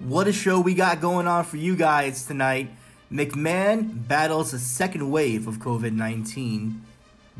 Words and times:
What 0.00 0.26
a 0.26 0.32
show 0.32 0.60
we 0.60 0.74
got 0.74 1.00
going 1.00 1.28
on 1.28 1.44
for 1.44 1.56
you 1.56 1.76
guys 1.76 2.26
tonight. 2.26 2.68
McMahon 3.12 4.08
battles 4.08 4.52
a 4.52 4.58
second 4.58 5.08
wave 5.08 5.46
of 5.46 5.58
COVID 5.58 5.92
19. 5.92 6.82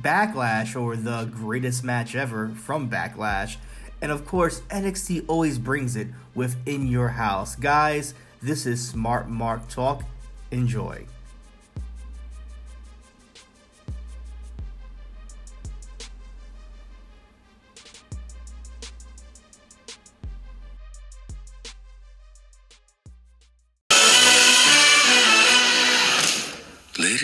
Backlash, 0.01 0.81
or 0.81 0.95
the 0.95 1.25
greatest 1.25 1.83
match 1.83 2.15
ever 2.15 2.51
from 2.51 2.89
Backlash. 2.89 3.57
And 4.01 4.13
of 4.13 4.25
course, 4.25 4.61
NXT 4.71 5.25
always 5.27 5.59
brings 5.59 5.97
it 5.97 6.09
with 6.35 6.57
In 6.65 6.87
Your 6.87 7.09
House. 7.09 7.57
Guys, 7.57 8.15
this 8.41 8.67
is 8.67 8.87
Smart 8.87 9.29
Mark 9.29 9.69
Talk. 9.69 10.05
Enjoy. 10.53 11.07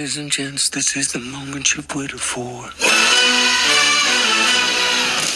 Ladies 0.00 0.16
and 0.16 0.32
gents, 0.32 0.70
this 0.70 0.96
is 0.96 1.12
the 1.12 1.18
moment 1.18 1.76
you've 1.76 1.94
waited 1.94 2.22
for. 2.22 2.62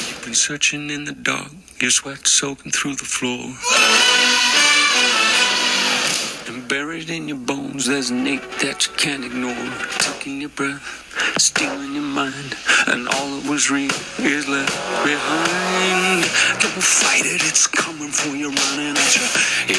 You've 0.09 0.25
been 0.25 0.33
searching 0.33 0.89
in 0.89 1.05
the 1.05 1.13
dark, 1.13 1.53
your 1.83 1.91
sweat 1.91 2.27
soaking 2.27 2.73
through 2.73 2.95
the 2.95 3.05
floor. 3.05 3.53
And 6.49 6.67
buried 6.67 7.11
in 7.11 7.29
your 7.29 7.37
bones, 7.37 7.85
there's 7.85 8.09
an 8.09 8.27
ache 8.27 8.59
that 8.61 8.87
you 8.87 8.95
can't 8.95 9.23
ignore. 9.23 10.14
Taking 10.25 10.41
your 10.41 10.57
breath, 10.57 11.37
stealing 11.37 11.93
your 11.93 12.09
mind, 12.09 12.57
and 12.89 13.05
all 13.13 13.29
that 13.37 13.45
was 13.45 13.69
real 13.69 13.93
is 14.25 14.49
left 14.49 14.73
behind. 15.05 16.25
Don't 16.65 16.81
fight 16.81 17.29
it, 17.29 17.45
it's 17.45 17.69
coming 17.69 18.09
for 18.09 18.33
you, 18.33 18.49
running 18.49 18.97
at 18.97 19.13
you. 19.21 19.27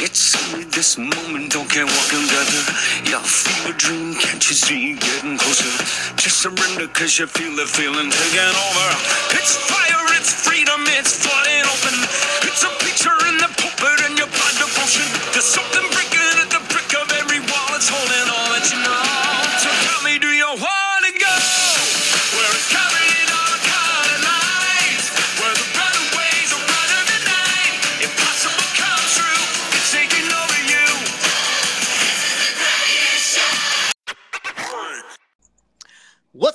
It's 0.05 0.38
only 0.53 0.70
this 0.70 1.02
moment, 1.02 1.50
don't 1.50 1.66
care 1.66 1.89
what 1.89 2.05
can 2.13 2.30
gather. 2.30 2.62
You 3.09 3.17
feel 3.26 3.73
a 3.73 3.73
dream, 3.73 4.14
can't 4.22 4.45
you 4.45 4.53
see 4.53 4.94
it 4.94 5.02
getting 5.02 5.42
closer? 5.42 5.66
Just 6.14 6.45
surrender, 6.45 6.94
cause 6.94 7.17
you 7.17 7.25
feel 7.25 7.58
the 7.58 7.66
feeling 7.66 8.14
taking 8.14 8.53
over. 8.70 8.89
It's 9.33 9.58
fire, 9.66 10.05
it's 10.14 10.30
freedom, 10.30 10.86
it's 10.94 11.25
flooding 11.25 11.66
open. 11.66 11.98
It's 12.45 12.61
a 12.61 12.70
picture 12.86 13.17
in 13.33 13.42
the 13.42 13.50
pulpit 13.50 13.98
and 14.05 14.14
your 14.14 14.30
blood 14.30 14.55
devotion. 14.61 15.09
There's 15.33 15.50
something 15.50 16.05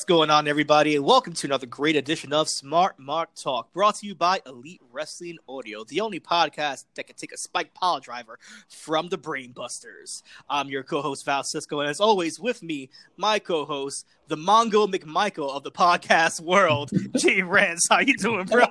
What's 0.01 0.06
going 0.06 0.31
on, 0.31 0.48
everybody, 0.48 0.97
and 0.97 1.05
welcome 1.05 1.34
to 1.34 1.47
another 1.47 1.67
great 1.67 1.95
edition 1.95 2.33
of 2.33 2.48
Smart 2.48 2.98
Mark 2.98 3.34
Talk, 3.34 3.70
brought 3.75 3.97
to 3.97 4.06
you 4.06 4.15
by 4.15 4.41
Elite 4.47 4.81
Wrestling 4.91 5.37
Audio, 5.47 5.84
the 5.84 6.01
only 6.01 6.19
podcast 6.19 6.87
that 6.95 7.06
can 7.06 7.17
take 7.17 7.33
a 7.33 7.37
spike 7.37 7.75
pile 7.75 8.01
driver 8.01 8.39
from 8.71 9.11
the 9.11 9.19
Brainbusters. 9.19 10.23
I'm 10.48 10.71
your 10.71 10.84
co-host 10.84 11.27
Val 11.27 11.45
Cisco, 11.45 11.81
and 11.81 11.91
as 11.91 12.01
always, 12.01 12.41
with 12.41 12.62
me, 12.62 12.89
my 13.19 13.39
co-host, 13.39 14.06
the 14.31 14.36
Mongo 14.36 14.89
McMichael 14.89 15.50
of 15.50 15.64
the 15.64 15.73
podcast 15.73 16.41
world, 16.41 16.92
Jay 17.17 17.42
Rance. 17.42 17.89
How 17.91 17.98
you 17.98 18.17
doing, 18.17 18.47
bro? 18.47 18.64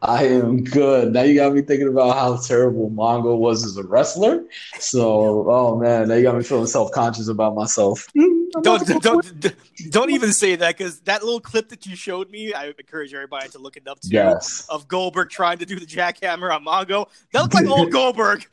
I 0.00 0.24
am 0.24 0.64
good. 0.64 1.12
Now 1.12 1.20
you 1.20 1.34
got 1.34 1.52
me 1.52 1.60
thinking 1.60 1.86
about 1.86 2.16
how 2.16 2.38
terrible 2.38 2.90
Mongo 2.90 3.36
was 3.36 3.62
as 3.64 3.76
a 3.76 3.82
wrestler. 3.82 4.42
So, 4.78 5.50
oh 5.50 5.76
man, 5.76 6.08
now 6.08 6.14
you 6.14 6.22
got 6.22 6.36
me 6.36 6.42
feeling 6.42 6.66
self 6.66 6.90
conscious 6.92 7.28
about 7.28 7.54
myself. 7.54 8.08
Don't 8.60 8.86
don't 8.86 9.02
don't, 9.02 9.54
don't 9.88 10.10
even 10.10 10.30
say 10.30 10.56
that 10.56 10.76
because 10.76 11.00
that 11.00 11.22
little 11.24 11.40
clip 11.40 11.70
that 11.70 11.86
you 11.86 11.96
showed 11.96 12.30
me, 12.30 12.52
I 12.52 12.66
encourage 12.66 13.14
everybody 13.14 13.48
to 13.48 13.58
look 13.58 13.78
it 13.78 13.88
up 13.88 13.98
too. 14.00 14.10
Yes. 14.10 14.66
Of 14.68 14.86
Goldberg 14.88 15.30
trying 15.30 15.56
to 15.58 15.64
do 15.64 15.80
the 15.80 15.86
jackhammer 15.86 16.54
on 16.54 16.62
Mongo. 16.62 17.08
That 17.32 17.40
looked 17.40 17.54
like 17.54 17.66
old 17.66 17.90
Goldberg. 17.92 18.46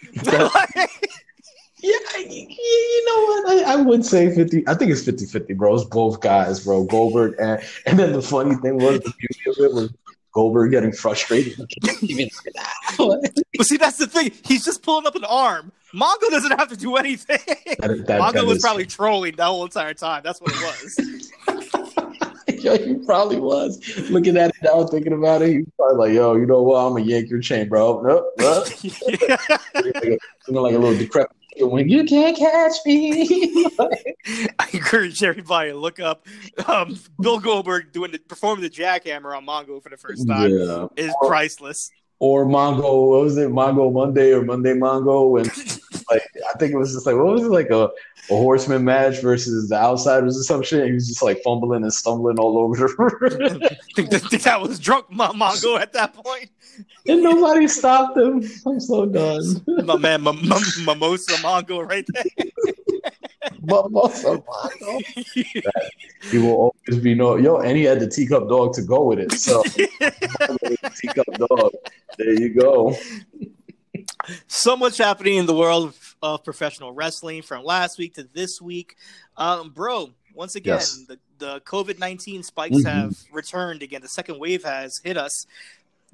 Yeah, 1.81 1.97
you, 2.17 3.06
know 3.06 3.25
what? 3.25 3.50
I, 3.67 3.73
I 3.73 3.75
would 3.78 4.06
say 4.06 4.34
50. 4.34 4.67
I 4.67 4.73
think 4.73 4.91
it's 4.91 5.03
50 5.03 5.25
50, 5.25 5.53
bro. 5.53 5.75
It's 5.75 5.85
both 5.85 6.19
guys, 6.19 6.63
bro. 6.63 6.84
Goldberg. 6.84 7.35
And, 7.40 7.62
and 7.85 7.97
then 7.97 8.12
the 8.13 8.22
funny 8.22 8.56
thing 8.56 8.78
was, 8.78 9.00
the 9.00 9.13
beauty 9.17 9.50
of 9.50 9.56
it 9.66 9.73
was 9.73 9.94
Goldberg 10.34 10.72
getting 10.72 10.91
frustrated. 10.91 11.57
He 11.69 11.79
can't 11.81 12.03
even 12.03 12.29
say 12.29 12.51
that. 12.56 13.44
but 13.57 13.66
see, 13.66 13.78
that's 13.78 13.97
the 13.97 14.07
thing. 14.07 14.31
He's 14.45 14.63
just 14.66 14.84
pulling 14.84 15.07
up 15.07 15.16
an 15.16 15.23
arm. 15.23 15.72
Mongo 15.94 16.29
doesn't 16.29 16.57
have 16.57 16.67
to 16.69 16.78
do 16.78 16.97
anything. 16.97 17.40
That- 17.79 18.06
that- 18.07 18.22
Mongo 18.22 18.34
that 18.34 18.46
was 18.46 18.57
is- 18.57 18.63
probably 18.63 18.85
trolling 18.85 19.35
the 19.35 19.46
whole 19.46 19.63
entire 19.63 19.94
time. 19.94 20.22
That's 20.23 20.40
what 20.41 20.51
it 20.53 20.61
was. 20.61 22.09
Yo, 22.63 22.78
he 22.78 22.96
probably 23.06 23.40
was 23.40 23.79
looking 24.09 24.35
at 24.35 24.50
it 24.50 24.56
now, 24.63 24.85
thinking 24.85 25.13
about 25.13 25.41
it. 25.41 25.50
He 25.50 25.57
was 25.59 25.67
probably 25.78 26.09
like, 26.09 26.16
"Yo, 26.16 26.35
you 26.35 26.46
know 26.46 26.61
what? 26.61 26.75
I'm 26.84 26.91
gonna 26.91 27.06
yank 27.06 27.29
your 27.29 27.40
chain, 27.40 27.69
bro." 27.69 28.01
Nope, 28.01 28.34
nope. 28.38 28.67
Like, 28.84 29.94
a, 30.03 30.51
like 30.51 30.75
a 30.75 30.78
little 30.78 30.97
decrepit 30.97 31.38
when 31.62 31.90
you 31.90 32.03
can't 32.03 32.38
catch 32.38 32.74
me. 32.86 33.68
I 34.59 34.68
encourage 34.74 35.24
everybody 35.24 35.72
to 35.72 35.78
look 35.78 36.00
up 36.00 36.25
um, 36.68 37.00
Bill 37.20 37.40
Goldberg 37.40 37.92
doing 37.92 38.12
the 38.12 38.20
performing 38.20 38.64
the 38.64 38.70
jackhammer 38.70 39.36
on 39.36 39.46
Mongo 39.46 39.81
for 39.81 39.90
the 39.90 39.97
first 39.97 40.28
time. 40.28 40.52
yeah. 40.52 40.88
Is 40.96 41.14
priceless. 41.25 41.92
Or 42.22 42.46
Mongo, 42.46 43.09
what 43.09 43.22
was 43.22 43.38
it? 43.38 43.50
Mongo 43.50 43.94
Monday 43.94 44.34
or 44.34 44.44
Monday 44.44 44.74
Mongo? 44.74 45.40
And 45.40 45.47
like, 46.12 46.22
I 46.53 46.58
think 46.58 46.74
it 46.74 46.78
was 46.78 46.94
just 46.94 47.06
like, 47.06 47.16
what 47.16 47.28
was 47.28 47.44
it? 47.44 47.50
Like 47.50 47.70
a, 47.70 47.86
a 47.86 48.36
horseman 48.36 48.84
match 48.84 49.22
versus 49.22 49.70
the 49.70 49.76
outsiders 49.76 50.38
or 50.38 50.44
some 50.44 50.62
shit. 50.62 50.86
He 50.88 50.91
was 50.91 51.08
just 51.08 51.24
like 51.24 51.41
fumbling 51.44 51.84
and 51.84 51.94
stumbling 51.94 52.38
all 52.38 52.58
over 52.58 52.76
the 52.76 53.78
think, 53.96 54.09
that, 54.09 54.22
think 54.24 54.44
that 54.44 54.62
was 54.62 54.80
drunk 54.80 55.09
Mon- 55.09 55.40
Mongo 55.40 55.80
at 55.80 55.94
that 55.94 56.14
point. 56.14 56.50
And 57.07 57.23
nobody 57.23 57.67
stopped 57.67 58.17
him. 58.17 58.44
I'm 58.66 58.79
so 58.79 59.06
done. 59.06 59.63
My 59.85 59.97
man, 59.97 60.28
M- 60.28 60.38
M- 60.51 60.85
Mimosa 60.85 61.34
Mongo 61.38 61.88
right 61.88 62.06
there. 62.13 62.45
But 63.62 63.91
also, 63.94 64.38
Mongo, 64.38 65.01
he 66.31 66.38
will 66.38 66.73
always 66.88 67.01
be 67.01 67.13
no 67.16 67.35
yo, 67.38 67.57
and 67.57 67.78
he 67.78 67.84
had 67.84 68.00
the 68.00 68.07
teacup 68.07 68.50
dog 68.50 68.73
to 68.73 68.81
go 68.81 69.03
with 69.06 69.19
it. 69.19 69.31
So 69.34 69.63
teacup 71.01 71.25
dog. 71.50 71.72
There 72.17 72.34
you 72.34 72.53
go. 72.53 72.96
so 74.47 74.75
much 74.78 74.97
happening 74.97 75.35
in 75.35 75.46
the 75.46 75.56
world 75.56 75.94
of 76.22 76.44
professional 76.44 76.91
wrestling 76.91 77.41
from 77.41 77.63
last 77.63 77.97
week 77.97 78.16
to 78.16 78.23
this 78.34 78.61
week. 78.61 78.96
Um, 79.38 79.69
bro, 79.69 80.11
once 80.35 80.56
again, 80.56 80.75
Yes. 80.75 81.06
the, 81.07 81.17
the 81.38 81.61
COVID 81.61 81.97
19 82.00 82.44
spikes 82.44 82.78
Mhm. 82.78 82.85
have 82.85 83.17
returned 83.31 83.81
again. 83.81 84.01
The 84.01 84.09
second 84.09 84.40
wave 84.40 84.63
has 84.63 85.00
hit 85.03 85.17
us. 85.17 85.46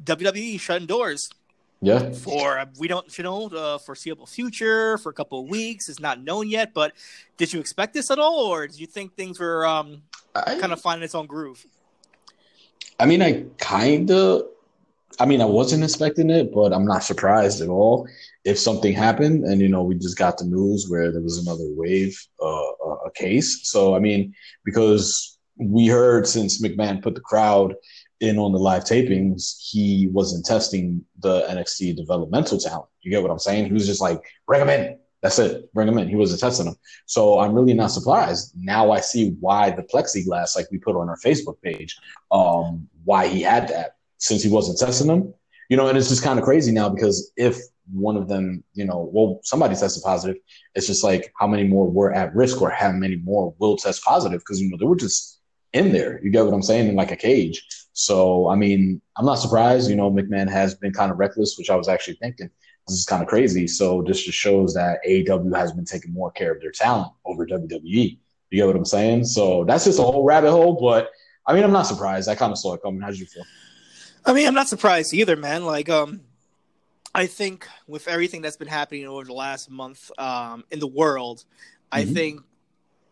WWE 0.03 0.59
shutting 0.59 0.87
doors 0.87 1.29
Yeah. 1.81 2.11
for 2.11 2.59
uh, 2.59 2.65
we 2.79 2.87
don't 2.87 3.17
you 3.17 3.23
know 3.23 3.49
the 3.49 3.79
foreseeable 3.85 4.25
future 4.25 4.97
for 4.99 5.09
a 5.09 5.13
couple 5.13 5.41
of 5.41 5.47
weeks. 5.49 5.89
It's 5.89 5.99
not 5.99 6.23
known 6.23 6.49
yet, 6.49 6.73
but 6.73 6.93
did 7.37 7.53
you 7.53 7.59
expect 7.59 7.93
this 7.93 8.11
at 8.11 8.19
all, 8.19 8.45
or 8.45 8.67
did 8.67 8.79
you 8.79 8.87
think 8.87 9.15
things 9.15 9.39
were 9.39 9.65
um, 9.65 10.01
I, 10.35 10.57
kind 10.59 10.73
of 10.73 10.81
finding 10.81 11.03
its 11.03 11.15
own 11.15 11.25
groove? 11.27 11.65
I 12.99 13.05
mean, 13.05 13.21
I 13.21 13.43
kind 13.57 14.09
of, 14.09 14.43
I 15.19 15.25
mean, 15.25 15.41
I 15.41 15.45
wasn't 15.45 15.83
expecting 15.83 16.29
it, 16.29 16.53
but 16.53 16.71
I'm 16.73 16.85
not 16.85 17.03
surprised 17.03 17.61
at 17.61 17.67
all. 17.67 18.07
If 18.45 18.57
something 18.57 18.93
happened, 18.93 19.43
and 19.43 19.59
you 19.59 19.67
know, 19.67 19.83
we 19.83 19.95
just 19.95 20.17
got 20.17 20.37
the 20.37 20.45
news 20.45 20.87
where 20.89 21.11
there 21.11 21.21
was 21.21 21.37
another 21.39 21.65
wave, 21.75 22.17
uh, 22.41 22.45
a 22.45 22.89
a 23.07 23.11
case. 23.11 23.61
So, 23.63 23.95
I 23.95 23.99
mean, 23.99 24.33
because 24.63 25.37
we 25.57 25.87
heard 25.87 26.27
since 26.27 26.61
McMahon 26.61 27.01
put 27.01 27.15
the 27.15 27.21
crowd 27.21 27.75
in 28.19 28.37
on 28.37 28.51
the 28.51 28.59
live 28.59 28.83
tapings, 28.83 29.55
he 29.59 30.07
wasn't 30.07 30.45
testing 30.45 31.03
the 31.19 31.41
NXT 31.41 31.95
developmental 31.95 32.57
talent. 32.57 32.89
You 33.01 33.11
get 33.11 33.21
what 33.21 33.31
I'm 33.31 33.39
saying? 33.39 33.65
He 33.65 33.73
was 33.73 33.85
just 33.85 34.01
like, 34.01 34.21
bring 34.47 34.61
him 34.61 34.69
in. 34.69 34.97
That's 35.21 35.39
it. 35.39 35.73
Bring 35.73 35.87
him 35.87 35.97
in. 35.97 36.07
He 36.07 36.15
wasn't 36.15 36.39
testing 36.39 36.67
them. 36.67 36.75
So 37.07 37.39
I'm 37.39 37.53
really 37.53 37.73
not 37.73 37.91
surprised. 37.91 38.51
Now 38.55 38.91
I 38.91 38.99
see 38.99 39.35
why 39.39 39.71
the 39.71 39.83
plexiglass, 39.83 40.55
like 40.55 40.67
we 40.71 40.77
put 40.77 40.95
on 40.95 41.09
our 41.09 41.17
Facebook 41.17 41.61
page, 41.61 41.97
um, 42.31 42.87
why 43.03 43.27
he 43.27 43.41
had 43.41 43.67
that 43.69 43.95
since 44.17 44.43
he 44.43 44.49
wasn't 44.49 44.77
testing 44.79 45.07
them. 45.07 45.33
You 45.69 45.77
know, 45.77 45.87
and 45.87 45.97
it's 45.97 46.09
just 46.09 46.23
kind 46.23 46.37
of 46.37 46.45
crazy 46.45 46.71
now 46.71 46.89
because 46.89 47.31
if 47.37 47.57
one 47.91 48.17
of 48.17 48.27
them, 48.27 48.63
you 48.73 48.85
know, 48.85 49.09
well, 49.11 49.39
somebody 49.43 49.75
tested 49.75 50.03
positive, 50.03 50.37
it's 50.75 50.87
just 50.87 51.03
like 51.03 51.33
how 51.39 51.47
many 51.47 51.63
more 51.63 51.89
were 51.89 52.13
at 52.13 52.35
risk 52.35 52.61
or 52.61 52.69
how 52.69 52.91
many 52.91 53.15
more 53.15 53.55
will 53.57 53.77
test 53.77 54.03
positive 54.03 54.41
because, 54.41 54.61
you 54.61 54.69
know, 54.69 54.77
they 54.77 54.85
were 54.85 54.95
just 54.95 55.39
in 55.73 55.91
there. 55.91 56.21
You 56.23 56.29
get 56.29 56.45
what 56.45 56.53
I'm 56.53 56.61
saying? 56.61 56.87
In 56.87 56.95
like 56.95 57.11
a 57.11 57.15
cage. 57.15 57.65
So, 58.05 58.49
I 58.49 58.55
mean, 58.55 59.01
I'm 59.15 59.25
not 59.25 59.35
surprised. 59.35 59.89
You 59.89 59.95
know, 59.95 60.11
McMahon 60.11 60.49
has 60.49 60.75
been 60.75 60.91
kind 60.91 61.11
of 61.13 61.17
reckless, 61.17 61.57
which 61.57 61.69
I 61.69 61.75
was 61.75 61.87
actually 61.87 62.15
thinking 62.15 62.49
this 62.87 62.97
is 62.97 63.05
kind 63.05 63.23
of 63.23 63.29
crazy. 63.29 63.67
So 63.67 64.03
this 64.05 64.21
just 64.21 64.37
shows 64.37 64.73
that 64.73 64.99
AEW 65.07 65.55
has 65.55 65.71
been 65.71 65.85
taking 65.85 66.11
more 66.11 66.29
care 66.29 66.51
of 66.53 66.59
their 66.61 66.71
talent 66.71 67.13
over 67.25 67.47
WWE. 67.47 68.19
You 68.51 68.57
get 68.57 68.67
what 68.67 68.75
I'm 68.75 68.83
saying? 68.83 69.23
So 69.23 69.63
that's 69.63 69.85
just 69.85 69.97
a 69.97 70.01
whole 70.01 70.25
rabbit 70.25 70.51
hole. 70.51 70.73
But 70.79 71.09
I 71.47 71.53
mean, 71.53 71.63
I'm 71.63 71.71
not 71.71 71.83
surprised. 71.87 72.27
I 72.27 72.35
kind 72.35 72.51
of 72.51 72.57
saw 72.57 72.73
it 72.73 72.81
coming. 72.81 72.99
How 72.99 73.11
did 73.11 73.19
you 73.19 73.27
feel? 73.27 73.43
I 74.25 74.33
mean, 74.33 74.45
I'm 74.45 74.53
not 74.53 74.67
surprised 74.67 75.13
either, 75.13 75.37
man. 75.37 75.65
Like, 75.65 75.87
um, 75.87 76.19
I 77.13 77.27
think 77.27 77.65
with 77.87 78.09
everything 78.09 78.41
that's 78.41 78.57
been 78.57 78.67
happening 78.67 79.07
over 79.07 79.23
the 79.23 79.33
last 79.33 79.71
month 79.71 80.11
um, 80.19 80.65
in 80.69 80.79
the 80.79 80.87
world, 80.87 81.45
I 81.93 82.03
Mhm. 82.03 82.13
think 82.13 82.41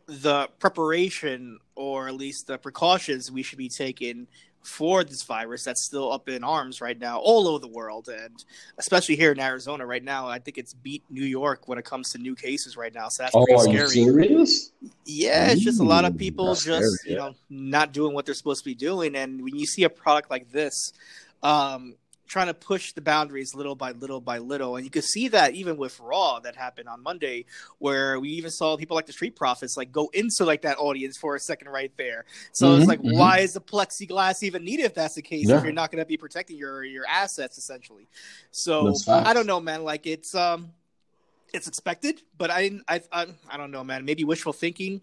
the 0.07 0.49
preparation 0.59 1.59
or 1.75 2.09
at 2.09 2.15
least 2.15 2.47
the 2.47 2.57
precautions 2.57 3.31
we 3.31 3.43
should 3.43 3.57
be 3.57 3.69
taking 3.69 4.27
for 4.63 5.03
this 5.03 5.23
virus 5.23 5.65
that's 5.65 5.83
still 5.85 6.11
up 6.11 6.29
in 6.29 6.43
arms 6.43 6.79
right 6.79 6.97
now 6.97 7.19
all 7.19 7.47
over 7.49 7.59
the 7.59 7.67
world 7.67 8.07
and 8.07 8.45
especially 8.77 9.15
here 9.15 9.31
in 9.33 9.39
Arizona 9.39 9.85
right 9.85 10.03
now 10.03 10.27
I 10.27 10.39
think 10.39 10.57
it's 10.57 10.73
beat 10.73 11.03
New 11.09 11.25
York 11.25 11.67
when 11.67 11.77
it 11.77 11.83
comes 11.83 12.11
to 12.13 12.17
new 12.17 12.33
cases 12.33 12.77
right 12.77 12.93
now 12.93 13.09
so 13.09 13.23
that's 13.23 13.35
Oh, 13.35 13.45
pretty 13.45 13.59
are 13.59 13.73
you 13.73 13.87
scary. 13.87 14.05
serious? 14.05 14.71
Yeah, 15.05 15.51
it's 15.51 15.61
just 15.63 15.81
a 15.81 15.83
lot 15.83 16.05
of 16.05 16.17
people 16.17 16.47
that's 16.47 16.63
just 16.63 16.87
scary, 17.01 17.11
you 17.13 17.17
know 17.17 17.35
not 17.49 17.91
doing 17.91 18.13
what 18.13 18.25
they're 18.25 18.33
supposed 18.35 18.63
to 18.63 18.69
be 18.69 18.73
doing, 18.75 19.15
and 19.15 19.41
when 19.43 19.55
you 19.55 19.65
see 19.65 19.83
a 19.83 19.89
product 19.89 20.31
like 20.31 20.49
this, 20.51 20.93
um, 21.43 21.95
trying 22.27 22.47
to 22.47 22.53
push 22.53 22.93
the 22.93 23.01
boundaries 23.01 23.53
little 23.53 23.75
by 23.75 23.91
little 23.91 24.21
by 24.21 24.37
little, 24.37 24.75
and 24.75 24.85
you 24.85 24.89
could 24.91 25.03
see 25.03 25.27
that 25.29 25.53
even 25.53 25.77
with 25.77 25.99
Raw 25.99 26.39
that 26.39 26.55
happened 26.55 26.89
on 26.89 27.03
Monday, 27.03 27.45
where 27.79 28.19
we 28.19 28.29
even 28.29 28.49
saw 28.51 28.77
people 28.77 28.95
like 28.95 29.05
the 29.05 29.13
Street 29.13 29.35
Profits 29.35 29.77
like 29.77 29.91
go 29.91 30.09
into 30.13 30.45
like 30.45 30.61
that 30.63 30.77
audience 30.77 31.17
for 31.17 31.35
a 31.35 31.39
second 31.39 31.69
right 31.69 31.91
there. 31.97 32.25
So 32.53 32.75
it's 32.75 32.85
Mhm, 32.85 32.87
like, 32.87 32.99
mhm. 33.01 33.17
why 33.17 33.39
is 33.39 33.53
the 33.53 33.61
plexiglass 33.61 34.43
even 34.43 34.63
needed 34.63 34.85
if 34.85 34.93
that's 34.95 35.15
the 35.15 35.21
case? 35.21 35.49
Yeah. 35.49 35.57
If 35.57 35.63
you're 35.63 35.73
not 35.73 35.91
going 35.91 36.01
to 36.01 36.07
be 36.07 36.17
protecting 36.17 36.57
your 36.57 36.83
your 36.83 37.05
assets 37.07 37.57
essentially, 37.57 38.07
so 38.51 38.93
I 39.09 39.33
don't 39.33 39.47
know, 39.47 39.59
man. 39.59 39.83
Like 39.83 40.07
it's 40.07 40.33
um 40.35 40.71
it's 41.53 41.67
expected, 41.67 42.21
but 42.37 42.49
I, 42.49 42.79
I, 42.87 43.01
I, 43.11 43.27
I 43.47 43.57
don't 43.57 43.69
know, 43.69 43.83
man. 43.83 44.05
Maybe 44.05 44.23
wishful 44.23 44.53
thinking. 44.53 45.01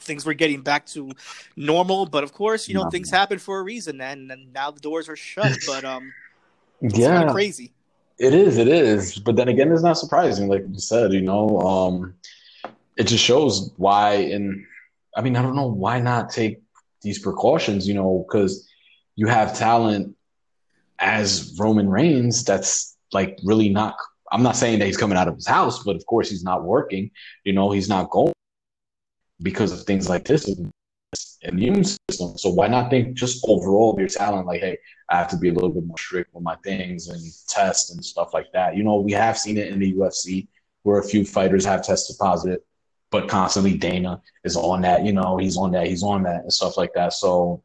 Things 0.00 0.24
were 0.24 0.34
getting 0.34 0.62
back 0.62 0.86
to 0.86 1.12
normal, 1.56 2.06
but 2.06 2.24
of 2.24 2.32
course, 2.32 2.68
you 2.68 2.74
know, 2.74 2.84
No. 2.84 2.90
things 2.90 3.10
happen 3.10 3.38
for 3.38 3.58
a 3.58 3.62
reason, 3.62 4.00
and, 4.00 4.30
and 4.30 4.52
now 4.52 4.70
the 4.70 4.80
doors 4.80 5.08
are 5.08 5.16
shut. 5.16 5.58
But 5.66 5.84
um, 5.84 6.12
it's 6.82 7.06
kind 7.06 7.22
Yeah, 7.22 7.24
of 7.24 7.32
crazy. 7.32 7.72
It 8.18 8.34
is, 8.34 8.58
it 8.58 8.68
is. 8.68 9.18
But 9.18 9.36
then 9.36 9.48
again, 9.48 9.72
it's 9.72 9.82
not 9.82 9.98
surprising, 9.98 10.48
like 10.48 10.62
you 10.68 10.78
said, 10.78 11.12
you 11.12 11.22
know, 11.22 11.60
um, 11.60 12.14
it 12.96 13.04
just 13.06 13.24
shows 13.24 13.72
why 13.76 14.14
and 14.14 14.64
I 15.16 15.22
mean, 15.22 15.36
I 15.36 15.42
don't 15.42 15.56
know 15.56 15.66
why 15.66 16.00
not 16.00 16.30
take 16.30 16.60
these 17.02 17.18
precautions, 17.18 17.88
you 17.88 17.94
know, 17.94 18.24
because 18.28 18.68
you 19.16 19.26
have 19.26 19.56
talent 19.56 20.16
as 20.98 21.56
Roman 21.58 21.88
Reigns 21.88 22.44
that's 22.44 22.96
like 23.12 23.38
really 23.44 23.68
not 23.68 23.96
I'm 24.32 24.42
not 24.42 24.56
saying 24.56 24.78
that 24.78 24.86
he's 24.86 24.96
coming 24.96 25.18
out 25.18 25.28
of 25.28 25.34
his 25.34 25.46
house, 25.46 25.82
but 25.82 25.96
of 25.96 26.06
course 26.06 26.30
he's 26.30 26.44
not 26.44 26.64
working, 26.64 27.10
you 27.44 27.52
know, 27.52 27.70
he's 27.70 27.88
not 27.88 28.10
going 28.10 28.32
because 29.42 29.72
of 29.72 29.82
things 29.82 30.08
like 30.08 30.24
this 30.24 30.48
immune 31.42 31.84
system. 31.84 32.36
So 32.36 32.50
why 32.50 32.68
not 32.68 32.90
think 32.90 33.14
just 33.14 33.44
overall 33.48 33.92
of 33.92 33.98
your 33.98 34.08
talent, 34.08 34.46
like, 34.46 34.60
hey, 34.60 34.78
I 35.08 35.16
have 35.16 35.28
to 35.30 35.36
be 35.36 35.48
a 35.48 35.52
little 35.52 35.70
bit 35.70 35.84
more 35.84 35.98
strict 35.98 36.34
with 36.34 36.42
my 36.42 36.56
things 36.56 37.08
and 37.08 37.20
test 37.48 37.92
and 37.92 38.04
stuff 38.04 38.34
like 38.34 38.46
that. 38.52 38.76
You 38.76 38.84
know, 38.84 38.96
we 39.00 39.12
have 39.12 39.38
seen 39.38 39.56
it 39.56 39.68
in 39.68 39.78
the 39.78 39.92
UFC 39.92 40.48
where 40.82 40.98
a 40.98 41.04
few 41.04 41.24
fighters 41.24 41.64
have 41.64 41.82
tested 41.82 42.16
positive, 42.18 42.60
but 43.10 43.28
constantly 43.28 43.76
Dana 43.76 44.20
is 44.44 44.56
on 44.56 44.82
that, 44.82 45.04
you 45.04 45.12
know, 45.12 45.36
he's 45.36 45.56
on 45.56 45.72
that, 45.72 45.86
he's 45.86 46.02
on 46.02 46.22
that 46.24 46.42
and 46.42 46.52
stuff 46.52 46.76
like 46.76 46.92
that. 46.94 47.12
So 47.12 47.62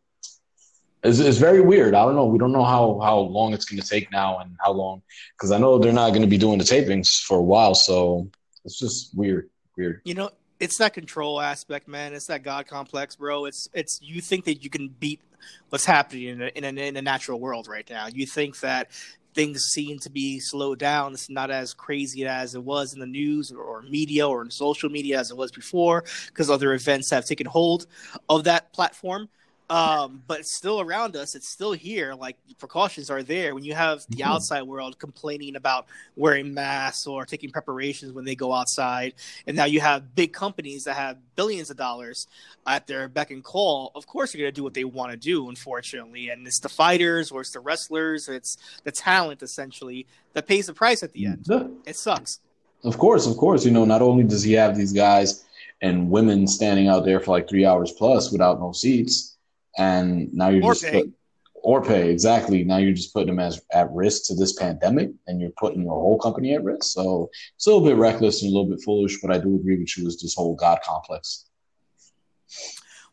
it's, 1.04 1.20
it's 1.20 1.38
very 1.38 1.62
weird. 1.62 1.94
I 1.94 2.04
don't 2.04 2.16
know. 2.16 2.26
We 2.26 2.40
don't 2.40 2.52
know 2.52 2.64
how, 2.64 3.00
how 3.04 3.20
long 3.20 3.54
it's 3.54 3.66
going 3.66 3.82
to 3.82 3.88
take 3.88 4.12
now 4.12 4.40
and 4.40 4.56
how 4.64 4.72
long, 4.72 5.02
because 5.38 5.52
I 5.52 5.58
know 5.58 5.78
they're 5.78 5.94
not 5.94 6.10
going 6.10 6.24
to 6.24 6.28
be 6.28 6.38
doing 6.38 6.58
the 6.58 6.64
tapings 6.64 7.22
for 7.22 7.38
a 7.38 7.44
while. 7.44 7.76
So 7.76 8.30
it's 8.64 8.80
just 8.80 9.16
weird, 9.16 9.50
weird. 9.78 10.02
You 10.04 10.16
know, 10.16 10.32
it's 10.60 10.78
that 10.78 10.94
control 10.94 11.42
aspect, 11.42 11.88
man. 11.88 12.14
It's 12.14 12.28
that 12.28 12.44
God 12.44 12.68
complex, 12.68 13.16
bro. 13.16 13.46
It's 13.46 13.70
it's 13.74 14.00
you 14.02 14.22
think 14.22 14.46
that 14.46 14.64
you 14.64 14.70
can 14.70 14.88
beat 14.88 15.22
what's 15.70 15.86
happening 15.86 16.28
in 16.28 16.42
a, 16.42 16.48
in 16.48 16.64
a, 16.64 16.88
in 16.88 16.98
a 16.98 17.02
natural 17.02 17.40
world 17.40 17.68
right 17.68 17.88
now. 17.90 18.08
You 18.08 18.26
think 18.26 18.60
that 18.62 18.90
things 19.34 19.66
seem 19.66 20.00
to 20.00 20.10
be 20.10 20.40
slowed 20.40 20.80
down. 20.80 21.14
It's 21.14 21.30
not 21.30 21.52
as 21.52 21.74
crazy 21.74 22.26
as 22.26 22.56
it 22.56 22.64
was 22.64 22.94
in 22.94 23.00
the 23.00 23.06
news 23.06 23.52
or, 23.52 23.62
or 23.62 23.82
media 23.84 24.28
or 24.28 24.42
in 24.42 24.50
social 24.50 24.90
media 24.90 25.20
as 25.20 25.30
it 25.30 25.38
was 25.38 25.52
before 25.52 26.06
because 26.28 26.50
other 26.50 26.74
events 26.74 27.12
have 27.12 27.26
taken 27.26 27.46
hold 27.46 27.86
of 28.30 28.46
that 28.46 28.72
platform. 28.74 29.30
Um, 29.68 30.22
but 30.28 30.42
it's 30.42 30.56
still 30.56 30.80
around 30.80 31.16
us. 31.16 31.34
It's 31.34 31.50
still 31.50 31.72
here. 31.74 32.14
Like 32.14 32.38
precautions 32.60 33.10
are 33.10 33.24
there. 33.24 33.56
When 33.56 33.64
you 33.64 33.74
have 33.74 34.06
the 34.10 34.18
Mhm. 34.18 34.28
outside 34.28 34.62
world 34.62 35.00
complaining 35.00 35.56
about 35.56 35.88
wearing 36.16 36.54
masks 36.54 37.08
or 37.08 37.26
taking 37.26 37.50
preparations 37.50 38.12
when 38.12 38.26
they 38.26 38.36
go 38.36 38.54
outside, 38.54 39.16
and 39.48 39.58
now 39.58 39.66
you 39.66 39.80
have 39.82 40.14
big 40.14 40.34
companies 40.34 40.84
that 40.84 40.96
have 40.96 41.18
billions 41.36 41.72
of 41.72 41.78
dollars 41.78 42.28
at 42.68 42.86
their 42.86 43.08
beck 43.08 43.32
and 43.32 43.44
call. 43.44 43.92
Of 43.96 44.06
course, 44.06 44.32
they're 44.34 44.42
going 44.42 44.52
to 44.54 44.56
do 44.56 44.64
what 44.64 44.76
they 44.76 44.84
want 44.84 45.12
to 45.12 45.18
do. 45.18 45.50
Unfortunately, 45.50 46.30
and 46.30 46.46
it's 46.46 46.60
the 46.60 46.70
fighters 46.70 47.32
or 47.32 47.42
it's 47.42 47.52
the 47.52 47.60
wrestlers, 47.60 48.30
it's 48.30 48.58
the 48.84 48.92
talent 48.92 49.42
essentially 49.42 50.06
that 50.34 50.46
pays 50.48 50.68
the 50.68 50.74
price 50.74 51.02
at 51.02 51.14
the 51.14 51.26
end. 51.26 51.46
Yeah. 51.50 51.64
It 51.88 51.96
sucks. 51.96 52.40
Of 52.84 53.00
course, 53.00 53.26
of 53.26 53.36
course. 53.38 53.66
You 53.66 53.72
know, 53.72 53.86
not 53.86 54.04
only 54.04 54.24
does 54.26 54.44
he 54.44 54.54
have 54.54 54.78
these 54.78 54.94
guys 54.94 55.44
and 55.82 56.12
women 56.12 56.46
standing 56.48 56.88
out 56.88 57.04
there 57.04 57.20
for 57.20 57.32
like 57.32 57.50
three 57.50 57.66
hours 57.66 57.92
plus 57.92 58.32
without 58.32 58.60
no 58.60 58.72
seats, 58.72 59.35
and 59.78 60.34
now 60.34 60.50
you're 60.50 60.64
Or 60.64 60.74
just 60.74 60.92
put, 60.92 61.14
or 61.56 61.84
pay 61.84 62.12
exactly. 62.12 62.64
Now 62.64 62.78
you're 62.78 62.94
just 62.94 63.14
putting 63.14 63.28
them 63.28 63.40
as 63.40 63.60
at 63.74 63.92
risk 63.92 64.26
to 64.26 64.36
this 64.36 64.54
pandemic, 64.54 65.10
and 65.28 65.42
you're 65.42 65.50
putting 65.58 65.82
your 65.82 66.00
whole 66.00 66.20
company 66.20 66.54
at 66.54 66.64
risk. 66.64 66.84
So 66.84 67.30
it's 67.56 67.66
a 67.66 67.72
little 67.72 67.86
bit 67.86 67.98
reckless 67.98 68.44
and 68.44 68.52
a 68.52 68.56
little 68.56 68.70
bit 68.70 68.84
foolish. 68.84 69.20
But 69.22 69.32
I 69.32 69.40
do 69.40 69.56
agree 69.56 69.80
with 69.80 69.98
you. 69.98 70.08
Is 70.08 70.22
this 70.22 70.36
whole 70.36 70.56
God 70.56 70.80
complex? 70.84 71.46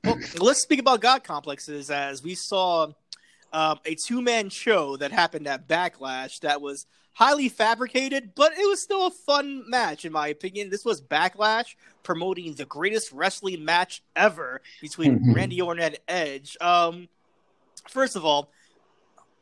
Well, 0.04 0.18
let's 0.40 0.62
speak 0.62 0.80
about 0.80 1.00
God 1.00 1.24
complexes 1.24 1.90
as 1.90 2.22
we 2.22 2.34
saw 2.34 2.88
um, 3.52 3.78
a 3.84 3.94
two 3.94 4.20
man 4.20 4.50
show 4.50 4.96
that 4.96 5.12
happened 5.12 5.46
at 5.46 5.68
Backlash 5.68 6.40
that 6.40 6.60
was 6.60 6.86
highly 7.14 7.48
fabricated, 7.48 8.34
but 8.34 8.52
it 8.52 8.68
was 8.68 8.80
still 8.80 9.06
a 9.06 9.10
fun 9.10 9.68
match, 9.68 10.04
in 10.04 10.12
my 10.12 10.28
opinion. 10.28 10.70
This 10.70 10.84
was 10.84 11.00
Backlash 11.00 11.74
promoting 12.02 12.54
the 12.54 12.64
greatest 12.64 13.12
wrestling 13.12 13.64
match 13.64 14.02
ever 14.16 14.62
between 14.80 15.18
Mhm. 15.20 15.34
Randy 15.34 15.60
Orton 15.60 15.82
and 15.84 15.98
Edge. 16.08 16.56
Um, 16.60 17.08
first 17.88 18.16
of 18.16 18.24
all, 18.24 18.50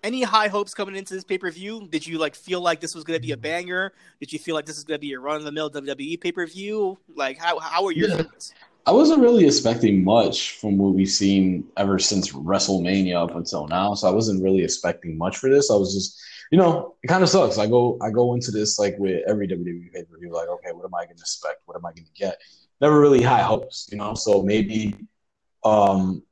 any 0.03 0.23
high 0.23 0.49
hopes 0.49 0.73
coming 0.75 0.97
into 0.97 1.15
this 1.15 1.25
pay 1.25 1.39
per 1.39 1.51
view? 1.51 1.87
Did 1.91 2.07
you 2.07 2.19
like 2.19 2.35
feel 2.35 2.61
like 2.61 2.81
this 2.81 2.95
was 2.95 3.05
going 3.05 3.19
to 3.21 3.25
be 3.27 3.33
a 3.33 3.37
banger? 3.37 3.93
Did 4.19 4.33
you 4.33 4.39
feel 4.39 4.55
like 4.55 4.67
this 4.67 4.79
is 4.79 4.85
going 4.85 4.97
to 4.99 5.07
be 5.07 5.13
a 5.13 5.21
run 5.21 5.37
of 5.37 5.45
the 5.45 5.53
mill 5.53 5.71
WWE 5.71 6.17
pay 6.17 6.33
per 6.33 6.47
view? 6.47 6.99
Like, 7.15 7.39
how 7.39 7.59
how 7.59 7.85
are 7.85 7.93
your 7.93 8.09
Yeah. 8.09 8.17
feelings? 8.17 8.55
I 8.87 8.93
wasn't 8.93 9.21
really 9.21 9.45
expecting 9.47 10.03
much 10.03 10.53
from 10.59 10.79
what 10.79 10.95
we've 10.95 11.07
seen 11.07 11.69
ever 11.77 11.99
since 11.99 12.33
WrestleMania 12.33 13.15
up 13.23 13.37
until 13.37 13.69
now. 13.69 13.93
So 13.95 14.09
I 14.09 14.11
wasn't 14.11 14.43
really 14.43 14.65
expecting 14.65 15.19
much 15.19 15.37
for 15.37 15.51
this. 15.51 15.71
I 15.71 15.75
was 15.77 15.93
just, 15.95 16.19
you 16.51 16.59
know, 16.59 16.97
it 17.03 17.07
kind 17.07 17.23
of 17.23 17.29
sucks. 17.29 17.59
I 17.59 17.67
go, 17.67 17.99
I 18.03 18.11
go 18.11 18.35
into 18.35 18.51
this 18.51 18.79
like 18.79 18.97
with 18.99 19.23
every 19.29 19.47
WWE 19.47 19.93
pay 19.93 20.05
per 20.05 20.19
view, 20.19 20.33
like, 20.33 20.49
okay, 20.49 20.73
what 20.73 20.85
am 20.85 20.95
I 20.95 21.05
going 21.05 21.17
to 21.17 21.23
expect? 21.23 21.63
What 21.67 21.77
am 21.77 21.87
I 21.87 21.93
going 21.93 22.07
to 22.07 22.13
get? 22.13 22.39
Never 22.81 22.99
really 22.99 23.23
high 23.23 23.43
hopes, 23.43 23.89
you 23.91 23.99
know. 23.99 24.15
So 24.15 24.43
maybe, 24.43 24.97
um, 25.65 26.23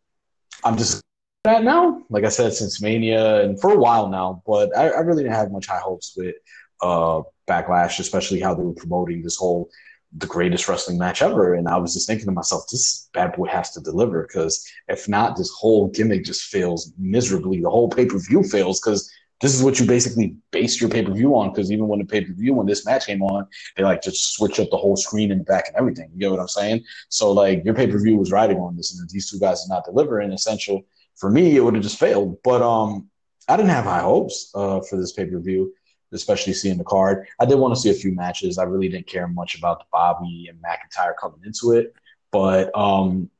I'm 0.64 0.76
just 0.76 1.02
that 1.44 1.62
now. 1.62 2.02
Like 2.10 2.24
I 2.24 2.30
said, 2.30 2.52
since 2.52 2.82
Mania 2.82 3.42
and 3.42 3.60
for 3.60 3.72
a 3.72 3.78
while 3.78 4.08
now, 4.08 4.42
but 4.46 4.76
I, 4.76 4.88
I 4.88 5.00
really 5.00 5.22
didn't 5.22 5.36
have 5.36 5.52
much 5.52 5.66
high 5.66 5.80
hopes 5.80 6.14
with 6.16 6.34
uh 6.82 7.22
Backlash, 7.48 7.98
especially 7.98 8.40
how 8.40 8.54
they 8.54 8.62
were 8.62 8.74
promoting 8.74 9.22
this 9.22 9.36
whole 9.36 9.70
the 10.16 10.26
greatest 10.26 10.68
wrestling 10.68 10.98
match 10.98 11.22
ever. 11.22 11.54
And 11.54 11.68
I 11.68 11.76
was 11.76 11.94
just 11.94 12.06
thinking 12.06 12.26
to 12.26 12.32
myself, 12.32 12.64
this 12.70 13.08
bad 13.12 13.34
boy 13.34 13.46
has 13.48 13.72
to 13.72 13.80
deliver 13.80 14.22
because 14.22 14.66
if 14.88 15.08
not, 15.08 15.36
this 15.36 15.50
whole 15.50 15.88
gimmick 15.88 16.24
just 16.24 16.44
fails 16.44 16.92
miserably. 16.98 17.60
The 17.60 17.70
whole 17.70 17.90
pay 17.90 18.06
per 18.06 18.18
view 18.18 18.42
fails 18.42 18.80
because 18.80 19.10
this 19.40 19.54
is 19.54 19.62
what 19.62 19.78
you 19.78 19.86
basically 19.86 20.34
base 20.50 20.80
your 20.80 20.90
pay 20.90 21.04
per 21.04 21.12
view 21.12 21.36
on. 21.36 21.50
Because 21.50 21.70
even 21.70 21.88
when 21.88 21.98
the 21.98 22.04
pay 22.04 22.24
per 22.24 22.32
view, 22.32 22.54
when 22.54 22.66
this 22.66 22.84
match 22.84 23.06
came 23.06 23.22
on, 23.22 23.46
they 23.76 23.84
like 23.84 24.02
just 24.02 24.34
switch 24.34 24.58
up 24.60 24.70
the 24.70 24.76
whole 24.76 24.96
screen 24.96 25.30
in 25.30 25.38
the 25.38 25.44
back 25.44 25.68
and 25.68 25.76
everything. 25.76 26.10
You 26.12 26.20
get 26.20 26.30
what 26.30 26.40
I'm 26.40 26.48
saying? 26.48 26.84
So 27.08 27.32
like 27.32 27.64
your 27.64 27.74
pay 27.74 27.86
per 27.86 27.98
view 27.98 28.16
was 28.16 28.32
riding 28.32 28.58
on 28.58 28.76
this, 28.76 28.98
and 28.98 29.08
these 29.10 29.30
two 29.30 29.38
guys 29.38 29.64
are 29.64 29.74
not 29.74 29.84
delivering, 29.84 30.32
essential 30.32 30.82
for 31.16 31.30
me, 31.30 31.56
it 31.56 31.60
would 31.60 31.74
have 31.74 31.82
just 31.82 31.98
failed. 31.98 32.38
But 32.44 32.62
um, 32.62 33.08
I 33.48 33.56
didn't 33.56 33.70
have 33.70 33.84
high 33.84 34.00
hopes 34.00 34.50
uh, 34.54 34.80
for 34.88 34.96
this 34.96 35.12
pay 35.12 35.26
per 35.26 35.38
view 35.38 35.72
especially 36.12 36.52
seeing 36.52 36.78
the 36.78 36.84
card. 36.84 37.26
I 37.38 37.44
did 37.44 37.58
want 37.58 37.74
to 37.74 37.80
see 37.80 37.90
a 37.90 37.94
few 37.94 38.14
matches. 38.14 38.58
I 38.58 38.64
really 38.64 38.88
didn't 38.88 39.06
care 39.06 39.28
much 39.28 39.56
about 39.56 39.80
the 39.80 39.84
Bobby 39.92 40.48
and 40.48 40.58
McIntyre 40.62 41.12
coming 41.20 41.40
into 41.44 41.72
it, 41.72 41.94
but 42.30 42.74
um, 42.76 43.30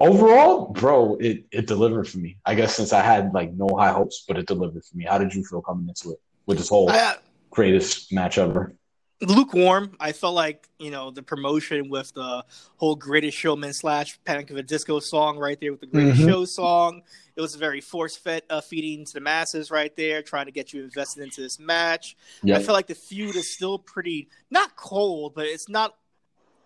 overall, 0.00 0.72
bro, 0.72 1.16
it 1.16 1.44
it 1.52 1.66
delivered 1.66 2.08
for 2.08 2.18
me. 2.18 2.38
I 2.46 2.54
guess 2.54 2.74
since 2.74 2.92
I 2.92 3.02
had 3.02 3.32
like 3.32 3.52
no 3.52 3.68
high 3.76 3.92
hopes, 3.92 4.24
but 4.26 4.38
it 4.38 4.46
delivered 4.46 4.84
for 4.84 4.96
me. 4.96 5.04
How 5.04 5.18
did 5.18 5.34
you 5.34 5.44
feel 5.44 5.60
coming 5.62 5.88
into 5.88 6.12
it 6.12 6.20
with 6.46 6.58
this 6.58 6.68
whole 6.68 6.90
I, 6.90 7.16
greatest 7.50 8.12
match 8.12 8.38
ever? 8.38 8.74
lukewarm. 9.22 9.94
I 10.00 10.12
felt 10.12 10.34
like 10.34 10.66
you 10.78 10.90
know 10.90 11.10
the 11.10 11.22
promotion 11.22 11.90
with 11.90 12.12
the 12.14 12.42
whole 12.76 12.96
Greatest 12.96 13.36
Showman 13.36 13.74
slash 13.74 14.18
Panic 14.24 14.50
at 14.50 14.56
the 14.56 14.62
Disco 14.62 14.98
song 14.98 15.36
right 15.36 15.60
there 15.60 15.72
with 15.72 15.80
the 15.80 15.86
Greatest 15.86 16.22
Mhm. 16.22 16.26
Show 16.26 16.44
song. 16.46 17.02
It 17.36 17.42
was 17.42 17.54
very 17.54 17.82
force 17.82 18.16
fed 18.16 18.42
uh, 18.48 18.62
feeding 18.62 19.04
to 19.04 19.12
the 19.12 19.20
masses 19.20 19.70
right 19.70 19.94
there, 19.94 20.22
trying 20.22 20.46
to 20.46 20.52
get 20.52 20.72
you 20.72 20.84
invested 20.84 21.22
into 21.22 21.42
this 21.42 21.58
match. 21.58 22.16
I 22.44 22.60
feel 22.62 22.72
like 22.72 22.86
the 22.86 22.94
feud 22.94 23.36
is 23.36 23.54
still 23.54 23.78
pretty 23.78 24.28
not 24.50 24.74
cold, 24.76 25.34
but 25.34 25.44
it's 25.46 25.68
not 25.68 25.96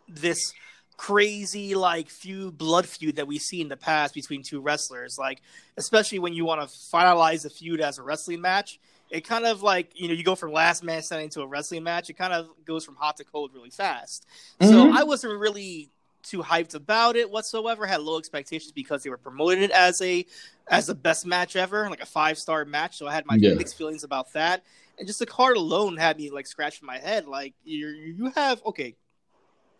this 0.08 0.52
crazy 0.96 1.74
like 1.74 2.08
feud 2.08 2.56
blood 2.56 2.86
feud 2.86 3.16
that 3.16 3.26
we 3.26 3.38
see 3.38 3.60
in 3.60 3.68
the 3.68 3.76
past 3.76 4.14
between 4.14 4.42
two 4.42 4.60
wrestlers. 4.60 5.18
Like 5.18 5.42
especially 5.76 6.18
when 6.18 6.32
you 6.34 6.44
want 6.44 6.60
to 6.60 6.66
finalize 6.76 7.44
a 7.44 7.50
feud 7.50 7.80
as 7.80 7.98
a 7.98 8.02
wrestling 8.02 8.40
match, 8.40 8.78
it 9.10 9.22
kind 9.26 9.44
of 9.46 9.62
like 9.62 9.90
you 10.00 10.08
know 10.08 10.14
you 10.14 10.24
go 10.24 10.34
from 10.34 10.52
last 10.52 10.82
man 10.82 11.02
standing 11.02 11.30
to 11.30 11.42
a 11.42 11.46
wrestling 11.46 11.82
match. 11.82 12.10
It 12.10 12.14
kind 12.14 12.32
of 12.32 12.48
goes 12.64 12.84
from 12.84 12.96
hot 12.96 13.16
to 13.18 13.24
cold 13.24 13.52
really 13.54 13.70
fast. 13.70 14.26
So 14.60 14.86
Mhm. 14.86 14.92
I 14.92 15.04
wasn't 15.04 15.38
really 15.38 15.90
too 16.22 16.42
hyped 16.42 16.74
about 16.74 17.16
it 17.16 17.30
whatsoever. 17.30 17.86
Had 17.86 18.00
low 18.00 18.18
expectations 18.18 18.72
because 18.72 19.02
they 19.02 19.10
were 19.10 19.18
promoting 19.18 19.62
it 19.62 19.70
as 19.72 20.00
a 20.00 20.24
as 20.70 20.86
the 20.86 20.94
best 20.94 21.26
match 21.26 21.56
ever, 21.56 21.88
like 21.90 22.02
a 22.02 22.06
five 22.06 22.38
star 22.38 22.64
match. 22.64 22.96
So 22.96 23.06
I 23.06 23.12
had 23.14 23.26
my 23.26 23.36
Yeah. 23.36 23.54
mixed 23.54 23.76
feelings 23.76 24.04
about 24.04 24.32
that. 24.32 24.64
And 24.98 25.06
just 25.06 25.18
the 25.18 25.26
card 25.26 25.56
alone 25.56 25.96
had 25.96 26.16
me 26.16 26.30
like 26.30 26.46
scratching 26.46 26.86
my 26.86 26.98
head. 26.98 27.26
Like 27.26 27.54
you 27.64 27.88
you 27.88 28.30
have 28.34 28.62
okay, 28.64 28.96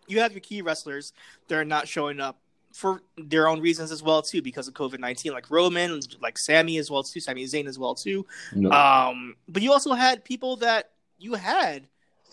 you 0.06 0.20
have 0.20 0.32
your 0.32 0.40
key 0.40 0.62
wrestlers 0.62 1.12
that 1.49 1.56
are 1.56 1.64
not 1.64 1.88
showing 1.88 2.20
up 2.20 2.38
for 2.73 3.02
their 3.16 3.46
own 3.46 3.61
reasons 3.61 3.92
as 3.92 4.02
well 4.02 4.20
too 4.20 4.42
because 4.42 4.66
of 4.68 4.75
COVID 4.75 4.99
nineteen, 4.99 5.32
like 5.32 5.50
Roman, 5.50 6.00
like 6.20 6.37
Sami 6.38 6.78
as 6.78 6.90
well 6.90 7.02
too, 7.02 7.20
Sami 7.20 7.44
Zayn 7.44 7.66
as 7.66 7.78
well 7.78 7.94
too. 7.94 8.26
No. 8.54 8.70
Um, 8.70 9.37
but 9.49 9.62
you 9.62 9.73
also 9.73 9.92
had 9.94 10.25
people 10.25 10.56
that 10.56 10.90
you 11.18 11.34
had 11.34 11.87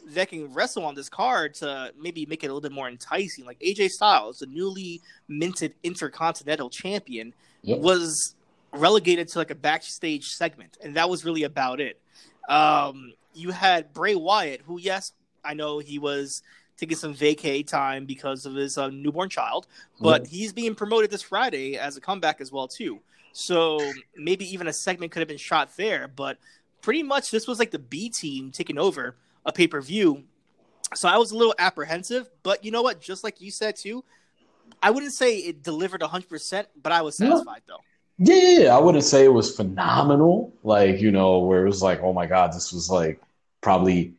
that 0.08 0.30
can 0.30 0.52
wrestle 0.52 0.84
on 0.84 0.96
this 0.96 1.10
card 1.10 1.54
to 1.54 1.94
maybe 2.00 2.26
make 2.26 2.44
it 2.44 2.48
a 2.48 2.50
little 2.50 2.62
bit 2.62 2.72
more 2.72 2.88
enticing, 2.90 3.46
like 3.46 3.60
AJ 3.60 3.90
Styles, 3.90 4.40
the 4.40 4.48
newly 4.48 5.00
minted 5.28 5.76
Intercontinental 5.84 6.70
Champion, 6.72 7.34
Yep. 7.64 7.80
was 7.82 8.34
relegated 8.74 9.28
to 9.28 9.38
like 9.38 9.52
a 9.52 9.56
backstage 9.56 10.26
segment, 10.30 10.76
and 10.84 10.96
that 10.96 11.08
was 11.08 11.24
really 11.24 11.44
about 11.44 11.80
it. 11.80 12.02
Um, 12.50 13.14
you 13.36 13.52
had 13.52 13.94
Bray 13.94 14.16
Wyatt, 14.16 14.62
who, 14.66 14.80
yes, 14.80 15.12
I 15.46 15.54
know 15.54 15.78
he 15.78 16.00
was 16.00 16.42
taking 16.78 16.98
some 16.98 17.14
vacay 17.14 17.66
time 17.66 18.06
because 18.06 18.46
of 18.46 18.56
his 18.56 18.78
uh, 18.78 18.90
newborn 18.90 19.30
child, 19.30 19.68
but 20.00 20.26
he's 20.28 20.52
being 20.52 20.74
promoted 20.76 21.12
this 21.12 21.22
Friday 21.22 21.78
as 21.78 21.98
a 21.98 22.02
comeback 22.02 22.42
as 22.42 22.52
well 22.52 22.68
too. 22.68 23.00
So 23.34 23.80
maybe 24.16 24.52
even 24.52 24.68
a 24.68 24.74
segment 24.74 25.12
could 25.12 25.20
have 25.20 25.28
been 25.28 25.38
shot 25.38 25.76
there, 25.78 26.08
but 26.08 26.38
pretty 26.82 27.04
much 27.04 27.32
this 27.32 27.48
was 27.48 27.60
like 27.60 27.72
the 27.72 27.80
B 27.80 28.10
team 28.10 28.52
taking 28.52 28.78
over 28.78 29.16
a 29.46 29.52
pay 29.52 29.68
per 29.68 29.82
view. 29.82 30.24
So 30.94 31.08
I 31.08 31.18
was 31.18 31.32
a 31.32 31.38
little 31.38 31.56
apprehensive, 31.58 32.30
but 32.44 32.66
you 32.66 32.72
know 32.72 32.82
what? 32.82 33.00
Just 33.00 33.24
like 33.24 33.40
you 33.40 33.52
said 33.52 33.76
too, 33.76 34.04
I 34.84 34.92
wouldn't 34.92 35.14
say 35.14 35.38
it 35.38 35.64
delivered 35.64 36.02
100%, 36.02 36.66
but 36.82 36.92
I 36.92 37.02
was 37.02 37.18
satisfied 37.18 37.62
though. 37.68 37.80
Yeah, 38.18 38.36
yeah, 38.36 38.60
yeah. 38.60 38.76
I 38.78 38.80
wouldn't 38.80 39.04
say 39.04 39.26
it 39.26 39.30
was 39.30 39.56
phenomenal. 39.56 40.54
Like, 40.64 41.00
you 41.00 41.12
know, 41.12 41.40
where 41.40 41.64
it 41.64 41.68
was 41.68 41.82
like, 41.82 42.02
oh 42.02 42.14
my 42.14 42.26
God, 42.26 42.54
this 42.54 42.74
was 42.74 42.90
like 42.90 43.22
probably 43.62 44.14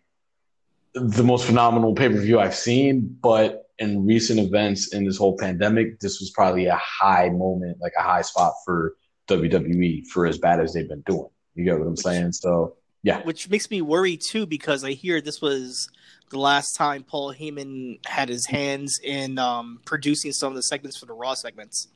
the 0.94 1.22
most 1.22 1.46
phenomenal 1.46 1.94
pay 1.94 2.08
per 2.08 2.18
view 2.18 2.38
I've 2.38 2.54
seen. 2.54 3.16
But 3.20 3.66
in 3.78 4.06
recent 4.06 4.38
events 4.38 4.94
in 4.94 5.04
this 5.04 5.16
whole 5.16 5.36
pandemic, 5.36 6.00
this 6.00 6.20
was 6.20 6.30
probably 6.30 6.66
a 6.66 6.80
high 6.82 7.30
moment, 7.30 7.78
like 7.80 7.92
a 7.98 8.02
high 8.02 8.22
spot 8.22 8.54
for 8.64 8.94
WWE 9.28 10.06
for 10.06 10.26
as 10.26 10.38
bad 10.38 10.60
as 10.60 10.74
they've 10.74 10.88
been 10.88 11.02
doing. 11.02 11.28
You 11.54 11.64
get 11.64 11.78
what 11.78 11.86
I'm 11.86 11.96
saying? 11.96 12.32
So, 12.32 12.76
yeah. 13.02 13.22
Which 13.22 13.50
makes 13.50 13.70
me 13.70 13.82
worry 13.82 14.16
too, 14.16 14.46
because 14.46 14.84
I 14.84 14.92
hear 14.92 15.20
this 15.20 15.40
was 15.40 15.88
the 16.30 16.38
last 16.38 16.72
time 16.74 17.02
Paul 17.02 17.34
Heyman 17.34 17.98
had 18.06 18.28
his 18.28 18.46
hands 18.46 18.98
in 19.02 19.38
um, 19.38 19.80
producing 19.84 20.32
some 20.32 20.48
of 20.48 20.56
the 20.56 20.62
segments 20.62 20.96
for 20.96 21.06
the 21.06 21.12
Raw 21.12 21.34
segments. 21.34 21.88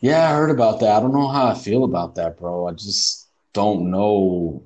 Yeah, 0.00 0.28
I 0.28 0.32
heard 0.34 0.50
about 0.50 0.80
that. 0.80 0.96
I 0.96 1.00
don't 1.00 1.14
know 1.14 1.28
how 1.28 1.46
I 1.46 1.54
feel 1.54 1.84
about 1.84 2.16
that, 2.16 2.38
bro. 2.38 2.66
I 2.68 2.72
just 2.72 3.28
don't 3.54 3.90
know 3.90 4.64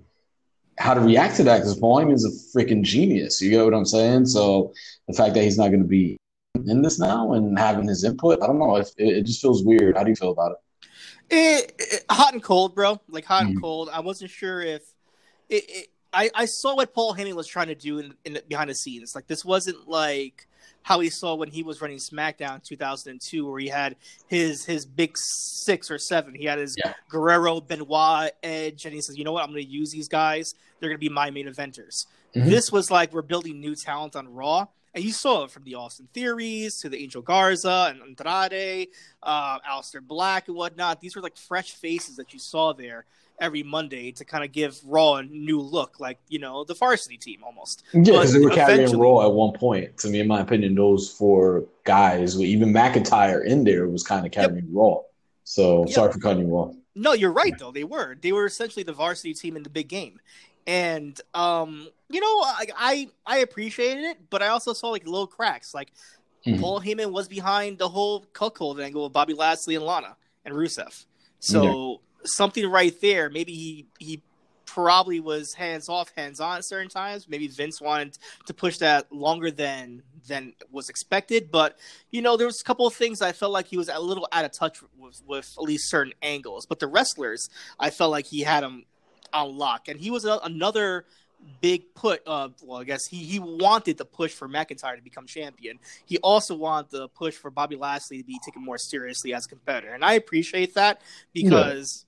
how 0.78 0.94
to 0.94 1.00
react 1.00 1.36
to 1.36 1.42
that 1.44 1.58
because 1.58 1.78
Paul 1.78 2.10
is 2.12 2.24
a 2.24 2.56
freaking 2.58 2.82
genius. 2.82 3.40
You 3.42 3.50
get 3.50 3.64
what 3.64 3.74
I'm 3.74 3.84
saying? 3.84 4.26
So 4.26 4.72
the 5.08 5.14
fact 5.14 5.34
that 5.34 5.42
he's 5.42 5.58
not 5.58 5.68
going 5.68 5.82
to 5.82 5.88
be 5.88 6.16
in 6.66 6.82
this 6.82 6.98
now 6.98 7.32
and 7.32 7.58
having 7.58 7.86
his 7.88 8.04
input, 8.04 8.42
I 8.42 8.46
don't 8.46 8.58
know. 8.58 8.76
It, 8.76 8.92
it 8.96 9.22
just 9.26 9.42
feels 9.42 9.64
weird. 9.64 9.96
How 9.96 10.04
do 10.04 10.10
you 10.10 10.16
feel 10.16 10.30
about 10.30 10.52
it? 10.52 10.58
It, 11.30 11.72
it- 11.78 12.04
hot 12.10 12.32
and 12.32 12.42
cold, 12.42 12.74
bro. 12.74 13.00
Like 13.08 13.24
hot 13.24 13.44
and 13.46 13.56
Mhm. 13.56 13.60
cold. 13.60 13.90
I 13.92 14.00
wasn't 14.00 14.30
sure 14.30 14.60
if 14.62 14.82
it. 15.48 15.64
it 15.68 15.86
I, 16.10 16.30
I 16.34 16.44
saw 16.46 16.74
what 16.74 16.94
Paul 16.94 17.14
Heyman 17.14 17.34
was 17.34 17.46
trying 17.46 17.66
to 17.66 17.74
do 17.74 17.98
in, 17.98 18.14
in 18.24 18.38
behind 18.48 18.70
the 18.70 18.74
scenes. 18.74 19.14
Like 19.14 19.26
this 19.26 19.44
wasn't 19.44 19.86
like 19.88 20.46
how 20.82 21.00
he 21.00 21.10
saw 21.10 21.34
when 21.34 21.50
he 21.50 21.62
was 21.62 21.82
running 21.82 21.98
SmackDown 21.98 22.64
2002, 22.64 23.46
where 23.46 23.60
he 23.60 23.68
had 23.68 23.94
his 24.26 24.64
his 24.64 24.86
big 24.86 25.18
six 25.18 25.90
or 25.90 25.98
seven. 25.98 26.34
He 26.34 26.46
had 26.46 26.58
his 26.58 26.76
Yeah. 26.78 26.94
Guerrero, 27.10 27.60
Benoit, 27.60 28.30
Edge, 28.42 28.86
and 28.86 28.94
he 28.94 29.02
says, 29.02 29.18
"You 29.18 29.24
know 29.24 29.32
what? 29.32 29.42
I'm 29.44 29.50
going 29.52 29.62
to 29.62 29.70
use 29.70 29.90
these 29.90 30.08
guys. 30.08 30.54
They're 30.80 30.88
going 30.88 30.98
to 31.00 31.06
be 31.06 31.08
my 31.08 31.30
main 31.30 31.46
eventers." 31.46 32.06
Mhm. 32.34 32.46
This 32.46 32.70
was 32.70 32.90
like 32.90 33.12
we're 33.12 33.22
building 33.22 33.60
new 33.60 33.74
talent 33.74 34.14
on 34.16 34.28
Raw, 34.32 34.66
and 34.94 35.02
you 35.02 35.12
saw 35.12 35.44
it 35.44 35.50
from 35.50 35.64
the 35.64 35.74
Austin 35.74 36.08
Theorys 36.14 36.80
to 36.82 36.88
the 36.88 36.98
Angel 37.02 37.22
Garza 37.22 37.88
and 37.90 38.02
Andrade, 38.02 38.88
uh, 39.22 39.58
Aleister 39.60 40.00
Black 40.06 40.48
and 40.48 40.56
whatnot. 40.56 41.00
These 41.00 41.16
were 41.16 41.22
like 41.22 41.36
fresh 41.36 41.72
faces 41.72 42.16
that 42.16 42.32
you 42.32 42.38
saw 42.38 42.72
there 42.72 43.06
every 43.40 43.62
Monday 43.62 44.10
to 44.10 44.24
kind 44.24 44.42
of 44.44 44.50
give 44.50 44.80
Raw 44.84 45.14
a 45.14 45.22
new 45.22 45.60
look, 45.60 46.00
like 46.00 46.18
you 46.28 46.38
know 46.38 46.64
the 46.64 46.74
varsity 46.74 47.16
team 47.16 47.42
almost. 47.44 47.84
Yeah, 47.92 48.00
because 48.02 48.32
they 48.32 48.40
were 48.40 48.50
carrying 48.50 48.98
Raw 48.98 49.24
at 49.26 49.32
one 49.32 49.52
point. 49.52 49.96
To 49.98 50.08
me, 50.08 50.20
in 50.20 50.26
my 50.28 50.40
opinion, 50.40 50.74
those 50.74 51.10
four 51.10 51.64
guys, 51.84 52.38
even 52.40 52.72
McIntyre 52.72 53.44
in 53.46 53.64
there, 53.64 53.88
was 53.88 54.02
kind 54.02 54.26
of 54.26 54.32
carrying 54.32 54.68
Raw. 54.72 55.00
So 55.44 55.84
Yep. 55.86 55.90
sorry 55.94 56.12
for 56.12 56.18
cutting 56.18 56.46
you 56.48 56.54
off. 56.54 56.74
No, 56.94 57.12
you're 57.12 57.32
right 57.32 57.56
though. 57.56 57.70
They 57.70 57.84
were. 57.84 58.16
They 58.20 58.32
were 58.32 58.44
essentially 58.44 58.82
the 58.82 58.92
varsity 58.92 59.32
team 59.32 59.56
in 59.56 59.62
the 59.62 59.70
big 59.70 59.88
game. 59.88 60.20
And 60.68 61.18
um, 61.34 61.88
you 62.10 62.20
know, 62.20 62.26
I 62.26 62.66
I, 62.76 63.08
I 63.26 63.38
appreciated 63.38 64.04
it, 64.04 64.18
but 64.30 64.42
I 64.42 64.48
also 64.48 64.72
saw 64.74 64.90
like 64.90 65.04
little 65.06 65.26
cracks. 65.26 65.74
Like 65.74 65.90
Mhm. 66.46 66.60
Paul 66.60 66.80
Heyman 66.80 67.10
was 67.10 67.26
behind 67.26 67.78
the 67.78 67.88
whole 67.88 68.24
cuckold 68.32 68.80
angle 68.80 69.04
with 69.04 69.12
Bobby 69.12 69.34
Lashley 69.34 69.74
and 69.74 69.84
Lana 69.84 70.16
and 70.44 70.54
Rusev. 70.54 71.04
So 71.40 72.00
something 72.24 72.64
right 72.70 72.94
there, 73.00 73.28
maybe 73.28 73.52
he 73.54 73.86
he 73.98 74.22
probably 74.66 75.18
was 75.18 75.54
hands 75.54 75.88
off, 75.88 76.12
hands 76.16 76.38
on 76.40 76.58
at 76.58 76.64
certain 76.64 76.88
times. 76.90 77.28
Maybe 77.28 77.48
Vince 77.48 77.80
wanted 77.80 78.18
to 78.46 78.54
push 78.54 78.78
that 78.78 79.10
longer 79.12 79.50
than 79.50 80.02
than 80.28 80.52
was 80.70 80.88
expected. 80.88 81.50
But 81.50 81.78
you 82.10 82.22
know, 82.22 82.36
there 82.36 82.46
was 82.46 82.60
a 82.60 82.64
couple 82.64 82.86
of 82.86 82.94
things 82.94 83.20
I 83.20 83.32
felt 83.32 83.52
like 83.52 83.66
he 83.66 83.76
was 83.76 83.88
a 83.88 83.98
little 83.98 84.28
out 84.30 84.44
of 84.44 84.52
touch 84.52 84.80
with, 84.96 85.22
with 85.26 85.52
at 85.58 85.64
least 85.64 85.90
certain 85.90 86.12
angles. 86.22 86.66
But 86.66 86.78
the 86.78 86.86
wrestlers, 86.86 87.48
I 87.80 87.90
felt 87.90 88.10
like 88.10 88.26
he 88.26 88.42
had 88.42 88.62
them 88.62 88.84
on 89.32 89.56
lock, 89.56 89.88
and 89.88 89.98
he 89.98 90.10
was 90.10 90.24
a, 90.24 90.38
another 90.44 91.04
big 91.60 91.94
put. 91.94 92.22
Uh, 92.26 92.48
well, 92.62 92.80
I 92.80 92.84
guess 92.84 93.06
he 93.06 93.18
he 93.18 93.38
wanted 93.38 93.98
the 93.98 94.04
push 94.04 94.32
for 94.32 94.48
McIntyre 94.48 94.96
to 94.96 95.02
become 95.02 95.26
champion. 95.26 95.78
He 96.06 96.18
also 96.18 96.54
wanted 96.54 96.90
the 96.90 97.08
push 97.08 97.34
for 97.34 97.50
Bobby 97.50 97.76
Lashley 97.76 98.18
to 98.18 98.24
be 98.24 98.38
taken 98.44 98.64
more 98.64 98.78
seriously 98.78 99.34
as 99.34 99.46
a 99.46 99.48
competitor, 99.48 99.94
and 99.94 100.04
I 100.04 100.14
appreciate 100.14 100.74
that 100.74 101.00
because. 101.32 102.04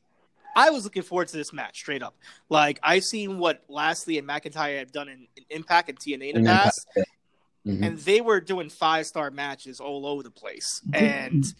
I 0.56 0.70
was 0.70 0.82
looking 0.82 1.04
forward 1.04 1.28
to 1.28 1.36
this 1.36 1.52
match 1.52 1.78
straight 1.78 2.02
up. 2.02 2.16
Like 2.48 2.80
I've 2.82 3.04
seen 3.04 3.38
what 3.38 3.62
Lashley 3.68 4.18
and 4.18 4.26
McIntyre 4.26 4.80
have 4.80 4.90
done 4.90 5.08
in, 5.08 5.28
in 5.36 5.44
Impact 5.48 5.90
and 5.90 5.96
TNA 5.96 6.34
in 6.34 6.42
the 6.42 6.50
past, 6.50 6.88
Mhm. 7.66 7.86
and 7.86 7.98
they 7.98 8.20
were 8.20 8.40
doing 8.40 8.68
five 8.68 9.06
star 9.06 9.30
matches 9.30 9.78
all 9.78 10.06
over 10.06 10.24
the 10.24 10.30
place. 10.30 10.80
Mm-hmm. 10.88 11.04
And 11.04 11.54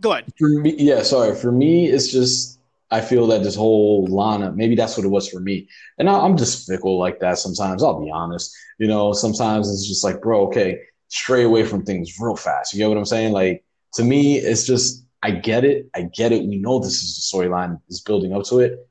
go 0.00 0.12
ahead. 0.12 0.32
Me, 0.40 0.74
yeah, 0.78 1.02
sorry. 1.02 1.34
For 1.34 1.50
me, 1.50 1.88
it's 1.88 2.12
just 2.12 2.59
I 2.90 3.00
feel 3.00 3.26
that 3.28 3.42
this 3.42 3.54
whole 3.54 4.06
Lana, 4.06 4.52
maybe 4.52 4.74
that's 4.74 4.96
what 4.96 5.06
it 5.06 5.10
was 5.10 5.28
for 5.28 5.40
me. 5.40 5.68
And 5.98 6.10
I, 6.10 6.18
I'm 6.18 6.36
just 6.36 6.66
fickle 6.66 6.98
like 6.98 7.20
that 7.20 7.38
sometimes. 7.38 7.82
I'll 7.82 8.02
be 8.02 8.10
honest. 8.10 8.52
You 8.78 8.88
know, 8.88 9.12
sometimes 9.12 9.70
it's 9.70 9.86
just 9.86 10.02
like, 10.02 10.20
bro, 10.20 10.46
okay, 10.48 10.80
stray 11.08 11.44
away 11.44 11.64
from 11.64 11.84
things 11.84 12.18
real 12.18 12.36
fast. 12.36 12.72
You 12.72 12.78
get 12.78 12.88
what 12.88 12.98
I'm 12.98 13.04
saying? 13.04 13.32
Like 13.32 13.64
to 13.94 14.04
me, 14.04 14.38
it's 14.38 14.66
just 14.66 15.04
I 15.22 15.32
get 15.32 15.64
it. 15.64 15.88
I 15.94 16.02
get 16.02 16.32
it. 16.32 16.44
We 16.44 16.58
know 16.58 16.78
this 16.78 17.02
is 17.02 17.16
the 17.16 17.38
storyline 17.38 17.80
is 17.88 18.00
building 18.00 18.32
up 18.34 18.44
to 18.44 18.60
it. 18.60 18.86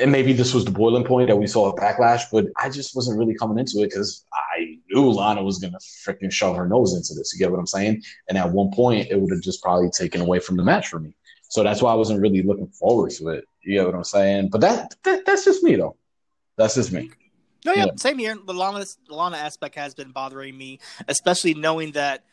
And 0.00 0.12
maybe 0.12 0.32
this 0.32 0.54
was 0.54 0.64
the 0.64 0.70
boiling 0.70 1.04
point 1.04 1.28
that 1.28 1.36
we 1.36 1.48
saw 1.48 1.70
a 1.70 1.76
backlash, 1.76 2.22
but 2.30 2.46
I 2.56 2.70
just 2.70 2.94
wasn't 2.94 3.18
really 3.18 3.34
coming 3.34 3.58
into 3.58 3.78
it 3.78 3.86
because 3.88 4.24
I 4.54 4.78
knew 4.88 5.10
Lana 5.10 5.42
was 5.42 5.58
gonna 5.58 5.78
freaking 6.06 6.30
shove 6.30 6.56
her 6.56 6.68
nose 6.68 6.94
into 6.94 7.14
this. 7.14 7.32
You 7.32 7.40
get 7.40 7.50
what 7.50 7.58
I'm 7.58 7.66
saying? 7.66 8.02
And 8.28 8.38
at 8.38 8.52
one 8.52 8.70
point, 8.70 9.08
it 9.10 9.20
would 9.20 9.32
have 9.32 9.42
just 9.42 9.62
probably 9.62 9.90
taken 9.90 10.20
away 10.20 10.38
from 10.38 10.56
the 10.56 10.62
match 10.62 10.86
for 10.86 11.00
me. 11.00 11.16
So 11.48 11.62
that's 11.62 11.80
why 11.82 11.92
I 11.92 11.94
wasn't 11.94 12.20
really 12.20 12.42
looking 12.42 12.68
forward 12.68 13.10
to 13.12 13.28
it. 13.30 13.44
You 13.62 13.74
get 13.74 13.86
what 13.86 13.94
I'm 13.94 14.04
saying? 14.04 14.48
But 14.50 14.60
that, 14.62 14.94
that 15.04 15.24
that's 15.26 15.44
just 15.44 15.62
me 15.62 15.76
though. 15.76 15.96
That's 16.56 16.74
just 16.74 16.92
me. 16.92 17.10
No, 17.64 17.72
yeah, 17.72 17.86
Yeah. 17.86 17.92
same 17.96 18.18
here. 18.18 18.36
The 18.46 18.54
Lana, 18.54 18.84
the 19.08 19.14
Lana 19.14 19.36
aspect 19.36 19.74
has 19.74 19.94
been 19.94 20.10
bothering 20.10 20.56
me, 20.56 20.78
especially 21.08 21.54
knowing 21.54 21.92
that 21.92 22.24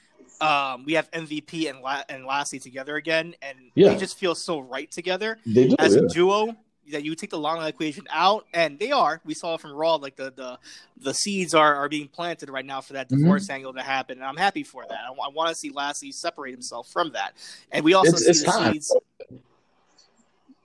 um, 0.41 0.83
we 0.85 0.93
have 0.93 1.09
MVP 1.11 1.69
and 1.69 1.79
La- 1.81 2.03
and 2.09 2.25
Lashley 2.25 2.59
together 2.59 2.97
again, 2.97 3.35
and 3.41 3.57
Yeah. 3.73 3.89
they 3.89 3.97
just 3.97 4.17
feel 4.19 4.35
so 4.35 4.59
right 4.59 4.91
together 4.91 5.39
They 5.45 5.69
do. 5.69 5.75
as 5.79 5.95
yeah. 5.95 6.01
a 6.01 6.07
duo. 6.09 6.55
That 6.91 7.03
you 7.03 7.15
take 7.15 7.31
the 7.31 7.39
Lana 7.39 7.67
equation 7.67 8.05
out, 8.11 8.45
and 8.53 8.77
they 8.77 8.91
are. 8.91 9.19
We 9.25 9.33
saw 9.33 9.57
from 9.57 9.71
Raw, 9.73 9.95
like 9.95 10.15
the 10.15 10.31
the, 10.35 10.59
the 10.97 11.13
seeds 11.13 11.53
are, 11.55 11.75
are 11.75 11.89
being 11.89 12.07
planted 12.07 12.49
right 12.49 12.65
now 12.65 12.79
for 12.81 12.93
that 12.93 13.09
Mhm. 13.09 13.17
divorce 13.19 13.49
angle 13.49 13.73
to 13.73 13.81
happen, 13.81 14.17
and 14.19 14.25
I'm 14.25 14.37
happy 14.37 14.63
for 14.63 14.85
that. 14.87 14.99
I, 15.07 15.29
want 15.29 15.49
to 15.49 15.55
see 15.55 15.71
Lashley 15.71 16.11
separate 16.11 16.51
himself 16.51 16.87
from 16.89 17.11
that, 17.13 17.33
and 17.71 17.83
we 17.83 17.93
also 17.95 18.09
It's- 18.09 18.23
see 18.23 18.29
it's 18.29 18.43
the 18.43 18.51
time. 18.51 18.73
seeds. 18.73 18.95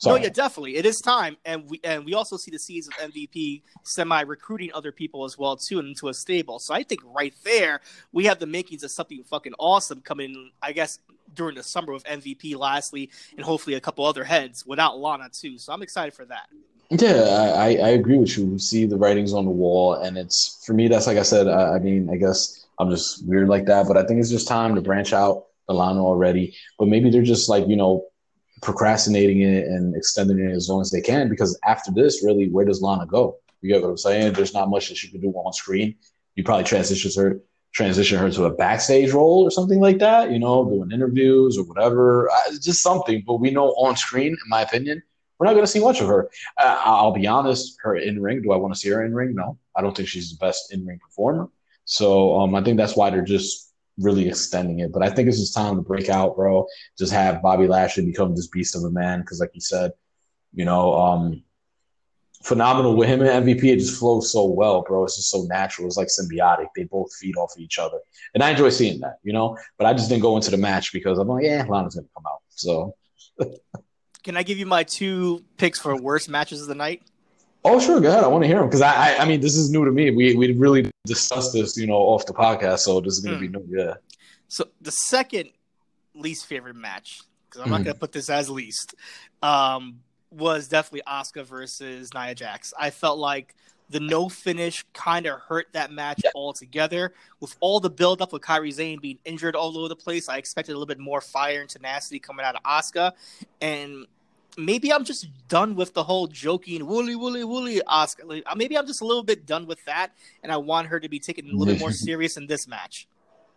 Sorry. 0.01 0.19
No, 0.19 0.25
yeah, 0.25 0.31
definitely. 0.31 0.77
It 0.77 0.87
is 0.87 0.99
time, 0.99 1.37
and 1.45 1.69
we 1.69 1.79
and 1.85 2.07
we 2.07 2.15
also 2.15 2.39
see 2.39 2.51
the 2.51 2.59
seeds 2.59 2.89
of 2.89 2.95
MVP 2.95 3.61
semi 3.83 4.23
recruiting 4.23 4.71
other 4.73 4.93
people 4.93 5.25
as 5.27 5.37
well 5.37 5.57
too 5.57 5.79
into 5.79 6.09
a 6.09 6.15
stable. 6.15 6.59
So 6.59 6.73
I 6.73 6.83
think 6.83 7.03
right 7.05 7.35
there 7.45 7.83
we 8.11 8.25
have 8.25 8.39
the 8.39 8.47
makings 8.47 8.83
of 8.83 8.91
something 8.91 9.23
fucking 9.25 9.53
awesome 9.59 10.01
coming. 10.01 10.53
I 10.63 10.73
guess 10.73 11.01
during 11.35 11.55
the 11.55 11.63
summer 11.63 11.93
with 11.93 12.05
MVP, 12.05 12.57
Lashley, 12.57 13.11
and 13.37 13.45
hopefully 13.45 13.77
a 13.77 13.81
couple 13.81 14.07
other 14.07 14.25
heads 14.25 14.65
without 14.65 14.99
Lana 14.99 15.29
too. 15.31 15.59
So 15.59 15.71
I'm 15.71 15.83
excited 15.83 16.15
for 16.15 16.25
that. 16.25 16.49
Yeah, 16.89 17.55
I, 17.57 17.77
I 17.77 17.89
agree 17.91 18.17
with 18.17 18.37
you. 18.39 18.47
We 18.47 18.59
see 18.59 18.87
the 18.87 18.97
writings 18.97 19.35
on 19.35 19.45
the 19.45 19.51
wall, 19.51 19.95
and 19.95 20.17
it's 20.17 20.65
for 20.65 20.73
me. 20.73 20.89
That's 20.89 21.07
like 21.07 21.19
I 21.19 21.23
said. 21.23 21.47
I, 21.47 21.75
I 21.75 21.79
mean, 21.79 22.09
I 22.09 22.17
guess 22.17 22.67
I'm 22.79 22.91
just 22.91 23.27
weird 23.27 23.49
like 23.51 23.67
that, 23.67 23.87
but 23.87 23.99
I 23.99 24.05
think 24.07 24.19
it's 24.19 24.31
just 24.31 24.49
time 24.49 24.75
to 24.77 24.81
branch 24.81 25.13
out 25.13 25.45
the 25.69 25.75
Lana 25.75 26.03
already. 26.03 26.57
But 26.79 26.89
maybe 26.89 27.11
they're 27.11 27.23
just 27.23 27.51
like 27.51 27.69
you 27.69 27.77
know 27.77 28.07
procrastinating 28.61 29.43
it 29.43 29.67
and 29.67 29.97
extending 29.97 30.39
it 30.39 30.53
as 30.53 30.69
long 30.69 30.81
as 30.81 30.91
they 30.91 31.01
can 31.01 31.29
because 31.29 31.59
after 31.65 31.91
this, 31.91 32.25
really, 32.25 32.49
where 32.49 32.65
does 32.65 32.83
Lana 32.83 33.07
go? 33.07 33.39
You 33.63 33.73
get 33.73 33.83
what 33.83 33.91
I'm 33.91 33.97
saying? 33.97 34.33
There's 34.33 34.55
not 34.55 34.71
much 34.71 34.89
that 34.89 34.97
she 34.97 35.11
can 35.11 35.21
do 35.21 35.31
on 35.31 35.53
screen. 35.53 35.95
You 36.35 36.45
probably 36.45 36.65
transition 36.65 37.11
her 37.23 37.41
transition 37.73 38.19
her 38.19 38.31
to 38.31 38.45
a 38.45 38.51
backstage 38.51 39.13
role 39.13 39.45
or 39.47 39.51
something 39.51 39.81
like 39.81 39.99
that. 39.99 40.31
You 40.31 40.39
know, 40.39 40.65
doing 40.65 40.91
interviews 40.93 41.59
or 41.59 41.65
whatever, 41.65 42.31
uh, 42.31 42.53
just 42.61 42.83
something. 42.83 43.23
But 43.27 43.37
we 43.37 43.51
know 43.51 43.69
on 43.71 43.97
screen, 43.97 44.33
in 44.33 44.49
my 44.49 44.63
opinion, 44.63 45.03
we're 45.39 45.47
not 45.47 45.53
going 45.53 45.65
to 45.65 45.71
see 45.71 45.81
much 45.81 46.01
of 46.01 46.09
her. 46.09 46.31
Uh, 46.59 46.81
I'll 46.85 47.13
be 47.13 47.27
honest, 47.27 47.77
her 47.83 47.97
in 47.97 48.21
ring. 48.21 48.43
Do 48.43 48.53
I 48.53 48.57
want 48.57 48.75
to 48.75 48.81
see 48.81 48.91
her 48.91 49.05
in 49.05 49.15
ring? 49.15 49.35
No, 49.35 49.59
I 49.77 49.83
don't 49.83 49.97
think 49.97 50.09
she's 50.09 50.31
the 50.31 50.45
best 50.45 50.73
in 50.73 50.87
ring 50.87 50.99
performer. 50.99 51.49
So 51.85 52.41
um, 52.41 52.55
I 52.55 52.63
think 52.63 52.77
that's 52.77 52.97
why 52.97 53.11
they're 53.11 53.23
just 53.23 53.70
really 54.01 54.29
extending 54.29 54.81
it. 54.81 54.93
But 54.93 55.03
I 55.03 55.11
think 55.11 55.29
it's 55.29 55.39
just 55.39 55.55
time 55.55 55.77
to 55.77 55.83
break 55.83 56.09
out, 56.09 56.37
bro. 56.37 56.67
Just 56.99 57.13
have 57.13 57.43
Bobby 57.43 57.67
Lashley 57.67 58.05
become 58.05 58.35
this 58.35 58.49
beast 58.49 58.77
of 58.77 58.85
a 58.85 58.91
man. 58.91 59.21
Because, 59.21 59.41
like 59.41 59.51
you 59.55 59.61
said, 59.61 59.93
you 60.53 60.65
know, 60.65 60.95
um, 60.95 61.43
phenomenal 62.43 62.97
with 62.97 63.09
him 63.09 63.21
and 63.23 63.47
MVP. 63.47 63.65
It 63.65 63.79
just 63.79 63.99
flows 63.99 64.33
so 64.33 64.47
well, 64.47 64.83
bro. 64.83 65.05
It's 65.05 65.17
just 65.17 65.31
so 65.31 65.43
natural. 65.43 65.87
It's 65.87 65.97
like 65.97 66.09
symbiotic. 66.09 66.69
They 66.75 66.85
both 66.85 67.15
feed 67.15 67.37
off 67.37 67.53
of 67.57 67.61
each 67.61 67.79
other, 67.79 67.99
and 68.35 68.43
I 68.43 68.51
enjoy 68.51 68.71
seeing 68.71 69.01
that. 69.01 69.19
You 69.23 69.33
know, 69.33 69.57
but 69.79 69.87
I 69.87 69.93
just 69.93 70.09
didn't 70.09 70.23
go 70.23 70.37
into 70.37 70.51
the 70.51 70.57
match 70.57 70.93
because 70.93 71.19
I'm 71.19 71.29
like, 71.29 71.45
yeah, 71.45 71.65
Lana's 71.69 71.95
gonna 71.95 72.09
come 72.15 72.27
out. 72.27 72.41
So. 72.49 72.95
Can 74.23 74.37
I 74.37 74.43
give 74.43 74.59
you 74.59 74.67
my 74.67 74.85
two 74.85 75.43
picks 75.57 75.81
for 75.81 75.97
worst 75.97 76.29
matches 76.29 76.61
of 76.61 76.69
the 76.69 76.75
night? 76.75 77.03
Oh, 77.65 77.79
sure. 77.79 78.01
Go 78.01 78.09
ahead. 78.09 78.25
I 78.25 78.27
want 78.29 78.43
to 78.43 78.49
hear 78.49 78.59
them 78.59 78.67
because 78.67 78.81
I, 78.81 78.93
I, 79.15 79.19
I, 79.19 79.25
mean, 79.27 79.41
this 79.41 79.57
is 79.57 79.71
new 79.71 79.85
to 79.85 79.91
me. 79.91 80.11
We 80.11 80.35
we 80.35 80.53
really 80.53 80.91
discussed 81.05 81.53
this, 81.53 81.77
you 81.77 81.87
know, 81.87 81.95
off 81.95 82.27
the 82.27 82.33
podcast, 82.33 82.81
so 82.81 83.01
this 83.01 83.15
is 83.15 83.21
going 83.21 83.39
to 83.39 83.47
mm. 83.47 83.53
be 83.53 83.59
new. 83.59 83.85
Yeah. 83.85 83.95
So 84.49 84.69
the 84.81 84.91
second 84.91 85.51
least 86.15 86.47
favorite 86.47 86.77
match, 86.77 87.21
because 87.49 87.61
I'm 87.63 87.69
mm. 87.69 87.73
not 87.73 87.85
going 87.85 87.95
to 87.95 88.01
put 88.01 88.13
this 88.13 88.31
as 88.31 88.49
least, 88.49 88.95
um, 89.43 90.01
was 90.31 90.69
definitely 90.69 91.03
Asuka 91.07 91.45
versus 91.45 92.15
Nia 92.15 92.35
Jax. 92.35 92.73
I 92.79 92.91
felt 92.91 93.19
like 93.19 93.55
the 93.91 94.01
no 94.01 94.29
finish 94.29 94.85
kind 94.93 95.27
of 95.27 95.41
hurt 95.41 95.67
that 95.73 95.93
match 95.93 96.21
yeah. 96.25 96.31
altogether. 96.35 97.13
With 97.41 97.57
all 97.61 97.81
the 97.81 97.91
build 97.91 98.23
up 98.23 98.33
with 98.33 98.43
Kairi 98.43 98.73
Sane 98.73 99.01
being 99.01 99.19
injured 99.25 99.57
all 99.57 99.77
over 99.77 99.89
the 99.89 99.97
place, 99.97 100.29
I 100.29 100.39
expected 100.39 100.73
a 100.73 100.77
little 100.77 100.87
bit 100.87 101.01
more 101.01 101.21
fire 101.21 101.61
and 101.61 101.69
tenacity 101.69 102.21
coming 102.21 102.47
out 102.47 102.55
of 102.55 102.63
Asuka, 102.63 103.13
And 103.61 104.07
maybe 104.59 104.93
I'm 104.93 105.05
just 105.05 105.29
done 105.49 105.75
with 105.75 105.95
the 105.95 106.03
whole 106.03 106.27
joking 106.27 106.87
woolly 106.87 107.17
woolly 107.17 107.45
woolly 107.45 107.81
Asuka. 107.87 108.25
Like, 108.25 108.43
uh, 108.47 108.55
maybe 108.55 108.77
I'm 108.77 108.87
just 108.87 109.01
a 109.01 109.05
little 109.05 109.23
bit 109.23 109.47
done 109.47 109.67
with 109.67 109.85
that, 109.85 110.13
and 110.43 110.53
I 110.53 110.57
want 110.57 110.89
her 110.89 111.01
to 111.01 111.09
be 111.09 111.19
taken 111.19 111.47
a 111.47 111.49
little 111.49 111.67
bit 111.67 111.81
more 111.81 111.93
serious 112.07 112.37
in 112.37 112.47
this 112.47 112.67
match. 112.69 113.09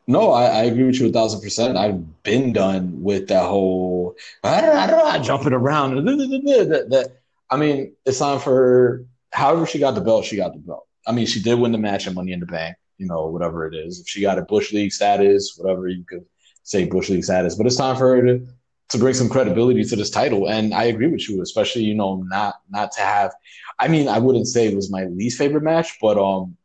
No, 0.05 0.31
I, 0.31 0.45
I, 0.45 0.63
agree 0.63 0.83
with 0.83 0.99
you 0.99 1.07
a 1.07 1.11
thousand 1.11 1.41
percent. 1.41 1.77
I've 1.77 2.23
been 2.23 2.51
done 2.51 3.01
with 3.01 3.29
that 3.29 3.45
whole 3.45 4.15
I 4.43 4.59
don't, 4.59 4.75
I 4.75 4.87
don't 4.87 5.13
know, 5.13 5.23
jumping 5.23 5.53
around. 5.53 5.97
I 7.49 7.57
mean, 7.57 7.95
it's 8.05 8.19
time 8.19 8.39
for 8.39 8.53
her 8.53 9.05
however 9.33 9.65
she 9.65 9.79
got 9.79 9.95
the 9.95 10.01
belt, 10.01 10.25
she 10.25 10.37
got 10.37 10.53
the 10.53 10.59
belt. 10.59 10.87
I 11.05 11.11
mean, 11.11 11.25
she 11.25 11.41
did 11.41 11.59
win 11.59 11.71
the 11.71 11.77
match 11.77 12.05
and 12.05 12.15
Money 12.15 12.31
in 12.31 12.39
the 12.39 12.45
Bank, 12.45 12.77
you 12.97 13.07
know, 13.07 13.25
whatever 13.27 13.67
it 13.67 13.75
is. 13.75 13.99
If 13.99 14.07
she 14.07 14.21
got 14.21 14.37
a 14.37 14.43
Bush 14.43 14.71
League 14.71 14.93
status, 14.93 15.55
whatever 15.57 15.87
you 15.87 16.05
could 16.07 16.25
say 16.63 16.85
Bush 16.85 17.09
League 17.09 17.25
status, 17.25 17.55
but 17.55 17.65
it's 17.65 17.75
time 17.75 17.97
for 17.97 18.15
her 18.15 18.21
to 18.21 18.47
to 18.93 18.99
bring 18.99 19.13
some 19.13 19.27
credibility 19.27 19.83
to 19.83 19.95
this 19.95 20.09
title. 20.09 20.47
And 20.47 20.73
I 20.73 20.85
agree 20.85 21.07
with 21.07 21.27
you, 21.27 21.41
especially 21.41 21.83
you 21.83 21.95
know 21.95 22.23
not 22.29 22.55
not 22.69 22.91
to 22.93 23.01
have. 23.01 23.33
I 23.79 23.87
mean, 23.87 24.07
I 24.07 24.19
wouldn't 24.19 24.47
say 24.47 24.67
it 24.67 24.75
was 24.75 24.91
my 24.91 25.05
least 25.05 25.37
favorite 25.37 25.63
match, 25.63 25.97
but 25.99 26.17
um, 26.17 26.55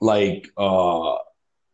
like 0.00 0.50
uh, 0.58 1.16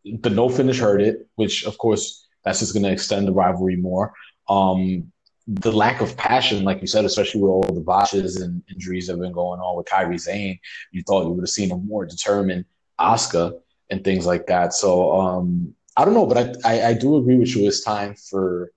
the 0.04 0.30
no 0.30 0.48
finish 0.48 0.78
hurt 0.78 1.00
it, 1.00 1.26
which 1.34 1.64
of 1.64 1.76
course 1.78 2.26
that's 2.44 2.60
just 2.60 2.74
going 2.74 2.84
to 2.84 2.92
extend 2.92 3.26
the 3.26 3.32
rivalry 3.32 3.76
more. 3.76 4.12
Um, 4.48 5.10
the 5.48 5.72
lack 5.72 6.00
of 6.00 6.16
passion, 6.16 6.64
like 6.64 6.80
you 6.80 6.86
said, 6.86 7.04
especially 7.04 7.40
with 7.40 7.50
all 7.50 7.62
the 7.62 7.80
botches 7.80 8.36
and 8.36 8.62
injuries 8.70 9.06
that 9.06 9.14
have 9.14 9.20
been 9.20 9.32
going 9.32 9.60
on 9.60 9.76
with 9.76 9.86
Kairi 9.86 10.20
Sane, 10.20 10.58
you 10.92 11.02
thought 11.02 11.24
you 11.24 11.30
would 11.30 11.42
have 11.42 11.48
seen 11.48 11.72
a 11.72 11.76
more 11.76 12.06
determined 12.06 12.64
Asuka 13.00 13.58
and 13.90 14.04
things 14.04 14.26
like 14.26 14.46
that. 14.46 14.72
So 14.72 15.12
um, 15.18 15.74
I 15.96 16.04
don't 16.04 16.14
know, 16.14 16.26
but 16.26 16.38
I, 16.64 16.74
I, 16.74 16.88
I 16.88 16.94
do 16.94 17.16
agree 17.16 17.36
with 17.36 17.54
you. 17.56 17.66
It's 17.66 17.82
time 17.82 18.14
for 18.14 18.70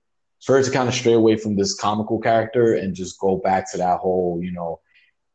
for 0.45 0.57
her 0.57 0.63
to 0.63 0.71
kind 0.71 0.87
of 0.87 0.93
stray 0.93 1.13
away 1.13 1.35
from 1.37 1.55
this 1.55 1.73
comical 1.73 2.19
character 2.19 2.75
and 2.75 2.93
just 2.93 3.19
go 3.19 3.37
back 3.37 3.69
to 3.71 3.77
that 3.77 3.97
whole, 3.97 4.39
you 4.41 4.51
know, 4.51 4.79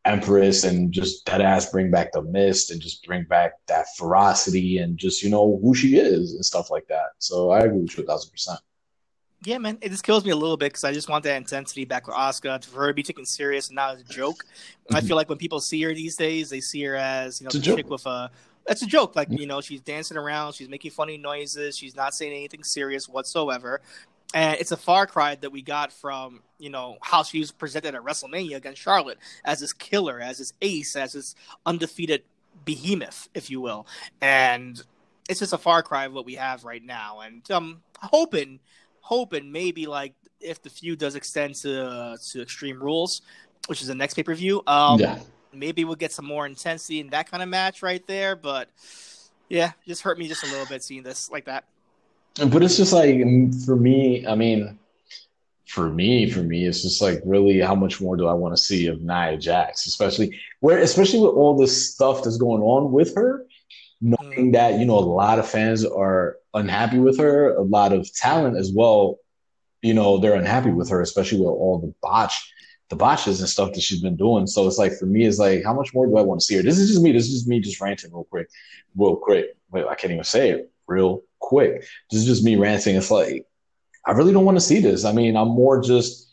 Empress 0.05 0.65
and 0.65 0.93
just 0.93 1.27
that 1.27 1.41
ass 1.41 1.71
bring 1.71 1.91
back 1.91 2.13
the 2.13 2.23
mist 2.23 2.71
and 2.71 2.81
just 2.81 3.05
bring 3.05 3.25
back 3.25 3.55
that 3.67 3.87
ferocity 3.97 4.79
and 4.79 4.97
just, 4.97 5.23
you 5.23 5.29
know, 5.29 5.59
who 5.63 5.75
she 5.75 5.97
is 5.97 6.33
and 6.33 6.45
stuff 6.45 6.71
like 6.71 6.87
that. 6.87 7.09
So 7.19 7.51
I 7.51 7.61
agree 7.61 7.81
with 7.81 7.99
you 7.99 8.05
a 8.05 8.07
thousand 8.07 8.31
percent. 8.31 8.61
Yeah, 9.45 9.59
man, 9.59 9.79
it 9.81 9.89
just 9.89 10.05
kills 10.05 10.25
me 10.25 10.31
a 10.31 10.37
little 10.37 10.57
bit 10.57 10.67
because 10.67 10.85
I 10.85 10.93
just 10.93 11.09
want 11.09 11.25
that 11.25 11.37
intensity 11.37 11.85
back 11.85 12.07
with 12.07 12.15
Asuka 12.15 12.65
for 12.65 12.83
her 12.83 12.89
to 12.89 12.95
be 12.95 13.03
taken 13.03 13.25
serious 13.25 13.69
and 13.69 13.77
not 13.77 13.95
as 13.95 14.03
a 14.03 14.05
joke. 14.05 14.45
Mm-hmm. 14.45 14.97
I 14.97 15.01
feel 15.01 15.17
like 15.17 15.29
when 15.29 15.39
people 15.39 15.61
see 15.61 15.83
her 15.83 15.93
these 15.93 16.15
days, 16.15 16.51
they 16.51 16.61
see 16.61 16.83
her 16.85 16.95
as 16.95 17.41
you 17.41 17.47
know, 17.47 17.51
the 17.51 17.61
chick 17.61 17.91
with 17.91 18.07
a. 18.07 18.31
That's 18.67 18.83
a 18.83 18.87
joke. 18.87 19.17
Like 19.17 19.29
you 19.31 19.47
know, 19.47 19.61
she's 19.61 19.81
dancing 19.81 20.17
around, 20.19 20.53
she's 20.53 20.69
making 20.69 20.93
funny 20.93 21.17
noises, 21.17 21.77
she's 21.77 21.97
not 21.97 22.15
saying 22.15 22.33
anything 22.33 22.63
serious 22.63 23.09
whatsoever. 23.09 23.81
And 24.33 24.61
it's 24.61 24.71
a 24.71 24.77
far 24.77 25.07
cry 25.07 25.35
that 25.37 25.51
we 25.51 25.63
got 25.63 25.93
from 25.93 26.43
you 26.59 26.71
know 26.71 26.99
how 27.01 27.23
she 27.23 27.41
was 27.41 27.51
presented 27.51 27.95
at 27.95 28.03
WrestleMania 28.03 28.57
against 28.57 28.81
Charlotte 28.81 29.19
as 29.45 29.61
this 29.61 29.73
killer, 29.73 30.21
as 30.21 30.39
this 30.39 30.53
ace, 30.63 30.95
as 30.95 31.15
this 31.15 31.35
undefeated 31.67 32.23
behemoth, 32.65 33.29
if 33.35 33.51
you 33.51 33.61
will. 33.61 33.87
And 34.21 34.81
it's 35.29 35.41
just 35.41 35.53
a 35.53 35.59
far 35.59 35.83
cry 35.83 36.07
of 36.07 36.13
what 36.13 36.25
we 36.25 36.35
have 36.35 36.65
right 36.65 36.85
now. 36.85 37.21
And 37.21 37.43
I'm 37.51 37.83
hoping 37.99 38.61
hoping 39.01 39.51
maybe 39.51 39.87
like 39.87 40.15
if 40.41 40.63
the 40.63 40.71
feud 40.71 40.99
does 40.99 41.15
extend 41.15 41.55
to 41.57 41.87
uh, 41.87 42.17
to 42.31 42.43
Extreme 42.43 42.83
Rules, 42.83 43.23
which 43.67 43.81
is 43.81 43.89
the 43.89 43.95
next 43.95 44.15
pay 44.15 44.23
per 44.23 44.35
view, 44.35 44.63
um, 44.67 45.01
yeah. 45.01 45.19
maybe 45.53 45.85
we'll 45.85 45.97
get 45.97 46.13
some 46.13 46.27
more 46.27 46.47
intensity 46.47 47.01
in 47.01 47.09
that 47.11 47.31
kind 47.31 47.43
of 47.43 47.49
match 47.49 47.83
right 47.83 48.07
there. 48.07 48.37
But 48.37 48.69
yeah, 49.49 49.73
just 49.87 50.03
hurt 50.03 50.19
me 50.19 50.29
just 50.29 50.45
a 50.45 50.47
little 50.47 50.67
bit 50.67 50.83
seeing 50.83 51.03
this 51.03 51.31
like 51.31 51.47
that. 51.47 51.65
But 52.37 52.63
it's 52.63 52.77
just 52.77 52.93
like 52.93 53.23
for 53.65 53.77
me, 53.77 54.27
I 54.27 54.35
mean, 54.35 54.79
for 55.67 55.89
me, 55.89 56.31
for 56.31 56.43
me, 56.43 56.67
it's 56.67 56.83
just 56.83 57.01
like 57.01 57.21
really 57.25 57.61
how 57.61 57.75
much 57.75 58.01
more 58.01 58.17
do 58.17 58.27
I 58.27 58.33
want 58.33 58.57
to 58.57 58.63
see 58.63 58.87
of 58.87 59.03
Nia 59.03 59.37
Jax, 59.37 59.87
especially 59.87 60.39
where, 60.61 60.79
especially 60.79 61.21
with 61.21 61.35
all 61.35 61.57
this 61.57 61.93
stuff 61.93 62.23
that's 62.23 62.37
going 62.37 62.63
on 62.63 62.93
with 62.93 63.15
her 63.15 63.47
knowing 64.01 64.33
mm-hmm. 64.33 64.51
that 64.53 64.79
you 64.79 64.87
know 64.87 64.99
a 64.99 65.01
lot 65.01 65.39
of 65.39 65.49
fans 65.49 65.85
are 65.85 66.37
unhappy 66.55 66.99
with 66.99 67.19
her, 67.19 67.55
a 67.55 67.63
lot 67.63 67.93
of 67.93 68.13
talent 68.15 68.57
as 68.57 68.73
well. 68.73 69.19
You 69.83 69.95
know 69.95 70.19
they're 70.19 70.35
unhappy 70.35 70.71
with 70.71 70.89
her, 70.91 71.01
especially 71.01 71.39
with 71.39 71.49
all 71.49 71.79
the 71.79 71.95
botch, 72.03 72.53
the 72.89 72.97
botches 72.97 73.41
and 73.41 73.49
stuff 73.49 73.73
that 73.73 73.83
she's 73.83 74.03
been 74.03 74.17
doing. 74.17 74.47
So 74.47 74.67
it's 74.67 74.79
like 74.79 74.93
for 74.99 75.07
me, 75.07 75.25
it's 75.25 75.39
like 75.39 75.65
how 75.65 75.75
much 75.75 75.95
more 75.95 76.07
do 76.07 76.17
I 76.17 76.23
want 76.23 76.41
to 76.41 76.47
see 76.47 76.57
her? 76.57 76.63
This 76.63 76.79
is 76.79 76.91
just 76.91 77.03
me. 77.03 77.13
This 77.13 77.27
is 77.27 77.33
just 77.33 77.49
me 77.49 77.61
just 77.61 77.81
ranting 77.81 78.13
real 78.13 78.25
quick, 78.25 78.49
real 78.97 79.17
quick. 79.17 79.57
Wait, 79.71 79.85
I 79.87 79.95
can't 79.95 80.13
even 80.13 80.25
say 80.25 80.51
it 80.51 80.71
real 80.87 81.23
quick. 81.41 81.85
This 82.11 82.21
is 82.21 82.27
just 82.27 82.45
me 82.45 82.57
ranting. 82.57 82.97
It's 82.97 83.11
like 83.11 83.47
I 84.07 84.13
really 84.13 84.33
don't 84.33 84.45
want 84.45 84.57
to 84.57 84.65
see 84.65 84.81
this. 84.81 85.05
I 85.05 85.13
mean, 85.13 85.37
I'm 85.37 85.49
more 85.49 85.83
just 85.83 86.33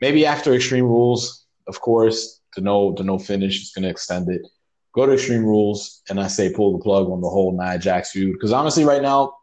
maybe 0.00 0.26
after 0.26 0.52
Extreme 0.52 0.84
Rules, 0.84 1.46
of 1.66 1.80
course, 1.80 2.40
the 2.56 2.62
no 2.62 2.92
the 2.94 3.04
no 3.04 3.18
finish 3.18 3.62
is 3.62 3.72
going 3.72 3.84
to 3.84 3.90
extend 3.90 4.28
it 4.28 4.42
go 4.94 5.06
to 5.06 5.12
Extreme 5.12 5.44
Rules, 5.44 6.02
and 6.08 6.20
I 6.20 6.28
say 6.28 6.52
pull 6.52 6.76
the 6.76 6.82
plug 6.82 7.10
on 7.10 7.20
the 7.20 7.28
whole 7.28 7.52
Nia 7.52 7.78
Jax 7.78 8.12
feud. 8.12 8.32
Because 8.32 8.52
honestly, 8.52 8.84
right 8.84 9.02
now, 9.02 9.36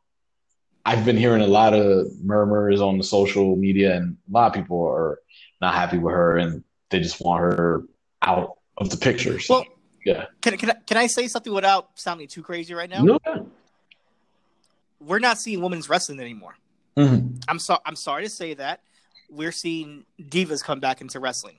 I've 0.85 1.05
been 1.05 1.17
hearing 1.17 1.41
a 1.41 1.47
lot 1.47 1.73
of 1.73 2.07
murmurs 2.23 2.81
on 2.81 2.97
the 2.97 3.03
social 3.03 3.55
media, 3.55 3.95
and 3.95 4.17
a 4.29 4.33
lot 4.33 4.47
of 4.47 4.53
people 4.53 4.81
are 4.83 5.19
not 5.59 5.75
happy 5.75 5.97
with 5.97 6.13
her, 6.13 6.37
and 6.37 6.63
they 6.89 6.99
just 6.99 7.21
want 7.21 7.41
her 7.41 7.83
out 8.21 8.57
of 8.77 8.89
the 8.89 8.97
picture. 8.97 9.39
So, 9.39 9.55
well, 9.55 9.65
yeah. 10.05 10.25
Can, 10.41 10.57
can, 10.57 10.71
I, 10.71 10.75
can 10.87 10.97
I 10.97 11.07
say 11.07 11.27
something 11.27 11.53
without 11.53 11.89
sounding 11.95 12.27
too 12.27 12.41
crazy 12.41 12.73
right 12.73 12.89
now? 12.89 13.03
No. 13.03 13.19
We're 15.01 15.19
not 15.19 15.39
seeing 15.39 15.61
women's 15.61 15.89
wrestling 15.89 16.19
anymore. 16.19 16.55
Mm-hmm. 16.97 17.37
I'm 17.47 17.59
sorry. 17.59 17.79
I'm 17.85 17.95
sorry 17.95 18.23
to 18.23 18.29
say 18.29 18.53
that. 18.55 18.81
We're 19.29 19.51
seeing 19.51 20.05
divas 20.21 20.63
come 20.63 20.79
back 20.79 21.01
into 21.01 21.19
wrestling, 21.19 21.57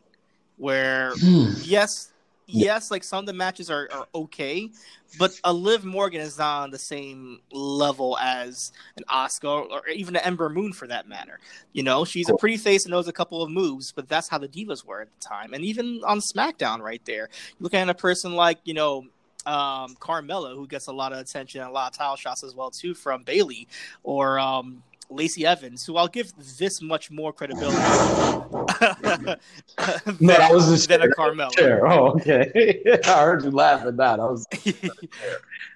where 0.56 1.12
hmm. 1.16 1.52
yes, 1.62 2.12
yes, 2.46 2.90
like 2.90 3.02
some 3.02 3.20
of 3.20 3.26
the 3.26 3.32
matches 3.32 3.70
are, 3.70 3.88
are 3.90 4.06
okay, 4.14 4.70
but 5.18 5.32
a 5.44 5.52
Liv 5.52 5.84
Morgan 5.84 6.20
is 6.20 6.38
not 6.38 6.64
on 6.64 6.70
the 6.70 6.78
same 6.78 7.40
level 7.50 8.18
as 8.18 8.72
an 8.98 9.04
Asuka 9.08 9.70
or 9.70 9.88
even 9.88 10.16
an 10.16 10.22
Ember 10.22 10.50
Moon 10.50 10.74
for 10.74 10.86
that 10.86 11.08
matter. 11.08 11.38
You 11.72 11.82
know, 11.82 12.04
she's 12.04 12.28
a 12.28 12.36
pretty 12.36 12.58
face 12.58 12.84
and 12.84 12.90
knows 12.90 13.08
a 13.08 13.12
couple 13.12 13.42
of 13.42 13.50
moves, 13.50 13.90
but 13.90 14.06
that's 14.06 14.28
how 14.28 14.38
the 14.38 14.48
divas 14.48 14.84
were 14.84 15.00
at 15.00 15.08
the 15.08 15.26
time. 15.26 15.54
And 15.54 15.64
even 15.64 16.02
on 16.06 16.20
SmackDown, 16.20 16.80
right 16.80 17.02
there, 17.06 17.30
looking 17.58 17.80
at 17.80 17.88
a 17.88 17.94
person 17.94 18.34
like 18.34 18.58
you 18.64 18.74
know 18.74 19.06
um, 19.46 19.96
Carmella, 19.96 20.54
who 20.54 20.66
gets 20.66 20.86
a 20.86 20.92
lot 20.92 21.12
of 21.12 21.18
attention 21.18 21.60
and 21.60 21.70
a 21.70 21.72
lot 21.72 21.92
of 21.92 21.98
title 21.98 22.16
shots 22.16 22.42
as 22.44 22.54
well 22.54 22.70
too 22.70 22.94
from 22.94 23.22
Bayley 23.22 23.68
or 24.02 24.38
um, 24.38 24.82
Lacey 25.12 25.46
Evans, 25.46 25.84
who 25.84 25.96
I'll 25.96 26.08
give 26.08 26.32
this 26.58 26.82
much 26.82 27.10
more 27.10 27.32
credibility 27.32 27.76
than, 27.76 29.36
No, 30.20 30.34
that 30.34 30.52
was 30.52 30.70
the 30.70 30.86
than 30.88 31.02
a 31.02 31.04
chair. 31.04 31.14
Carmella. 31.16 31.58
Sure. 31.58 31.88
Oh, 31.88 32.06
okay. 32.12 32.82
I 33.04 33.20
heard 33.22 33.44
you 33.44 33.50
laugh 33.50 33.84
at 33.86 33.96
that. 33.98 34.20
I 34.20 34.24
was 34.24 34.46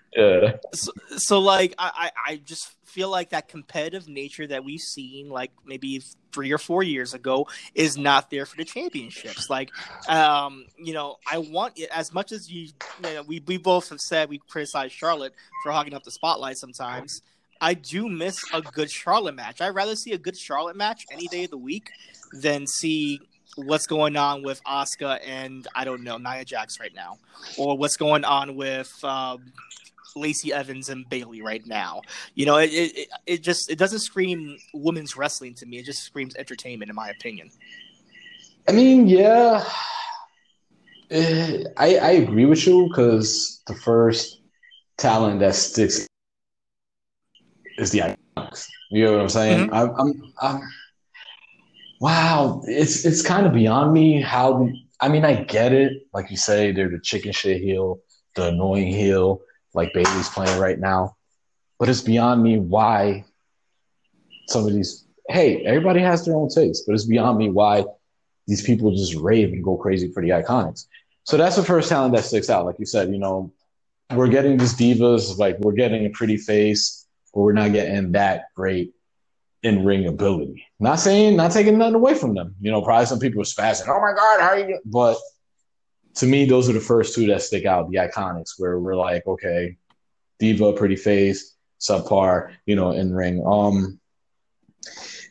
so, 0.72 0.92
so 1.16 1.38
like 1.40 1.74
I, 1.78 2.10
I 2.26 2.32
I 2.32 2.36
just 2.36 2.72
feel 2.84 3.10
like 3.10 3.30
that 3.30 3.48
competitive 3.48 4.08
nature 4.08 4.46
that 4.46 4.64
we've 4.64 4.80
seen 4.80 5.28
like 5.28 5.50
maybe 5.66 6.02
three 6.32 6.52
or 6.52 6.58
four 6.58 6.82
years 6.82 7.14
ago 7.14 7.46
is 7.74 7.98
not 7.98 8.30
there 8.30 8.46
for 8.46 8.56
the 8.56 8.64
championships. 8.64 9.50
Like 9.50 9.70
um 10.08 10.66
you 10.78 10.94
know 10.94 11.16
i 11.30 11.38
want 11.38 11.78
as 11.92 12.12
much 12.12 12.32
as 12.32 12.50
you, 12.50 12.68
you 13.04 13.14
know, 13.14 13.22
we, 13.22 13.42
we 13.46 13.58
both 13.58 13.88
have 13.90 14.00
said 14.00 14.28
we 14.28 14.38
criticize 14.38 14.92
charlotte 14.92 15.32
for 15.62 15.72
hogging 15.72 15.94
up 15.94 16.04
the 16.04 16.10
spotlight 16.10 16.56
sometimes 16.56 17.22
i 17.60 17.74
do 17.74 18.08
miss 18.08 18.36
a 18.52 18.60
good 18.60 18.90
charlotte 18.90 19.34
match. 19.34 19.60
I'd 19.60 19.74
rather 19.74 19.96
see 19.96 20.12
a 20.12 20.18
good 20.18 20.36
charlotte 20.36 20.76
match 20.76 21.06
any 21.10 21.26
day 21.28 21.44
of 21.44 21.50
the 21.50 21.58
week 21.58 21.90
than 22.32 22.66
see 22.66 23.20
what's 23.56 23.86
going 23.86 24.16
on 24.16 24.42
with 24.42 24.62
Asuka 24.64 25.18
and 25.26 25.66
I 25.74 25.84
don't 25.84 26.02
know 26.02 26.18
Nia 26.18 26.44
Jax 26.44 26.78
right 26.78 26.94
now, 26.94 27.18
or 27.58 27.76
what's 27.76 27.96
going 27.96 28.24
on 28.24 28.56
with 28.56 28.92
um, 29.02 29.52
Lacey 30.16 30.52
Evans 30.52 30.88
and 30.88 31.08
Bayley 31.08 31.42
right 31.42 31.64
now. 31.66 32.02
You 32.34 32.46
know, 32.46 32.56
it, 32.56 32.70
it 32.72 33.08
it 33.26 33.42
just 33.42 33.70
it 33.70 33.78
doesn't 33.78 34.00
scream 34.00 34.56
women's 34.74 35.16
wrestling 35.16 35.54
to 35.54 35.66
me. 35.66 35.78
It 35.78 35.84
just 35.84 36.02
screams 36.02 36.34
entertainment, 36.36 36.90
in 36.90 36.96
my 36.96 37.10
opinion. 37.10 37.50
I 38.68 38.72
mean, 38.72 39.06
yeah. 39.06 39.64
Eh, 41.10 41.64
I 41.76 41.96
I 41.98 42.10
agree 42.12 42.46
with 42.46 42.66
you 42.66 42.88
because 42.88 43.62
the 43.66 43.74
first 43.74 44.40
talent 44.96 45.40
that 45.40 45.54
sticks 45.54 46.06
is 47.78 47.90
the 47.90 48.00
IIconics. 48.00 48.68
You 48.90 49.04
know 49.04 49.12
what 49.12 49.20
I'm 49.20 49.28
saying? 49.28 49.70
I'm, 49.72 49.90
I'm, 49.98 50.32
I'm 50.40 50.60
wow. 52.00 52.62
It's 52.66 53.04
it's 53.04 53.22
kind 53.22 53.46
of 53.46 53.52
beyond 53.52 53.92
me 53.92 54.20
how. 54.20 54.68
I 55.00 55.08
mean, 55.08 55.24
I 55.24 55.42
get 55.44 55.72
it. 55.72 56.06
Like 56.14 56.30
you 56.30 56.38
say, 56.38 56.72
they're 56.72 56.88
the 56.88 57.00
chicken 57.00 57.32
shit 57.32 57.60
heel, 57.60 58.00
the 58.34 58.48
annoying 58.48 58.88
heel, 58.88 59.42
like 59.76 59.92
Bayley's 59.92 60.28
playing 60.30 60.58
right 60.58 60.78
now. 60.78 61.16
But 61.78 61.88
it's 61.88 62.00
beyond 62.00 62.42
me 62.42 62.58
why 62.58 63.24
some 64.48 64.66
of 64.66 64.72
these. 64.72 65.04
Hey, 65.28 65.64
everybody 65.64 66.00
has 66.00 66.24
their 66.24 66.36
own 66.36 66.48
taste, 66.48 66.84
but 66.86 66.94
it's 66.94 67.04
beyond 67.04 67.38
me 67.38 67.50
why 67.50 67.84
these 68.46 68.62
people 68.62 68.94
just 68.94 69.14
rave 69.16 69.52
and 69.52 69.62
go 69.62 69.76
crazy 69.76 70.10
for 70.12 70.22
the 70.22 70.30
IIconics. 70.30 70.86
So 71.24 71.36
that's 71.36 71.56
the 71.56 71.64
first 71.64 71.88
talent 71.88 72.14
that 72.14 72.24
sticks 72.24 72.48
out. 72.48 72.64
Like 72.64 72.78
you 72.78 72.86
said, 72.86 73.10
you 73.10 73.18
know, 73.18 73.52
we're 74.14 74.28
getting 74.28 74.56
these 74.56 74.74
divas, 74.74 75.36
like 75.36 75.58
we're 75.58 75.72
getting 75.72 76.06
a 76.06 76.10
pretty 76.10 76.36
face, 76.36 77.06
but 77.34 77.40
we're 77.40 77.52
not 77.52 77.72
getting 77.72 78.12
that 78.12 78.44
great 78.54 78.94
in 79.64 79.84
ring 79.84 80.06
ability. 80.06 80.64
Not 80.78 81.00
saying, 81.00 81.36
not 81.36 81.50
taking 81.50 81.76
nothing 81.76 81.96
away 81.96 82.14
from 82.14 82.34
them. 82.34 82.54
You 82.60 82.70
know, 82.70 82.82
probably 82.82 83.06
some 83.06 83.18
people 83.18 83.40
are 83.40 83.44
spazzing. 83.44 83.88
Oh 83.88 84.00
my 84.00 84.12
God, 84.16 84.40
how 84.40 84.50
are 84.50 84.58
you? 84.60 84.78
But 84.84 85.18
to 86.16 86.26
me, 86.26 86.46
those 86.46 86.68
are 86.68 86.72
the 86.72 86.80
first 86.80 87.14
two 87.14 87.26
that 87.26 87.42
stick 87.42 87.66
out, 87.66 87.90
the 87.90 87.98
IIconics, 87.98 88.54
where 88.58 88.78
we're 88.78 88.96
like, 88.96 89.26
okay, 89.26 89.76
diva, 90.38 90.72
pretty 90.72 90.96
face, 90.96 91.54
subpar, 91.80 92.52
you 92.64 92.74
know, 92.74 92.92
in 92.92 93.14
ring. 93.14 93.42
Um, 93.46 94.00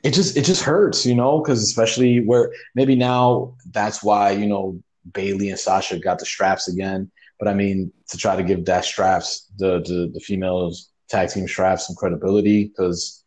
it 0.03 0.13
just 0.13 0.37
it 0.37 0.45
just 0.45 0.61
hurts, 0.61 1.05
you 1.05 1.15
know, 1.15 1.39
because 1.39 1.63
especially 1.63 2.19
where 2.19 2.51
maybe 2.75 2.95
now 2.95 3.55
that's 3.71 4.03
why 4.03 4.31
you 4.31 4.45
know 4.45 4.79
Bayley 5.13 5.49
and 5.49 5.59
Sasha 5.59 5.97
got 5.97 6.19
the 6.19 6.25
straps 6.25 6.67
again. 6.67 7.11
But 7.39 7.47
I 7.47 7.53
mean, 7.53 7.91
to 8.09 8.17
try 8.17 8.35
to 8.35 8.43
give 8.43 8.65
that 8.65 8.85
straps 8.85 9.49
the 9.57 9.79
the, 9.81 10.11
the 10.13 10.19
females 10.19 10.91
tag 11.09 11.29
team 11.29 11.47
straps 11.47 11.87
some 11.87 11.95
credibility 11.95 12.65
because 12.65 13.23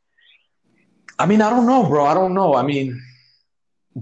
I 1.19 1.27
mean 1.27 1.43
I 1.43 1.51
don't 1.51 1.67
know, 1.67 1.85
bro. 1.85 2.07
I 2.07 2.15
don't 2.15 2.35
know. 2.35 2.55
I 2.55 2.63
mean 2.63 3.03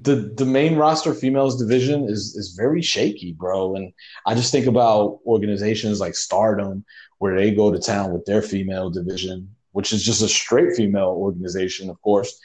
the 0.02 0.32
the 0.36 0.44
main 0.44 0.76
roster 0.76 1.14
females 1.14 1.58
division 1.58 2.04
is 2.08 2.36
is 2.36 2.54
very 2.56 2.82
shaky, 2.82 3.32
bro. 3.32 3.76
And 3.76 3.92
I 4.26 4.34
just 4.34 4.52
think 4.52 4.66
about 4.66 5.20
organizations 5.26 6.00
like 6.00 6.14
Stardom 6.14 6.84
where 7.18 7.36
they 7.36 7.50
go 7.50 7.72
to 7.72 7.78
town 7.78 8.12
with 8.12 8.24
their 8.26 8.42
female 8.42 8.90
division, 8.90 9.54
which 9.72 9.92
is 9.92 10.04
just 10.04 10.22
a 10.22 10.28
straight 10.28 10.76
female 10.76 11.14
organization, 11.16 11.88
of 11.88 12.00
course. 12.02 12.38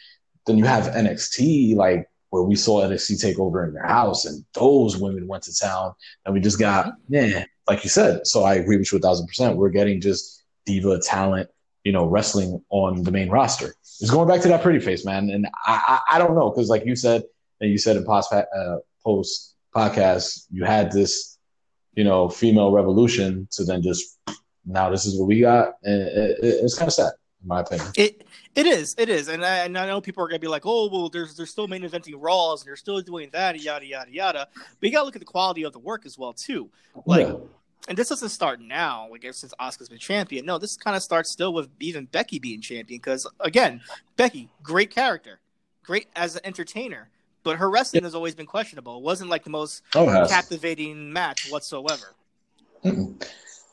Then 0.46 0.58
you 0.58 0.66
have 0.66 0.94
NXT, 0.94 1.76
like 1.76 2.08
where 2.30 2.44
we 2.44 2.56
saw 2.56 2.82
NXT 2.82 3.22
take 3.22 3.40
over 3.40 3.66
in 3.66 3.74
their 3.74 3.86
house, 3.86 4.26
and 4.26 4.46
those 4.54 4.98
women 4.98 5.28
went 5.28 5.44
to 5.44 5.58
town, 5.58 5.94
and 6.26 6.34
we 6.34 6.40
just 6.40 6.60
got, 6.60 6.94
yeah, 7.10 7.44
like 7.68 7.84
you 7.84 7.90
said. 7.90 8.26
So 8.26 8.44
I 8.44 8.56
agree 8.56 8.78
with 8.78 8.92
you 8.92 8.98
a 8.98 9.02
thousand 9.02 9.28
percent. 9.28 9.58
We're 9.58 9.70
getting 9.70 10.00
just 10.00 10.44
diva 10.66 11.00
talent, 11.00 11.50
you 11.84 11.92
know, 11.92 12.06
wrestling 12.06 12.64
on 12.70 13.04
the 13.04 13.12
main 13.12 13.30
roster. 13.30 13.76
It's 14.00 14.10
going 14.10 14.28
back 14.28 14.42
to 14.42 14.48
that 14.48 14.64
pretty 14.64 14.80
face, 14.80 15.06
man. 15.06 15.30
And 15.30 15.48
I, 15.66 16.00
I, 16.10 16.16
I 16.16 16.18
don't 16.18 16.36
know 16.36 16.50
because, 16.50 16.70
like 16.70 16.86
you 16.86 16.96
said, 16.96 17.24
and 17.62 17.72
you 17.72 17.78
said 17.78 17.96
in 17.96 18.04
post 18.04 18.34
uh, 18.34 18.78
post 19.04 19.56
podcast, 19.74 20.46
you 20.52 20.66
had 20.66 20.92
this, 20.92 21.38
you 21.94 22.04
know, 22.04 22.28
female 22.28 22.72
revolution 22.72 23.48
to 23.52 23.64
then 23.64 23.82
just 23.82 24.20
now 24.66 24.90
this 24.90 25.06
is 25.06 25.18
what 25.18 25.28
we 25.28 25.40
got, 25.42 25.76
and 25.84 26.02
it, 26.02 26.38
it, 26.44 26.56
it's 26.64 26.78
kind 26.78 26.88
of 26.90 26.94
sad 26.94 27.12
in 27.42 27.48
my 27.48 27.62
opinion. 27.62 27.88
It 27.96 28.28
it 28.54 28.68
is, 28.68 28.94
it 28.98 29.08
is, 29.10 29.28
and 29.30 29.46
I, 29.46 29.60
and 29.60 29.78
I 29.78 29.88
know 29.88 30.02
people 30.02 30.24
are 30.24 30.28
gonna 30.28 30.40
be 30.40 30.48
like, 30.48 30.64
oh 30.66 30.90
well, 30.92 31.10
there's 31.10 31.36
they're 31.38 31.46
still 31.46 31.68
main 31.68 31.82
eventing 31.84 32.16
Raws 32.18 32.62
and 32.62 32.68
they're 32.68 32.76
still 32.76 33.00
doing 33.02 33.30
that, 33.32 33.60
yada 33.62 33.86
yada 33.86 34.12
yada. 34.12 34.48
But 34.56 34.66
you 34.88 34.92
gotta 34.92 35.06
look 35.06 35.16
at 35.16 35.22
the 35.22 35.26
quality 35.26 35.64
of 35.64 35.74
the 35.74 35.80
work 35.80 36.06
as 36.06 36.18
well 36.18 36.34
too. 36.34 36.70
Like, 37.06 37.28
Yeah. 37.28 37.36
and 37.88 37.98
this 37.98 38.10
doesn't 38.10 38.30
start 38.30 38.60
now, 38.62 39.08
like 39.10 39.24
ever 39.26 39.34
since 39.34 39.54
Asuka's 39.60 39.90
been 39.90 39.98
champion. 39.98 40.46
No, 40.46 40.58
this 40.58 40.76
kind 40.78 40.96
of 40.96 41.02
starts 41.02 41.32
still 41.32 41.54
with 41.54 41.70
even 41.80 42.06
Becky 42.06 42.38
being 42.40 42.62
champion 42.62 43.00
because 43.02 43.26
again, 43.40 43.82
Becky, 44.18 44.50
great 44.62 44.92
character, 44.92 45.40
great 45.84 46.08
as 46.16 46.36
an 46.36 46.42
entertainer, 46.44 47.10
but 47.44 47.58
her 47.58 47.70
wrestling 47.70 48.04
has 48.04 48.16
always 48.16 48.36
been 48.36 48.46
questionable. 48.46 48.98
It 48.98 49.04
wasn't 49.04 49.30
like 49.30 49.44
the 49.44 49.50
most 49.50 49.84
Oh, 49.96 50.06
captivating 50.28 51.12
match 51.12 51.50
whatsoever. 51.50 52.14
Mm-mm. 52.84 53.22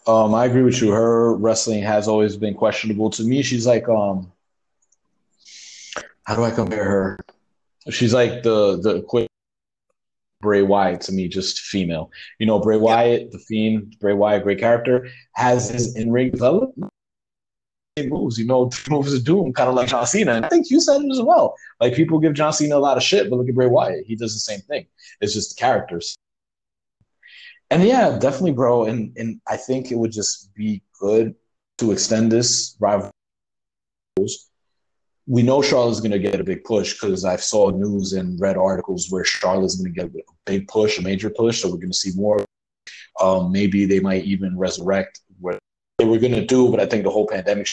Um, 0.06 0.34
I 0.34 0.46
agree 0.46 0.62
with 0.62 0.80
you. 0.80 0.90
Her 0.90 1.34
wrestling 1.34 1.82
has 1.82 2.08
always 2.08 2.36
been 2.36 2.54
questionable. 2.54 3.10
To 3.10 3.22
me, 3.24 3.42
she's 3.42 3.66
like 3.66 3.88
um, 3.88 4.32
how 6.24 6.34
do 6.34 6.44
I 6.44 6.50
compare 6.50 6.84
her? 6.84 7.18
She's 7.90 8.14
like 8.14 8.42
the 8.42 8.78
the 8.80 9.02
quick 9.02 9.28
Bray 10.40 10.62
Wyatt 10.62 11.00
to 11.02 11.12
me, 11.12 11.28
just 11.28 11.60
female. 11.60 12.10
You 12.38 12.46
know, 12.46 12.58
Bray 12.58 12.76
Wyatt, 12.76 13.32
the 13.32 13.38
Fiend, 13.38 13.96
Bray 14.00 14.12
Wyatt, 14.12 14.44
great 14.44 14.60
character, 14.60 15.08
has 15.32 15.70
his 15.70 15.96
in 15.96 16.12
ring 16.12 16.30
development 16.30 16.92
moves. 18.06 18.38
You 18.38 18.46
know, 18.46 18.70
moves 18.90 19.16
to 19.16 19.22
doom, 19.22 19.52
kind 19.52 19.68
of 19.68 19.74
like 19.74 19.88
John 19.88 20.06
Cena. 20.06 20.32
And 20.32 20.44
I 20.44 20.48
think 20.48 20.70
you 20.70 20.80
said 20.80 21.00
it 21.00 21.10
as 21.10 21.22
well. 21.22 21.56
Like 21.80 21.94
people 21.94 22.18
give 22.18 22.34
John 22.34 22.52
Cena 22.52 22.76
a 22.76 22.78
lot 22.78 22.96
of 22.96 23.02
shit, 23.02 23.28
but 23.30 23.36
look 23.36 23.48
at 23.48 23.54
Bray 23.54 23.66
Wyatt. 23.66 24.06
He 24.06 24.16
does 24.16 24.34
the 24.34 24.40
same 24.40 24.60
thing. 24.60 24.86
It's 25.20 25.34
just 25.34 25.58
characters. 25.58 26.16
And 27.70 27.82
yeah, 27.84 28.18
definitely, 28.18 28.52
bro. 28.52 28.84
And 28.84 29.16
and 29.16 29.40
I 29.46 29.56
think 29.56 29.90
it 29.90 29.96
would 29.96 30.12
just 30.12 30.54
be 30.54 30.82
good 31.00 31.34
to 31.78 31.92
extend 31.92 32.32
this 32.32 32.76
rivalry. 32.80 33.12
We 35.26 35.42
know 35.42 35.60
Charlotte's 35.60 36.00
going 36.00 36.12
to 36.12 36.18
get 36.18 36.40
a 36.40 36.44
big 36.44 36.64
push 36.64 36.94
because 36.94 37.24
I 37.24 37.36
saw 37.36 37.68
news 37.70 38.14
and 38.14 38.40
read 38.40 38.56
articles 38.56 39.08
where 39.10 39.24
Charlotte's 39.24 39.76
going 39.76 39.92
to 39.92 40.00
get 40.00 40.10
a 40.10 40.24
big 40.46 40.68
push, 40.68 40.98
a 40.98 41.02
major 41.02 41.28
push. 41.28 41.60
So 41.60 41.68
we're 41.68 41.76
going 41.76 41.90
to 41.90 41.96
see 41.96 42.12
more. 42.16 42.42
Um, 43.20 43.52
maybe 43.52 43.84
they 43.84 44.00
might 44.00 44.24
even 44.24 44.56
resurrect 44.56 45.20
what 45.38 45.58
they 45.98 46.04
were 46.04 46.18
going 46.18 46.32
to 46.32 46.44
do, 46.44 46.70
but 46.70 46.80
I 46.80 46.86
think 46.86 47.04
the 47.04 47.10
whole 47.10 47.26
pandemic 47.26 47.68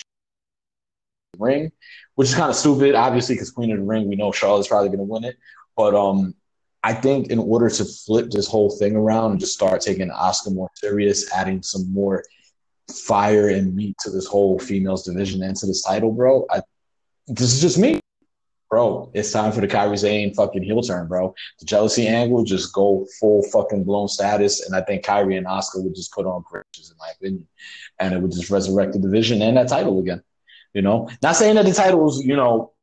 ring, 1.39 1.71
which 2.15 2.30
is 2.30 2.36
kind 2.36 2.50
of 2.50 2.56
stupid, 2.56 2.95
obviously, 2.95 3.36
because 3.36 3.52
Queen 3.52 3.71
of 3.71 3.80
the 3.80 3.84
Ring, 3.84 4.08
we 4.08 4.15
know 4.15 4.32
Charlotte's 4.32 4.67
probably 4.67 4.89
going 4.89 5.00
to 5.00 5.04
win 5.04 5.24
it. 5.24 5.38
But 5.76 5.93
um, 5.95 6.36
I 6.84 6.93
think 6.93 7.32
in 7.32 7.39
order 7.39 7.69
to 7.69 7.84
flip 7.84 8.30
this 8.30 8.48
whole 8.48 8.69
thing 8.69 8.95
around 8.95 9.32
and 9.32 9.39
just 9.39 9.54
start 9.54 9.82
taking 9.82 10.10
Asuka 10.10 10.54
more 10.54 10.69
serious, 10.76 11.32
adding 11.34 11.63
some 11.63 11.91
more 11.91 12.24
fire 12.91 13.50
and 13.50 13.76
meat 13.76 13.98
to 14.02 14.12
this 14.12 14.28
whole 14.28 14.60
females 14.60 15.04
division 15.04 15.41
and 15.43 15.56
to 15.58 15.65
this 15.65 15.84
title, 15.84 16.12
bro. 16.12 16.45
I, 16.50 16.62
this 17.28 17.54
is 17.54 17.62
just 17.62 17.80
me, 17.80 18.00
bro. 18.69 19.10
It's 19.13 19.32
time 19.32 19.52
for 19.52 19.62
the 19.62 19.67
Kairi 19.67 19.98
Sane 19.98 20.34
fucking 20.34 20.62
heel 20.62 20.82
turn, 20.82 21.08
bro. 21.08 21.34
The 21.60 21.65
jealousy 21.65 22.08
angle 22.08 22.43
just 22.43 22.74
go 22.74 23.08
full 23.19 23.41
fucking 23.43 23.84
blown 23.84 24.08
status, 24.08 24.65
and 24.65 24.76
I 24.76 24.82
think 24.82 25.04
Kairi 25.04 25.38
and 25.38 25.48
Asuka 25.48 25.84
would 25.84 25.95
just 25.95 26.13
put 26.13 26.26
on 26.26 26.43
bridges, 26.52 26.91
in 26.91 26.98
my 26.98 27.10
opinion, 27.15 27.48
and 28.00 28.13
it 28.13 28.21
would 28.21 28.32
just 28.32 28.52
resurrect 28.52 28.93
the 28.93 29.00
division 29.00 29.41
and 29.41 29.58
that 29.58 29.69
title 29.69 30.00
again. 30.00 30.21
You 30.76 30.82
know, 30.82 31.10
not 31.24 31.38
saying 31.38 31.56
that 31.56 31.66
the 31.66 31.72
title 31.72 32.02
was, 32.02 32.22
you 32.22 32.36
know, 32.36 32.74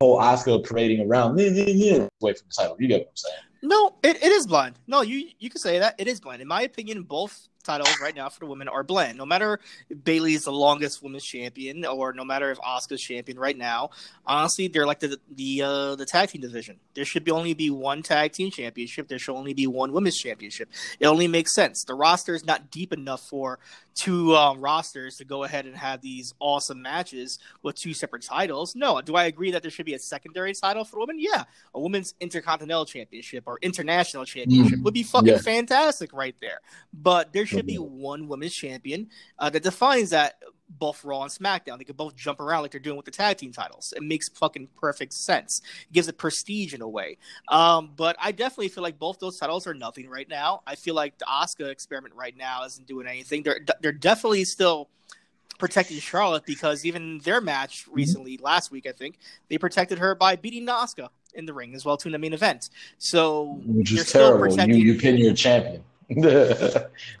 whole 0.00 0.18
Asuka 0.18 0.64
parading 0.64 1.06
around, 1.06 1.38
away 1.38 2.08
from 2.10 2.10
the 2.20 2.54
title. 2.58 2.76
You 2.80 2.88
get 2.88 3.02
what 3.02 3.08
I'm 3.10 3.16
saying? 3.16 3.36
No, 3.62 3.94
it, 4.02 4.16
it 4.16 4.32
is 4.32 4.48
blind. 4.48 4.74
No, 4.88 5.02
you 5.02 5.28
you 5.38 5.48
can 5.48 5.60
say 5.60 5.78
that 5.78 5.94
it 5.98 6.08
is 6.08 6.18
blind. 6.18 6.42
In 6.42 6.48
my 6.48 6.62
opinion, 6.62 7.04
both 7.04 7.48
titles 7.62 7.94
right 8.00 8.14
now 8.14 8.28
for 8.28 8.40
the 8.40 8.46
women 8.46 8.68
are 8.68 8.82
blend. 8.82 9.18
No 9.18 9.26
matter 9.26 9.60
if 9.88 10.04
Bayley 10.04 10.34
is 10.34 10.44
the 10.44 10.52
longest 10.52 11.02
women's 11.02 11.24
champion, 11.24 11.84
or 11.84 12.12
no 12.12 12.24
matter 12.24 12.50
if 12.50 12.58
Asuka's 12.58 13.00
champion 13.00 13.38
right 13.38 13.56
now, 13.56 13.90
honestly, 14.26 14.68
they're 14.68 14.86
like 14.86 15.00
the 15.00 15.18
the 15.34 15.62
uh, 15.62 15.96
the 15.96 16.06
tag 16.06 16.30
team 16.30 16.40
division. 16.40 16.78
There 16.94 17.04
should 17.04 17.24
be 17.24 17.30
only 17.30 17.54
be 17.54 17.70
one 17.70 18.02
tag 18.02 18.32
team 18.32 18.50
championship. 18.50 19.08
There 19.08 19.18
should 19.18 19.34
only 19.34 19.54
be 19.54 19.66
one 19.66 19.92
women's 19.92 20.18
championship. 20.18 20.68
It 21.00 21.06
only 21.06 21.28
makes 21.28 21.54
sense. 21.54 21.84
The 21.84 21.94
roster 21.94 22.34
is 22.34 22.44
not 22.44 22.70
deep 22.70 22.92
enough 22.92 23.22
for 23.28 23.58
two 23.94 24.34
um, 24.36 24.60
rosters 24.60 25.16
to 25.16 25.24
go 25.24 25.44
ahead 25.44 25.66
and 25.66 25.76
have 25.76 26.00
these 26.00 26.32
awesome 26.40 26.80
matches 26.80 27.38
with 27.62 27.76
two 27.76 27.92
separate 27.94 28.22
titles. 28.22 28.74
No, 28.74 29.00
do 29.02 29.16
I 29.16 29.24
agree 29.24 29.50
that 29.50 29.62
there 29.62 29.70
should 29.70 29.84
be 29.86 29.94
a 29.94 29.98
secondary 29.98 30.54
title 30.54 30.84
for 30.84 30.98
women? 30.98 31.16
Yeah, 31.18 31.44
a 31.74 31.80
women's 31.80 32.14
intercontinental 32.20 32.86
championship 32.86 33.44
or 33.46 33.58
international 33.62 34.24
championship 34.24 34.78
Mm, 34.78 34.82
would 34.84 34.94
be 34.94 35.02
fucking 35.02 35.28
yeah. 35.28 35.38
fantastic 35.38 36.12
right 36.12 36.34
there. 36.40 36.60
But 36.92 37.32
there 37.32 37.46
should 37.56 37.66
be 37.66 37.76
Mhm. 37.76 37.88
one 37.88 38.28
women's 38.28 38.54
champion 38.54 39.08
uh, 39.38 39.50
that 39.50 39.62
defines 39.62 40.10
that 40.10 40.38
both 40.68 41.04
Raw 41.04 41.22
and 41.22 41.30
SmackDown. 41.30 41.76
They 41.76 41.84
could 41.84 41.98
both 41.98 42.16
jump 42.16 42.40
around 42.40 42.62
like 42.62 42.70
they're 42.70 42.80
doing 42.80 42.96
with 42.96 43.04
the 43.04 43.10
tag 43.12 43.36
team 43.36 43.52
titles. 43.52 43.92
It 43.94 44.02
makes 44.02 44.30
fucking 44.30 44.68
perfect 44.80 45.12
sense. 45.12 45.60
It 45.88 45.92
gives 45.92 46.08
it 46.08 46.16
prestige 46.16 46.72
in 46.72 46.80
a 46.80 46.88
way. 46.88 47.18
Um, 47.48 47.92
but 47.94 48.16
I 48.18 48.32
definitely 48.32 48.68
feel 48.68 48.82
like 48.82 48.98
both 48.98 49.18
those 49.18 49.38
titles 49.38 49.66
are 49.66 49.74
nothing 49.74 50.08
right 50.08 50.26
now. 50.28 50.62
I 50.66 50.74
feel 50.76 50.94
like 50.94 51.18
the 51.18 51.26
Asuka 51.26 51.68
experiment 51.68 52.14
right 52.14 52.34
now 52.36 52.64
isn't 52.64 52.86
doing 52.86 53.06
anything. 53.06 53.42
They're 53.42 53.60
they're 53.82 53.92
definitely 53.92 54.44
still 54.44 54.88
protecting 55.58 55.98
Charlotte 56.00 56.44
because 56.46 56.84
even 56.86 57.18
their 57.18 57.40
match 57.40 57.86
recently 57.90 58.38
last 58.38 58.70
week, 58.70 58.86
I 58.86 58.92
think 58.92 59.18
they 59.48 59.58
protected 59.58 59.98
her 59.98 60.14
by 60.14 60.36
beating 60.36 60.66
Asuka 60.66 61.10
in 61.34 61.46
the 61.46 61.52
ring 61.54 61.74
as 61.74 61.84
well 61.84 61.96
too 61.96 62.08
in 62.08 62.12
the 62.12 62.18
main 62.18 62.32
event. 62.32 62.70
So 62.98 63.60
Which 63.66 63.92
is 63.92 64.10
terrible. 64.10 64.40
protecting. 64.48 64.76
You 64.78 64.94
you 64.94 64.98
pin 64.98 65.18
your 65.18 65.34
champion. 65.34 65.84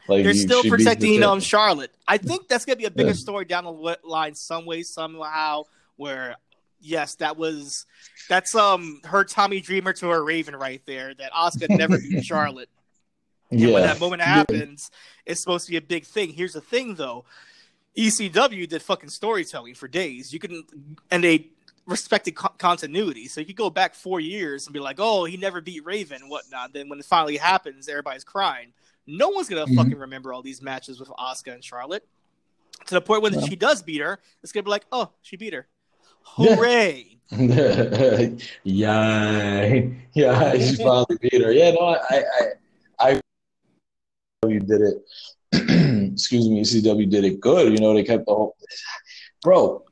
like 0.08 0.24
they're 0.24 0.34
still 0.34 0.62
she 0.62 0.70
beats 0.70 0.84
the 0.84 0.90
protecting 0.90 1.22
um. 1.22 1.40
Charlotte. 1.40 1.92
I 2.06 2.18
think 2.18 2.48
that's 2.48 2.64
gonna 2.64 2.76
be 2.76 2.84
a 2.84 2.90
bigger 2.90 3.10
Yeah. 3.10 3.14
story 3.14 3.44
down 3.44 3.64
the 3.64 3.98
line, 4.04 4.34
some 4.34 4.66
way, 4.66 4.82
somehow. 4.82 5.64
Where 5.96 6.36
yes, 6.80 7.14
that 7.16 7.36
was 7.36 7.86
that's 8.28 8.54
um 8.54 9.00
her 9.04 9.24
Tommy 9.24 9.60
Dreamer 9.60 9.92
to 9.94 10.08
her 10.08 10.24
Raven 10.24 10.56
right 10.56 10.82
there. 10.86 11.14
That 11.14 11.32
Asuka 11.32 11.68
never 11.76 11.98
beat 11.98 12.24
Charlotte. 12.24 12.68
And 13.50 13.60
when 13.72 13.82
that 13.82 14.00
moment 14.00 14.22
happens, 14.22 14.90
it's 15.26 15.40
supposed 15.40 15.66
to 15.66 15.70
be 15.70 15.76
a 15.76 15.82
big 15.82 16.06
thing. 16.06 16.30
Here's 16.30 16.54
the 16.54 16.62
thing, 16.62 16.94
though: 16.94 17.24
ECW 17.96 18.66
did 18.68 18.80
fucking 18.82 19.10
storytelling 19.10 19.74
for 19.74 19.88
days. 19.88 20.32
You 20.32 20.38
can, 20.38 20.64
and 21.10 21.22
they 21.22 21.48
respected 21.86 22.32
co- 22.32 22.54
continuity. 22.58 23.26
So 23.28 23.40
you 23.40 23.46
could 23.46 23.56
go 23.56 23.70
back 23.70 23.94
four 23.94 24.20
years 24.20 24.66
and 24.66 24.74
be 24.74 24.80
like, 24.80 24.96
"Oh, 24.98 25.24
he 25.24 25.36
never 25.36 25.60
beat 25.60 25.84
Raven, 25.84 26.28
whatnot." 26.28 26.72
Then 26.72 26.88
when 26.88 26.98
it 26.98 27.04
finally 27.04 27.36
happens, 27.36 27.88
everybody's 27.88 28.24
crying. 28.24 28.72
No 29.06 29.30
one's 29.30 29.48
gonna 29.48 29.66
Mhm. 29.66 29.76
fucking 29.76 29.98
remember 29.98 30.32
all 30.32 30.42
these 30.42 30.62
matches 30.62 31.00
with 31.00 31.08
Asuka 31.10 31.54
and 31.54 31.64
Charlotte. 31.64 32.06
To 32.86 32.94
the 32.94 33.00
point 33.00 33.22
when 33.22 33.34
Yeah. 33.34 33.46
she 33.46 33.56
does 33.56 33.82
beat 33.82 34.00
her, 34.00 34.20
it's 34.42 34.52
gonna 34.52 34.64
be 34.64 34.70
like, 34.70 34.86
"Oh, 34.92 35.10
she 35.22 35.36
beat 35.36 35.52
her! 35.52 35.66
Yeah. 36.38 36.54
Hooray!" 36.56 37.18
yeah, 38.64 39.80
yeah, 40.12 40.52
she 40.58 40.76
finally 40.76 41.18
beat 41.20 41.42
her. 41.42 41.52
Yeah, 41.52 41.72
no, 41.72 41.80
I, 41.80 41.98
I, 42.10 42.20
I, 42.98 43.20
you 44.48 44.60
did 44.60 44.80
it. 44.82 45.04
Excuse 46.12 46.48
me, 46.48 46.62
CW 46.62 47.08
did 47.10 47.24
it 47.24 47.40
good. 47.40 47.72
You 47.72 47.78
know, 47.78 47.94
they 47.94 48.04
kept 48.04 48.26
the 48.26 48.34
whole, 48.34 48.56
bro. 49.42 49.84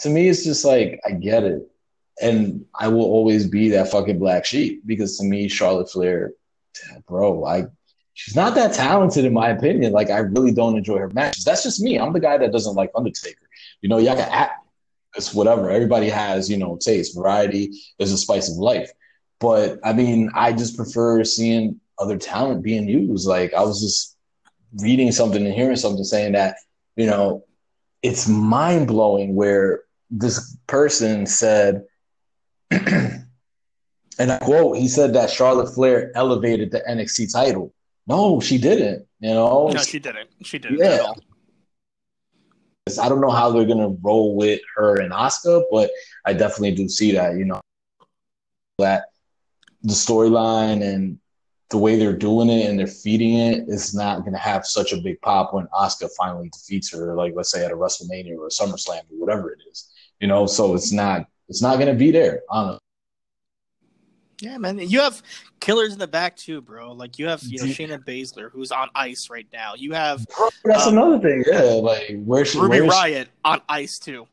To 0.00 0.10
me, 0.10 0.28
it's 0.28 0.44
just 0.44 0.64
like 0.64 1.00
I 1.06 1.12
get 1.12 1.44
it, 1.44 1.62
and 2.20 2.64
I 2.74 2.88
will 2.88 3.04
always 3.04 3.46
be 3.46 3.70
that 3.70 3.90
fucking 3.90 4.18
black 4.18 4.44
sheep 4.44 4.82
because 4.86 5.18
to 5.18 5.24
me, 5.24 5.48
Charlotte 5.48 5.90
Flair, 5.90 6.32
bro, 7.06 7.44
I. 7.44 7.66
She's 8.16 8.36
not 8.36 8.54
that 8.54 8.72
talented 8.74 9.24
in 9.24 9.32
my 9.32 9.48
opinion. 9.48 9.92
Like 9.92 10.08
I 10.08 10.18
really 10.18 10.52
don't 10.52 10.78
enjoy 10.78 10.98
her 10.98 11.10
matches. 11.10 11.42
That's 11.42 11.64
just 11.64 11.80
me. 11.80 11.98
I'm 11.98 12.12
the 12.12 12.20
guy 12.20 12.38
that 12.38 12.52
doesn't 12.52 12.76
like 12.76 12.92
Undertaker. 12.94 13.48
You 13.80 13.88
know, 13.88 13.98
y'all 13.98 14.14
can 14.14 14.28
act 14.30 14.64
it's 15.14 15.34
whatever. 15.34 15.70
Everybody 15.70 16.08
has, 16.08 16.50
you 16.50 16.56
know, 16.56 16.76
taste. 16.76 17.14
Variety 17.14 17.72
is 17.98 18.12
a 18.12 18.18
spice 18.18 18.50
of 18.50 18.56
life. 18.56 18.90
But 19.40 19.78
I 19.84 19.92
mean, 19.92 20.30
I 20.34 20.52
just 20.52 20.76
prefer 20.76 21.22
seeing 21.24 21.80
other 21.98 22.16
talent 22.16 22.62
being 22.62 22.88
used. 22.88 23.26
Like 23.26 23.54
I 23.54 23.62
was 23.62 23.80
just 23.80 24.16
reading 24.82 25.12
something 25.12 25.44
and 25.44 25.54
hearing 25.54 25.76
something 25.76 26.04
saying 26.04 26.32
that, 26.32 26.56
you 26.96 27.06
know, 27.06 27.44
it's 28.04 28.28
mind 28.28 28.86
blowing 28.86 29.34
where 29.34 29.80
this 30.10 30.56
person 30.66 31.24
said, 31.26 31.84
and 32.70 33.26
I 34.18 34.38
quote, 34.42 34.76
he 34.76 34.88
said 34.88 35.14
that 35.14 35.30
Charlotte 35.30 35.74
Flair 35.74 36.12
elevated 36.14 36.70
the 36.70 36.82
NXT 36.88 37.32
title. 37.32 37.72
No, 38.06 38.40
she 38.40 38.58
didn't. 38.58 39.06
You 39.20 39.30
know, 39.30 39.70
No, 39.72 39.80
she 39.80 39.98
didn't. 39.98 40.28
She 40.42 40.58
didn't 40.58 40.78
Yeah. 40.78 41.12
I 43.00 43.08
don't 43.08 43.22
know 43.22 43.30
how 43.30 43.50
they're 43.50 43.64
gonna 43.64 43.96
roll 44.02 44.36
with 44.36 44.60
her 44.76 45.00
and 45.00 45.10
Asuka, 45.10 45.62
but 45.72 45.90
I 46.26 46.34
definitely 46.34 46.72
do 46.72 46.86
see 46.86 47.12
that. 47.12 47.38
You 47.38 47.46
know, 47.46 47.60
that 48.78 49.04
the 49.82 49.94
storyline 49.94 50.82
and 50.82 51.18
the 51.74 51.78
way 51.78 51.96
they're 51.96 52.16
doing 52.16 52.48
it 52.48 52.70
and 52.70 52.78
they're 52.78 52.86
feeding 52.86 53.34
it 53.34 53.64
is 53.68 53.94
not 53.96 54.24
gonna 54.24 54.38
have 54.38 54.64
such 54.64 54.92
a 54.92 54.96
big 54.96 55.20
pop 55.22 55.52
when 55.52 55.66
Asuka 55.74 56.08
finally 56.16 56.48
defeats 56.50 56.92
her, 56.92 57.16
like 57.16 57.32
let's 57.34 57.50
say 57.50 57.64
at 57.64 57.72
a 57.72 57.74
WrestleMania 57.74 58.38
or 58.38 58.46
a 58.46 58.48
SummerSlam 58.48 59.00
or 59.10 59.18
whatever 59.18 59.50
it 59.50 59.58
is. 59.68 59.90
You 60.20 60.28
know, 60.28 60.46
so 60.46 60.76
it's 60.76 60.92
not 60.92 61.26
it's 61.48 61.60
not 61.60 61.80
gonna 61.80 61.94
be 61.94 62.12
there. 62.12 62.42
Honestly. 62.48 62.78
Yeah, 64.40 64.56
man. 64.58 64.78
You 64.78 65.00
have 65.00 65.20
killers 65.58 65.92
in 65.94 65.98
the 65.98 66.06
back 66.06 66.36
too, 66.36 66.60
bro. 66.60 66.92
Like 66.92 67.18
you 67.18 67.26
have, 67.26 67.42
you 67.42 67.58
know, 67.58 67.64
Shayna 67.64 67.98
Baszler, 68.04 68.52
who's 68.52 68.70
on 68.70 68.88
ice 68.94 69.28
right 69.28 69.48
now. 69.52 69.74
You 69.74 69.94
have 69.94 70.24
That's 70.64 70.86
Um, 70.86 70.96
another 70.96 71.18
thing. 71.18 71.42
Yeah, 71.44 71.62
like 71.72 72.22
where 72.24 72.44
should 72.44 72.62
Ruby 72.62 72.82
where 72.82 72.90
Riot 72.90 73.30
on 73.44 73.62
ice 73.68 73.98
too. 73.98 74.28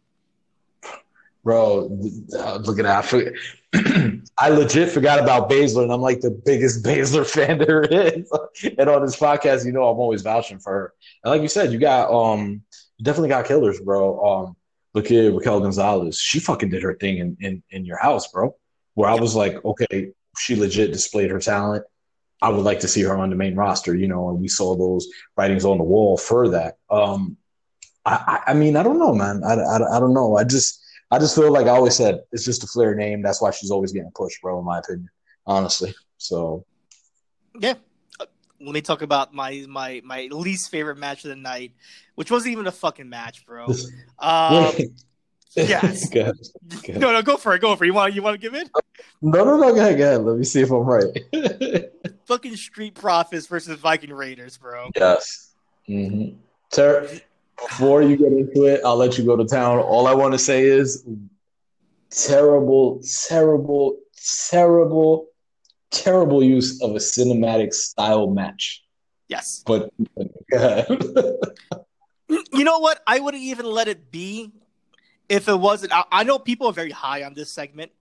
Bro, 1.43 1.99
uh, 2.37 2.57
look 2.57 2.77
at 2.79 2.83
that. 2.83 3.13
I 3.13 3.31
I 4.37 4.49
legit 4.49 4.89
forgot 4.89 5.19
about 5.19 5.49
Baszler, 5.49 5.83
and 5.83 5.91
I'm 5.91 6.01
like 6.01 6.21
the 6.21 6.29
biggest 6.31 6.83
Baszler 6.85 7.25
fan 7.25 7.57
there 7.57 7.81
is. 7.81 8.31
and 8.77 8.89
on 8.89 9.01
this 9.01 9.15
podcast, 9.15 9.65
you 9.65 9.71
know, 9.71 9.87
I'm 9.87 9.99
always 9.99 10.21
vouching 10.21 10.59
for 10.59 10.71
her. 10.71 10.93
And 11.23 11.31
like 11.31 11.41
you 11.41 11.47
said, 11.47 11.71
you 11.71 11.79
got 11.79 12.11
um, 12.11 12.61
you 12.97 13.05
definitely 13.05 13.29
got 13.29 13.45
killers, 13.45 13.79
bro. 13.79 14.23
Um, 14.23 14.55
look 14.93 15.09
at 15.09 15.33
Raquel 15.33 15.61
Gonzalez. 15.61 16.19
She 16.19 16.39
fucking 16.39 16.69
did 16.69 16.83
her 16.83 16.95
thing 16.95 17.17
in 17.17 17.37
in, 17.39 17.63
in 17.71 17.85
your 17.85 17.97
house, 17.97 18.27
bro. 18.31 18.55
Where 18.93 19.09
I 19.09 19.15
was 19.15 19.35
like, 19.35 19.63
okay, 19.65 20.11
she 20.37 20.55
legit 20.55 20.91
displayed 20.91 21.31
her 21.31 21.39
talent. 21.39 21.85
I 22.41 22.49
would 22.49 22.65
like 22.65 22.79
to 22.81 22.87
see 22.87 23.03
her 23.03 23.17
on 23.17 23.29
the 23.29 23.35
main 23.35 23.55
roster, 23.55 23.95
you 23.95 24.07
know, 24.07 24.29
and 24.29 24.39
we 24.39 24.47
saw 24.47 24.75
those 24.75 25.07
writings 25.37 25.63
on 25.63 25.77
the 25.77 25.83
wall 25.83 26.17
for 26.17 26.49
that. 26.49 26.77
Um, 26.89 27.37
I, 28.03 28.41
I 28.45 28.51
I 28.51 28.53
mean, 28.53 28.75
I 28.75 28.83
don't 28.83 28.99
know, 28.99 29.13
man. 29.13 29.43
I, 29.43 29.53
I, 29.53 29.97
I 29.97 29.99
don't 29.99 30.13
know. 30.13 30.37
I 30.37 30.43
just 30.43 30.80
I 31.11 31.19
just 31.19 31.35
feel 31.35 31.51
like 31.51 31.67
I 31.67 31.71
always 31.71 31.95
said 31.95 32.21
it's 32.31 32.45
just 32.45 32.63
a 32.63 32.67
Flair 32.67 32.95
name. 32.95 33.21
That's 33.21 33.41
why 33.41 33.51
she's 33.51 33.69
always 33.71 33.91
getting 33.91 34.11
pushed, 34.15 34.41
bro. 34.41 34.59
In 34.59 34.65
my 34.65 34.79
opinion, 34.79 35.09
honestly. 35.45 35.93
So 36.17 36.65
Yeah. 37.59 37.73
Uh, 38.19 38.25
Let 38.61 38.73
me 38.73 38.81
talk 38.81 39.01
about 39.01 39.33
my 39.33 39.65
my 39.67 40.01
my 40.05 40.27
least 40.31 40.69
favorite 40.71 40.97
match 40.97 41.23
of 41.25 41.29
the 41.29 41.35
night, 41.35 41.73
which 42.15 42.31
wasn't 42.31 42.53
even 42.53 42.67
a 42.67 42.71
fucking 42.71 43.09
match, 43.09 43.45
bro. 43.45 43.67
Um, 44.19 44.73
yes. 45.55 46.07
Go 46.13 46.21
ahead. 46.21 46.35
Go 46.69 46.77
ahead. 46.91 47.01
no, 47.01 47.11
no, 47.11 47.21
go 47.23 47.35
for 47.37 47.55
it. 47.55 47.59
Go 47.59 47.75
for 47.75 47.83
it. 47.83 47.87
You 47.87 47.93
want 47.93 48.13
you 48.13 48.21
want 48.21 48.35
to 48.35 48.37
give 48.39 48.53
it? 48.53 48.69
No, 49.21 49.43
no, 49.43 49.57
no. 49.57 49.73
Go 49.73 49.79
ahead. 49.79 49.97
Go 49.97 50.03
ahead. 50.05 50.21
Let 50.21 50.37
me 50.37 50.43
see 50.45 50.61
if 50.61 50.69
I'm 50.71 50.83
right. 50.85 51.89
Fucking 52.27 52.55
Street 52.55 52.93
Profits 52.93 53.47
versus 53.47 53.77
Viking 53.79 54.13
Raiders, 54.13 54.57
bro. 54.57 54.89
yes. 54.95 55.53
Mm-hmm. 55.89 56.37
Ter- 56.71 57.19
before 57.67 58.01
you 58.01 58.17
get 58.17 58.31
into 58.33 58.65
it, 58.65 58.81
I'll 58.85 58.97
let 58.97 59.17
you 59.17 59.25
go 59.25 59.35
to 59.35 59.45
town. 59.45 59.79
All 59.79 60.07
I 60.07 60.13
want 60.13 60.33
to 60.33 60.39
say 60.39 60.63
is 60.63 61.05
terrible, 62.09 63.01
terrible, 63.27 63.97
terrible, 64.49 65.27
terrible 65.89 66.43
use 66.43 66.81
of 66.81 66.91
a 66.91 66.99
cinematic 66.99 67.73
style 67.73 68.29
match. 68.29 68.83
Yes. 69.27 69.63
But. 69.65 69.91
You 72.53 72.63
know 72.63 72.79
what? 72.79 73.01
I 73.05 73.19
wouldn't 73.19 73.43
even 73.43 73.65
let 73.65 73.89
it 73.89 74.09
be 74.09 74.51
if 75.27 75.49
it 75.49 75.59
wasn't. 75.59 75.93
I, 75.93 76.05
I 76.11 76.23
know 76.23 76.39
people 76.39 76.67
are 76.67 76.73
very 76.73 76.91
high 76.91 77.23
on 77.23 77.33
this 77.33 77.51
segment, 77.51 77.91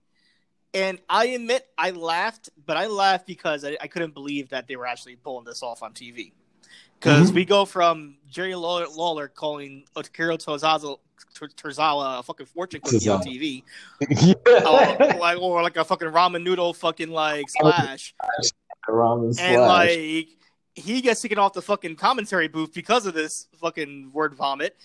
and 0.73 0.99
I 1.09 1.27
admit 1.27 1.67
I 1.77 1.91
laughed, 1.91 2.49
but 2.65 2.77
I 2.77 2.87
laughed 2.87 3.27
because 3.27 3.65
I, 3.65 3.77
I 3.81 3.87
couldn't 3.87 4.13
believe 4.13 4.49
that 4.49 4.67
they 4.67 4.77
were 4.77 4.85
actually 4.85 5.17
pulling 5.17 5.43
this 5.43 5.61
off 5.61 5.83
on 5.83 5.93
TV. 5.93 6.31
Because 7.01 7.31
Mhm. 7.31 7.35
we 7.35 7.45
go 7.45 7.65
from 7.65 8.17
Jerry 8.29 8.53
Lawler, 8.53 8.85
Lawler 8.87 9.27
calling 9.27 9.85
Akira 9.95 10.37
Tozawa, 10.37 10.99
Tozawa 11.33 12.19
a 12.19 12.23
fucking 12.23 12.45
fortune 12.45 12.79
cookie 12.81 13.09
on 13.09 13.23
TV, 13.23 13.63
or 14.45 15.17
like, 15.19 15.39
or 15.41 15.63
like 15.63 15.77
a 15.77 15.83
fucking 15.83 16.09
ramen 16.09 16.43
noodle 16.43 16.73
fucking 16.75 17.09
like 17.09 17.49
splash, 17.49 18.13
Ramen 18.87 19.39
and 19.39 19.61
like 19.61 20.27
he 20.75 21.01
gets 21.01 21.21
taken 21.21 21.39
off 21.39 21.53
the 21.53 21.61
fucking 21.63 21.95
commentary 21.95 22.47
booth 22.47 22.71
because 22.71 23.07
of 23.07 23.15
this 23.15 23.47
fucking 23.59 24.11
word 24.13 24.35
vomit. 24.35 24.77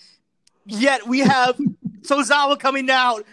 Yet 0.65 1.05
we 1.07 1.19
have 1.19 1.55
Tozawa 2.01 2.59
coming 2.59 2.89
out 2.89 3.25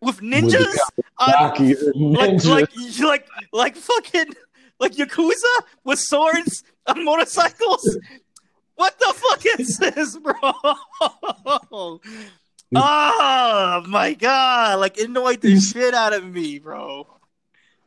with 0.00 0.22
With 0.22 0.32
ninjas 0.32 0.74
the 0.96 1.02
on, 1.18 1.28
Kawasaki 1.56 2.14
like 2.16 2.44
like 2.44 3.00
like 3.00 3.26
like 3.52 3.76
fucking 3.76 4.26
like 4.78 4.92
yakuza 4.92 5.42
with 5.82 5.98
swords 5.98 6.62
on 6.86 7.04
motorcycles. 7.04 7.98
What 8.78 8.96
the 9.00 9.12
fuck 9.12 9.42
is 9.58 9.76
this, 9.78 10.16
bro? 10.16 11.98
Oh 12.70 13.82
my 13.88 14.12
god! 14.12 14.78
Like 14.78 14.98
it 14.98 15.08
annoyed 15.08 15.40
the 15.40 15.58
shit 15.58 15.94
out 15.94 16.12
of 16.12 16.22
me, 16.22 16.58
bro. 16.58 17.06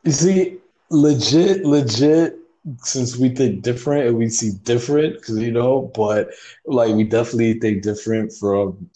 You 0.04 0.12
see, 0.12 0.58
legit, 0.90 1.64
legit. 1.64 2.40
Since 2.80 3.16
we 3.18 3.30
think 3.30 3.62
different 3.62 4.08
and 4.08 4.18
we 4.18 4.28
see 4.30 4.52
different, 4.64 5.14
because 5.14 5.38
you 5.38 5.52
know, 5.52 5.92
but 5.96 6.32
like 6.66 6.94
we 6.94 7.04
definitely 7.04 7.60
think 7.60 7.84
different 7.84 8.34
from 8.34 8.90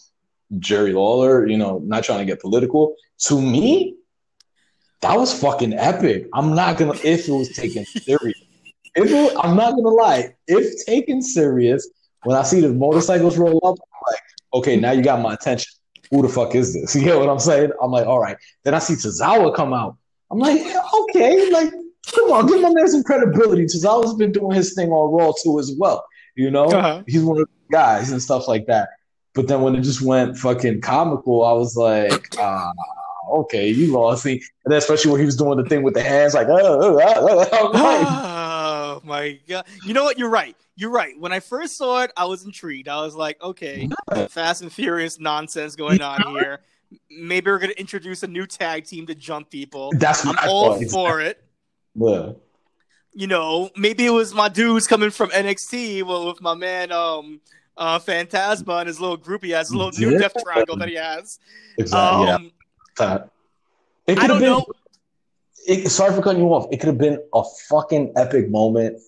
Jerry 0.58 0.92
Lawler. 0.92 1.46
You 1.46 1.56
know, 1.56 1.78
not 1.78 2.04
trying 2.04 2.18
to 2.18 2.24
get 2.24 2.40
political. 2.40 2.96
To 3.28 3.40
me, 3.40 3.96
that 5.00 5.16
was 5.16 5.32
fucking 5.40 5.72
epic. 5.72 6.28
I'm 6.34 6.54
not 6.54 6.76
gonna 6.78 6.98
if 7.04 7.28
it 7.28 7.32
was 7.32 7.48
taken 7.50 7.86
serious. 7.86 8.35
If 8.96 9.10
it, 9.10 9.36
I'm 9.42 9.56
not 9.56 9.70
gonna 9.76 9.88
lie, 9.90 10.34
if 10.48 10.84
taken 10.86 11.20
serious, 11.22 11.88
when 12.24 12.36
I 12.36 12.42
see 12.42 12.60
the 12.60 12.70
motorcycles 12.70 13.36
roll 13.38 13.58
up, 13.64 13.76
I'm 13.78 14.12
like, 14.12 14.20
okay, 14.54 14.76
now 14.76 14.92
you 14.92 15.02
got 15.02 15.20
my 15.20 15.34
attention. 15.34 15.70
Who 16.10 16.22
the 16.22 16.28
fuck 16.28 16.54
is 16.54 16.72
this? 16.74 16.94
You 16.96 17.02
get 17.04 17.18
what 17.18 17.28
I'm 17.28 17.38
saying? 17.38 17.70
I'm 17.82 17.90
like, 17.90 18.06
all 18.06 18.20
right. 18.20 18.36
Then 18.64 18.74
I 18.74 18.78
see 18.78 18.94
Tozawa 18.94 19.54
come 19.54 19.72
out. 19.74 19.96
I'm 20.30 20.38
like, 20.38 20.60
okay, 21.02 21.50
like, 21.50 21.70
come 22.14 22.32
on, 22.32 22.46
give 22.46 22.60
my 22.62 22.70
man 22.72 22.88
some 22.88 23.02
credibility. 23.04 23.64
Tozawa's 23.66 24.14
been 24.14 24.32
doing 24.32 24.56
his 24.56 24.74
thing 24.74 24.90
on 24.90 25.12
Raw 25.12 25.32
too 25.42 25.58
as 25.58 25.74
well. 25.78 26.04
You 26.34 26.50
know, 26.50 26.66
Uh-huh. 26.66 27.02
he's 27.06 27.22
one 27.22 27.38
of 27.40 27.46
the 27.46 27.72
guys 27.72 28.10
and 28.12 28.20
stuff 28.22 28.48
like 28.48 28.66
that. 28.66 28.88
But 29.34 29.46
then 29.48 29.60
when 29.60 29.74
it 29.76 29.82
just 29.82 30.00
went 30.00 30.38
fucking 30.38 30.80
comical, 30.80 31.44
I 31.44 31.52
was 31.52 31.76
like, 31.76 32.28
ah, 32.38 32.72
okay, 33.40 33.68
you 33.68 33.92
lost 33.92 34.24
me. 34.24 34.32
And 34.64 34.72
then 34.72 34.78
especially 34.78 35.10
when 35.12 35.20
he 35.20 35.26
was 35.26 35.36
doing 35.36 35.58
the 35.58 35.68
thing 35.68 35.82
with 35.82 35.94
the 35.94 36.02
hands, 36.02 36.32
like, 36.34 36.48
oh, 36.48 36.56
oh, 36.56 36.98
oh, 36.98 37.48
oh, 37.52 37.70
Oh 37.74 38.35
my 39.06 39.38
god! 39.48 39.64
You 39.84 39.94
know 39.94 40.04
what? 40.04 40.18
You're 40.18 40.28
right. 40.30 40.56
You're 40.76 40.90
right. 40.90 41.18
When 41.18 41.32
I 41.32 41.40
first 41.40 41.76
saw 41.78 42.02
it, 42.02 42.12
I 42.16 42.24
was 42.26 42.44
intrigued. 42.44 42.88
I 42.88 43.00
was 43.02 43.14
like, 43.14 43.40
okay, 43.42 43.88
Fast 44.28 44.62
and 44.62 44.70
Furious 44.72 45.18
nonsense 45.18 45.74
going 45.76 46.02
on 46.02 46.20
here. 46.34 46.60
Maybe 47.10 47.50
we're 47.50 47.58
gonna 47.58 47.72
introduce 47.72 48.22
a 48.22 48.26
new 48.26 48.46
tag 48.46 48.84
team 48.84 49.06
to 49.06 49.14
jump 49.14 49.50
people. 49.50 49.92
that's 49.96 50.24
I'm 50.26 50.36
all 50.48 50.80
for 50.88 51.20
it. 51.20 51.42
Yeah. 51.94 52.32
You 53.14 53.26
know, 53.26 53.70
maybe 53.76 54.04
it 54.04 54.10
was 54.10 54.34
my 54.34 54.48
dudes 54.50 54.86
coming 54.86 55.10
from 55.10 55.30
NXT 55.30 56.02
well, 56.02 56.26
with 56.26 56.42
my 56.42 56.54
man 56.54 56.92
um 56.92 57.40
uh 57.78 57.98
Fantasma 57.98 58.80
and 58.80 58.88
his 58.88 59.00
little 59.00 59.16
group 59.16 59.42
he 59.42 59.50
has, 59.50 59.68
his 59.68 59.74
little 59.74 59.92
new 59.98 60.12
Yeah. 60.12 60.18
death 60.18 60.34
triangle 60.44 60.76
that 60.76 60.88
he 60.88 60.96
has. 60.96 61.38
Exactly. 61.78 62.28
Um, 62.28 62.50
yeah. 63.00 63.18
It 64.06 64.18
I 64.18 64.26
don't 64.26 64.30
have 64.30 64.40
been. 64.40 64.50
know. 64.50 64.66
It, 65.66 65.88
sorry 65.90 66.14
for 66.14 66.22
cutting 66.22 66.42
you 66.42 66.48
off. 66.48 66.68
It 66.70 66.78
could 66.78 66.88
have 66.88 66.98
been 66.98 67.20
a 67.34 67.42
fucking 67.68 68.12
epic 68.16 68.50
moment. 68.50 69.00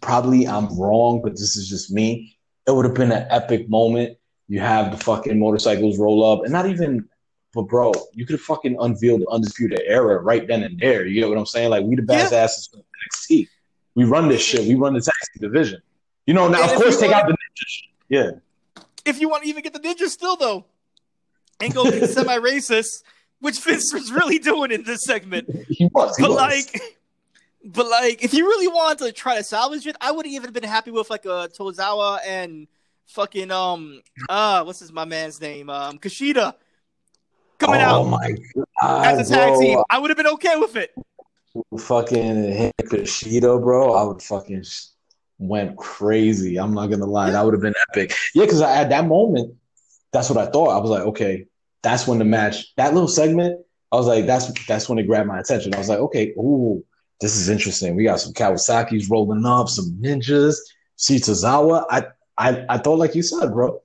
Probably 0.00 0.46
I'm 0.46 0.78
wrong, 0.78 1.20
but 1.22 1.32
this 1.32 1.56
is 1.56 1.68
just 1.68 1.90
me. 1.92 2.36
It 2.66 2.72
would 2.74 2.84
have 2.84 2.94
been 2.94 3.12
an 3.12 3.26
epic 3.30 3.68
moment. 3.68 4.18
You 4.48 4.60
have 4.60 4.90
the 4.96 5.02
fucking 5.02 5.38
motorcycles 5.38 5.98
roll 5.98 6.24
up, 6.24 6.44
and 6.44 6.52
not 6.52 6.66
even. 6.66 7.08
But 7.54 7.62
bro, 7.68 7.92
you 8.12 8.26
could 8.26 8.34
have 8.34 8.42
fucking 8.42 8.76
unveiled 8.80 9.22
the 9.22 9.28
undisputed 9.28 9.80
era 9.86 10.20
right 10.20 10.46
then 10.46 10.62
and 10.62 10.78
there. 10.78 11.06
You 11.06 11.20
get 11.22 11.28
what 11.30 11.38
I'm 11.38 11.46
saying? 11.46 11.70
Like 11.70 11.84
we 11.84 11.96
the 11.96 12.02
Yeah. 12.08 12.26
badasses 12.28 12.70
from 12.70 12.80
NXT. 12.80 13.48
We 13.94 14.04
run 14.04 14.28
this 14.28 14.42
shit. 14.42 14.68
We 14.68 14.74
run 14.74 14.92
the 14.92 15.00
team 15.00 15.12
division. 15.40 15.80
You 16.26 16.34
know, 16.34 16.48
now 16.48 16.62
And 16.64 16.72
of 16.72 16.76
course 16.76 17.00
take 17.00 17.10
wanna- 17.12 17.22
out 17.22 17.28
the 17.28 17.32
ninja 17.32 17.66
shit. 17.66 17.88
Yeah. 18.10 18.30
If 19.06 19.20
you 19.20 19.30
want 19.30 19.44
to 19.44 19.48
even 19.48 19.62
get 19.62 19.72
the 19.72 19.80
ninja 19.80 20.06
still 20.08 20.36
though, 20.36 20.66
and 21.60 21.72
go 21.72 21.88
semi 22.06 22.36
racist, 22.38 23.02
which 23.46 23.60
Vince 23.60 23.94
was 23.94 24.10
really 24.12 24.38
doing 24.38 24.72
in 24.72 24.82
this 24.82 25.04
segment. 25.04 25.48
He 25.68 25.86
was. 25.94 26.16
He 26.16 26.22
But 26.22 26.30
was. 26.32 26.36
like, 26.36 26.80
but 27.64 27.86
like, 27.88 28.22
if 28.24 28.34
you 28.34 28.44
really 28.44 28.66
wanted 28.68 29.04
to 29.06 29.12
try 29.12 29.36
to 29.36 29.44
salvage 29.44 29.86
it, 29.86 29.96
I 30.00 30.10
would 30.10 30.26
have 30.26 30.32
even 30.32 30.44
have 30.48 30.52
been 30.54 30.64
happy 30.64 30.90
with 30.90 31.08
like 31.10 31.24
a 31.24 31.48
Tozawa 31.56 32.18
and 32.26 32.66
fucking 33.06 33.52
um 33.52 34.02
uh 34.28 34.64
what's 34.64 34.80
his 34.80 34.92
my 34.92 35.04
man's 35.04 35.40
name 35.40 35.70
um 35.70 35.96
Kushida 35.96 36.54
coming 37.56 37.80
oh 37.80 37.84
out 37.84 38.02
my 38.06 38.34
god, 38.82 39.18
as 39.20 39.30
a 39.30 39.34
tag 39.34 39.52
bro. 39.52 39.60
team. 39.60 39.78
I 39.88 39.98
would 40.00 40.10
have 40.10 40.16
been 40.16 40.26
okay 40.38 40.56
with 40.56 40.74
it. 40.74 40.90
fucking 41.78 42.52
hit 42.52 42.74
Kushida, 42.82 43.62
bro, 43.62 43.94
I 43.94 44.02
would 44.02 44.20
fucking 44.22 44.64
went 45.38 45.76
crazy. 45.76 46.58
I'm 46.58 46.74
not 46.74 46.88
gonna 46.88 47.06
lie, 47.06 47.30
that 47.30 47.44
would 47.44 47.54
have 47.54 47.62
been 47.62 47.74
epic. 47.90 48.12
Yeah, 48.34 48.44
because 48.44 48.60
at 48.60 48.88
that 48.88 49.06
moment, 49.06 49.54
that's 50.12 50.28
what 50.30 50.38
I 50.38 50.50
thought. 50.50 50.70
I 50.70 50.78
was 50.78 50.90
like, 50.90 51.02
okay, 51.02 51.46
that's 51.86 52.06
when 52.06 52.18
the 52.18 52.24
match, 52.24 52.74
that 52.76 52.94
little 52.94 53.08
segment, 53.08 53.60
I 53.92 53.96
was 53.96 54.06
like, 54.06 54.26
that's 54.26 54.50
that's 54.66 54.88
when 54.88 54.98
it 54.98 55.04
grabbed 55.06 55.28
my 55.28 55.38
attention. 55.38 55.74
I 55.74 55.78
was 55.78 55.88
like, 55.88 56.00
okay, 56.00 56.32
ooh, 56.38 56.84
this 57.20 57.36
is 57.36 57.48
interesting. 57.48 57.96
We 57.96 58.04
got 58.04 58.20
some 58.20 58.32
Kawasaki's 58.32 59.08
rolling 59.08 59.46
up, 59.46 59.68
some 59.68 59.96
ninjas, 60.00 60.56
see 60.96 61.16
Tozawa. 61.16 61.84
I 61.90 62.06
I 62.38 62.64
I 62.68 62.78
thought, 62.78 62.98
like 62.98 63.14
you 63.14 63.22
said, 63.22 63.52
bro, 63.52 63.80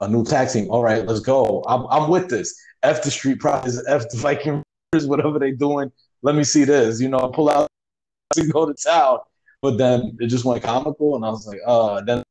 a 0.00 0.08
new 0.08 0.24
tag 0.24 0.50
team. 0.50 0.70
All 0.70 0.82
right, 0.82 1.04
let's 1.06 1.20
go. 1.20 1.64
I'm 1.66 1.86
I'm 1.90 2.10
with 2.10 2.28
this. 2.28 2.54
F 2.82 3.02
the 3.02 3.10
Street 3.10 3.40
Profits, 3.40 3.82
F 3.88 4.08
the 4.10 4.18
Viking, 4.18 4.62
whatever 5.06 5.38
they 5.38 5.50
doing 5.50 5.90
let 6.22 6.34
me 6.34 6.44
see 6.44 6.64
this, 6.64 7.00
you 7.00 7.08
know, 7.08 7.18
I 7.18 7.30
pull 7.32 7.48
out 7.48 7.68
and 8.36 8.52
go 8.52 8.66
to 8.66 8.74
town. 8.74 9.18
But 9.62 9.78
then 9.78 10.16
it 10.20 10.26
just 10.26 10.44
went 10.44 10.62
comical, 10.62 11.16
and 11.16 11.24
I 11.24 11.30
was 11.30 11.46
like, 11.46 11.60
uh, 11.66 12.00
then 12.02 12.22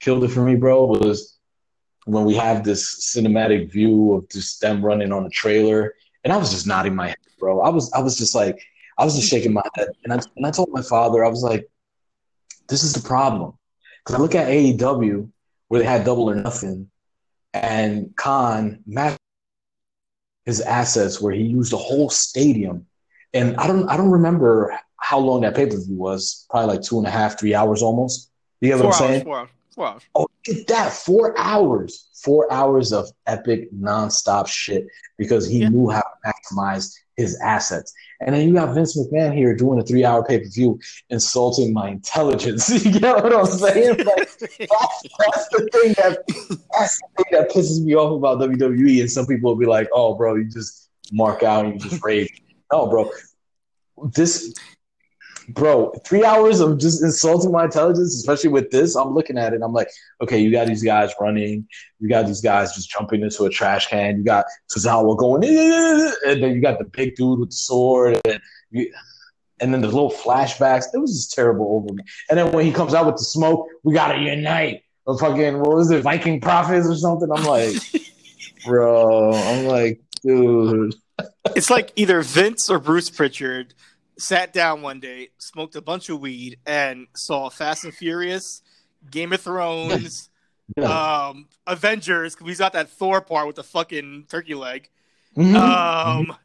killed 0.00 0.24
it 0.24 0.28
for 0.28 0.44
me, 0.44 0.54
bro, 0.54 0.86
was 0.86 1.38
when 2.06 2.24
we 2.24 2.34
have 2.34 2.64
this 2.64 3.14
cinematic 3.14 3.70
view 3.70 4.14
of 4.14 4.28
just 4.28 4.60
them 4.60 4.84
running 4.84 5.12
on 5.12 5.26
a 5.26 5.30
trailer, 5.30 5.94
and 6.24 6.32
I 6.32 6.36
was 6.36 6.50
just 6.50 6.66
nodding 6.66 6.94
my 6.94 7.08
head, 7.08 7.16
bro. 7.38 7.60
I 7.60 7.68
was, 7.68 7.92
I 7.92 8.00
was 8.00 8.16
just 8.16 8.34
like, 8.34 8.60
I 8.98 9.04
was 9.04 9.16
just 9.16 9.30
shaking 9.30 9.52
my 9.52 9.62
head, 9.74 9.88
and 10.04 10.12
I, 10.12 10.20
and 10.36 10.46
I 10.46 10.50
told 10.50 10.70
my 10.70 10.82
father, 10.82 11.24
I 11.24 11.28
was 11.28 11.42
like, 11.42 11.68
this 12.68 12.82
is 12.82 12.92
the 12.92 13.06
problem, 13.06 13.54
because 14.04 14.18
I 14.18 14.22
look 14.22 14.34
at 14.34 14.48
AEW 14.48 15.30
where 15.68 15.80
they 15.80 15.86
had 15.86 16.04
double 16.04 16.30
or 16.30 16.34
nothing, 16.34 16.90
and 17.54 18.14
Khan 18.16 18.82
matched 18.86 19.18
his 20.44 20.60
assets 20.60 21.20
where 21.20 21.32
he 21.32 21.42
used 21.42 21.72
a 21.72 21.76
whole 21.76 22.10
stadium. 22.10 22.86
And 23.32 23.56
I 23.56 23.66
don't 23.66 23.88
I 23.88 23.96
don't 23.96 24.10
remember 24.10 24.76
how 24.96 25.18
long 25.18 25.42
that 25.42 25.54
pay-per-view 25.54 25.94
was. 25.96 26.46
Probably 26.50 26.74
like 26.74 26.82
two 26.82 26.98
and 26.98 27.06
a 27.06 27.10
half, 27.10 27.38
three 27.38 27.54
hours 27.54 27.82
almost. 27.82 28.30
You 28.60 28.68
get 28.70 28.78
what 28.78 28.82
Four 28.82 28.94
I'm 28.94 29.02
hours, 29.02 29.10
saying? 29.10 29.24
four 29.24 29.38
hours, 29.38 29.48
hours. 29.84 30.02
Oh, 30.14 30.26
look 30.46 30.56
at 30.58 30.66
that. 30.68 30.92
Four 30.92 31.38
hours. 31.38 32.08
Four 32.22 32.52
hours 32.52 32.92
of 32.92 33.08
epic 33.26 33.72
nonstop 33.72 34.46
shit 34.46 34.86
because 35.18 35.46
he 35.46 35.60
Yeah. 35.60 35.68
knew 35.70 35.88
how 35.88 36.00
to 36.02 36.30
maximize 36.32 36.94
his 37.16 37.38
assets. 37.40 37.92
And 38.20 38.34
then 38.34 38.46
you 38.46 38.54
got 38.54 38.74
Vince 38.74 38.98
McMahon 38.98 39.34
here 39.34 39.54
doing 39.54 39.78
a 39.80 39.82
three 39.82 40.04
hour 40.04 40.22
pay 40.24 40.38
per 40.40 40.48
view, 40.48 40.78
insulting 41.08 41.72
my 41.72 41.88
intelligence. 41.88 42.68
you 42.84 42.98
get 42.98 43.22
what 43.22 43.34
I'm 43.34 43.46
saying? 43.46 43.96
Like, 43.98 44.06
that's, 44.38 44.38
that's 44.38 45.48
the 45.48 45.68
thing 45.72 45.94
that 45.94 46.18
that's 46.72 47.00
the 47.00 47.08
thing 47.16 47.26
that 47.32 47.50
pisses 47.50 47.82
me 47.82 47.94
off 47.94 48.12
about 48.16 48.38
WWE. 48.38 49.00
And 49.00 49.10
some 49.10 49.26
people 49.26 49.50
will 49.50 49.58
be 49.58 49.66
like, 49.66 49.88
"Oh, 49.94 50.14
bro, 50.14 50.34
you 50.36 50.44
just 50.50 50.90
mark 51.12 51.42
out 51.42 51.64
and 51.64 51.82
you 51.82 51.88
just 51.90 52.02
rage." 52.04 52.42
No, 52.72 52.86
bro, 52.86 53.10
this, 54.12 54.54
bro, 55.54 55.92
three 56.04 56.24
hours 56.24 56.60
of 56.60 56.78
just 56.78 57.02
insulting 57.02 57.52
my 57.52 57.64
intelligence, 57.64 58.14
especially 58.14 58.50
with 58.50 58.70
this. 58.70 58.94
I'm 58.94 59.14
looking 59.14 59.38
at 59.38 59.52
it. 59.52 59.60
I'm 59.62 59.72
like, 59.72 59.88
okay, 60.20 60.38
you 60.38 60.50
got 60.50 60.66
these 60.66 60.82
guys 60.82 61.12
running, 61.20 61.66
you 61.98 62.08
got 62.08 62.26
these 62.26 62.40
guys 62.40 62.74
just 62.74 62.90
jumping 62.90 63.22
into 63.22 63.44
a 63.44 63.50
trash 63.50 63.86
can, 63.88 64.18
you 64.18 64.24
got 64.24 64.46
Tozawa 64.74 65.16
going, 65.16 65.44
and 65.44 66.42
then 66.42 66.54
you 66.54 66.60
got 66.60 66.78
the 66.78 66.84
big 66.84 67.14
dude 67.14 67.40
with 67.40 67.50
the 67.50 67.56
sword, 67.56 68.20
and 68.24 68.40
you, 68.70 68.92
and 69.60 69.72
then 69.72 69.80
the 69.80 69.88
little 69.88 70.10
flashbacks. 70.10 70.86
It 70.94 70.98
was 70.98 71.12
just 71.12 71.32
terrible 71.32 71.76
over 71.76 71.94
me. 71.94 72.02
And 72.28 72.38
then 72.38 72.52
when 72.52 72.64
he 72.64 72.72
comes 72.72 72.94
out 72.94 73.06
with 73.06 73.16
the 73.16 73.24
smoke, 73.24 73.66
we 73.82 73.94
gotta 73.94 74.18
unite. 74.18 74.82
Or 75.06 75.18
fucking 75.18 75.58
what 75.58 75.76
was 75.76 75.90
it, 75.90 76.02
Viking 76.02 76.40
Profits 76.40 76.86
or 76.86 76.96
something? 76.96 77.30
I'm 77.34 77.44
like, 77.44 77.74
bro. 78.64 79.32
I'm 79.32 79.66
like, 79.66 80.00
dude. 80.22 80.94
it's 81.56 81.70
like 81.70 81.92
either 81.96 82.22
Vince 82.22 82.70
or 82.70 82.78
Bruce 82.78 83.10
Pritchard 83.10 83.74
sat 84.20 84.52
down 84.52 84.82
one 84.82 85.00
day, 85.00 85.30
smoked 85.38 85.74
a 85.76 85.80
bunch 85.82 86.08
of 86.08 86.20
weed, 86.20 86.58
and 86.66 87.06
saw 87.16 87.48
Fast 87.50 87.84
and 87.84 87.94
Furious, 87.94 88.62
Game 89.10 89.32
of 89.32 89.40
Thrones, 89.40 90.28
Yeah. 90.76 91.26
um, 91.28 91.48
Avengers. 91.66 92.36
Cause 92.36 92.46
we 92.46 92.54
got 92.54 92.74
that 92.74 92.90
Thor 92.90 93.20
part 93.20 93.46
with 93.48 93.56
the 93.56 93.64
fucking 93.64 94.26
turkey 94.30 94.54
leg. 94.54 94.88
Mhm. 95.36 95.56
Um, 95.56 96.36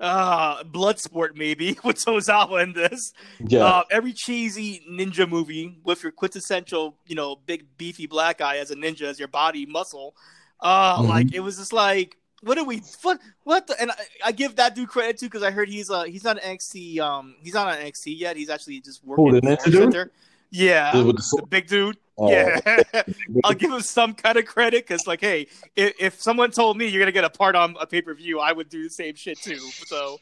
uh, 0.00 0.62
Bloodsport 0.64 1.36
maybe 1.36 1.78
with 1.84 1.96
Tozawa 1.96 2.62
in 2.62 2.72
this. 2.72 3.12
yeah. 3.46 3.64
Uh, 3.64 3.82
every 3.90 4.12
cheesy 4.12 4.82
ninja 4.90 5.28
movie 5.28 5.78
with 5.84 6.02
your 6.02 6.12
quintessential, 6.12 6.96
you 7.06 7.14
know, 7.14 7.36
big 7.36 7.66
beefy 7.76 8.06
black 8.06 8.38
guy 8.38 8.56
as 8.58 8.70
a 8.70 8.76
ninja 8.76 9.02
as 9.02 9.18
your 9.18 9.28
body 9.28 9.66
muscle. 9.66 10.14
Uh, 10.60 11.00
Mhm. 11.02 11.08
like 11.08 11.34
it 11.34 11.40
was 11.40 11.58
just 11.58 11.72
like, 11.72 12.16
what 12.42 12.58
are 12.58 12.64
we? 12.64 12.82
What? 13.02 13.20
What? 13.44 13.66
The, 13.66 13.80
and 13.80 13.90
I, 13.90 13.94
I 14.26 14.32
give 14.32 14.56
that 14.56 14.74
dude 14.74 14.88
credit 14.88 15.18
too 15.18 15.26
because 15.26 15.42
I 15.42 15.50
heard 15.50 15.68
he's 15.68 15.90
uh 15.90 16.04
he's 16.04 16.24
not 16.24 16.42
an 16.42 16.56
NXT 16.56 16.98
um 17.00 17.36
he's 17.40 17.54
not 17.54 17.68
on 17.68 17.76
NXT 17.76 18.18
yet. 18.18 18.36
He's 18.36 18.50
actually 18.50 18.80
just 18.80 19.04
working 19.04 19.26
Who, 19.26 19.40
the 19.40 19.48
in 19.48 19.56
ninja 19.56 19.64
dude? 19.64 19.74
Center. 19.74 20.10
Yeah, 20.50 20.92
the 20.92 21.12
the 21.12 21.46
big 21.48 21.66
dude. 21.66 21.96
Oh. 22.18 22.30
yeah, 22.30 22.60
I'll 23.44 23.52
give 23.52 23.70
him 23.70 23.82
some 23.82 24.14
kind 24.14 24.38
of 24.38 24.46
credit 24.46 24.86
because, 24.86 25.06
like, 25.06 25.20
hey, 25.20 25.48
if, 25.74 25.92
if 26.00 26.22
someone 26.22 26.50
told 26.50 26.78
me 26.78 26.86
you're 26.86 27.00
gonna 27.00 27.12
get 27.12 27.24
a 27.24 27.30
part 27.30 27.54
on 27.54 27.76
a 27.78 27.86
pay 27.86 28.00
per 28.00 28.14
view, 28.14 28.40
I 28.40 28.52
would 28.52 28.70
do 28.70 28.84
the 28.84 28.90
same 28.90 29.16
shit 29.16 29.38
too. 29.38 29.58
So, 29.58 30.18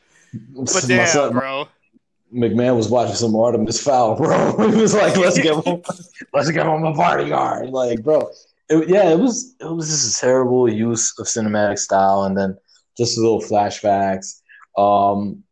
but 0.54 0.84
damn, 0.88 1.06
son- 1.06 1.32
bro. 1.32 1.68
McMahon 2.34 2.74
was 2.74 2.88
watching 2.88 3.14
some 3.14 3.36
Artemis 3.36 3.80
Fowl, 3.80 4.16
bro. 4.16 4.56
he 4.70 4.80
was 4.80 4.92
like, 4.92 5.16
"Let's 5.16 5.38
get 5.38 5.54
him, 5.64 5.82
let's 6.32 6.50
get 6.50 6.66
him 6.66 6.82
a 6.82 6.92
bodyguard." 6.92 7.70
Like, 7.70 8.02
bro, 8.02 8.28
it, 8.68 8.88
yeah, 8.88 9.10
it 9.10 9.18
was 9.18 9.54
it 9.60 9.70
was 9.70 9.88
just 9.88 10.16
a 10.16 10.20
terrible 10.20 10.68
use 10.68 11.18
of 11.18 11.26
cinematic 11.26 11.78
style, 11.78 12.24
and 12.24 12.36
then 12.36 12.56
just 12.96 13.18
a 13.18 13.20
little 13.20 13.40
flashbacks. 13.40 14.40
Um, 14.76 15.42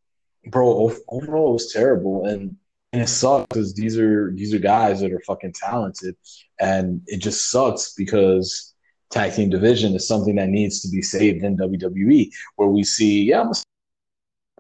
bro, 0.46 0.92
overall, 1.08 1.50
it 1.50 1.54
was 1.54 1.72
terrible, 1.72 2.26
and 2.26 2.56
and 2.92 3.02
it 3.02 3.08
sucks 3.08 3.46
because 3.48 3.74
these 3.74 3.98
are 3.98 4.32
these 4.34 4.54
are 4.54 4.58
guys 4.58 5.00
that 5.00 5.12
are 5.12 5.22
fucking 5.26 5.54
talented, 5.54 6.16
and 6.60 7.02
it 7.06 7.18
just 7.18 7.50
sucks 7.50 7.94
because 7.94 8.74
tag 9.10 9.34
team 9.34 9.50
division 9.50 9.94
is 9.94 10.08
something 10.08 10.36
that 10.36 10.48
needs 10.48 10.80
to 10.80 10.88
be 10.88 11.02
saved 11.02 11.44
in 11.44 11.56
WWE, 11.56 12.30
where 12.56 12.68
we 12.68 12.82
see, 12.82 13.24
yeah, 13.24 13.44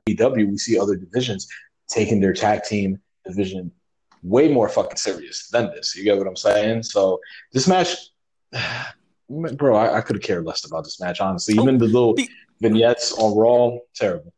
AEW, 0.08 0.50
we 0.50 0.58
see 0.58 0.78
other 0.78 0.96
divisions 0.96 1.48
taking 1.88 2.20
their 2.20 2.32
tag 2.32 2.62
team 2.64 2.98
division 3.24 3.70
way 4.22 4.48
more 4.48 4.68
fucking 4.68 4.96
serious 4.96 5.48
than 5.48 5.66
this. 5.74 5.96
You 5.96 6.04
get 6.04 6.18
what 6.18 6.26
I'm 6.26 6.36
saying? 6.36 6.84
So 6.84 7.18
this 7.52 7.66
match, 7.66 7.96
bro, 9.56 9.76
I, 9.76 9.98
I 9.98 10.00
could 10.00 10.16
have 10.16 10.22
cared 10.22 10.44
less 10.44 10.64
about 10.64 10.84
this 10.84 11.00
match, 11.00 11.20
honestly. 11.20 11.54
Even 11.54 11.78
the 11.78 11.86
little 11.86 12.14
be- 12.14 12.28
vignettes 12.60 13.12
on 13.12 13.36
Raw, 13.36 13.78
terrible. 13.94 14.32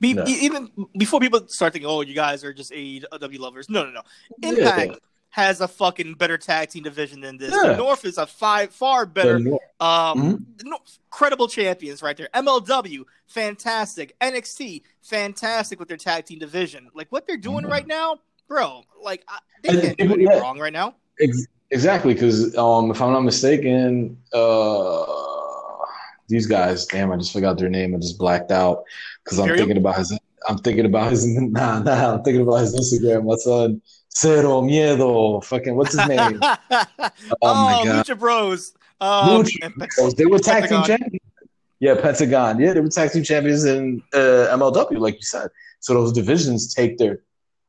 Be, 0.00 0.14
No. 0.14 0.24
Even 0.26 0.70
before 0.96 1.18
people 1.18 1.48
start 1.48 1.72
thinking, 1.72 1.90
"Oh, 1.90 2.02
you 2.02 2.14
guys 2.14 2.44
are 2.44 2.52
just 2.52 2.70
AEW 2.70 3.38
lovers," 3.40 3.68
no, 3.68 3.84
no, 3.84 3.90
no. 3.90 4.02
Yeah. 4.40 4.50
Impact 4.50 5.00
has 5.30 5.60
a 5.60 5.66
fucking 5.68 6.14
better 6.14 6.38
tag 6.38 6.68
team 6.70 6.84
division 6.84 7.20
than 7.20 7.36
this. 7.36 7.52
Yeah. 7.52 7.70
The 7.72 7.76
North 7.76 8.04
is 8.04 8.16
a 8.16 8.26
five 8.26 8.72
far 8.72 9.04
better 9.06 9.36
Um, 9.36 9.44
Mhm. 9.80 10.44
no, 10.64 10.78
credible 11.10 11.48
champions 11.48 12.00
right 12.02 12.16
there. 12.16 12.28
MLW, 12.32 13.04
fantastic. 13.26 14.16
NXT, 14.20 14.82
fantastic 15.02 15.78
with 15.78 15.88
their 15.88 15.96
tag 15.98 16.24
team 16.26 16.38
division. 16.38 16.88
Like 16.94 17.08
what 17.10 17.26
they're 17.26 17.36
doing 17.36 17.64
Mhm. 17.64 17.70
right 17.70 17.86
now, 17.86 18.18
bro. 18.46 18.82
Like 19.02 19.24
I, 19.28 19.38
they 19.62 19.68
And 19.70 19.82
can't 19.82 19.98
do 19.98 20.04
anything 20.04 20.20
yeah. 20.32 20.38
wrong 20.38 20.58
right 20.58 20.72
now. 20.72 20.94
Ex- 21.20 21.46
exactly, 21.70 22.14
because 22.14 22.56
um, 22.56 22.90
if 22.90 23.00
I'm 23.00 23.12
not 23.12 23.20
mistaken, 23.20 24.16
uh, 24.32 25.04
these 26.28 26.46
guys, 26.46 26.86
damn, 26.86 27.10
I 27.10 27.16
just 27.16 27.32
forgot 27.32 27.58
their 27.58 27.68
name. 27.68 27.94
I 27.94 27.98
just 27.98 28.18
blacked 28.18 28.50
out 28.50 28.84
because 29.24 29.38
I'm 29.38 29.48
thinking 29.48 29.78
about 29.78 29.96
his. 29.96 30.16
I'm 30.48 30.58
thinking 30.58 30.86
about 30.86 31.10
his. 31.10 31.26
Nah, 31.40 31.80
nah. 31.80 32.14
I'm 32.14 32.22
thinking 32.22 32.42
about 32.42 32.60
his 32.60 32.74
Instagram. 32.74 33.24
My 33.24 33.36
son, 33.36 33.82
Cero 34.14 34.62
Miedo. 34.62 35.42
Fucking, 35.44 35.74
what's 35.74 35.96
his 35.96 36.06
name? 36.08 36.38
oh, 36.42 36.54
my 36.70 37.82
God. 37.84 38.06
Lucha 38.06 38.18
Bros. 38.18 38.74
Um, 39.00 39.44
Lucha 39.44 39.74
Bros. 39.96 40.14
They 40.14 40.26
were 40.26 40.38
tag 40.38 40.68
team 40.68 40.82
champions. 40.84 41.24
Yeah, 41.80 41.94
Pentagon. 41.94 42.60
Yeah, 42.60 42.72
they 42.72 42.80
were 42.80 42.88
tag 42.88 43.12
team 43.12 43.22
champions 43.22 43.64
in 43.64 44.02
uh, 44.12 44.48
MLW, 44.56 44.98
like 44.98 45.14
you 45.14 45.22
said. 45.22 45.48
So 45.80 45.94
those 45.94 46.12
divisions 46.12 46.74
take 46.74 46.98
their 46.98 47.20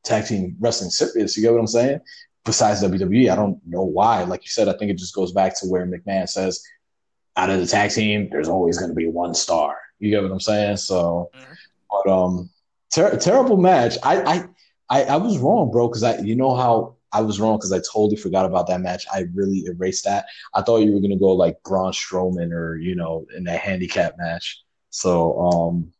tag 0.04 0.26
team 0.26 0.56
wrestling 0.60 0.90
serious. 0.90 1.36
You 1.36 1.44
get 1.44 1.52
what 1.52 1.60
I'm 1.60 1.66
saying? 1.66 2.00
Besides 2.44 2.82
WWE, 2.82 3.30
I 3.30 3.36
don't 3.36 3.60
know 3.66 3.82
why. 3.84 4.22
Like 4.24 4.42
you 4.42 4.48
said, 4.48 4.68
I 4.68 4.72
think 4.76 4.90
it 4.90 4.98
just 4.98 5.14
goes 5.14 5.32
back 5.32 5.58
to 5.60 5.66
where 5.66 5.86
McMahon 5.86 6.28
says, 6.28 6.62
out 7.36 7.50
of 7.50 7.60
the 7.60 7.66
tag 7.66 7.90
team, 7.90 8.28
there's 8.30 8.48
always 8.48 8.78
going 8.78 8.90
to 8.90 8.94
be 8.94 9.08
one 9.08 9.34
star. 9.34 9.76
You 9.98 10.10
get 10.10 10.22
what 10.22 10.32
I'm 10.32 10.40
saying? 10.40 10.78
So, 10.78 11.30
Mhm. 11.34 11.56
but 11.90 12.10
um, 12.10 12.50
ter- 12.94 13.16
terrible 13.18 13.56
match. 13.56 13.96
I 14.02 14.22
I 14.22 14.44
I, 14.88 15.04
I 15.04 15.16
was 15.16 15.38
wrong, 15.38 15.70
bro, 15.70 15.88
because 15.88 16.02
I 16.02 16.18
you 16.18 16.34
know 16.34 16.54
how 16.54 16.96
I 17.12 17.20
was 17.20 17.40
wrong 17.40 17.56
because 17.58 17.72
I 17.72 17.78
totally 17.78 18.16
forgot 18.16 18.46
about 18.46 18.66
that 18.68 18.80
match. 18.80 19.06
I 19.12 19.26
really 19.34 19.64
erased 19.66 20.04
that. 20.04 20.26
I 20.54 20.62
thought 20.62 20.78
you 20.78 20.92
were 20.92 21.00
gonna 21.00 21.18
go 21.18 21.32
like 21.32 21.62
Braun 21.62 21.92
Strowman 21.92 22.52
or 22.52 22.76
you 22.76 22.94
know 22.94 23.26
in 23.36 23.44
that 23.44 23.60
handicap 23.60 24.14
match. 24.18 24.62
So 24.90 25.38
um, 25.40 25.92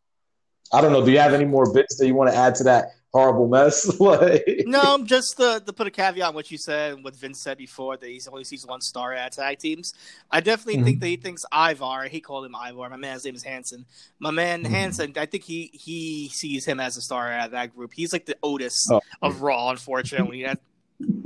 I 0.72 0.80
don't 0.80 0.92
know. 0.92 1.04
Do 1.04 1.12
you 1.12 1.18
have 1.18 1.34
any 1.34 1.44
more 1.44 1.72
bits 1.72 1.96
that 1.98 2.06
you 2.06 2.14
want 2.14 2.30
to 2.30 2.36
add 2.36 2.54
to 2.56 2.64
that 2.64 2.86
horrible 3.12 3.48
mess? 3.48 3.98
like, 4.00 4.44
No, 4.66 5.02
just 5.04 5.36
to, 5.38 5.62
to 5.64 5.72
put 5.72 5.86
a 5.86 5.90
caveat 5.90 6.28
on 6.28 6.34
what 6.34 6.50
you 6.50 6.58
said 6.58 6.94
and 6.94 7.04
what 7.04 7.16
Vince 7.16 7.40
said 7.42 7.58
before 7.58 7.96
that 7.96 8.06
he 8.08 8.20
only 8.30 8.44
sees 8.44 8.64
one 8.66 8.80
star 8.80 9.12
at 9.12 9.32
tag 9.32 9.58
teams. 9.58 9.92
I 10.30 10.40
definitely 10.40 10.80
Mhm. 10.80 10.84
think 10.84 11.00
that 11.00 11.06
he 11.08 11.16
thinks 11.16 11.44
Ivar. 11.52 12.04
He 12.04 12.20
called 12.20 12.44
him 12.46 12.54
Ivar. 12.54 12.88
My 12.88 12.96
man's 12.96 13.24
name 13.24 13.34
is 13.34 13.42
Hanson. 13.42 13.84
My 14.18 14.30
man 14.30 14.62
Mhm. 14.64 14.70
Hanson. 14.70 15.12
I 15.16 15.26
think 15.26 15.44
he 15.44 15.70
he 15.72 16.28
sees 16.32 16.64
him 16.64 16.78
as 16.80 16.96
a 16.96 17.00
star 17.00 17.30
at 17.30 17.50
that 17.50 17.74
group. 17.74 17.92
He's 17.94 18.12
like 18.12 18.26
the 18.26 18.36
Otis 18.42 18.88
Oh. 18.90 19.00
of 19.22 19.42
Raw. 19.42 19.70
Unfortunately, 19.70 20.44
that 20.44 20.60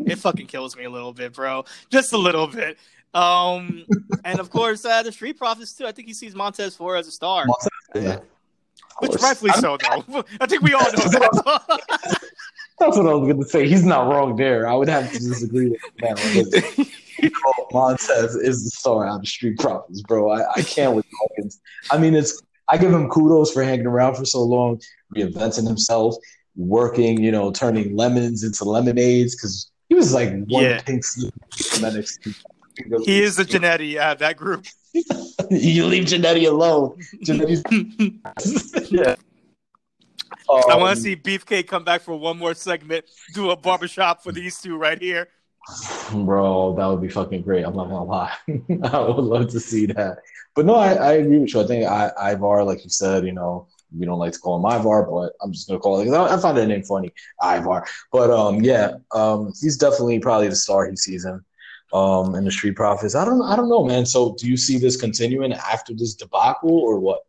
it 0.07 0.17
fucking 0.19 0.47
kills 0.47 0.77
me 0.77 0.85
a 0.85 0.91
little 0.91 1.13
bit, 1.13 1.33
bro. 1.35 1.65
Just 1.91 2.13
a 2.13 2.19
little 2.19 2.47
bit. 2.47 2.79
Um, 3.13 3.85
and 4.25 4.41
of 4.41 4.51
course, 4.51 4.85
uh, 4.85 5.03
the 5.03 5.13
Street 5.13 5.39
Profits 5.39 5.73
too. 5.75 5.87
I 5.87 5.93
think 5.93 6.09
he 6.09 6.15
sees 6.15 6.35
Montez 6.35 6.75
Ford 6.75 6.99
as 6.99 7.07
a 7.07 7.13
star, 7.13 7.45
yeah. 7.95 8.19
Which 9.01 9.21
rightfully 9.21 9.53
so, 9.53 9.77
though. 9.77 10.25
I 10.41 10.47
think 10.47 10.63
we 10.63 10.73
all 10.75 10.83
know 10.83 10.91
that. 10.91 12.21
That's 12.79 12.97
what 12.97 13.07
I 13.07 13.15
was 13.15 13.29
going 13.29 13.43
to 13.43 13.49
say. 13.49 13.69
He's 13.69 13.85
not 13.85 14.09
wrong 14.09 14.37
there. 14.37 14.67
I 14.69 14.75
would 14.75 14.89
have 14.89 15.11
to 15.13 15.19
disagree 15.19 15.71
with 15.71 15.81
that 16.01 16.19
one. 16.19 16.87
You 17.23 17.31
know, 17.31 17.67
Montez 17.73 18.35
is 18.35 18.65
the 18.65 18.71
star 18.71 19.07
out 19.07 19.21
of 19.21 19.29
Street 19.29 19.59
Profits, 19.59 20.03
bro. 20.03 20.31
I, 20.33 20.51
I 20.57 20.63
can't 20.63 20.95
with 20.97 21.07
Dawkins. 21.11 21.61
I 21.91 21.99
mean, 21.99 22.15
it's 22.15 22.43
I 22.69 22.77
give 22.77 22.93
him 22.93 23.09
kudos 23.09 23.53
for 23.53 23.63
hanging 23.63 23.87
around 23.87 24.17
for 24.17 24.25
so 24.25 24.43
long, 24.43 24.81
reinventing 25.15 25.67
himself, 25.67 26.17
working, 26.57 27.23
you 27.23 27.31
know, 27.31 27.53
turning 27.53 27.97
lemons 27.97 28.43
into 28.43 28.65
lemonades 28.65 29.37
because 29.37 29.71
he 29.89 29.95
was 29.95 30.13
like 30.13 30.31
one 30.47 30.65
Yeah. 30.65 30.81
pink 30.81 31.05
slip 31.05 31.33
from 31.57 31.85
NXT. 31.85 32.35
He 33.05 33.23
is 33.23 33.37
the 33.37 33.45
Jannetty 33.45 33.97
at 33.97 34.19
that 34.21 34.37
group. 34.37 34.67
you 35.51 35.87
leave 35.87 36.05
Jannetty 36.05 36.47
alone. 36.49 36.97
Jannetty's 37.25 37.63
yeah. 38.91 39.17
I 40.49 40.73
Um, 40.75 40.81
want 40.81 40.97
to 40.97 41.03
see 41.03 41.17
Beefcake 41.17 41.67
come 41.67 41.85
back 41.85 42.03
for 42.03 42.17
one 42.19 42.39
more 42.39 42.55
segment, 42.55 43.07
do 43.35 43.51
a 43.51 43.57
barbershop 43.57 44.23
for 44.23 44.33
these 44.33 44.61
two 44.61 44.77
right 44.77 45.01
here. 45.01 45.29
Bro, 46.13 46.75
that 46.77 46.87
would 46.87 47.01
be 47.01 47.09
fucking 47.09 47.43
great. 47.43 47.65
I'm 47.65 47.75
not 47.75 47.89
gonna 47.89 48.05
lie. 48.05 48.35
I 48.83 48.99
would 49.01 49.25
love 49.25 49.49
to 49.49 49.61
see 49.61 49.87
that. 49.87 50.19
But 50.55 50.67
no, 50.67 50.75
I, 50.75 50.93
I 50.93 51.13
agree 51.15 51.39
with 51.39 51.55
you. 51.55 51.61
I 51.63 51.67
think 51.67 51.87
I, 51.87 52.33
Ivar, 52.33 52.63
like 52.65 52.85
you 52.85 52.91
said, 52.91 53.25
you 53.25 53.33
know, 53.33 53.67
we 53.99 54.05
don't 54.05 54.19
like 54.19 54.33
to 54.35 54.39
call 54.39 54.57
him 54.59 54.79
Ivar, 54.79 55.05
but 55.11 55.33
I'm 55.41 55.53
just 55.53 55.67
gonna 55.67 55.81
call 55.81 56.01
it. 56.01 56.11
I, 56.13 56.35
I 56.35 56.39
find 56.39 56.57
that 56.59 56.67
name 56.67 56.83
funny, 56.83 57.13
Ivar. 57.43 57.87
But 58.13 58.31
um, 58.31 58.61
yeah, 58.63 58.97
um, 59.13 59.53
he's 59.59 59.79
definitely 59.79 60.19
probably 60.19 60.49
the 60.49 60.57
star 60.57 60.89
he 60.89 60.97
sees 60.97 61.25
him. 61.25 61.43
Um, 61.95 62.35
in 62.35 62.45
the 62.45 62.51
Street 62.51 62.75
Profits. 62.75 63.15
I 63.15 63.25
don't, 63.25 63.41
I 63.41 63.55
don't 63.55 63.69
know, 63.69 63.85
man. 63.85 64.05
So, 64.05 64.35
do 64.35 64.49
you 64.49 64.57
see 64.57 64.79
this 64.79 64.97
continuing 64.97 65.53
after 65.53 65.95
this 65.95 66.15
debacle, 66.15 66.73
or 66.73 66.99
what? 66.99 67.25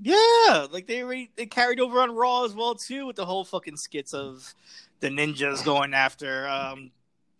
Yeah, 0.00 0.66
like 0.70 0.86
they 0.86 1.02
already 1.02 1.30
they 1.36 1.44
carried 1.46 1.78
over 1.78 2.00
on 2.00 2.12
Raw 2.12 2.44
as 2.44 2.54
well 2.54 2.74
too, 2.74 3.06
with 3.06 3.16
the 3.16 3.26
whole 3.26 3.44
fucking 3.44 3.76
skits 3.76 4.14
of 4.14 4.54
the 5.00 5.08
ninjas 5.08 5.64
going 5.64 5.92
after 5.92 6.48
um 6.48 6.90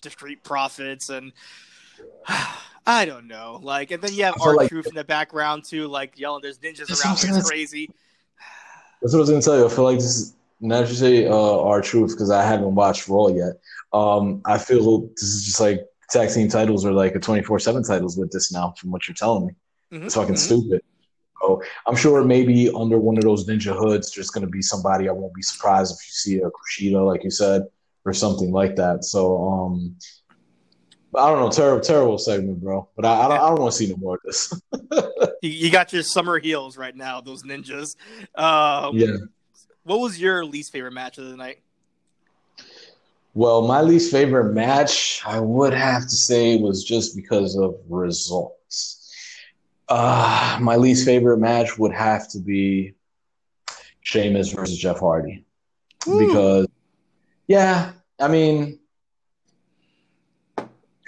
the 0.03 0.11
Street 0.11 0.43
Profits 0.45 1.09
and 1.09 1.33
I 2.87 3.05
don't 3.05 3.29
know, 3.29 3.61
like, 3.63 3.91
and 3.91 4.03
then 4.03 4.13
you 4.15 4.25
have 4.25 4.41
our 4.41 4.57
like- 4.57 4.69
truth 4.71 4.87
in 4.87 4.95
the 4.95 5.05
background 5.05 5.65
too, 5.65 5.89
like 5.89 6.19
yelling, 6.19 6.43
"There's 6.43 6.59
ninjas 6.59 6.89
around!" 6.91 7.17
what 7.17 7.25
I 7.25 7.29
was 7.29 7.39
It's 7.39 7.49
crazy. 7.49 7.91
That's 9.01 9.13
what 9.13 9.19
I 9.19 9.21
was 9.21 9.31
gonna 9.31 9.43
tell 9.43 9.59
you. 9.59 9.67
I 9.67 9.69
feel 9.69 9.85
like 9.85 9.99
this 9.99 10.17
is 10.17 10.35
now 10.61 10.81
that 10.81 10.89
you 10.89 10.95
say 10.95 11.27
uh, 11.27 11.61
R-Truth 11.61 12.11
because 12.11 12.31
I 12.31 12.43
haven't 12.45 12.75
watched 12.75 13.09
Raw 13.09 13.29
yet. 13.29 13.61
Um, 13.93 14.43
I 14.45 14.59
feel 14.59 15.03
this 15.15 15.23
is 15.23 15.45
just 15.45 15.61
like 15.61 15.87
tag 16.11 16.31
team 16.33 16.49
titles 16.49 16.85
or 16.85 16.93
like 16.93 17.15
a 17.15 17.21
twenty 17.21 17.43
four 17.43 17.59
seven 17.59 17.83
titles 17.83 18.17
with 18.17 18.31
this 18.31 18.53
now. 18.53 18.75
From 18.79 18.91
what 18.91 19.07
you're 19.09 19.15
telling 19.15 19.47
me, 19.47 19.53
Mhm, 19.93 20.07
it's 20.07 20.15
fucking 20.15 20.35
mhm. 20.35 20.39
stupid. 20.39 20.83
So 21.41 21.63
I'm 21.87 21.97
sure 21.97 22.25
maybe 22.25 22.69
under 22.71 22.99
one 22.99 23.17
of 23.17 23.25
those 23.25 23.47
ninja 23.47 23.77
hoods, 23.77 24.13
there's 24.13 24.31
gonna 24.31 24.49
be 24.49 24.63
somebody. 24.63 25.09
I 25.09 25.13
won't 25.13 25.35
be 25.35 25.43
surprised 25.43 25.95
if 25.95 26.07
you 26.07 26.13
see 26.13 26.39
a 26.41 26.51
Kushida, 26.51 27.07
like 27.07 27.25
you 27.25 27.31
said, 27.31 27.63
or 28.05 28.13
something 28.13 28.51
like 28.53 28.77
that. 28.77 29.05
So 29.05 29.49
um, 29.49 29.97
I 31.15 31.31
don't 31.31 31.41
know. 31.41 31.51
Terrible, 31.51 31.81
terrible 31.81 32.19
segment, 32.19 32.61
bro. 32.61 32.89
But 32.97 33.07
I, 33.07 33.21
I 33.21 33.29
don't, 33.29 33.41
I 33.41 33.49
don't 33.49 33.61
want 33.61 33.73
to 33.73 33.79
see 33.79 33.89
no 33.91 33.97
more 33.97 34.15
of 34.17 34.21
this. 34.25 34.61
You, 35.41 35.51
you 35.51 35.71
got 35.71 35.93
your 35.93 36.03
summer 36.03 36.41
heels 36.41 36.77
right 36.77 36.95
now, 36.97 37.21
those 37.21 37.45
ninjas. 37.45 37.95
Um, 38.35 38.97
yeah. 38.97 39.17
What 39.85 40.01
was 40.01 40.21
your 40.21 40.45
least 40.45 40.73
favorite 40.73 40.93
match 40.93 41.17
of 41.19 41.27
the 41.27 41.37
night? 41.37 41.61
Well, 43.35 43.63
my 43.67 43.83
least 43.83 44.11
favorite 44.11 44.53
match, 44.53 45.23
I 45.25 45.39
would 45.39 45.73
have 45.73 46.03
to 46.03 46.17
say, 46.17 46.57
was 46.57 46.83
just 46.83 47.15
because 47.15 47.57
of 47.57 47.77
results. 47.89 49.15
Uh, 49.89 50.59
my 50.61 50.77
least 50.77 51.05
favorite 51.05 51.39
match 51.39 51.79
would 51.79 51.93
have 51.93 52.29
to 52.31 52.39
be 52.39 52.95
Sheamus 54.01 54.53
versus 54.53 54.77
Jeff 54.77 54.99
Hardy. 55.01 55.45
Woo. 56.07 56.27
Because, 56.27 56.67
yeah, 57.47 57.93
I 58.19 58.29
mean, 58.29 58.81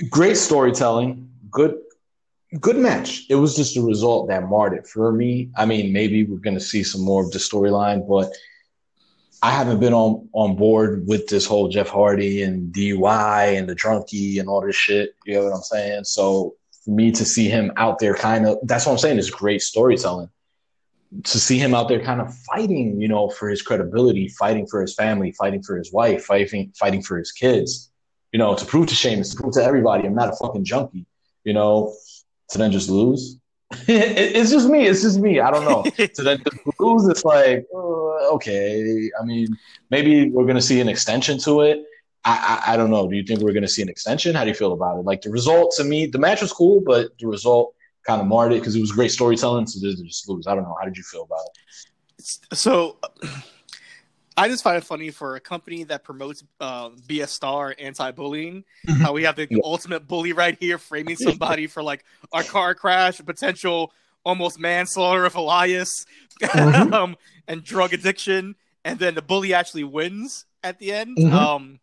great 0.09 0.37
storytelling, 0.37 1.31
good, 1.51 1.77
good 2.61 2.77
match. 2.77 3.27
It 3.29 3.35
was 3.35 3.57
just 3.57 3.77
a 3.77 3.83
result 3.83 4.29
that 4.29 4.49
marred 4.49 4.75
it 4.75 4.87
for 4.87 5.12
me. 5.12 5.51
I 5.57 5.66
mean, 5.66 5.93
maybe 5.93 6.25
we're 6.25 6.39
going 6.39 6.55
to 6.55 6.61
see 6.61 6.83
some 6.83 7.03
more 7.03 7.23
of 7.23 7.33
the 7.33 7.39
storyline, 7.39 8.09
but 8.09 8.33
I 9.43 9.51
haven't 9.53 9.80
been 9.80 9.95
on 9.95 10.28
on 10.32 10.57
board 10.57 11.07
with 11.07 11.26
this 11.28 11.47
whole 11.47 11.68
Jeff 11.68 11.88
Hardy 11.88 12.43
and 12.43 12.72
DUI 12.74 13.59
and 13.59 13.68
the 13.68 13.74
drunkie 13.74 14.38
and 14.38 14.49
all 14.49 14.61
this 14.61 14.76
shit. 14.76 15.14
You 15.24 15.34
know 15.34 15.45
what 15.45 15.55
I'm 15.55 15.62
saying? 15.62 16.05
So 16.05 16.57
for 16.84 16.91
me 16.91 17.11
to 17.12 17.24
see 17.24 17.49
him 17.49 17.72
out 17.76 17.99
there, 17.99 18.14
kind 18.14 18.47
of, 18.47 18.59
that's 18.64 18.86
what 18.86 18.93
I'm 18.93 18.99
saying 18.99 19.18
is 19.18 19.30
great 19.30 19.62
storytelling. 19.62 20.28
To 21.24 21.41
see 21.41 21.59
him 21.59 21.74
out 21.74 21.88
there, 21.88 22.01
kind 22.01 22.20
of 22.20 22.32
fighting, 22.45 23.01
you 23.01 23.09
know, 23.09 23.28
for 23.28 23.49
his 23.49 23.62
credibility, 23.62 24.28
fighting 24.28 24.66
for 24.66 24.80
his 24.80 24.95
family, 24.95 25.32
fighting 25.32 25.62
for 25.62 25.76
his 25.76 25.93
wife, 25.93 26.24
fighting 26.24 26.72
fighting 26.78 27.03
for 27.03 27.18
his 27.18 27.32
kids. 27.32 27.91
You 28.32 28.38
know, 28.38 28.55
to 28.55 28.64
prove 28.64 28.86
to 28.88 28.95
Sheamus, 28.95 29.30
to 29.30 29.41
prove 29.41 29.55
to 29.55 29.64
everybody, 29.64 30.07
I'm 30.07 30.14
not 30.14 30.28
a 30.28 30.36
fucking 30.36 30.64
junkie. 30.64 31.07
You 31.43 31.53
know, 31.53 31.93
to 32.51 32.59
then 32.59 32.70
just 32.70 32.88
lose. 32.88 33.38
it's 33.88 34.51
just 34.51 34.68
me. 34.68 34.86
It's 34.86 35.03
just 35.03 35.18
me. 35.18 35.41
I 35.41 35.51
don't 35.51 35.64
know. 35.64 35.82
to 36.07 36.22
then 36.22 36.43
just 36.45 36.80
lose, 36.80 37.09
it's 37.09 37.24
like 37.24 37.66
uh, 37.74 38.09
okay. 38.31 39.11
I 39.20 39.24
mean, 39.24 39.49
maybe 39.91 40.31
we're 40.31 40.47
gonna 40.47 40.61
see 40.61 40.81
an 40.81 40.89
extension 40.89 41.39
to 41.41 41.62
it. 41.62 41.85
I, 42.24 42.62
I, 42.66 42.74
I 42.74 42.76
don't 42.76 42.91
know. 42.91 43.09
Do 43.09 43.16
you 43.16 43.24
think 43.24 43.41
we're 43.41 43.53
gonna 43.53 43.68
see 43.68 43.83
an 43.83 43.89
extension? 43.89 44.35
How 44.35 44.45
do 44.45 44.49
you 44.49 44.55
feel 44.55 44.72
about 44.72 44.99
it? 44.99 45.05
Like 45.05 45.22
the 45.22 45.31
result 45.31 45.72
to 45.76 45.85
me, 45.85 46.07
the 46.07 46.18
match 46.18 46.43
was 46.43 46.53
cool, 46.53 46.83
but 46.85 47.16
the 47.18 47.26
result 47.26 47.74
kind 48.07 48.20
of 48.20 48.26
marred 48.26 48.53
it 48.53 48.61
because 48.61 48.76
it 48.76 48.81
was 48.81 48.93
great 48.93 49.11
storytelling. 49.11 49.66
So 49.66 49.81
they 49.81 49.95
just 50.03 50.28
lose. 50.28 50.47
I 50.47 50.55
don't 50.55 50.64
know. 50.64 50.76
How 50.78 50.85
did 50.85 50.97
you 50.97 51.03
feel 51.03 51.22
about 51.22 51.41
it? 51.47 52.57
So, 52.57 52.99
I 54.37 54.49
just 54.49 54.62
find 54.62 54.76
it 54.76 54.85
funny 54.85 55.11
for 55.11 55.37
a 55.37 55.41
company 55.41 55.85
that 55.85 56.05
promotes 56.05 56.45
uh, 56.61 56.91
be 57.07 57.20
a 57.20 57.26
star, 57.26 57.74
anti-bullying. 57.78 58.64
How 59.03 59.12
we 59.12 59.24
have 59.24 59.37
the 59.37 59.49
Yeah. 59.51 59.59
ultimate 59.64 60.07
bully 60.07 60.33
right 60.33 60.57
here, 60.59 60.78
framing 60.78 61.16
somebody 61.16 61.66
for 61.66 61.83
like 61.83 62.05
a 62.33 62.43
car 62.43 62.74
crash, 62.74 63.18
potential 63.24 63.93
almost 64.25 64.59
manslaughter 64.59 65.25
of 65.25 65.35
Elias, 65.35 66.05
Mhm. 66.41 66.93
um, 66.95 67.16
and 67.49 67.62
drug 67.64 67.93
addiction, 67.93 68.55
and 68.85 68.99
then 68.99 69.14
the 69.14 69.23
bully 69.23 69.53
actually 69.55 69.85
wins 69.85 70.45
at 70.62 70.79
the 70.79 70.93
end. 70.93 71.16
Mhm. 71.18 71.33
Um, 71.33 71.81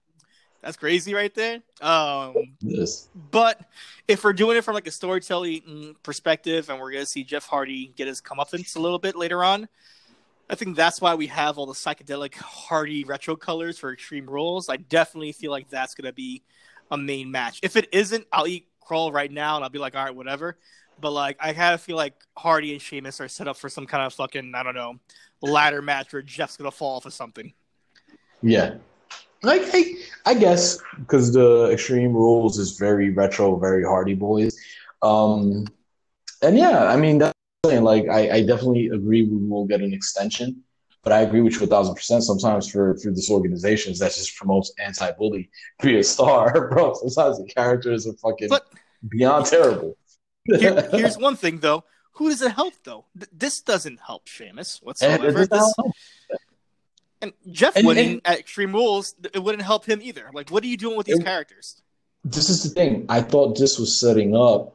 that's 0.61 0.77
crazy 0.77 1.13
right 1.13 1.33
there. 1.33 1.61
Um, 1.81 2.35
Yes. 2.61 3.07
but 3.15 3.59
if 4.07 4.23
we're 4.23 4.33
doing 4.33 4.57
it 4.57 4.63
from 4.63 4.73
like 4.73 4.87
a 4.87 4.91
storytelling 4.91 5.95
perspective, 6.03 6.69
and 6.69 6.79
we're 6.79 6.91
gonna 6.91 7.05
see 7.05 7.23
Jeff 7.23 7.45
Hardy 7.45 7.93
get 7.95 8.07
his 8.07 8.21
comeuppance 8.21 8.75
a 8.75 8.79
little 8.79 8.99
bit 8.99 9.15
later 9.15 9.43
on, 9.43 9.67
I 10.49 10.55
think 10.55 10.75
that's 10.77 11.01
why 11.01 11.13
we 11.15 11.27
have 11.27 11.57
all 11.57 11.65
the 11.65 11.73
psychedelic 11.73 12.35
Hardy 12.35 13.03
retro 13.03 13.35
colors 13.35 13.77
for 13.77 13.91
Extreme 13.93 14.27
Rules. 14.29 14.69
I 14.69 14.77
definitely 14.77 15.33
feel 15.33 15.51
like 15.51 15.69
that's 15.69 15.93
gonna 15.93 16.13
be 16.13 16.41
a 16.89 16.97
main 16.97 17.29
match. 17.31 17.59
If 17.61 17.75
it 17.75 17.89
isn't, 17.91 18.25
I'll 18.31 18.47
eat 18.47 18.67
Crawl 18.79 19.11
right 19.11 19.31
now, 19.31 19.55
and 19.57 19.63
I'll 19.63 19.69
be 19.69 19.79
like, 19.79 19.95
all 19.95 20.03
right, 20.05 20.15
whatever. 20.15 20.57
But 20.99 21.11
like, 21.11 21.37
I 21.39 21.53
kind 21.53 21.73
of 21.73 21.81
feel 21.81 21.95
like 21.95 22.15
Hardy 22.37 22.73
and 22.73 22.81
Sheamus 22.81 23.21
are 23.21 23.27
set 23.27 23.47
up 23.47 23.57
for 23.57 23.69
some 23.69 23.85
kind 23.85 24.03
of 24.03 24.13
fucking 24.13 24.53
I 24.55 24.63
don't 24.63 24.75
know 24.75 24.99
ladder 25.41 25.81
match 25.81 26.13
where 26.13 26.21
Jeff's 26.21 26.57
gonna 26.57 26.71
fall 26.71 27.01
for 27.01 27.11
something. 27.11 27.53
Yeah. 28.41 28.75
Like 29.43 29.61
I, 29.73 29.93
I 30.25 30.33
guess 30.33 30.79
because 30.99 31.31
the 31.31 31.69
Extreme 31.71 32.13
Rules 32.13 32.57
is 32.57 32.77
very 32.77 33.11
retro, 33.11 33.55
very 33.57 33.83
Hardy 33.83 34.15
Boys. 34.15 34.57
Um, 35.01 35.65
and 36.41 36.57
yeah, 36.57 36.85
I 36.85 36.95
mean 36.95 37.19
that's 37.19 37.33
what 37.61 37.69
I'm 37.69 37.77
saying. 37.77 37.83
like 37.83 38.09
I, 38.09 38.37
I 38.37 38.39
definitely 38.41 38.87
agree 38.87 39.23
we 39.23 39.47
will 39.47 39.65
get 39.65 39.81
an 39.81 39.93
extension, 39.93 40.63
but 41.03 41.13
I 41.13 41.21
agree 41.21 41.41
with 41.41 41.55
you 41.55 41.63
a 41.63 41.67
thousand 41.67 41.95
percent. 41.95 42.23
Sometimes 42.23 42.69
for 42.69 42.97
for 42.97 43.11
this 43.11 43.29
organizations 43.29 43.99
that 43.99 44.13
just 44.13 44.35
promotes 44.35 44.73
anti-bully, 44.79 45.49
be 45.83 45.99
a 45.99 46.03
star, 46.03 46.69
bro. 46.69 46.95
Sometimes 46.95 47.37
the 47.37 47.45
characters 47.45 48.07
are 48.07 48.13
fucking 48.13 48.49
But 48.49 48.65
beyond 49.07 49.45
terrible. 49.45 49.95
Here, 50.47 50.81
here's 50.91 51.17
one 51.17 51.35
thing 51.35 51.59
though. 51.59 51.83
Who 52.13 52.29
does 52.29 52.41
it 52.41 52.51
help 52.51 52.73
though? 52.83 53.05
Th- 53.17 53.29
this 53.31 53.61
doesn't 53.61 53.99
help 54.05 54.27
Sheamus 54.27 54.79
whatsoever. 54.81 55.45
This- 55.45 55.73
and 57.21 57.33
Jeff 57.51 57.75
And- 57.75 57.87
winning 57.87 58.11
and- 58.13 58.21
at 58.25 58.39
Extreme 58.39 58.73
Rules, 58.73 59.15
it 59.33 59.41
wouldn't 59.43 59.63
help 59.63 59.85
him 59.85 59.99
either. 60.01 60.29
Like, 60.33 60.49
what 60.49 60.63
are 60.63 60.67
you 60.67 60.77
doing 60.77 60.97
with 60.97 61.07
these 61.07 61.19
It- 61.19 61.23
characters? 61.25 61.81
this 62.23 62.49
is 62.49 62.63
the 62.63 62.69
thing. 62.69 63.05
I 63.09 63.21
thought 63.21 63.57
this 63.57 63.79
was 63.79 63.97
setting 63.99 64.35
up 64.35 64.73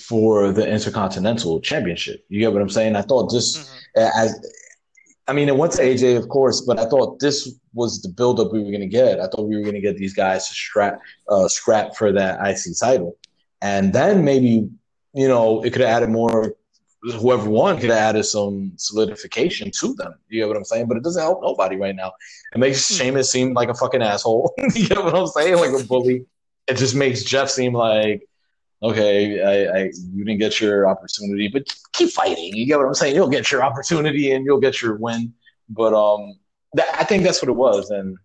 for 0.00 0.52
the 0.52 0.66
Intercontinental 0.66 1.60
Championship. 1.60 2.24
You 2.28 2.40
get 2.40 2.52
what 2.52 2.62
I'm 2.62 2.68
saying? 2.70 2.96
I 2.96 3.02
thought 3.02 3.30
this 3.32 3.56
Mhm. 3.96 4.10
as 4.14 4.40
I 5.26 5.34
mean, 5.34 5.48
it 5.50 5.56
went 5.58 5.72
to 5.74 5.82
AJ, 5.82 6.16
of 6.16 6.26
course, 6.30 6.62
but 6.62 6.78
I 6.78 6.86
thought 6.88 7.18
this 7.20 7.52
was 7.74 8.00
the 8.00 8.08
buildup 8.08 8.50
we 8.50 8.60
were 8.60 8.70
going 8.70 8.80
to 8.80 8.86
get. 8.86 9.20
I 9.20 9.26
thought 9.26 9.42
we 9.46 9.56
were 9.56 9.62
going 9.62 9.74
to 9.74 9.80
get 9.80 9.98
these 9.98 10.14
guys 10.14 10.48
to 10.48 10.54
strap, 10.54 11.00
uh, 11.28 11.46
scrap 11.48 11.94
for 11.96 12.12
that 12.12 12.40
IC 12.40 12.72
title, 12.80 13.14
and 13.60 13.92
then 13.92 14.24
maybe 14.24 14.68
you 15.14 15.28
know 15.28 15.62
it 15.62 15.72
could 15.72 15.82
have 15.82 15.90
added 15.90 16.10
more. 16.10 16.54
Whoever 17.00 17.48
won 17.48 17.76
could 17.76 17.90
have 17.90 17.98
added 17.98 18.24
some 18.24 18.72
solidification 18.76 19.70
to 19.80 19.94
them. 19.94 20.14
You 20.28 20.40
get 20.40 20.48
what 20.48 20.56
I'm 20.56 20.64
saying? 20.64 20.88
But 20.88 20.96
it 20.96 21.04
doesn't 21.04 21.22
help 21.22 21.42
nobody 21.42 21.76
right 21.76 21.94
now. 21.94 22.12
It 22.52 22.58
makes 22.58 22.88
Hmm. 22.88 22.94
Sheamus 22.94 23.30
seem 23.30 23.54
like 23.54 23.68
a 23.68 23.74
fucking 23.74 24.02
asshole. 24.02 24.52
you 24.74 24.88
get 24.88 25.02
what 25.02 25.14
I'm 25.14 25.28
saying? 25.28 25.56
Like 25.56 25.80
a 25.80 25.84
bully. 25.84 26.26
It 26.66 26.76
just 26.76 26.96
makes 26.96 27.22
Jeff 27.22 27.50
seem 27.50 27.72
like 27.72 28.28
okay, 28.82 29.42
I, 29.42 29.78
I 29.78 29.82
you 30.12 30.24
didn't 30.24 30.38
get 30.38 30.60
your 30.60 30.88
opportunity, 30.88 31.48
but 31.48 31.64
keep 31.92 32.10
fighting. 32.10 32.54
You 32.54 32.66
get 32.66 32.78
what 32.78 32.86
I'm 32.86 32.94
saying? 32.94 33.14
You'll 33.14 33.28
get 33.28 33.50
your 33.50 33.62
opportunity 33.62 34.32
and 34.32 34.44
you'll 34.44 34.60
get 34.60 34.80
your 34.82 34.96
win. 34.96 35.32
But 35.68 35.94
um, 35.94 36.38
that, 36.74 36.86
I 36.98 37.04
think 37.04 37.24
that's 37.24 37.42
what 37.42 37.48
it 37.48 37.56
was, 37.56 37.90
and 37.90 38.16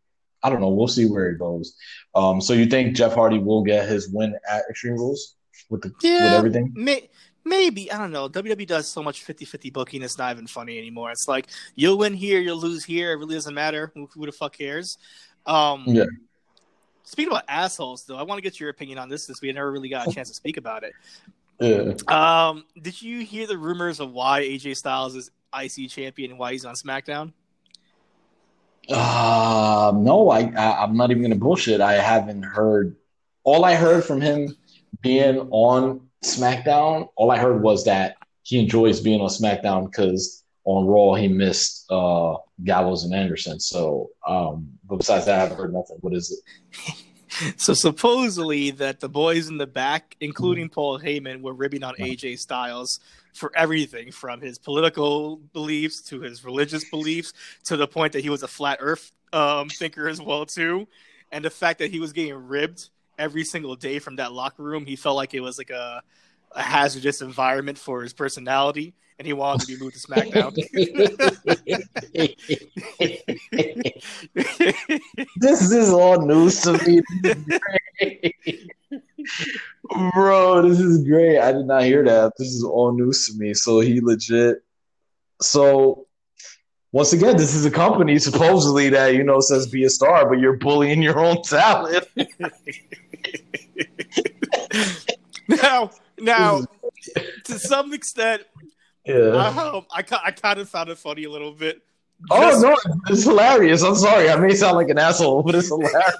I 0.43 0.49
don't 0.49 0.61
know. 0.61 0.69
We'll 0.69 0.87
see 0.87 1.05
where 1.05 1.29
it 1.29 1.39
goes. 1.39 1.75
Um, 2.15 2.41
so 2.41 2.53
you 2.53 2.65
think 2.65 2.95
Jeff 2.95 3.13
Hardy 3.13 3.39
will 3.39 3.63
get 3.63 3.87
his 3.87 4.09
win 4.09 4.35
at 4.49 4.63
Extreme 4.69 4.95
Rules 4.95 5.35
with 5.69 5.81
the 5.81 5.93
with 6.01 6.33
everything? 6.33 6.71
May- 6.75 7.09
maybe 7.45 7.91
I 7.91 7.97
don't 7.97 8.11
know. 8.11 8.29
WWE 8.29 8.67
does 8.67 8.87
so 8.87 9.01
much 9.01 9.25
50-50 9.25 9.71
booking; 9.71 10.01
it's 10.01 10.17
not 10.17 10.33
even 10.33 10.47
funny 10.47 10.77
anymore. 10.77 11.11
It's 11.11 11.27
like 11.27 11.47
you'll 11.75 11.97
win 11.97 12.13
here, 12.13 12.39
you'll 12.41 12.59
lose 12.59 12.83
here. 12.83 13.13
It 13.13 13.15
really 13.15 13.35
doesn't 13.35 13.53
matter. 13.53 13.91
Who, 13.95 14.09
who 14.13 14.25
the 14.25 14.31
fuck 14.31 14.57
cares? 14.57 14.97
Um, 15.45 15.83
Yeah. 15.87 16.05
Speaking 17.05 17.33
about 17.33 17.43
assholes, 17.49 18.05
though, 18.05 18.15
I 18.15 18.23
want 18.23 18.37
to 18.37 18.41
get 18.41 18.59
your 18.61 18.69
opinion 18.69 18.97
on 18.97 19.09
this 19.09 19.25
since 19.25 19.41
we 19.41 19.51
never 19.51 19.71
really 19.71 19.89
got 19.89 20.07
a 20.07 20.11
chance 20.11 20.29
to 20.29 20.33
speak 20.33 20.55
about 20.55 20.83
it. 20.83 20.93
Yeah. 21.59 21.93
Um, 22.07 22.63
did 22.81 23.01
you 23.01 23.19
hear 23.19 23.45
the 23.45 23.57
rumors 23.57 23.99
of 23.99 24.11
why 24.11 24.41
AJ 24.41 24.77
Styles 24.77 25.15
is 25.15 25.29
IC 25.53 25.89
champion 25.89 26.31
and 26.31 26.39
why 26.39 26.53
he's 26.53 26.65
on 26.65 26.75
SmackDown? 26.75 27.33
Uh, 28.89 29.93
no, 29.95 30.29
I, 30.29 30.51
I 30.57 30.83
I'm 30.83 30.97
not 30.97 31.11
even 31.11 31.23
gonna 31.23 31.35
bullshit. 31.35 31.81
I 31.81 31.93
haven't 31.93 32.43
heard. 32.43 32.95
All 33.43 33.65
I 33.65 33.75
heard 33.75 34.03
from 34.03 34.21
him 34.21 34.55
being 35.01 35.39
on 35.51 36.07
SmackDown, 36.23 37.09
all 37.15 37.31
I 37.31 37.37
heard 37.37 37.61
was 37.61 37.85
that 37.85 38.17
he 38.43 38.59
enjoys 38.59 38.99
being 38.99 39.21
on 39.21 39.29
SmackDown 39.29 39.89
because 39.89 40.43
on 40.65 40.85
Raw 40.85 41.13
he 41.15 41.27
missed 41.27 41.85
uh 41.89 42.35
Gallows 42.63 43.03
and 43.03 43.13
Anderson. 43.13 43.59
So, 43.59 44.09
um, 44.27 44.69
but 44.85 44.97
besides 44.97 45.25
that, 45.25 45.35
I 45.35 45.41
haven't 45.43 45.57
heard 45.57 45.73
nothing. 45.73 45.97
What 46.01 46.13
is 46.13 46.31
it? 46.31 46.99
So 47.57 47.73
supposedly 47.73 48.69
that 48.69 48.99
the 48.99 49.09
boys 49.09 49.49
in 49.49 49.57
the 49.57 49.65
back, 49.65 50.15
including 50.19 50.69
Paul 50.69 50.99
Heyman, 50.99 51.41
were 51.41 51.55
ribbing 51.55 51.83
on 51.83 51.95
AJ 51.95 52.37
Styles 52.37 52.99
for 53.33 53.51
everything 53.55 54.11
from 54.11 54.41
his 54.41 54.57
political 54.57 55.37
beliefs 55.53 56.01
to 56.01 56.21
his 56.21 56.45
religious 56.45 56.89
beliefs 56.89 57.33
to 57.65 57.77
the 57.77 57.87
point 57.87 58.13
that 58.13 58.21
he 58.21 58.29
was 58.29 58.43
a 58.43 58.47
flat 58.47 58.77
Earth 58.81 59.11
um, 59.31 59.69
thinker 59.69 60.07
as 60.07 60.21
well 60.21 60.45
too, 60.45 60.87
and 61.31 61.43
the 61.43 61.49
fact 61.49 61.79
that 61.79 61.91
he 61.91 61.99
was 61.99 62.13
getting 62.13 62.35
ribbed 62.35 62.89
every 63.17 63.43
single 63.43 63.75
day 63.75 63.99
from 63.99 64.17
that 64.17 64.33
locker 64.33 64.63
room, 64.63 64.85
he 64.85 64.95
felt 64.95 65.15
like 65.15 65.33
it 65.33 65.39
was 65.39 65.57
like 65.57 65.69
a, 65.69 66.01
a 66.51 66.61
hazardous 66.61 67.21
environment 67.21 67.77
for 67.77 68.01
his 68.01 68.13
personality, 68.13 68.93
and 69.17 69.25
he 69.25 69.33
wanted 69.33 69.65
to 69.65 69.67
be 69.67 69.83
moved 69.83 69.95
to 69.95 70.07
SmackDown. 70.07 70.53
this 75.37 75.71
is 75.71 75.91
all 75.91 76.21
news 76.21 76.61
to 76.61 76.73
me. 76.85 77.01
This 79.93 80.01
is 80.01 80.11
great. 80.11 80.13
Bro, 80.13 80.69
this 80.69 80.79
is 80.79 81.03
great. 81.07 81.39
I 81.39 81.51
did 81.51 81.65
not 81.65 81.83
hear 81.83 82.03
that. 82.05 82.33
This 82.37 82.49
is 82.49 82.63
all 82.63 82.91
news 82.93 83.27
to 83.27 83.37
me. 83.37 83.53
So 83.53 83.79
he 83.79 84.01
legit. 84.01 84.63
So 85.41 86.07
once 86.91 87.11
again, 87.13 87.37
this 87.37 87.55
is 87.55 87.65
a 87.65 87.71
company 87.71 88.19
supposedly 88.19 88.89
that 88.89 89.15
you 89.15 89.23
know 89.23 89.39
says 89.39 89.67
be 89.67 89.83
a 89.83 89.89
star, 89.89 90.29
but 90.29 90.39
you're 90.39 90.57
bullying 90.57 91.01
your 91.01 91.19
own 91.19 91.41
talent. 91.43 92.05
now, 95.47 95.91
now, 96.19 96.61
to 97.45 97.59
some 97.59 97.93
extent, 97.93 98.43
Yeah. 99.05 99.15
um, 99.31 99.85
I 99.91 100.03
I 100.23 100.31
kind 100.31 100.59
of 100.59 100.69
found 100.69 100.89
it 100.89 100.97
funny 100.97 101.23
a 101.23 101.31
little 101.31 101.51
bit. 101.53 101.81
Oh 102.31 102.59
no, 102.61 102.77
it's 103.09 103.23
hilarious. 103.23 103.83
I'm 103.83 103.95
sorry, 103.95 104.29
I 104.29 104.35
may 104.37 104.53
sound 104.53 104.77
like 104.77 104.89
an 104.89 104.97
asshole, 104.99 105.43
but 105.43 105.55
it's 105.55 105.67
hilarious. 105.69 106.15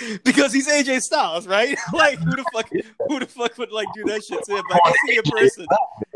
because 0.24 0.52
he's 0.52 0.68
AJ 0.68 1.00
Styles, 1.02 1.46
right? 1.46 1.76
like 1.92 2.18
who 2.18 2.30
the 2.36 2.44
fuck 2.52 2.70
who 3.08 3.18
the 3.18 3.26
fuck 3.26 3.56
would 3.58 3.72
like 3.72 3.88
do 3.94 4.04
that 4.04 4.24
shit 4.24 4.42
to 4.44 4.56
him? 4.56 4.64
Like 4.70 4.80
I 4.84 4.92
see 5.06 5.16
a 5.16 5.22
person 5.22 5.66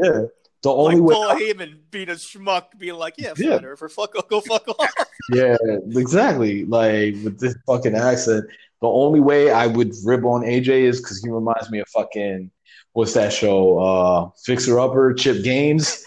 Yeah. 0.02 0.22
The 0.62 0.70
like 0.72 0.94
only 0.94 1.00
way. 1.00 1.14
Paul 1.14 1.34
Heyman 1.34 1.78
being 1.90 2.08
a 2.08 2.12
schmuck, 2.12 2.76
being 2.78 2.94
like, 2.94 3.14
yeah, 3.18 3.34
Yeah. 3.36 3.50
flat 3.58 3.64
earther, 3.64 3.88
fuck 3.88 4.14
go 4.28 4.40
fuck 4.40 4.66
off. 4.68 4.92
Yeah, 5.32 5.56
exactly. 5.90 6.64
Like 6.64 7.14
with 7.24 7.38
this 7.40 7.56
fucking 7.66 7.94
accent, 7.94 8.44
the 8.80 8.88
only 8.88 9.20
way 9.20 9.50
I 9.50 9.66
would 9.66 9.92
rib 10.04 10.24
on 10.24 10.42
AJ 10.42 10.68
is 10.68 11.00
because 11.00 11.22
he 11.22 11.30
reminds 11.30 11.70
me 11.70 11.80
of 11.80 11.88
fucking 11.88 12.50
what's 12.92 13.12
that 13.14 13.32
show? 13.32 13.78
Uh, 13.78 14.30
Fixer 14.44 14.78
Upper, 14.80 15.12
Chip 15.14 15.42
Gaines. 15.44 16.04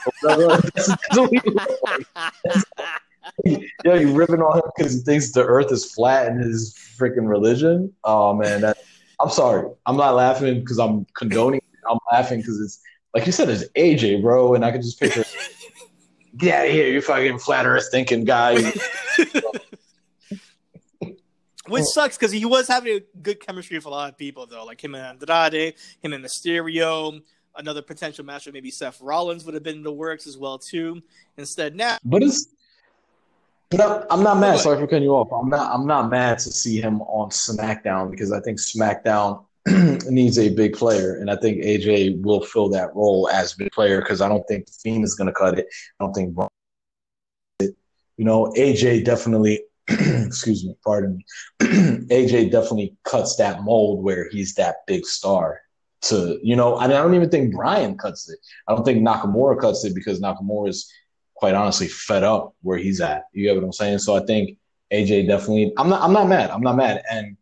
or 3.37 3.37
whatever. 3.37 3.37
That's- 3.37 3.37
that's 3.37 3.37
what 3.37 3.45
he 3.45 3.51
looks 3.51 3.63
like. 3.85 3.85
Yo, 3.85 3.93
you 3.95 4.13
ripping 4.13 4.41
on 4.41 4.57
him 4.57 4.63
because 4.77 4.93
he 4.93 4.99
thinks 4.99 5.31
the 5.31 5.45
Earth 5.45 5.71
is 5.71 5.91
flat 5.93 6.27
in 6.27 6.39
his 6.39 6.75
freaking 6.97 7.27
religion. 7.29 7.93
Oh 8.03 8.33
man, 8.33 8.61
that, 8.61 8.77
I'm 9.19 9.29
sorry. 9.29 9.69
I'm 9.85 9.97
not 9.97 10.15
laughing 10.15 10.59
because 10.59 10.79
I'm 10.79 11.05
condoning. 11.15 11.61
I'm 11.89 11.99
laughing 12.11 12.39
because 12.39 12.59
it's 12.59 12.81
like 13.13 13.25
you 13.25 13.31
said, 13.31 13.49
it's 13.49 13.63
AJ, 13.75 14.21
bro, 14.21 14.53
and 14.55 14.63
I 14.63 14.71
can 14.71 14.81
just 14.81 14.99
picture. 14.99 15.23
Get 16.37 16.59
out 16.59 16.67
of 16.67 16.71
here, 16.71 16.87
you 16.87 17.01
fucking 17.01 17.39
flat 17.39 17.65
Earth 17.65 17.87
thinking 17.91 18.23
guy. 18.23 18.71
Which 21.67 21.83
sucks 21.93 22.17
because 22.17 22.31
he 22.31 22.45
was 22.45 22.67
having 22.67 22.97
a 22.97 23.01
good 23.21 23.39
chemistry 23.39 23.77
with 23.77 23.85
a 23.85 23.89
lot 23.89 24.09
of 24.09 24.17
people, 24.17 24.47
though, 24.47 24.65
like 24.65 24.83
him 24.83 24.95
and 24.95 25.21
Andrade, 25.21 25.75
him 26.01 26.13
and 26.13 26.23
Mysterio. 26.23 27.21
Another 27.55 27.81
potential 27.81 28.23
match 28.23 28.45
with 28.45 28.53
maybe 28.53 28.71
Seth 28.71 29.01
Rollins 29.01 29.43
would 29.43 29.53
have 29.53 29.63
been 29.63 29.77
in 29.77 29.83
the 29.83 29.91
works 29.91 30.25
as 30.27 30.37
well 30.37 30.57
too. 30.57 31.01
Instead, 31.37 31.75
now 31.75 31.97
But 32.05 32.23
it's 32.23 32.47
but 33.69 34.07
I'm, 34.09 34.23
not 34.23 34.39
mad. 34.39 34.59
Sorry 34.59 34.79
for 34.79 34.87
cutting 34.87 35.03
you 35.03 35.11
off. 35.11 35.29
I'm 35.31 35.49
not. 35.49 35.71
I'm 35.71 35.85
not 35.85 36.09
mad 36.09 36.39
to 36.39 36.51
see 36.51 36.81
him 36.81 37.01
on 37.03 37.29
SmackDown 37.29 38.09
because 38.09 38.31
I 38.31 38.39
think 38.41 38.57
SmackDown 38.57 39.45
needs 40.09 40.39
a 40.39 40.49
big 40.49 40.73
player, 40.73 41.15
and 41.15 41.29
I 41.29 41.35
think 41.35 41.63
AJ 41.63 42.21
will 42.21 42.41
fill 42.41 42.69
that 42.69 42.95
role 42.95 43.29
as 43.31 43.53
a 43.53 43.57
big 43.57 43.71
player 43.71 44.01
because 44.01 44.21
I 44.21 44.29
don't 44.29 44.47
think 44.47 44.65
the 44.65 44.71
Fiend 44.71 45.03
is 45.03 45.15
going 45.15 45.27
to 45.27 45.33
cut 45.33 45.59
it. 45.59 45.67
I 45.99 46.03
don't 46.03 46.13
think. 46.13 46.35
You 47.59 48.25
know, 48.25 48.51
AJ 48.57 49.05
definitely. 49.05 49.61
excuse 49.87 50.65
me, 50.65 50.75
pardon 50.83 51.17
me. 51.17 51.25
AJ 52.09 52.51
definitely 52.51 52.95
cuts 53.03 53.35
that 53.37 53.63
mold 53.63 54.03
where 54.03 54.29
he's 54.29 54.53
that 54.55 54.77
big 54.87 55.05
star. 55.05 55.61
To 56.03 56.39
you 56.41 56.55
know, 56.55 56.77
I, 56.77 56.87
mean, 56.87 56.95
I 56.95 57.01
don't 57.01 57.13
even 57.13 57.29
think 57.29 57.53
Bryan 57.53 57.97
cuts 57.97 58.29
it. 58.29 58.39
I 58.67 58.73
don't 58.73 58.85
think 58.85 59.05
Nakamura 59.05 59.59
cuts 59.59 59.83
it 59.83 59.93
because 59.93 60.21
Nakamura 60.21 60.69
is 60.69 60.89
quite 61.39 61.55
honestly 61.55 61.87
fed 61.87 62.23
up 62.23 62.53
where 62.61 62.77
he's 62.77 62.99
at. 62.99 63.23
You 63.31 63.45
get 63.45 63.55
what 63.55 63.63
I'm 63.63 63.71
saying? 63.71 63.99
So 63.99 64.15
I 64.15 64.25
think 64.25 64.57
AJ 64.91 65.27
definitely. 65.27 65.71
I'm 65.77 65.89
not. 65.89 66.01
I'm 66.01 66.11
not 66.11 66.27
mad. 66.27 66.49
I'm 66.49 66.61
not 66.61 66.75
mad. 66.75 67.01
And 67.09 67.37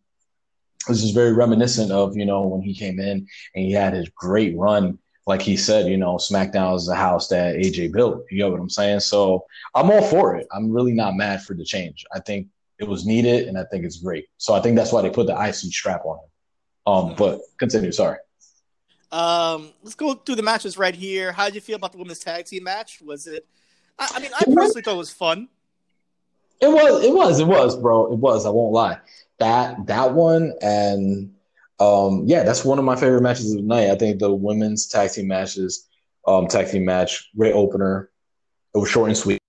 this 0.87 1.03
is 1.03 1.11
very 1.11 1.33
reminiscent 1.33 1.91
of 1.91 2.15
you 2.15 2.25
know 2.25 2.43
when 2.43 2.61
he 2.61 2.75
came 2.75 2.99
in 2.99 3.27
and 3.55 3.65
he 3.65 3.71
had 3.71 3.93
his 3.93 4.09
great 4.09 4.55
run. 4.55 4.99
Like 5.25 5.41
he 5.41 5.57
said, 5.57 5.87
you 5.87 5.97
know, 5.97 6.15
SmackDown 6.15 6.77
is 6.77 6.85
the 6.85 6.95
house 6.95 7.27
that 7.29 7.55
AJ 7.55 7.91
built. 7.91 8.23
You 8.31 8.37
get 8.37 8.51
what 8.51 8.61
I'm 8.61 8.69
saying? 8.69 9.01
So 9.01 9.43
I'm 9.75 9.91
all 9.91 10.01
for 10.01 10.37
it. 10.37 10.47
I'm 10.53 10.71
really 10.71 10.93
not 10.93 11.15
mad 11.17 11.43
for 11.43 11.53
the 11.53 11.65
change. 11.65 12.05
I 12.13 12.21
think 12.21 12.47
it 12.79 12.87
was 12.87 13.05
needed, 13.05 13.47
and 13.47 13.57
I 13.57 13.65
think 13.65 13.83
it's 13.83 13.97
great. 13.97 14.27
So 14.37 14.53
I 14.53 14.61
think 14.61 14.77
that's 14.77 14.93
why 14.93 15.01
they 15.01 15.09
put 15.09 15.27
the 15.27 15.33
IC 15.33 15.55
strap 15.73 16.05
on 16.05 16.19
him. 16.19 16.29
Um, 16.93 17.15
but 17.17 17.41
continue. 17.57 17.91
Sorry. 17.91 18.19
Um, 19.11 19.73
let's 19.83 19.95
go 19.95 20.13
through 20.13 20.35
the 20.35 20.43
matches 20.43 20.77
right 20.77 20.95
here. 20.95 21.31
How 21.31 21.45
did 21.45 21.55
you 21.55 21.61
feel 21.61 21.77
about 21.77 21.93
the 21.93 21.97
women's 21.97 22.19
tag 22.19 22.45
team 22.45 22.63
match? 22.63 23.01
Was 23.01 23.27
it? 23.27 23.45
I, 23.99 24.09
I 24.15 24.19
mean, 24.19 24.31
I 24.33 24.43
personally 24.45 24.81
thought 24.81 24.95
it 24.95 24.97
was 24.97 25.11
fun. 25.11 25.49
It 26.59 26.67
was, 26.67 27.03
it 27.03 27.13
was, 27.13 27.39
it 27.39 27.47
was, 27.47 27.77
bro. 27.77 28.11
It 28.11 28.17
was. 28.17 28.45
I 28.45 28.49
won't 28.49 28.73
lie. 28.73 28.99
That 29.39 29.85
that 29.87 30.13
one 30.13 30.53
and 30.61 31.31
um, 31.79 32.23
yeah, 32.25 32.43
that's 32.43 32.65
one 32.65 32.79
of 32.79 32.85
my 32.85 32.95
favorite 32.95 33.21
matches 33.21 33.51
of 33.51 33.57
the 33.57 33.63
night. 33.63 33.91
I 33.91 33.95
think 33.95 34.19
the 34.19 34.33
women's 34.33 34.87
tag 34.87 35.11
team 35.11 35.27
matches, 35.27 35.87
um, 36.27 36.47
tag 36.47 36.71
team 36.71 36.85
match, 36.85 37.29
great 37.37 37.53
opener. 37.53 38.09
It 38.73 38.79
was 38.79 38.89
short 38.89 39.09
and 39.09 39.17
sweet. 39.17 39.39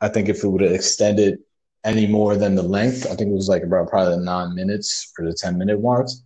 I 0.00 0.08
think 0.08 0.28
if 0.28 0.44
it 0.44 0.48
would 0.48 0.60
have 0.60 0.72
extended 0.72 1.38
any 1.84 2.06
more 2.06 2.36
than 2.36 2.54
the 2.54 2.62
length, 2.62 3.06
I 3.06 3.14
think 3.14 3.30
it 3.30 3.34
was 3.34 3.48
like 3.48 3.62
about 3.62 3.88
probably 3.88 4.22
nine 4.22 4.54
minutes 4.54 5.12
for 5.16 5.24
the 5.24 5.32
ten 5.32 5.56
minute 5.56 5.80
marks. 5.80 6.22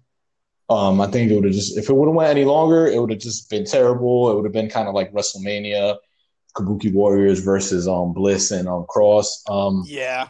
Um, 0.69 1.01
I 1.01 1.07
think 1.07 1.31
it 1.31 1.35
would 1.35 1.45
have 1.45 1.53
just 1.53 1.79
if 1.79 1.89
it 1.89 1.95
would 1.95 2.09
have 2.09 2.15
went 2.15 2.31
any 2.31 2.45
longer, 2.45 2.87
it 2.87 3.01
would 3.01 3.11
have 3.11 3.21
just 3.21 3.49
been 3.49 3.65
terrible. 3.65 4.31
It 4.31 4.35
would 4.35 4.45
have 4.45 4.53
been 4.53 4.69
kind 4.69 4.89
of 4.89 4.95
like 4.95 5.13
WrestleMania, 5.13 5.97
Kabuki 6.55 6.93
Warriors 6.93 7.41
versus 7.41 7.89
um 7.89 8.13
Bliss 8.13 8.51
and 8.51 8.69
um 8.69 8.85
Cross. 8.89 9.45
Um, 9.49 9.85
Yeah. 9.87 10.29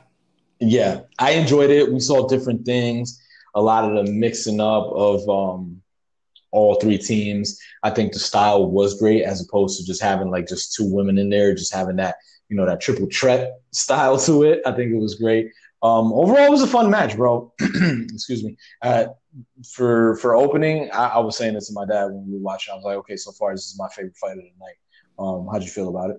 yeah, 0.61 1.01
I 1.19 1.33
enjoyed 1.33 1.71
it. 1.71 1.93
We 1.93 2.01
saw 2.01 2.27
different 2.29 2.65
things, 2.65 3.21
a 3.55 3.61
lot 3.61 3.85
of 3.85 4.07
the 4.07 4.13
mixing 4.13 4.61
up 4.61 4.87
of 4.93 5.29
um, 5.29 5.83
all 6.53 6.77
three 6.77 6.99
teams. 6.99 7.59
I 7.83 7.91
think 7.91 8.13
the 8.13 8.19
style 8.19 8.71
was 8.71 8.99
great 9.01 9.25
as 9.25 9.41
opposed 9.43 9.81
to 9.81 9.87
just 9.87 10.03
having 10.03 10.31
like 10.31 10.47
just 10.47 10.75
two 10.75 10.85
women 10.85 11.19
in 11.19 11.31
there, 11.31 11.55
just 11.55 11.75
having 11.75 11.97
that 11.97 12.17
you 12.49 12.57
know 12.57 12.67
that 12.67 12.81
triple 12.81 13.09
threat 13.13 13.61
style 13.73 14.19
to 14.19 14.45
it. 14.45 14.63
I 14.67 14.73
think 14.73 14.93
it 14.93 14.99
was 14.99 15.15
great. 15.17 15.51
Um, 15.83 16.13
overall, 16.13 16.47
it 16.47 16.51
was 16.51 16.63
a 16.63 16.67
fun 16.69 16.91
match, 16.91 17.17
bro. 17.17 17.53
Excuse 17.61 18.45
me. 18.45 18.57
Uh, 18.83 19.07
for 19.75 20.17
for 20.19 20.37
opening, 20.37 20.91
I, 20.93 21.09
I 21.09 21.19
was 21.19 21.37
saying 21.37 21.55
this 21.55 21.69
to 21.69 21.73
my 21.73 21.87
dad 21.87 22.05
when 22.07 22.25
we 22.29 22.35
were 22.35 22.41
watching. 22.41 22.73
I 22.73 22.77
was 22.77 22.85
like, 22.85 22.99
okay, 22.99 23.17
so 23.17 23.33
far 23.33 23.53
this 23.53 23.67
is 23.67 23.77
my 23.79 23.89
favorite 23.89 24.17
fight 24.17 24.33
of 24.33 24.45
the 24.45 24.53
night. 24.61 24.77
Um, 25.19 25.49
how'd 25.51 25.63
you 25.63 25.69
feel 25.71 25.89
about 25.89 26.11
it? 26.11 26.17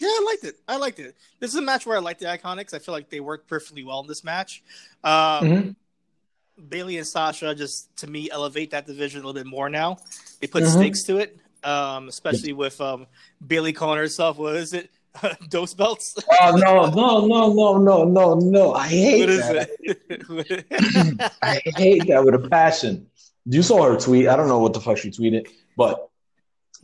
Yeah, 0.00 0.08
I 0.08 0.22
liked 0.26 0.44
it. 0.44 0.54
I 0.68 0.76
liked 0.76 0.98
it. 1.00 1.16
This 1.40 1.50
is 1.50 1.56
a 1.56 1.62
match 1.62 1.86
where 1.86 1.96
I 1.96 2.00
like 2.00 2.18
the 2.18 2.26
IIconics. 2.26 2.72
I 2.74 2.78
feel 2.78 2.92
like 2.94 3.08
they 3.10 3.20
worked 3.20 3.48
perfectly 3.48 3.82
well 3.84 4.00
in 4.00 4.06
this 4.06 4.22
match. 4.22 4.62
Um, 5.02 5.74
Bayley 6.68 6.98
and 6.98 7.06
Sasha 7.06 7.54
just 7.54 7.94
to 7.98 8.06
me 8.06 8.30
elevate 8.30 8.70
that 8.72 8.86
division 8.86 9.22
a 9.22 9.26
little 9.26 9.40
bit 9.40 9.46
more 9.46 9.68
now. 9.68 9.98
They 10.40 10.46
put 10.46 10.64
Mhm. 10.64 10.72
stakes 10.72 11.02
to 11.04 11.18
it, 11.18 11.36
um, 11.64 12.08
especially 12.08 12.52
with 12.52 12.80
um, 12.80 13.06
Bayley 13.44 13.72
calling 13.72 13.98
herself 13.98 14.38
what 14.38 14.56
is 14.56 14.72
it, 14.72 14.90
dose 15.48 15.74
belts? 15.74 16.16
Oh 16.40 16.50
no, 16.56 16.86
no, 16.90 17.26
no, 17.26 17.48
no, 17.48 17.78
no, 17.78 18.04
no, 18.04 18.34
no! 18.34 18.74
I 18.74 18.86
hate 18.88 19.20
what 19.20 19.28
is 19.30 19.48
that. 19.48 19.70
it? 19.80 21.32
I 21.42 21.60
hate 21.76 22.06
that 22.08 22.24
with 22.24 22.34
a 22.34 22.48
passion. 22.48 23.06
You 23.46 23.62
saw 23.62 23.82
her 23.90 23.96
tweet. 23.98 24.28
I 24.28 24.36
don't 24.36 24.48
know 24.48 24.58
what 24.58 24.74
the 24.74 24.80
fuck 24.80 24.98
she 24.98 25.10
tweeted, 25.10 25.48
but 25.76 26.08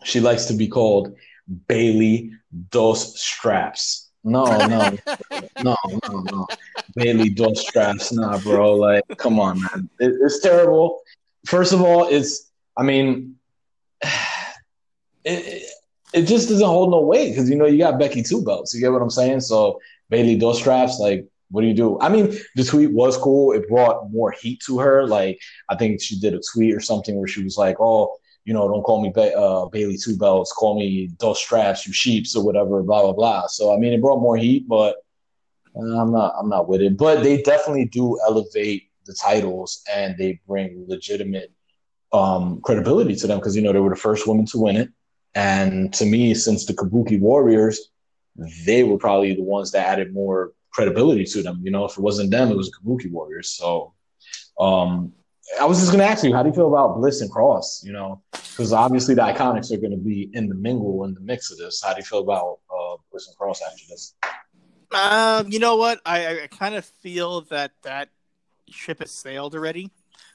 she 0.04 0.20
likes 0.20 0.46
to 0.46 0.54
be 0.54 0.66
called 0.68 1.14
Bayley 1.68 2.32
Dos 2.70 3.20
Straps. 3.20 4.10
No, 4.22 4.44
no, 4.66 4.96
no, 5.62 5.76
no, 6.08 6.20
no. 6.20 6.46
Bayley 6.94 7.30
Dos 7.30 7.66
Straps. 7.66 8.12
Nah, 8.12 8.38
bro. 8.38 8.74
Like, 8.74 9.04
come 9.18 9.38
on, 9.38 9.60
man. 9.60 9.88
It, 10.00 10.14
it's 10.22 10.40
terrible. 10.40 11.00
First 11.46 11.72
of 11.72 11.82
all, 11.82 12.08
it's, 12.08 12.50
I 12.76 12.82
mean, 12.82 13.36
it, 14.02 14.10
it, 15.24 15.62
it 16.14 16.22
just 16.22 16.48
doesn't 16.48 16.66
hold 16.66 16.90
no 16.90 17.00
weight 17.00 17.30
because, 17.30 17.50
you 17.50 17.56
know, 17.56 17.66
you 17.66 17.78
got 17.78 17.98
Becky 17.98 18.22
two 18.22 18.42
belts. 18.42 18.72
You 18.72 18.80
get 18.80 18.92
what 18.92 19.02
I'm 19.02 19.10
saying? 19.10 19.40
So, 19.40 19.80
Bayley 20.08 20.36
Dos 20.36 20.58
Straps, 20.58 20.98
like, 20.98 21.26
what 21.50 21.60
do 21.60 21.66
you 21.66 21.74
do? 21.74 22.00
I 22.00 22.08
mean, 22.08 22.36
the 22.56 22.64
tweet 22.64 22.92
was 22.92 23.16
cool. 23.16 23.52
It 23.52 23.68
brought 23.68 24.10
more 24.10 24.32
heat 24.32 24.60
to 24.66 24.78
her. 24.78 25.06
Like, 25.06 25.38
I 25.68 25.76
think 25.76 26.00
she 26.00 26.18
did 26.18 26.34
a 26.34 26.40
tweet 26.52 26.74
or 26.74 26.80
something 26.80 27.16
where 27.16 27.28
she 27.28 27.44
was 27.44 27.56
like, 27.56 27.76
"Oh, 27.78 28.16
you 28.44 28.52
know, 28.52 28.68
don't 28.68 28.82
call 28.82 29.02
me 29.02 29.10
ba- 29.14 29.36
uh, 29.36 29.66
Bayley 29.66 29.96
Two 29.96 30.16
Belts, 30.16 30.52
call 30.52 30.78
me 30.78 31.08
Dos 31.18 31.40
Straps, 31.40 31.86
you 31.86 31.92
sheeps 31.92 32.36
or 32.36 32.44
whatever." 32.44 32.82
Blah 32.82 33.02
blah 33.02 33.12
blah. 33.12 33.46
So, 33.46 33.74
I 33.74 33.78
mean, 33.78 33.92
it 33.92 34.00
brought 34.00 34.20
more 34.20 34.36
heat, 34.36 34.68
but 34.68 34.96
uh, 35.76 35.80
I'm 35.80 36.12
not, 36.12 36.34
I'm 36.38 36.48
not 36.48 36.68
with 36.68 36.82
it. 36.82 36.96
But 36.96 37.22
they 37.22 37.42
definitely 37.42 37.86
do 37.86 38.18
elevate 38.26 38.90
the 39.06 39.14
titles 39.14 39.82
and 39.92 40.16
they 40.16 40.40
bring 40.46 40.84
legitimate 40.88 41.52
um, 42.12 42.60
credibility 42.62 43.16
to 43.16 43.26
them 43.26 43.38
because 43.38 43.56
you 43.56 43.62
know 43.62 43.72
they 43.72 43.80
were 43.80 43.90
the 43.90 43.96
first 43.96 44.26
women 44.26 44.46
to 44.46 44.58
win 44.58 44.76
it, 44.76 44.90
and 45.34 45.92
to 45.94 46.04
me, 46.04 46.34
since 46.34 46.64
the 46.64 46.74
Kabuki 46.74 47.18
Warriors, 47.18 47.90
they 48.64 48.84
were 48.84 48.98
probably 48.98 49.34
the 49.34 49.42
ones 49.42 49.72
that 49.72 49.86
added 49.86 50.14
more 50.14 50.52
credibility 50.70 51.24
to 51.24 51.42
them. 51.42 51.60
You 51.62 51.70
know, 51.70 51.84
if 51.84 51.92
it 51.92 52.00
wasn't 52.00 52.30
them, 52.30 52.50
it 52.50 52.56
was 52.56 52.70
the 52.70 52.76
Kabuki 52.78 53.10
Warriors. 53.10 53.50
So, 53.50 53.94
um, 54.58 55.12
I 55.60 55.64
was 55.66 55.78
just 55.78 55.90
going 55.92 56.00
to 56.00 56.06
ask 56.06 56.24
you, 56.24 56.34
how 56.34 56.42
do 56.42 56.48
you 56.48 56.54
feel 56.54 56.68
about 56.68 56.96
Bliss 56.96 57.20
and 57.20 57.30
Cross? 57.30 57.82
You 57.84 57.92
know, 57.92 58.22
because 58.32 58.72
obviously 58.72 59.14
the 59.14 59.22
IIconics 59.22 59.72
are 59.72 59.76
going 59.76 59.90
to 59.90 59.96
be 59.96 60.30
in 60.32 60.48
the 60.48 60.54
mingle 60.54 61.04
in 61.04 61.14
the 61.14 61.20
mix 61.20 61.50
of 61.50 61.58
this. 61.58 61.82
How 61.84 61.92
do 61.92 61.98
you 61.98 62.04
feel 62.04 62.20
about 62.20 62.58
uh, 62.70 62.96
Bliss 63.10 63.28
and 63.28 63.36
Cross 63.36 63.62
after 63.62 63.82
this? 63.88 64.14
Um, 64.92 65.48
you 65.50 65.58
know 65.58 65.76
what? 65.76 66.00
I, 66.06 66.42
I 66.42 66.46
kind 66.48 66.74
of 66.74 66.84
feel 66.84 67.42
that 67.42 67.72
that 67.82 68.10
ship 68.70 69.00
has 69.00 69.10
sailed 69.10 69.54
already 69.54 69.90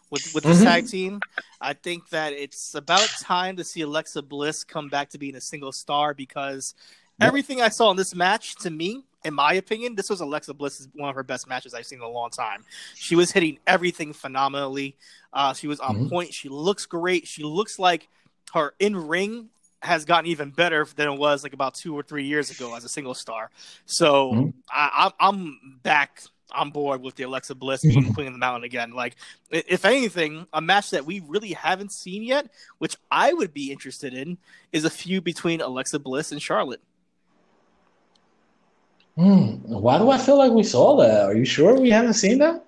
with 0.10 0.34
with 0.34 0.44
this 0.44 0.60
Mhm. 0.62 0.64
tag 0.64 0.88
team. 0.88 1.22
I 1.62 1.74
think 1.74 2.10
that 2.10 2.34
it's 2.34 2.76
about 2.76 3.10
time 3.20 3.56
to 3.58 3.64
see 3.64 3.82
Alexa 3.82 4.22
Bliss 4.22 4.64
come 4.64 4.90
back 4.90 5.10
to 5.10 5.18
being 5.18 5.36
a 5.36 5.42
single 5.42 5.72
star 5.72 6.14
because 6.14 6.74
Yep. 7.20 7.28
everything 7.28 7.62
I 7.62 7.70
saw 7.70 7.92
in 7.92 7.98
this 7.98 8.16
match, 8.16 8.56
to 8.58 8.70
me, 8.70 9.04
in 9.24 9.34
my 9.34 9.54
opinion, 9.54 9.96
this 9.96 10.10
was 10.10 10.22
Alexa 10.22 10.54
Bliss 10.54 10.88
one 10.94 11.10
of 11.10 11.16
her 11.16 11.24
best 11.24 11.48
matches 11.48 11.74
I've 11.74 11.86
seen 11.86 12.00
in 12.00 12.04
a 12.06 12.10
long 12.10 12.30
time. 12.30 12.64
She 12.96 13.16
was 13.16 13.32
hitting 13.32 13.60
everything 13.68 14.14
phenomenally. 14.14 14.96
Uh, 15.34 15.54
she 15.54 15.68
was 15.68 15.80
on 15.80 15.96
Mhm. 16.06 16.10
point. 16.10 16.34
She 16.34 16.50
looks 16.50 16.86
great. 16.86 17.28
She 17.28 17.44
looks 17.44 17.78
like 17.80 18.08
her 18.54 18.74
in 18.80 18.96
ring 18.96 19.50
has 19.82 20.04
gotten 20.06 20.30
even 20.30 20.50
better 20.52 20.86
than 20.96 21.08
it 21.08 21.18
was 21.18 21.44
like 21.44 21.54
about 21.54 21.74
two 21.74 21.94
or 21.98 22.04
three 22.04 22.26
years 22.26 22.50
ago 22.52 22.76
as 22.76 22.84
a 22.84 22.90
single 22.90 23.14
star. 23.14 23.50
So 23.86 24.32
Mhm. 24.34 24.54
I, 24.70 25.12
I'm 25.20 25.36
I'm 25.38 25.80
back 25.84 26.24
on 26.52 26.72
board 26.72 27.02
with 27.04 27.16
the 27.16 27.24
Alexa 27.24 27.54
Bliss 27.54 27.82
being 27.84 28.12
Queen 28.14 28.26
of 28.26 28.34
the 28.34 28.40
Mountain 28.40 28.64
again. 28.64 28.92
Like, 28.92 29.16
if 29.52 29.86
anything, 29.86 30.48
a 30.52 30.60
match 30.60 30.90
that 30.90 31.06
we 31.06 31.20
really 31.20 31.54
haven't 31.54 31.92
seen 31.92 32.24
yet, 32.24 32.50
which 32.80 32.96
I 33.12 33.34
would 33.34 33.54
be 33.54 33.72
interested 33.72 34.16
in, 34.16 34.40
is 34.72 34.84
a 34.84 34.90
feud 34.90 35.24
between 35.24 35.62
Alexa 35.62 36.00
Bliss 36.00 36.32
and 36.32 36.42
Charlotte. 36.42 36.82
Hmm. 39.20 39.56
Why 39.66 39.98
do 39.98 40.10
I 40.10 40.18
feel 40.18 40.38
like 40.38 40.54
we 40.54 40.64
saw 40.64 40.96
that? 40.98 41.26
Are 41.26 41.36
you 41.36 41.44
sure 41.44 41.78
we 41.78 41.90
haven't 41.90 42.14
seen 42.14 42.38
that? 42.38 42.64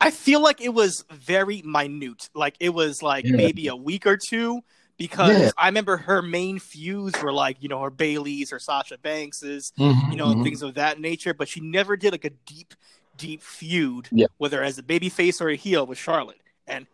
I 0.00 0.12
feel 0.12 0.40
like 0.40 0.60
it 0.60 0.68
was 0.68 1.04
very 1.10 1.60
minute. 1.62 2.30
Like 2.34 2.54
it 2.60 2.68
was 2.68 3.02
like 3.02 3.24
Yeah. 3.24 3.34
maybe 3.34 3.66
a 3.66 3.74
week 3.74 4.06
or 4.06 4.16
two 4.16 4.60
because 4.96 5.40
Yeah. 5.40 5.50
I 5.58 5.66
remember 5.66 5.96
her 5.96 6.22
main 6.22 6.60
feuds 6.60 7.20
were 7.20 7.32
like 7.32 7.56
you 7.60 7.68
know 7.68 7.82
her 7.82 7.90
Bayley's 7.90 8.52
or 8.52 8.60
Sasha 8.60 8.96
Banks's, 8.98 9.72
Mhm, 9.76 10.12
you 10.12 10.16
know 10.16 10.28
mhm. 10.28 10.44
things 10.44 10.62
of 10.62 10.74
that 10.74 11.00
nature. 11.00 11.34
But 11.34 11.48
she 11.48 11.58
never 11.60 11.96
did 11.96 12.12
like 12.12 12.24
a 12.24 12.30
deep, 12.30 12.74
deep 13.16 13.42
feud, 13.42 14.06
Yeah. 14.12 14.26
whether 14.36 14.62
as 14.62 14.78
a 14.78 14.84
baby 14.84 15.08
face 15.08 15.40
or 15.40 15.48
a 15.48 15.56
heel 15.56 15.84
with 15.84 15.98
Charlotte, 15.98 16.40
and 16.68 16.86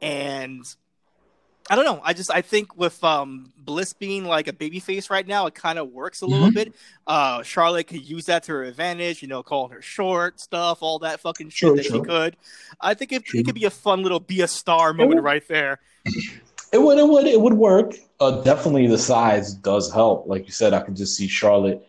and 0.00 0.64
I 1.70 1.76
don't 1.76 1.84
know. 1.84 2.00
I 2.04 2.12
just 2.12 2.30
I 2.30 2.42
think 2.42 2.76
with 2.76 3.02
um 3.04 3.52
Bliss 3.56 3.92
being 3.92 4.24
like 4.24 4.48
a 4.48 4.52
baby 4.52 4.80
face 4.80 5.08
right 5.10 5.26
now, 5.26 5.46
it 5.46 5.54
kind 5.54 5.78
of 5.78 5.90
works 5.90 6.20
a 6.22 6.26
little 6.26 6.50
Mhm. 6.50 6.54
bit. 6.54 6.74
Uh, 7.06 7.42
Charlotte 7.42 7.86
could 7.86 8.04
use 8.04 8.26
that 8.26 8.42
to 8.44 8.52
her 8.52 8.64
advantage, 8.64 9.22
you 9.22 9.28
know, 9.28 9.42
calling 9.42 9.70
her 9.72 9.82
short 9.82 10.40
stuff, 10.40 10.78
all 10.82 10.98
that 11.00 11.20
fucking 11.20 11.50
shit 11.50 11.68
True, 11.68 11.76
that 11.76 11.84
she 11.86 12.00
could. 12.00 12.36
I 12.80 12.94
think 12.94 13.12
it, 13.12 13.22
it 13.32 13.44
could 13.44 13.54
be 13.54 13.64
a 13.64 13.70
fun 13.70 14.02
little 14.02 14.20
be 14.20 14.40
a 14.40 14.48
star 14.48 14.92
moment 14.92 15.16
would. 15.16 15.24
right 15.24 15.46
there. 15.48 15.78
It 16.72 16.78
would, 16.80 16.98
it 16.98 17.06
would, 17.06 17.26
it 17.26 17.40
would 17.40 17.54
work. 17.54 17.94
Uh, 18.18 18.40
definitely, 18.42 18.86
the 18.86 18.98
size 18.98 19.52
does 19.54 19.92
help. 19.92 20.26
Like 20.26 20.46
you 20.46 20.52
said, 20.52 20.72
I 20.72 20.80
could 20.80 20.96
just 20.96 21.16
see 21.16 21.28
Charlotte 21.28 21.86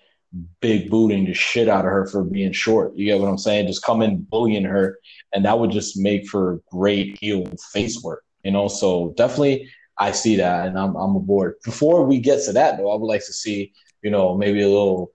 big 0.62 0.90
booting 0.90 1.26
the 1.26 1.34
shit 1.34 1.70
out 1.70 1.86
of 1.86 1.92
her 1.92 2.08
for 2.08 2.24
being 2.24 2.52
short. 2.52 2.94
You 2.96 3.06
get 3.06 3.20
what 3.20 3.30
I'm 3.30 3.38
saying? 3.38 3.68
Just 3.68 3.84
come 3.84 4.02
in 4.02 4.24
bullying 4.24 4.64
her, 4.66 5.00
and 5.32 5.46
that 5.46 5.58
would 5.58 5.72
just 5.72 5.96
make 5.98 6.28
for 6.28 6.60
great 6.72 7.18
heel 7.20 7.46
face 7.72 8.02
work. 8.04 8.23
You 8.44 8.52
know, 8.52 8.68
so 8.68 9.14
definitely, 9.16 9.70
I 9.98 10.12
see 10.12 10.36
that, 10.38 10.68
and 10.68 10.78
I'm 10.78 10.96
I'm 10.96 11.16
aboard. 11.16 11.56
Before 11.64 12.06
we 12.06 12.20
get 12.20 12.44
to 12.46 12.54
that, 12.54 12.78
though, 12.78 12.92
I 12.92 12.96
would 12.96 13.08
like 13.08 13.26
to 13.26 13.34
see, 13.34 13.74
you 14.02 14.12
know, 14.12 14.36
maybe 14.36 14.62
a 14.62 14.68
little 14.68 15.14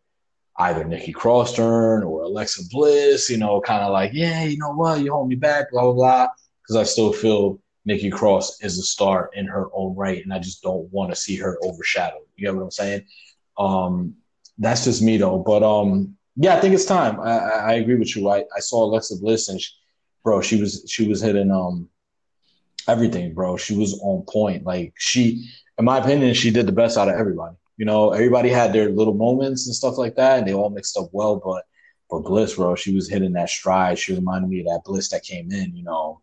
either 0.59 0.85
Nikki 0.85 1.12
Cross 1.12 1.55
turn 1.55 2.03
or 2.03 2.22
Alexa 2.22 2.62
Bliss. 2.70 3.29
You 3.29 3.39
know, 3.39 3.61
kind 3.61 3.83
of 3.83 3.93
like, 3.93 4.12
yeah, 4.14 4.45
you 4.45 4.59
know 4.59 4.72
what, 4.72 5.01
you 5.01 5.12
hold 5.12 5.29
me 5.29 5.37
back, 5.37 5.70
blah 5.70 5.83
blah 5.83 5.93
blah. 5.93 6.29
Because 6.62 6.76
I 6.76 6.85
still 6.85 7.12
feel 7.12 7.61
Nikki 7.85 8.11
Cross 8.11 8.62
is 8.62 8.79
a 8.79 8.83
star 8.83 9.31
in 9.35 9.47
her 9.47 9.66
own 9.72 9.97
right, 9.97 10.22
and 10.22 10.33
I 10.33 10.39
just 10.39 10.62
don't 10.62 10.91
want 10.93 11.11
to 11.11 11.16
see 11.16 11.37
her 11.37 11.59
overshadowed. 11.64 12.26
You 12.37 12.47
get 12.47 12.55
what 12.55 12.62
I'm 12.62 12.70
saying? 12.70 13.05
Um, 13.59 14.14
that's 14.59 14.85
just 14.85 15.03
me 15.03 15.16
though. 15.16 15.39
But 15.39 15.62
um, 15.62 16.16
yeah, 16.37 16.57
I 16.57 16.61
think 16.61 16.74
it's 16.74 16.85
time. 16.85 17.18
I, 17.20 17.39
I, 17.39 17.51
I 17.51 17.72
agree 17.74 17.97
with 17.97 18.14
you. 18.14 18.29
I, 18.29 18.45
I 18.57 18.61
saw 18.61 18.85
Alexa 18.85 19.16
Bliss, 19.16 19.49
and 19.49 19.61
she, 19.61 19.72
bro, 20.22 20.41
she 20.41 20.61
was 20.61 20.85
she 20.89 21.09
was 21.09 21.20
hitting 21.20 21.51
um 21.51 21.89
everything, 22.89 23.34
bro. 23.34 23.57
She 23.57 23.76
was 23.76 24.01
on 24.03 24.24
point. 24.28 24.64
Like 24.64 24.95
she, 24.97 25.51
in 25.78 25.84
my 25.84 25.99
opinion, 25.99 26.34
she 26.34 26.51
did 26.51 26.66
the 26.66 26.72
best 26.72 26.99
out 26.99 27.09
of 27.09 27.14
everybody. 27.14 27.57
You 27.76 27.84
know, 27.84 28.11
everybody 28.11 28.49
had 28.49 28.72
their 28.72 28.91
little 28.91 29.14
moments 29.14 29.66
and 29.66 29.76
stuff 29.76 29.99
like 29.99 30.16
that, 30.16 30.39
and 30.39 30.49
they 30.49 30.55
all 30.55 30.70
mixed 30.70 30.97
up 30.97 31.11
well. 31.12 31.36
But 31.36 31.64
but 32.11 32.20
Bliss, 32.20 32.55
bro, 32.55 32.74
she 32.74 32.95
was 32.95 33.09
hitting 33.09 33.34
that 33.34 33.51
stride. 33.51 33.99
She 33.99 34.14
reminded 34.14 34.51
me 34.51 34.61
of 34.61 34.66
that 34.66 34.82
Bliss 34.84 35.11
that 35.11 35.22
came 35.22 35.53
in. 35.53 35.76
You 35.76 35.84
know, 35.84 36.20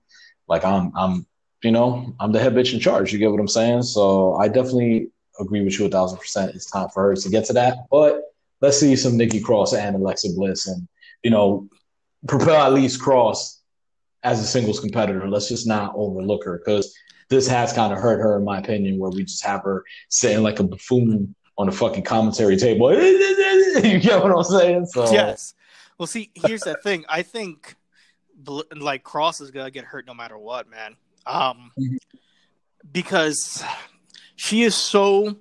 like 0.48 0.66
I'm 0.66 0.92
I'm 0.96 1.26
you 1.64 1.72
know 1.72 2.14
I'm 2.20 2.32
the 2.32 2.40
head 2.40 2.54
bitch 2.54 2.74
in 2.74 2.80
charge. 2.80 3.14
You 3.14 3.20
get 3.20 3.32
what 3.32 3.40
I'm 3.40 3.48
saying? 3.48 3.84
So 3.84 4.36
I 4.36 4.48
definitely 4.48 5.10
agree 5.40 5.64
with 5.64 5.80
you 5.80 5.86
a 5.86 5.90
thousand 5.90 6.18
percent. 6.18 6.56
It's 6.56 6.70
time 6.70 6.90
for 6.90 7.04
her 7.04 7.16
to 7.16 7.30
get 7.30 7.46
to 7.46 7.54
that. 7.54 7.78
But 7.90 8.24
let's 8.62 8.80
see 8.80 8.96
some 8.96 9.16
Nikki 9.16 9.40
Cross 9.40 9.74
and 9.74 9.96
Alexa 9.96 10.30
Bliss, 10.36 10.68
and 10.68 10.88
you 11.24 11.32
know, 11.32 11.70
propel 12.28 12.62
at 12.62 12.74
least 12.74 13.02
Cross 13.02 13.62
as 14.26 14.42
a 14.42 14.46
singles 14.46 14.80
competitor. 14.80 15.30
Let's 15.30 15.48
just 15.48 15.68
not 15.68 15.94
overlook 15.96 16.44
her 16.46 16.58
because 16.58 16.94
this 17.30 17.48
has 17.48 17.72
kind 17.72 17.94
of 17.94 18.00
hurt 18.00 18.20
her, 18.20 18.38
in 18.38 18.44
my 18.44 18.58
opinion, 18.58 18.98
where 18.98 19.12
we 19.12 19.24
just 19.24 19.46
have 19.46 19.62
her 19.64 19.86
sitting 20.10 20.44
like 20.44 20.60
a 20.60 20.64
buffoon 20.64 21.34
on 21.58 21.68
the 21.68 21.72
fucking 21.72 22.04
commentary 22.04 22.58
table. 22.58 22.92
you 22.94 24.00
get 24.00 24.22
what 24.22 24.32
I'm 24.32 24.44
saying? 24.44 24.88
So 24.88 25.12
Yes. 25.14 25.54
Well, 25.98 26.08
see, 26.08 26.32
here's 26.34 26.64
the 26.64 26.76
thing. 26.84 27.06
I 27.08 27.22
think 27.22 27.76
like 28.76 29.04
Cross 29.04 29.42
is 29.42 29.52
gonna 29.52 29.72
get 29.72 29.86
hurt 29.86 30.06
no 30.06 30.14
matter 30.14 30.38
what, 30.38 30.70
man. 30.70 30.98
Um, 31.26 31.72
Mhm. 31.80 31.98
because 32.92 33.64
she 34.36 34.64
is 34.64 34.76
so 34.76 35.38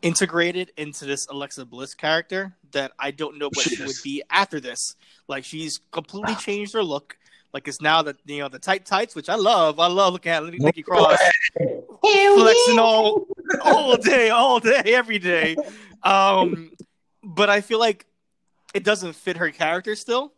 integrated 0.00 0.72
into 0.76 1.04
this 1.04 1.26
Alexa 1.28 1.66
Bliss 1.66 1.94
character 1.94 2.56
that 2.72 2.92
I 2.98 3.10
don't 3.10 3.38
know 3.38 3.50
what 3.52 3.64
She 3.64 3.76
she 3.76 3.82
would 3.84 4.02
be 4.02 4.22
after 4.30 4.60
this. 4.60 4.96
Like 5.28 5.44
she's 5.44 5.78
completely 5.90 6.34
changed 6.36 6.72
her 6.72 6.82
look. 6.82 7.16
Like 7.52 7.68
it's 7.68 7.80
now 7.80 8.02
that 8.02 8.16
you 8.24 8.38
know 8.38 8.48
the 8.48 8.58
tight 8.58 8.86
tights, 8.86 9.14
which 9.14 9.28
I 9.28 9.34
love. 9.34 9.78
I 9.78 9.86
love 9.86 10.14
looking 10.14 10.32
at 10.32 10.44
Nikki 10.44 10.82
Cross 10.82 11.18
flexing 12.00 12.78
all 12.78 13.26
all 13.62 13.96
day, 13.96 14.30
all 14.30 14.58
day, 14.58 14.82
every 14.86 15.18
day. 15.18 15.56
Um, 16.02 16.72
but 17.22 17.50
I 17.50 17.60
feel 17.60 17.78
like 17.78 18.06
it 18.74 18.84
doesn't 18.84 19.12
fit 19.14 19.36
her 19.36 19.50
character 19.50 19.94
still. 19.94 20.32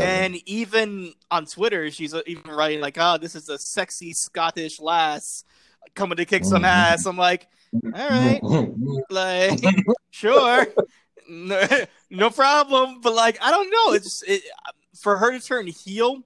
And 0.00 0.36
even 0.46 1.12
on 1.30 1.46
Twitter, 1.46 1.88
she's 1.90 2.14
uh, 2.14 2.22
even 2.26 2.50
writing 2.50 2.80
like, 2.80 2.96
"Oh, 2.98 3.16
this 3.16 3.36
is 3.36 3.48
a 3.48 3.58
sexy 3.58 4.12
Scottish 4.12 4.80
lass 4.80 5.44
coming 5.94 6.16
to 6.16 6.24
kick 6.24 6.44
some 6.44 6.62
Mhm. 6.62 6.68
ass." 6.68 7.06
I'm 7.06 7.16
like, 7.16 7.46
all 7.84 7.90
right, 7.92 8.40
like, 9.08 9.60
sure, 10.10 10.66
no, 11.28 11.64
no 12.10 12.30
problem. 12.30 13.00
But 13.02 13.14
like, 13.14 13.38
I 13.40 13.52
don't 13.52 13.70
know. 13.70 13.92
It's 13.94 14.22
it, 14.24 14.42
for 15.04 15.18
her 15.18 15.30
to 15.30 15.38
turn 15.38 15.66
heel. 15.66 16.22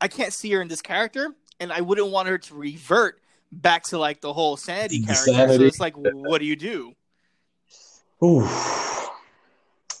I 0.00 0.08
can't 0.08 0.32
see 0.32 0.50
her 0.52 0.62
in 0.62 0.66
this 0.66 0.80
character, 0.80 1.34
and 1.60 1.70
I 1.70 1.82
wouldn't 1.82 2.10
want 2.10 2.26
her 2.26 2.38
to 2.38 2.54
revert 2.54 3.20
back 3.52 3.84
to 3.84 3.98
like 3.98 4.22
the 4.22 4.32
whole 4.32 4.56
sanity 4.56 5.00
The 5.00 5.06
character. 5.12 5.58
So 5.58 5.64
it's 5.64 5.78
like, 5.78 5.94
what 5.94 6.38
do 6.38 6.46
you 6.46 6.56
do? 6.56 6.94
Ooh. 8.24 8.48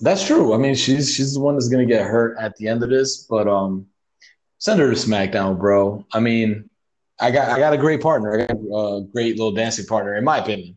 That's 0.00 0.26
true. 0.26 0.54
I 0.54 0.56
mean, 0.56 0.74
she's 0.74 1.14
she's 1.14 1.34
the 1.34 1.40
one 1.40 1.54
that's 1.54 1.68
gonna 1.68 1.86
get 1.86 2.04
hurt 2.04 2.36
at 2.40 2.56
the 2.56 2.66
end 2.66 2.82
of 2.82 2.90
this, 2.90 3.18
but 3.18 3.46
um, 3.46 3.86
send 4.58 4.80
her 4.80 4.88
to 4.88 4.96
SmackDown, 4.96 5.58
bro. 5.58 6.04
I 6.12 6.20
mean, 6.20 6.68
I 7.20 7.30
got 7.30 7.50
I 7.50 7.58
got 7.58 7.74
a 7.74 7.78
great 7.78 8.00
partner. 8.00 8.34
I 8.34 8.46
got 8.46 8.56
a 8.56 9.06
great 9.12 9.36
little 9.36 9.52
dancing 9.52 9.86
partner, 9.86 10.16
in 10.16 10.24
my 10.24 10.38
opinion. 10.38 10.76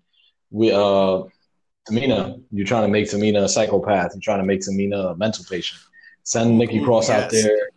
We 0.52 0.72
uh, 0.72 1.24
Tamina, 1.90 2.42
you're 2.52 2.68
trying 2.68 2.84
to 2.84 2.90
make 2.90 3.06
Tamina 3.06 3.44
a 3.44 3.50
psychopath. 3.50 4.12
You're 4.14 4.22
trying 4.22 4.40
to 4.40 4.46
make 4.46 4.60
Tamina 4.60 5.14
a 5.14 5.16
mental 5.16 5.46
patient. 5.50 5.82
Send 6.28 6.58
Nikki 6.58 6.80
Ooh, 6.80 6.84
Cross 6.84 7.10
out 7.10 7.30
there. 7.30 7.70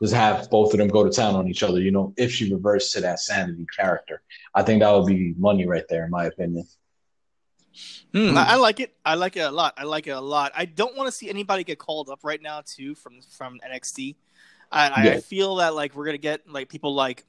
Just 0.00 0.14
have 0.14 0.48
both 0.50 0.72
of 0.72 0.78
them 0.78 0.86
go 0.86 1.02
to 1.02 1.10
town 1.10 1.34
on 1.34 1.48
each 1.48 1.64
other. 1.64 1.80
You 1.80 1.90
know, 1.90 2.14
if 2.16 2.30
she 2.30 2.52
reverts 2.52 2.92
to 2.92 3.00
that 3.00 3.18
sanity 3.18 3.66
character, 3.76 4.22
I 4.54 4.62
think 4.62 4.80
that 4.82 4.92
would 4.92 5.06
be 5.06 5.34
money 5.36 5.66
right 5.66 5.82
there, 5.88 6.04
in 6.04 6.10
my 6.12 6.26
opinion. 6.26 6.64
Hmm, 8.14 8.28
Hmm. 8.30 8.38
I, 8.38 8.50
I 8.50 8.54
like 8.56 8.78
it. 8.78 8.94
I 9.04 9.14
like 9.16 9.36
it 9.36 9.40
a 9.40 9.50
lot. 9.50 9.74
I 9.76 9.82
like 9.82 10.06
it 10.06 10.10
a 10.10 10.20
lot. 10.20 10.52
I 10.54 10.64
don't 10.64 10.96
want 10.96 11.08
to 11.08 11.12
see 11.12 11.28
anybody 11.28 11.64
get 11.64 11.80
called 11.80 12.08
up 12.08 12.20
right 12.22 12.40
now 12.40 12.62
too 12.64 12.94
from 12.94 13.20
from 13.36 13.58
NXT. 13.68 14.14
I, 14.70 15.14
I 15.14 15.20
feel 15.20 15.56
that 15.56 15.74
like 15.74 15.96
we're 15.96 16.06
gonna 16.06 16.18
get 16.18 16.48
like 16.48 16.68
people 16.68 16.94
like 16.94 17.24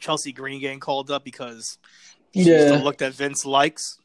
Chelsea 0.00 0.32
Green 0.32 0.60
getting 0.62 0.80
called 0.80 1.10
up 1.10 1.24
because 1.24 1.76
she's 2.32 2.46
Yeah. 2.46 2.64
the 2.70 2.76
look 2.78 2.98
that 2.98 3.12
Vince 3.12 3.44
likes, 3.44 3.98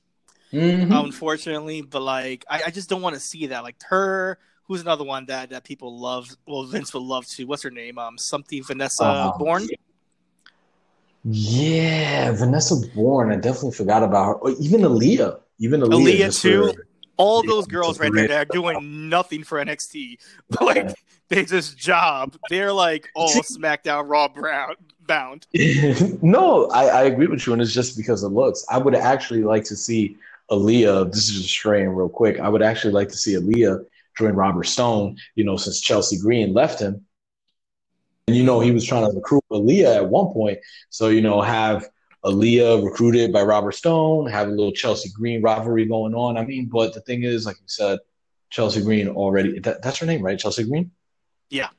Mhm. 0.51 1.05
unfortunately. 1.05 1.83
But 1.83 2.01
like, 2.01 2.43
I, 2.49 2.63
I 2.65 2.69
just 2.69 2.89
don't 2.89 3.01
want 3.01 3.15
to 3.15 3.21
see 3.21 3.47
that. 3.47 3.63
Like 3.63 3.81
her, 3.89 4.39
who's 4.67 4.81
another 4.81 5.03
one 5.03 5.25
that 5.27 5.49
that 5.49 5.63
people 5.63 5.99
love. 5.99 6.35
Well, 6.45 6.63
Vince 6.63 6.93
would 6.93 7.03
love 7.03 7.25
to. 7.27 7.45
What's 7.45 7.63
her 7.63 7.71
name? 7.71 7.97
Um, 7.97 8.17
something 8.17 8.63
Vanessa 8.63 9.03
Uh, 9.03 9.37
Borne. 9.37 9.67
Yeah, 11.23 12.31
Vanessa 12.31 12.75
Borne. 12.95 13.31
I 13.31 13.35
definitely 13.35 13.71
forgot 13.71 14.03
about 14.03 14.25
her. 14.27 14.33
Or 14.35 14.51
even 14.59 14.81
Aliyah. 14.81 15.39
Even 15.59 15.81
Aliyah, 15.81 16.27
Aliyah, 16.27 16.41
too. 16.41 16.73
for- 16.73 16.87
All 17.17 17.41
Yeah, 17.43 17.49
those 17.49 17.65
girls 17.65 17.99
right 17.99 18.13
there 18.13 18.27
that 18.27 18.47
are 18.47 18.53
doing 18.53 19.09
nothing 19.09 19.43
for 19.43 19.57
NXT, 19.57 20.19
but 20.51 20.61
like 20.75 20.93
they 21.29 21.45
just 21.45 21.75
job. 21.75 22.37
They're 22.47 22.71
like 22.71 23.09
all 23.15 23.41
SmackDown 23.41 24.07
Raw 24.07 24.27
brown 24.27 24.75
bound. 25.07 25.47
no, 26.21 26.67
I, 26.67 26.85
I 26.85 27.03
agree 27.05 27.25
with 27.25 27.47
you, 27.47 27.53
and 27.53 27.61
it's 27.61 27.73
just 27.73 27.97
because 27.97 28.21
of 28.21 28.33
looks. 28.33 28.63
I 28.69 28.77
would 28.77 28.93
actually 28.93 29.41
like 29.41 29.63
to 29.65 29.75
see 29.75 30.15
Aliyah. 30.51 31.11
This 31.11 31.29
is 31.29 31.41
just 31.41 31.49
straying 31.49 31.89
real 31.89 32.07
quick. 32.07 32.39
I 32.39 32.49
would 32.49 32.61
actually 32.61 32.93
like 32.93 33.09
to 33.09 33.17
see 33.17 33.33
Aliyah 33.33 33.83
join 34.17 34.33
Robert 34.33 34.65
Stone. 34.65 35.17
You 35.35 35.43
know, 35.43 35.57
since 35.57 35.81
Chelsea 35.81 36.17
Green 36.17 36.53
left 36.53 36.79
him, 36.79 37.05
and 38.27 38.35
you 38.35 38.43
know 38.43 38.59
he 38.59 38.71
was 38.71 38.85
trying 38.85 39.09
to 39.09 39.15
recruit 39.15 39.43
Aliyah 39.51 39.97
at 39.97 40.09
one 40.09 40.33
point. 40.33 40.59
So 40.89 41.09
you 41.09 41.21
know, 41.21 41.41
have 41.41 41.87
Aliyah 42.25 42.83
recruited 42.83 43.31
by 43.31 43.43
Robert 43.43 43.73
Stone, 43.73 44.27
have 44.27 44.47
a 44.47 44.51
little 44.51 44.73
Chelsea 44.73 45.09
Green 45.09 45.41
rivalry 45.41 45.85
going 45.85 46.13
on. 46.13 46.37
I 46.37 46.45
mean, 46.45 46.65
but 46.65 46.93
the 46.93 47.01
thing 47.01 47.23
is, 47.23 47.45
like 47.45 47.57
you 47.57 47.67
said, 47.67 47.99
Chelsea 48.49 48.81
Green 48.81 49.07
already. 49.07 49.59
That, 49.59 49.81
that's 49.81 49.99
her 49.99 50.05
name, 50.05 50.21
right? 50.21 50.37
Chelsea 50.37 50.63
Green. 50.63 50.91
Yeah. 51.49 51.69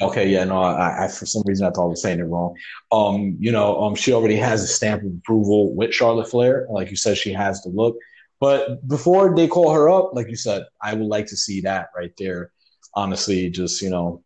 Okay, 0.00 0.28
yeah, 0.28 0.44
no, 0.44 0.60
I, 0.62 1.04
I 1.04 1.08
for 1.08 1.26
some 1.26 1.42
reason 1.44 1.66
I 1.66 1.70
thought 1.70 1.84
I 1.84 1.88
was 1.88 2.02
saying 2.02 2.20
it 2.20 2.24
wrong. 2.24 2.56
Um, 2.90 3.36
you 3.38 3.52
know, 3.52 3.82
um, 3.82 3.94
she 3.94 4.12
already 4.12 4.36
has 4.36 4.62
a 4.62 4.66
stamp 4.66 5.02
of 5.02 5.12
approval 5.12 5.74
with 5.74 5.92
Charlotte 5.92 6.30
Flair. 6.30 6.66
Like 6.70 6.90
you 6.90 6.96
said, 6.96 7.18
she 7.18 7.32
has 7.32 7.62
the 7.62 7.68
look. 7.68 7.96
But 8.42 8.88
before 8.88 9.36
they 9.36 9.46
call 9.46 9.72
her 9.72 9.88
up, 9.88 10.14
like 10.14 10.28
you 10.28 10.34
said, 10.34 10.66
I 10.82 10.94
would 10.94 11.06
like 11.06 11.26
to 11.26 11.36
see 11.36 11.60
that 11.60 11.90
right 11.96 12.12
there. 12.18 12.50
Honestly, 12.92 13.48
just 13.48 13.80
you 13.80 13.88
know, 13.88 14.24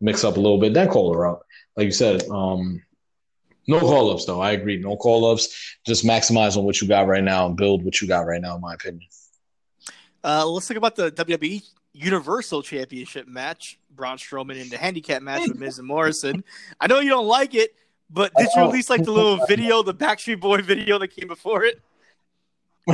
mix 0.00 0.22
up 0.22 0.36
a 0.36 0.40
little 0.40 0.60
bit, 0.60 0.72
then 0.72 0.86
call 0.88 1.12
her 1.12 1.26
up. 1.26 1.42
Like 1.76 1.86
you 1.86 1.90
said, 1.90 2.22
um, 2.30 2.80
no 3.66 3.80
call 3.80 4.12
ups 4.12 4.24
though. 4.24 4.40
I 4.40 4.52
agree, 4.52 4.76
no 4.78 4.96
call 4.96 5.28
ups. 5.32 5.48
Just 5.84 6.04
maximize 6.04 6.56
on 6.56 6.62
what 6.62 6.80
you 6.80 6.86
got 6.86 7.08
right 7.08 7.24
now 7.24 7.46
and 7.46 7.56
build 7.56 7.84
what 7.84 8.00
you 8.00 8.06
got 8.06 8.20
right 8.20 8.40
now. 8.40 8.54
In 8.54 8.60
my 8.60 8.74
opinion. 8.74 9.08
Uh, 10.22 10.46
let's 10.46 10.68
talk 10.68 10.76
about 10.76 10.94
the 10.94 11.10
WWE 11.10 11.64
Universal 11.92 12.62
Championship 12.62 13.26
match. 13.26 13.80
Braun 13.90 14.16
Strowman 14.16 14.62
in 14.62 14.68
the 14.68 14.78
handicap 14.78 15.22
match 15.22 15.48
with 15.48 15.58
Miz 15.58 15.80
and 15.80 15.88
Morrison. 15.88 16.44
I 16.80 16.86
know 16.86 17.00
you 17.00 17.10
don't 17.10 17.26
like 17.26 17.56
it, 17.56 17.74
But 18.08 18.32
did 18.36 18.54
you 18.54 18.62
Oh. 18.62 18.66
release 18.68 18.88
like 18.88 19.02
the 19.02 19.10
little 19.10 19.44
video, 19.48 19.82
the 19.82 19.92
Backstreet 19.92 20.38
Boy 20.38 20.62
video 20.62 21.00
that 21.00 21.08
came 21.08 21.26
before 21.26 21.64
it? 21.64 21.82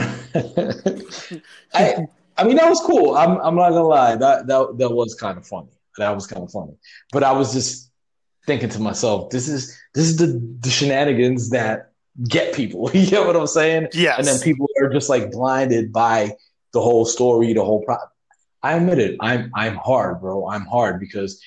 I 1.74 2.06
I 2.36 2.44
mean 2.44 2.56
that 2.56 2.68
was 2.68 2.80
cool. 2.80 3.14
I'm 3.14 3.38
I'm 3.38 3.54
not 3.56 3.70
gonna 3.70 3.82
lie. 3.82 4.16
That 4.16 4.46
that 4.46 4.78
that 4.78 4.90
was 4.90 5.14
kind 5.14 5.36
of 5.38 5.46
funny. 5.46 5.68
That 5.98 6.14
was 6.14 6.26
kind 6.26 6.42
of 6.42 6.50
funny. 6.50 6.74
But 7.12 7.22
I 7.22 7.32
was 7.32 7.52
just 7.52 7.90
thinking 8.46 8.70
to 8.70 8.80
myself, 8.80 9.30
this 9.30 9.48
is 9.48 9.78
this 9.94 10.06
is 10.06 10.16
the, 10.16 10.56
the 10.60 10.70
shenanigans 10.70 11.50
that 11.50 11.92
get 12.28 12.54
people. 12.54 12.90
You 12.94 13.06
get 13.06 13.26
what 13.26 13.36
I'm 13.36 13.46
saying? 13.46 13.88
Yes. 13.92 14.18
And 14.18 14.26
then 14.26 14.40
people 14.40 14.66
are 14.80 14.88
just 14.88 15.08
like 15.08 15.30
blinded 15.30 15.92
by 15.92 16.36
the 16.72 16.80
whole 16.80 17.04
story, 17.04 17.52
the 17.52 17.64
whole 17.64 17.82
pro 17.84 17.96
I 18.62 18.74
admit 18.74 18.98
it. 18.98 19.16
I'm 19.20 19.50
I'm 19.54 19.76
hard, 19.76 20.20
bro. 20.20 20.48
I'm 20.48 20.66
hard 20.66 21.00
because 21.00 21.42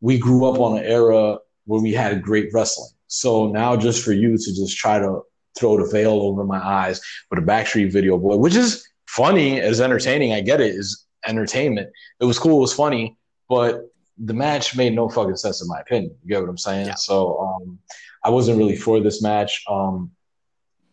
we 0.00 0.18
grew 0.18 0.48
up 0.48 0.58
on 0.58 0.78
an 0.78 0.84
era 0.84 1.38
where 1.66 1.80
we 1.80 1.92
had 1.92 2.22
great 2.22 2.50
wrestling. 2.52 2.90
So 3.08 3.48
now 3.48 3.76
just 3.76 4.04
for 4.04 4.12
you 4.12 4.38
to 4.38 4.54
just 4.54 4.76
try 4.78 4.98
to 4.98 5.22
throw 5.58 5.76
the 5.76 5.90
veil 5.90 6.12
over 6.12 6.44
my 6.44 6.58
eyes 6.58 7.00
with 7.30 7.38
a 7.38 7.42
Backstreet 7.42 7.92
Video 7.92 8.18
boy, 8.18 8.36
which 8.36 8.56
is 8.56 8.86
funny, 9.06 9.58
is 9.58 9.80
entertaining. 9.80 10.32
I 10.32 10.40
get 10.40 10.60
it, 10.60 10.74
is 10.74 11.06
entertainment. 11.26 11.90
It 12.20 12.24
was 12.24 12.38
cool, 12.38 12.58
it 12.58 12.60
was 12.60 12.72
funny, 12.72 13.16
but 13.48 13.90
the 14.18 14.34
match 14.34 14.76
made 14.76 14.94
no 14.94 15.08
fucking 15.08 15.36
sense 15.36 15.62
in 15.62 15.68
my 15.68 15.80
opinion. 15.80 16.14
You 16.22 16.28
get 16.28 16.40
what 16.40 16.50
I'm 16.50 16.58
saying? 16.58 16.86
Yeah. 16.86 16.94
So 16.94 17.38
um, 17.38 17.78
I 18.24 18.30
wasn't 18.30 18.58
really 18.58 18.76
for 18.76 19.00
this 19.00 19.22
match. 19.22 19.64
Um, 19.68 20.10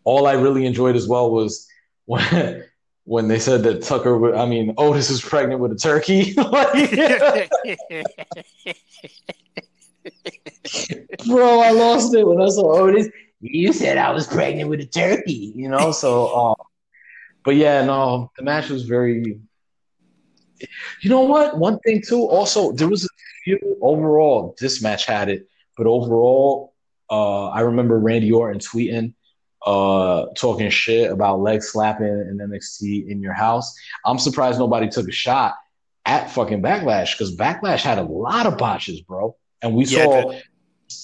all 0.03 0.28
I 0.28 0.34
really 0.34 0.66
enjoyed 0.66 0.95
as 0.95 1.08
well 1.08 1.32
was 1.32 1.68
when 2.05 2.64
when 3.03 3.30
they 3.30 3.39
said 3.39 3.64
that 3.64 3.84
Tucker, 3.84 4.18
would, 4.18 4.36
I 4.36 4.45
mean 4.45 4.74
Otis 4.78 5.10
was 5.10 5.22
pregnant 5.22 5.62
with 5.62 5.72
a 5.72 5.76
turkey. 5.76 6.34
like, 6.34 6.91
bro, 11.26 11.62
I 11.62 11.72
lost 11.72 12.14
it 12.14 12.28
when 12.28 12.41
I 12.41 12.49
saw 12.49 12.80
Otis. 12.80 13.08
You 13.42 13.72
said 13.74 13.98
I 13.98 14.12
was 14.12 14.28
pregnant 14.28 14.70
with 14.70 14.80
a 14.82 14.86
turkey, 14.86 15.54
you 15.56 15.70
know. 15.70 15.92
So, 15.92 16.36
um, 16.36 16.56
but 17.44 17.56
yeah, 17.56 17.84
no, 17.86 18.32
the 18.38 18.44
match 18.44 18.70
was 18.70 18.84
very. 18.84 19.40
You 21.02 21.10
know 21.10 21.22
what? 21.22 21.58
One 21.58 21.80
thing 21.80 22.02
too. 22.08 22.24
Also, 22.24 22.72
there 22.72 22.88
was 22.88 23.04
a 23.06 23.10
few 23.44 23.78
overall. 23.82 24.56
This 24.60 24.82
match 24.82 25.06
had 25.06 25.30
it, 25.30 25.48
but 25.78 25.86
overall, 25.88 26.74
uh, 27.10 27.50
I 27.50 27.62
remember 27.62 28.00
Randy 28.00 28.32
Orton 28.32 28.60
tweeting, 28.60 29.14
uh, 29.66 30.26
talking 30.36 30.70
shit 30.70 31.12
about 31.12 31.40
leg 31.42 31.62
slapping 31.62 32.08
in 32.08 32.40
NXT 32.42 33.08
in 33.10 33.22
your 33.22 33.34
house. 33.34 33.74
I'm 34.06 34.18
surprised 34.20 34.60
nobody 34.60 34.88
took 34.90 35.08
a 35.08 35.12
shot 35.12 35.56
at 36.06 36.32
fucking 36.32 36.62
Backlash 36.62 37.14
because 37.14 37.36
Backlash 37.36 37.82
had 37.82 38.00
a 38.00 38.04
lot 38.04 38.48
of 38.48 38.58
botches, 38.58 39.02
bro, 39.02 39.36
and 39.62 39.76
we 39.76 39.86
Yeah, 39.86 40.04
saw 40.06 40.32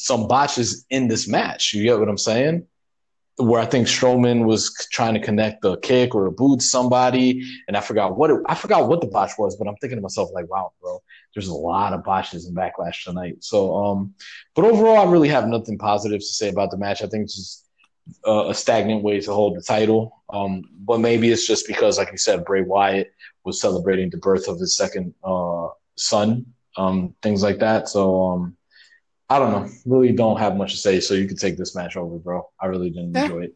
some 0.04 0.28
botches 0.28 0.86
in 0.90 1.08
this 1.08 1.28
match. 1.28 1.74
You 1.74 1.84
get 1.84 1.98
what 2.00 2.10
I'm 2.10 2.18
saying? 2.18 2.68
Where 3.38 3.62
I 3.62 3.66
think 3.66 3.88
Strowman 3.88 4.46
was 4.46 4.72
trying 4.92 5.16
to 5.16 5.20
connect 5.20 5.66
a 5.66 5.78
kick 5.78 6.14
or 6.14 6.26
a 6.28 6.32
boot 6.32 6.60
to 6.60 6.66
somebody, 6.66 7.42
and 7.68 7.76
I 7.76 7.82
forgot 7.82 8.16
what 8.18 8.30
it, 8.30 8.40
I 8.48 8.54
forgot 8.54 8.88
what 8.88 9.02
the 9.02 9.08
botch 9.08 9.32
was, 9.40 9.56
but 9.56 9.68
I'm 9.68 9.76
thinking 9.78 9.98
to 9.98 10.02
myself 10.02 10.30
like, 10.34 10.50
wow, 10.50 10.74
bro, 10.82 11.02
there's 11.34 11.48
a 11.48 11.54
lot 11.54 11.94
of 11.94 12.04
botches 12.04 12.48
in 12.48 12.54
Backlash 12.54 13.06
tonight. 13.06 13.38
So, 13.40 13.76
um, 13.76 14.14
but 14.56 14.66
overall, 14.66 15.08
I 15.08 15.12
really 15.12 15.30
have 15.30 15.48
nothing 15.48 15.78
positive 15.78 16.20
to 16.20 16.26
say 16.26 16.50
about 16.50 16.70
the 16.70 16.78
match. 16.78 17.02
I 17.02 17.08
think 17.08 17.24
it's 17.24 17.36
just 17.36 17.66
a 18.26 18.54
stagnant 18.54 19.02
way 19.02 19.22
to 19.22 19.34
hold 19.34 19.56
the 19.56 19.62
title. 19.62 20.22
Um, 20.30 20.64
but 20.80 21.00
maybe 21.00 21.32
it's 21.32 21.48
just 21.48 21.66
because, 21.66 21.98
like 21.98 22.12
you 22.12 22.18
said, 22.18 22.44
Bray 22.44 22.62
Wyatt 22.62 23.14
was 23.46 23.62
celebrating 23.62 24.10
the 24.10 24.18
birth 24.18 24.48
of 24.48 24.60
his 24.60 24.76
second 24.76 25.14
uh, 25.24 25.70
son, 25.96 26.46
um, 26.76 27.16
things 27.22 27.42
like 27.42 27.60
that. 27.60 27.88
So, 27.88 28.22
um, 28.28 28.58
I 29.34 29.40
don't 29.40 29.52
know. 29.52 29.72
Really 29.86 30.12
don't 30.12 30.38
have 30.38 30.56
much 30.56 30.74
to 30.74 30.78
say. 30.78 31.00
So 31.00 31.16
you 31.16 31.28
can 31.28 31.38
take 31.38 31.58
this 31.58 31.74
match 31.76 31.98
over, 31.98 32.18
bro. 32.18 32.48
I 32.60 32.68
really 32.68 32.92
didn't 32.92 33.14
Yeah. 33.16 33.24
enjoy 33.24 33.46
it. 33.46 33.56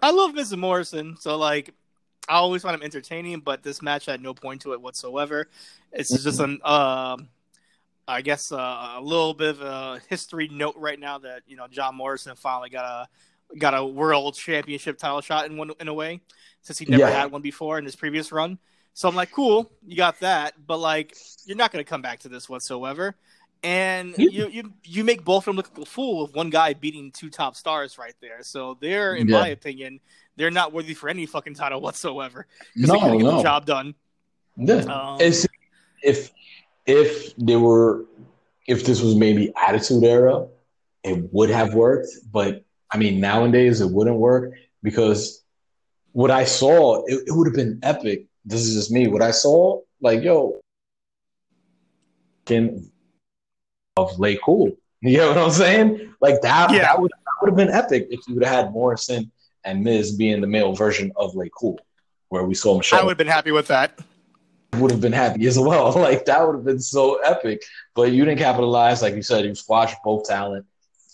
I 0.00 0.10
love 0.10 0.32
Mr. 0.32 0.58
Morrison, 0.58 1.16
so 1.20 1.36
like 1.38 1.72
I 2.28 2.34
always 2.34 2.62
find 2.62 2.74
him 2.74 2.82
entertaining, 2.82 3.40
but 3.40 3.62
this 3.62 3.80
match 3.80 4.06
had 4.06 4.20
no 4.20 4.34
point 4.34 4.62
to 4.62 4.72
it 4.72 4.80
whatsoever. 4.80 5.48
It's 5.92 6.10
just 6.24 6.40
an 6.40 6.58
um 6.64 7.28
I 8.06 8.20
guess 8.20 8.50
uh, 8.52 8.94
a 8.96 9.00
little 9.00 9.32
bit 9.32 9.50
of 9.50 9.62
a 9.62 10.00
history 10.08 10.48
note 10.48 10.74
right 10.76 10.98
now 10.98 11.18
that 11.18 11.42
you 11.46 11.56
know 11.56 11.68
John 11.68 11.94
Morrison 11.94 12.34
finally 12.34 12.70
got 12.70 12.84
a 12.84 13.56
got 13.56 13.72
a 13.74 13.84
world 13.84 14.34
championship 14.34 14.98
title 14.98 15.20
shot 15.20 15.46
in 15.46 15.56
one 15.56 15.70
in 15.78 15.86
a 15.86 15.94
way 15.94 16.20
since 16.60 16.78
he 16.78 16.86
never 16.86 17.04
Yeah. 17.08 17.10
had 17.20 17.30
one 17.30 17.40
before 17.40 17.78
in 17.78 17.84
his 17.84 17.94
previous 17.94 18.32
run. 18.32 18.58
So 18.94 19.08
I'm 19.08 19.14
like, 19.14 19.30
cool, 19.30 19.70
you 19.86 19.96
got 19.96 20.18
that, 20.20 20.54
but 20.66 20.78
like 20.78 21.16
you're 21.46 21.56
not 21.56 21.70
going 21.72 21.84
to 21.84 21.88
come 21.88 22.02
back 22.02 22.18
to 22.20 22.28
this 22.28 22.48
whatsoever. 22.48 23.14
And 23.64 24.14
Yeah. 24.18 24.28
you, 24.30 24.48
you 24.48 24.72
you 24.84 25.04
make 25.04 25.24
both 25.24 25.42
of 25.42 25.44
them 25.46 25.56
look 25.56 25.70
like 25.70 25.86
a 25.86 25.90
fool 25.90 26.22
with 26.22 26.34
one 26.34 26.50
guy 26.50 26.74
beating 26.74 27.10
two 27.10 27.30
top 27.30 27.56
stars 27.56 27.96
right 27.96 28.14
there. 28.20 28.42
So 28.42 28.76
they're, 28.78 29.16
in 29.16 29.26
Yeah. 29.26 29.38
my 29.38 29.48
opinion, 29.48 30.00
they're 30.36 30.50
not 30.50 30.74
worthy 30.74 30.92
for 30.92 31.08
any 31.08 31.24
fucking 31.24 31.54
title 31.54 31.80
whatsoever. 31.80 32.46
Because 32.74 32.90
No, 32.90 32.94
they 32.96 33.00
couldn't 33.00 33.18
get 33.18 33.24
the 33.24 33.36
no. 33.36 33.42
job 33.42 33.64
done. 33.64 33.94
Yeah. 34.58 34.84
Um, 34.84 35.18
if 36.02 36.30
if 36.86 37.34
they 37.36 37.56
were 37.56 38.04
if 38.66 38.84
this 38.84 39.00
was 39.00 39.14
maybe 39.14 39.50
Attitude 39.56 40.04
Era, 40.04 40.46
it 41.02 41.32
would 41.32 41.48
have 41.48 41.72
worked. 41.72 42.08
But 42.30 42.64
I 42.90 42.98
mean, 42.98 43.18
nowadays 43.18 43.80
it 43.80 43.90
wouldn't 43.90 44.16
work 44.16 44.52
because 44.82 45.42
what 46.12 46.30
I 46.30 46.44
saw, 46.44 47.02
it, 47.06 47.24
it 47.26 47.32
would 47.32 47.46
have 47.46 47.56
been 47.56 47.80
epic. 47.82 48.26
This 48.44 48.60
is 48.60 48.74
just 48.74 48.92
me. 48.92 49.08
What 49.08 49.22
I 49.22 49.30
saw, 49.30 49.80
like, 50.02 50.22
yo, 50.22 50.60
can 52.44 52.90
of 53.96 54.12
LayCool. 54.16 54.76
You 55.06 55.18
know 55.18 55.28
what 55.28 55.36
I'm 55.38 55.50
saying? 55.50 56.14
Like 56.22 56.40
that, 56.40 56.70
Yeah. 56.70 56.78
that 56.80 56.98
would 56.98 57.10
that 57.10 57.32
would 57.42 57.48
have 57.50 57.56
been 57.58 57.68
epic 57.68 58.06
if 58.10 58.26
you 58.26 58.34
would 58.36 58.44
have 58.44 58.64
had 58.64 58.72
Morrison 58.72 59.30
and 59.62 59.84
Miz 59.84 60.12
being 60.16 60.40
the 60.40 60.46
male 60.46 60.72
version 60.72 61.12
of 61.16 61.34
LayCool, 61.34 61.76
where 62.30 62.42
we 62.44 62.54
saw 62.54 62.78
Michelle 62.78 63.00
I 63.00 63.02
would 63.02 63.10
have 63.10 63.18
been 63.18 63.26
happy 63.26 63.50
with 63.50 63.66
that. 63.66 63.98
would 64.78 64.90
have 64.90 65.02
been 65.02 65.12
happy 65.12 65.46
as 65.46 65.58
well. 65.58 65.92
Like 66.08 66.24
that 66.24 66.40
would 66.46 66.54
have 66.54 66.64
been 66.64 66.80
so 66.80 67.16
epic. 67.20 67.62
But 67.94 68.12
you 68.12 68.24
didn't 68.24 68.38
capitalize, 68.38 69.02
like 69.02 69.14
you 69.14 69.20
said, 69.20 69.44
you 69.44 69.54
squashed 69.54 69.98
both 70.02 70.24
talent. 70.26 70.64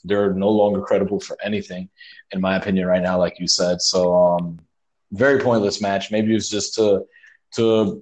They're 0.04 0.32
no 0.32 0.50
longer 0.50 0.80
credible 0.82 1.18
for 1.18 1.36
anything, 1.42 1.88
in 2.30 2.40
my 2.40 2.54
opinion, 2.58 2.86
right 2.86 3.02
now, 3.02 3.18
like 3.18 3.40
you 3.40 3.48
said. 3.48 3.82
So 3.82 4.14
um 4.14 4.60
very 5.10 5.40
pointless 5.40 5.80
match. 5.80 6.12
Maybe 6.12 6.30
it 6.30 6.34
was 6.34 6.48
just 6.48 6.74
to 6.76 7.06
to 7.56 8.00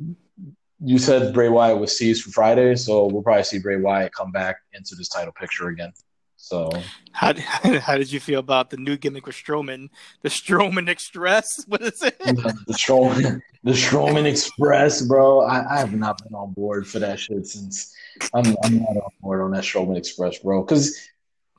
you 0.80 0.98
said 0.98 1.34
Bray 1.34 1.48
Wyatt 1.48 1.78
was 1.78 1.96
seized 1.96 2.22
for 2.24 2.30
Friday, 2.30 2.76
so 2.76 3.06
we'll 3.06 3.22
probably 3.22 3.44
see 3.44 3.58
Bray 3.58 3.76
Wyatt 3.76 4.12
come 4.12 4.30
back 4.30 4.56
into 4.72 4.94
this 4.94 5.08
title 5.08 5.32
picture 5.32 5.68
again. 5.68 5.92
So 6.36 6.70
How, 7.12 7.34
how 7.80 7.98
did 7.98 8.10
you 8.12 8.20
feel 8.20 8.38
about 8.38 8.70
the 8.70 8.76
new 8.76 8.96
gimmick 8.96 9.26
with 9.26 9.34
Strowman, 9.34 9.90
the 10.22 10.28
Strowman 10.28 10.88
Express? 10.88 11.46
What 11.68 11.82
is 11.82 12.02
it? 12.02 12.18
the 12.18 12.54
Strowman, 12.70 13.40
the 13.64 13.72
Strowman 13.72 14.24
Express, 14.24 15.02
bro. 15.02 15.42
I, 15.42 15.74
I 15.74 15.78
have 15.78 15.92
not 15.92 16.22
been 16.22 16.34
on 16.34 16.52
board 16.52 16.86
for 16.86 17.00
that 17.00 17.18
shit 17.18 17.46
since 17.46 17.92
I'm 18.32 18.56
I'm 18.62 18.78
not 18.78 18.96
on 18.96 19.10
board 19.20 19.42
on 19.42 19.50
that 19.50 19.64
Strowman 19.64 19.96
Express, 19.96 20.38
bro. 20.38 20.62
Because 20.62 20.96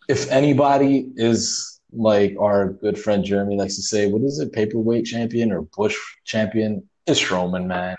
if 0.08 0.32
anybody 0.32 1.12
is 1.18 1.82
like 1.92 2.36
our 2.40 2.70
good 2.70 2.98
friend 2.98 3.24
Jeremy 3.24 3.58
likes 3.58 3.76
to 3.76 3.84
say, 3.84 4.08
what 4.08 4.22
is 4.22 4.40
it, 4.40 4.54
paperweight 4.54 5.06
champion 5.06 5.52
or 5.52 5.64
Bush 5.64 5.98
champion? 6.24 6.88
It's 7.06 7.22
Strowman, 7.22 7.66
man. 7.66 7.98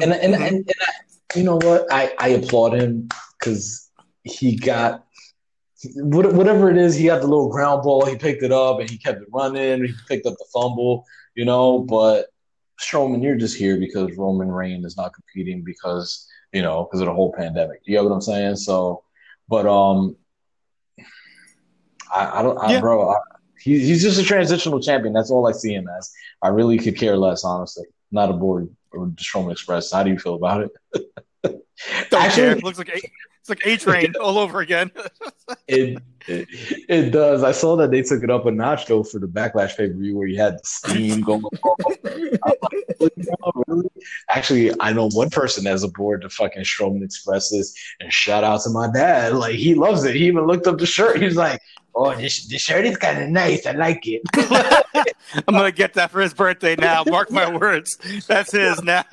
And 0.00 0.12
and, 0.12 0.34
and, 0.34 0.34
and 0.34 0.74
I, 0.80 1.38
you 1.38 1.44
know 1.44 1.56
what? 1.56 1.86
I 1.90 2.12
I 2.18 2.28
applaud 2.28 2.74
him 2.74 3.08
because 3.38 3.90
he 4.22 4.56
got. 4.56 5.04
Whatever 5.96 6.70
it 6.70 6.76
is, 6.76 6.94
he 6.94 7.06
got 7.06 7.22
the 7.22 7.26
little 7.26 7.48
ground 7.48 7.82
ball. 7.84 8.04
He 8.04 8.14
picked 8.14 8.42
it 8.42 8.52
up 8.52 8.80
and 8.80 8.90
he 8.90 8.98
kept 8.98 9.22
it 9.22 9.28
running. 9.32 9.86
He 9.86 9.94
picked 10.08 10.26
up 10.26 10.34
the 10.34 10.44
fumble, 10.52 11.06
you 11.34 11.46
know. 11.46 11.78
But 11.78 12.26
Strowman, 12.78 13.22
you're 13.22 13.36
just 13.36 13.56
here 13.56 13.78
because 13.78 14.14
Roman 14.16 14.52
Reigns 14.52 14.84
is 14.84 14.98
not 14.98 15.14
competing 15.14 15.62
because 15.64 16.28
you 16.52 16.60
know 16.60 16.84
because 16.84 17.00
of 17.00 17.06
the 17.06 17.14
whole 17.14 17.32
pandemic. 17.32 17.80
You 17.84 17.96
get 17.96 18.04
what 18.04 18.12
I'm 18.12 18.20
saying? 18.20 18.56
So, 18.56 19.04
but 19.48 19.66
um, 19.66 20.16
I, 22.14 22.40
I 22.40 22.42
don't, 22.42 22.58
I, 22.58 22.72
Yeah. 22.72 22.80
bro. 22.80 23.10
I, 23.10 23.16
he, 23.58 23.78
he's 23.78 24.02
just 24.02 24.20
a 24.20 24.22
transitional 24.24 24.80
champion. 24.80 25.12
That's 25.14 25.30
all 25.30 25.46
I 25.46 25.52
see 25.52 25.72
him 25.74 25.88
as. 25.88 26.12
I 26.42 26.48
really 26.48 26.78
could 26.78 26.96
care 26.98 27.16
less, 27.16 27.44
honestly. 27.44 27.86
Not 28.10 28.30
aboard 28.30 28.68
or 28.92 29.06
the 29.06 29.12
Strowman 29.16 29.52
Express. 29.52 29.92
How 29.92 30.02
do 30.02 30.10
you 30.10 30.18
feel 30.18 30.34
about 30.34 30.62
it? 30.62 30.70
Don't 31.42 31.62
Actually- 32.12 32.42
care. 32.42 32.50
It 32.56 32.64
looks 32.64 32.78
like 32.78 32.88
a, 32.88 32.96
it's 33.40 33.48
like 33.48 33.64
A 33.64 33.76
Train 33.76 34.14
all 34.20 34.38
over 34.38 34.60
again. 34.60 34.90
It, 35.66 35.98
it 36.28 36.48
it 36.88 37.10
does. 37.10 37.42
I 37.42 37.50
saw 37.52 37.76
that 37.76 37.90
they 37.90 38.02
took 38.02 38.22
it 38.22 38.30
up 38.30 38.46
a 38.46 38.50
notch 38.52 38.86
though 38.86 39.02
for 39.02 39.18
the 39.18 39.26
backlash 39.26 39.76
pay 39.76 39.88
per 39.88 39.94
view 39.94 40.16
where 40.16 40.26
you 40.28 40.36
had 40.40 40.54
the 40.54 40.60
steam 40.64 41.20
going. 41.22 41.42
Like, 43.00 43.12
really? 43.66 43.88
Actually, 44.28 44.72
I 44.80 44.92
know 44.92 45.08
one 45.10 45.30
person 45.30 45.64
that's 45.64 45.82
aboard 45.82 46.22
the 46.22 46.28
fucking 46.28 46.62
Strowman 46.62 47.02
Expresses, 47.04 47.76
and 48.00 48.12
shout 48.12 48.44
out 48.44 48.60
to 48.62 48.70
my 48.70 48.90
dad. 48.92 49.32
Like 49.34 49.54
he 49.56 49.74
loves 49.74 50.04
it. 50.04 50.14
He 50.14 50.26
even 50.26 50.46
looked 50.46 50.66
up 50.66 50.78
the 50.78 50.86
shirt. 50.86 51.22
He's 51.22 51.36
like, 51.36 51.60
"Oh, 51.94 52.14
this 52.14 52.46
this 52.46 52.62
shirt 52.62 52.84
is 52.86 52.96
kind 52.96 53.22
of 53.22 53.28
nice. 53.30 53.66
I 53.66 53.72
like 53.72 54.00
it." 54.06 54.22
I'm 55.46 55.54
gonna 55.54 55.70
get 55.72 55.94
that 55.94 56.10
for 56.10 56.20
his 56.20 56.34
birthday 56.34 56.74
now. 56.76 57.04
Mark 57.06 57.30
my 57.30 57.54
words. 57.56 57.96
That's 58.26 58.52
his 58.52 58.82
now. 58.82 59.04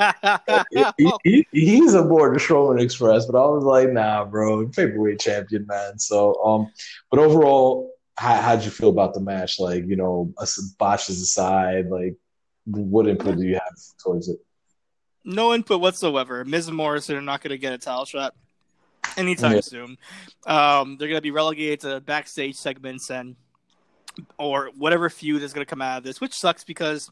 he, 0.97 1.11
he- 1.23 1.47
he's 1.51 1.93
aboard 1.93 2.35
the 2.35 2.39
Strowman 2.39 2.81
Express, 2.81 3.25
but 3.25 3.37
I 3.37 3.45
was 3.47 3.63
like, 3.63 3.89
nah, 3.91 4.25
bro, 4.25 4.67
paperweight 4.69 5.19
champion, 5.19 5.65
man. 5.67 5.99
So, 5.99 6.33
um, 6.43 6.71
but 7.11 7.19
overall, 7.19 7.91
how, 8.17 8.41
how'd 8.41 8.63
you 8.65 8.71
feel 8.71 8.89
about 8.89 9.13
the 9.13 9.19
match? 9.19 9.59
Like, 9.59 9.85
you 9.85 9.95
know, 9.95 10.33
botches 10.79 11.21
aside, 11.21 11.89
like, 11.89 12.15
what 12.65 13.07
input 13.07 13.37
do 13.37 13.43
you 13.43 13.53
have 13.53 13.73
towards 14.03 14.27
it? 14.29 14.39
No 15.23 15.53
input 15.53 15.81
whatsoever. 15.81 16.43
Miz 16.45 16.67
and 16.67 16.75
Morrison 16.77 17.15
are 17.15 17.21
not 17.21 17.41
going 17.41 17.51
to 17.51 17.57
get 17.57 17.73
a 17.73 17.77
title 17.77 18.05
shot 18.05 18.33
anytime 19.21 19.53
Yeah. 19.55 19.61
soon. 19.61 19.97
Um, 20.45 20.97
they're 20.97 21.07
going 21.07 21.17
to 21.17 21.21
be 21.21 21.31
relegated 21.31 21.81
to 21.81 21.99
backstage 22.01 22.55
segments 22.55 23.09
and 23.09 23.35
or 24.39 24.71
whatever 24.77 25.09
feud 25.09 25.43
is 25.43 25.53
going 25.53 25.65
to 25.65 25.69
come 25.69 25.81
out 25.81 25.99
of 25.99 26.03
this, 26.03 26.19
which 26.19 26.33
sucks 26.33 26.63
because 26.63 27.09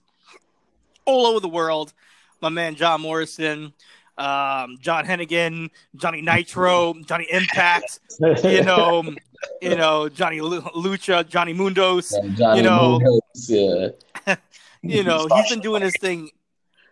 all 1.06 1.28
over 1.28 1.39
the 1.39 1.47
world, 1.49 1.93
my 2.41 2.49
man 2.49 2.76
John 2.76 3.01
Morrison, 3.01 3.74
um, 4.18 4.78
John 4.82 5.06
Hennigan, 5.06 5.70
Johnny 5.95 6.22
Nitro, 6.22 6.93
Johnny 7.06 7.28
Impact, 7.30 7.99
you 8.43 8.64
know, 8.64 9.03
you 9.62 9.76
know 9.76 10.10
Johnny 10.10 10.41
Lu- 10.41 10.62
Lucha, 10.62 11.28
Johnny 11.28 11.53
Mundos, 11.53 12.12
Johnny 12.38 12.58
you 12.58 12.64
know- 12.64 12.99
Munoz, 12.99 13.49
yeah. 13.49 14.36
you 14.82 15.03
know, 15.03 15.28
he's 15.36 15.49
been 15.49 15.60
doing 15.60 15.82
his 15.82 15.93
thing 15.99 16.30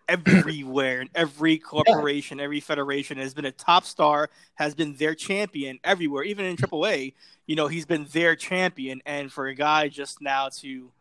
everywhere 0.08 1.02
in 1.02 1.10
every 1.16 1.58
corporation, 1.74 2.40
every 2.40 2.60
federation 2.60 3.18
has 3.18 3.34
been 3.34 3.46
a 3.46 3.52
top 3.52 3.86
star, 3.86 4.30
has 4.56 4.76
been 4.76 4.96
their 4.96 5.16
champion 5.16 5.80
everywhere, 5.84 6.24
even 6.24 6.46
in 6.46 6.56
AAA. 6.56 7.14
You 7.48 7.56
know, 7.56 7.68
he's 7.68 7.86
been 7.86 8.06
their 8.12 8.36
champion, 8.36 9.02
and 9.06 9.32
for 9.32 9.48
a 9.48 9.56
guy 9.56 9.88
just 9.90 10.22
now 10.22 10.50
to 10.60 10.92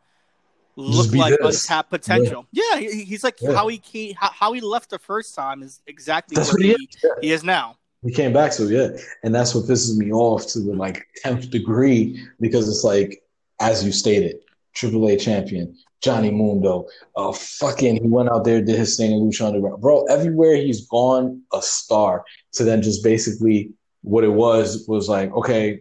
look 0.77 1.13
like 1.15 1.39
this. 1.41 1.63
untapped 1.65 1.91
potential, 1.91 2.47
yeah, 2.51 2.79
he, 2.79 3.05
he's 3.05 3.23
like 3.23 3.37
Yeah. 3.41 3.53
how 3.53 3.69
he 3.69 3.79
came, 3.79 4.15
how, 4.15 4.31
how 4.31 4.53
he 4.53 4.61
left 4.61 4.91
the 4.91 4.99
first 4.99 5.35
time 5.35 5.63
is 5.63 5.81
exactly 5.87 6.35
That's 6.35 6.49
what, 6.49 6.61
what 6.61 6.63
he 6.65 6.69
he, 6.69 6.75
is, 6.75 6.97
yeah. 7.05 7.11
he 7.21 7.33
is 7.33 7.45
now. 7.45 7.77
We 8.03 8.13
came 8.13 8.33
back 8.33 8.53
so 8.53 8.65
yeah. 8.65 8.89
And 9.23 9.33
that's 9.35 9.55
what 9.55 9.65
pisses 9.67 9.97
me 9.97 10.11
off 10.11 10.47
to 10.49 10.61
the 10.61 10.75
like 10.75 11.07
tenth 11.17 11.51
degree 11.51 12.21
because 12.41 12.69
it's 12.69 12.83
like, 12.85 13.23
as 13.61 13.85
you 13.85 13.93
stated, 13.93 14.41
AAA 14.75 15.21
champion, 15.21 15.77
Johnny 16.03 16.31
Mundo, 16.31 16.87
uh 17.17 17.33
fucking 17.33 18.03
he 18.03 18.09
went 18.09 18.29
out 18.29 18.45
there, 18.45 18.61
did 18.61 18.79
his 18.79 18.97
thing 18.97 19.13
in 19.13 19.21
Lucha 19.21 19.47
Underground. 19.47 19.81
Bro, 19.81 20.05
everywhere 20.05 20.57
he's 20.57 20.87
gone, 20.87 21.43
a 21.53 21.63
star. 21.63 22.25
So 22.51 22.65
then 22.65 22.83
just 22.83 23.03
basically 23.05 23.71
what 24.03 24.25
it 24.25 24.33
was 24.33 24.85
was 24.89 25.09
like, 25.09 25.33
okay, 25.33 25.81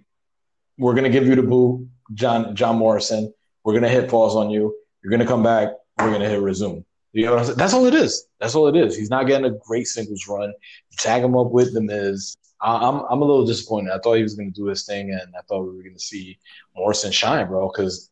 we're 0.77 0.93
gonna 0.93 1.09
give 1.09 1.27
you 1.27 1.35
the 1.35 1.43
boo, 1.43 1.87
John 2.13 2.55
John 2.55 2.77
Morrison. 2.77 3.33
We're 3.63 3.73
gonna 3.73 3.89
hit 3.89 4.09
pause 4.09 4.35
on 4.35 4.49
you. 4.49 4.75
You're 5.03 5.11
gonna 5.11 5.25
come 5.25 5.43
back. 5.43 5.69
We're 5.99 6.11
gonna 6.11 6.29
hit 6.29 6.39
resume. 6.39 6.85
You 7.13 7.25
know 7.25 7.31
what 7.31 7.39
I'm 7.39 7.45
saying? 7.45 7.57
That's 7.57 7.73
all 7.73 7.85
it 7.87 7.93
is. 7.93 8.25
That's 8.39 8.55
all 8.55 8.67
it 8.67 8.75
is. 8.75 8.95
He's 8.95 9.09
not 9.09 9.27
getting 9.27 9.45
a 9.45 9.57
great 9.67 9.87
singles 9.87 10.27
run. 10.27 10.53
Tag 10.97 11.23
him 11.23 11.35
up 11.35 11.51
with 11.51 11.73
the 11.73 11.81
Miz. 11.81 12.37
I'm 12.61 13.01
I'm 13.09 13.21
a 13.21 13.25
little 13.25 13.45
disappointed. 13.45 13.91
I 13.91 13.97
thought 13.97 14.15
he 14.15 14.23
was 14.23 14.35
to 14.35 14.51
do 14.51 14.65
his 14.67 14.85
thing, 14.85 15.11
and 15.11 15.33
I 15.37 15.41
thought 15.47 15.63
we 15.63 15.77
were 15.77 15.83
to 15.83 15.99
see 15.99 16.37
Morrison 16.75 17.11
shine, 17.11 17.47
bro. 17.47 17.69
Because 17.69 18.09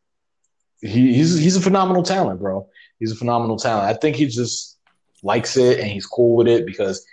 he, 0.82 1.14
he's 1.14 1.38
he's 1.38 1.56
a 1.56 1.62
phenomenal 1.62 2.04
talent, 2.04 2.40
bro. 2.40 2.68
He's 3.00 3.12
a 3.12 3.16
phenomenal 3.16 3.58
talent. 3.58 3.86
I 3.86 3.94
think 3.94 4.16
he 4.16 4.26
just 4.26 4.78
likes 5.24 5.58
it 5.58 5.80
and 5.80 5.88
he's 5.90 6.06
cool 6.06 6.36
with 6.36 6.48
it 6.48 6.66
because 6.66 7.06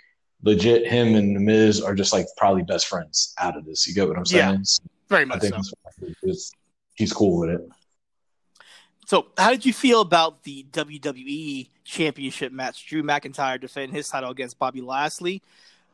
legit, 0.43 0.87
him 0.87 1.15
and 1.15 1.35
the 1.35 1.39
Miz 1.39 1.81
are 1.81 1.95
just 1.95 2.13
like 2.13 2.25
probably 2.37 2.63
best 2.63 2.87
friends 2.87 3.33
out 3.37 3.57
of 3.57 3.65
this. 3.65 3.87
You 3.87 3.93
get 3.93 4.07
what 4.07 4.17
I'm 4.17 4.25
saying? 4.25 4.53
Yeah. 4.59 4.87
Very 5.09 5.21
I 5.23 5.25
much 5.25 5.41
think 5.41 5.55
so. 5.63 5.73
he's, 6.21 6.51
he's 6.95 7.13
cool 7.13 7.39
with 7.39 7.49
it. 7.49 7.67
So, 9.05 9.27
how 9.37 9.51
did 9.51 9.65
you 9.65 9.71
feel 9.71 10.01
about 10.01 10.43
the 10.43 10.65
WWE 10.71 11.69
Championship 11.85 12.51
match? 12.51 12.85
Drew 12.87 13.03
McIntyre 13.03 13.59
defending 13.59 13.95
his 13.95 14.09
title 14.09 14.31
against 14.31 14.59
Bobby 14.59 14.81
Lashley. 14.81 15.41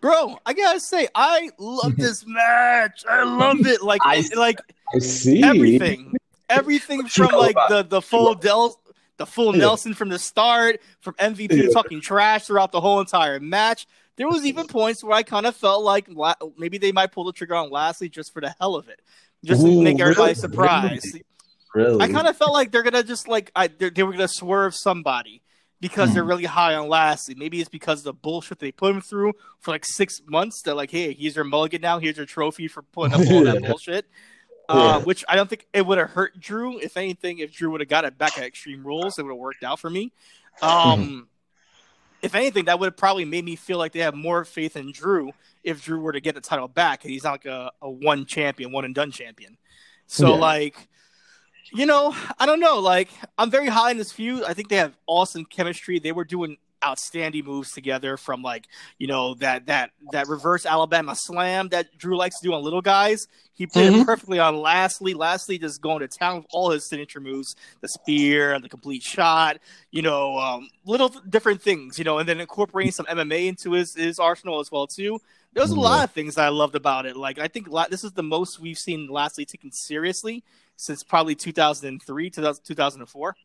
Bro, 0.01 0.39
I 0.45 0.53
gotta 0.53 0.79
say, 0.79 1.07
I 1.13 1.51
love 1.59 1.95
this 1.97 2.25
match. 2.25 3.03
I 3.07 3.23
love 3.23 3.65
it. 3.67 3.83
Like, 3.83 4.01
I- 4.03 4.23
like 4.35 4.57
I 4.95 4.99
see 4.99 5.43
everything, 5.43 6.15
everything 6.57 7.07
from 7.07 7.31
like 7.31 7.55
the 7.69 7.83
the 7.83 8.01
full 8.01 8.35
Del, 8.35 8.79
the 9.17 9.25
full 9.25 9.53
Yeah. 9.55 9.61
Nelson 9.61 9.93
from 9.93 10.09
the 10.09 10.19
start, 10.19 10.79
from 11.01 11.13
MVP 11.15 11.51
Yeah. 11.63 11.69
talking 11.73 12.01
trash 12.01 12.45
throughout 12.45 12.71
the 12.71 12.81
whole 12.81 12.99
entire 12.99 13.39
match. 13.39 13.85
There 14.15 14.27
was 14.27 14.45
even 14.45 14.67
points 14.67 15.03
where 15.03 15.15
I 15.15 15.23
kind 15.23 15.45
of 15.45 15.55
felt 15.55 15.83
like 15.83 16.05
La- 16.09 16.35
maybe 16.57 16.77
they 16.77 16.91
might 16.91 17.11
pull 17.11 17.23
the 17.23 17.33
trigger 17.33 17.55
on 17.55 17.69
Lashley 17.71 18.09
just 18.09 18.31
for 18.31 18.41
the 18.41 18.53
hell 18.59 18.75
of 18.75 18.87
it, 18.87 19.01
just 19.43 19.61
to 19.61 19.67
Ooh, 19.67 19.81
make 19.81 19.99
everybody 19.99 20.21
really? 20.21 20.33
surprised. 20.35 21.17
Really? 21.73 22.01
I 22.03 22.11
kind 22.11 22.27
of 22.27 22.37
felt 22.37 22.53
like 22.53 22.71
they're 22.71 22.83
gonna 22.83 23.03
just 23.03 23.27
like 23.27 23.51
I, 23.55 23.67
they're- 23.67 23.89
they 23.89 24.03
were 24.03 24.11
gonna 24.11 24.27
swerve 24.27 24.75
somebody 24.75 25.41
because 25.81 26.09
Hmm. 26.09 26.13
they're 26.15 26.23
really 26.23 26.45
high 26.45 26.75
on 26.75 26.87
Lashley. 26.87 27.33
Maybe 27.35 27.59
it's 27.59 27.69
because 27.69 27.99
of 27.99 28.03
the 28.05 28.13
bullshit 28.13 28.59
they 28.59 28.71
put 28.71 28.93
him 28.93 29.01
through 29.01 29.33
for 29.59 29.71
like 29.71 29.83
six 29.83 30.21
months. 30.27 30.61
They're 30.61 30.75
like, 30.75 30.91
hey, 30.91 31.13
here's 31.13 31.35
your 31.35 31.43
mulligan 31.45 31.81
now. 31.81 31.97
Here's 31.99 32.15
your 32.17 32.27
trophy 32.27 32.67
for 32.67 32.83
putting 32.83 33.15
up 33.15 33.27
all 33.27 33.43
that 33.45 33.63
bullshit. 33.67 34.05
Uh, 34.69 35.01
which 35.01 35.25
I 35.27 35.35
don't 35.35 35.49
think 35.49 35.67
it 35.73 35.85
would 35.85 35.97
have 35.97 36.09
hurt 36.09 36.39
Drew. 36.39 36.79
If 36.79 36.95
anything, 36.97 37.39
if 37.39 37.51
Drew 37.51 37.71
would 37.71 37.81
have 37.81 37.89
got 37.89 38.05
it 38.05 38.17
back 38.17 38.37
at 38.37 38.45
Extreme 38.45 38.85
Rules, 38.85 39.19
it 39.19 39.23
would 39.23 39.31
have 39.31 39.37
worked 39.37 39.63
out 39.63 39.79
for 39.79 39.89
me. 39.89 40.11
Um, 40.61 41.27
if 42.21 42.33
anything, 42.35 42.65
that 42.65 42.79
would 42.79 42.87
have 42.87 42.97
probably 42.97 43.25
made 43.25 43.43
me 43.43 43.55
feel 43.57 43.77
like 43.77 43.91
they 43.91 43.99
have 43.99 44.15
more 44.15 44.45
faith 44.45 44.77
in 44.77 44.91
Drew 44.93 45.31
if 45.63 45.83
Drew 45.83 45.99
were 45.99 46.13
to 46.13 46.21
get 46.21 46.35
the 46.35 46.41
title 46.41 46.69
back, 46.69 47.03
and 47.03 47.11
he's 47.11 47.23
not 47.23 47.31
like 47.31 47.45
a, 47.45 47.71
a 47.81 47.89
one 47.89 48.25
champion, 48.25 48.71
one 48.71 48.85
and 48.85 48.95
done 48.95 49.11
champion. 49.11 49.57
So 50.07 50.29
Yeah. 50.29 50.39
like, 50.39 50.87
you 51.73 51.85
know, 51.85 52.15
I 52.39 52.45
don't 52.45 52.59
know. 52.59 52.79
Like, 52.79 53.09
I'm 53.37 53.49
very 53.49 53.67
high 53.67 53.91
in 53.91 53.97
this 53.97 54.11
feud. 54.11 54.43
I 54.43 54.53
think 54.53 54.69
they 54.69 54.77
have 54.77 54.95
awesome 55.07 55.43
chemistry. 55.43 55.99
They 55.99 56.11
were 56.11 56.23
doing 56.25 56.57
outstanding 56.85 57.45
moves 57.45 57.71
together 57.71 58.17
from 58.17 58.41
like, 58.41 58.67
you 58.99 59.07
know, 59.07 59.33
that 59.35 59.67
that 59.67 59.91
that 60.11 60.27
reverse 60.27 60.65
Alabama 60.65 61.15
slam 61.15 61.69
that 61.69 61.97
Drew 61.97 62.17
likes 62.17 62.39
to 62.39 62.47
do 62.47 62.53
on 62.53 62.63
little 62.63 62.81
guys. 62.81 63.27
He 63.53 63.65
did 63.67 63.85
it 63.85 63.93
Mhm. 63.93 64.05
perfectly 64.05 64.39
on 64.39 64.57
Lashley. 64.57 65.13
Lashley 65.13 65.57
just 65.59 65.81
going 65.81 65.99
to 65.99 66.07
town 66.07 66.37
with 66.37 66.45
all 66.51 66.71
his 66.71 66.87
signature 66.87 67.19
moves, 67.19 67.55
the 67.81 67.87
spear 67.87 68.53
and 68.53 68.63
the 68.63 68.69
complete 68.69 69.03
shot, 69.03 69.57
you 69.91 70.01
know, 70.01 70.37
um, 70.37 70.67
little 70.85 71.09
different 71.09 71.61
things, 71.61 71.97
you 71.99 72.03
know, 72.03 72.17
and 72.19 72.27
then 72.27 72.39
incorporating 72.39 72.91
some 72.91 73.05
MMA 73.07 73.47
into 73.47 73.71
his, 73.73 73.93
his 73.95 74.19
arsenal 74.19 74.59
as 74.59 74.71
well 74.71 74.87
too. 74.87 75.19
There's 75.53 75.71
a 75.71 75.75
Yeah. 75.75 75.81
lot 75.81 76.03
of 76.03 76.11
things 76.11 76.35
that 76.35 76.45
I 76.45 76.49
loved 76.49 76.75
about 76.75 77.05
it. 77.05 77.15
Like 77.15 77.37
I 77.39 77.47
think 77.47 77.69
this 77.89 78.03
is 78.03 78.11
the 78.13 78.23
most 78.23 78.59
we've 78.59 78.77
seen 78.77 79.07
Lashley 79.07 79.45
taken 79.45 79.71
seriously 79.71 80.43
since 80.75 81.03
probably 81.03 81.35
2003, 81.35 82.29
2000, 82.29 82.63
2004. 82.65 83.35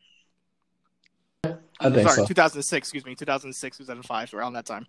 I 1.79 1.89
think 1.89 2.07
Sorry, 2.07 2.21
so. 2.21 2.25
2006. 2.25 2.87
Excuse 2.87 3.05
me, 3.05 3.15
2006, 3.15 3.77
2005, 3.77 4.33
around 4.33 4.53
that 4.53 4.65
time. 4.65 4.85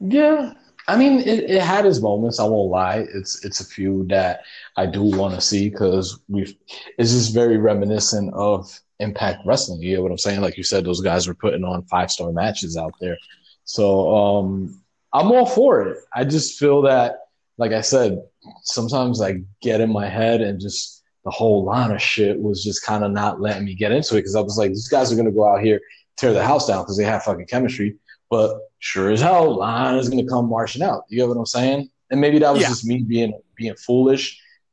Yeah, 0.00 0.52
I 0.86 0.96
mean, 0.96 1.20
it, 1.20 1.50
it 1.50 1.62
had 1.62 1.86
its 1.86 2.00
moments. 2.00 2.38
I 2.38 2.44
won't 2.44 2.70
lie. 2.70 3.06
It's 3.12 3.44
it's 3.44 3.60
a 3.60 3.64
few 3.64 4.06
that 4.08 4.42
I 4.76 4.86
do 4.86 5.02
want 5.02 5.34
to 5.34 5.40
see 5.40 5.68
because 5.68 6.18
we've. 6.28 6.54
It's 6.98 7.12
just 7.12 7.34
very 7.34 7.58
reminiscent 7.58 8.32
of 8.34 8.78
Impact 9.00 9.44
Wrestling. 9.44 9.82
You 9.82 9.96
know 9.96 10.02
what 10.02 10.12
I'm 10.12 10.18
saying? 10.18 10.40
Like 10.40 10.56
you 10.56 10.62
said, 10.62 10.84
those 10.84 11.00
guys 11.00 11.26
were 11.26 11.34
putting 11.34 11.64
on 11.64 11.84
five 11.84 12.10
star 12.10 12.32
matches 12.32 12.76
out 12.76 12.94
there. 13.00 13.18
So 13.64 14.16
um, 14.16 14.80
I'm 15.12 15.30
all 15.30 15.46
for 15.46 15.82
it. 15.82 15.98
I 16.14 16.24
just 16.24 16.58
feel 16.58 16.82
that, 16.82 17.26
like 17.58 17.72
I 17.72 17.82
said, 17.82 18.22
sometimes 18.62 19.20
I 19.20 19.42
get 19.60 19.80
in 19.80 19.92
my 19.92 20.08
head 20.08 20.40
and 20.40 20.60
just 20.60 20.97
the 21.28 21.36
whole 21.36 21.62
line 21.64 21.90
of 21.90 22.00
shit 22.00 22.40
was 22.40 22.64
just 22.64 22.82
kind 22.84 23.04
of 23.04 23.12
not 23.12 23.40
letting 23.40 23.64
me 23.66 23.74
get 23.74 23.92
into 23.92 24.14
it 24.16 24.20
because 24.20 24.34
I 24.34 24.40
was 24.40 24.56
like, 24.56 24.70
these 24.70 24.88
guys 24.88 25.12
are 25.12 25.16
gonna 25.16 25.30
go 25.30 25.46
out 25.46 25.62
here 25.62 25.78
tear 26.16 26.32
the 26.32 26.42
house 26.44 26.66
down 26.66 26.82
because 26.82 26.96
they 26.96 27.04
have 27.04 27.22
fucking 27.22 27.46
chemistry. 27.46 27.96
But 28.30 28.56
sure 28.80 29.10
as 29.10 29.20
hell, 29.20 29.56
Lana 29.58 29.98
is 29.98 30.08
going 30.08 30.22
to 30.24 30.28
come 30.28 30.48
marching 30.48 30.82
out. 30.82 31.04
You 31.08 31.18
get 31.18 31.28
what 31.28 31.36
I'm 31.36 31.46
saying? 31.46 31.88
And 32.10 32.20
maybe 32.20 32.38
that 32.40 32.52
was 32.52 32.62
Yeah. 32.62 32.68
just 32.68 32.84
me 32.84 33.02
being 33.02 33.32
being 33.54 33.74
foolish. 33.76 34.24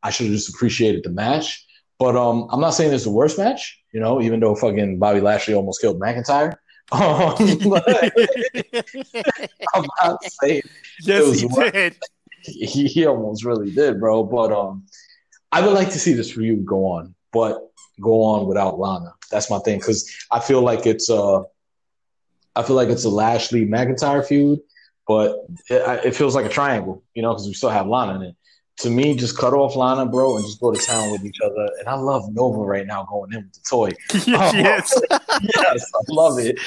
I 0.02 0.10
should 0.10 0.26
have 0.28 0.36
just 0.36 0.50
appreciated 0.50 1.04
the 1.04 1.12
match. 1.12 1.66
But 2.00 2.16
um, 2.16 2.48
I'm 2.52 2.60
not 2.60 2.72
saying 2.72 2.92
it's 2.94 3.04
the 3.06 3.12
worst 3.12 3.38
match, 3.38 3.80
you 3.94 4.00
know, 4.00 4.22
even 4.22 4.40
though 4.40 4.56
fucking 4.56 4.98
Bobby 5.00 5.22
Lashley 5.22 5.54
almost 5.54 5.82
killed 5.82 6.00
McIntyre. 6.00 6.54
Um, 6.92 7.36
I'm 9.74 9.86
not 10.04 10.24
saying 10.42 10.62
yes, 11.02 11.40
he 11.40 11.46
what- 11.48 11.74
did. 11.74 11.96
he, 12.42 12.86
he 12.88 13.06
almost 13.06 13.44
really 13.46 13.72
did, 13.72 14.00
bro. 14.00 14.24
But 14.24 14.52
um, 14.52 14.86
I 15.52 15.62
would 15.62 15.74
like 15.74 15.92
to 15.92 16.00
see 16.00 16.14
this 16.14 16.32
feud 16.32 16.66
go 16.66 16.88
on, 16.88 17.16
but 17.32 17.62
go 18.02 18.24
on 18.24 18.48
without 18.48 18.80
Lana. 18.80 19.14
That's 19.32 19.50
my 19.50 19.60
thing 19.60 19.80
because 19.80 20.14
I 20.32 20.40
feel 20.40 20.62
like 20.62 20.86
it's 20.86 21.10
uh, 21.10 21.44
I 22.56 22.64
feel 22.64 22.76
like 22.76 22.90
it's 22.90 23.04
a 23.04 23.10
Lashley 23.10 23.66
McIntyre 23.66 24.26
feud, 24.26 24.60
but 25.08 25.46
it, 25.70 26.06
it 26.06 26.16
feels 26.16 26.36
like 26.36 26.46
a 26.46 26.50
triangle, 26.50 27.04
you 27.14 27.22
know, 27.22 27.34
because 27.34 27.48
we 27.48 27.54
still 27.54 27.70
have 27.70 27.88
Lana 27.88 28.16
in 28.16 28.22
it. 28.24 28.36
To 28.80 28.90
me, 28.90 29.16
just 29.16 29.38
cut 29.38 29.54
off 29.54 29.78
Lana, 29.78 30.06
bro, 30.06 30.36
and 30.36 30.46
just 30.46 30.60
go 30.60 30.72
to 30.72 30.86
town 30.86 31.10
with 31.12 31.24
each 31.24 31.40
other. 31.42 31.70
And 31.80 31.88
I 31.88 31.96
love 31.96 32.34
Nova 32.34 32.60
right 32.60 32.86
now 32.86 33.06
going 33.06 33.32
in 33.32 33.44
with 33.44 33.54
the 33.54 33.62
toy. 33.70 33.92
yes. 34.28 35.00
yes, 35.12 35.92
I 35.96 36.00
love 36.10 36.40
it. 36.40 36.60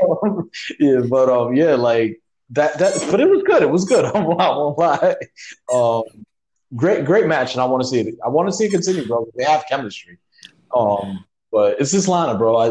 yeah, 0.80 1.00
but 1.08 1.28
um, 1.28 1.54
yeah, 1.54 1.74
like 1.74 2.22
that. 2.50 2.78
That, 2.78 2.94
but 3.10 3.20
it 3.20 3.28
was 3.28 3.42
good. 3.42 3.62
It 3.62 3.70
was 3.70 3.84
good. 3.84 4.06
I 4.06 4.18
won't 4.20 4.78
lie. 4.78 5.16
Um, 5.70 6.24
great, 6.76 7.04
great 7.04 7.26
match, 7.26 7.52
and 7.52 7.60
I 7.60 7.64
want 7.64 7.82
to 7.82 7.88
see 7.88 8.00
it. 8.00 8.14
I 8.24 8.28
want 8.28 8.48
to 8.48 8.52
see 8.52 8.64
it 8.64 8.70
continue, 8.70 9.06
bro. 9.06 9.26
They 9.36 9.44
have 9.44 9.64
chemistry. 9.68 10.18
Um, 10.74 11.24
but 11.52 11.80
it's 11.80 11.92
this 11.92 12.08
Lana, 12.08 12.36
bro. 12.36 12.56
I, 12.56 12.66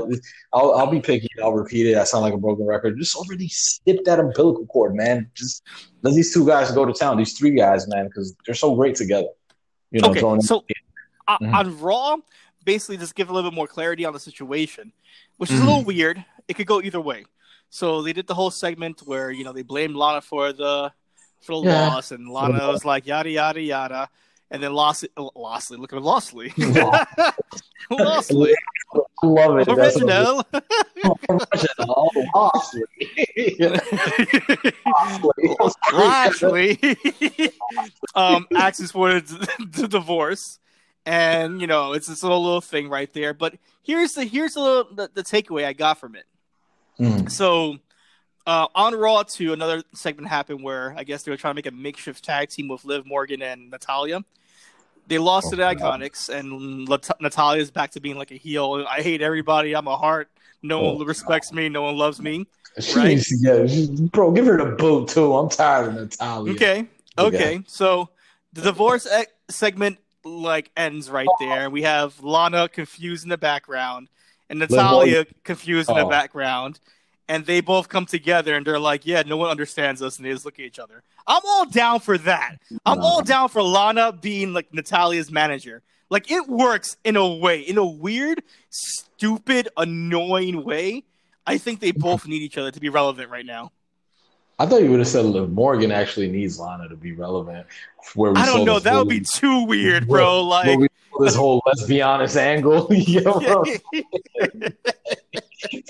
I'll, 0.51 0.73
I'll 0.73 0.91
be 0.91 0.99
picky. 0.99 1.29
I'll 1.41 1.53
repeat 1.53 1.87
it. 1.87 1.97
I 1.97 2.03
sound 2.03 2.23
like 2.23 2.33
a 2.33 2.37
broken 2.37 2.65
record. 2.65 2.97
Just 2.97 3.15
already 3.15 3.47
snip 3.47 4.03
that 4.05 4.19
umbilical 4.19 4.65
cord, 4.65 4.93
man. 4.93 5.31
Just 5.35 5.63
let 6.01 6.13
these 6.13 6.33
two 6.33 6.45
guys 6.45 6.71
go 6.71 6.85
to 6.85 6.91
town. 6.91 7.17
These 7.17 7.37
three 7.37 7.51
guys, 7.51 7.87
man, 7.87 8.07
because 8.07 8.35
they're 8.45 8.55
so 8.55 8.75
great 8.75 8.95
together. 8.95 9.29
You 9.91 10.01
know, 10.01 10.09
Okay, 10.09 10.19
so 10.41 10.65
uh, 11.27 11.37
Mhm. 11.39 11.53
on 11.53 11.79
Raw, 11.79 12.17
basically 12.65 12.97
just 12.97 13.15
give 13.15 13.29
a 13.29 13.33
little 13.33 13.49
bit 13.49 13.55
more 13.55 13.67
clarity 13.67 14.03
on 14.03 14.11
the 14.11 14.19
situation, 14.19 14.91
which 15.37 15.49
is 15.49 15.59
Mhm. 15.59 15.61
a 15.61 15.65
little 15.65 15.83
weird. 15.85 16.25
It 16.49 16.55
could 16.55 16.67
go 16.67 16.81
either 16.81 16.99
way. 16.99 17.23
So 17.69 18.01
they 18.01 18.11
did 18.11 18.27
the 18.27 18.35
whole 18.35 18.51
segment 18.51 19.01
where 19.05 19.31
you 19.31 19.45
know 19.45 19.53
they 19.53 19.63
blamed 19.63 19.95
Lana 19.95 20.19
for 20.21 20.51
the 20.51 20.91
for 21.43 21.61
the 21.61 21.69
Yeah. 21.69 21.87
loss, 21.89 22.11
and 22.11 22.29
Lana 22.29 22.67
was 22.67 22.85
like 22.85 23.05
yada 23.05 23.29
yada 23.29 23.61
yada, 23.61 24.09
and 24.51 24.61
then 24.63 24.73
Lost 24.73 25.05
Lostly, 25.35 25.77
look 25.77 25.93
at 25.93 26.01
Lostly, 26.01 26.53
Lostly, 27.89 28.55
I 28.95 29.25
love 29.25 29.59
it. 29.59 29.67
Original. 29.67 30.43
original. 31.29 32.11
Awesome. 32.33 32.81
Lashley 35.93 36.79
um, 38.15 38.47
asks 38.55 38.91
for 38.91 39.13
the, 39.19 39.47
the 39.71 39.87
divorce, 39.87 40.59
and 41.05 41.61
you 41.61 41.67
know 41.67 41.93
it's 41.93 42.07
this 42.07 42.23
little 42.23 42.43
little 42.43 42.61
thing 42.61 42.89
right 42.89 43.11
there. 43.13 43.33
But 43.33 43.55
here's 43.81 44.13
the 44.13 44.25
here's 44.25 44.53
the 44.53 44.85
the, 44.91 45.09
the 45.13 45.23
takeaway 45.23 45.65
I 45.65 45.73
got 45.73 45.99
from 45.99 46.15
it. 46.15 46.25
Mm. 46.99 47.29
So 47.31 47.77
uh, 48.45 48.67
on 48.75 48.93
Raw, 48.95 49.23
too, 49.23 49.53
another 49.53 49.83
segment 49.93 50.27
happened 50.27 50.63
where 50.63 50.93
I 50.97 51.03
guess 51.03 51.23
they 51.23 51.31
were 51.31 51.37
trying 51.37 51.53
to 51.53 51.55
make 51.55 51.65
a 51.67 51.71
makeshift 51.71 52.23
tag 52.23 52.49
team 52.49 52.67
with 52.67 52.83
Liv 52.85 53.05
Morgan 53.05 53.41
and 53.41 53.69
Natalya. 53.69 54.23
They 55.07 55.17
lost 55.17 55.49
to 55.49 55.55
the 55.55 55.67
Oh, 55.67 55.73
God. 55.75 55.99
IIconics, 56.01 56.29
and 56.29 56.87
Lat- 56.87 57.09
Natalya's 57.21 57.71
back 57.71 57.91
to 57.91 57.99
being 57.99 58.17
like 58.17 58.31
a 58.31 58.35
heel. 58.35 58.85
I 58.89 59.01
hate 59.01 59.21
everybody. 59.21 59.75
I'm 59.75 59.87
a 59.87 59.97
Hart. 59.97 60.29
No 60.61 60.79
Oh, 60.81 60.93
one 60.95 61.05
respects 61.07 61.51
me. 61.51 61.67
No 61.69 61.81
one 61.83 61.97
loves 61.97 62.21
me. 62.21 62.47
She 62.79 62.95
Right? 62.95 63.07
needs 63.09 63.27
to 63.27 63.37
get, 63.37 63.69
she- 63.69 63.87
bro, 64.13 64.31
give 64.31 64.45
her 64.45 64.57
the 64.57 64.75
boot 64.77 65.09
too. 65.09 65.35
I'm 65.35 65.49
tired 65.49 65.89
of 65.89 65.95
Natalya. 65.95 66.53
Okay. 66.53 66.85
Okay. 67.17 67.35
Okay. 67.35 67.63
So 67.67 68.09
the 68.53 68.61
divorce 68.61 69.05
e- 69.05 69.25
segment 69.49 69.97
like 70.23 70.71
ends 70.77 71.09
right 71.09 71.27
there. 71.39 71.69
We 71.69 71.81
have 71.83 72.21
Lana 72.23 72.69
confused 72.69 73.23
in 73.23 73.29
the 73.29 73.37
background 73.37 74.07
and 74.49 74.57
Natalya 74.59 75.25
confused 75.43 75.89
in 75.89 75.95
the 75.97 76.05
Oh. 76.05 76.09
background. 76.09 76.79
And 77.29 77.45
they 77.45 77.61
both 77.61 77.87
come 77.87 78.05
together 78.05 78.55
and 78.55 78.65
they're 78.65 78.79
like, 78.79 79.05
yeah, 79.05 79.23
no 79.25 79.37
one 79.37 79.49
understands 79.49 80.01
us. 80.01 80.17
And 80.17 80.25
they 80.25 80.31
just 80.31 80.45
look 80.45 80.59
at 80.59 80.65
each 80.65 80.79
other. 80.79 81.03
I'm 81.25 81.41
all 81.45 81.65
down 81.65 82.01
for 82.01 82.17
that. 82.19 82.57
I'm 82.85 82.99
all 82.99 83.21
down 83.21 83.49
for 83.49 83.61
Lana 83.61 84.11
being 84.11 84.53
like 84.53 84.73
Natalya's 84.73 85.31
manager. 85.31 85.81
Like 86.09 86.29
it 86.29 86.47
works 86.47 86.97
in 87.03 87.15
a 87.15 87.27
way, 87.27 87.61
in 87.61 87.77
a 87.77 87.85
weird, 87.85 88.43
stupid, 88.69 89.69
annoying 89.77 90.63
way. 90.63 91.03
I 91.47 91.57
think 91.57 91.79
they 91.79 91.91
both 91.91 92.27
need 92.27 92.41
each 92.41 92.57
other 92.57 92.71
to 92.71 92.79
be 92.79 92.89
relevant 92.89 93.29
right 93.29 93.45
now. 93.45 93.71
I 94.59 94.65
thought 94.65 94.83
you 94.83 94.91
would 94.91 94.99
have 94.99 95.07
said 95.07 95.25
Liv 95.25 95.51
Morgan 95.51 95.91
actually 95.91 96.29
needs 96.29 96.59
Lana 96.59 96.87
to 96.87 96.95
be 96.95 97.13
relevant. 97.13 97.65
Where 98.15 98.31
we 98.31 98.39
I 98.39 98.45
don't 98.45 98.65
know. 98.65 98.79
That 98.79 98.95
would 98.95 99.09
be 99.09 99.21
too 99.21 99.65
weird, 99.65 100.07
bro. 100.09 100.43
Like, 100.43 100.91
this 101.19 101.35
whole 101.35 101.61
let's 101.65 101.85
be 101.85 102.01
honest 102.01 102.37
angle. 102.37 102.87
you 102.93 103.21
know? 103.21 103.41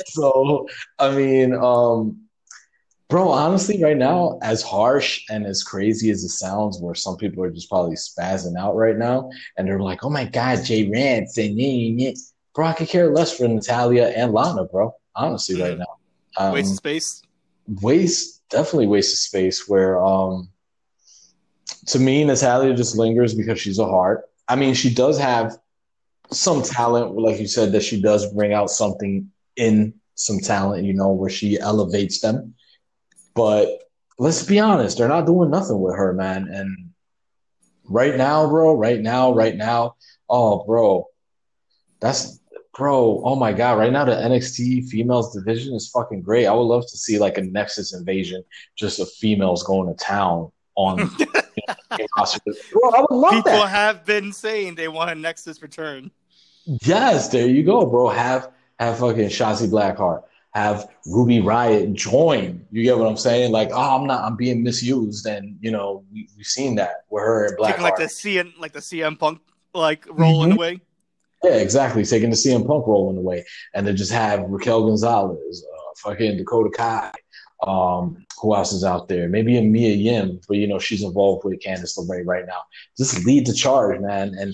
so 0.06 0.68
I 1.00 1.12
mean, 1.12 1.54
um, 1.54 2.24
bro, 3.10 3.30
honestly, 3.30 3.84
right 3.84 3.98
now, 3.98 4.40
as 4.42 4.62
harsh 4.62 5.24
and 5.30 5.46
as 5.46 5.64
crazy 5.64 6.10
as 6.10 6.24
it 6.24 6.30
sounds, 6.30 6.80
where 6.80 6.96
some 6.96 7.18
people 7.18 7.44
are 7.44 7.52
just 7.52 7.70
probably 7.70 7.96
spazzing 7.96 8.58
out 8.58 8.76
right 8.76 8.98
now, 8.98 9.30
and 9.58 9.68
they're 9.68 9.80
like, 9.80 10.04
"Oh 10.04 10.10
my 10.10 10.26
God, 10.26 10.64
Jay 10.64 10.90
Rance," 10.90 11.38
and 11.38 11.60
bro, 12.54 12.68
I 12.68 12.74
could 12.74 12.88
care 12.88 13.12
less 13.12 13.38
for 13.38 13.48
Natalya 13.48 14.08
and 14.08 14.34
Lana, 14.34 14.66
bro. 14.66 14.96
Honestly, 15.16 15.62
right 15.62 15.78
now, 15.78 15.98
um, 16.38 16.54
waste 16.54 16.72
of 16.72 16.78
space. 16.78 17.22
waste 17.82 18.42
definitely 18.50 18.88
waste 18.88 19.14
of 19.14 19.20
space. 19.20 19.68
Where, 19.68 20.04
um, 20.04 20.50
to 21.88 22.00
me, 22.00 22.24
Natalya 22.24 22.74
just 22.74 22.98
lingers 22.98 23.34
because 23.34 23.60
she's 23.60 23.80
a 23.80 23.86
Hart. 23.86 24.30
I 24.48 24.56
mean, 24.56 24.74
she 24.74 24.94
does 24.94 25.20
have 25.20 25.58
some 26.32 26.62
talent, 26.64 27.16
like 27.16 27.40
you 27.40 27.48
said, 27.48 27.72
that 27.72 27.84
she 27.84 28.02
does 28.02 28.32
bring 28.34 28.54
out 28.54 28.70
something 28.70 29.32
in 29.56 29.94
some 30.16 30.40
talent, 30.40 30.86
you 30.86 30.94
know, 30.94 31.12
where 31.12 31.30
she 31.30 31.60
elevates 31.60 32.22
them. 32.22 32.56
But 33.36 33.84
let's 34.20 34.44
be 34.44 34.60
honest, 34.60 34.98
they're 34.98 35.08
not 35.08 35.26
doing 35.26 35.50
nothing 35.50 35.80
with 35.80 35.96
her, 35.96 36.14
man. 36.14 36.48
And 36.48 36.92
right 37.86 38.16
now, 38.16 38.48
bro, 38.48 38.76
right 38.76 39.00
now, 39.00 39.34
right 39.34 39.56
now, 39.56 39.96
oh, 40.30 40.64
bro, 40.66 41.08
that's 42.00 42.40
bro. 42.76 43.22
Oh 43.24 43.36
my 43.36 43.54
god, 43.54 43.78
right 43.78 43.92
now 43.92 44.06
the 44.06 44.14
NXT 44.14 44.90
females 44.90 45.34
division 45.34 45.74
is 45.76 45.90
fucking 45.90 46.22
great. 46.22 46.48
I 46.48 46.54
would 46.54 46.64
love 46.64 46.84
to 46.84 46.98
see 46.98 47.20
like 47.20 47.38
a 47.38 47.42
Nexus 47.42 47.94
invasion, 47.94 48.44
just 48.76 49.00
of 49.00 49.12
females 49.12 49.64
going 49.64 49.88
to 49.88 50.04
town 50.04 50.52
on. 50.76 51.10
you 51.58 51.64
know, 52.00 52.06
roster. 52.18 52.40
bro, 52.72 52.90
I 52.92 53.02
would 53.02 53.16
love 53.16 53.32
People 53.34 53.52
that. 53.52 53.70
have 53.70 54.06
been 54.06 54.32
saying 54.34 54.76
they 54.76 54.88
want 54.88 55.10
a 55.12 55.16
Nexus 55.16 55.62
return. 55.62 56.12
Yes, 56.66 57.30
there 57.30 57.48
you 57.48 57.64
go, 57.64 57.86
bro. 57.86 58.10
Have 58.10 58.52
have 58.80 58.98
fucking 59.00 59.30
Shotzi 59.30 59.68
Blackheart. 59.70 60.24
Have 60.54 60.88
Ruby 61.08 61.42
Riot 61.42 61.94
join. 61.94 62.66
You 62.72 62.84
get 62.84 62.98
what 62.98 63.08
I'm 63.08 63.18
saying? 63.18 63.52
Like, 63.52 63.70
oh, 63.72 63.98
I'm 64.00 64.06
not. 64.08 64.24
I'm 64.24 64.36
being 64.36 64.64
misused, 64.64 65.26
and 65.26 65.58
you 65.62 65.72
know 65.72 66.04
we, 66.14 66.30
we've 66.38 66.46
seen 66.46 66.76
that 66.76 67.04
with 67.10 67.24
her 67.24 67.48
and 67.48 67.58
Taking 67.64 67.84
like 67.84 67.96
Blackheart. 67.96 67.98
the 67.98 68.04
CM, 68.06 68.54
like 68.60 68.72
the 68.72 68.80
CM 68.80 69.18
Punk, 69.18 69.40
like 69.74 70.06
rolling 70.10 70.52
Mhm. 70.52 70.56
away. 70.56 70.80
Yeah, 71.44 71.56
exactly. 71.56 72.06
Taking 72.06 72.30
the 72.30 72.36
CM 72.38 72.66
Punk 72.66 72.88
rolling 72.88 73.18
away, 73.18 73.44
and 73.74 73.86
then 73.86 73.98
just 73.98 74.12
have 74.12 74.42
Raquel 74.48 74.86
Gonzalez, 74.88 75.66
uh, 75.74 75.92
fucking 75.98 76.38
Dakota 76.38 76.70
Kai. 76.70 77.12
Um, 77.68 78.26
who 78.44 78.54
else 78.54 78.74
is 78.74 78.84
out 78.84 79.08
there? 79.08 79.30
Maybe 79.30 79.58
a 79.58 79.62
Mia 79.62 79.96
Yim, 79.96 80.42
but 80.50 80.58
you 80.58 80.68
know 80.68 80.78
she's 80.78 81.02
involved 81.02 81.46
with 81.46 81.62
Candice 81.62 81.98
LeRae 81.98 82.26
right 82.26 82.46
now. 82.46 82.64
Just 82.98 83.26
lead 83.26 83.48
the 83.48 83.54
charge, 83.54 84.02
man, 84.02 84.36
and 84.38 84.54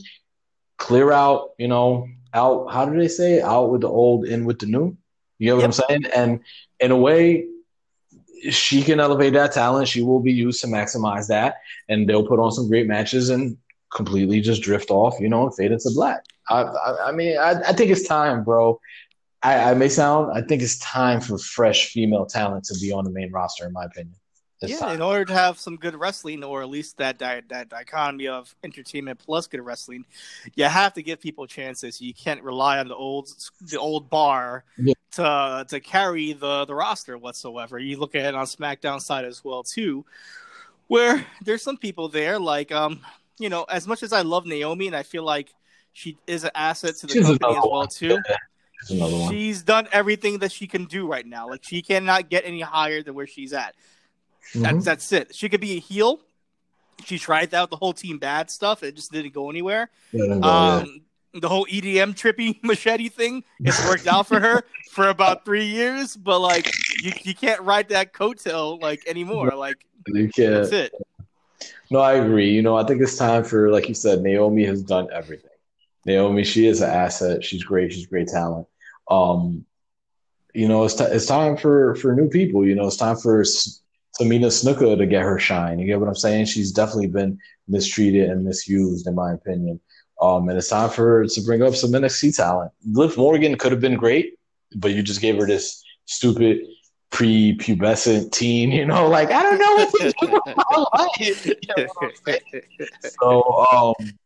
clear 0.78 1.12
out. 1.12 1.54
You 1.58 1.68
know, 1.68 2.08
out. 2.36 2.72
How 2.72 2.86
do 2.86 2.96
they 2.98 3.08
say? 3.08 3.40
it? 3.40 3.44
Out 3.44 3.72
with 3.72 3.82
the 3.82 3.90
old, 3.90 4.26
in 4.26 4.46
with 4.46 4.60
the 4.60 4.68
new. 4.68 4.96
You 5.40 5.50
know 5.50 5.56
what 5.56 5.66
I'm 5.66 5.72
saying? 5.72 6.06
And 6.16 6.42
in 6.80 6.92
a 6.92 6.98
way, 6.98 7.48
she 8.52 8.84
can 8.84 9.00
elevate 9.00 9.34
that 9.34 9.54
talent. 9.54 9.88
She 9.88 10.04
will 10.04 10.20
be 10.20 10.34
used 10.34 10.62
to 10.62 10.68
maximize 10.68 11.28
that, 11.30 11.56
and 11.90 12.08
they'll 12.08 12.28
put 12.28 12.40
on 12.40 12.52
some 12.52 12.68
great 12.68 12.86
matches 12.86 13.32
and 13.32 13.58
completely 13.92 14.40
just 14.40 14.62
drift 14.62 14.92
off. 14.92 15.20
You 15.20 15.30
know, 15.30 15.48
and 15.48 15.56
fade 15.56 15.72
into 15.72 15.90
black. 15.96 16.24
I, 16.48 16.62
I, 16.62 17.08
I 17.08 17.12
mean, 17.12 17.40
I, 17.40 17.60
I 17.68 17.74
think 17.74 17.90
it's 17.90 18.08
time, 18.08 18.44
bro. 18.44 18.80
I, 19.42 19.72
I 19.72 19.74
may 19.74 19.90
sound, 19.90 20.32
I 20.38 20.42
think 20.42 20.62
it's 20.62 20.78
time 20.80 21.22
for 21.22 21.38
fresh 21.38 21.92
female 21.92 22.26
talent 22.26 22.66
to 22.66 22.78
be 22.80 22.92
on 22.92 23.06
the 23.06 23.12
main 23.12 23.32
roster, 23.32 23.66
in 23.66 23.74
my 23.74 23.86
opinion. 23.86 24.16
It's 24.62 24.74
yeah, 24.74 24.80
time. 24.80 24.96
in 24.96 25.02
order 25.02 25.24
to 25.24 25.34
have 25.34 25.58
some 25.58 25.78
good 25.78 25.96
wrestling, 25.96 26.44
or 26.44 26.62
at 26.62 26.70
least 26.70 26.98
that 26.98 27.18
that, 27.20 27.48
that 27.48 27.70
dichotomy 27.70 28.28
of 28.28 28.54
entertainment 28.62 29.18
plus 29.18 29.48
good 29.48 29.62
wrestling, 29.62 30.04
you 30.56 30.66
have 30.66 30.94
to 30.96 31.02
give 31.02 31.22
people 31.22 31.48
chances. 31.48 32.02
You 32.02 32.14
can't 32.14 32.44
rely 32.44 32.80
on 32.80 32.90
the 32.90 32.96
old 32.96 33.30
the 33.62 33.80
old 33.80 34.10
bar 34.10 34.66
Yeah. 34.78 34.96
to 35.12 35.66
to 35.70 35.80
carry 35.80 36.34
the 36.34 36.66
the 36.66 36.76
roster 36.76 37.18
whatsoever. 37.18 37.80
You 37.80 38.00
look 38.00 38.16
at 38.16 38.26
it 38.26 38.36
on 38.36 38.46
SmackDown 38.46 39.00
side 39.00 39.24
as 39.24 39.46
well 39.46 39.64
too, 39.64 40.04
where 40.88 41.26
there's 41.46 41.62
some 41.62 41.78
people 41.78 42.10
there 42.10 42.38
like 42.38 42.74
um 42.74 43.00
you 43.38 43.48
know 43.48 43.64
as 43.70 43.88
much 43.88 44.04
as 44.04 44.12
I 44.12 44.24
love 44.24 44.46
Naomi 44.46 44.88
and 44.88 44.96
I 44.96 45.04
feel 45.04 45.24
like 45.24 45.54
she 45.94 46.18
is 46.28 46.44
an 46.44 46.52
asset 46.54 46.98
to 46.98 47.08
the 47.08 47.14
She's 47.14 47.26
company 47.26 47.56
as 47.56 47.64
well 47.66 47.88
too. 47.88 48.18
She's 48.88 49.62
done 49.64 49.88
everything 49.92 50.40
that 50.40 50.52
she 50.52 50.68
can 50.68 50.86
do 50.86 51.08
right 51.08 51.26
now. 51.26 51.50
Like 51.50 51.64
she 51.64 51.82
cannot 51.82 52.30
get 52.30 52.46
any 52.46 52.62
higher 52.62 53.04
than 53.04 53.14
where 53.14 53.28
she's 53.28 53.54
at. 53.54 53.76
That's 54.56 54.78
Mhm. 54.78 54.84
that's 54.84 55.12
it. 55.12 55.36
She 55.36 55.50
could 55.50 55.62
be 55.62 55.74
a 55.78 55.80
heel. 55.80 56.22
She 57.06 57.18
tried 57.20 57.54
out 57.54 57.70
the 57.70 57.76
whole 57.78 57.94
team 57.94 58.18
bad 58.18 58.50
stuff. 58.50 58.84
It 58.84 58.96
just 58.96 59.12
didn't 59.12 59.34
go 59.34 59.50
anywhere. 59.50 59.90
Yeah, 60.12 60.26
then 60.28 60.42
go, 60.42 60.48
yeah. 60.48 60.76
Um, 60.78 61.02
the 61.34 61.48
whole 61.50 61.66
EDM 61.70 62.14
trippy 62.16 62.58
machete 62.64 63.10
thing, 63.10 63.44
it's 63.60 63.86
worked 63.86 64.08
out 64.08 64.28
for 64.28 64.40
her 64.40 64.64
for 64.92 65.10
about 65.10 65.46
three 65.46 65.66
years. 65.66 66.16
But 66.18 66.40
like, 66.40 66.70
you 67.04 67.12
you 67.24 67.36
can't 67.36 67.62
ride 67.62 67.90
that 67.90 68.14
coattail 68.14 68.82
like 68.82 69.06
anymore. 69.08 69.52
Like 69.56 69.86
You 70.08 70.30
can't- 70.30 70.54
that's 70.54 70.72
it. 70.72 70.94
No, 71.92 72.00
I 72.00 72.14
agree. 72.14 72.50
You 72.52 72.62
know, 72.62 72.78
I 72.78 72.84
think 72.86 73.02
it's 73.02 73.18
time 73.18 73.44
for, 73.44 73.70
like 73.72 73.90
you 73.90 73.96
said, 73.96 74.22
Naomi 74.22 74.64
has 74.66 74.82
done 74.84 75.08
everything. 75.12 75.50
Naomi, 76.06 76.44
she 76.44 76.68
is 76.68 76.82
an 76.82 76.90
asset. 76.90 77.44
She's 77.44 77.64
great. 77.64 77.94
She's 77.94 78.08
great 78.08 78.28
talent. 78.28 78.68
Um, 79.10 79.66
you 80.54 80.68
know, 80.68 80.84
it's, 80.84 80.96
t- 80.96 81.04
it's 81.04 81.26
time 81.26 81.58
for, 81.58 81.96
for 81.96 82.14
new 82.14 82.30
people. 82.30 82.66
You 82.66 82.76
know, 82.76 82.88
it's 82.88 82.98
time 82.98 83.18
for 83.18 83.42
S- 83.42 83.82
Tamina 84.20 84.48
Snuka 84.48 84.98
to 84.98 85.06
get 85.06 85.22
her 85.24 85.38
shine. 85.38 85.80
You 85.80 85.86
get 85.86 86.00
what 86.00 86.10
I'm 86.10 86.16
saying? 86.16 86.46
She's 86.46 86.72
definitely 86.72 87.08
been 87.08 87.38
mistreated 87.68 88.30
and 88.30 88.44
misused, 88.44 89.08
in 89.08 89.16
my 89.16 89.34
opinion. 89.34 89.80
Um, 90.22 90.50
and 90.50 90.58
it's 90.58 90.70
time 90.70 90.90
for 90.90 91.04
her 91.04 91.26
to 91.26 91.42
bring 91.42 91.62
up 91.62 91.76
some 91.76 91.92
NXT 91.92 92.36
talent. 92.36 92.72
Liv 92.86 93.16
Morgan 93.16 93.58
could 93.58 93.72
have 93.72 93.80
been 93.82 93.96
great, 93.96 94.38
but 94.76 94.92
you 94.92 95.02
just 95.04 95.22
gave 95.22 95.38
her 95.38 95.48
this 95.48 95.84
stupid 96.06 96.62
pre-pubescent 97.12 98.32
teen. 98.32 98.72
You 98.72 98.86
know, 98.86 99.08
like 99.08 99.32
I 99.32 99.44
don't 99.44 99.60
know 99.60 99.76
what 99.76 99.92
to 99.94 100.14
do 100.20 100.32
with 100.34 100.56
my 100.58 100.78
life. 100.94 101.46
You 101.46 101.56
know 101.70 101.88
what? 101.94 102.14
So, 103.02 103.66
um, 103.72 104.20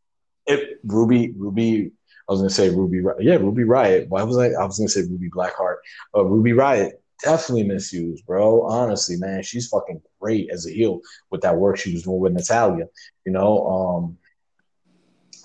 it 0.45 0.79
Ruby, 0.83 1.33
Ruby, 1.37 1.91
I 2.27 2.31
was 2.31 2.41
gonna 2.41 2.49
say 2.49 2.69
Ruby, 2.69 3.01
yeah, 3.19 3.35
Ruby 3.35 3.63
Riot. 3.63 4.09
Why 4.09 4.23
was 4.23 4.37
I? 4.37 4.47
I 4.49 4.65
was 4.65 4.77
gonna 4.77 4.89
say 4.89 5.01
Ruby 5.01 5.29
Blackheart. 5.29 5.77
Uh, 6.15 6.23
Ruby 6.25 6.53
Riot 6.53 7.01
definitely 7.23 7.63
misused, 7.63 8.25
bro. 8.25 8.63
Honestly, 8.63 9.17
man, 9.17 9.43
she's 9.43 9.67
fucking 9.67 10.01
great 10.21 10.49
as 10.51 10.65
a 10.65 10.71
heel 10.71 11.01
with 11.31 11.41
that 11.41 11.57
work 11.57 11.77
she 11.77 11.93
was 11.93 12.03
doing 12.03 12.19
with 12.19 12.33
Natalya. 12.33 12.85
You 13.25 13.31
know, 13.31 13.67
um, 13.67 14.17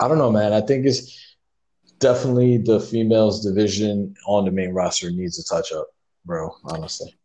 I 0.00 0.08
don't 0.08 0.18
know, 0.18 0.30
man. 0.30 0.52
I 0.52 0.60
think 0.60 0.86
it's 0.86 1.36
definitely 1.98 2.58
the 2.58 2.80
females 2.80 3.44
division 3.44 4.14
on 4.26 4.44
the 4.44 4.50
main 4.50 4.70
roster 4.70 5.10
needs 5.10 5.38
a 5.38 5.44
touch 5.44 5.72
up, 5.72 5.88
bro. 6.24 6.54
Honestly. 6.64 7.16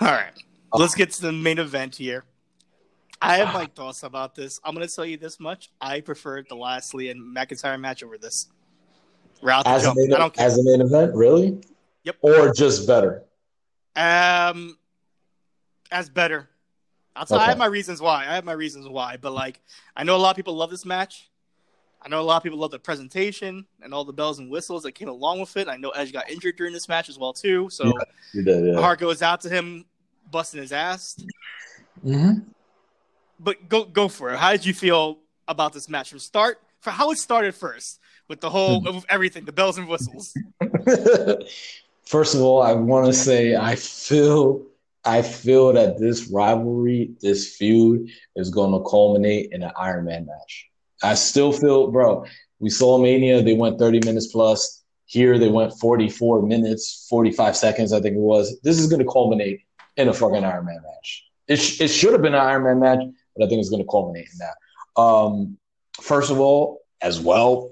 All 0.00 0.08
right, 0.08 0.32
let's 0.72 0.94
get 0.94 1.10
to 1.12 1.22
the 1.22 1.32
main 1.32 1.58
event 1.58 1.96
here. 1.96 2.24
I 3.22 3.36
have 3.36 3.52
my 3.52 3.66
thoughts 3.66 4.02
about 4.02 4.34
this. 4.34 4.60
I'm 4.64 4.74
going 4.74 4.86
to 4.86 4.94
tell 4.94 5.04
you 5.04 5.16
this 5.16 5.38
much: 5.40 5.70
I 5.80 6.00
prefer 6.00 6.42
the 6.42 6.54
Lashley 6.54 7.10
and 7.10 7.20
McIntyre 7.36 7.78
match 7.80 8.02
over 8.02 8.16
this. 8.18 8.48
Route 9.42 9.66
As 9.66 9.82
jump. 9.82 9.96
main, 9.98 10.12
I 10.12 10.18
don't 10.18 10.34
care. 10.34 10.46
as 10.46 10.58
a 10.58 10.62
main 10.64 10.80
event, 10.80 11.14
really? 11.14 11.60
Yep. 12.04 12.16
Or 12.22 12.52
just 12.52 12.86
better? 12.86 13.22
Um, 13.96 14.76
as 15.90 16.08
better. 16.10 16.48
I'll 17.16 17.26
tell. 17.26 17.38
I 17.38 17.46
have 17.48 17.58
my 17.58 17.66
reasons 17.66 18.00
why. 18.00 18.20
I 18.26 18.34
have 18.34 18.44
my 18.44 18.52
reasons 18.52 18.88
why. 18.88 19.16
But 19.20 19.32
like, 19.32 19.60
I 19.96 20.04
know 20.04 20.16
a 20.16 20.18
lot 20.18 20.30
of 20.30 20.36
people 20.36 20.54
love 20.54 20.70
this 20.70 20.84
match. 20.84 21.28
I 22.02 22.08
know 22.08 22.20
a 22.20 22.22
lot 22.22 22.38
of 22.38 22.42
people 22.42 22.58
love 22.58 22.70
the 22.70 22.78
presentation 22.78 23.66
and 23.82 23.92
all 23.92 24.04
the 24.06 24.12
bells 24.12 24.38
and 24.38 24.50
whistles 24.50 24.84
that 24.84 24.92
came 24.92 25.08
along 25.08 25.40
with 25.40 25.54
it. 25.58 25.68
I 25.68 25.76
know 25.76 25.90
Edge 25.90 26.12
got 26.14 26.30
injured 26.30 26.56
during 26.56 26.72
this 26.72 26.88
match 26.88 27.10
as 27.10 27.18
well 27.18 27.34
too. 27.34 27.68
So 27.70 27.84
Yeah. 28.34 28.42
Did, 28.42 28.64
yeah. 28.66 28.72
my 28.76 28.80
heart 28.80 29.00
goes 29.00 29.20
out 29.20 29.42
to 29.42 29.50
him, 29.50 29.84
busting 30.30 30.62
his 30.62 30.72
ass. 30.72 31.22
Mhm. 32.06 32.44
But 33.42 33.68
go 33.68 33.84
go 33.84 34.08
for 34.08 34.30
it. 34.32 34.38
How 34.38 34.52
did 34.52 34.64
you 34.66 34.74
feel 34.74 35.18
about 35.48 35.72
this 35.72 35.88
match 35.88 36.10
from 36.10 36.18
start? 36.18 36.60
For 36.80 36.90
how 36.90 37.10
it 37.10 37.18
started 37.18 37.54
first 37.54 37.98
with 38.28 38.40
the 38.40 38.50
whole 38.50 38.80
Hmm. 38.80 38.96
with 38.96 39.06
everything, 39.08 39.44
the 39.46 39.52
bells 39.52 39.78
and 39.78 39.88
whistles. 39.88 40.34
First 42.06 42.34
of 42.34 42.40
all, 42.42 42.60
I 42.62 42.72
want 42.72 43.06
to 43.06 43.12
say 43.12 43.54
I 43.56 43.76
feel 43.76 44.66
I 45.04 45.22
feel 45.22 45.72
that 45.72 45.98
this 45.98 46.28
rivalry, 46.30 47.12
this 47.22 47.56
feud, 47.56 48.10
is 48.36 48.50
going 48.50 48.72
to 48.72 48.88
culminate 48.88 49.50
in 49.52 49.62
an 49.62 49.70
Iron 49.78 50.04
Man 50.06 50.26
match. 50.26 50.68
I 51.02 51.14
still 51.14 51.52
feel, 51.52 51.90
bro. 51.90 52.24
We 52.58 52.68
saw 52.68 52.98
Mania; 52.98 53.42
they 53.42 53.54
went 53.54 53.78
30 53.78 54.00
minutes 54.04 54.26
plus. 54.26 54.82
Here, 55.06 55.38
they 55.38 55.48
went 55.48 55.72
44 55.80 56.42
minutes, 56.42 57.06
45 57.10 57.56
seconds, 57.56 57.92
I 57.92 58.00
think 58.00 58.14
it 58.14 58.20
was. 58.20 58.60
This 58.62 58.78
is 58.78 58.86
going 58.86 59.04
to 59.04 59.10
culminate 59.10 59.60
in 59.96 60.08
a 60.08 60.12
fucking 60.12 60.44
Iron 60.44 60.66
Man 60.66 60.80
match. 60.84 61.24
It, 61.48 61.56
sh- 61.56 61.80
it 61.80 61.88
should 61.88 62.12
have 62.12 62.22
been 62.22 62.34
an 62.34 62.40
Iron 62.40 62.62
Man 62.64 62.78
match, 62.80 63.00
but 63.36 63.44
I 63.44 63.48
think 63.48 63.60
it's 63.60 63.70
going 63.70 63.82
to 63.82 63.88
culminate 63.88 64.28
in 64.32 64.38
that. 64.38 65.00
Um, 65.00 65.56
first 66.00 66.30
of 66.30 66.40
all, 66.40 66.82
as 67.00 67.20
well, 67.20 67.70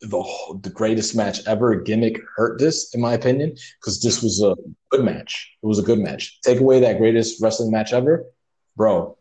the 0.00 0.22
the 0.62 0.70
greatest 0.70 1.16
match 1.16 1.46
ever 1.46 1.74
gimmick 1.76 2.20
hurt 2.36 2.58
this, 2.58 2.94
in 2.94 3.00
my 3.00 3.14
opinion, 3.14 3.56
because 3.80 4.00
this 4.00 4.22
was 4.22 4.42
a 4.42 4.54
good 4.90 5.04
match. 5.04 5.56
It 5.62 5.66
was 5.66 5.78
a 5.78 5.82
good 5.82 5.98
match. 5.98 6.40
Take 6.42 6.60
away 6.60 6.80
that 6.80 6.98
greatest 6.98 7.42
wrestling 7.42 7.70
match 7.70 7.92
ever, 7.92 8.24
bro. 8.76 9.16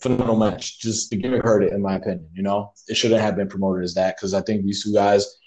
Phenomenal 0.00 0.36
match. 0.36 0.80
Just 0.80 1.10
the 1.10 1.16
gimmick 1.16 1.42
hurt 1.42 1.62
it, 1.62 1.72
in 1.72 1.80
my 1.80 1.96
opinion. 1.96 2.28
You 2.34 2.42
know, 2.42 2.72
it 2.88 2.96
shouldn't 2.96 3.20
have 3.20 3.36
been 3.36 3.48
promoted 3.48 3.84
as 3.84 3.94
that 3.94 4.16
because 4.16 4.34
I 4.34 4.42
think 4.42 4.62
these 4.62 4.82
two 4.82 4.92
guys, 4.92 5.38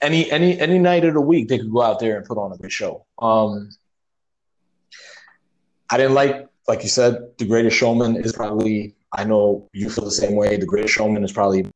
any 0.00 0.30
any 0.30 0.58
any 0.58 0.78
night 0.78 1.04
of 1.04 1.14
the 1.14 1.20
week, 1.20 1.48
they 1.48 1.58
could 1.58 1.72
go 1.72 1.82
out 1.82 1.98
there 2.00 2.16
and 2.16 2.24
put 2.24 2.38
on 2.38 2.52
a 2.52 2.56
good 2.56 2.72
show. 2.72 3.04
Um, 3.18 3.70
I 5.90 5.98
didn't 5.98 6.14
like, 6.14 6.48
like 6.68 6.82
you 6.82 6.88
said, 6.88 7.18
the 7.38 7.46
Greatest 7.46 7.76
Showman 7.76 8.16
is 8.16 8.32
probably. 8.32 8.94
I 9.12 9.24
know 9.24 9.68
you 9.72 9.88
feel 9.88 10.04
the 10.04 10.10
same 10.10 10.34
way. 10.36 10.56
The 10.56 10.66
Greatest 10.66 10.94
Showman 10.94 11.24
is 11.24 11.32
probably 11.32 11.66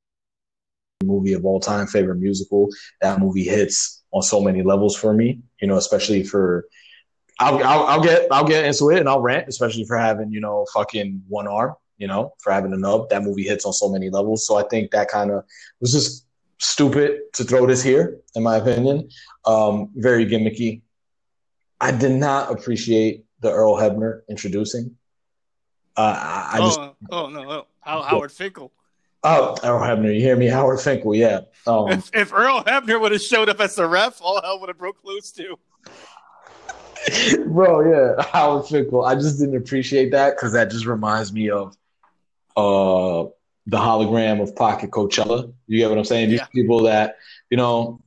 movie 1.04 1.32
of 1.32 1.44
all 1.44 1.60
time, 1.60 1.86
favorite 1.86 2.16
musical. 2.16 2.68
That 3.00 3.20
movie 3.20 3.44
hits 3.44 4.02
on 4.12 4.22
so 4.22 4.40
many 4.40 4.62
levels 4.62 4.96
for 4.96 5.14
me, 5.14 5.40
you 5.60 5.68
know, 5.68 5.76
especially 5.76 6.24
for 6.24 6.66
I'll, 7.38 7.62
I'll 7.64 7.86
I'll 7.86 8.02
get 8.02 8.26
I'll 8.30 8.44
get 8.44 8.64
into 8.64 8.90
it 8.90 8.98
and 8.98 9.08
I'll 9.08 9.20
rant, 9.20 9.48
especially 9.48 9.84
for 9.84 9.96
having, 9.96 10.30
you 10.30 10.40
know, 10.40 10.66
fucking 10.74 11.22
one 11.28 11.48
arm, 11.48 11.74
you 11.96 12.06
know, 12.06 12.34
for 12.40 12.52
having 12.52 12.72
a 12.72 12.76
nub. 12.76 13.08
That 13.10 13.22
movie 13.22 13.44
hits 13.44 13.64
on 13.64 13.72
so 13.72 13.88
many 13.88 14.10
levels. 14.10 14.46
So 14.46 14.56
I 14.56 14.64
think 14.68 14.90
that 14.90 15.08
kind 15.08 15.30
of 15.30 15.44
was 15.80 15.92
just 15.92 16.26
stupid 16.58 17.20
to 17.34 17.44
throw 17.44 17.66
this 17.66 17.82
here, 17.82 18.18
in 18.34 18.42
my 18.42 18.56
opinion. 18.56 19.08
Um, 19.46 19.90
very 19.94 20.26
gimmicky. 20.26 20.82
I 21.80 21.92
did 21.92 22.12
not 22.12 22.52
appreciate 22.52 23.24
the 23.40 23.50
Earl 23.50 23.76
Hebner 23.76 24.20
introducing. 24.28 24.96
Uh, 25.96 26.00
I, 26.16 26.50
I 26.52 26.60
just 26.60 26.78
oh, 26.80 26.96
oh 27.10 27.28
no. 27.28 27.66
How, 27.80 28.02
Howard 28.02 28.32
Finkel. 28.32 28.72
oh 29.24 29.56
Earl 29.64 29.80
Hebner, 29.80 30.14
you 30.14 30.20
hear 30.20 30.36
me? 30.36 30.46
Howard 30.46 30.80
Finkel, 30.80 31.14
yeah. 31.14 31.40
Um, 31.66 31.90
If, 31.90 32.10
if 32.14 32.32
Earl 32.32 32.62
Hebner 32.64 33.00
would 33.00 33.12
have 33.12 33.22
showed 33.22 33.48
up 33.48 33.60
as 33.60 33.74
the 33.74 33.86
ref, 33.86 34.20
all 34.22 34.40
hell 34.40 34.60
would 34.60 34.68
have 34.68 34.78
broke 34.78 35.02
loose 35.04 35.32
too. 35.32 35.58
Bro, 37.46 37.90
yeah, 37.90 38.22
Howard 38.32 38.66
Finkel. 38.66 39.04
I 39.04 39.14
just 39.14 39.38
didn't 39.38 39.56
appreciate 39.56 40.10
that 40.12 40.36
because 40.36 40.52
that 40.52 40.70
just 40.70 40.86
reminds 40.86 41.32
me 41.32 41.50
of 41.50 41.76
uh 42.56 43.24
the 43.66 43.76
hologram 43.76 44.40
of 44.42 44.54
Pocket 44.56 44.90
Coachella. 44.90 45.52
You 45.66 45.78
get 45.78 45.88
what 45.88 45.98
I'm 45.98 46.04
saying? 46.04 46.30
These 46.30 46.40
Yeah. 46.40 46.46
people 46.52 46.82
that, 46.84 47.16
you 47.50 47.56
know, 47.56 48.02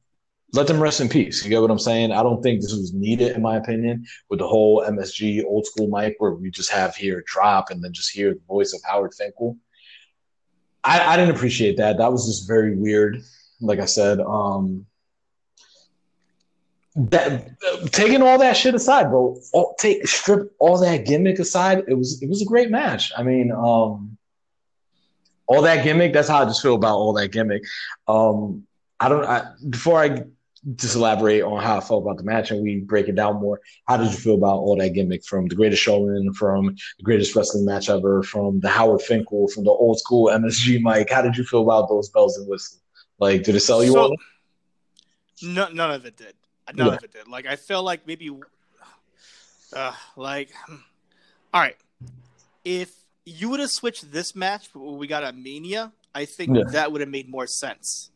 let 0.53 0.67
them 0.67 0.79
rest 0.79 1.01
in 1.01 1.09
peace. 1.09 1.43
You 1.43 1.49
get 1.49 1.61
what 1.61 1.71
I'm 1.71 1.79
saying? 1.79 2.11
I 2.11 2.21
don't 2.21 2.41
think 2.43 2.61
this 2.61 2.73
was 2.73 2.93
needed, 2.93 3.35
in 3.35 3.41
my 3.41 3.57
opinion, 3.57 4.05
with 4.29 4.39
the 4.39 4.47
whole 4.47 4.83
MSG 4.83 5.43
old 5.43 5.65
school 5.65 5.87
mic 5.87 6.15
where 6.19 6.31
we 6.31 6.51
just 6.51 6.71
have 6.71 6.95
here 6.95 7.23
drop 7.25 7.71
and 7.71 7.83
then 7.83 7.91
just 7.91 8.11
hear 8.11 8.33
the 8.33 8.41
voice 8.47 8.71
of 8.73 8.81
Howard 8.85 9.15
Finkel. 9.15 9.57
I, 10.83 11.13
I 11.13 11.17
didn't 11.17 11.35
appreciate 11.35 11.77
that. 11.77 11.97
That 11.97 12.11
was 12.11 12.27
just 12.27 12.47
very 12.47 12.75
weird. 12.75 13.23
Like 13.61 13.79
I 13.79 13.85
said, 13.85 14.19
um, 14.19 14.85
that 16.95 17.49
taking 17.91 18.21
all 18.21 18.37
that 18.37 18.55
shit 18.55 18.75
aside, 18.75 19.09
bro, 19.09 19.39
all, 19.53 19.75
take 19.79 20.07
strip 20.07 20.53
all 20.59 20.77
that 20.79 21.05
gimmick 21.05 21.39
aside. 21.39 21.83
It 21.87 21.95
was 21.95 22.21
it 22.21 22.29
was 22.29 22.41
a 22.41 22.45
great 22.45 22.69
match. 22.69 23.11
I 23.17 23.23
mean, 23.23 23.51
um, 23.51 24.17
all 25.47 25.61
that 25.63 25.83
gimmick. 25.83 26.13
That's 26.13 26.27
how 26.27 26.43
I 26.43 26.45
just 26.45 26.61
feel 26.61 26.75
about 26.75 26.97
all 26.97 27.13
that 27.13 27.29
gimmick. 27.29 27.63
Um, 28.07 28.67
I 28.99 29.09
don't. 29.09 29.25
I, 29.25 29.53
before 29.69 30.03
I 30.03 30.23
just 30.75 30.95
elaborate 30.95 31.41
on 31.41 31.61
how 31.61 31.77
I 31.77 31.79
felt 31.81 32.03
about 32.03 32.17
the 32.17 32.23
match 32.23 32.51
and 32.51 32.63
we 32.63 32.79
break 32.79 33.09
it 33.09 33.15
down 33.15 33.41
more. 33.41 33.59
How 33.85 33.97
did 33.97 34.11
you 34.11 34.17
feel 34.17 34.35
about 34.35 34.59
all 34.59 34.77
that 34.77 34.93
gimmick 34.93 35.25
from 35.25 35.47
the 35.47 35.55
Greatest 35.55 35.81
Showman, 35.83 36.33
from 36.33 36.67
the 36.67 37.03
greatest 37.03 37.35
wrestling 37.35 37.65
match 37.65 37.89
ever, 37.89 38.23
from 38.23 38.61
the 38.61 38.69
Howard 38.69 39.01
Finkel, 39.01 39.49
from 39.49 39.65
the 39.65 39.71
old 39.71 39.99
school 39.99 40.29
MSG 40.29 40.81
Mike? 40.81 41.09
How 41.09 41.21
did 41.21 41.35
you 41.35 41.43
feel 41.43 41.63
about 41.63 41.89
those 41.89 42.09
bells 42.09 42.37
and 42.37 42.47
whistles? 42.47 42.79
Like, 43.19 43.43
did 43.43 43.55
it 43.55 43.59
sell 43.59 43.83
you 43.83 43.91
So- 43.91 43.99
all? 44.01 44.15
No, 45.41 45.67
none 45.69 45.91
of 45.91 46.05
it 46.05 46.15
did. 46.15 46.33
None 46.73 46.87
Yeah. 46.87 46.93
of 46.93 47.03
it 47.03 47.11
did. 47.11 47.27
Like 47.27 47.45
I 47.45 47.57
felt 47.57 47.83
like 47.83 48.07
maybe, 48.07 48.31
uh, 49.75 49.93
like, 50.15 50.49
hmm. 50.65 50.75
all 51.53 51.59
right, 51.61 51.75
if 52.63 52.93
you 53.25 53.49
would 53.49 53.59
have 53.59 53.69
switched 53.69 54.11
this 54.13 54.33
match, 54.33 54.73
we 54.73 55.07
got 55.07 55.25
a 55.25 55.33
Mania, 55.33 55.91
I 56.15 56.23
think 56.23 56.55
Yeah. 56.55 56.63
that 56.71 56.91
would 56.93 57.01
have 57.01 57.09
made 57.09 57.29
more 57.29 57.47
sense 57.47 58.11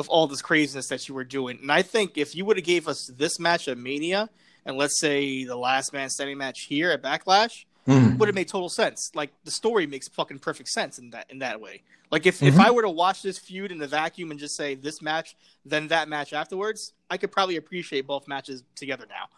with 0.00 0.08
all 0.08 0.26
this 0.26 0.40
craziness 0.40 0.88
that 0.88 1.06
you 1.08 1.14
were 1.14 1.24
doing. 1.24 1.58
And 1.60 1.70
I 1.70 1.82
think 1.82 2.16
if 2.16 2.34
you 2.34 2.46
would 2.46 2.56
have 2.56 2.64
gave 2.64 2.88
us 2.88 3.10
this 3.18 3.38
match 3.38 3.68
at 3.68 3.76
Mania, 3.76 4.30
and 4.64 4.78
let's 4.78 4.98
say 4.98 5.44
the 5.44 5.56
last 5.56 5.92
man 5.92 6.08
standing 6.08 6.38
match 6.38 6.62
here 6.62 6.90
at 6.90 7.02
Backlash, 7.02 7.64
Mhm. 7.86 8.16
would 8.18 8.26
have 8.28 8.34
made 8.34 8.48
total 8.48 8.70
sense. 8.70 9.10
Like 9.14 9.30
the 9.44 9.50
story 9.50 9.86
makes 9.86 10.08
fucking 10.08 10.38
perfect 10.38 10.70
sense 10.70 10.98
in 10.98 11.10
that 11.10 11.26
in 11.30 11.40
that 11.40 11.60
way. 11.60 11.82
Like 12.10 12.24
if, 12.26 12.42
if 12.42 12.54
Mhm. 12.54 12.60
I 12.66 12.70
were 12.70 12.82
to 12.82 12.88
watch 12.90 13.20
this 13.22 13.38
feud 13.38 13.70
in 13.72 13.78
the 13.78 13.86
vacuum 13.86 14.30
and 14.30 14.40
just 14.40 14.56
say 14.56 14.74
this 14.74 15.02
match, 15.02 15.36
then 15.66 15.88
that 15.88 16.08
match 16.08 16.32
afterwards, 16.32 16.92
I 17.10 17.18
could 17.18 17.30
probably 17.30 17.56
appreciate 17.56 18.06
both 18.06 18.26
matches 18.26 18.62
together 18.74 19.04
now. 19.08 19.28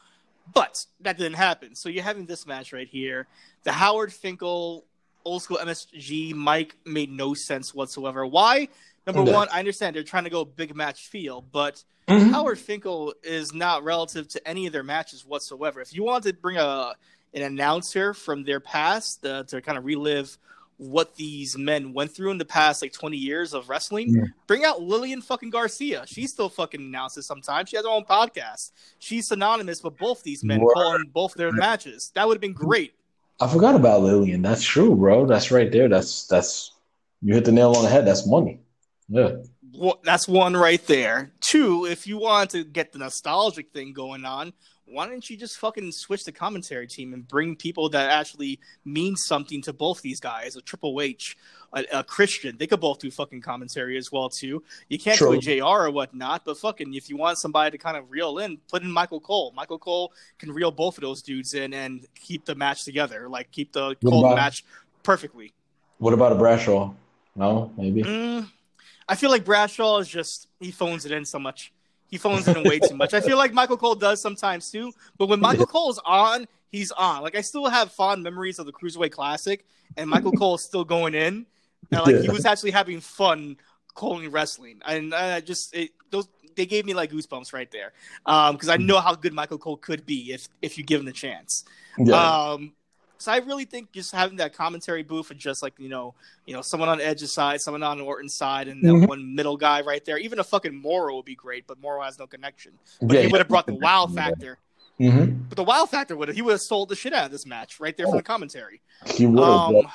But 0.54 0.86
that 1.00 1.18
didn't 1.18 1.34
happen. 1.38 1.74
So 1.74 1.88
you're 1.88 2.04
having 2.04 2.26
this 2.26 2.46
match 2.46 2.72
right 2.72 2.88
here. 2.88 3.26
The 3.64 3.72
Howard 3.72 4.12
Finkel 4.12 4.84
old 5.24 5.42
school 5.42 5.58
MSG 5.58 6.32
Mike 6.34 6.74
made 6.84 7.10
no 7.10 7.32
sense 7.34 7.72
whatsoever. 7.74 8.26
Why? 8.26 8.68
Number 9.06 9.22
one, 9.22 9.48
I 9.52 9.58
understand 9.58 9.96
they're 9.96 10.02
trying 10.04 10.24
to 10.24 10.30
go 10.30 10.44
big 10.44 10.74
match 10.76 11.08
feel, 11.08 11.40
but 11.40 11.82
Mhm. 12.08 12.30
Howard 12.32 12.58
Finkel 12.58 13.14
is 13.22 13.52
not 13.54 13.84
relative 13.84 14.28
to 14.28 14.48
any 14.48 14.66
of 14.66 14.72
their 14.72 14.82
matches 14.82 15.24
whatsoever. 15.24 15.80
If 15.80 15.94
you 15.94 16.02
want 16.04 16.24
to 16.24 16.32
bring 16.32 16.56
a 16.56 16.94
an 17.34 17.42
announcer 17.42 18.12
from 18.12 18.44
their 18.44 18.60
past 18.60 19.24
uh, 19.24 19.42
to 19.44 19.62
kind 19.62 19.78
of 19.78 19.84
relive 19.86 20.36
what 20.76 21.14
these 21.14 21.56
men 21.56 21.94
went 21.94 22.10
through 22.14 22.30
in 22.30 22.36
the 22.38 22.44
past 22.44 22.82
like 22.82 22.92
20 22.92 23.16
years 23.16 23.54
of 23.54 23.68
wrestling, 23.70 24.14
Yeah. 24.14 24.22
bring 24.46 24.64
out 24.64 24.82
Lillian 24.82 25.22
fucking 25.22 25.48
Garcia. 25.50 26.04
She 26.06 26.26
still 26.26 26.48
fucking 26.50 26.80
announces 26.80 27.24
sometimes. 27.24 27.70
She 27.70 27.76
has 27.76 27.84
her 27.86 27.90
own 27.90 28.04
podcast. 28.04 28.72
She's 28.98 29.28
synonymous 29.28 29.82
with 29.82 29.96
both 29.96 30.22
these 30.24 30.44
men 30.44 30.60
Word. 30.60 30.74
calling 30.74 31.04
both 31.12 31.32
their 31.34 31.52
matches. 31.52 32.10
That 32.14 32.26
would 32.28 32.34
have 32.34 32.40
been 32.42 32.52
great. 32.52 32.92
I 33.40 33.48
forgot 33.48 33.76
about 33.76 34.02
Lillian. 34.02 34.42
That's 34.42 34.62
true, 34.62 34.94
bro. 34.94 35.24
That's 35.24 35.50
right 35.50 35.70
there. 35.72 35.88
That's 35.88 36.26
that's 36.26 36.72
you 37.22 37.32
hit 37.34 37.44
the 37.46 37.52
nail 37.52 37.72
on 37.76 37.84
the 37.84 37.90
head. 37.90 38.06
That's 38.06 38.26
money. 38.26 38.60
Yeah. 39.12 39.32
Wha- 39.74 39.98
That's 40.02 40.26
one 40.28 40.56
right 40.56 40.84
there. 40.86 41.32
Two, 41.40 41.86
if 41.86 42.06
you 42.06 42.18
want 42.18 42.50
to 42.50 42.64
get 42.64 42.92
the 42.92 42.98
nostalgic 42.98 43.70
thing 43.72 43.92
going 43.92 44.24
on, 44.24 44.52
why 44.84 45.06
don't 45.06 45.28
you 45.30 45.36
just 45.38 45.56
fucking 45.58 45.90
switch 45.92 46.24
the 46.24 46.32
commentary 46.32 46.86
team 46.86 47.14
and 47.14 47.26
bring 47.26 47.56
people 47.56 47.88
that 47.90 48.10
actually 48.10 48.60
mean 48.84 49.16
something 49.16 49.62
to 49.62 49.72
both 49.72 50.02
these 50.02 50.20
guys? 50.20 50.54
A 50.56 50.60
Triple 50.60 51.00
H, 51.00 51.34
a, 51.72 51.84
a 51.92 52.04
Christian, 52.04 52.56
they 52.58 52.66
could 52.66 52.80
both 52.80 52.98
do 52.98 53.10
fucking 53.10 53.40
commentary 53.40 53.96
as 53.96 54.12
well 54.12 54.28
too. 54.28 54.62
You 54.90 54.98
can't 54.98 55.16
True. 55.16 55.38
do 55.40 55.52
a 55.54 55.60
JR 55.60 55.64
or 55.86 55.90
whatnot, 55.90 56.44
but 56.44 56.58
fucking 56.58 56.92
if 56.92 57.08
you 57.08 57.16
want 57.16 57.38
somebody 57.38 57.70
to 57.70 57.78
kind 57.82 57.96
of 57.96 58.10
reel 58.10 58.36
in, 58.38 58.58
put 58.70 58.82
in 58.82 58.90
Michael 58.92 59.20
Cole. 59.20 59.52
Michael 59.56 59.78
Cole 59.78 60.12
can 60.38 60.52
reel 60.52 60.70
both 60.70 60.98
of 60.98 61.02
those 61.02 61.22
dudes 61.22 61.54
in 61.54 61.72
and 61.72 62.06
keep 62.14 62.44
the 62.44 62.54
match 62.54 62.84
together, 62.84 63.28
like 63.30 63.50
keep 63.50 63.72
the 63.72 63.96
What 64.00 64.10
Cole 64.10 64.24
about- 64.26 64.36
match 64.36 64.64
perfectly. 65.02 65.54
What 65.98 66.12
about 66.12 66.32
a 66.32 66.34
Bradshaw? 66.34 66.92
No, 67.36 67.72
maybe. 67.78 68.02
Mm, 68.02 68.48
I 69.08 69.14
feel 69.14 69.30
like 69.30 69.44
Bradshaw 69.44 69.98
is 69.98 70.08
just 70.08 70.48
he 70.60 70.70
phones 70.70 71.04
it 71.04 71.12
in 71.12 71.24
so 71.24 71.38
much. 71.38 71.72
He 72.06 72.18
phones 72.18 72.46
it 72.46 72.56
in 72.56 72.64
way 72.64 72.78
too 72.78 72.94
much. 72.94 73.14
I 73.14 73.20
feel 73.20 73.38
like 73.38 73.52
Michael 73.52 73.76
Cole 73.76 73.94
does 73.94 74.20
sometimes 74.20 74.70
too, 74.70 74.92
but 75.16 75.28
when 75.28 75.40
Michael 75.40 75.66
Cole's 75.76 75.98
on, 76.04 76.46
he's 76.68 76.90
on. 76.92 77.22
Like 77.22 77.36
I 77.36 77.40
still 77.40 77.68
have 77.68 77.92
fond 77.92 78.22
memories 78.22 78.58
of 78.58 78.66
the 78.66 78.72
Cruiserweight 78.72 79.12
Classic, 79.12 79.64
and 79.96 80.08
Michael 80.10 80.32
Cole 80.32 80.56
is 80.56 80.62
still 80.62 80.84
going 80.84 81.14
in, 81.14 81.46
and 81.90 82.00
like 82.02 82.20
he 82.20 82.28
was 82.28 82.44
actually 82.44 82.72
having 82.72 83.00
fun 83.00 83.56
calling 83.94 84.30
wrestling, 84.30 84.80
and 84.86 85.14
I 85.14 85.40
just 85.40 85.74
it, 85.74 85.90
those 86.10 86.28
they 86.54 86.66
gave 86.66 86.84
me 86.84 86.94
like 86.94 87.10
goosebumps 87.10 87.52
right 87.52 87.70
there, 87.70 87.92
um, 88.26 88.56
because 88.56 88.68
I 88.68 88.76
mm. 88.76 88.86
know 88.86 89.00
how 89.00 89.14
good 89.14 89.32
Michael 89.32 89.58
Cole 89.58 89.76
could 89.76 90.04
be 90.04 90.32
if 90.32 90.48
if 90.60 90.76
you 90.78 90.84
give 90.84 91.00
him 91.00 91.06
the 91.06 91.12
chance. 91.12 91.64
Yeah. 91.98 92.14
Um, 92.14 92.74
so 93.22 93.32
I 93.32 93.38
really 93.38 93.64
think 93.64 93.92
just 93.92 94.12
having 94.12 94.36
that 94.38 94.52
commentary 94.54 95.02
booth 95.02 95.30
and 95.30 95.38
just 95.38 95.62
like 95.62 95.74
you 95.78 95.88
know, 95.88 96.14
you 96.46 96.54
know, 96.54 96.62
someone 96.62 96.88
on 96.88 97.00
Edge's 97.00 97.32
side, 97.32 97.60
someone 97.60 97.82
on 97.82 98.00
Orton's 98.00 98.34
side, 98.34 98.68
and 98.68 98.82
that 98.82 98.92
Mhm. 98.92 99.08
one 99.08 99.34
middle 99.34 99.56
guy 99.56 99.80
right 99.82 100.04
there. 100.04 100.18
Even 100.18 100.38
a 100.38 100.44
fucking 100.44 100.74
Mauro 100.74 101.16
would 101.16 101.24
be 101.24 101.34
great, 101.34 101.66
but 101.66 101.80
Mauro 101.80 102.02
has 102.02 102.18
no 102.18 102.26
connection. 102.26 102.72
But 103.00 103.14
Yeah, 103.14 103.22
he 103.22 103.28
would 103.28 103.38
have 103.38 103.48
brought 103.48 103.66
the 103.66 103.74
wow 103.74 104.06
factor. 104.06 104.58
Mhm. 105.00 105.48
But 105.48 105.56
the 105.56 105.64
wow 105.64 105.86
factor 105.86 106.16
would 106.16 106.28
have 106.28 106.36
he 106.36 106.42
would 106.42 106.52
have 106.52 106.60
sold 106.60 106.88
the 106.88 106.96
shit 106.96 107.12
out 107.12 107.26
of 107.26 107.32
this 107.32 107.46
match 107.46 107.80
right 107.80 107.96
there 107.96 108.06
from 108.06 108.16
the 108.16 108.22
commentary. 108.22 108.80
He 109.06 109.26
would 109.26 109.42
have. 109.42 109.74
Um, 109.74 109.86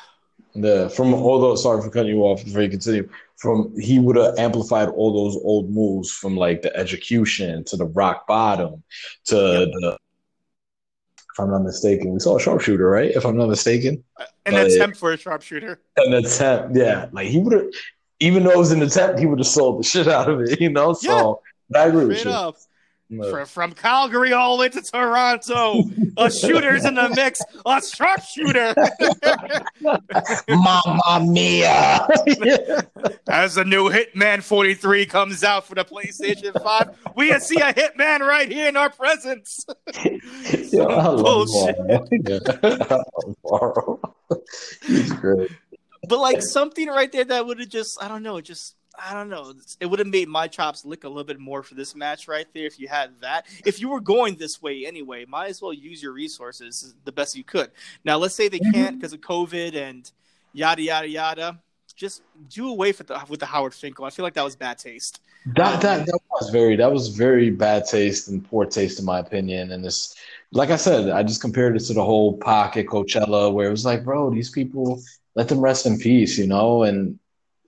the 0.55 0.89
from 0.89 1.13
although 1.13 1.55
sorry 1.55 1.81
for 1.81 1.89
cutting 1.89 2.15
you 2.15 2.21
off 2.23 2.43
before 2.43 2.61
you 2.61 2.69
continue. 2.69 3.07
From 3.35 3.77
he 3.79 3.99
would 3.99 4.15
have 4.15 4.37
amplified 4.39 4.89
all 4.89 5.13
those 5.13 5.39
old 5.43 5.69
moves 5.69 6.09
from 6.11 6.35
like 6.35 6.61
the 6.63 6.75
execution 6.75 7.63
to 7.65 7.77
the 7.77 7.85
rock 7.85 8.25
bottom 8.25 8.83
to 9.25 9.35
the. 9.35 9.97
If 11.37 11.41
I'm 11.43 11.51
not 11.51 11.61
mistaken, 11.61 12.13
we 12.13 12.19
saw 12.19 12.37
a 12.37 12.39
sharpshooter, 12.39 12.89
right? 12.89 13.11
If 13.11 13.23
I'm 13.23 13.37
not 13.37 13.49
mistaken, 13.49 14.03
an 14.47 14.53
But- 14.53 14.71
attempt 14.71 14.97
for 14.97 15.13
a 15.13 15.17
sharpshooter. 15.17 15.79
an 15.97 16.13
attempt, 16.13 16.75
yeah. 16.75 17.09
Like 17.11 17.27
he 17.27 17.37
would 17.37 17.53
have, 17.53 17.65
even 18.19 18.43
though 18.43 18.49
it 18.49 18.57
was 18.57 18.71
an 18.71 18.81
attempt, 18.81 19.19
he 19.19 19.27
would 19.27 19.37
have 19.37 19.45
sold 19.47 19.77
the 19.77 19.83
shit 19.87 20.07
out 20.07 20.31
of 20.31 20.41
it, 20.41 20.59
you 20.59 20.71
know. 20.71 20.93
So 20.93 21.41
I 21.75 21.85
agree 21.89 22.05
with 22.05 22.25
you. 22.25 22.31
up. 22.31 22.55
Yeah. 23.09 23.45
From 23.45 23.71
Calgary 23.71 24.33
all 24.33 24.57
the 24.57 24.61
way 24.61 24.69
to 24.69 24.81
Toronto, 24.81 25.83
a 26.17 26.29
shooter's 26.29 26.83
in 26.83 26.95
the 26.95 27.09
mix, 27.15 27.39
a 27.65 27.81
sharpshooter. 27.81 28.75
Mamma 30.49 31.25
mia! 31.25 32.05
As 33.29 33.55
the 33.55 33.63
new 33.63 33.89
Hitman 33.89 34.43
43 34.43 35.05
comes 35.05 35.45
out 35.45 35.65
for 35.65 35.75
the 35.75 35.85
PlayStation 35.85 36.61
5, 36.61 37.13
we 37.15 37.31
see 37.39 37.61
a 37.61 37.73
Hitman 37.73 38.19
right 38.19 38.51
here 38.51 38.67
in 38.67 38.75
our 38.75 38.89
presence. 38.89 39.65
yeah, 40.03 40.85
I 40.85 41.15
Bullshit. 41.15 41.77
Mauro. 43.43 43.99
Love 44.29 44.31
oh, 44.31 44.39
He's 44.85 45.13
great. 45.13 45.51
But 46.07 46.19
like 46.19 46.41
something 46.41 46.87
right 46.87 47.11
there 47.11 47.25
that 47.25 47.45
would 47.45 47.59
have 47.59 47.69
just, 47.69 48.01
I 48.01 48.07
don't 48.07 48.23
know, 48.23 48.37
it 48.37 48.45
just, 48.45 48.75
I 48.97 49.13
don't 49.13 49.29
know. 49.29 49.53
It 49.79 49.85
would 49.85 49.99
have 49.99 50.07
made 50.07 50.27
my 50.27 50.47
chops 50.47 50.83
lick 50.85 51.03
a 51.03 51.07
little 51.07 51.23
bit 51.23 51.39
more 51.39 51.63
for 51.63 51.75
this 51.75 51.95
match 51.95 52.27
right 52.27 52.47
there 52.53 52.65
if 52.65 52.79
you 52.79 52.87
had 52.87 53.11
that. 53.21 53.45
If 53.65 53.79
you 53.79 53.89
were 53.89 54.01
going 54.01 54.35
this 54.35 54.61
way 54.61 54.85
anyway, 54.85 55.25
might 55.25 55.49
as 55.49 55.61
well 55.61 55.73
use 55.73 56.01
your 56.01 56.13
resources 56.13 56.95
the 57.05 57.11
best 57.11 57.35
you 57.35 57.43
could. 57.43 57.71
Now, 58.03 58.17
let's 58.17 58.35
say 58.35 58.47
they 58.47 58.59
mm-hmm. 58.59 58.71
can't 58.71 58.99
because 58.99 59.13
of 59.13 59.21
COVID 59.21 59.75
and 59.75 60.09
yada, 60.53 60.81
yada, 60.81 61.07
yada. 61.07 61.59
Just 61.95 62.21
do 62.49 62.69
away 62.69 62.89
with 62.89 63.07
the, 63.07 63.19
with 63.27 63.39
the 63.39 63.45
Howard 63.45 63.73
Finkel. 63.73 64.05
I 64.05 64.11
feel 64.11 64.23
like 64.23 64.35
that 64.35 64.43
was 64.43 64.55
bad 64.55 64.77
taste. 64.77 65.21
That 65.55 65.75
um, 65.75 65.81
that 65.81 66.05
that 66.05 66.19
was 66.29 66.49
very 66.49 66.75
that 66.75 66.91
was 66.91 67.07
very 67.07 67.49
bad 67.49 67.85
taste 67.85 68.27
and 68.27 68.47
poor 68.47 68.65
taste 68.65 68.99
in 68.99 69.05
my 69.05 69.19
opinion. 69.19 69.71
And 69.71 69.83
this, 69.83 70.15
like 70.51 70.69
I 70.69 70.75
said, 70.75 71.09
I 71.09 71.23
just 71.23 71.41
compared 71.41 71.75
it 71.75 71.79
to 71.85 71.93
the 71.93 72.03
whole 72.03 72.37
pocket 72.37 72.85
Coachella, 72.87 73.51
where 73.51 73.67
it 73.67 73.71
was 73.71 73.85
like, 73.85 74.03
bro, 74.03 74.29
these 74.29 74.51
people 74.51 75.01
let 75.35 75.47
them 75.47 75.59
rest 75.59 75.85
in 75.85 75.97
peace, 75.97 76.37
you 76.37 76.47
know. 76.47 76.83
And 76.83 77.17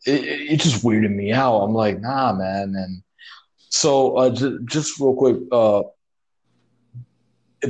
it, 0.05 0.23
it 0.53 0.59
just 0.61 0.83
weirded 0.83 1.13
me 1.13 1.31
out. 1.31 1.57
I'm 1.57 1.73
like, 1.73 1.99
nah, 1.99 2.33
man. 2.33 2.73
And 2.75 3.01
so, 3.69 4.17
uh, 4.17 4.29
j- 4.29 4.57
just 4.65 4.99
real 4.99 5.15
quick, 5.15 5.37
uh, 5.51 5.83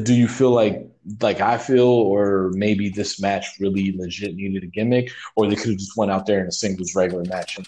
do 0.04 0.14
you 0.14 0.28
feel 0.28 0.52
like 0.52 0.86
like 1.22 1.42
I 1.42 1.58
feel, 1.58 1.88
or 1.88 2.52
maybe 2.54 2.90
this 2.90 3.20
match 3.20 3.46
really 3.60 3.96
legit 3.98 4.36
needed 4.36 4.64
a 4.64 4.68
gimmick, 4.68 5.12
or 5.36 5.48
they 5.48 5.56
could 5.56 5.70
have 5.70 5.80
just 5.80 5.98
went 5.98 6.12
out 6.12 6.28
there 6.28 6.40
in 6.42 6.48
a 6.48 6.52
singles 6.52 6.94
regular 6.94 7.24
match 7.26 7.58
and 7.58 7.68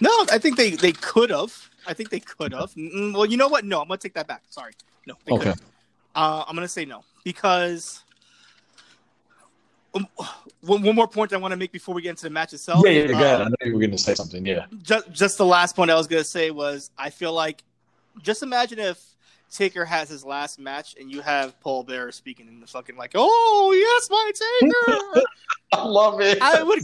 No, 0.00 0.10
I 0.30 0.38
think 0.38 0.56
they, 0.56 0.70
they 0.70 0.92
could 0.92 1.28
have. 1.28 1.68
I 1.86 1.92
think 1.92 2.08
they 2.08 2.20
could 2.20 2.52
have. 2.54 2.72
Mm, 2.72 3.12
Well, 3.12 3.26
you 3.26 3.36
know 3.36 3.48
what? 3.48 3.64
No, 3.66 3.82
I'm 3.82 3.88
to 3.88 3.96
take 3.98 4.14
that 4.14 4.26
back. 4.28 4.44
Sorry. 4.48 4.72
No, 5.06 5.14
Okay. 5.30 5.52
Uh, 6.14 6.44
I'm 6.48 6.56
to 6.56 6.68
say 6.68 6.84
no 6.84 7.04
because 7.24 8.02
um, 9.94 10.06
one, 10.60 10.82
one 10.82 10.94
more 10.94 11.08
point 11.08 11.32
I 11.32 11.36
want 11.38 11.52
to 11.52 11.56
make 11.56 11.72
before 11.72 11.94
we 11.94 12.02
get 12.02 12.10
into 12.10 12.24
the 12.24 12.30
match 12.30 12.52
itself. 12.52 12.82
Yeah, 12.84 12.90
yeah, 12.92 13.06
go 13.08 13.12
ahead. 13.14 13.40
I 13.40 13.44
know 13.44 13.56
you 13.64 13.72
were 13.74 13.80
going 13.80 13.90
to 13.90 13.98
say 13.98 14.14
something. 14.14 14.44
Yeah. 14.46 14.66
just 14.82 15.10
just 15.12 15.38
the 15.38 15.44
last 15.46 15.74
point 15.76 15.90
I 15.90 15.94
was 15.94 16.06
gonna 16.06 16.24
say 16.24 16.50
was 16.50 16.90
I 16.98 17.10
feel 17.10 17.32
like 17.32 17.62
just 18.22 18.42
imagine 18.42 18.78
if 18.78 19.02
Taker 19.50 19.84
has 19.84 20.08
his 20.08 20.24
last 20.24 20.60
match 20.60 20.94
and 21.00 21.10
you 21.10 21.22
have 21.22 21.58
Paul 21.60 21.82
Bearer 21.82 22.12
speaking 22.12 22.46
in 22.46 22.60
the 22.60 22.66
fucking 22.66 22.96
like, 22.96 23.12
oh 23.14 23.72
yes, 23.76 24.08
my 24.10 24.30
Taker. 25.10 25.24
I 25.72 25.84
love 25.84 26.20
it. 26.20 26.38
I 26.40 26.62
would 26.62 26.80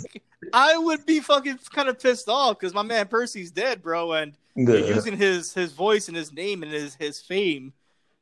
I 0.52 0.76
would 0.78 1.06
be 1.06 1.20
fucking 1.20 1.58
kind 1.72 1.88
of 1.88 2.00
pissed 2.00 2.28
off 2.28 2.58
because 2.58 2.74
my 2.74 2.82
man 2.82 3.06
Percy's 3.06 3.50
dead, 3.50 3.82
bro, 3.82 4.12
and 4.14 4.32
Yeah. 4.56 4.74
using 4.74 5.16
his 5.16 5.52
his 5.54 5.72
voice 5.72 6.08
and 6.08 6.16
his 6.16 6.32
name 6.32 6.62
and 6.64 6.72
his 6.72 6.94
his 6.96 7.20
fame 7.20 7.72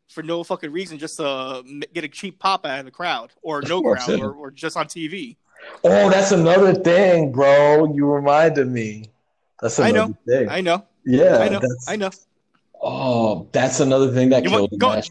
for 0.09 0.22
no 0.22 0.44
fucking 0.44 0.70
reason 0.72 0.98
just 0.98 1.16
to 1.16 1.62
get 1.93 2.05
a 2.05 2.09
cheap 2.09 2.39
pop 2.39 2.66
out 2.66 2.78
of 2.81 2.85
the 2.85 2.90
crowd 2.90 3.31
or 3.43 3.62
no 3.62 3.81
course, 3.82 4.05
crowd 4.05 4.20
or, 4.20 4.32
or 4.32 4.51
just 4.51 4.76
on 4.76 4.86
TV. 4.86 5.36
Oh, 5.82 6.10
that's 6.10 6.31
another 6.32 6.74
thing, 6.74 7.32
bro. 7.32 7.93
You 7.94 8.06
reminded 8.06 8.68
me. 8.68 9.10
That's 9.60 9.78
I 9.81 9.89
another 9.89 10.14
know. 10.26 10.39
thing. 10.39 10.48
I 10.48 10.60
know, 10.60 10.85
yeah. 11.06 11.39
I 11.39 11.48
know, 11.48 11.60
I 11.89 11.97
know. 11.97 12.10
Oh, 12.82 13.48
that's 13.52 13.81
another 13.81 14.12
thing 14.12 14.28
that 14.31 14.44
You 14.44 14.51
killed 14.51 14.60
want- 14.62 14.70
the 14.72 14.76
go- 14.78 14.94
match. 14.94 15.10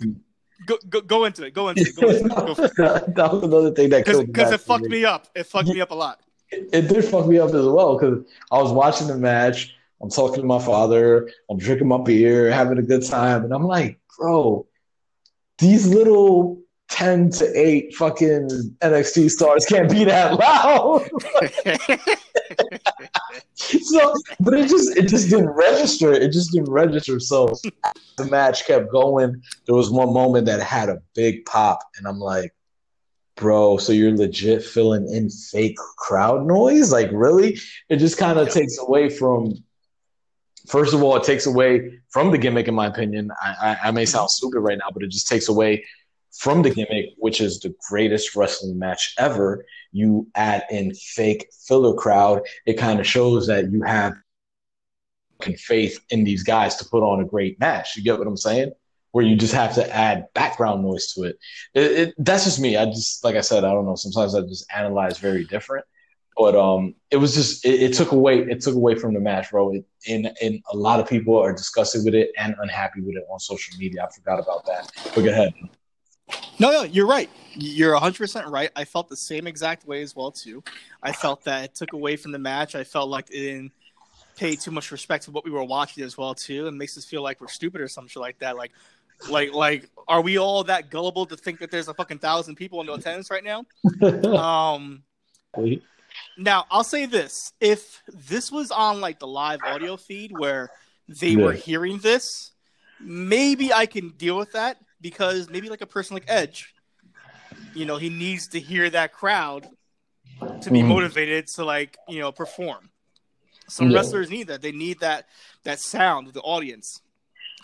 Go, 0.65 0.77
go 0.89 1.01
go 1.01 1.25
into 1.25 1.43
it. 1.43 1.53
Go 1.53 1.69
into 1.69 1.81
it. 1.81 1.95
Go 1.95 2.07
into 2.09 2.63
it. 2.63 2.75
Go 2.77 2.93
it. 2.93 3.15
that 3.15 3.33
was 3.33 3.43
another 3.43 3.71
thing 3.71 3.89
that 3.89 4.05
killed 4.05 4.27
because 4.27 4.51
it 4.53 4.61
fucked 4.61 4.85
me 4.85 5.03
up. 5.03 5.27
It 5.35 5.45
fucked 5.45 5.67
me 5.67 5.81
up 5.81 5.91
a 5.91 5.95
lot. 5.95 6.21
It, 6.51 6.69
it 6.71 6.87
did 6.87 7.03
fuck 7.03 7.25
me 7.27 7.39
up 7.39 7.49
as 7.49 7.65
well 7.65 7.97
because 7.97 8.23
I 8.51 8.61
was 8.61 8.71
watching 8.71 9.07
the 9.07 9.17
match. 9.17 9.75
I'm 10.01 10.09
talking 10.09 10.41
to 10.41 10.47
my 10.47 10.59
father. 10.59 11.29
I'm 11.49 11.57
drinking 11.57 11.87
my 11.87 11.97
beer, 12.01 12.49
having 12.51 12.77
a 12.77 12.81
good 12.81 13.03
time, 13.05 13.43
and 13.43 13.53
I'm 13.53 13.63
like, 13.65 13.99
bro, 14.17 14.65
these 15.63 15.87
little 15.87 16.59
ten 16.89 17.29
to 17.29 17.59
eight 17.59 17.95
fucking 17.95 18.49
NXT 18.81 19.31
stars 19.31 19.65
can't 19.65 19.89
be 19.89 20.03
that 20.03 20.37
loud. 20.37 21.05
so, 23.55 24.13
but 24.41 24.53
it 24.53 24.67
just 24.67 24.97
it 24.97 25.07
just 25.07 25.29
didn't 25.29 25.49
register. 25.49 26.11
It 26.11 26.31
just 26.31 26.51
didn't 26.51 26.71
register. 26.71 27.19
So 27.19 27.55
the 28.17 28.25
match 28.25 28.67
kept 28.67 28.91
going. 28.91 29.41
There 29.65 29.75
was 29.75 29.89
one 29.89 30.13
moment 30.13 30.45
that 30.47 30.61
had 30.61 30.89
a 30.89 31.01
big 31.15 31.45
pop, 31.45 31.79
and 31.97 32.05
I'm 32.05 32.19
like, 32.19 32.53
bro, 33.35 33.77
so 33.77 33.93
you're 33.93 34.15
legit 34.15 34.63
filling 34.63 35.11
in 35.11 35.29
fake 35.29 35.77
crowd 35.97 36.45
noise? 36.45 36.91
Like, 36.91 37.09
really? 37.13 37.57
It 37.89 37.97
just 37.97 38.17
kind 38.17 38.37
of 38.37 38.49
takes 38.49 38.77
away 38.79 39.09
from. 39.09 39.62
First 40.67 40.93
of 40.93 41.03
all, 41.03 41.15
it 41.15 41.23
takes 41.23 41.45
away 41.45 41.99
from 42.09 42.31
the 42.31 42.37
gimmick, 42.37 42.67
in 42.67 42.75
my 42.75 42.87
opinion. 42.87 43.31
I, 43.41 43.77
I, 43.83 43.87
I 43.87 43.91
may 43.91 44.05
sound 44.05 44.29
mm-hmm. 44.29 44.47
stupid 44.47 44.59
right 44.61 44.77
now, 44.77 44.89
but 44.93 45.03
it 45.03 45.11
just 45.11 45.27
takes 45.27 45.49
away 45.49 45.83
from 46.31 46.61
the 46.61 46.69
gimmick, 46.69 47.09
which 47.17 47.41
is 47.41 47.59
the 47.59 47.75
greatest 47.89 48.35
wrestling 48.35 48.79
match 48.79 49.13
ever. 49.17 49.65
You 49.91 50.27
add 50.35 50.63
in 50.71 50.93
fake 50.93 51.47
filler 51.67 51.93
crowd. 51.93 52.41
It 52.65 52.73
kind 52.73 52.99
of 52.99 53.07
shows 53.07 53.47
that 53.47 53.71
you 53.71 53.83
have 53.83 54.13
faith 55.57 55.99
in 56.09 56.23
these 56.23 56.43
guys 56.43 56.77
to 56.77 56.85
put 56.85 57.03
on 57.03 57.21
a 57.21 57.25
great 57.25 57.59
match. 57.59 57.95
You 57.95 58.03
get 58.03 58.17
what 58.17 58.27
I'm 58.27 58.37
saying? 58.37 58.71
Where 59.11 59.25
you 59.25 59.35
just 59.35 59.53
have 59.53 59.75
to 59.75 59.95
add 59.95 60.27
background 60.33 60.83
noise 60.83 61.13
to 61.13 61.23
it. 61.23 61.37
It, 61.73 61.91
it. 61.91 62.15
That's 62.17 62.45
just 62.45 62.59
me. 62.59 62.77
I 62.77 62.85
just, 62.85 63.23
like 63.23 63.35
I 63.35 63.41
said, 63.41 63.63
I 63.63 63.71
don't 63.71 63.85
know. 63.85 63.95
Sometimes 63.95 64.33
I 64.33 64.41
just 64.41 64.65
analyze 64.73 65.19
very 65.19 65.43
different. 65.43 65.85
But 66.37 66.55
um, 66.55 66.95
it 67.11 67.17
was 67.17 67.35
just 67.35 67.65
it, 67.65 67.81
it 67.81 67.93
took 67.93 68.11
away 68.11 68.39
it 68.39 68.61
took 68.61 68.75
away 68.75 68.95
from 68.95 69.13
the 69.13 69.19
match, 69.19 69.51
bro. 69.51 69.73
It, 69.73 69.85
and 70.07 70.31
and 70.41 70.61
a 70.71 70.77
lot 70.77 70.99
of 70.99 71.07
people 71.07 71.37
are 71.37 71.53
disgusted 71.53 72.03
with 72.05 72.15
it 72.15 72.31
and 72.37 72.55
unhappy 72.59 73.01
with 73.01 73.15
it 73.15 73.23
on 73.31 73.39
social 73.39 73.77
media. 73.77 74.03
I 74.03 74.11
forgot 74.11 74.39
about 74.39 74.65
that. 74.65 74.91
But 75.15 75.23
go 75.23 75.29
ahead. 75.29 75.53
No, 76.59 76.71
no, 76.71 76.83
you're 76.83 77.07
right. 77.07 77.29
You're 77.53 77.95
100% 77.95 78.49
right. 78.49 78.71
I 78.75 78.85
felt 78.85 79.09
the 79.09 79.15
same 79.15 79.45
exact 79.45 79.85
way 79.85 80.01
as 80.01 80.15
well 80.15 80.31
too. 80.31 80.63
I 81.01 81.11
felt 81.11 81.43
that 81.43 81.65
it 81.65 81.75
took 81.75 81.93
away 81.93 82.15
from 82.15 82.31
the 82.31 82.39
match. 82.39 82.75
I 82.75 82.83
felt 82.83 83.09
like 83.09 83.29
it 83.29 83.39
didn't 83.39 83.71
pay 84.35 84.55
too 84.55 84.71
much 84.71 84.91
respect 84.91 85.25
to 85.25 85.31
what 85.31 85.45
we 85.45 85.51
were 85.51 85.63
watching 85.63 86.03
as 86.03 86.17
well 86.17 86.33
too. 86.33 86.67
It 86.67 86.73
makes 86.73 86.97
us 86.97 87.05
feel 87.05 87.21
like 87.21 87.41
we're 87.41 87.47
stupid 87.47 87.81
or 87.81 87.87
some 87.87 88.07
shit 88.07 88.21
like 88.21 88.39
that. 88.39 88.55
Like, 88.55 88.71
like, 89.29 89.53
like, 89.53 89.89
are 90.07 90.21
we 90.21 90.37
all 90.37 90.63
that 90.65 90.89
gullible 90.89 91.25
to 91.27 91.37
think 91.37 91.59
that 91.59 91.71
there's 91.71 91.87
a 91.87 91.93
fucking 91.93 92.19
thousand 92.19 92.55
people 92.55 92.81
in 92.81 92.87
the 92.87 92.93
attendance 92.93 93.29
right 93.29 93.43
now? 93.43 93.65
Um, 94.39 95.03
now 96.37 96.65
I'll 96.71 96.83
say 96.83 97.05
this: 97.05 97.53
if 97.59 98.01
this 98.07 98.51
was 98.51 98.71
on 98.71 99.01
like 99.01 99.19
the 99.19 99.27
live 99.27 99.63
audio 99.63 99.97
feed 99.97 100.31
where 100.31 100.71
they 101.07 101.35
were 101.35 101.53
hearing 101.53 101.99
this, 101.99 102.51
maybe 102.99 103.73
I 103.73 103.85
can 103.85 104.09
deal 104.09 104.37
with 104.37 104.53
that 104.53 104.77
because 105.01 105.49
maybe 105.49 105.69
like 105.69 105.81
a 105.81 105.85
person 105.87 106.15
like 106.15 106.25
Edge, 106.27 106.73
you 107.73 107.85
know, 107.85 107.97
he 107.97 108.09
needs 108.09 108.47
to 108.49 108.59
hear 108.59 108.89
that 108.89 109.13
crowd 109.13 109.67
to 110.61 110.71
be 110.71 110.81
Mhm. 110.81 110.87
motivated 110.87 111.47
to 111.55 111.65
like 111.65 111.97
you 112.07 112.19
know 112.19 112.31
perform. 112.31 112.89
Some 113.67 113.89
Yeah. 113.89 113.97
wrestlers 113.97 114.29
need 114.29 114.47
that. 114.47 114.61
They 114.61 114.71
need 114.71 114.99
that 114.99 115.27
that 115.63 115.79
sound 115.79 116.27
of 116.27 116.33
the 116.33 116.41
audience 116.41 117.01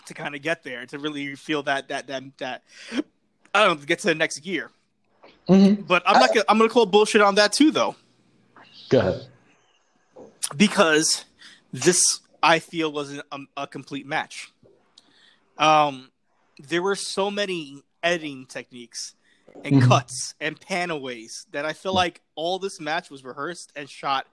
to 0.06 0.14
kind 0.14 0.34
of 0.34 0.42
get 0.42 0.62
there 0.62 0.86
to 0.86 0.98
really 0.98 1.34
feel 1.34 1.62
that 1.64 1.88
that 1.88 2.06
that 2.06 2.22
that 2.38 2.62
I 3.54 3.64
don't 3.64 3.80
know, 3.80 3.86
get 3.86 3.98
to 4.00 4.06
the 4.08 4.14
next 4.14 4.38
gear. 4.40 4.70
Mhm. 5.48 5.86
But 5.86 6.02
I'm 6.06 6.20
not 6.20 6.32
gonna 6.32 6.44
I'm 6.48 6.58
gonna 6.58 6.70
call 6.70 6.86
bullshit 6.86 7.20
on 7.20 7.34
that 7.36 7.52
too 7.52 7.70
though. 7.70 7.96
Go 8.90 8.98
ahead. 8.98 9.26
because 10.56 11.24
this 11.72 12.02
I 12.42 12.58
feel 12.58 12.92
was 12.92 13.12
a, 13.16 13.22
a 13.56 13.66
complete 13.66 14.04
match. 14.06 14.52
Um, 15.58 16.10
there 16.58 16.82
were 16.82 16.96
so 16.96 17.30
many 17.30 17.82
editing 18.02 18.46
techniques 18.46 19.14
and 19.62 19.74
Mhm. 19.76 19.88
cuts 19.88 20.34
and 20.40 20.58
panaways 20.58 21.46
that 21.52 21.64
I 21.64 21.72
feel 21.72 21.92
like 21.92 22.20
all 22.34 22.58
this 22.58 22.80
match 22.80 23.10
was 23.10 23.24
rehearsed 23.24 23.72
and 23.76 23.88
shot 23.88 24.26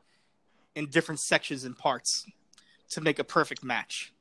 in 0.74 0.88
different 0.88 1.20
sections 1.20 1.64
and 1.64 1.78
parts 1.78 2.26
to 2.90 3.02
make 3.02 3.20
a 3.20 3.24
perfect 3.24 3.64
match. 3.64 4.14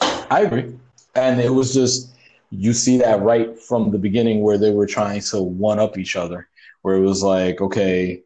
I 0.00 0.42
agree. 0.42 0.76
And 1.14 1.40
it 1.40 1.50
was 1.50 1.72
just 1.72 2.14
you 2.50 2.72
see 2.72 2.98
that 2.98 3.22
right 3.22 3.58
from 3.58 3.90
the 3.90 3.98
beginning 3.98 4.40
where 4.42 4.58
they 4.58 4.70
were 4.70 4.86
trying 4.86 5.20
to 5.20 5.42
one 5.42 5.78
up 5.78 5.96
each 5.98 6.16
other, 6.16 6.48
where 6.82 6.96
it 6.96 7.00
was 7.00 7.22
like, 7.22 7.60
okay, 7.60 8.22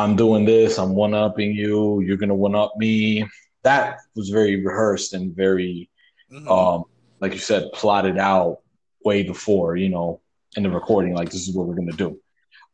I'm 0.00 0.16
doing 0.16 0.44
this, 0.44 0.78
I'm 0.78 0.94
one 0.94 1.14
upping 1.14 1.52
you, 1.52 2.00
you're 2.00 2.16
gonna 2.16 2.34
one 2.34 2.54
up 2.54 2.72
me. 2.76 3.26
That 3.62 3.98
was 4.16 4.30
very 4.30 4.64
rehearsed 4.64 5.12
and 5.14 5.34
very 5.36 5.90
Mhm. 6.32 6.48
um 6.50 6.84
like 7.20 7.32
you 7.34 7.38
said, 7.38 7.70
plotted 7.74 8.16
out 8.18 8.60
way 9.04 9.22
before, 9.22 9.76
you 9.76 9.90
know, 9.90 10.20
in 10.56 10.62
the 10.62 10.70
recording, 10.70 11.14
like 11.14 11.30
this 11.30 11.46
is 11.46 11.54
what 11.54 11.66
we're 11.66 11.74
gonna 11.74 11.92
do. 11.92 12.18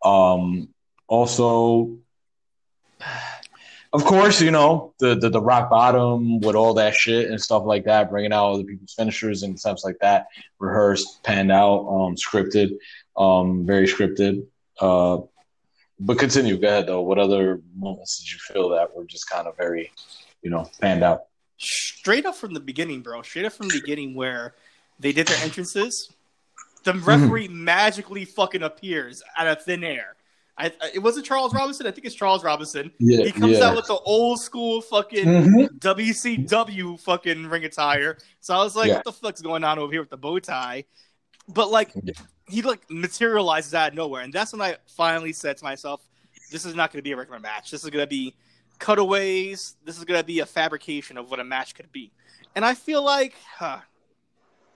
Um 0.04 0.68
also 1.08 1.98
of 3.92 4.04
course, 4.04 4.40
you 4.42 4.50
know, 4.50 4.92
the, 4.98 5.14
the 5.14 5.30
the 5.30 5.40
rock 5.40 5.70
bottom 5.70 6.40
with 6.40 6.54
all 6.54 6.74
that 6.74 6.94
shit 6.94 7.30
and 7.30 7.40
stuff 7.40 7.64
like 7.64 7.84
that, 7.84 8.10
bringing 8.10 8.32
out 8.32 8.52
other 8.52 8.64
people's 8.64 8.92
finishers 8.92 9.42
and 9.42 9.58
stuff 9.58 9.82
like 9.84 9.98
that, 10.00 10.26
rehearsed, 10.58 11.22
panned 11.24 11.50
out, 11.52 11.80
um, 11.88 12.14
scripted, 12.14 12.76
um, 13.16 13.64
very 13.66 13.86
scripted. 13.86 14.44
Uh, 14.80 15.18
but 15.98 16.18
continue, 16.18 16.56
go 16.58 16.68
ahead 16.68 16.86
though. 16.86 17.02
What 17.02 17.18
other 17.18 17.60
moments 17.76 18.18
did 18.18 18.32
you 18.32 18.38
feel 18.38 18.68
that 18.70 18.94
were 18.94 19.04
just 19.04 19.28
kind 19.28 19.46
of 19.46 19.56
very, 19.56 19.92
you 20.42 20.50
know, 20.50 20.70
panned 20.80 21.02
out? 21.02 21.24
straight 21.58 22.26
up 22.26 22.34
from 22.34 22.52
the 22.52 22.60
beginning, 22.60 23.00
bro. 23.00 23.22
Straight 23.22 23.46
up 23.46 23.52
from 23.52 23.68
the 23.68 23.80
beginning, 23.80 24.14
where 24.14 24.54
they 25.00 25.10
did 25.12 25.26
their 25.26 25.42
entrances, 25.42 26.12
the 26.84 26.92
referee 26.92 27.48
magically 27.48 28.24
fucking 28.24 28.62
appears 28.62 29.22
out 29.38 29.46
of 29.46 29.62
thin 29.62 29.82
air. 29.82 30.16
I, 30.58 30.72
it 30.94 31.00
wasn't 31.00 31.26
Charles 31.26 31.52
Robinson. 31.54 31.86
I 31.86 31.90
think 31.90 32.06
it's 32.06 32.14
Charles 32.14 32.42
Robinson. 32.44 32.90
Yeah, 32.98 33.24
he 33.24 33.32
comes 33.32 33.58
yeah. 33.58 33.64
out 33.64 33.76
with 33.76 33.86
the 33.86 33.98
old 33.98 34.40
school 34.40 34.80
fucking 34.80 35.24
Mhm. 35.24 35.78
WCW 35.80 36.98
fucking 37.00 37.46
ring 37.46 37.64
attire. 37.64 38.16
So 38.40 38.54
I 38.54 38.62
was 38.62 38.74
like, 38.74 38.88
Yeah. 38.88 38.96
what 38.96 39.04
the 39.04 39.12
fuck's 39.12 39.42
going 39.42 39.64
on 39.64 39.78
over 39.78 39.92
here 39.92 40.00
with 40.00 40.10
the 40.10 40.16
bow 40.16 40.38
tie? 40.38 40.84
But 41.48 41.70
like, 41.70 41.92
Yeah. 42.02 42.12
he 42.48 42.62
like 42.62 42.80
materializes 42.90 43.74
out 43.74 43.88
of 43.90 43.94
nowhere, 43.94 44.22
and 44.22 44.32
that's 44.32 44.52
when 44.52 44.60
I 44.62 44.76
finally 44.86 45.32
said 45.32 45.56
to 45.58 45.64
myself, 45.64 46.02
"This 46.50 46.64
is 46.64 46.74
not 46.74 46.92
going 46.92 46.98
to 46.98 47.02
be 47.04 47.12
a 47.12 47.16
regular 47.16 47.40
match. 47.40 47.70
This 47.70 47.84
is 47.84 47.90
going 47.90 48.02
to 48.02 48.08
be 48.08 48.34
cutaways. 48.78 49.76
This 49.84 49.96
is 49.98 50.04
going 50.04 50.20
to 50.20 50.26
be 50.26 50.40
a 50.40 50.46
fabrication 50.46 51.16
of 51.16 51.30
what 51.30 51.40
a 51.40 51.44
match 51.44 51.74
could 51.74 51.90
be." 51.92 52.10
And 52.54 52.64
I 52.64 52.74
feel 52.74 53.02
like, 53.02 53.34
huh, 53.58 53.80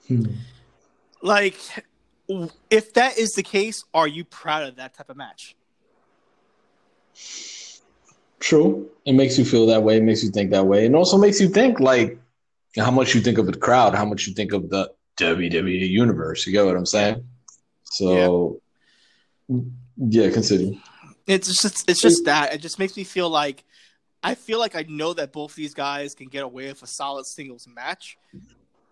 Hmm. 0.07 0.25
like, 1.21 1.57
if 2.69 2.93
that 2.93 3.17
is 3.17 3.31
the 3.31 3.43
case, 3.43 3.83
are 3.93 4.07
you 4.07 4.23
proud 4.23 4.63
of 4.63 4.75
that 4.77 4.93
type 4.93 5.09
of 5.09 5.17
match? 5.17 5.55
True. 8.39 8.89
It 9.05 9.13
makes 9.13 9.37
you 9.37 9.45
feel 9.45 9.65
that 9.67 9.83
way. 9.83 9.97
It 9.97 10.03
makes 10.03 10.23
you 10.23 10.31
think 10.31 10.51
that 10.51 10.65
way. 10.65 10.85
And 10.85 10.95
also 10.95 11.17
makes 11.17 11.39
you 11.39 11.47
think 11.49 11.79
like 11.79 12.17
how 12.77 12.89
much 12.91 13.13
you 13.13 13.21
think 13.21 13.37
of 13.37 13.45
the 13.45 13.57
crowd, 13.57 13.93
how 13.93 14.05
much 14.05 14.27
you 14.27 14.33
think 14.33 14.53
of 14.53 14.69
the 14.69 14.91
WWE 15.17 15.89
universe. 15.89 16.45
You 16.45 16.53
get 16.53 16.65
what 16.65 16.75
I'm 16.75 16.85
saying? 16.85 17.23
So 17.83 18.61
yeah, 19.97 20.29
continue. 20.29 20.79
It's 21.27 21.47
just 21.61 21.89
it's 21.89 22.01
just 22.01 22.25
that 22.25 22.53
it 22.53 22.59
just 22.59 22.79
makes 22.79 22.95
me 22.97 23.03
feel 23.03 23.29
like 23.29 23.63
I 24.23 24.35
feel 24.35 24.59
like 24.59 24.75
I 24.75 24.85
know 24.87 25.13
that 25.13 25.31
both 25.31 25.55
these 25.55 25.73
guys 25.73 26.13
can 26.13 26.27
get 26.27 26.43
away 26.43 26.67
with 26.67 26.83
a 26.83 26.87
solid 26.87 27.25
singles 27.25 27.67
match 27.67 28.17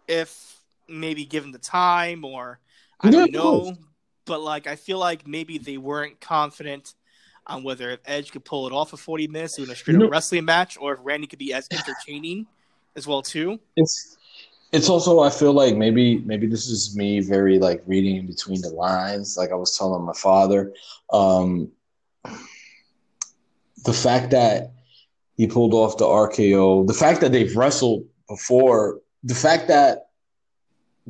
if 0.08 0.60
maybe 0.88 1.24
given 1.26 1.52
the 1.52 1.60
time 1.60 2.26
or 2.26 2.60
I 3.00 3.10
don't 3.10 3.30
of 3.30 3.32
know. 3.34 3.78
But 4.26 4.42
like 4.42 4.68
I 4.68 4.76
feel 4.76 5.00
like 5.00 5.28
maybe 5.28 5.58
they 5.58 5.78
weren't 5.78 6.20
confident 6.20 6.94
on 7.48 7.64
whether 7.64 7.90
if 7.90 8.00
Edge 8.06 8.32
could 8.32 8.46
pull 8.46 8.68
it 8.68 8.74
off 8.74 8.92
for 8.92 8.98
40 8.98 9.28
minutes 9.28 9.58
in 9.58 9.70
a 9.70 9.76
straight 9.76 10.02
up 10.02 10.12
wrestling 10.12 10.46
match 10.46 10.78
or 10.80 10.94
if 10.94 11.00
Randy 11.02 11.26
could 11.26 11.40
be 11.40 11.54
as 11.54 11.68
entertaining 11.72 12.46
as 12.96 13.08
well 13.08 13.24
too. 13.24 13.60
It's 13.76 14.18
it's 14.72 14.90
also 14.90 15.20
I 15.20 15.30
feel 15.30 15.54
like 15.54 15.76
maybe 15.76 16.20
maybe 16.20 16.48
this 16.48 16.68
is 16.68 16.96
me 16.96 17.22
very 17.22 17.58
like 17.60 17.82
reading 17.88 18.18
in 18.18 18.28
between 18.28 18.62
the 18.62 18.70
lines. 18.70 19.38
Like 19.38 19.52
I 19.52 19.56
was 19.56 19.78
telling 19.78 20.04
my 20.04 20.14
father, 20.14 20.74
um, 21.12 21.72
the 23.84 23.94
fact 23.94 24.32
that 24.32 24.74
he 25.38 25.48
pulled 25.48 25.74
off 25.74 25.98
the 25.98 26.06
RKO, 26.06 26.86
the 26.86 26.94
fact 26.94 27.22
that 27.22 27.32
they've 27.32 27.56
wrestled 27.56 28.06
before, 28.28 29.00
the 29.24 29.36
fact 29.36 29.68
that 29.70 30.10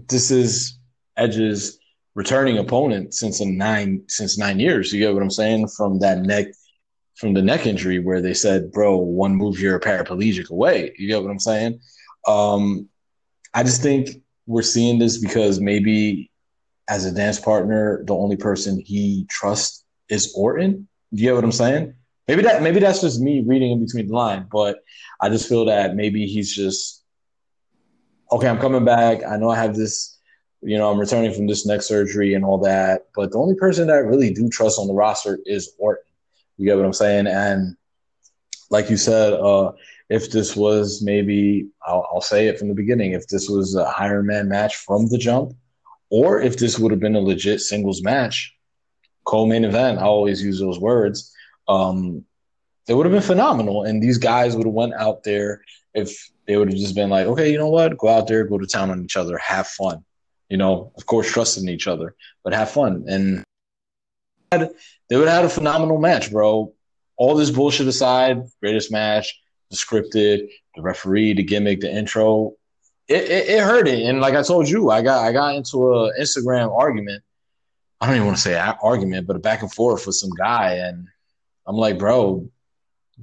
this 0.08 0.32
is 0.32 0.78
Edge's 1.18 1.80
returning 2.16 2.58
opponent 2.58 3.14
since 3.14 3.42
a 3.42 3.46
nine 3.46 4.04
since 4.08 4.38
nine 4.38 4.60
years. 4.60 4.94
You 4.94 5.00
get 5.00 5.14
what 5.14 5.24
I'm 5.24 5.30
saying? 5.30 5.68
From 5.68 6.00
that 6.00 6.20
neck 6.20 6.48
from 7.16 7.34
the 7.34 7.42
neck 7.42 7.66
injury 7.66 8.00
where 8.00 8.22
they 8.22 8.34
said, 8.34 8.72
bro, 8.72 8.96
one 8.96 9.36
move 9.36 9.60
you're 9.60 9.76
a 9.76 9.82
paraplegic 9.82 10.50
away. 10.50 10.94
You 10.98 11.08
get 11.10 11.22
what 11.22 11.30
I'm 11.30 11.40
saying? 11.40 11.82
Um, 12.26 12.88
I 13.60 13.64
just 13.64 13.82
think 13.82 14.22
we're 14.48 14.62
seeing 14.62 15.00
this 15.00 15.18
because 15.18 15.60
maybe 15.60 16.32
as 16.88 17.04
a 17.04 17.12
dance 17.12 17.42
partner, 17.42 18.06
the 18.06 18.16
only 18.16 18.38
person 18.38 18.80
he 18.80 19.26
trusts 19.30 19.84
is 20.08 20.34
Orton. 20.34 20.88
You 21.12 21.24
get 21.24 21.36
what 21.36 21.44
I'm 21.44 21.52
saying? 21.52 21.94
Maybe 22.30 22.42
that 22.44 22.64
maybe 22.64 22.80
that's 22.80 23.02
just 23.02 23.20
me 23.20 23.42
reading 23.46 23.72
in 23.72 23.86
between 23.86 24.08
the 24.08 24.14
line, 24.14 24.48
but 24.50 24.78
I 25.20 25.28
just 25.28 25.50
feel 25.50 25.66
that 25.66 25.98
maybe 25.98 26.26
he's 26.26 26.56
just 26.56 27.04
okay. 28.32 28.48
I'm 28.48 28.60
coming 28.60 28.86
back. 28.86 29.26
I 29.30 29.36
know 29.36 29.50
I 29.50 29.58
have 29.58 29.76
this, 29.76 30.18
you 30.62 30.78
know, 30.78 30.90
I'm 30.90 30.98
returning 30.98 31.34
from 31.34 31.48
this 31.48 31.66
neck 31.66 31.82
surgery 31.82 32.36
and 32.36 32.46
all 32.46 32.60
that, 32.60 33.08
but 33.14 33.34
the 33.34 33.40
only 33.40 33.56
person 33.56 33.88
that 33.88 33.98
I 33.98 34.00
really 34.00 34.34
do 34.34 34.48
trust 34.48 34.80
on 34.80 34.88
the 34.88 34.94
roster 34.94 35.38
is 35.46 35.74
Orton. 35.78 36.06
You 36.56 36.66
get 36.66 36.78
what 36.78 36.86
I'm 36.86 36.94
saying? 36.94 37.28
And 37.28 37.76
like 38.70 38.90
you 38.90 38.96
said, 38.96 39.34
uh, 39.34 39.74
if 40.10 40.32
this 40.32 40.56
was 40.56 41.02
maybe, 41.02 41.70
I'll, 41.86 42.08
I'll 42.12 42.22
say 42.22 42.48
it 42.48 42.58
from 42.58 42.68
the 42.68 42.74
beginning, 42.74 43.14
if 43.14 43.28
this 43.28 43.48
was 43.48 43.76
a 43.76 43.94
Iron 43.98 44.26
Man 44.26 44.50
match 44.50 44.76
from 44.76 45.08
the 45.08 45.18
jump, 45.18 45.54
or 46.10 46.42
if 46.42 46.58
this 46.58 46.80
would 46.80 46.92
have 46.92 47.00
been 47.00 47.16
a 47.16 47.22
legit 47.22 47.62
singles 47.62 48.02
match, 48.02 48.56
co-main 49.26 49.64
event, 49.64 50.00
I 50.00 50.04
always 50.04 50.42
use 50.42 50.60
those 50.60 50.80
words, 50.80 51.32
um, 51.68 52.26
it 52.88 52.96
would 52.96 53.06
have 53.06 53.14
been 53.14 53.22
phenomenal. 53.22 53.84
And 53.84 54.02
these 54.02 54.18
guys 54.18 54.56
would 54.56 54.66
have 54.66 54.74
went 54.74 54.96
out 54.96 55.24
there 55.24 55.62
if 55.94 56.32
they 56.48 56.58
would 56.58 56.70
have 56.70 56.80
just 56.80 56.96
been 56.96 57.12
like, 57.12 57.28
okay, 57.28 57.52
you 57.52 57.60
know 57.60 57.70
what? 57.70 57.96
Go 58.00 58.08
out 58.08 58.28
there, 58.28 58.44
go 58.46 58.58
to 58.58 58.66
town 58.66 58.90
on 58.90 59.04
each 59.04 59.16
other, 59.16 59.38
have 59.38 59.68
fun. 59.68 60.04
You 60.50 60.58
know, 60.58 60.92
of 60.98 61.06
course, 61.06 61.32
trusting 61.32 61.70
each 61.70 61.88
other, 61.88 62.16
but 62.44 62.56
have 62.56 62.72
fun. 62.72 63.06
And 63.08 63.44
they 64.52 65.16
would 65.16 65.28
have 65.28 65.44
had 65.44 65.46
a 65.46 65.50
phenomenal 65.50 66.00
match, 66.00 66.32
bro. 66.32 66.74
All 67.18 67.36
this 67.36 67.52
bullshit 67.52 67.88
aside, 67.88 68.42
greatest 68.60 68.92
match, 68.92 69.40
the 69.70 69.78
scripted, 69.78 70.50
the 70.76 70.82
referee, 70.82 71.34
the 71.34 71.44
gimmick, 71.44 71.82
the 71.82 71.92
intro. 71.92 72.54
It, 73.08 73.24
it, 73.24 73.50
it 73.50 73.64
hurt 73.64 73.88
it, 73.88 74.04
and 74.04 74.22
like 74.22 74.36
I 74.36 74.44
told 74.44 74.70
you, 74.70 74.92
I 74.92 75.02
got 75.02 75.26
I 75.26 75.32
got 75.32 75.56
into 75.56 75.94
a 75.94 76.20
Instagram 76.20 76.76
argument. 76.78 77.24
I 78.00 78.06
don't 78.06 78.16
even 78.16 78.28
want 78.28 78.38
to 78.38 78.44
say 78.44 78.56
argument, 78.82 79.28
but 79.28 79.36
a 79.36 79.40
back 79.40 79.62
and 79.62 79.74
forth 79.74 80.06
with 80.06 80.16
some 80.16 80.30
guy, 80.38 80.76
and 80.76 81.08
I'm 81.66 81.76
like, 81.76 81.98
bro, 81.98 82.50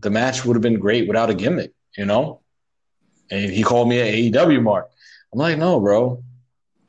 the 0.00 0.10
match 0.10 0.44
would 0.44 0.56
have 0.56 0.62
been 0.62 0.78
great 0.78 1.08
without 1.08 1.30
a 1.30 1.34
gimmick, 1.34 1.72
you 1.96 2.04
know. 2.04 2.40
And 3.30 3.50
he 3.50 3.62
called 3.62 3.88
me 3.88 4.00
an 4.00 4.32
AEW 4.32 4.62
mark. 4.62 4.90
I'm 5.32 5.38
like, 5.38 5.58
no, 5.58 5.80
bro, 5.80 6.22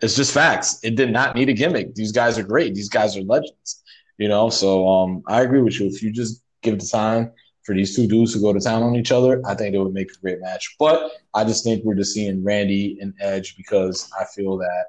it's 0.01 0.15
just 0.15 0.33
facts. 0.33 0.79
It 0.83 0.95
did 0.95 1.11
not 1.11 1.35
need 1.35 1.49
a 1.49 1.53
gimmick. 1.53 1.95
These 1.95 2.11
guys 2.11 2.37
are 2.37 2.43
great. 2.43 2.75
These 2.75 2.89
guys 2.89 3.15
are 3.17 3.21
legends, 3.21 3.83
you 4.17 4.27
know. 4.27 4.49
So 4.49 4.87
um, 4.87 5.23
I 5.27 5.41
agree 5.41 5.61
with 5.61 5.79
you. 5.79 5.87
If 5.87 6.01
you 6.03 6.11
just 6.11 6.43
give 6.61 6.79
the 6.79 6.85
time 6.85 7.31
for 7.67 7.75
these 7.75 7.93
two 7.93 8.07
dudes 8.07 8.31
to 8.33 8.39
go 8.39 8.53
to 8.53 8.59
town 8.61 8.81
on 8.81 8.95
each 8.95 9.11
other, 9.11 9.41
I 9.45 9.53
think 9.53 9.75
it 9.75 9.79
would 9.79 9.93
make 9.93 10.09
a 10.09 10.19
great 10.21 10.39
match. 10.39 10.75
But 10.79 11.11
I 11.33 11.43
just 11.43 11.65
think 11.65 11.83
we're 11.83 11.95
just 11.95 12.13
seeing 12.13 12.41
Randy 12.41 12.97
and 13.01 13.13
Edge 13.19 13.57
because 13.57 14.09
I 14.17 14.23
feel 14.23 14.57
that 14.59 14.85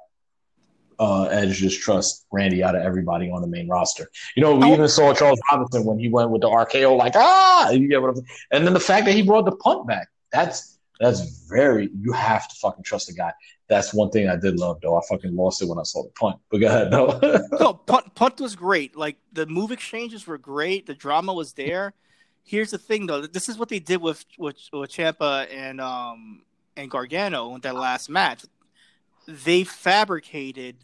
uh, 0.97 1.23
Edge 1.25 1.57
just 1.57 1.81
trusts 1.81 2.25
Randy 2.31 2.63
out 2.63 2.75
of 2.75 2.81
everybody 2.81 3.29
on 3.29 3.41
the 3.41 3.47
main 3.47 3.67
roster. 3.67 4.09
You 4.37 4.43
know, 4.43 4.55
we 4.55 4.67
Oh. 4.67 4.73
even 4.73 4.87
saw 4.87 5.13
Charles 5.13 5.39
Robinson 5.51 5.83
when 5.83 5.99
he 5.99 6.07
went 6.07 6.29
with 6.31 6.41
the 6.41 6.47
RKO, 6.47 6.97
like 6.97 7.13
ah, 7.17 7.69
you 7.71 7.89
get 7.89 8.01
what 8.01 8.11
I'm 8.11 8.15
saying. 8.15 8.27
And 8.51 8.65
then 8.65 8.73
the 8.73 8.79
fact 8.79 9.05
that 9.07 9.13
he 9.13 9.21
brought 9.23 9.43
the 9.43 9.55
punt 9.57 9.85
back, 9.85 10.07
that's 10.31 10.77
that's 11.01 11.45
very. 11.49 11.89
You 12.01 12.11
have 12.13 12.47
to 12.47 12.55
fucking 12.55 12.83
trust 12.85 13.07
the 13.07 13.13
guy. 13.13 13.31
That's 13.69 13.93
one 13.93 14.09
thing 14.09 14.27
I 14.29 14.35
did 14.35 14.57
love, 14.57 14.79
though. 14.81 14.97
I 14.97 15.01
fucking 15.09 15.33
lost 15.35 15.61
it 15.61 15.67
when 15.69 15.79
I 15.79 15.83
saw 15.83 16.03
the 16.03 16.09
punt. 16.09 16.37
But 16.49 16.57
go 16.59 16.67
ahead, 16.67 16.91
though. 16.91 17.19
no, 17.59 17.73
punt, 17.73 18.15
punt 18.15 18.39
was 18.41 18.55
great. 18.55 18.95
Like 18.97 19.17
the 19.33 19.45
move 19.45 19.71
exchanges 19.71 20.25
were 20.27 20.37
great. 20.37 20.85
The 20.87 20.95
drama 20.95 21.33
was 21.33 21.53
there. 21.53 21.93
Here's 22.49 22.71
the 22.71 22.77
thing 22.79 23.05
though. 23.05 23.21
This 23.27 23.47
is 23.47 23.57
what 23.57 23.69
they 23.69 23.79
did 23.79 24.01
with 24.01 24.25
with, 24.37 24.57
with 24.73 24.89
Ciampa 24.91 25.47
and 25.53 25.79
um 25.79 26.41
and 26.75 26.89
Gargano 26.89 27.53
in 27.55 27.61
that 27.61 27.75
last 27.75 28.09
match. 28.09 28.43
They 29.27 29.63
fabricated 29.63 30.75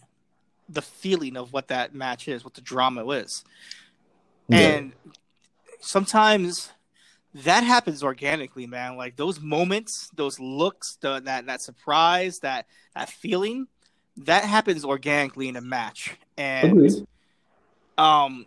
the 0.69 0.81
feeling 0.81 1.35
of 1.37 1.51
what 1.53 1.67
that 1.69 1.95
match 1.95 2.27
is, 2.27 2.43
what 2.43 2.53
the 2.53 2.61
drama 2.61 3.07
is, 3.09 3.43
Yeah. 4.47 4.77
and 4.77 4.93
sometimes 5.79 6.71
that 7.33 7.63
happens 7.63 8.03
organically, 8.03 8.65
man. 8.67 8.95
Like 8.95 9.15
those 9.15 9.39
moments, 9.41 10.09
those 10.15 10.39
looks, 10.39 10.97
the, 11.01 11.19
that 11.21 11.47
that 11.47 11.61
surprise, 11.61 12.39
that 12.39 12.67
that 12.95 13.09
feeling, 13.09 13.67
that 14.17 14.43
happens 14.45 14.85
organically 14.85 15.47
in 15.49 15.55
a 15.55 15.61
match, 15.61 16.15
and 16.37 16.71
Agreed. 16.71 17.07
um 17.97 18.45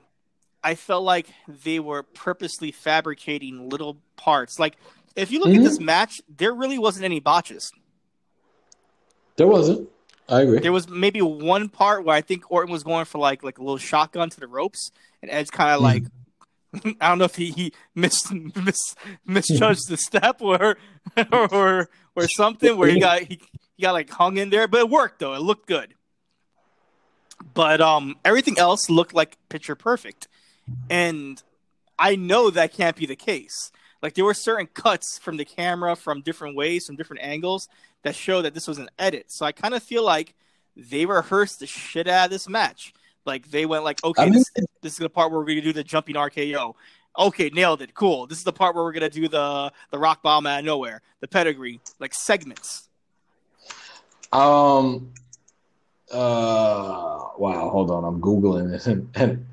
I 0.69 0.74
felt 0.74 1.03
like 1.05 1.28
they 1.65 1.81
were 1.81 2.03
purposely 2.03 2.73
fabricating 2.73 3.70
little 3.70 3.97
parts. 4.16 4.59
Like 4.59 4.77
if 5.16 5.31
you 5.31 5.40
look 5.40 5.49
Mhm. 5.49 5.57
at 5.59 5.62
this 5.65 5.81
match, 5.81 6.20
there 6.28 6.53
really 6.53 6.78
wasn't 6.78 7.05
any 7.07 7.20
botches. 7.20 7.73
There 9.36 9.47
wasn't. 9.47 9.89
I 10.28 10.43
agree. 10.43 10.59
There 10.59 10.73
was 10.73 10.86
maybe 10.89 11.23
one 11.23 11.70
part 11.70 12.05
where 12.05 12.15
I 12.15 12.20
think 12.20 12.51
Orton 12.51 12.70
was 12.70 12.82
going 12.82 13.07
for 13.07 13.16
like 13.19 13.43
like 13.43 13.57
a 13.59 13.62
little 13.62 13.78
shotgun 13.78 14.28
to 14.28 14.40
the 14.40 14.47
ropes, 14.47 14.90
and 15.23 15.31
Edge 15.31 15.51
kind 15.51 15.70
of 15.70 15.81
like 15.81 16.05
I 17.01 17.09
don't 17.09 17.19
know 17.19 17.24
if 17.24 17.36
he, 17.36 17.51
he 17.51 17.73
mis, 17.95 18.31
mis 18.31 18.95
misjudged 19.24 19.89
the 19.89 19.97
step 19.97 20.43
or 20.43 20.77
or 21.32 21.89
or 22.15 22.28
something 22.28 22.77
where 22.77 22.90
he 22.90 23.01
got 23.01 23.20
he, 23.23 23.40
he 23.77 23.82
got 23.82 23.93
like 23.93 24.11
hung 24.11 24.36
in 24.36 24.51
there, 24.51 24.69
but 24.69 24.81
it 24.81 24.90
worked 24.90 25.19
though. 25.20 25.32
It 25.32 25.40
looked 25.40 25.66
good. 25.66 25.95
But 27.55 27.81
um 27.81 28.16
everything 28.23 28.59
else 28.59 28.90
looked 28.90 29.15
like 29.15 29.39
picture 29.49 29.74
perfect. 29.77 30.28
And 30.90 31.43
I 31.99 32.16
know 32.16 32.51
that 32.51 32.73
can't 32.73 32.97
be 32.97 33.07
the 33.07 33.16
case. 33.16 33.73
Like 34.03 34.15
there 34.15 34.24
were 34.24 34.35
certain 34.35 34.66
cuts 34.66 35.19
from 35.19 35.36
the 35.36 35.45
camera 35.45 35.97
from 35.97 36.20
different 36.23 36.57
ways, 36.57 36.86
from 36.86 36.97
different 36.97 37.23
angles 37.23 37.69
that 38.03 38.15
show 38.15 38.43
that 38.43 38.55
this 38.55 38.69
was 38.69 38.78
an 38.78 38.89
edit. 38.99 39.27
So 39.28 39.45
I 39.45 39.53
kind 39.53 39.74
of 39.74 39.82
feel 39.82 40.05
like 40.05 40.35
they 40.77 41.05
rehearsed 41.05 41.61
the 41.61 41.66
shit 41.66 42.07
out 42.07 42.27
of 42.27 42.31
this 42.31 42.49
match. 42.49 42.95
Like 43.24 43.51
they 43.51 43.66
went 43.66 43.85
like, 43.85 44.03
okay, 44.05 44.23
I 44.23 44.24
mean- 44.27 44.35
this, 44.35 44.51
this 44.82 44.93
is 44.93 44.99
the 44.99 45.11
part 45.11 45.31
where 45.32 45.40
we're 45.40 45.47
gonna 45.47 45.61
do 45.62 45.73
the 45.73 45.85
jumping 45.85 46.15
RKO. 46.15 46.74
Okay, 47.19 47.51
nailed 47.51 47.82
it. 47.82 47.95
Cool. 47.95 48.28
This 48.28 48.39
is 48.39 48.45
the 48.45 48.53
part 48.53 48.77
where 48.77 48.85
we're 48.85 48.93
gonna 48.93 49.11
do 49.11 49.28
the 49.28 49.73
the 49.90 49.99
rock 49.99 50.23
bomb 50.23 50.47
out 50.47 50.61
of 50.61 50.65
nowhere, 50.65 51.03
the 51.20 51.27
pedigree, 51.28 51.81
like 51.99 52.15
segments. 52.15 52.89
Um. 54.32 55.12
Uh. 56.10 57.14
Wow. 57.39 57.70
Hold 57.70 57.90
on. 57.90 58.05
I'm 58.05 58.20
googling 58.20 58.74
it, 58.74 58.86
and, 58.93 59.09
and 59.14 59.47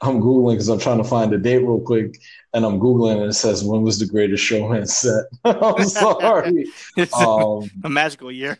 I'm 0.00 0.20
googling 0.20 0.54
because 0.54 0.68
I'm 0.68 0.78
trying 0.78 0.98
to 0.98 1.04
find 1.04 1.30
the 1.30 1.38
date 1.38 1.58
real 1.58 1.80
quick, 1.80 2.18
and 2.54 2.64
I'm 2.64 2.80
googling, 2.80 3.18
and 3.20 3.30
it 3.30 3.34
says 3.34 3.62
when 3.62 3.82
was 3.82 3.98
the 3.98 4.06
Greatest 4.06 4.42
Showman 4.42 4.86
set? 4.86 5.24
I'm 5.44 5.84
sorry. 5.84 6.66
It's 6.96 7.14
um. 7.14 7.70
a 7.84 7.90
magical 7.90 8.32
year. 8.32 8.58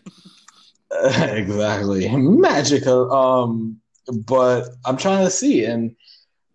exactly. 0.92 2.14
Magical. 2.16 3.12
Um. 3.12 3.80
But 4.12 4.68
I'm 4.84 4.96
trying 4.96 5.24
to 5.24 5.30
see, 5.30 5.64
and 5.64 5.96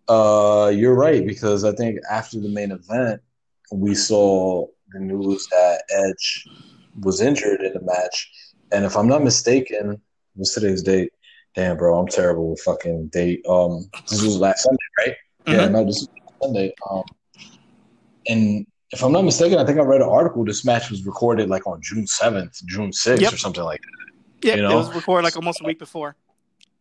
uh, 0.08 0.72
you're 0.74 0.94
right 0.94 1.26
because 1.26 1.64
I 1.64 1.72
think 1.72 1.98
after 2.10 2.40
the 2.40 2.48
main 2.48 2.70
event, 2.70 3.20
we 3.72 3.94
saw 3.94 4.66
the 4.92 5.00
news 5.00 5.46
that 5.50 5.82
Edge 5.90 6.46
was 7.00 7.20
injured 7.20 7.62
in 7.62 7.72
the 7.74 7.82
match, 7.82 8.30
and 8.70 8.84
if 8.84 8.96
I'm 8.96 9.08
not 9.08 9.24
mistaken, 9.24 10.00
what's 10.34 10.54
today's 10.54 10.82
date? 10.82 11.12
Damn, 11.54 11.76
bro, 11.76 11.98
I'm 11.98 12.08
terrible 12.08 12.50
with 12.50 12.60
fucking 12.60 13.08
date. 13.08 13.44
Um, 13.48 13.90
this 14.10 14.22
was 14.22 14.36
last 14.38 14.62
Sunday, 14.62 14.78
right? 14.98 15.16
Yeah, 15.46 15.68
no, 15.68 15.84
this 15.84 16.06
was 16.06 16.08
Sunday. 16.42 16.72
Um, 16.90 17.02
and 18.26 18.66
if 18.92 19.02
I'm 19.02 19.12
not 19.12 19.22
mistaken, 19.22 19.58
I 19.58 19.64
think 19.64 19.78
I 19.78 19.82
read 19.82 20.00
an 20.00 20.08
article. 20.08 20.44
This 20.44 20.64
match 20.64 20.90
was 20.90 21.04
recorded 21.04 21.48
like 21.50 21.66
on 21.66 21.80
June 21.82 22.04
7th, 22.04 22.64
June 22.64 22.90
6th, 22.90 23.20
Yep. 23.20 23.32
or 23.32 23.36
something 23.36 23.64
like 23.64 23.80
that 24.42 24.48
Yeah, 24.48 24.56
You 24.56 24.70
it 24.70 24.74
was 24.74 24.94
recorded 24.94 25.24
like 25.24 25.36
almost 25.36 25.60
a 25.60 25.64
week 25.64 25.78
before. 25.78 26.16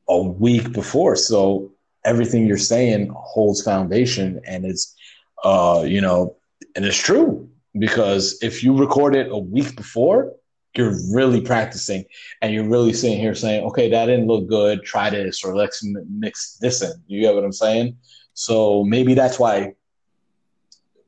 a 0.09 0.21
week 0.21 0.71
before. 0.73 1.15
So 1.15 1.71
everything 2.05 2.47
you're 2.47 2.57
saying 2.57 3.11
holds 3.15 3.61
foundation 3.61 4.41
and 4.45 4.65
it's 4.65 4.95
uh 5.43 5.83
you 5.85 6.01
know 6.01 6.35
and 6.75 6.83
it's 6.83 6.97
true 6.97 7.47
because 7.77 8.37
if 8.41 8.63
you 8.63 8.75
record 8.75 9.15
it 9.15 9.27
a 9.31 9.37
week 9.37 9.75
before 9.75 10.33
you're 10.75 10.95
really 11.13 11.41
practicing 11.41 12.05
and 12.41 12.53
you're 12.53 12.67
really 12.67 12.93
sitting 12.93 13.19
here 13.19 13.35
saying 13.35 13.63
okay 13.65 13.89
that 13.89 14.05
didn't 14.05 14.27
look 14.27 14.47
good 14.47 14.83
try 14.83 15.09
this 15.09 15.43
or 15.43 15.55
let's 15.55 15.83
mix 16.09 16.57
this 16.61 16.81
in 16.81 16.91
you 17.07 17.21
get 17.21 17.35
what 17.35 17.43
i'm 17.43 17.51
saying 17.51 17.97
so 18.33 18.83
maybe 18.85 19.13
that's 19.13 19.37
why 19.37 19.73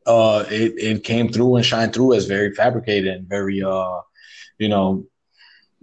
uh 0.05 0.43
it, 0.49 0.73
it 0.77 1.03
came 1.03 1.29
through 1.29 1.55
and 1.55 1.65
shined 1.65 1.93
through 1.93 2.13
as 2.13 2.25
very 2.25 2.53
fabricated 2.53 3.13
and 3.13 3.27
very 3.27 3.63
uh 3.63 3.99
you 4.57 4.67
know 4.67 5.05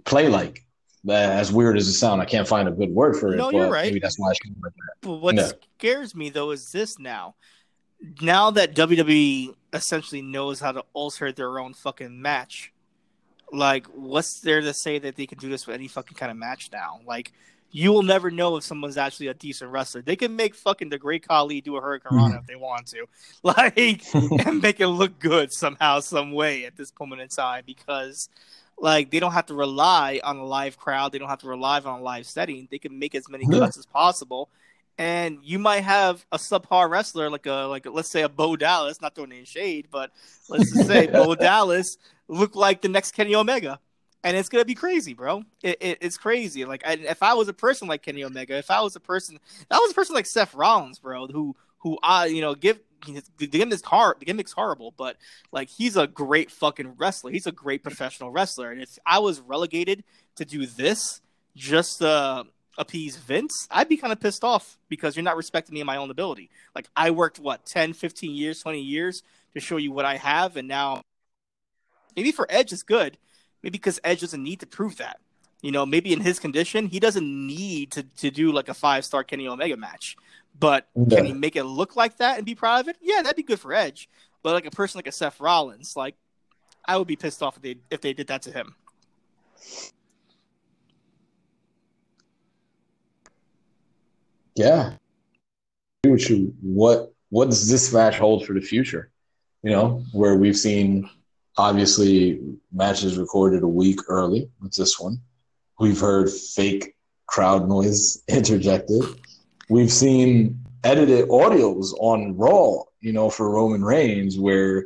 play 0.05 0.27
like 0.27 0.63
as 1.09 1.51
weird 1.51 1.77
as 1.77 1.87
it 1.87 1.93
sounds, 1.93 2.21
I 2.21 2.25
can't 2.25 2.47
find 2.47 2.67
a 2.67 2.71
good 2.71 2.91
word 2.91 3.17
for 3.17 3.33
it. 3.33 3.37
No, 3.37 3.45
but 3.45 3.55
you're 3.55 3.69
right. 3.69 3.85
Maybe 3.85 3.99
that's 3.99 4.19
why 4.19 4.29
I 4.29 4.33
should 4.33 4.55
like 4.61 4.73
that. 4.73 4.93
But 5.01 5.15
what 5.15 5.35
Yeah. 5.35 5.51
scares 5.77 6.13
me 6.13 6.29
though 6.29 6.51
is 6.51 6.71
this 6.71 6.99
now. 6.99 7.35
Now 8.21 8.51
that 8.51 8.75
WWE 8.75 9.55
essentially 9.73 10.21
knows 10.21 10.59
how 10.59 10.71
to 10.71 10.83
alter 10.93 11.31
their 11.31 11.59
own 11.59 11.73
fucking 11.73 12.21
match, 12.21 12.71
like 13.51 13.87
what's 13.87 14.39
there 14.41 14.61
to 14.61 14.73
say 14.73 14.99
that 14.99 15.15
they 15.15 15.25
can 15.25 15.37
do 15.37 15.49
this 15.49 15.67
with 15.67 15.75
any 15.75 15.87
fucking 15.87 16.17
kind 16.17 16.31
of 16.31 16.37
match 16.37 16.69
now? 16.71 16.99
Like 17.05 17.31
you 17.71 17.91
will 17.91 18.03
never 18.03 18.29
know 18.29 18.57
if 18.57 18.63
someone's 18.63 18.97
actually 18.97 19.27
a 19.27 19.33
decent 19.33 19.71
wrestler. 19.71 20.01
They 20.01 20.15
can 20.15 20.35
make 20.35 20.55
fucking 20.55 20.89
the 20.89 20.97
Great 20.97 21.27
Khali 21.27 21.61
do 21.61 21.77
a 21.77 21.81
hurricanrana 21.81 22.01
mm-hmm. 22.01 22.35
if 22.37 22.47
they 22.47 22.55
want 22.55 22.87
to, 22.87 23.05
like, 23.43 24.03
and 24.45 24.61
make 24.61 24.79
it 24.79 24.87
look 24.87 25.19
good 25.19 25.53
somehow, 25.53 26.01
some 26.01 26.33
way 26.33 26.65
at 26.65 26.75
this 26.75 26.91
moment 26.99 27.21
in 27.21 27.29
time 27.29 27.63
because 27.65 28.29
like 28.77 29.11
they 29.11 29.19
don't 29.19 29.33
have 29.33 29.45
to 29.45 29.53
rely 29.53 30.19
on 30.23 30.37
a 30.37 30.45
live 30.45 30.77
crowd. 30.77 31.11
They 31.11 31.19
don't 31.19 31.29
have 31.29 31.39
to 31.41 31.47
rely 31.47 31.79
on 31.79 31.99
a 31.99 32.03
live 32.03 32.25
setting. 32.25 32.67
They 32.69 32.79
can 32.79 32.97
make 32.97 33.15
as 33.15 33.29
many 33.29 33.45
Yeah. 33.49 33.59
cuts 33.59 33.77
as 33.77 33.85
possible. 33.85 34.49
And 35.01 35.39
you 35.41 35.57
might 35.57 35.81
have 35.81 36.23
a 36.31 36.37
subpar 36.37 36.87
wrestler 36.87 37.27
like 37.31 37.47
a 37.47 37.65
like 37.67 37.87
let's 37.87 38.11
say 38.11 38.21
a 38.21 38.29
Bo 38.29 38.55
Dallas, 38.55 39.01
not 39.01 39.15
throwing 39.15 39.31
any 39.31 39.45
shade, 39.45 39.87
but 39.89 40.11
let's 40.47 40.71
just 40.71 40.85
say 40.85 41.07
Bo 41.07 41.33
Dallas 41.47 41.97
look 42.27 42.55
like 42.55 42.83
the 42.83 42.87
next 42.87 43.13
Kenny 43.13 43.33
Omega, 43.33 43.79
and 44.23 44.37
it's 44.37 44.47
gonna 44.47 44.63
be 44.63 44.75
crazy, 44.75 45.15
bro. 45.15 45.41
It, 45.63 45.77
it, 45.81 45.97
it's 46.01 46.19
crazy. 46.19 46.65
Like 46.65 46.85
I, 46.85 46.93
if 46.97 47.23
I 47.23 47.33
was 47.33 47.47
a 47.47 47.53
person 47.53 47.87
like 47.87 48.03
Kenny 48.03 48.23
Omega, 48.23 48.55
if 48.55 48.69
I 48.69 48.81
was 48.81 48.95
a 48.95 48.99
person, 48.99 49.39
I 49.71 49.79
was 49.79 49.89
a 49.89 49.95
person 49.95 50.13
like 50.13 50.27
Seth 50.27 50.53
Rollins, 50.53 50.99
bro, 50.99 51.25
who 51.25 51.55
who 51.79 51.97
I 52.03 52.27
you 52.27 52.41
know 52.41 52.53
give 52.53 52.79
the 53.07 53.47
gimmick's 53.47 53.81
hard, 53.81 54.19
the 54.19 54.25
gimmick's 54.27 54.51
horrible, 54.51 54.93
but 54.95 55.17
like 55.51 55.69
he's 55.69 55.97
a 55.97 56.05
great 56.05 56.51
fucking 56.51 56.93
wrestler. 56.99 57.31
He's 57.31 57.47
a 57.47 57.51
great 57.51 57.81
professional 57.81 58.29
wrestler, 58.29 58.69
and 58.69 58.83
if 58.83 58.99
I 59.03 59.17
was 59.17 59.39
relegated 59.39 60.03
to 60.35 60.45
do 60.45 60.67
this 60.67 61.21
just 61.55 61.97
to 61.99 62.45
appease 62.77 63.17
Vince, 63.17 63.67
I'd 63.69 63.89
be 63.89 63.97
kind 63.97 64.13
of 64.13 64.19
pissed 64.19 64.43
off 64.43 64.77
because 64.89 65.15
you're 65.15 65.23
not 65.23 65.37
respecting 65.37 65.73
me 65.73 65.81
and 65.81 65.85
my 65.87 65.97
own 65.97 66.09
ability. 66.09 66.49
Like 66.75 66.89
I 66.95 67.11
worked 67.11 67.39
what 67.39 67.65
10, 67.65 67.93
15 67.93 68.33
years, 68.33 68.61
20 68.61 68.81
years 68.81 69.23
to 69.53 69.59
show 69.59 69.77
you 69.77 69.91
what 69.91 70.05
I 70.05 70.17
have 70.17 70.57
and 70.57 70.67
now 70.67 71.01
maybe 72.15 72.31
for 72.31 72.47
Edge 72.49 72.71
is 72.71 72.83
good. 72.83 73.17
Maybe 73.61 73.71
because 73.73 73.99
Edge 74.03 74.21
doesn't 74.21 74.43
need 74.43 74.59
to 74.61 74.65
prove 74.65 74.97
that. 74.97 75.19
You 75.61 75.71
know, 75.71 75.85
maybe 75.85 76.11
in 76.11 76.21
his 76.21 76.39
condition, 76.39 76.87
he 76.87 76.99
doesn't 76.99 77.47
need 77.47 77.91
to, 77.91 78.03
to 78.03 78.31
do 78.31 78.51
like 78.51 78.69
a 78.69 78.73
five 78.73 79.05
star 79.05 79.23
Kenny 79.23 79.47
Omega 79.47 79.77
match. 79.77 80.17
But 80.59 80.87
Yeah. 80.95 81.17
can 81.17 81.25
he 81.25 81.33
make 81.33 81.55
it 81.55 81.63
look 81.63 81.95
like 81.95 82.17
that 82.17 82.37
and 82.37 82.45
be 82.45 82.55
proud 82.55 82.81
of 82.81 82.87
it? 82.87 82.97
Yeah, 83.01 83.21
that'd 83.21 83.35
be 83.35 83.43
good 83.43 83.59
for 83.59 83.73
Edge. 83.73 84.09
But 84.41 84.53
like 84.53 84.65
a 84.65 84.71
person 84.71 84.97
like 84.97 85.07
a 85.07 85.11
Seth 85.11 85.39
Rollins, 85.39 85.95
like 85.95 86.15
I 86.85 86.97
would 86.97 87.07
be 87.07 87.15
pissed 87.15 87.43
off 87.43 87.57
if 87.57 87.61
they 87.61 87.75
if 87.91 88.01
they 88.01 88.13
did 88.13 88.27
that 88.27 88.41
to 88.43 88.51
him. 88.51 88.75
Yeah. 94.55 94.93
You. 96.03 96.53
What 96.61 97.13
what 97.29 97.49
does 97.49 97.69
this 97.69 97.93
match 97.93 98.17
hold 98.17 98.45
for 98.45 98.53
the 98.53 98.61
future? 98.61 99.11
You 99.63 99.71
know, 99.71 100.03
where 100.11 100.35
we've 100.35 100.57
seen 100.57 101.09
obviously 101.57 102.39
matches 102.71 103.17
recorded 103.17 103.63
a 103.63 103.67
week 103.67 103.99
early 104.07 104.49
with 104.61 104.73
this 104.73 104.99
one. 104.99 105.21
We've 105.79 105.99
heard 105.99 106.31
fake 106.31 106.95
crowd 107.27 107.67
noise 107.69 108.23
interjected. 108.27 109.03
We've 109.69 109.91
seen 109.91 110.59
edited 110.83 111.29
audios 111.29 111.93
on 111.99 112.35
Raw, 112.35 112.83
you 112.99 113.13
know, 113.13 113.29
for 113.29 113.49
Roman 113.49 113.83
Reigns 113.83 114.39
where 114.39 114.85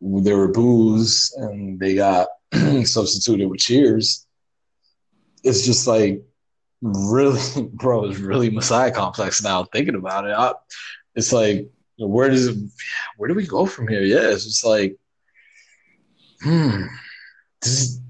there 0.00 0.36
were 0.36 0.52
boos 0.52 1.32
and 1.36 1.78
they 1.78 1.94
got 1.94 2.28
substituted 2.84 3.46
with 3.48 3.60
cheers. 3.60 4.26
It's 5.44 5.64
just 5.64 5.86
like 5.86 6.22
really, 6.82 7.68
bro, 7.72 8.04
it's 8.04 8.18
really 8.18 8.50
Messiah 8.50 8.90
complex 8.90 9.42
now 9.42 9.64
thinking 9.64 9.94
about 9.94 10.26
it. 10.26 10.32
I, 10.32 10.54
it's 11.14 11.32
like, 11.32 11.68
where 11.98 12.28
does 12.28 12.56
where 13.16 13.28
do 13.28 13.34
we 13.34 13.46
go 13.46 13.66
from 13.66 13.88
here? 13.88 14.02
Yeah, 14.02 14.30
it's 14.30 14.44
just 14.44 14.64
like, 14.64 14.96
hmm, 16.42 16.84
this 17.60 17.80
is, 17.80 18.00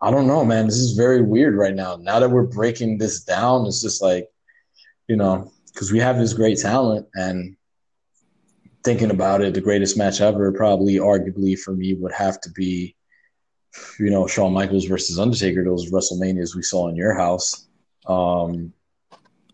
I 0.00 0.10
don't 0.10 0.26
know, 0.26 0.44
man. 0.44 0.66
This 0.66 0.78
is 0.78 0.92
very 0.92 1.20
weird 1.20 1.54
right 1.54 1.74
now. 1.74 1.96
Now 1.96 2.20
that 2.20 2.30
we're 2.30 2.44
breaking 2.44 2.98
this 2.98 3.24
down, 3.24 3.66
it's 3.66 3.82
just 3.82 4.00
like, 4.00 4.28
you 5.08 5.16
know, 5.16 5.50
because 5.72 5.92
we 5.92 5.98
have 5.98 6.18
this 6.18 6.32
great 6.32 6.58
talent 6.58 7.06
and 7.14 7.56
thinking 8.84 9.10
about 9.10 9.42
it, 9.42 9.54
the 9.54 9.60
greatest 9.60 9.98
match 9.98 10.20
ever, 10.20 10.52
probably 10.52 10.94
arguably 10.94 11.58
for 11.58 11.72
me, 11.72 11.94
would 11.94 12.12
have 12.12 12.40
to 12.40 12.50
be, 12.52 12.96
you 13.98 14.10
know, 14.10 14.26
Shawn 14.26 14.52
Michaels 14.52 14.86
versus 14.86 15.18
Undertaker. 15.18 15.64
Those 15.64 15.90
WrestleManias 15.90 16.54
we 16.54 16.62
saw 16.62 16.88
in 16.88 16.96
your 16.96 17.14
house. 17.14 17.67
Um, 18.08 18.72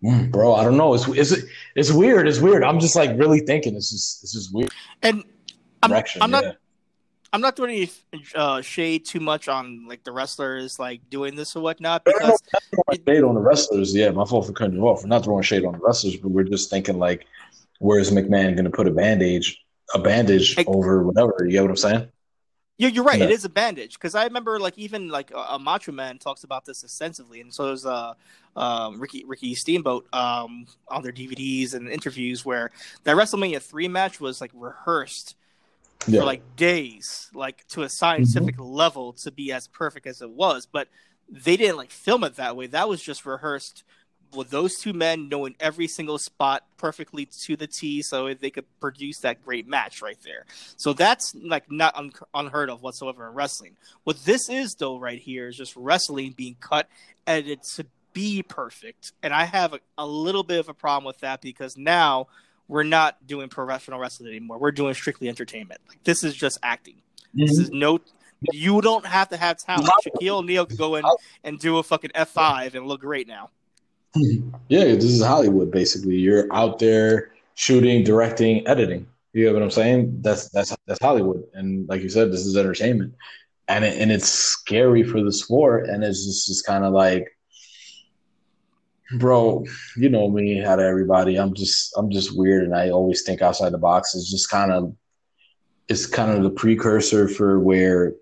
mm, 0.02 0.30
bro, 0.30 0.54
I 0.54 0.64
don't 0.64 0.76
know. 0.76 0.94
It's 0.94 1.06
it's 1.08 1.34
it's 1.74 1.92
weird. 1.92 2.28
It's 2.28 2.38
weird. 2.40 2.62
I'm 2.64 2.80
just 2.80 2.96
like 2.96 3.18
really 3.18 3.40
thinking. 3.40 3.74
It's 3.76 3.90
just 3.90 4.22
it's 4.22 4.32
just 4.32 4.54
weird. 4.54 4.70
And 5.02 5.24
I'm, 5.82 5.90
Direction, 5.90 6.22
I'm 6.22 6.30
not 6.30 6.44
yeah. 6.44 6.52
I'm 7.34 7.40
not 7.40 7.56
doing 7.56 7.70
any 7.72 7.90
uh, 8.36 8.60
shade 8.62 9.04
too 9.04 9.18
much 9.18 9.48
on 9.48 9.88
like 9.88 10.04
the 10.04 10.12
wrestlers 10.12 10.78
like 10.78 11.00
doing 11.10 11.34
this 11.34 11.56
or 11.56 11.62
whatnot 11.64 12.02
No, 12.06 12.12
no, 12.12 12.18
because 12.20 12.42
throwing 12.70 13.04
shade 13.06 13.24
on 13.24 13.34
the 13.34 13.40
wrestlers. 13.40 13.92
Yeah, 13.94 14.10
my 14.10 14.24
fault 14.24 14.46
for 14.46 14.52
cutting 14.52 14.76
you 14.76 14.86
off. 14.86 15.02
We're 15.02 15.08
not 15.08 15.24
throwing 15.24 15.42
shade 15.42 15.64
on 15.64 15.72
the 15.72 15.80
wrestlers, 15.80 16.16
but 16.16 16.28
we're 16.30 16.44
just 16.44 16.70
thinking 16.70 16.98
like, 17.00 17.26
where's 17.80 18.12
McMahon 18.12 18.54
going 18.54 18.66
to 18.66 18.70
put 18.70 18.86
a 18.86 18.92
bandage, 18.92 19.60
a 19.94 19.98
bandage 19.98 20.56
Like- 20.56 20.68
over 20.68 21.02
whatever? 21.02 21.38
You 21.40 21.50
get 21.50 21.62
what 21.62 21.70
I'm 21.70 21.76
saying? 21.76 22.08
You're, 22.76 22.90
you're 22.90 23.04
right. 23.04 23.20
It 23.20 23.30
is 23.30 23.44
a 23.44 23.48
bandage 23.48 23.94
because 23.94 24.14
I 24.14 24.24
remember 24.24 24.58
like 24.58 24.76
even 24.78 25.08
like 25.08 25.30
a, 25.30 25.38
a 25.54 25.58
Macho 25.58 25.92
Man 25.92 26.18
talks 26.18 26.44
about 26.44 26.64
this 26.64 26.82
extensively, 26.82 27.40
and 27.40 27.52
so 27.52 27.68
does 27.70 27.86
uh, 27.86 28.14
um, 28.56 29.00
Ricky 29.00 29.24
Ricky 29.24 29.54
Steamboat 29.54 30.06
um, 30.12 30.66
on 30.88 31.02
their 31.02 31.12
DVDs 31.12 31.74
and 31.74 31.88
interviews 31.88 32.44
where 32.44 32.70
that 33.04 33.16
WrestleMania 33.16 33.62
three 33.62 33.88
match 33.88 34.20
was 34.20 34.40
like 34.40 34.50
rehearsed 34.54 35.36
Yeah. 36.06 36.20
for 36.20 36.26
like 36.26 36.42
days, 36.56 37.30
like 37.34 37.66
to 37.68 37.82
a 37.82 37.88
scientific 37.88 38.56
level 38.58 39.12
to 39.14 39.30
be 39.30 39.52
as 39.52 39.68
perfect 39.68 40.06
as 40.06 40.20
it 40.22 40.30
was. 40.30 40.66
But 40.66 40.88
they 41.28 41.56
didn't 41.56 41.76
like 41.76 41.90
film 41.90 42.24
it 42.24 42.36
that 42.36 42.56
way. 42.56 42.66
That 42.66 42.88
was 42.88 43.02
just 43.02 43.24
rehearsed 43.24 43.84
with 44.34 44.50
those 44.50 44.76
two 44.76 44.92
men 44.92 45.28
knowing 45.28 45.54
every 45.60 45.88
single 45.88 46.18
spot 46.18 46.64
perfectly 46.76 47.28
to 47.44 47.56
the 47.56 47.66
T, 47.66 48.02
so 48.02 48.32
they 48.34 48.50
could 48.50 48.66
produce 48.80 49.18
that 49.20 49.44
great 49.44 49.66
match 49.66 50.02
right 50.02 50.18
there. 50.24 50.44
So 50.76 50.92
that's 50.92 51.34
like 51.34 51.70
not 51.70 51.96
un- 51.96 52.12
unheard 52.34 52.70
of 52.70 52.82
whatsoever 52.82 53.28
in 53.28 53.34
wrestling. 53.34 53.76
What 54.04 54.24
this 54.24 54.48
is 54.48 54.74
though, 54.78 54.98
right 54.98 55.20
here, 55.20 55.48
is 55.48 55.56
just 55.56 55.74
wrestling 55.76 56.34
being 56.36 56.56
cut, 56.60 56.88
edited 57.26 57.62
to 57.74 57.86
be 58.12 58.42
perfect, 58.42 59.12
and 59.22 59.34
I 59.34 59.44
have 59.44 59.74
a, 59.74 59.80
a 59.98 60.06
little 60.06 60.44
bit 60.44 60.60
of 60.60 60.68
a 60.68 60.74
problem 60.74 61.04
with 61.04 61.18
that 61.20 61.40
because 61.40 61.76
now 61.76 62.28
we're 62.68 62.84
not 62.84 63.26
doing 63.26 63.48
professional 63.48 63.98
wrestling 63.98 64.30
anymore. 64.30 64.58
We're 64.58 64.72
doing 64.72 64.94
strictly 64.94 65.28
entertainment. 65.28 65.80
Like 65.88 66.02
this 66.04 66.24
is 66.24 66.34
just 66.34 66.58
acting. 66.62 67.02
This 67.34 67.50
is 67.50 67.70
mm-hmm. 67.70 67.78
no. 67.78 67.98
You 68.52 68.80
don't 68.82 69.06
have 69.06 69.30
to 69.30 69.36
have 69.36 69.56
talent. 69.56 69.90
Shaquille 70.06 70.38
O'Neal 70.38 70.66
could 70.66 70.76
go 70.76 70.96
in 70.96 71.04
and 71.42 71.58
do 71.58 71.78
a 71.78 71.82
fucking 71.82 72.10
F 72.14 72.28
five 72.28 72.74
and 72.74 72.86
look 72.86 73.00
great 73.00 73.26
now. 73.26 73.50
Yeah, 74.16 74.84
this 74.84 75.04
is 75.04 75.24
Hollywood 75.24 75.70
basically. 75.70 76.16
You're 76.16 76.52
out 76.52 76.78
there 76.78 77.32
shooting, 77.54 78.04
directing, 78.04 78.66
editing. 78.66 79.06
You 79.32 79.46
know 79.46 79.54
what 79.54 79.62
I'm 79.62 79.70
saying? 79.70 80.18
That's 80.20 80.48
that's 80.50 80.76
that's 80.86 81.02
Hollywood, 81.02 81.42
and 81.54 81.88
like 81.88 82.02
you 82.02 82.08
said, 82.08 82.30
this 82.30 82.46
is 82.46 82.56
entertainment, 82.56 83.14
and 83.66 83.84
it, 83.84 84.00
and 84.00 84.12
it's 84.12 84.28
scary 84.28 85.02
for 85.02 85.22
the 85.22 85.32
sport, 85.32 85.88
and 85.88 86.04
it's 86.04 86.24
just 86.24 86.46
just 86.46 86.64
kind 86.64 86.84
of 86.84 86.92
like, 86.92 87.36
bro, 89.18 89.64
you 89.96 90.08
know 90.08 90.30
me, 90.30 90.64
out 90.64 90.78
of 90.78 90.84
everybody, 90.84 91.36
I'm 91.36 91.52
just 91.52 91.92
I'm 91.96 92.10
just 92.10 92.36
weird, 92.36 92.62
and 92.62 92.76
I 92.76 92.90
always 92.90 93.22
think 93.22 93.42
outside 93.42 93.72
the 93.72 93.78
box. 93.78 94.14
It's 94.14 94.30
just 94.30 94.50
kind 94.50 94.70
of 94.70 94.94
it's 95.88 96.06
kind 96.06 96.30
of 96.30 96.44
the 96.44 96.50
precursor 96.50 97.26
for 97.26 97.58
where 97.58 98.14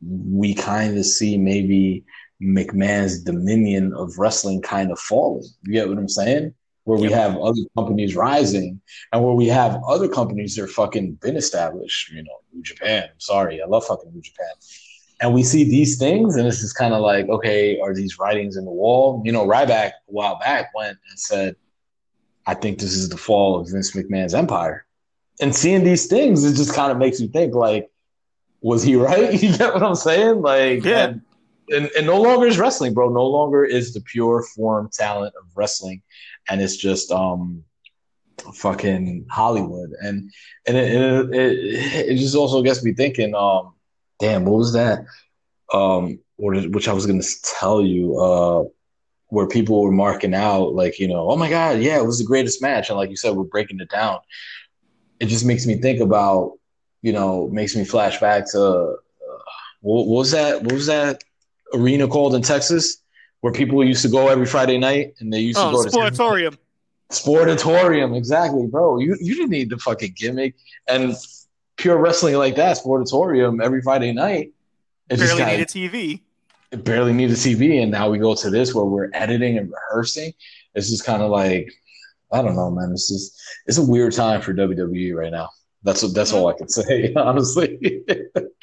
we 0.00 0.54
kind 0.54 0.96
of 0.96 1.04
see 1.04 1.36
maybe 1.36 2.04
McMahon's 2.40 3.20
dominion 3.22 3.92
of 3.94 4.18
wrestling 4.18 4.62
kind 4.62 4.90
of 4.90 4.98
falling. 4.98 5.44
You 5.64 5.72
get 5.72 5.88
what 5.88 5.98
I'm 5.98 6.08
saying? 6.08 6.54
Where 6.84 6.98
we 6.98 7.10
have 7.12 7.36
other 7.36 7.60
companies 7.76 8.16
rising 8.16 8.80
and 9.12 9.22
where 9.22 9.34
we 9.34 9.46
have 9.46 9.80
other 9.86 10.08
companies 10.08 10.56
that 10.56 10.64
are 10.64 10.68
fucking 10.68 11.14
been 11.22 11.36
established, 11.36 12.10
you 12.10 12.24
know, 12.24 12.40
New 12.52 12.62
Japan. 12.62 13.04
I'm 13.04 13.20
sorry, 13.20 13.62
I 13.62 13.66
love 13.66 13.84
fucking 13.86 14.12
New 14.12 14.20
Japan. 14.20 14.50
And 15.20 15.32
we 15.32 15.44
see 15.44 15.62
these 15.62 15.98
things, 15.98 16.34
and 16.34 16.48
it's 16.48 16.60
just 16.60 16.76
kind 16.76 16.92
of 16.92 17.00
like, 17.00 17.28
okay, 17.28 17.78
are 17.78 17.94
these 17.94 18.18
writings 18.18 18.56
in 18.56 18.64
the 18.64 18.72
wall? 18.72 19.22
You 19.24 19.30
know, 19.30 19.46
Ryback 19.46 19.90
a 19.90 19.92
while 20.06 20.36
back 20.40 20.74
went 20.74 20.98
and 21.08 21.18
said, 21.18 21.54
I 22.44 22.54
think 22.54 22.80
this 22.80 22.94
is 22.94 23.08
the 23.08 23.16
fall 23.16 23.60
of 23.60 23.70
Vince 23.70 23.92
McMahon's 23.92 24.34
empire. 24.34 24.84
And 25.40 25.54
seeing 25.54 25.84
these 25.84 26.06
things, 26.06 26.42
it 26.44 26.56
just 26.56 26.74
kind 26.74 26.90
of 26.90 26.98
makes 26.98 27.20
you 27.20 27.28
think, 27.28 27.54
like, 27.54 27.88
was 28.62 28.82
he 28.82 28.96
right? 29.08 29.40
You 29.40 29.56
get 29.56 29.72
what 29.72 29.84
I'm 29.84 29.94
saying? 29.94 30.42
Like, 30.42 30.84
Yeah. 30.84 31.04
and, 31.04 31.22
and, 31.72 31.90
and 31.96 32.06
no 32.06 32.20
longer 32.20 32.46
is 32.46 32.58
wrestling, 32.58 32.94
bro. 32.94 33.08
No 33.08 33.26
longer 33.26 33.64
is 33.64 33.94
the 33.94 34.00
pure 34.00 34.44
form 34.54 34.90
talent 34.92 35.34
of 35.40 35.46
wrestling, 35.54 36.02
and 36.48 36.60
it's 36.60 36.76
just 36.76 37.10
um, 37.10 37.64
fucking 38.54 39.26
Hollywood, 39.30 39.90
and 40.00 40.30
and 40.66 40.76
it 40.76 40.92
it, 40.92 41.34
it, 41.34 42.08
it 42.10 42.16
just 42.16 42.36
also 42.36 42.62
gets 42.62 42.84
me 42.84 42.92
thinking, 42.92 43.34
um, 43.34 43.74
damn, 44.18 44.44
what 44.44 44.58
was 44.58 44.72
that? 44.72 45.04
Um, 45.72 46.18
which 46.38 46.88
I 46.88 46.92
was 46.92 47.06
gonna 47.06 47.22
tell 47.58 47.82
you, 47.82 48.18
uh, 48.18 48.64
where 49.28 49.46
people 49.46 49.82
were 49.82 49.92
marking 49.92 50.34
out, 50.34 50.74
like 50.74 50.98
you 50.98 51.08
know, 51.08 51.30
oh 51.30 51.36
my 51.36 51.48
god, 51.48 51.80
yeah, 51.80 51.98
it 51.98 52.06
was 52.06 52.18
the 52.18 52.24
greatest 52.24 52.62
match, 52.62 52.88
and 52.88 52.98
like 52.98 53.10
you 53.10 53.16
said, 53.16 53.34
we're 53.34 53.44
breaking 53.44 53.80
it 53.80 53.90
down. 53.90 54.18
It 55.20 55.26
just 55.26 55.44
makes 55.44 55.66
me 55.66 55.76
think 55.76 56.00
about, 56.00 56.58
you 57.00 57.12
know, 57.12 57.48
makes 57.48 57.76
me 57.76 57.84
flash 57.84 58.18
back 58.18 58.50
to 58.52 58.60
uh, 58.60 58.94
what 59.80 60.06
was 60.06 60.32
that? 60.32 60.62
What 60.62 60.72
was 60.72 60.86
that 60.86 61.22
arena 61.74 62.06
called 62.08 62.34
in 62.34 62.42
Texas? 62.42 62.98
Where 63.40 63.52
people 63.52 63.82
used 63.84 64.02
to 64.02 64.08
go 64.08 64.28
every 64.28 64.46
Friday 64.46 64.78
night, 64.78 65.14
and 65.18 65.32
they 65.32 65.40
used 65.40 65.58
to 65.58 65.64
Oh, 65.66 65.72
go 65.72 65.82
to 65.82 65.90
Sportatorium. 65.90 66.56
Sportatorium, 67.10 68.16
exactly, 68.16 68.66
bro. 68.66 68.98
You 68.98 69.16
you 69.20 69.34
didn't 69.34 69.50
need 69.50 69.70
the 69.70 69.78
fucking 69.78 70.14
gimmick 70.16 70.54
and 70.88 71.14
pure 71.76 71.98
wrestling 71.98 72.36
like 72.36 72.56
that. 72.56 72.78
Sportatorium 72.78 73.62
every 73.62 73.82
Friday 73.82 74.12
night. 74.12 74.52
It 75.10 75.16
just 75.16 75.36
Barely 75.36 75.42
kinda, 75.42 75.56
need 75.58 75.62
a 75.62 75.90
TV. 75.90 76.20
it 76.70 76.84
barely 76.84 77.12
need 77.12 77.30
a 77.30 77.34
TV, 77.34 77.82
and 77.82 77.90
now 77.92 78.08
we 78.08 78.18
go 78.18 78.34
to 78.34 78.48
this 78.50 78.74
where 78.74 78.84
we're 78.84 79.10
editing 79.12 79.58
and 79.58 79.70
rehearsing. 79.70 80.32
It's 80.74 80.88
just 80.90 81.04
kind 81.04 81.22
of 81.22 81.30
like 81.30 81.68
I 82.32 82.40
don't 82.42 82.56
know, 82.56 82.70
man. 82.70 82.92
It's 82.92 83.08
just 83.08 83.38
it's 83.66 83.76
a 83.78 83.82
weird 83.84 84.12
time 84.14 84.40
for 84.40 84.54
WWE 84.54 85.14
right 85.14 85.30
now. 85.32 85.50
That's 85.84 86.02
what 86.02 86.14
that's 86.14 86.32
all 86.32 86.46
I 86.48 86.52
can 86.52 86.68
say, 86.68 87.12
honestly. 87.16 88.04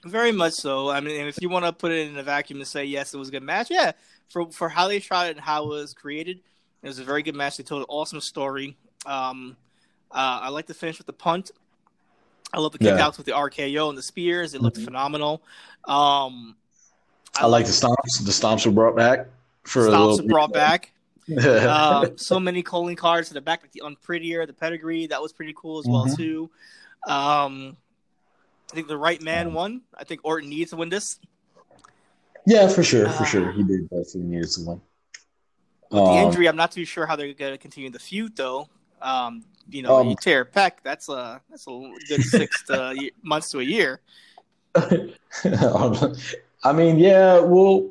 Very 0.06 0.32
much 0.32 0.54
so. 0.54 0.90
I 0.90 1.02
mean, 1.02 1.28
if 1.28 1.38
you 1.42 1.50
want 1.50 1.66
to 1.66 1.74
put 1.74 1.92
it 1.92 2.08
in 2.08 2.18
a 2.18 2.24
vacuum 2.24 2.60
and 2.60 2.68
say 2.68 2.86
yes, 2.86 3.14
it 3.14 3.18
was 3.18 3.28
a 3.28 3.32
good 3.32 3.44
match, 3.44 3.70
yeah. 3.70 3.92
For 4.30 4.50
for 4.52 4.70
how 4.70 4.88
they 4.88 5.00
shot 5.00 5.28
it 5.28 5.32
and 5.32 5.40
how 5.40 5.66
it 5.66 5.68
was 5.68 5.94
created, 5.94 6.40
it 6.82 6.88
was 6.88 7.00
a 7.00 7.04
very 7.04 7.22
good 7.24 7.36
match. 7.36 7.58
They 7.58 7.64
told 7.64 7.82
an 7.82 7.88
awesome 7.90 8.22
story. 8.22 8.78
Um, 9.06 9.58
uh, 10.12 10.40
I 10.44 10.50
like 10.50 10.68
to 10.68 10.74
finish 10.74 10.98
with 10.98 11.08
the 11.08 11.14
punt. 11.14 11.52
I 12.54 12.60
love 12.60 12.72
the 12.78 12.84
Yeah. 12.84 12.98
kickouts 12.98 13.18
with 13.18 13.26
the 13.26 13.34
RKO 13.34 13.90
and 13.90 13.98
the 13.98 14.02
spears. 14.02 14.54
It 14.54 14.62
looked 14.62 14.78
Mhm. 14.78 14.86
phenomenal. 14.86 15.42
Um, 15.86 16.56
I 17.38 17.46
like 17.48 17.66
the 17.66 17.72
stomps. 17.72 18.24
The 18.24 18.32
stomps 18.32 18.66
were 18.66 18.72
brought 18.72 18.96
back 18.96 19.28
for 19.64 19.82
a 19.82 19.90
stops 19.90 20.12
little. 20.18 20.28
brought 20.30 20.54
back. 20.54 20.94
um, 21.70 22.18
so 22.18 22.40
many 22.40 22.64
calling 22.64 22.96
cards 22.96 23.28
to 23.28 23.36
the 23.36 23.42
back, 23.42 23.62
like 23.62 23.72
the 23.72 23.84
unprettier, 23.86 24.48
the 24.48 24.54
pedigree. 24.54 25.06
That 25.06 25.22
was 25.22 25.32
pretty 25.32 25.54
cool 25.56 25.80
as 25.80 25.86
well 25.86 26.06
Mhm. 26.08 26.18
too. 26.18 26.50
Um, 27.08 27.78
I 28.72 28.76
think 28.76 28.88
the 28.88 28.98
right 28.98 29.22
man 29.22 29.54
won. 29.54 29.82
I 29.98 30.04
think 30.04 30.22
Orton 30.24 30.50
needs 30.50 30.72
to 30.72 30.76
win 30.78 30.90
this. 30.90 31.20
yeah, 32.46 32.68
for 32.68 32.84
sure, 32.84 33.10
for 33.10 33.24
Ah. 33.24 33.26
sure, 33.26 33.52
he 33.52 33.64
did 33.64 33.90
definitely 33.90 34.22
needed 34.22 34.50
to 34.52 34.62
win. 34.62 34.82
With 35.92 36.04
the 36.04 36.12
Um, 36.12 36.28
injury, 36.28 36.48
I'm 36.48 36.56
not 36.56 36.72
too 36.72 36.86
sure 36.86 37.06
how 37.06 37.16
they're 37.16 37.34
going 37.34 37.52
to 37.54 37.58
continue 37.58 37.90
the 37.90 38.00
feud, 38.00 38.36
though. 38.36 38.68
Um, 39.02 39.44
you 39.70 39.82
know, 39.82 39.98
Um, 39.98 40.10
you 40.10 40.16
tear 40.16 40.42
a 40.42 40.46
pec, 40.46 40.82
that's 40.84 41.10
a 41.10 41.42
that's 41.50 41.68
a 41.68 41.94
good 42.08 42.22
six 42.24 42.64
to 42.66 43.12
months 43.24 43.50
to 43.52 43.60
a 43.60 43.64
year. 43.64 44.02
I 44.76 46.74
mean, 46.74 47.00
yeah, 47.00 47.40
we'll 47.40 47.90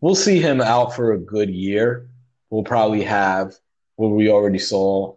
we'll 0.00 0.14
see 0.14 0.40
him 0.40 0.60
out 0.60 0.94
for 0.94 1.12
a 1.12 1.18
good 1.18 1.50
year. 1.50 2.08
We'll 2.50 2.62
probably 2.64 3.02
have 3.02 3.54
what 3.96 4.08
we 4.08 4.30
already 4.30 4.58
saw, 4.58 5.14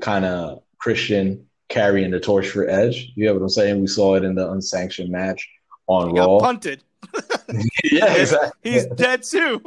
kind 0.00 0.24
of 0.24 0.62
Christian 0.78 1.47
carrying 1.68 2.10
the 2.10 2.20
torch 2.20 2.48
for 2.48 2.68
Edge. 2.68 3.12
You 3.14 3.26
know 3.26 3.34
what 3.34 3.42
I'm 3.42 3.48
saying? 3.48 3.80
We 3.80 3.86
saw 3.86 4.14
it 4.14 4.24
in 4.24 4.34
the 4.34 4.50
unsanctioned 4.50 5.10
match 5.10 5.48
on 5.86 6.08
He 6.08 6.14
got 6.16 6.26
Raw. 6.26 6.38
punted. 6.38 6.82
yeah, 7.84 8.14
exactly. 8.14 8.50
He's 8.72 8.86
dead 8.86 9.22
too. 9.22 9.62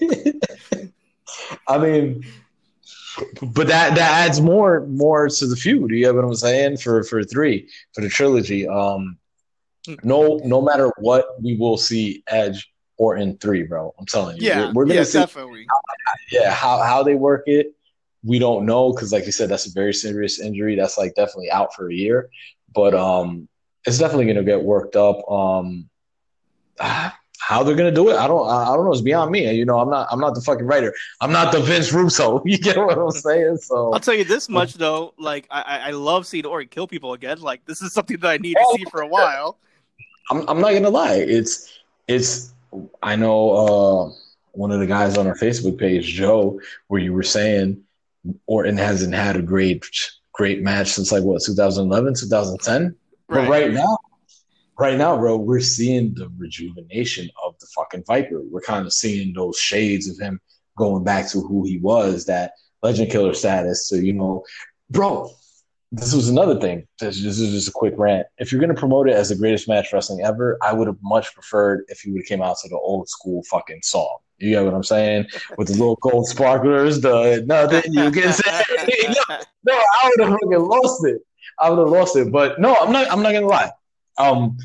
I 1.68 1.78
mean, 1.78 2.24
but 3.42 3.66
that 3.66 3.94
that 3.94 4.26
adds 4.28 4.40
more 4.40 4.86
more 4.86 5.28
to 5.28 5.46
the 5.46 5.56
feud. 5.56 5.90
You 5.90 6.06
know 6.06 6.14
what 6.14 6.24
I'm 6.24 6.34
saying? 6.34 6.76
For 6.78 7.02
for 7.02 7.24
three 7.24 7.68
for 7.94 8.00
the 8.00 8.08
trilogy. 8.08 8.68
Um, 8.68 9.18
no 10.02 10.40
no 10.44 10.60
matter 10.60 10.92
what, 10.98 11.42
we 11.42 11.56
will 11.56 11.76
see 11.76 12.22
Edge 12.28 12.70
or 12.98 13.16
in 13.16 13.36
three, 13.38 13.62
bro. 13.62 13.94
I'm 13.98 14.06
telling 14.06 14.36
you, 14.36 14.46
yeah, 14.46 14.66
we're, 14.66 14.72
we're 14.72 14.84
gonna 14.84 14.96
yeah, 14.96 15.04
see 15.04 15.18
definitely. 15.18 15.66
yeah 16.30 16.52
how 16.52 16.82
how 16.82 17.02
they 17.02 17.14
work 17.14 17.44
it. 17.46 17.74
We 18.24 18.38
don't 18.38 18.66
know 18.66 18.92
because, 18.92 19.12
like 19.12 19.26
you 19.26 19.32
said, 19.32 19.48
that's 19.48 19.66
a 19.66 19.72
very 19.72 19.94
serious 19.94 20.40
injury. 20.40 20.76
That's 20.76 20.98
like 20.98 21.14
definitely 21.14 21.50
out 21.50 21.74
for 21.74 21.90
a 21.90 21.94
year, 21.94 22.28
but 22.74 22.94
um, 22.94 23.48
it's 23.86 23.98
definitely 23.98 24.26
gonna 24.26 24.44
get 24.44 24.62
worked 24.62 24.96
up. 24.96 25.28
Um, 25.30 25.88
how 27.40 27.62
they're 27.62 27.74
gonna 27.74 27.90
do 27.90 28.10
it, 28.10 28.16
I 28.16 28.28
don't. 28.28 28.48
I 28.48 28.76
don't 28.76 28.84
know. 28.84 28.92
It's 28.92 29.00
beyond 29.00 29.30
me. 29.30 29.50
You 29.52 29.64
know, 29.64 29.80
I'm 29.80 29.90
not. 29.90 30.06
I'm 30.10 30.20
not 30.20 30.34
the 30.34 30.40
fucking 30.40 30.66
writer. 30.66 30.94
I'm 31.20 31.32
not 31.32 31.52
the 31.52 31.60
Vince 31.60 31.92
Russo. 31.92 32.42
You 32.50 32.58
get 32.58 32.76
what 32.76 32.98
I'm 32.98 33.10
saying? 33.10 33.56
So 33.56 33.92
I'll 33.92 34.00
tell 34.00 34.14
you 34.14 34.24
this 34.24 34.48
much 34.48 34.74
though, 34.74 35.14
like 35.18 35.46
I, 35.50 35.80
I 35.86 35.90
love 35.90 36.26
seeing 36.26 36.46
Orton 36.46 36.68
kill 36.68 36.86
people 36.86 37.14
again. 37.14 37.40
Like 37.40 37.64
this 37.64 37.80
is 37.82 37.92
something 37.92 38.18
that 38.18 38.30
I 38.30 38.36
need 38.36 38.54
to 38.54 38.74
see 38.76 38.84
for 38.90 39.00
a 39.00 39.06
while. 39.06 39.58
I'm, 40.30 40.48
I'm 40.48 40.60
not 40.60 40.72
gonna 40.72 40.90
lie. 40.90 41.14
It's 41.14 41.80
it's. 42.06 42.52
I 43.02 43.16
know 43.16 43.50
uh, 43.50 44.12
one 44.52 44.70
of 44.70 44.78
the 44.78 44.86
guys 44.86 45.16
on 45.16 45.26
our 45.26 45.34
Facebook 45.34 45.78
page, 45.78 46.06
Joe, 46.06 46.60
where 46.88 47.00
you 47.00 47.12
were 47.12 47.22
saying 47.24 47.82
Orton 48.46 48.76
hasn't 48.76 49.14
had 49.14 49.36
a 49.36 49.42
great 49.42 49.84
great 50.32 50.62
match 50.62 50.88
since 50.88 51.12
like 51.12 51.22
what 51.22 51.42
2011, 51.42 52.14
2010. 52.14 52.96
Right. 53.28 53.42
But 53.42 53.48
right 53.48 53.72
now, 53.72 53.98
right 54.78 54.96
now, 54.96 55.16
bro, 55.16 55.36
we're 55.36 55.60
seeing 55.60 56.14
the 56.14 56.30
rejuvenation 56.38 57.28
of 57.44 57.58
the 57.60 57.66
fucking 57.76 58.04
Viper. 58.06 58.40
We're 58.50 58.62
kind 58.62 58.86
of 58.86 58.92
seeing 58.92 59.34
those 59.34 59.58
shades 59.58 60.08
of 60.08 60.18
him 60.18 60.40
going 60.76 61.04
back 61.04 61.28
to 61.30 61.40
who 61.40 61.64
he 61.64 61.78
was, 61.78 62.24
that 62.26 62.52
legend 62.82 63.10
killer 63.10 63.34
status. 63.34 63.88
So, 63.88 63.96
you 63.96 64.14
know, 64.14 64.44
bro, 64.88 65.30
this 65.92 66.14
was 66.14 66.28
another 66.28 66.58
thing. 66.58 66.86
This, 66.98 67.22
this 67.22 67.38
is 67.38 67.52
just 67.52 67.68
a 67.68 67.72
quick 67.72 67.94
rant. 67.98 68.26
If 68.38 68.50
you're 68.50 68.60
going 68.60 68.74
to 68.74 68.80
promote 68.80 69.08
it 69.08 69.14
as 69.14 69.28
the 69.28 69.36
greatest 69.36 69.68
match 69.68 69.92
wrestling 69.92 70.24
ever, 70.24 70.56
I 70.62 70.72
would 70.72 70.86
have 70.86 70.98
much 71.02 71.34
preferred 71.34 71.84
if 71.88 72.06
you 72.06 72.12
would 72.12 72.22
have 72.22 72.28
came 72.28 72.42
out 72.42 72.56
to 72.62 72.68
the 72.68 72.78
old 72.78 73.08
school 73.08 73.42
fucking 73.50 73.82
song. 73.82 74.19
You 74.40 74.50
get 74.50 74.64
what 74.64 74.74
I'm 74.74 74.84
saying? 74.84 75.26
With 75.58 75.68
the 75.68 75.74
little 75.74 75.96
gold 75.96 76.26
sparklers, 76.26 77.00
the 77.00 77.44
nothing 77.46 77.92
you 77.92 78.10
can 78.10 78.32
say. 78.32 78.62
no, 79.08 79.36
no, 79.64 79.74
I 79.74 80.12
would 80.16 80.28
have 80.28 80.38
fucking 80.40 80.58
lost 80.58 81.04
it. 81.04 81.20
I 81.58 81.68
would 81.68 81.78
have 81.78 81.88
lost 81.90 82.16
it. 82.16 82.32
But 82.32 82.58
no, 82.58 82.74
I'm 82.74 82.90
not. 82.90 83.10
I'm 83.12 83.22
not 83.22 83.32
gonna 83.32 83.46
lie. 83.46 83.70
Um, 84.18 84.56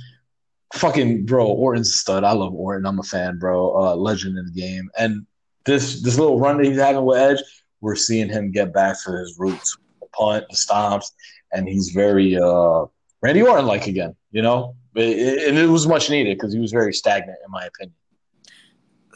fucking 0.73 1.25
bro, 1.25 1.47
Orton's 1.47 1.89
a 1.89 1.97
stud. 1.97 2.23
I 2.23 2.31
love 2.31 2.53
Orton. 2.53 2.85
I'm 2.85 2.99
a 2.99 3.03
fan, 3.03 3.37
bro. 3.37 3.75
Uh, 3.75 3.95
legend 3.95 4.37
in 4.37 4.45
the 4.45 4.51
game. 4.51 4.89
And 4.97 5.25
this 5.65 6.01
this 6.01 6.17
little 6.17 6.39
run 6.39 6.57
that 6.57 6.65
he's 6.65 6.79
having 6.79 7.03
with 7.03 7.17
Edge, 7.17 7.39
we're 7.81 7.95
seeing 7.95 8.29
him 8.29 8.51
get 8.51 8.73
back 8.73 8.95
to 9.03 9.11
his 9.11 9.35
roots, 9.37 9.77
the 9.99 10.07
punt, 10.07 10.45
the 10.49 10.55
stomps, 10.55 11.11
and 11.51 11.67
he's 11.67 11.89
very 11.89 12.37
uh 12.37 12.85
Randy 13.21 13.41
Orton 13.41 13.65
like 13.65 13.87
again. 13.87 14.15
You 14.31 14.41
know, 14.41 14.75
it, 14.95 15.17
it, 15.17 15.49
and 15.49 15.57
it 15.57 15.67
was 15.67 15.87
much 15.87 16.09
needed 16.09 16.37
because 16.37 16.53
he 16.53 16.59
was 16.59 16.71
very 16.71 16.93
stagnant, 16.93 17.39
in 17.45 17.51
my 17.51 17.65
opinion. 17.65 17.95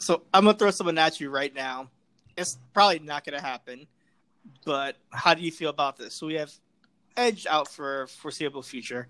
So 0.00 0.22
I'm 0.34 0.44
gonna 0.44 0.58
throw 0.58 0.70
something 0.70 0.98
at 0.98 1.20
you 1.20 1.30
right 1.30 1.54
now. 1.54 1.88
It's 2.36 2.58
probably 2.74 2.98
not 2.98 3.24
gonna 3.24 3.40
happen, 3.40 3.86
but 4.64 4.96
how 5.10 5.34
do 5.34 5.42
you 5.42 5.52
feel 5.52 5.70
about 5.70 5.96
this? 5.96 6.14
So 6.14 6.26
we 6.26 6.34
have 6.34 6.52
Edge 7.16 7.46
out 7.46 7.68
for 7.68 8.06
foreseeable 8.06 8.62
future 8.62 9.08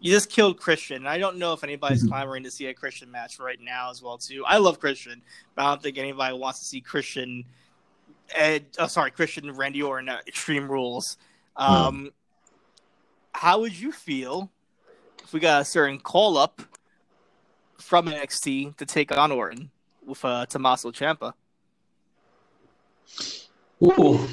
you 0.00 0.10
just 0.10 0.30
killed 0.30 0.58
Christian. 0.58 1.06
I 1.06 1.18
don't 1.18 1.36
know 1.36 1.52
if 1.52 1.62
anybody's 1.62 2.00
mm-hmm. 2.00 2.12
clamoring 2.12 2.42
to 2.44 2.50
see 2.50 2.66
a 2.66 2.74
Christian 2.74 3.10
match 3.10 3.38
right 3.38 3.60
now 3.60 3.90
as 3.90 4.02
well 4.02 4.16
too. 4.18 4.44
I 4.46 4.56
love 4.56 4.80
Christian, 4.80 5.22
but 5.54 5.62
I 5.64 5.68
don't 5.68 5.82
think 5.82 5.98
anybody 5.98 6.36
wants 6.36 6.58
to 6.60 6.64
see 6.64 6.80
Christian. 6.80 7.44
Ed, 8.34 8.66
oh, 8.78 8.86
sorry, 8.86 9.10
Christian 9.10 9.52
Randy 9.52 9.82
Orton 9.82 10.08
Extreme 10.26 10.70
Rules. 10.70 11.18
Hmm. 11.56 11.72
Um, 11.72 12.04
mm. 12.04 12.12
How 13.32 13.60
would 13.60 13.78
you 13.78 13.92
feel 13.92 14.50
if 15.22 15.32
we 15.32 15.40
got 15.40 15.62
a 15.62 15.64
certain 15.64 15.98
call 15.98 16.36
up 16.38 16.62
from 17.78 18.06
NXT 18.06 18.76
to 18.76 18.86
take 18.86 19.16
on 19.16 19.30
Orton 19.30 19.70
with 20.06 20.24
uh, 20.24 20.46
Tommaso 20.46 20.90
Ciampa? 20.90 21.32
Ooh, 23.82 24.28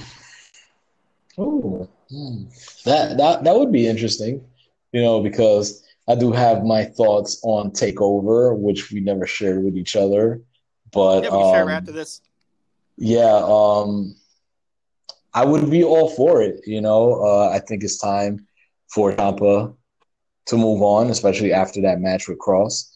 ooh, 1.40 1.90
mm. 2.12 2.84
that 2.84 3.18
that 3.18 3.44
that 3.44 3.56
would 3.56 3.72
be 3.72 3.88
interesting 3.88 4.44
you 4.92 5.02
know, 5.02 5.22
because 5.22 5.84
I 6.08 6.16
do 6.16 6.32
have 6.32 6.64
my 6.64 6.86
thoughts 6.86 7.40
on 7.44 7.72
Takeover, 7.72 8.58
which 8.58 8.92
we 8.92 9.00
never 9.00 9.28
shared 9.28 9.64
with 9.64 9.78
each 9.78 9.96
other. 9.96 10.42
But 10.92 11.24
yeah, 11.24 11.30
we 11.32 11.44
um, 11.44 11.54
share 11.54 11.70
after 11.70 11.92
this. 11.92 12.22
Yeah, 12.98 13.42
um, 13.46 14.16
I 15.34 15.46
would 15.46 15.70
be 15.70 15.84
all 15.84 16.10
for 16.10 16.42
it. 16.42 16.62
You 16.66 16.82
know, 16.82 17.22
uh, 17.24 17.50
I 17.50 17.60
think 17.60 17.84
it's 17.84 17.98
time 17.98 18.48
for 18.88 19.12
Ciampa 19.12 19.76
to 20.48 20.58
move 20.58 20.82
on, 20.82 21.10
especially 21.10 21.52
after 21.52 21.82
that 21.82 22.00
match 22.00 22.28
with 22.28 22.40
Cross. 22.40 22.94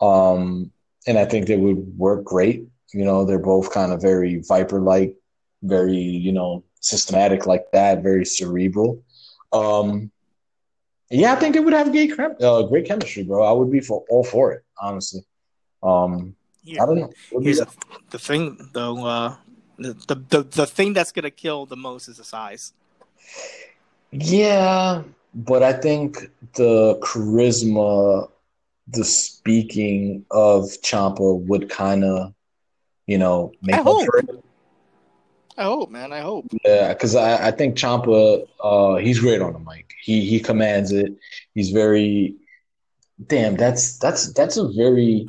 Um, 0.00 0.70
and 1.06 1.18
I 1.18 1.24
think 1.24 1.46
they 1.46 1.56
would 1.56 1.98
work 1.98 2.24
great. 2.24 2.66
You 2.92 3.04
know, 3.04 3.24
they're 3.24 3.38
both 3.38 3.72
kind 3.72 3.92
of 3.92 4.02
very 4.02 4.42
Viper 4.46 4.80
like, 4.80 5.16
very, 5.62 5.96
you 5.96 6.32
know, 6.32 6.64
systematic 6.80 7.46
like 7.46 7.70
that, 7.72 8.02
very 8.02 8.24
cerebral. 8.24 9.02
Um, 9.52 10.10
yeah, 11.10 11.32
I 11.32 11.36
think 11.36 11.56
it 11.56 11.64
would 11.64 11.74
have 11.74 11.92
great, 11.92 12.12
uh, 12.18 12.62
great 12.62 12.86
chemistry, 12.86 13.22
bro. 13.22 13.42
I 13.42 13.52
would 13.52 13.70
be 13.70 13.80
for 13.80 14.04
all 14.08 14.24
for 14.24 14.52
it, 14.52 14.64
honestly. 14.80 15.24
Um, 15.82 16.34
yeah. 16.64 16.82
I 16.82 16.86
don't 16.86 16.98
know. 17.00 17.12
Here's 17.40 17.60
a, 17.60 17.68
the 18.10 18.18
thing, 18.18 18.70
though. 18.72 19.04
Uh, 19.04 19.36
the, 19.78 19.94
the, 20.08 20.14
the 20.28 20.42
the 20.42 20.66
thing 20.66 20.92
that's 20.92 21.12
gonna 21.12 21.30
kill 21.30 21.66
the 21.66 21.76
most 21.76 22.08
is 22.08 22.16
the 22.18 22.24
size. 22.24 22.72
Yeah, 24.10 25.02
but 25.34 25.62
I 25.62 25.72
think 25.72 26.30
the 26.54 26.98
charisma, 27.02 28.30
the 28.92 29.04
speaking 29.04 30.24
of 30.30 30.64
Ciampa 30.82 31.40
would 31.46 31.68
kind 31.70 32.04
of, 32.04 32.34
you 33.06 33.18
know, 33.18 33.52
make 33.62 33.76
I 33.76 33.82
hope. 33.82 34.08
I 35.56 35.64
hope, 35.64 35.90
man. 35.90 36.12
I 36.12 36.20
hope. 36.20 36.46
Yeah, 36.64 36.92
because 36.92 37.14
I, 37.14 37.48
I 37.48 37.50
think 37.50 37.76
Ciampa, 37.76 38.46
uh, 38.62 38.96
he's 38.96 39.20
great 39.20 39.42
on 39.42 39.52
the 39.52 39.58
mic. 39.58 39.92
He 40.02 40.24
he 40.24 40.40
commands 40.40 40.92
it. 40.92 41.14
He's 41.54 41.70
very 41.70 42.36
damn. 43.26 43.56
That's 43.56 43.98
that's 43.98 44.32
that's 44.32 44.56
a 44.56 44.68
very 44.68 45.28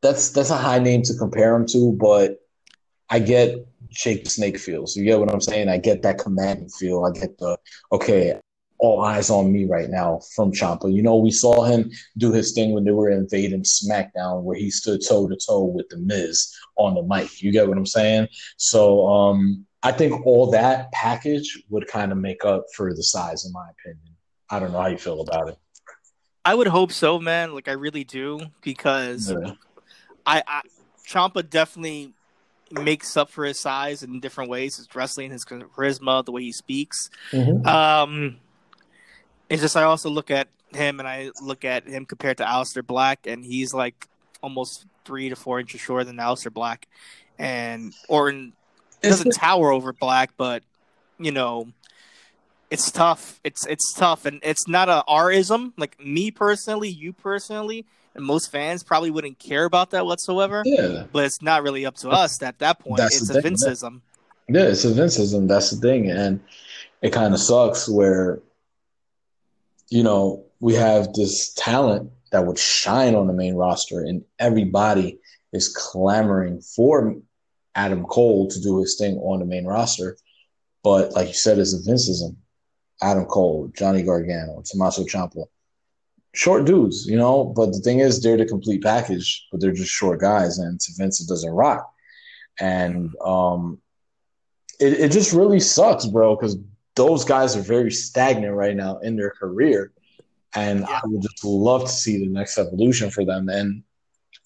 that's 0.00 0.30
that's 0.30 0.50
a 0.50 0.56
high 0.56 0.78
name 0.78 1.02
to 1.02 1.14
compare 1.14 1.54
him 1.54 1.66
to, 1.68 1.92
but 1.92 2.40
I 3.10 3.18
get 3.18 3.66
Jake 3.90 4.28
Snake 4.28 4.58
feels. 4.58 4.96
You 4.96 5.04
get 5.04 5.20
what 5.20 5.32
I'm 5.32 5.40
saying? 5.40 5.68
I 5.68 5.78
get 5.78 6.02
that 6.02 6.18
commanding 6.18 6.68
feel. 6.68 7.04
I 7.04 7.10
get 7.18 7.38
the 7.38 7.58
okay, 7.92 8.40
all 8.78 9.00
eyes 9.00 9.30
on 9.30 9.52
me 9.52 9.64
right 9.64 9.88
now 9.88 10.20
from 10.34 10.52
Ciampa. 10.52 10.92
You 10.92 11.02
know, 11.02 11.16
we 11.16 11.30
saw 11.30 11.64
him 11.64 11.90
do 12.18 12.32
his 12.32 12.52
thing 12.52 12.72
when 12.72 12.84
they 12.84 12.90
were 12.90 13.10
invading 13.10 13.62
SmackDown, 13.62 14.42
where 14.42 14.56
he 14.56 14.70
stood 14.70 15.00
toe 15.06 15.28
to 15.28 15.36
toe 15.36 15.64
with 15.64 15.88
the 15.88 15.98
Miz 15.98 16.54
on 16.76 16.94
the 16.94 17.02
mic. 17.02 17.42
You 17.42 17.52
get 17.52 17.68
what 17.68 17.78
I'm 17.78 17.86
saying? 17.86 18.28
So 18.56 19.06
um, 19.06 19.64
I 19.82 19.92
think 19.92 20.26
all 20.26 20.50
that 20.50 20.90
package 20.92 21.62
would 21.70 21.86
kind 21.88 22.12
of 22.12 22.18
make 22.18 22.44
up 22.44 22.64
for 22.74 22.94
the 22.94 23.02
size, 23.02 23.44
in 23.44 23.52
my 23.52 23.66
opinion. 23.78 24.14
I 24.50 24.58
don't 24.58 24.72
know 24.72 24.80
how 24.80 24.88
you 24.88 24.98
feel 24.98 25.20
about 25.20 25.48
it. 25.48 25.58
I 26.44 26.54
would 26.54 26.66
hope 26.66 26.92
so, 26.92 27.18
man. 27.18 27.54
Like 27.54 27.68
I 27.68 27.72
really 27.72 28.04
do, 28.04 28.40
because 28.60 29.30
yeah. 29.30 29.52
I, 30.26 30.42
I 30.46 30.60
Ciampa 31.06 31.48
definitely 31.48 32.12
makes 32.70 33.16
up 33.16 33.30
for 33.30 33.44
his 33.44 33.58
size 33.58 34.02
in 34.02 34.20
different 34.20 34.50
ways. 34.50 34.76
His 34.76 34.94
wrestling, 34.94 35.30
his 35.30 35.44
charisma, 35.44 36.24
the 36.24 36.32
way 36.32 36.42
he 36.42 36.52
speaks. 36.52 37.08
Mm-hmm. 37.30 37.66
Um, 37.66 38.36
it's 39.54 39.62
just 39.62 39.76
I 39.76 39.84
also 39.84 40.10
look 40.10 40.30
at 40.30 40.48
him 40.72 40.98
and 40.98 41.08
I 41.08 41.30
look 41.40 41.64
at 41.64 41.86
him 41.86 42.04
compared 42.04 42.38
to 42.38 42.44
Aleister 42.44 42.84
Black, 42.84 43.26
and 43.26 43.44
he's 43.44 43.72
like 43.72 44.08
almost 44.42 44.84
three 45.04 45.28
to 45.28 45.36
four 45.36 45.60
inches 45.60 45.80
shorter 45.80 46.04
than 46.04 46.16
Aleister 46.16 46.52
Black, 46.52 46.88
and 47.38 47.94
Orton 48.08 48.52
doesn't 49.00 49.32
tower 49.32 49.70
over 49.70 49.92
Black, 49.92 50.32
but 50.36 50.62
you 51.18 51.30
know, 51.30 51.68
it's 52.70 52.90
tough. 52.90 53.40
It's 53.44 53.64
it's 53.66 53.94
tough, 53.94 54.26
and 54.26 54.40
it's 54.42 54.66
not 54.66 54.88
a 54.88 55.04
R-ism. 55.06 55.74
Like 55.76 56.04
me 56.04 56.32
personally, 56.32 56.88
you 56.88 57.12
personally, 57.12 57.86
and 58.14 58.24
most 58.24 58.50
fans 58.50 58.82
probably 58.82 59.12
wouldn't 59.12 59.38
care 59.38 59.64
about 59.64 59.90
that 59.92 60.04
whatsoever. 60.04 60.62
Yeah, 60.64 61.04
but 61.12 61.26
it's 61.26 61.40
not 61.42 61.62
really 61.62 61.86
up 61.86 61.94
to 61.98 62.10
us 62.10 62.42
at 62.42 62.58
that 62.58 62.80
point. 62.80 62.96
That's 62.96 63.22
it's 63.22 63.30
a 63.30 63.40
Vinceism. 63.40 64.00
Yeah, 64.48 64.64
it's 64.64 64.84
a 64.84 64.88
Vinceism. 64.88 65.46
That's 65.46 65.70
the 65.70 65.76
thing, 65.76 66.10
and 66.10 66.40
it 67.02 67.12
kind 67.12 67.32
of 67.32 67.40
sucks 67.40 67.88
where 67.88 68.40
you 69.94 70.02
know 70.02 70.44
we 70.58 70.74
have 70.74 71.12
this 71.12 71.54
talent 71.54 72.10
that 72.32 72.46
would 72.46 72.58
shine 72.58 73.14
on 73.14 73.28
the 73.28 73.32
main 73.32 73.54
roster, 73.54 74.00
and 74.00 74.24
everybody 74.40 75.20
is 75.52 75.68
clamoring 75.68 76.60
for 76.60 77.14
Adam 77.76 78.04
Cole 78.04 78.48
to 78.48 78.60
do 78.60 78.80
his 78.80 78.96
thing 78.96 79.16
on 79.18 79.38
the 79.38 79.46
main 79.46 79.66
roster. 79.66 80.16
But 80.82 81.12
like 81.12 81.28
you 81.28 81.34
said, 81.34 81.58
it's 81.58 81.74
a 81.74 81.78
Vinceism. 81.88 82.36
Adam 83.02 83.24
Cole, 83.26 83.70
Johnny 83.76 84.02
Gargano, 84.02 84.62
Tommaso 84.64 85.04
Ciampa. 85.04 85.44
Short 86.34 86.64
dudes, 86.64 87.06
you 87.06 87.16
know, 87.16 87.44
but 87.44 87.72
the 87.72 87.78
thing 87.78 88.00
is 88.00 88.20
they're 88.20 88.36
the 88.36 88.46
complete 88.46 88.82
package, 88.82 89.46
but 89.52 89.60
they're 89.60 89.72
just 89.72 89.92
short 89.92 90.20
guys, 90.20 90.58
and 90.58 90.80
to 90.80 90.92
Vince 90.96 91.20
it 91.20 91.28
doesn't 91.28 91.52
rock. 91.52 91.88
And 92.58 93.10
um 93.24 93.80
it, 94.80 94.94
it 94.94 95.12
just 95.12 95.32
really 95.32 95.60
sucks, 95.60 96.06
bro, 96.06 96.34
because 96.34 96.56
those 96.94 97.24
guys 97.24 97.56
are 97.56 97.62
very 97.62 97.90
stagnant 97.90 98.54
right 98.54 98.76
now 98.76 98.98
in 98.98 99.16
their 99.16 99.30
career. 99.30 99.92
And 100.54 100.80
yeah. 100.80 101.00
I 101.02 101.06
would 101.06 101.22
just 101.22 101.44
love 101.44 101.82
to 101.82 101.88
see 101.88 102.18
the 102.18 102.28
next 102.28 102.58
evolution 102.58 103.10
for 103.10 103.24
them. 103.24 103.48
And 103.48 103.82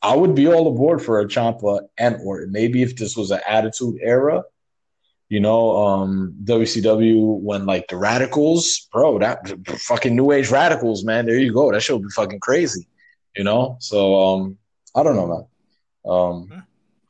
I 0.02 0.16
would 0.16 0.34
be 0.34 0.46
all 0.46 0.68
aboard 0.68 1.02
for 1.02 1.20
a 1.20 1.26
Ciampa 1.26 1.88
and 1.98 2.16
Orton. 2.22 2.52
Maybe 2.52 2.82
if 2.82 2.96
this 2.96 3.16
was 3.16 3.30
an 3.30 3.40
Attitude 3.46 3.98
Era, 4.00 4.44
you 5.28 5.40
know, 5.40 5.76
um, 5.76 6.34
WCW 6.44 7.38
when 7.40 7.66
like 7.66 7.88
the 7.88 7.96
Radicals, 7.96 8.88
bro, 8.92 9.18
that 9.18 9.46
fucking 9.80 10.16
New 10.16 10.32
Age 10.32 10.50
Radicals, 10.50 11.04
man. 11.04 11.26
There 11.26 11.38
you 11.38 11.52
go. 11.52 11.70
That 11.70 11.82
show 11.82 11.96
would 11.96 12.04
be 12.04 12.10
fucking 12.10 12.40
crazy, 12.40 12.88
you 13.36 13.44
know. 13.44 13.76
So 13.80 14.20
um, 14.20 14.58
I 14.94 15.02
don't 15.02 15.16
know, 15.16 15.26
man. 15.26 15.46
Um, 16.10 16.64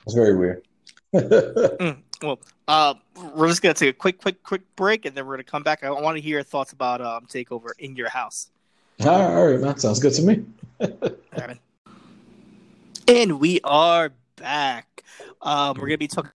it's 0.05 0.15
very 0.15 0.37
weird. 0.37 0.65
Mm, 1.15 2.03
well, 2.23 2.39
uh, 2.67 2.95
we're 3.35 3.49
just 3.49 3.63
gonna 3.63 3.75
take 3.75 3.91
a 3.91 3.93
quick, 3.93 4.21
quick, 4.21 4.43
quick 4.43 4.63
break, 4.77 5.05
and 5.05 5.17
then 5.17 5.27
we're 5.27 5.35
gonna 5.35 5.45
come 5.45 5.63
back. 5.63 5.85
I 5.85 5.91
want 5.91 6.17
to 6.17 6.23
hear 6.23 6.37
your 6.37 6.43
thoughts 6.43 6.73
about 6.73 7.01
um, 7.01 7.27
Takeover 7.27 7.71
in 7.79 7.97
your 7.97 8.09
house. 8.09 8.51
all, 9.01 9.07
right, 9.07 9.37
all 9.37 9.47
right, 9.47 9.61
man. 9.61 9.79
Sounds 9.79 10.01
good 10.01 10.15
to 10.15 10.23
me. 10.23 10.45
And 13.09 13.41
we 13.41 13.59
are 13.65 14.13
back. 14.37 15.03
Um, 15.41 15.79
we're 15.79 15.87
gonna 15.87 15.97
be 15.97 16.09
talking 16.09 16.31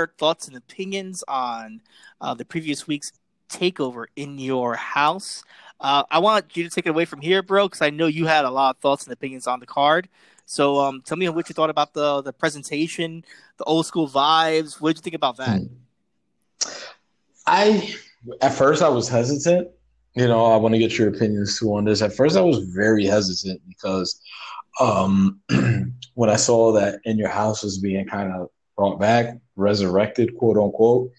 your 0.00 0.12
thoughts 0.18 0.48
and 0.48 0.56
opinions 0.56 1.22
on 1.28 1.80
uh, 2.20 2.34
the 2.34 2.44
previous 2.44 2.88
week's 2.88 3.12
takeover 3.48 4.06
in 4.16 4.36
your 4.38 4.74
house. 4.74 5.44
Uh, 5.78 6.02
I 6.10 6.18
want 6.18 6.56
you 6.56 6.64
to 6.64 6.70
take 6.70 6.86
it 6.86 6.90
away 6.90 7.04
from 7.04 7.20
here, 7.20 7.42
bro, 7.42 7.68
because 7.68 7.82
I 7.82 7.90
know 7.90 8.06
you 8.06 8.26
had 8.26 8.44
a 8.44 8.50
lot 8.50 8.76
of 8.76 8.82
thoughts 8.82 9.04
and 9.04 9.12
opinions 9.12 9.46
on 9.46 9.60
the 9.60 9.66
card. 9.66 10.08
So, 10.50 10.80
um, 10.80 11.00
tell 11.06 11.16
me 11.16 11.28
what 11.28 11.48
you 11.48 11.54
thought 11.54 11.70
about 11.70 11.94
the 11.94 12.22
the 12.22 12.32
presentation, 12.32 13.24
the 13.58 13.62
old 13.66 13.86
school 13.86 14.08
vibes. 14.08 14.80
What 14.80 14.88
did 14.88 14.98
you 14.98 15.02
think 15.02 15.14
about 15.14 15.36
that? 15.36 15.60
I 17.46 17.94
at 18.40 18.52
first 18.52 18.82
I 18.82 18.88
was 18.88 19.08
hesitant. 19.08 19.68
You 20.16 20.26
know, 20.26 20.46
I 20.46 20.56
want 20.56 20.74
to 20.74 20.80
get 20.80 20.98
your 20.98 21.06
opinions 21.06 21.56
too 21.56 21.72
on 21.76 21.84
this. 21.84 22.02
At 22.02 22.16
first, 22.16 22.36
I 22.36 22.40
was 22.40 22.64
very 22.64 23.06
hesitant 23.06 23.62
because 23.68 24.20
um, 24.80 25.40
when 26.14 26.30
I 26.30 26.34
saw 26.34 26.72
that 26.72 26.98
in 27.04 27.16
your 27.16 27.28
house 27.28 27.62
was 27.62 27.78
being 27.78 28.04
kind 28.06 28.32
of 28.32 28.48
brought 28.76 28.98
back, 28.98 29.36
resurrected, 29.54 30.36
quote 30.36 30.56
unquote, 30.56 31.12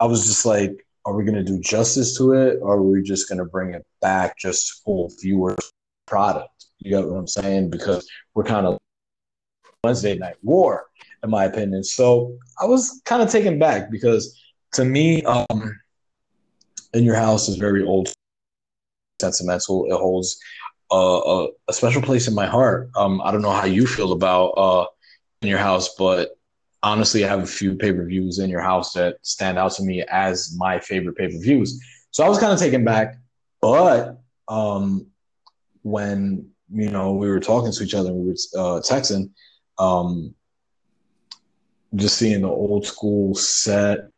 I 0.00 0.06
was 0.06 0.26
just 0.26 0.44
like, 0.44 0.84
are 1.04 1.14
we 1.14 1.22
going 1.22 1.36
to 1.36 1.44
do 1.44 1.60
justice 1.60 2.18
to 2.18 2.32
it, 2.32 2.58
or 2.60 2.78
are 2.78 2.82
we 2.82 3.00
just 3.02 3.28
going 3.28 3.38
to 3.38 3.44
bring 3.44 3.74
it 3.74 3.86
back 4.00 4.36
just 4.36 4.82
for 4.82 5.08
viewers 5.22 5.72
product? 6.08 6.55
You 6.86 6.90
get 6.90 7.08
what 7.08 7.16
I'm 7.16 7.26
saying? 7.26 7.70
Because 7.70 8.08
we're 8.34 8.44
kind 8.44 8.64
of 8.64 8.78
Wednesday 9.82 10.16
night 10.16 10.36
war, 10.42 10.86
in 11.24 11.30
my 11.30 11.44
opinion. 11.44 11.82
So 11.82 12.36
I 12.62 12.64
was 12.64 13.02
kind 13.04 13.20
of 13.22 13.28
taken 13.28 13.58
back 13.58 13.90
because 13.90 14.40
to 14.74 14.84
me, 14.84 15.24
um, 15.24 15.80
in 16.94 17.02
your 17.02 17.16
house 17.16 17.48
is 17.48 17.56
very 17.56 17.82
old, 17.82 18.12
sentimental. 19.20 19.86
It 19.86 19.96
holds 19.96 20.38
uh, 20.92 20.96
a, 20.96 21.48
a 21.66 21.72
special 21.72 22.02
place 22.02 22.28
in 22.28 22.34
my 22.34 22.46
heart. 22.46 22.88
Um, 22.94 23.20
I 23.24 23.32
don't 23.32 23.42
know 23.42 23.50
how 23.50 23.66
you 23.66 23.84
feel 23.84 24.12
about 24.12 24.50
uh, 24.50 24.86
in 25.42 25.48
your 25.48 25.58
house, 25.58 25.96
but 25.96 26.38
honestly, 26.84 27.24
I 27.24 27.28
have 27.28 27.42
a 27.42 27.46
few 27.46 27.74
pay 27.74 27.92
per 27.92 28.04
views 28.04 28.38
in 28.38 28.48
your 28.48 28.60
house 28.60 28.92
that 28.92 29.16
stand 29.22 29.58
out 29.58 29.72
to 29.72 29.82
me 29.82 30.04
as 30.08 30.54
my 30.56 30.78
favorite 30.78 31.16
pay 31.16 31.26
per 31.26 31.38
views. 31.38 31.82
So 32.12 32.24
I 32.24 32.28
was 32.28 32.38
kind 32.38 32.52
of 32.52 32.60
taken 32.60 32.84
back, 32.84 33.16
but 33.60 34.20
um, 34.46 35.08
when 35.82 36.50
you 36.72 36.90
know 36.90 37.12
we 37.12 37.28
were 37.28 37.40
talking 37.40 37.72
to 37.72 37.84
each 37.84 37.94
other, 37.94 38.12
we 38.12 38.28
were 38.28 38.32
uh, 38.56 38.80
texting, 38.80 39.30
um, 39.78 40.34
just 41.94 42.18
seeing 42.18 42.42
the 42.42 42.48
old 42.48 42.86
school 42.86 43.34
set, 43.34 44.08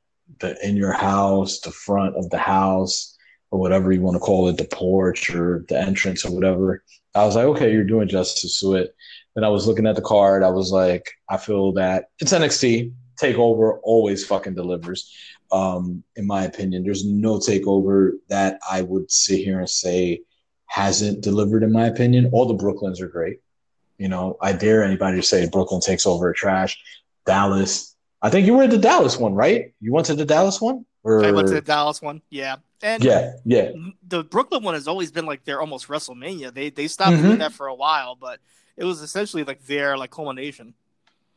the 0.41 0.57
in 0.67 0.77
your 0.77 0.93
house, 0.93 1.61
the 1.61 1.71
front 1.71 2.17
of 2.17 2.29
the 2.31 2.39
house, 2.39 3.17
or 3.51 3.59
whatever 3.59 3.93
you 3.93 4.01
want 4.01 4.15
to 4.15 4.21
call 4.21 4.49
it, 4.49 4.57
the 4.57 4.65
porch 4.65 5.31
or 5.35 5.65
the 5.69 5.79
entrance 5.79 6.25
or 6.25 6.35
whatever. 6.35 6.83
I 7.15 7.25
was 7.25 7.37
like, 7.37 7.47
okay, 7.47 7.73
you're 7.73 7.85
doing 7.85 8.09
justice 8.09 8.61
to 8.61 8.75
it. 8.75 8.95
Then 9.35 9.45
I 9.45 9.49
was 9.49 9.67
looking 9.67 9.87
at 9.87 9.97
the 9.97 10.03
card. 10.03 10.43
I 10.43 10.51
was 10.51 10.71
like, 10.71 11.11
I 11.29 11.37
feel 11.37 11.73
that 11.73 12.07
it's 12.21 12.33
NXT. 12.33 12.93
Takeover 13.21 13.79
always 13.83 14.25
fucking 14.25 14.55
delivers. 14.55 15.13
Um, 15.51 16.05
in 16.17 16.27
my 16.27 16.45
opinion, 16.45 16.85
there's 16.85 17.05
no 17.05 17.39
takeover 17.39 18.13
that 18.29 18.61
I 18.71 18.83
would 18.83 19.11
sit 19.11 19.39
here 19.39 19.59
and 19.59 19.69
say 19.69 20.21
hasn't 20.69 21.21
delivered. 21.23 21.63
In 21.63 21.73
my 21.73 21.87
opinion, 21.87 22.31
all 22.33 22.47
the 22.47 22.55
Brooklyns 22.55 23.01
are 23.01 23.09
great. 23.09 23.41
You 23.99 24.09
know, 24.09 24.37
I 24.41 24.53
dare 24.53 24.85
anybody 24.85 25.17
to 25.17 25.23
say 25.23 25.49
Brooklyn 25.49 25.81
takes 25.81 26.07
over 26.07 26.33
trash. 26.33 26.79
Dallas. 27.27 27.97
I 28.23 28.31
think 28.31 28.47
you 28.47 28.55
were 28.55 28.63
at 28.65 28.71
the 28.71 28.79
Dallas 28.79 29.19
one, 29.19 29.35
right? 29.35 29.75
You 29.81 29.93
went 29.93 30.07
to 30.07 30.15
the 30.15 30.25
Dallas 30.25 30.61
one, 30.61 30.87
or 31.03 31.25
I 31.25 31.31
went 31.33 31.49
to 31.49 31.55
the 31.55 31.61
Dallas 31.61 32.01
one, 32.01 32.23
yeah, 32.31 32.57
and 32.83 33.03
yeah, 33.05 33.33
yeah. 33.45 33.71
the 34.07 34.25
Brooklyn 34.25 34.63
one 34.63 34.75
has 34.75 34.89
always 34.89 35.11
been 35.11 35.27
like 35.27 35.45
their 35.45 35.61
almost 35.61 35.89
WrestleMania. 35.89 36.53
They 36.55 36.71
they 36.71 36.89
stopped 36.89 37.17
Mhm. 37.17 37.23
doing 37.23 37.39
that 37.39 37.53
for 37.53 37.67
a 37.67 37.75
while, 37.75 38.15
but 38.17 38.41
it 38.77 38.85
was 38.85 39.03
essentially 39.03 39.45
like 39.45 39.65
their 39.67 39.97
like 39.97 40.11
culmination. 40.11 40.75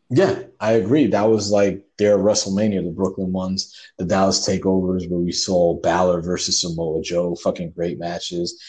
Yeah, 0.09 0.43
I 0.59 0.73
agree. 0.73 1.07
That 1.07 1.29
was 1.29 1.51
like 1.51 1.83
their 1.97 2.17
WrestleMania, 2.17 2.83
the 2.83 2.91
Brooklyn 2.91 3.31
ones, 3.31 3.75
the 3.97 4.05
Dallas 4.05 4.45
takeovers 4.47 5.09
where 5.09 5.19
we 5.19 5.31
saw 5.31 5.75
Balor 5.75 6.21
versus 6.21 6.59
Samoa 6.61 7.01
Joe, 7.01 7.35
fucking 7.35 7.71
great 7.71 7.97
matches. 7.97 8.61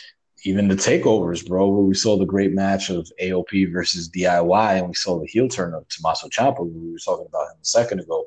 Even 0.44 0.68
the 0.68 0.74
takeovers, 0.74 1.46
bro, 1.46 1.68
where 1.68 1.84
we 1.84 1.94
saw 1.94 2.16
the 2.16 2.24
great 2.24 2.52
match 2.52 2.90
of 2.90 3.10
AOP 3.20 3.72
versus 3.72 4.08
DIY, 4.08 4.78
and 4.78 4.88
we 4.88 4.94
saw 4.94 5.18
the 5.18 5.26
heel 5.26 5.48
turn 5.48 5.72
of 5.72 5.86
Tommaso 5.88 6.28
Ciampa, 6.28 6.60
we 6.60 6.92
were 6.92 6.98
talking 6.98 7.26
about 7.26 7.52
him 7.52 7.58
a 7.60 7.64
second 7.64 8.00
ago. 8.00 8.26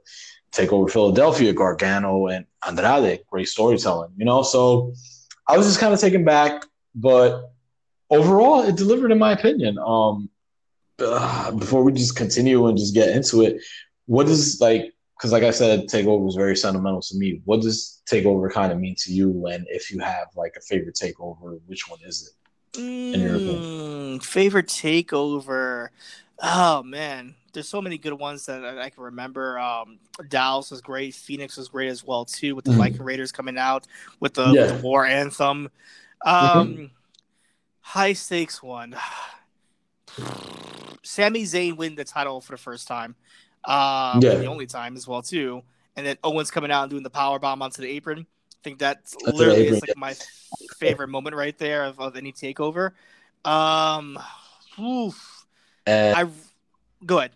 Takeover 0.52 0.90
Philadelphia, 0.90 1.52
Gargano 1.52 2.28
and 2.28 2.46
Andrade, 2.66 3.20
great 3.30 3.50
storytelling, 3.50 4.12
you 4.16 4.24
know. 4.24 4.42
So 4.42 4.94
I 5.48 5.58
was 5.58 5.68
just 5.68 5.80
kind 5.80 5.94
of 5.94 6.00
taken 6.00 6.24
back, 6.24 6.64
but 6.94 7.52
overall, 8.10 8.62
it 8.62 8.78
delivered 8.78 9.12
in 9.12 9.20
my 9.20 9.34
opinion. 9.34 9.78
Um, 9.78 10.30
uh, 11.00 11.52
before 11.52 11.84
we 11.84 11.92
just 11.92 12.16
continue 12.16 12.68
and 12.68 12.78
just 12.78 12.94
get 12.94 13.10
into 13.10 13.42
it, 13.42 13.62
what 14.06 14.30
is 14.30 14.60
like 14.62 14.94
because 15.18 15.32
like 15.32 15.44
I 15.44 15.52
said, 15.52 15.88
takeover 15.88 16.24
was 16.24 16.36
very 16.36 16.56
sentimental 16.56 17.02
to 17.02 17.18
me. 17.18 17.42
What 17.46 17.62
does 17.62 18.02
takeover 18.10 18.52
kind 18.52 18.72
of 18.72 18.80
mean 18.80 18.96
to 19.00 19.14
you? 19.14 19.48
And 19.48 19.66
if 19.70 19.92
you 19.92 20.00
have 20.00 20.28
like 20.36 20.56
a 20.58 20.62
favorite 20.62 20.96
takeover, 20.96 21.60
which 21.68 21.90
one 21.90 22.00
is 22.06 22.34
it? 22.74 22.80
Mm, 22.80 24.22
favorite 24.24 24.68
takeover. 24.68 25.90
Oh 26.42 26.84
man, 26.84 27.36
there's 27.54 27.70
so 27.70 27.82
many 27.82 27.98
good 27.98 28.14
ones 28.14 28.46
that 28.48 28.66
I, 28.66 28.84
I 28.84 28.90
can 28.90 29.04
remember. 29.04 29.58
Um, 29.58 30.00
Dallas 30.28 30.70
was 30.72 30.82
great. 30.82 31.16
Phoenix 31.16 31.56
was 31.56 31.70
great 31.70 31.88
as 31.88 32.04
well 32.04 32.26
too, 32.26 32.56
with 32.56 32.66
the 32.66 32.72
Mhm. 32.72 32.78
Viking 32.78 33.04
Raiders 33.04 33.32
coming 33.32 33.58
out 33.58 33.88
with 34.20 34.34
the, 34.34 34.52
Yeah. 34.52 34.64
Mm-hmm. 34.64 34.74
with 34.74 34.82
the 34.82 34.88
war 34.88 35.06
anthem. 35.06 35.70
Um, 36.26 36.92
High 37.80 38.14
stakes 38.14 38.62
one. 38.62 38.96
Sami 41.04 41.44
Zayn 41.44 41.78
win 41.78 41.96
the 41.96 42.04
title 42.04 42.42
for 42.42 42.52
the 42.54 42.58
first 42.58 42.88
time, 42.88 43.16
uh, 43.68 44.20
Yeah. 44.22 44.36
the 44.36 44.46
only 44.46 44.66
time 44.66 44.96
as 44.96 45.08
well 45.08 45.22
too, 45.22 45.64
and 45.96 46.06
then 46.06 46.18
Owens 46.24 46.52
coming 46.52 46.72
out 46.72 46.84
and 46.84 46.90
doing 46.90 47.04
the 47.04 47.10
power 47.10 47.40
bomb 47.40 47.62
onto 47.62 47.82
the 47.82 47.90
apron. 47.90 48.20
I 48.20 48.58
think 48.64 48.80
that's 48.80 49.16
the 49.16 49.32
literally 49.32 49.62
apron, 49.62 49.76
is 49.76 49.82
like 49.82 49.98
my 49.98 50.16
favorite 50.78 51.10
moment 51.10 51.36
right 51.36 51.58
there 51.58 51.84
of, 51.84 52.00
of 52.00 52.16
any 52.16 52.32
takeover. 52.32 52.92
Um, 53.44 54.18
oof. 54.80 55.46
And 55.86 56.18
I 56.18 56.28
go 57.06 57.20
ahead. 57.20 57.32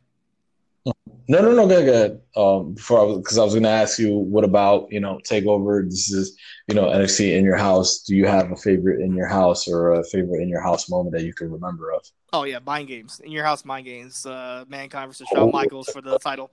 No, 1.28 1.42
no, 1.42 1.54
no, 1.54 1.68
good, 1.68 1.86
good. 1.86 2.22
Um, 2.36 2.74
before 2.74 3.00
I 3.00 3.04
was 3.04 3.18
because 3.20 3.38
I 3.38 3.44
was 3.44 3.54
going 3.54 3.64
to 3.64 3.70
ask 3.70 4.00
you, 4.00 4.14
what 4.18 4.44
about 4.44 4.92
you 4.92 5.00
know 5.00 5.20
takeover? 5.24 5.84
This 5.84 6.12
is 6.12 6.38
you 6.68 6.76
know 6.76 6.86
NXT 6.88 7.38
in 7.38 7.44
your 7.44 7.58
house. 7.58 8.00
Do 8.00 8.16
you 8.16 8.26
have 8.26 8.52
a 8.52 8.56
favorite 8.56 9.02
in 9.02 9.16
your 9.16 9.28
house 9.28 9.68
or 9.68 9.94
a 9.94 10.04
favorite 10.06 10.42
in 10.42 10.50
your 10.50 10.62
house 10.62 10.90
moment 10.90 11.16
that 11.16 11.24
you 11.24 11.34
can 11.34 11.52
remember 11.52 11.92
of? 11.92 12.02
Oh 12.34 12.44
yeah, 12.44 12.60
mind 12.66 12.88
games 12.88 13.20
in 13.24 13.32
your 13.32 13.44
house. 13.44 13.64
Mind 13.66 13.86
games. 13.86 14.26
Uh, 14.26 14.66
Mankind 14.68 15.10
versus 15.10 15.28
Shawn 15.32 15.50
Oh. 15.50 15.52
Michaels 15.52 15.90
for 15.90 16.02
the 16.02 16.18
title. 16.20 16.52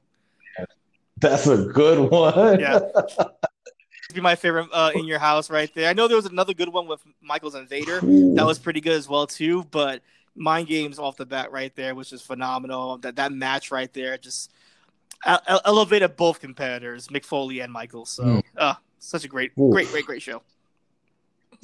That's 1.18 1.46
a 1.46 1.64
good 1.64 2.10
one. 2.10 2.60
Yeah. 2.60 2.80
Be 4.14 4.20
my 4.20 4.36
favorite 4.36 4.68
uh, 4.72 4.92
in 4.94 5.04
your 5.04 5.18
house 5.18 5.50
right 5.50 5.72
there. 5.74 5.88
I 5.90 5.92
know 5.92 6.06
there 6.06 6.16
was 6.16 6.26
another 6.26 6.54
good 6.54 6.68
one 6.68 6.86
with 6.86 7.00
Michaels 7.20 7.54
and 7.54 7.68
Vader. 7.68 8.00
that 8.00 8.44
was 8.46 8.58
pretty 8.58 8.80
good 8.80 8.92
as 8.92 9.08
well 9.08 9.26
too. 9.26 9.64
But 9.64 10.00
mind 10.36 10.68
games 10.68 10.98
off 10.98 11.16
the 11.16 11.26
bat 11.26 11.50
right 11.50 11.74
there 11.76 11.94
which 11.94 12.12
is 12.12 12.22
phenomenal. 12.22 12.98
That 12.98 13.16
that 13.16 13.32
match 13.32 13.70
right 13.70 13.92
there 13.92 14.16
just 14.18 14.52
ele- 15.24 15.40
ele- 15.46 15.60
elevated 15.64 16.16
both 16.16 16.40
competitors, 16.40 17.08
Mick 17.08 17.24
Foley 17.24 17.60
and 17.60 17.72
Michaels. 17.72 18.10
So, 18.10 18.22
Mm. 18.24 18.42
uh, 18.56 18.74
such 18.98 19.24
a 19.24 19.28
great, 19.28 19.52
Ooh. 19.58 19.70
great, 19.70 19.88
great, 19.90 20.04
great 20.06 20.22
show. 20.22 20.42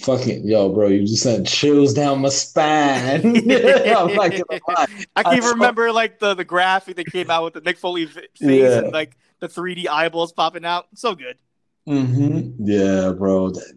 fucking 0.00 0.46
yo, 0.46 0.68
bro. 0.70 0.88
You 0.88 1.06
just 1.06 1.22
sent 1.22 1.46
chills 1.46 1.92
down 1.94 2.20
my 2.22 2.28
spine. 2.30 3.20
I'm 3.46 4.14
not 4.14 4.14
lie. 4.16 4.24
I 4.26 4.30
can 4.30 4.86
I 5.16 5.32
even 5.32 5.42
saw- 5.42 5.50
remember 5.50 5.92
like 5.92 6.18
the 6.18 6.34
the 6.34 6.44
graphic 6.44 6.96
that 6.96 7.06
came 7.06 7.30
out 7.30 7.44
with 7.44 7.54
the 7.54 7.60
Mick 7.60 7.76
Foley 7.78 8.06
face 8.06 8.26
Yeah. 8.40 8.78
and 8.78 8.92
like 8.92 9.16
the 9.40 9.48
3D 9.48 9.88
eyeballs 9.88 10.32
popping 10.32 10.64
out. 10.64 10.86
So 10.94 11.14
good. 11.14 11.36
Mm-hmm. 11.88 12.64
Yeah, 12.66 13.12
bro. 13.12 13.50
That- 13.50 13.72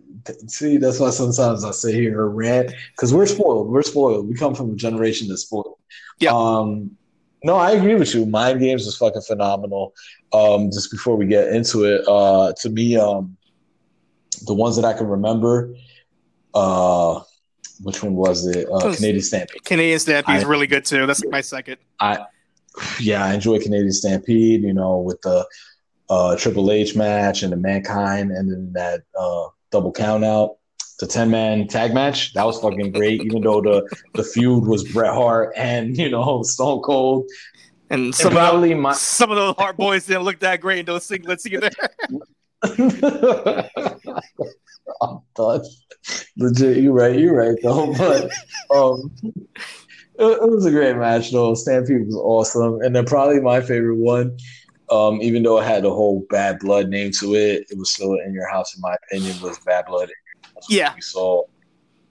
See, 0.47 0.77
that's 0.77 0.99
why 0.99 1.11
sometimes 1.11 1.64
I 1.64 1.72
sit 1.72 1.93
here 1.93 2.26
and 2.26 2.35
rant 2.35 2.73
because 2.91 3.14
we're 3.14 3.26
spoiled. 3.26 3.69
We're 3.69 3.84
spoiled. 3.84 4.27
We 4.27 4.35
come 4.35 4.56
from 4.56 4.72
a 4.72 4.76
generation 4.76 5.27
that's 5.27 5.43
spoiled. 5.43 5.77
Yeah. 6.19 6.31
Um, 6.34 6.91
no, 7.43 7.56
I 7.57 7.72
agree 7.72 7.95
with 7.95 8.14
you. 8.15 8.26
Mind 8.26 8.60
games 8.60 8.85
was 8.85 8.97
fucking 8.97 9.22
phenomenal. 9.22 9.93
Um, 10.34 10.72
just 10.72 10.89
before 10.89 11.15
we 11.15 11.27
get 11.27 11.49
into 11.49 11.84
it, 11.84 12.02
uh, 12.07 12.53
to 12.61 12.69
me, 12.69 12.97
um, 12.97 13.38
the 14.47 14.53
ones 14.53 14.76
that 14.77 14.85
I 14.85 14.93
can 14.93 15.07
remember, 15.07 15.76
uh, 16.56 17.22
which 17.81 18.02
one 18.02 18.15
was 18.15 18.47
it? 18.47 18.65
Uh, 18.68 18.88
Was- 18.88 18.95
Canadian 18.95 19.22
Stampede. 19.23 19.64
Canadian 19.64 19.99
Stampede 19.99 20.38
is 20.38 20.45
really 20.45 20.68
good 20.68 20.85
too. 20.85 21.06
That's 21.06 21.23
my 21.27 21.41
second. 21.41 21.77
I 21.99 22.26
yeah, 22.99 23.23
I 23.23 23.34
enjoy 23.34 23.60
Canadian 23.60 23.91
Stampede, 23.91 24.64
you 24.64 24.73
know, 24.73 24.97
with 24.97 25.22
the 25.22 25.45
uh, 26.10 26.35
Triple 26.38 26.72
H 26.72 26.95
match 26.95 27.43
and 27.43 27.52
the 27.52 27.57
Mankind 27.57 28.31
and 28.31 28.52
then 28.52 28.73
that 28.73 29.03
uh, 29.18 29.47
double 29.76 29.91
count 29.91 30.23
out, 30.23 30.56
the 30.99 31.07
10 31.07 31.30
man 31.30 31.68
tag 31.68 31.93
match. 31.93 32.34
That 32.34 32.45
was 32.45 32.60
fucking 32.61 32.93
great, 32.93 33.22
even 33.22 33.41
though 33.41 33.60
the, 33.61 33.85
the 34.14 34.23
feud 34.23 34.65
was 34.65 34.84
Bret 34.85 35.14
Hart 35.14 35.52
and, 35.57 35.97
you 35.97 36.10
know, 36.10 36.43
Stone 36.43 36.81
Cold. 36.81 37.30
And 37.89 38.15
some 38.15 38.27
of, 38.27 38.34
probably 38.34 38.69
the, 38.69 38.76
my- 38.76 38.93
some 38.93 39.31
of 39.31 39.35
those 39.38 39.56
Hart 39.57 39.76
boys 39.77 40.06
didn't 40.06 40.23
look 40.23 40.39
that 40.39 40.61
great 40.61 40.80
in 40.80 40.85
those 40.85 41.06
singlets 41.07 41.45
either. 41.45 41.69
I'm 45.02 45.19
done. 45.35 45.61
Legit, 46.38 46.77
you're 46.77 46.93
right. 46.93 47.19
You're 47.19 47.35
right 47.35 47.57
though. 47.61 47.93
But 47.93 48.31
um, 48.76 49.11
it, 49.23 49.34
it 50.18 50.49
was 50.49 50.65
a 50.65 50.72
great 50.72 50.95
match 50.95 51.31
though. 51.31 51.53
Stampede 51.53 52.06
was 52.07 52.15
awesome, 52.15 52.81
and 52.81 52.95
then 52.95 53.06
probably 53.06 53.39
my 53.41 53.60
favorite 53.61 53.97
one. 53.97 54.38
Um, 54.90 55.22
even 55.22 55.44
though 55.44 55.60
it 55.60 55.66
had 55.66 55.84
the 55.84 55.91
whole 55.91 56.26
bad 56.30 56.60
blood 56.60 56.90
name 56.90 57.12
to 57.20 57.36
it, 57.36 57.66
it 57.70 57.78
was 57.78 57.91
still 57.91 58.14
in 58.14 58.34
your 58.34 58.48
house. 58.49 58.76
In 58.76 58.82
my 58.82 58.95
opinion, 59.06 59.40
was 59.41 59.57
bad 59.60 59.86
blood. 59.88 60.10
Yeah. 60.70 60.94
we 60.94 61.02
saw 61.02 61.44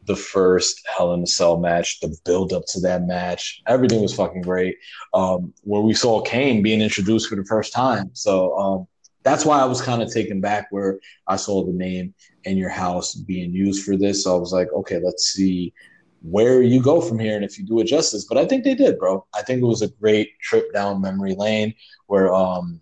the 0.07 0.17
first 0.17 0.87
Hell 0.97 1.15
in 1.15 1.23
a 1.23 1.27
Cell 1.27 1.59
match, 1.59 2.01
the 2.01 2.15
build 2.25 2.53
up 2.53 2.65
to 2.69 2.81
that 2.81 3.07
match, 3.07 3.63
everything 3.67 4.03
was 4.03 4.15
fucking 4.15 4.43
great. 4.43 4.77
Um, 5.15 5.55
where 5.63 5.81
we 5.81 5.95
saw 5.95 6.21
Kane 6.21 6.63
being 6.63 6.83
introduced 6.83 7.29
for 7.29 7.37
the 7.37 7.45
first 7.45 7.73
time, 7.73 8.11
so 8.13 8.57
um, 8.59 8.87
that's 9.23 9.45
why 9.45 9.59
I 9.59 9.65
was 9.65 9.81
kind 9.81 10.03
of 10.03 10.13
taken 10.13 10.41
back 10.41 10.67
where 10.71 11.01
I 11.27 11.37
saw 11.37 11.65
the 11.65 11.73
name 11.73 12.15
in 12.45 12.57
your 12.57 12.69
house 12.69 13.15
being 13.15 13.53
used 13.53 13.85
for 13.85 13.97
this. 13.97 14.25
So 14.25 14.37
I 14.37 14.39
was 14.39 14.53
like, 14.53 14.71
okay, 14.73 15.01
let's 15.03 15.33
see 15.33 15.73
where 16.21 16.63
you 16.63 16.81
go 16.83 17.01
from 17.01 17.19
here 17.19 17.37
and 17.37 17.45
if 17.45 17.59
you 17.59 17.65
do 17.65 17.81
it 17.81 17.87
justice. 17.87 18.27
But 18.29 18.39
I 18.39 18.47
think 18.47 18.65
they 18.65 18.75
did, 18.75 18.99
bro. 18.99 19.27
I 19.35 19.43
think 19.43 19.63
it 19.63 19.67
was 19.67 19.83
a 19.83 19.89
great 19.89 20.39
trip 20.41 20.73
down 20.73 21.01
memory 21.01 21.35
lane 21.35 21.75
where, 22.15 22.33
um, 22.33 22.81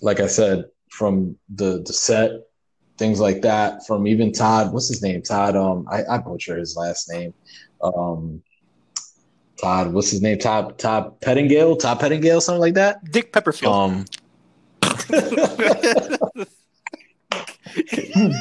like 0.00 0.18
I 0.18 0.26
said, 0.26 0.64
from 0.88 1.36
the 1.54 1.82
the 1.86 1.92
set, 1.92 2.30
things 2.96 3.20
like 3.20 3.42
that, 3.42 3.86
from 3.86 4.06
even 4.06 4.32
Todd, 4.32 4.72
what's 4.72 4.88
his 4.88 5.02
name? 5.02 5.20
Todd, 5.20 5.56
um, 5.56 5.86
I, 5.90 6.04
I 6.10 6.16
butcher 6.16 6.56
his 6.56 6.74
last 6.74 7.10
name. 7.12 7.34
Um, 7.82 8.42
Todd, 9.60 9.92
what's 9.92 10.10
his 10.10 10.22
name? 10.22 10.38
Todd 10.38 10.78
Todd 10.78 11.20
Pettengill, 11.20 11.76
Todd 11.76 12.00
Pettengill, 12.00 12.40
something 12.40 12.62
like 12.62 12.72
that. 12.74 13.04
Dick 13.12 13.30
Pepperfield. 13.30 13.74
Um, 13.74 14.06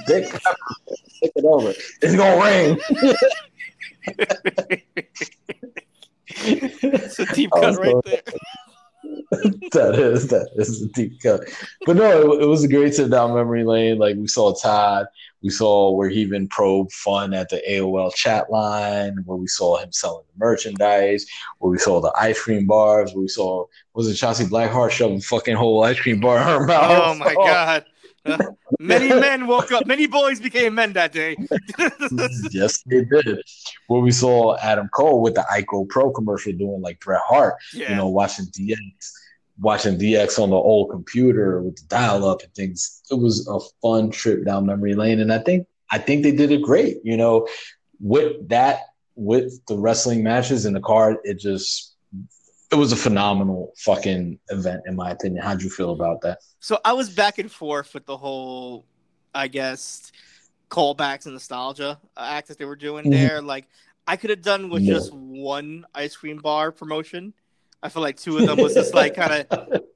Dick 0.08 0.32
Pepper, 0.32 0.56
take 1.20 1.34
it 1.36 1.44
over. 1.44 1.74
It's 2.02 2.16
gonna 2.16 2.42
rain. 2.42 2.80
it's 6.42 7.20
a 7.20 7.26
deep 7.34 7.52
cut 7.52 7.78
right 7.78 7.96
there. 8.06 8.19
that 9.74 9.96
is 9.96 10.28
that 10.28 10.50
is 10.56 10.82
a 10.82 10.88
deep 10.88 11.22
cut. 11.22 11.42
But 11.86 11.96
no, 11.96 12.34
it, 12.34 12.44
it 12.44 12.46
was 12.46 12.64
a 12.64 12.68
great 12.68 12.94
sit 12.94 13.12
down 13.12 13.34
memory 13.34 13.64
lane. 13.64 13.98
Like 13.98 14.16
we 14.16 14.28
saw 14.28 14.54
Todd, 14.54 15.08
we 15.42 15.50
saw 15.50 15.92
where 15.92 16.10
he 16.10 16.22
even 16.22 16.48
probed 16.48 16.92
fun 16.92 17.34
at 17.34 17.50
the 17.50 17.62
AOL 17.68 18.14
chat 18.14 18.50
line, 18.50 19.18
where 19.26 19.38
we 19.38 19.48
saw 19.48 19.78
him 19.78 19.92
selling 19.92 20.26
the 20.34 20.46
merchandise, 20.46 21.26
where 21.60 21.72
we 21.72 21.78
saw 21.78 22.02
the 22.02 22.14
ice 22.20 22.42
cream 22.42 22.66
bars, 22.66 23.14
where 23.14 23.22
we 23.22 23.28
saw 23.28 23.66
was 23.94 24.08
it 24.08 24.14
Shotzi 24.14 24.48
Blackheart 24.48 24.92
shoving 24.92 25.22
fucking 25.22 25.56
whole 25.56 25.84
ice 25.84 26.00
cream 26.00 26.20
bar 26.20 26.38
in 26.38 26.44
her 26.44 26.66
mouth. 26.66 27.02
Oh 27.04 27.14
my 27.16 27.34
god. 27.36 27.86
Uh, 28.26 28.38
many 28.80 29.08
men 29.20 29.48
woke 29.48 29.72
up. 29.72 29.86
Many 29.86 30.08
boys 30.08 30.40
became 30.40 30.76
men 30.76 30.94
that 30.94 31.12
day. 31.12 31.36
yes, 32.52 32.84
they 32.84 33.06
did. 33.06 33.42
Where 33.88 34.02
we 34.02 34.12
saw 34.12 34.58
Adam 34.58 34.90
Cole 34.90 35.22
with 35.22 35.36
the 35.36 35.46
Ico 35.52 35.88
Pro 35.88 36.12
commercial 36.12 36.54
doing 36.54 36.82
like 36.82 37.00
Bret 37.00 37.22
Hart, 37.26 37.56
yeah. 37.74 37.92
you 37.92 37.96
know, 37.96 38.08
watching 38.08 38.46
DX, 38.46 39.14
watching 39.62 39.98
DX 39.98 40.40
on 40.42 40.50
the 40.50 40.56
old 40.56 40.90
computer 40.90 41.62
with 41.62 41.76
the 41.78 41.84
dial 41.88 42.28
up 42.28 42.42
and 42.44 42.54
things. 42.54 43.02
It 43.12 43.16
was 43.16 43.48
a 43.48 43.60
fun 43.82 44.12
trip 44.12 44.46
down 44.46 44.66
memory 44.66 44.94
lane, 44.96 45.20
and 45.20 45.32
I 45.34 45.40
think 45.40 45.68
I 45.92 45.98
think 45.98 46.24
they 46.24 46.32
did 46.32 46.52
it 46.52 46.62
great. 46.62 46.98
You 47.04 47.18
know, 47.18 47.48
with 48.00 48.48
that, 48.50 48.82
with 49.16 49.66
the 49.68 49.78
wrestling 49.78 50.24
matches 50.24 50.66
in 50.66 50.74
the 50.74 50.80
card, 50.82 51.18
it 51.24 51.40
just 51.40 51.96
it 52.72 52.76
was 52.76 52.92
a 52.92 52.96
phenomenal 52.96 53.74
fucking 53.78 54.40
event 54.50 54.84
in 54.86 54.96
my 54.96 55.10
opinion. 55.10 55.44
How'd 55.44 55.62
you 55.64 55.70
feel 55.72 55.92
about 55.92 56.22
that? 56.22 56.40
So 56.60 56.80
I 56.86 56.94
was 56.94 57.10
back 57.10 57.40
and 57.40 57.52
forth 57.52 57.96
with 57.96 58.06
the 58.06 58.16
whole, 58.18 58.86
I 59.34 59.48
guess, 59.48 60.12
callbacks 60.70 61.26
and 61.26 61.34
nostalgia 61.34 62.00
act 62.16 62.48
that 62.50 62.60
they 62.60 62.66
were 62.66 62.76
doing 62.76 63.06
Mhm. 63.06 63.12
there. 63.12 63.42
Like 63.42 63.66
I 64.08 64.18
could 64.18 64.30
have 64.30 64.44
done 64.44 64.70
with 64.70 64.84
Yeah. 64.84 64.94
just 64.96 65.12
one 65.14 65.86
ice 65.96 66.16
cream 66.16 66.38
bar 66.38 66.72
promotion. 66.72 67.34
I 67.82 67.90
feel 67.90 68.02
like 68.02 68.18
two 68.18 68.38
of 68.38 68.46
them 68.48 68.58
was 68.58 68.74
just 68.74 68.94
like 68.94 69.16
kind 69.16 69.46
of. 69.50 69.82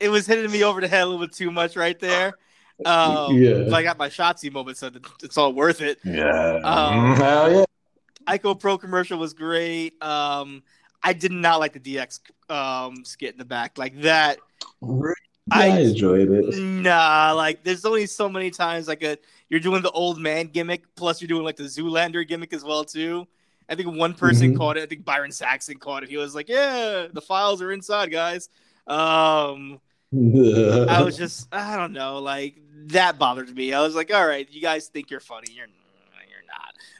It 0.00 0.08
was 0.08 0.26
hitting 0.26 0.50
me 0.50 0.62
over 0.64 0.80
the 0.80 0.88
head 0.88 1.02
a 1.02 1.06
little 1.06 1.24
bit 1.24 1.32
too 1.32 1.50
much 1.50 1.76
right 1.76 1.98
there. 1.98 2.34
Um, 2.84 3.36
Yeah. 3.36 3.68
I 3.74 3.82
got 3.82 3.98
my 3.98 4.08
Shotzi 4.08 4.52
moment, 4.52 4.76
so 4.76 4.90
it's 5.22 5.36
all 5.36 5.52
worth 5.52 5.80
it. 5.80 5.98
Yeah, 6.04 6.60
Um, 6.64 7.16
hell 7.16 7.52
yeah. 7.52 7.64
Ico 8.28 8.58
Pro 8.58 8.76
commercial 8.78 9.18
was 9.18 9.34
great. 9.34 10.00
Um, 10.02 10.62
I 11.02 11.12
did 11.12 11.32
not 11.32 11.58
like 11.60 11.72
the 11.72 11.80
DX 11.80 12.20
um, 12.50 13.04
skit 13.04 13.32
in 13.32 13.38
the 13.38 13.44
back 13.44 13.78
like 13.78 14.00
that. 14.02 14.38
I, 15.50 15.70
I 15.70 15.78
enjoyed 15.80 16.30
it. 16.30 16.58
Nah, 16.58 17.32
like 17.34 17.64
there's 17.64 17.84
only 17.84 18.06
so 18.06 18.28
many 18.28 18.50
times 18.50 18.86
like 18.86 19.02
a 19.02 19.16
you're 19.48 19.60
doing 19.60 19.82
the 19.82 19.90
old 19.90 20.18
man 20.20 20.46
gimmick, 20.48 20.84
plus 20.94 21.20
you're 21.20 21.28
doing 21.28 21.44
like 21.44 21.56
the 21.56 21.64
Zoolander 21.64 22.26
gimmick 22.26 22.52
as 22.52 22.64
well 22.64 22.84
too. 22.84 23.26
I 23.68 23.74
think 23.74 23.94
one 23.94 24.14
person 24.14 24.54
Mhm. 24.54 24.56
caught 24.56 24.76
it. 24.76 24.82
I 24.82 24.86
think 24.86 25.04
Byron 25.04 25.30
Saxton 25.30 25.78
caught 25.78 26.02
it. 26.02 26.08
He 26.08 26.16
was 26.16 26.34
like, 26.34 26.48
"Yeah, 26.48 27.06
the 27.12 27.20
files 27.20 27.60
are 27.62 27.70
inside, 27.72 28.10
guys." 28.10 28.48
Um, 28.86 29.80
I 30.12 31.02
was 31.02 31.16
just, 31.16 31.48
I 31.52 31.76
don't 31.76 31.92
know, 31.92 32.18
like 32.20 32.56
that 32.86 33.18
bothered 33.18 33.54
me. 33.54 33.74
I 33.74 33.82
was 33.82 33.94
like, 33.94 34.12
"All 34.12 34.26
right, 34.26 34.48
you 34.50 34.62
guys 34.62 34.88
think 34.88 35.10
you're 35.10 35.20
funny, 35.20 35.52
you're 35.52 35.66
you're 35.66 36.46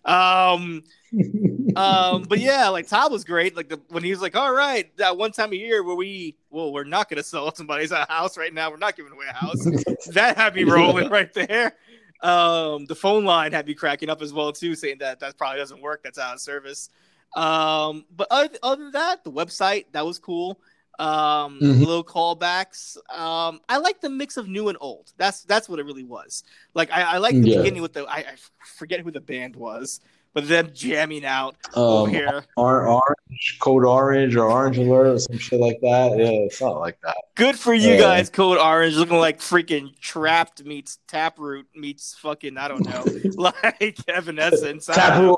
not." 0.05 0.55
Um, 0.55 0.83
um, 1.77 2.23
but 2.29 2.39
yeah, 2.39 2.69
like 2.69 2.87
Todd 2.87 3.11
was 3.13 3.25
great. 3.25 3.57
Like 3.57 3.71
the, 3.71 3.81
when 3.89 4.03
he 4.03 4.11
was 4.11 4.21
like, 4.21 4.37
"All 4.37 4.53
right, 4.53 4.95
that 4.99 5.17
one 5.17 5.33
time 5.33 5.53
a 5.53 5.57
year 5.57 5.83
where 5.83 5.97
we, 5.97 6.37
well, 6.51 6.73
we're 6.73 6.85
not 6.85 7.09
gonna 7.09 7.23
sell 7.23 7.55
somebody's 7.55 7.93
house 7.93 8.37
right 8.37 8.53
now. 8.53 8.71
We're 8.71 8.77
not 8.77 8.95
giving 8.97 9.13
away 9.13 9.27
a 9.31 9.33
house." 9.35 9.65
that 10.13 10.37
had 10.37 10.55
me 10.55 10.65
rolling 10.65 11.09
right 11.09 11.33
there. 11.33 11.75
Um, 12.23 12.87
the 12.87 12.95
phone 12.97 13.25
line 13.25 13.53
had 13.53 13.67
me 13.67 13.75
cracking 13.75 14.11
up 14.11 14.23
as 14.23 14.33
well 14.33 14.53
too, 14.53 14.75
saying 14.75 14.99
that 14.99 15.21
that 15.21 15.37
probably 15.39 15.59
doesn't 15.59 15.81
work. 15.81 16.03
That's 16.03 16.19
out 16.19 16.35
of 16.35 16.41
service. 16.41 16.91
Um, 17.37 18.05
but 18.17 18.27
other, 18.31 18.57
other 18.63 18.83
than 18.85 18.93
that, 18.93 19.23
the 19.25 19.31
website 19.31 19.87
that 19.93 20.05
was 20.05 20.19
cool. 20.19 20.61
Um, 20.99 21.61
Mhm. 21.61 21.79
little 21.79 22.03
callbacks. 22.03 22.97
Um, 23.17 23.61
I 23.69 23.77
like 23.79 24.01
the 24.01 24.11
mix 24.11 24.37
of 24.37 24.49
new 24.49 24.69
and 24.69 24.77
old. 24.81 25.13
That's 25.17 25.45
that's 25.45 25.69
what 25.69 25.79
it 25.79 25.85
really 25.85 26.03
was. 26.03 26.43
Like 26.75 26.91
I, 26.91 27.03
I 27.03 27.19
like 27.19 27.41
the 27.41 27.47
Yeah. 27.47 27.57
beginning 27.59 27.83
with 27.83 27.93
the 27.93 28.05
I, 28.07 28.17
I 28.19 28.35
forget 28.65 29.01
who 29.01 29.13
the 29.13 29.21
band 29.21 29.55
was, 29.55 30.01
but 30.35 30.47
them 30.49 30.71
jamming 30.75 31.25
out 31.25 31.57
over 31.75 32.09
um, 32.09 32.15
here. 32.15 32.45
or, 32.57 32.87
orange, 32.87 33.59
code 33.61 33.85
orange, 33.85 34.37
or 34.37 34.51
orange 34.51 34.79
alert, 34.79 35.07
or 35.07 35.19
some 35.19 35.39
shit 35.39 35.61
like 35.61 35.79
that. 35.83 36.17
Yeah, 36.17 36.27
it's 36.47 36.61
not 36.61 36.79
like 36.79 36.99
that. 37.03 37.17
Good 37.35 37.59
for 37.59 37.75
you 37.75 37.91
Yeah. 37.93 37.99
guys, 37.99 38.31
Code 38.31 38.59
Orange, 38.59 38.97
looking 38.97 39.19
like 39.19 39.41
freaking 39.41 39.99
Trapt 40.01 40.65
meets 40.65 40.99
Taproot 41.09 41.67
meets 41.75 42.15
fucking 42.15 42.57
I 42.59 42.69
don't 42.69 42.85
know, 42.87 43.05
like 43.37 43.99
Evanescence. 44.09 44.87
Taproot. 44.87 45.37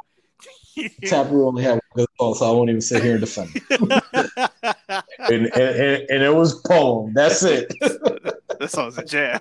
Taproot 1.05 1.47
only 1.47 1.63
had 1.63 1.73
one 1.73 1.81
good 1.95 2.07
song, 2.19 2.35
so 2.35 2.49
I 2.49 2.55
won't 2.57 2.71
even 2.71 2.81
sit 2.81 3.03
here 3.03 3.13
and 3.13 3.21
defend. 3.21 3.51
It. 3.55 4.03
And, 5.19 5.47
and, 5.47 5.55
and, 5.55 6.11
and 6.11 6.23
it 6.23 6.35
was 6.35 6.55
poem. 6.63 7.13
That's 7.15 7.43
it. 7.45 7.73
that 7.81 8.71
song's 8.71 8.97
a 8.99 9.05
jam. 9.05 9.39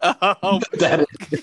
Um, 0.00 0.60
that 0.78 1.04
is. 1.32 1.40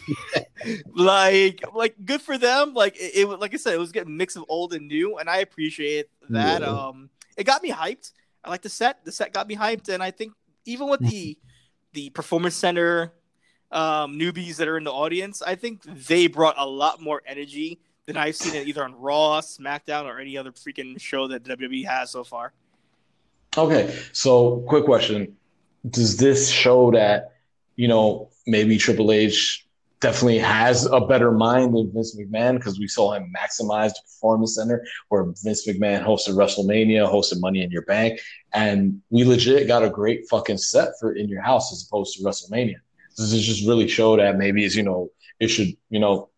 Like, 0.93 1.61
like 1.73 1.95
good 2.05 2.21
for 2.21 2.37
them. 2.37 2.73
Like 2.73 2.95
it, 2.97 3.15
it, 3.15 3.27
like 3.27 3.53
I 3.53 3.57
said, 3.57 3.73
it 3.73 3.79
was 3.79 3.91
getting 3.91 4.13
a 4.13 4.15
mix 4.15 4.35
of 4.35 4.45
old 4.49 4.73
and 4.73 4.87
new, 4.87 5.17
and 5.17 5.29
I 5.29 5.37
appreciate 5.37 6.07
that. 6.29 6.61
Yeah. 6.61 6.67
Um, 6.67 7.09
it 7.37 7.45
got 7.45 7.63
me 7.63 7.71
hyped. 7.71 8.11
I 8.43 8.49
like 8.49 8.61
the 8.61 8.69
set. 8.69 9.03
The 9.05 9.11
set 9.11 9.33
got 9.33 9.47
me 9.47 9.55
hyped, 9.55 9.89
and 9.89 10.03
I 10.03 10.11
think 10.11 10.33
even 10.65 10.89
with 10.89 11.01
the 11.01 11.37
the 11.93 12.09
performance 12.09 12.55
center 12.55 13.13
um, 13.71 14.17
newbies 14.17 14.57
that 14.57 14.67
are 14.67 14.77
in 14.77 14.83
the 14.83 14.91
audience, 14.91 15.41
I 15.41 15.55
think 15.55 15.83
they 15.83 16.27
brought 16.27 16.55
a 16.57 16.65
lot 16.65 17.01
more 17.01 17.21
energy 17.25 17.79
than 18.05 18.17
I've 18.17 18.35
seen 18.35 18.55
it 18.55 18.67
either 18.67 18.83
on 18.83 18.95
Raw, 18.99 19.41
SmackDown, 19.41 20.05
or 20.05 20.19
any 20.19 20.37
other 20.37 20.51
freaking 20.51 20.99
show 20.99 21.27
that 21.27 21.43
WWE 21.43 21.85
has 21.85 22.11
so 22.11 22.23
far. 22.23 22.53
Okay, 23.57 23.97
so 24.11 24.63
quick 24.67 24.85
question: 24.85 25.35
Does 25.89 26.17
this 26.17 26.49
show 26.49 26.91
that 26.91 27.33
you 27.75 27.87
know 27.87 28.29
maybe 28.45 28.77
Triple 28.77 29.11
H 29.11 29.62
definitely 30.03 30.37
has 30.37 30.85
a 30.85 30.99
better 30.99 31.31
mind 31.31 31.73
than 31.73 31.91
Vince 31.91 32.15
McMahon 32.15 32.55
because 32.55 32.77
we 32.77 32.87
saw 32.87 33.13
him 33.13 33.33
maximize 33.35 33.89
the 33.89 34.01
Performance 34.03 34.55
Center, 34.55 34.85
where 35.07 35.23
Vince 35.43 35.65
McMahon 35.65 36.05
hosted 36.05 36.35
WrestleMania, 36.35 37.09
hosted 37.11 37.39
Money 37.39 37.63
in 37.63 37.71
Your 37.71 37.83
Bank, 37.83 38.19
and 38.53 39.01
we 39.09 39.23
legit 39.23 39.67
got 39.67 39.81
a 39.81 39.89
great 39.89 40.27
fucking 40.29 40.57
set 40.57 40.89
for 40.99 41.13
in 41.13 41.29
your 41.29 41.41
house 41.41 41.71
as 41.71 41.87
opposed 41.87 42.17
to 42.17 42.23
WrestleMania. 42.23 42.75
This 43.17 43.31
just 43.31 43.65
really 43.67 43.87
show 43.87 44.17
that 44.17 44.37
maybe 44.37 44.65
it's 44.65 44.75
you 44.75 44.83
know 44.83 45.09
it 45.39 45.47
should 45.47 45.69
you 45.89 45.99
know 45.99 46.29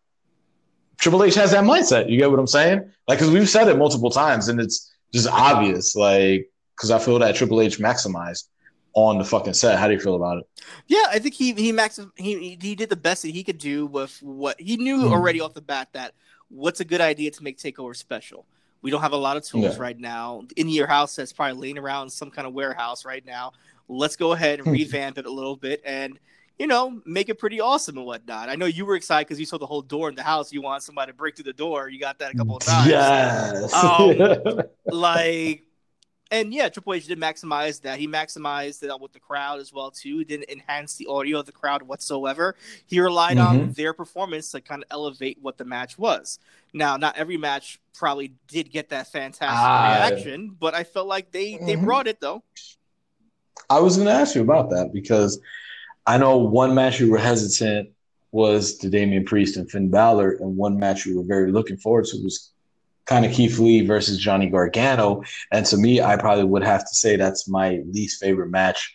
Triple 0.98 1.24
H 1.24 1.34
has 1.34 1.50
that 1.50 1.64
mindset? 1.64 2.08
You 2.08 2.18
get 2.18 2.30
what 2.30 2.38
I'm 2.38 2.46
saying? 2.46 2.90
Like, 3.08 3.18
because 3.18 3.32
we've 3.32 3.48
said 3.48 3.68
it 3.68 3.76
multiple 3.76 4.10
times, 4.10 4.48
and 4.48 4.60
it's 4.60 4.94
just 5.12 5.28
obvious, 5.28 5.96
like 5.96 6.50
because 6.76 6.92
I 6.92 6.98
feel 7.00 7.18
that 7.18 7.34
Triple 7.34 7.60
H 7.60 7.78
maximized 7.78 8.44
on 8.96 9.18
the 9.18 9.24
fucking 9.24 9.52
set. 9.54 9.78
How 9.78 9.86
do 9.86 9.92
you 9.94 10.00
feel 10.00 10.14
about 10.16 10.38
it? 10.38 10.48
Yeah, 10.86 11.04
I 11.10 11.18
think 11.18 11.34
he 11.34 11.52
he 11.52 11.70
max 11.70 12.00
he 12.16 12.56
he- 12.60 12.74
did 12.74 12.88
the 12.88 12.96
best 12.96 13.22
that 13.22 13.28
he 13.28 13.44
could 13.44 13.58
do 13.58 13.86
with 13.86 14.18
what 14.22 14.58
he 14.60 14.76
knew 14.78 15.02
Mhm. 15.02 15.12
already 15.12 15.40
off 15.40 15.52
the 15.54 15.60
bat 15.60 15.88
that 15.92 16.14
what's 16.48 16.80
a 16.80 16.84
good 16.84 17.00
idea 17.02 17.30
to 17.30 17.42
make 17.44 17.58
Takeover 17.58 17.94
special 17.94 18.46
We 18.82 18.90
don't 18.90 19.00
have 19.02 19.12
a 19.12 19.16
lot 19.16 19.36
of 19.36 19.44
tools 19.44 19.64
Yeah. 19.76 19.82
right 19.82 19.98
now. 19.98 20.42
In 20.56 20.68
your 20.68 20.86
house 20.86 21.16
that's 21.16 21.32
probably 21.32 21.60
laying 21.60 21.76
around 21.78 22.04
in 22.04 22.10
some 22.10 22.30
kind 22.30 22.46
of 22.46 22.52
warehouse 22.54 23.04
right 23.04 23.24
now. 23.26 23.52
Let's 23.88 24.16
go 24.16 24.32
ahead 24.32 24.58
and 24.60 24.68
Hmm. 24.68 24.72
revamp 24.74 25.18
it 25.18 25.26
a 25.26 25.30
little 25.30 25.56
bit 25.56 25.80
and 25.84 26.18
you 26.58 26.66
know 26.66 27.02
make 27.04 27.28
it 27.28 27.34
pretty 27.38 27.60
awesome 27.60 27.98
and 27.98 28.06
whatnot. 28.06 28.48
I 28.48 28.54
know 28.54 28.64
you 28.66 28.86
were 28.86 28.96
excited 28.96 29.26
because 29.26 29.38
you 29.40 29.44
saw 29.46 29.58
the 29.58 29.66
whole 29.66 29.82
door 29.82 30.08
in 30.08 30.14
the 30.14 30.22
house. 30.22 30.52
You 30.52 30.62
want 30.62 30.82
somebody 30.84 31.12
to 31.12 31.16
break 31.18 31.34
through 31.36 31.44
the 31.44 31.52
door. 31.52 31.88
You 31.90 31.98
got 32.00 32.18
that 32.20 32.32
a 32.32 32.36
couple 32.36 32.56
of 32.56 32.62
times. 32.64 32.88
Yes. 32.88 33.74
Um, 33.74 34.62
like 34.86 35.64
and 36.30 36.52
yeah 36.52 36.68
triple 36.68 36.94
h 36.94 37.06
did 37.06 37.18
maximize 37.20 37.80
that 37.82 37.98
he 37.98 38.08
maximized 38.08 38.82
it 38.82 39.00
with 39.00 39.12
the 39.12 39.20
crowd 39.20 39.60
as 39.60 39.72
well 39.72 39.90
too 39.90 40.18
He 40.18 40.24
didn't 40.24 40.50
enhance 40.50 40.96
the 40.96 41.06
audio 41.06 41.38
of 41.40 41.46
the 41.46 41.52
crowd 41.52 41.82
whatsoever 41.82 42.56
he 42.86 43.00
relied 43.00 43.38
on 43.38 43.56
Mm-hmm. 43.56 43.72
their 43.72 43.92
performance 43.92 44.50
to 44.52 44.60
kind 44.60 44.82
of 44.82 44.88
elevate 44.90 45.38
what 45.40 45.56
the 45.56 45.64
match 45.64 45.98
was 45.98 46.38
now 46.72 46.96
not 46.96 47.16
every 47.16 47.36
match 47.36 47.78
probably 47.94 48.32
did 48.48 48.70
get 48.70 48.88
that 48.90 49.06
fantastic 49.06 49.56
Ah. 49.58 50.06
reaction 50.08 50.56
but 50.58 50.74
i 50.74 50.82
felt 50.84 51.06
like 51.06 51.30
they 51.30 51.56
they 51.58 51.76
Mhm. 51.76 51.84
brought 51.84 52.06
it 52.06 52.20
though 52.20 52.42
I 53.70 53.80
was 53.80 53.96
going 53.96 54.06
to 54.06 54.12
ask 54.12 54.34
you 54.36 54.42
about 54.42 54.70
that 54.70 54.92
because 54.92 55.40
I 56.06 56.18
know 56.18 56.36
one 56.36 56.74
match 56.74 57.00
you 57.00 57.10
were 57.10 57.18
hesitant 57.18 57.88
was 58.30 58.78
the 58.78 58.88
Damian 58.90 59.24
Priest 59.24 59.56
and 59.56 59.68
Finn 59.68 59.90
Balor, 59.90 60.32
and 60.40 60.56
one 60.56 60.78
match 60.78 61.04
you 61.06 61.16
were 61.16 61.24
very 61.24 61.50
looking 61.50 61.76
forward 61.78 62.04
to 62.06 62.22
was 62.22 62.52
kind 63.06 63.24
of 63.24 63.32
Keith 63.32 63.58
Lee 63.58 63.86
versus 63.86 64.18
Johnny 64.18 64.48
Gargano. 64.48 65.22
And 65.50 65.64
to 65.66 65.76
me, 65.76 66.00
I 66.00 66.16
probably 66.16 66.44
would 66.44 66.64
have 66.64 66.86
to 66.88 66.94
say 66.94 67.16
that's 67.16 67.48
my 67.48 67.82
least 67.90 68.20
favorite 68.20 68.50
match 68.50 68.94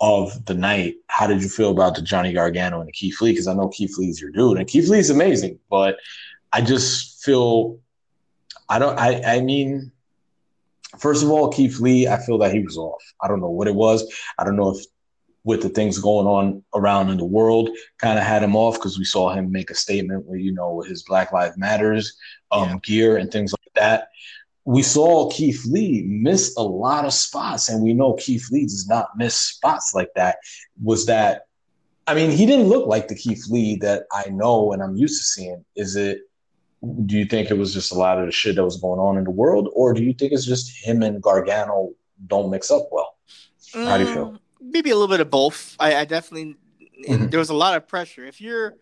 of 0.00 0.44
the 0.46 0.54
night. 0.54 0.96
How 1.06 1.26
did 1.26 1.42
you 1.42 1.48
feel 1.48 1.70
about 1.70 1.94
the 1.94 2.02
Johnny 2.02 2.32
Gargano 2.32 2.80
and 2.80 2.88
the 2.88 2.92
Keith 2.92 3.20
Lee? 3.20 3.32
Because 3.32 3.46
I 3.46 3.54
know 3.54 3.68
Keith 3.68 3.96
Lee's 3.98 4.20
your 4.20 4.30
dude, 4.30 4.58
and 4.58 4.66
Keith 4.66 4.88
Lee's 4.88 5.10
amazing, 5.10 5.58
but 5.70 5.96
I 6.52 6.60
just 6.60 7.22
feel 7.24 7.78
I 8.68 8.78
don't. 8.78 8.98
I 8.98 9.36
I 9.36 9.40
mean. 9.40 9.92
First 10.98 11.22
of 11.22 11.30
all, 11.30 11.48
Keith 11.50 11.80
Lee, 11.80 12.06
I 12.06 12.18
feel 12.18 12.36
that 12.36 12.52
he 12.52 12.60
was 12.60 12.76
off. 12.76 13.02
I 13.22 13.26
don't 13.26 13.40
know 13.40 13.48
what 13.48 13.66
it 13.66 13.74
was. 13.74 14.04
I 14.38 14.44
don't 14.44 14.56
know 14.56 14.76
if 14.76 14.84
with 15.44 15.62
the 15.62 15.68
things 15.68 15.98
going 15.98 16.26
on 16.26 16.62
around 16.74 17.10
in 17.10 17.18
the 17.18 17.24
world 17.24 17.68
kind 17.98 18.18
of 18.18 18.24
had 18.24 18.42
him 18.42 18.54
off 18.54 18.74
because 18.74 18.98
we 18.98 19.04
saw 19.04 19.32
him 19.32 19.50
make 19.50 19.70
a 19.70 19.74
statement 19.74 20.24
with 20.26 20.40
you 20.40 20.52
know 20.52 20.72
with 20.74 20.88
his 20.88 21.02
Black 21.02 21.32
Lives 21.32 21.56
Matters 21.56 22.16
um, 22.50 22.68
Yeah. 22.68 22.78
gear 22.82 23.16
and 23.16 23.30
things 23.30 23.52
like 23.52 23.74
that. 23.74 24.08
We 24.64 24.82
saw 24.82 25.28
Keith 25.30 25.64
Lee 25.68 26.04
miss 26.06 26.54
a 26.56 26.62
lot 26.62 27.04
of 27.04 27.12
spots, 27.12 27.68
and 27.68 27.82
we 27.82 27.92
know 27.94 28.14
Keith 28.14 28.46
Lee 28.52 28.62
does 28.62 28.86
not 28.86 29.08
miss 29.16 29.34
spots 29.34 29.92
like 29.92 30.10
that. 30.14 30.36
Was 30.80 31.06
that? 31.06 31.46
I 32.06 32.14
mean, 32.14 32.30
he 32.30 32.46
didn't 32.46 32.68
look 32.68 32.86
like 32.86 33.08
the 33.08 33.16
Keith 33.16 33.44
Lee 33.50 33.76
that 33.80 34.04
I 34.12 34.28
know 34.30 34.72
and 34.72 34.82
I'm 34.82 34.94
used 34.96 35.20
to 35.20 35.24
seeing. 35.24 35.64
Is 35.74 35.96
it? 35.96 36.18
Do 37.06 37.16
you 37.16 37.24
think 37.24 37.50
it 37.50 37.58
was 37.58 37.72
just 37.74 37.92
a 37.92 37.96
lot 37.96 38.18
of 38.18 38.26
the 38.26 38.32
shit 38.32 38.56
that 38.56 38.64
was 38.64 38.76
going 38.80 39.00
on 39.00 39.16
in 39.18 39.24
the 39.24 39.30
world, 39.30 39.68
or 39.74 39.92
do 39.94 40.02
you 40.02 40.12
think 40.12 40.32
it's 40.32 40.46
just 40.46 40.70
him 40.84 41.02
and 41.02 41.20
Gargano 41.20 41.90
don't 42.28 42.50
mix 42.50 42.70
up 42.70 42.88
well? 42.92 43.16
How 43.74 43.96
do 43.98 44.04
you 44.04 44.12
feel? 44.12 44.38
Maybe 44.62 44.90
a 44.90 44.94
little 44.94 45.08
bit 45.08 45.20
of 45.20 45.30
both. 45.30 45.76
I, 45.78 45.96
I 45.96 46.04
definitely 46.04 46.56
Mhm. 47.08 47.30
there 47.30 47.38
was 47.40 47.50
a 47.50 47.54
lot 47.54 47.76
of 47.76 47.88
pressure. 47.88 48.24
If 48.24 48.40
you're 48.40 48.74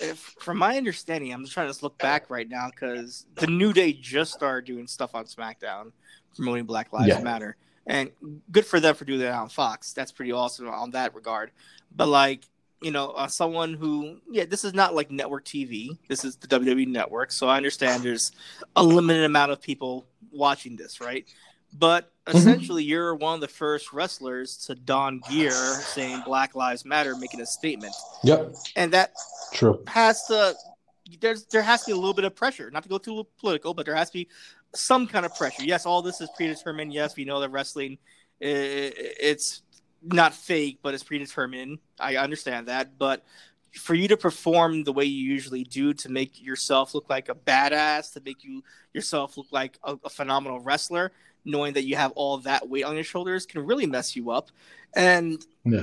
if 0.00 0.18
from 0.40 0.58
my 0.58 0.76
understanding 0.76 1.32
i'm 1.32 1.42
just 1.42 1.52
trying 1.54 1.72
to 1.72 1.78
look 1.84 1.96
back 1.98 2.28
right 2.28 2.48
now 2.48 2.68
because 2.68 3.26
the 3.36 3.46
new 3.46 3.72
day 3.72 3.92
just 3.92 4.32
started 4.32 4.64
doing 4.66 4.88
stuff 4.88 5.14
on 5.14 5.24
smackdown 5.24 5.92
promoting 6.34 6.64
black 6.64 6.92
lives 6.92 7.08
Yeah. 7.08 7.20
matter. 7.20 7.56
And 7.86 8.10
good 8.50 8.66
for 8.66 8.80
them 8.80 8.94
for 8.96 9.04
doing 9.04 9.20
that 9.20 9.32
on 9.34 9.48
fox. 9.48 9.92
That's 9.92 10.10
pretty 10.10 10.32
awesome 10.32 10.68
on 10.68 10.90
that 10.92 11.14
regard. 11.14 11.52
But 11.94 12.08
like 12.08 12.44
you 12.82 12.90
know 12.90 13.10
uh, 13.10 13.28
someone 13.28 13.74
who 13.74 14.20
yeah 14.30 14.44
this 14.46 14.64
is 14.64 14.74
not 14.74 14.94
like 14.96 15.10
network 15.12 15.44
tv 15.44 15.96
this 16.08 16.24
is 16.24 16.36
the 16.36 16.48
wwe 16.48 16.86
network. 16.88 17.30
So 17.30 17.48
i 17.48 17.56
understand 17.56 18.02
there's 18.02 18.32
a 18.74 18.82
limited 18.82 19.24
amount 19.24 19.52
of 19.52 19.60
people 19.62 20.06
watching 20.32 20.74
this 20.76 21.00
right? 21.00 21.24
But 21.72 22.10
Mhm. 22.26 22.34
essentially 22.34 22.84
you're 22.84 23.14
one 23.14 23.34
of 23.34 23.40
the 23.40 23.48
first 23.48 23.92
wrestlers 23.92 24.56
to 24.56 24.74
don 24.74 25.20
gear 25.30 25.52
saying 25.52 26.22
black 26.24 26.54
lives 26.54 26.84
matter 26.84 27.14
making 27.16 27.40
a 27.40 27.46
statement. 27.46 27.94
Yep, 28.22 28.54
and 28.76 28.92
that 28.92 29.12
true. 29.52 29.82
has 29.86 30.24
to 30.26 30.54
there's 31.20 31.44
there 31.46 31.60
has 31.62 31.80
to 31.82 31.86
be 31.86 31.92
a 31.92 31.96
little 31.96 32.14
bit 32.14 32.24
of 32.24 32.34
pressure. 32.34 32.70
Not 32.70 32.82
to 32.84 32.88
go 32.88 32.96
too 32.98 33.26
political 33.38 33.74
but 33.74 33.84
there 33.84 33.94
has 33.94 34.08
to 34.08 34.14
be 34.14 34.28
some 34.74 35.06
kind 35.06 35.26
of 35.26 35.34
pressure. 35.36 35.64
Yes 35.64 35.84
all 35.84 36.00
this 36.00 36.20
is 36.22 36.30
predetermined. 36.34 36.92
Yes 36.94 37.14
we 37.14 37.24
know 37.26 37.40
that 37.40 37.50
wrestling 37.50 37.98
it's 38.40 39.62
not 40.02 40.32
fake 40.34 40.78
but 40.82 40.94
it's 40.94 41.02
predetermined. 41.02 41.78
I 42.00 42.16
understand 42.16 42.68
that. 42.68 42.96
But 42.98 43.22
for 43.74 43.94
you 43.94 44.08
to 44.08 44.16
perform 44.16 44.84
the 44.84 44.92
way 44.92 45.04
you 45.04 45.30
usually 45.30 45.64
do 45.64 45.92
to 45.92 46.08
make 46.08 46.40
yourself 46.40 46.94
look 46.94 47.10
like 47.10 47.28
a 47.28 47.34
badass 47.34 48.12
to 48.14 48.22
make 48.24 48.44
you 48.44 48.62
yourself 48.94 49.36
look 49.36 49.48
like 49.50 49.78
a, 49.82 49.96
a 50.04 50.08
phenomenal 50.08 50.60
wrestler 50.60 51.12
knowing 51.44 51.74
that 51.74 51.84
you 51.84 51.96
have 51.96 52.12
all 52.12 52.38
that 52.38 52.68
weight 52.68 52.84
on 52.84 52.94
your 52.94 53.04
shoulders 53.04 53.46
can 53.46 53.64
really 53.64 53.86
mess 53.86 54.16
you 54.16 54.30
up 54.30 54.50
and 54.94 55.44
Yeah. 55.64 55.82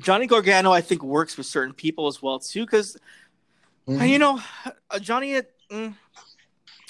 johnny 0.00 0.26
gargano 0.26 0.72
i 0.72 0.80
think 0.80 1.02
works 1.02 1.36
with 1.36 1.46
certain 1.46 1.74
people 1.74 2.06
as 2.06 2.22
well 2.22 2.38
too 2.38 2.64
because 2.64 2.96
and 3.86 4.10
you 4.10 4.18
know, 4.18 4.40
uh, 4.90 4.98
Johnny, 4.98 5.40
mm, 5.70 5.94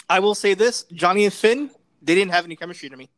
I 0.09 0.21
will 0.21 0.35
say 0.35 0.55
this: 0.55 0.85
Johnny 0.93 1.25
and 1.25 1.33
Finn, 1.33 1.71
they 2.01 2.15
didn't 2.15 2.33
have 2.33 2.45
any 2.45 2.55
chemistry 2.57 2.89
to 2.91 2.97
me. 2.97 3.11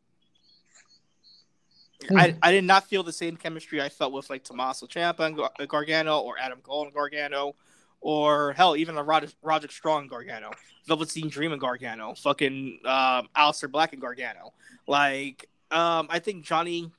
I, 2.16 2.34
I 2.42 2.52
did 2.52 2.64
not 2.64 2.84
feel 2.86 3.02
the 3.02 3.12
same 3.12 3.36
chemistry 3.36 3.80
I 3.80 3.88
felt 3.88 4.12
with 4.12 4.28
like 4.28 4.44
Tommaso 4.44 4.86
Ciampa 4.86 5.26
and 5.58 5.68
Gargano, 5.68 6.18
or 6.20 6.38
Adam 6.38 6.60
Cole 6.60 6.84
and 6.84 6.94
Gargano, 6.94 7.54
or 8.04 8.52
hell, 8.52 8.76
even 8.76 8.98
a 8.98 9.02
Roger, 9.02 9.28
Roger 9.42 9.66
Strong 9.68 10.08
Gargano, 10.08 10.50
Velveteen 10.86 11.30
Dream 11.30 11.52
and 11.52 11.60
Gargano, 11.60 12.14
fucking 12.14 12.80
um, 12.84 13.28
Aleister 13.34 13.70
Black 13.70 13.94
and 13.94 14.00
Gargano. 14.02 14.52
Like, 14.86 15.48
um, 15.70 16.06
I 16.10 16.18
think 16.18 16.44
Johnny 16.44 16.90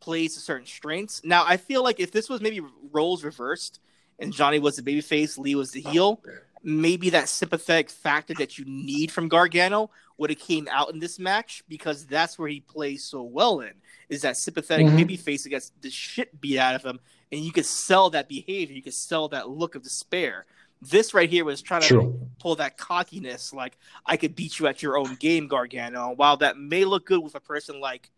plays 0.00 0.34
to 0.34 0.40
certain 0.40 0.66
strengths. 0.66 1.22
Now, 1.24 1.44
I 1.46 1.58
feel 1.58 1.84
like 1.84 2.00
if 2.00 2.10
this 2.10 2.28
was 2.28 2.40
maybe 2.40 2.60
roles 2.90 3.22
reversed 3.22 3.78
and 4.18 4.32
Johnny 4.32 4.58
was 4.58 4.74
the 4.74 4.82
babyface, 4.82 5.38
Lee 5.38 5.54
was 5.54 5.70
the 5.70 5.80
heel, 5.80 6.20
maybe 6.64 7.10
that 7.10 7.28
sympathetic 7.28 7.88
factor 7.88 8.34
that 8.34 8.58
you 8.58 8.64
need 8.66 9.12
from 9.12 9.28
Gargano 9.28 9.90
would 10.16 10.30
have 10.30 10.40
came 10.40 10.66
out 10.72 10.92
in 10.92 10.98
this 10.98 11.20
match 11.20 11.62
because 11.68 12.04
that's 12.04 12.36
where 12.36 12.48
he 12.48 12.58
plays 12.58 13.04
so 13.04 13.22
well 13.22 13.60
in 13.60 13.74
is 14.08 14.22
that 14.22 14.36
sympathetic 14.36 14.86
Mhm. 14.88 14.98
babyface 15.06 15.44
that 15.44 15.50
gets 15.50 15.70
the 15.82 15.90
shit 15.90 16.40
beat 16.40 16.58
out 16.58 16.74
of 16.74 16.82
him, 16.82 16.98
and 17.32 17.40
you 17.40 17.52
could 17.52 17.66
sell 17.66 18.10
that 18.10 18.28
behavior, 18.28 18.74
you 18.74 18.82
could 18.82 18.94
sell 18.94 19.28
that 19.28 19.48
look 19.48 19.74
of 19.74 19.82
despair. 19.82 20.46
This 20.80 21.12
right 21.12 21.28
here 21.28 21.44
was 21.44 21.60
trying 21.60 21.82
to 21.82 21.88
True. 21.88 22.28
pull 22.38 22.54
that 22.56 22.76
cockiness, 22.78 23.52
like 23.52 23.76
I 24.06 24.16
could 24.16 24.36
beat 24.36 24.58
you 24.58 24.66
at 24.68 24.82
your 24.82 24.96
own 24.96 25.16
game, 25.16 25.48
Gargano. 25.48 26.12
While 26.14 26.36
that 26.38 26.56
may 26.56 26.84
look 26.84 27.04
good 27.06 27.22
with 27.22 27.34
a 27.34 27.40
person 27.40 27.80
like, 27.80 28.10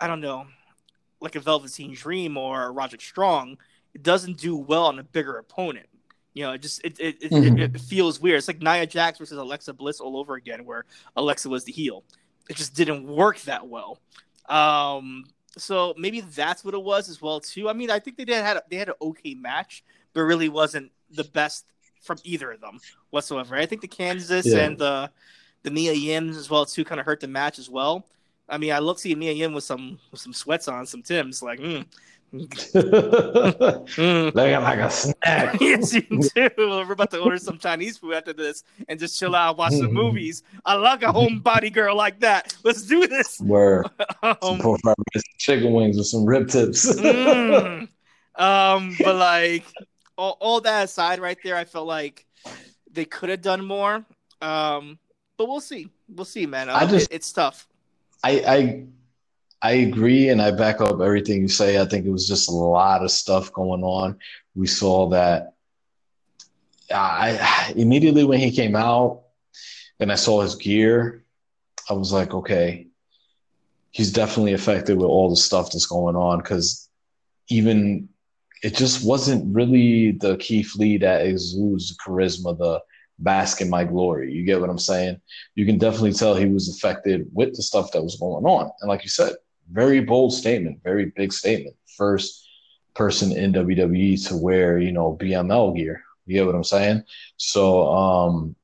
I 0.00 0.06
don't 0.06 0.20
know, 0.20 0.46
like 1.20 1.34
a 1.34 1.40
Velveteen 1.40 1.92
Dream 1.94 2.36
or 2.36 2.72
Roderick 2.72 3.00
Strong, 3.00 3.58
it 3.92 4.02
doesn't 4.02 4.38
do 4.38 4.56
well 4.56 4.86
on 4.86 4.98
a 4.98 5.02
bigger 5.02 5.36
opponent. 5.36 5.86
You 6.32 6.44
know, 6.44 6.52
it 6.52 6.62
just 6.62 6.84
it 6.84 6.98
it, 7.00 7.20
Mhm. 7.30 7.60
it, 7.60 7.74
it 7.76 7.80
feels 7.80 8.20
weird. 8.20 8.38
It's 8.38 8.48
like 8.48 8.60
Nia 8.62 8.86
Jax 8.86 9.18
versus 9.18 9.38
Alexa 9.38 9.72
Bliss 9.72 10.00
all 10.00 10.16
over 10.16 10.34
again, 10.34 10.64
where 10.64 10.84
Alexa 11.16 11.48
was 11.48 11.64
the 11.64 11.72
heel. 11.72 12.04
It 12.48 12.56
just 12.56 12.74
didn't 12.74 13.06
work 13.06 13.40
that 13.42 13.66
well. 13.68 13.98
Um, 14.48 15.24
so 15.56 15.94
maybe 15.96 16.20
that's 16.20 16.64
what 16.64 16.74
it 16.74 16.82
was 16.82 17.08
as 17.08 17.20
well 17.22 17.40
too. 17.40 17.68
I 17.68 17.72
mean, 17.72 17.90
I 17.90 17.98
think 17.98 18.16
they 18.16 18.24
did 18.24 18.42
had 18.44 18.56
a, 18.56 18.62
they 18.70 18.76
had 18.76 18.88
an 18.88 18.94
okay 19.00 19.34
match, 19.34 19.84
but 20.12 20.22
really 20.22 20.48
wasn't 20.48 20.90
the 21.10 21.24
best 21.24 21.66
from 22.02 22.18
either 22.24 22.52
of 22.52 22.60
them 22.60 22.78
whatsoever. 23.10 23.56
I 23.56 23.66
think 23.66 23.80
the 23.80 23.88
Candices 23.88 24.46
Yeah. 24.46 24.64
and 24.64 24.78
the 24.78 25.10
the 25.62 25.70
Mia 25.70 25.94
Yims 25.94 26.36
as 26.36 26.50
well 26.50 26.66
too 26.66 26.84
kind 26.84 27.00
of 27.00 27.06
hurt 27.06 27.20
the 27.20 27.28
match 27.28 27.58
as 27.58 27.70
well. 27.70 28.06
I 28.48 28.58
mean, 28.58 28.72
I 28.72 28.78
look 28.78 28.98
see 28.98 29.14
Mia 29.14 29.32
Yim 29.32 29.54
with 29.54 29.64
some 29.64 29.98
with 30.10 30.20
some 30.20 30.34
sweats 30.34 30.68
on, 30.68 30.86
some 30.86 31.02
Tims, 31.02 31.42
like, 31.42 31.58
mm, 31.60 31.86
mm. 32.34 34.34
Looking 34.34 34.62
like 34.62 34.78
a 34.78 34.90
snack. 34.90 35.56
yes, 35.60 35.94
you 35.94 36.02
do. 36.02 36.50
We're 36.58 36.92
about 36.92 37.10
to 37.12 37.20
order 37.20 37.38
some 37.38 37.58
Chinese 37.58 37.98
food 37.98 38.14
after 38.14 38.32
this 38.32 38.64
and 38.88 38.98
just 38.98 39.18
chill 39.18 39.34
out, 39.34 39.56
watch 39.56 39.72
some 39.72 39.92
movies. 39.92 40.42
I 40.64 40.74
like 40.74 41.02
a 41.02 41.06
homebody 41.06 41.72
girl 41.72 41.96
like 41.96 42.20
that. 42.20 42.54
Let's 42.64 42.82
do 42.82 43.06
this. 43.06 43.40
Where 43.40 43.84
some 44.22 44.36
Um, 44.42 44.60
rice, 44.84 45.22
chicken 45.38 45.72
wings 45.72 45.96
with 45.96 46.06
some 46.06 46.24
rib 46.24 46.48
tips. 46.48 46.92
mm. 47.00 47.88
um, 48.36 48.96
but 48.98 49.16
like 49.16 49.64
all, 50.16 50.36
all 50.40 50.60
that 50.62 50.84
aside, 50.84 51.20
right 51.20 51.38
there, 51.42 51.56
I 51.56 51.64
felt 51.64 51.86
like 51.86 52.26
they 52.90 53.04
could 53.04 53.28
have 53.28 53.42
done 53.42 53.64
more. 53.64 54.04
Um, 54.40 54.98
but 55.36 55.48
we'll 55.48 55.60
see. 55.60 55.88
We'll 56.08 56.24
see, 56.24 56.46
man. 56.46 56.68
I 56.70 56.82
Um, 56.82 56.88
just- 56.90 57.10
it- 57.10 57.14
it's 57.16 57.32
tough. 57.32 57.66
I, 58.22 58.30
I 58.46 58.84
I 59.64 59.72
agree 59.76 60.28
and 60.28 60.42
I 60.42 60.50
back 60.50 60.82
up 60.82 61.00
everything 61.00 61.40
you 61.40 61.48
say. 61.48 61.80
I 61.80 61.86
think 61.86 62.04
it 62.04 62.10
was 62.10 62.28
just 62.28 62.50
a 62.50 62.52
lot 62.52 63.02
of 63.02 63.10
stuff 63.10 63.50
going 63.50 63.82
on. 63.82 64.18
We 64.54 64.66
saw 64.66 65.08
that 65.08 65.54
I 66.94 67.72
immediately 67.74 68.24
when 68.24 68.40
he 68.40 68.50
came 68.50 68.76
out 68.76 69.22
and 69.98 70.12
I 70.12 70.16
saw 70.16 70.42
his 70.42 70.54
gear, 70.54 71.24
I 71.88 71.94
was 71.94 72.12
like, 72.12 72.34
okay, 72.34 72.88
he's 73.90 74.12
definitely 74.12 74.52
affected 74.52 74.98
with 74.98 75.06
all 75.06 75.30
the 75.30 75.36
stuff 75.36 75.70
that's 75.72 75.86
going 75.86 76.14
on 76.14 76.40
because 76.40 76.90
even 77.48 78.10
it 78.62 78.76
just 78.76 79.02
wasn't 79.02 79.54
really 79.54 80.10
the 80.10 80.36
Keith 80.36 80.76
Lee 80.76 80.98
that 80.98 81.24
exudes 81.24 81.88
the 81.88 81.94
charisma, 82.04 82.58
the 82.58 82.82
bask 83.18 83.62
in 83.62 83.70
my 83.70 83.84
glory. 83.84 84.30
You 84.30 84.44
get 84.44 84.60
what 84.60 84.68
I'm 84.68 84.78
saying? 84.78 85.22
You 85.54 85.64
can 85.64 85.78
definitely 85.78 86.12
tell 86.12 86.34
he 86.34 86.44
was 86.44 86.68
affected 86.68 87.28
with 87.32 87.56
the 87.56 87.62
stuff 87.62 87.92
that 87.92 88.02
was 88.02 88.16
going 88.16 88.44
on. 88.44 88.70
And 88.82 88.90
like 88.90 89.04
you 89.04 89.08
said, 89.08 89.32
very 89.70 90.00
bold 90.00 90.32
statement, 90.32 90.82
very 90.82 91.06
big 91.06 91.32
statement. 91.32 91.76
First 91.96 92.48
person 92.94 93.32
in 93.32 93.52
WWE 93.52 94.28
to 94.28 94.36
wear, 94.36 94.78
you 94.78 94.92
know, 94.92 95.16
BML 95.20 95.76
gear. 95.76 96.02
You 96.26 96.34
get 96.34 96.46
what 96.46 96.54
I'm 96.54 96.64
saying? 96.64 97.04
So 97.36 97.88
um 97.92 98.56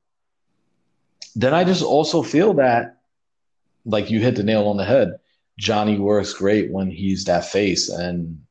then 1.35 1.53
I 1.53 1.63
just 1.63 1.83
also 1.83 2.21
feel 2.21 2.55
that 2.55 2.97
like 3.85 4.09
you 4.09 4.19
hit 4.19 4.35
the 4.35 4.43
nail 4.43 4.67
on 4.67 4.77
the 4.77 4.85
head. 4.85 5.17
Johnny 5.57 5.97
works 5.97 6.33
great 6.33 6.71
when 6.71 6.89
he's 6.89 7.25
that 7.25 7.45
face 7.45 7.89
and 7.89 8.41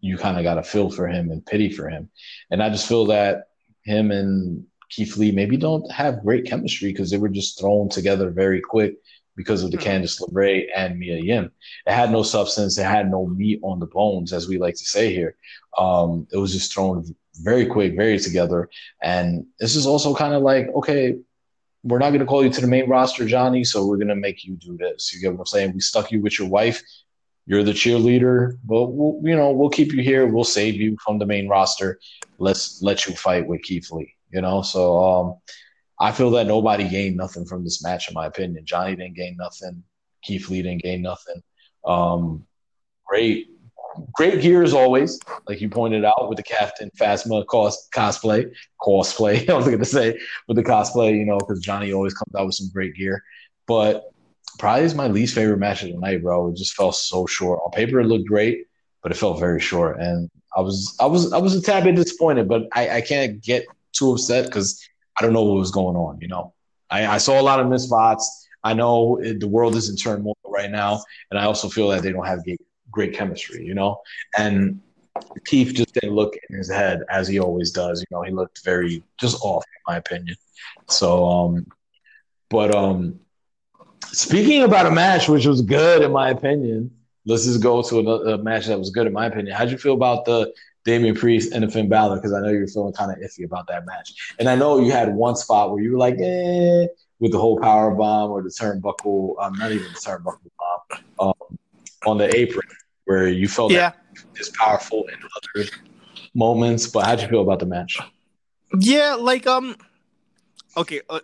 you 0.00 0.16
kind 0.16 0.38
of 0.38 0.44
got 0.44 0.58
a 0.58 0.62
feel 0.62 0.90
for 0.90 1.08
him 1.08 1.30
and 1.30 1.44
pity 1.44 1.70
for 1.70 1.88
him. 1.88 2.08
And 2.50 2.62
I 2.62 2.70
just 2.70 2.88
feel 2.88 3.06
that 3.06 3.48
him 3.82 4.10
and 4.10 4.64
Keith 4.88 5.16
Lee 5.16 5.32
maybe 5.32 5.56
don't 5.56 5.90
have 5.90 6.22
great 6.24 6.46
chemistry 6.46 6.92
because 6.92 7.10
they 7.10 7.18
were 7.18 7.28
just 7.28 7.58
thrown 7.58 7.88
together 7.88 8.30
very 8.30 8.60
quick 8.60 8.96
because 9.38 9.62
of 9.62 9.70
the 9.70 9.78
mm-hmm. 9.78 10.02
Candice 10.02 10.20
LeRae 10.20 10.66
and 10.76 10.98
Mia 10.98 11.16
Yim. 11.16 11.52
It 11.86 11.92
had 11.92 12.10
no 12.10 12.24
substance. 12.24 12.76
It 12.76 12.84
had 12.84 13.08
no 13.08 13.24
meat 13.24 13.60
on 13.62 13.78
the 13.78 13.86
bones, 13.86 14.32
as 14.32 14.48
we 14.48 14.58
like 14.58 14.74
to 14.74 14.84
say 14.84 15.14
here. 15.14 15.36
Um, 15.78 16.26
it 16.32 16.38
was 16.38 16.52
just 16.52 16.74
thrown 16.74 17.04
very 17.36 17.64
quick, 17.64 17.94
very 17.94 18.18
together. 18.18 18.68
And 19.00 19.46
this 19.60 19.76
is 19.76 19.86
also 19.86 20.12
kind 20.12 20.34
of 20.34 20.42
like, 20.42 20.66
okay, 20.74 21.18
we're 21.84 22.00
not 22.00 22.10
going 22.10 22.20
to 22.20 22.26
call 22.26 22.42
you 22.42 22.50
to 22.50 22.60
the 22.60 22.66
main 22.66 22.88
roster, 22.90 23.24
Johnny, 23.24 23.62
so 23.62 23.86
we're 23.86 23.96
going 23.96 24.08
to 24.08 24.16
make 24.16 24.44
you 24.44 24.56
do 24.56 24.76
this. 24.76 25.14
You 25.14 25.20
get 25.20 25.32
what 25.32 25.42
I'm 25.42 25.46
saying? 25.46 25.72
We 25.72 25.80
stuck 25.80 26.10
you 26.10 26.20
with 26.20 26.36
your 26.36 26.48
wife. 26.48 26.82
You're 27.46 27.62
the 27.62 27.72
cheerleader, 27.72 28.58
but 28.64 28.86
we'll, 28.86 29.20
you 29.22 29.36
know, 29.36 29.52
we'll 29.52 29.70
keep 29.70 29.92
you 29.92 30.02
here. 30.02 30.26
We'll 30.26 30.44
save 30.44 30.74
you 30.74 30.98
from 31.02 31.20
the 31.20 31.26
main 31.26 31.48
roster. 31.48 32.00
Let's 32.38 32.82
let 32.82 33.06
you 33.06 33.14
fight 33.14 33.46
with 33.46 33.62
Keith 33.62 33.90
Lee. 33.92 34.14
You 34.30 34.42
know, 34.42 34.60
so 34.62 34.82
um, 35.02 35.36
I 36.00 36.12
feel 36.12 36.30
that 36.30 36.46
nobody 36.46 36.88
gained 36.88 37.16
nothing 37.16 37.44
from 37.44 37.64
this 37.64 37.82
match, 37.82 38.08
in 38.08 38.14
my 38.14 38.26
opinion. 38.26 38.64
Johnny 38.64 38.94
didn't 38.94 39.16
gain 39.16 39.36
nothing. 39.36 39.82
Keith 40.22 40.48
Lee 40.48 40.62
didn't 40.62 40.82
gain 40.82 41.02
nothing. 41.02 41.42
Um, 41.84 42.46
great, 43.06 43.48
great 44.12 44.40
gear 44.40 44.62
as 44.62 44.74
always, 44.74 45.18
like 45.48 45.60
you 45.60 45.68
pointed 45.68 46.04
out 46.04 46.28
with 46.28 46.36
the 46.36 46.42
Captain 46.42 46.90
Phasma 46.98 47.44
cos- 47.46 47.88
cosplay, 47.94 48.52
cosplay. 48.80 49.48
I 49.50 49.54
was 49.54 49.66
going 49.66 49.78
to 49.78 49.84
say 49.84 50.18
with 50.46 50.56
the 50.56 50.62
cosplay, 50.62 51.16
you 51.16 51.24
know, 51.24 51.38
because 51.38 51.60
Johnny 51.60 51.92
always 51.92 52.14
comes 52.14 52.34
out 52.36 52.46
with 52.46 52.54
some 52.54 52.70
great 52.72 52.94
gear. 52.94 53.22
But 53.66 54.12
probably 54.58 54.84
is 54.84 54.94
my 54.94 55.08
least 55.08 55.34
favorite 55.34 55.58
match 55.58 55.82
of 55.82 55.90
the 55.90 55.98
night, 55.98 56.22
bro. 56.22 56.48
It 56.48 56.56
just 56.56 56.74
felt 56.74 56.94
so 56.94 57.26
short. 57.26 57.60
On 57.64 57.70
paper, 57.70 58.00
it 58.00 58.06
looked 58.06 58.28
great, 58.28 58.66
but 59.02 59.12
it 59.12 59.16
felt 59.16 59.40
very 59.40 59.60
short, 59.60 60.00
and 60.00 60.30
I 60.56 60.60
was 60.60 60.96
I 61.00 61.06
was 61.06 61.32
I 61.32 61.38
was 61.38 61.54
a 61.54 61.62
tad 61.62 61.84
bit 61.84 61.96
disappointed. 61.96 62.48
But 62.48 62.62
I, 62.72 62.96
I 62.96 63.00
can't 63.00 63.42
get 63.42 63.66
too 63.92 64.12
upset 64.12 64.46
because 64.46 64.80
I 65.18 65.22
don't 65.22 65.32
know 65.32 65.42
what 65.42 65.58
was 65.58 65.70
going 65.70 65.96
on. 65.96 66.18
You 66.20 66.28
know, 66.28 66.54
I, 66.90 67.06
I 67.06 67.18
saw 67.18 67.40
a 67.40 67.42
lot 67.42 67.60
of 67.60 67.80
spots. 67.80 68.48
I 68.64 68.74
know 68.74 69.18
it, 69.18 69.40
the 69.40 69.48
world 69.48 69.76
is 69.76 69.88
in 69.88 69.96
turmoil 69.96 70.36
right 70.44 70.70
now, 70.70 71.02
and 71.30 71.38
I 71.38 71.44
also 71.44 71.68
feel 71.68 71.88
that 71.88 72.02
they 72.02 72.12
don't 72.12 72.26
have 72.26 72.44
great, 72.44 72.60
great 72.90 73.14
chemistry. 73.14 73.64
You 73.64 73.74
know, 73.74 74.00
and 74.36 74.80
Keith 75.46 75.74
just 75.74 75.94
didn't 75.94 76.14
look 76.14 76.34
in 76.48 76.56
his 76.56 76.70
head 76.70 77.02
as 77.10 77.28
he 77.28 77.38
always 77.38 77.70
does. 77.70 78.00
You 78.00 78.16
know, 78.16 78.22
he 78.22 78.32
looked 78.32 78.64
very 78.64 79.02
just 79.18 79.42
off, 79.42 79.64
in 79.64 79.92
my 79.92 79.96
opinion. 79.98 80.36
So, 80.88 81.24
um, 81.26 81.66
but 82.50 82.74
um, 82.74 83.20
Speaking 84.12 84.62
about 84.62 84.86
a 84.86 84.90
match 84.90 85.28
which 85.28 85.46
was 85.46 85.60
good 85.60 86.02
in 86.02 86.12
my 86.12 86.30
opinion, 86.30 86.90
let's 87.26 87.44
just 87.44 87.62
go 87.62 87.82
to 87.82 87.98
another 87.98 88.38
match 88.38 88.66
that 88.66 88.78
was 88.78 88.90
good 88.90 89.06
in 89.06 89.12
my 89.12 89.26
opinion. 89.26 89.54
How'd 89.54 89.70
you 89.70 89.76
feel 89.76 89.94
about 89.94 90.24
the 90.24 90.52
Damian 90.88 91.14
Priest 91.14 91.52
and 91.52 91.62
the 91.62 91.68
Finn 91.68 91.88
Balor? 91.88 92.16
Because 92.16 92.32
I 92.32 92.40
know 92.40 92.48
you're 92.48 92.66
feeling 92.66 92.92
kind 92.92 93.12
of 93.12 93.18
iffy 93.18 93.44
about 93.44 93.66
that 93.68 93.86
match, 93.86 94.34
and 94.38 94.48
I 94.48 94.56
know 94.56 94.80
you 94.80 94.90
had 94.90 95.14
one 95.14 95.36
spot 95.36 95.70
where 95.70 95.82
you 95.82 95.92
were 95.92 95.98
like, 95.98 96.16
eh, 96.18 96.86
with 97.20 97.32
the 97.32 97.38
whole 97.38 97.58
power 97.60 97.90
bomb 97.94 98.30
or 98.30 98.42
the 98.42 98.48
turnbuckle, 98.48 99.34
um, 99.40 99.54
not 99.54 99.72
even 99.72 99.86
the 99.92 99.98
turnbuckle 99.98 100.50
bomb, 100.58 101.04
um, 101.20 101.58
on 102.06 102.18
the 102.18 102.34
apron, 102.36 102.66
where 103.04 103.28
you 103.28 103.48
felt 103.48 103.72
yeah. 103.72 103.92
is 104.36 104.50
powerful 104.50 105.04
in 105.08 105.18
other 105.36 105.68
moments. 106.34 106.86
But 106.86 107.06
how'd 107.06 107.20
you 107.20 107.28
feel 107.28 107.42
about 107.42 107.60
the 107.60 107.66
match? 107.66 107.98
Yeah, 108.78 109.14
like 109.14 109.46
um, 109.46 109.76
okay. 110.76 111.00
Uh, 111.08 111.20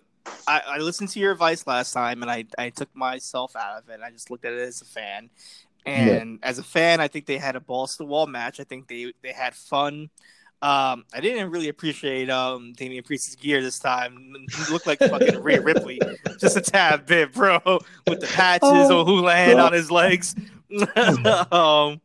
I, 0.47 0.63
I 0.67 0.79
listened 0.79 1.11
to 1.11 1.21
your 1.21 1.33
advice 1.33 1.67
last 1.67 1.93
time, 1.93 2.23
and 2.23 2.31
I, 2.31 2.45
I 2.59 2.71
took 2.71 2.95
myself 2.95 3.55
out 3.57 3.83
of 3.83 3.89
it. 3.89 4.01
I 4.03 4.11
just 4.11 4.31
looked 4.31 4.45
at 4.45 4.53
it 4.53 4.61
as 4.61 4.81
a 4.81 4.87
fan, 4.87 5.31
and 5.87 6.39
yeah. 6.41 6.49
as 6.49 6.59
a 6.59 6.63
fan, 6.63 7.01
I 7.01 7.09
think 7.09 7.27
they 7.27 7.39
had 7.39 7.57
a 7.57 7.61
balls 7.61 7.93
to 7.93 7.99
the 7.99 8.07
wall 8.07 8.27
match. 8.27 8.61
I 8.61 8.65
think 8.65 8.89
they 8.89 9.13
they 9.23 9.33
had 9.33 9.55
fun. 9.55 10.11
Um, 10.63 11.05
I 11.13 11.21
didn't 11.21 11.51
really 11.51 11.69
appreciate 11.69 12.31
um, 12.31 12.73
Damian 12.73 13.05
Priest's 13.05 13.35
gear 13.35 13.61
this 13.61 13.79
time. 13.79 14.35
He 14.51 14.73
looked 14.73 14.87
like 14.87 14.99
fucking 14.99 15.43
Rhea 15.43 15.61
Ripley, 15.63 16.01
just 16.39 16.57
a 16.57 16.63
tad 16.63 17.05
bit, 17.05 17.35
bro, 17.35 17.59
with 18.07 18.21
the 18.21 18.27
patches 18.27 18.71
oh, 18.73 19.05
Houlihan 19.05 19.59
on 19.61 19.75
his 19.75 19.91
legs. 19.91 20.35
um, 21.53 22.01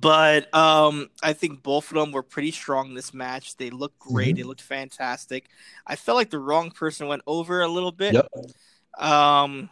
but 0.00 0.54
um, 0.54 1.10
I 1.24 1.32
think 1.32 1.62
both 1.64 1.90
of 1.90 1.96
them 1.96 2.12
were 2.12 2.22
pretty 2.22 2.52
strong 2.52 2.94
this 2.94 3.12
match. 3.12 3.56
They 3.56 3.70
looked 3.70 3.98
great. 3.98 4.28
Mm-hmm. 4.28 4.36
They 4.36 4.42
looked 4.44 4.62
fantastic. 4.62 5.48
I 5.86 5.96
felt 5.96 6.16
like 6.16 6.30
the 6.30 6.38
wrong 6.38 6.70
person 6.70 7.08
went 7.08 7.22
over 7.26 7.62
a 7.62 7.68
little 7.68 7.92
bit. 7.92 8.14
Yep. 8.14 8.28
Um, 8.98 9.70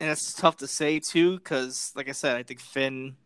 and 0.00 0.10
it's 0.10 0.34
tough 0.34 0.56
to 0.58 0.66
say 0.66 1.00
too, 1.00 1.38
because 1.38 1.92
like 1.94 2.08
I 2.08 2.12
said, 2.12 2.36
I 2.36 2.42
think 2.42 2.60
Finn. 2.60 3.16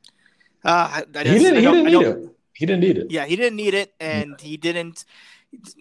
Uh, 0.65 0.69
I, 0.69 1.05
I 1.15 1.23
he 1.25 1.39
didn't. 1.39 1.57
He 1.57 1.63
didn't 1.63 1.85
need 1.85 2.03
it. 2.03 2.37
He 2.53 2.67
didn't 2.67 2.81
need 2.81 2.99
it. 2.99 3.11
Yeah, 3.11 3.25
he 3.25 3.37
didn't 3.37 3.57
need 3.57 3.75
it, 3.75 3.95
and 4.01 4.31
yeah. 4.39 4.47
he 4.47 4.57
didn't. 4.57 5.05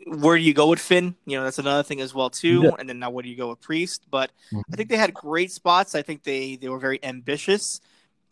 Where 0.08 0.38
do 0.38 0.44
you 0.44 0.54
go 0.54 0.68
with 0.68 0.80
Finn? 0.80 1.16
You 1.26 1.38
know, 1.38 1.44
that's 1.44 1.60
another 1.60 1.84
thing 1.84 2.02
as 2.02 2.14
well 2.14 2.30
too. 2.30 2.62
Yeah. 2.64 2.72
And 2.80 2.90
then 2.90 3.00
now, 3.00 3.12
where 3.12 3.22
do 3.22 3.30
you 3.30 3.36
go 3.36 3.50
with 3.50 3.62
Priest? 3.62 4.04
But 4.10 4.32
mm-hmm. 4.52 4.62
I 4.74 4.76
think 4.76 4.90
they 4.90 4.98
had 4.98 5.14
great 5.14 5.52
spots. 5.52 5.94
I 5.94 6.02
think 6.02 6.24
they 6.24 6.56
they 6.56 6.70
were 6.70 6.80
very 6.80 7.04
ambitious 7.04 7.82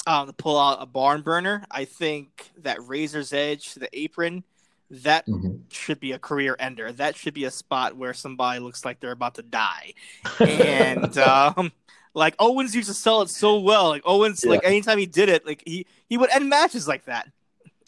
um, 0.08 0.28
to 0.28 0.34
pull 0.34 0.58
out 0.58 0.82
a 0.82 0.86
barn 0.86 1.22
burner. 1.22 1.66
I 1.70 1.86
think 1.86 2.50
that 2.60 2.82
razor's 2.82 3.34
edge 3.34 3.74
to 3.74 3.80
the 3.80 3.90
apron, 3.98 4.44
that 4.90 5.28
mm-hmm. 5.28 5.58
should 5.70 6.00
be 6.00 6.14
a 6.14 6.20
career 6.20 6.56
ender. 6.60 6.92
That 6.94 7.18
should 7.18 7.34
be 7.34 7.44
a 7.44 7.52
spot 7.52 7.98
where 7.98 8.14
somebody 8.14 8.60
looks 8.60 8.86
like 8.86 9.00
they're 9.00 9.12
about 9.12 9.36
to 9.36 9.44
die. 9.44 9.94
And 10.40 11.18
um, 11.18 11.72
like 12.18 12.36
Owens 12.40 12.76
used 12.76 12.88
to 12.88 12.96
sell 12.96 13.22
it 13.22 13.30
so 13.30 13.60
well. 13.60 13.90
Like 13.90 14.02
Owens, 14.04 14.44
yeah. 14.44 14.50
like 14.50 14.66
anytime 14.66 14.98
he 14.98 15.06
did 15.06 15.30
it, 15.30 15.46
like 15.46 15.62
he 15.66 15.86
he 16.10 16.18
would 16.18 16.32
end 16.32 16.50
matches 16.50 16.88
like 16.88 17.06
that. 17.06 17.30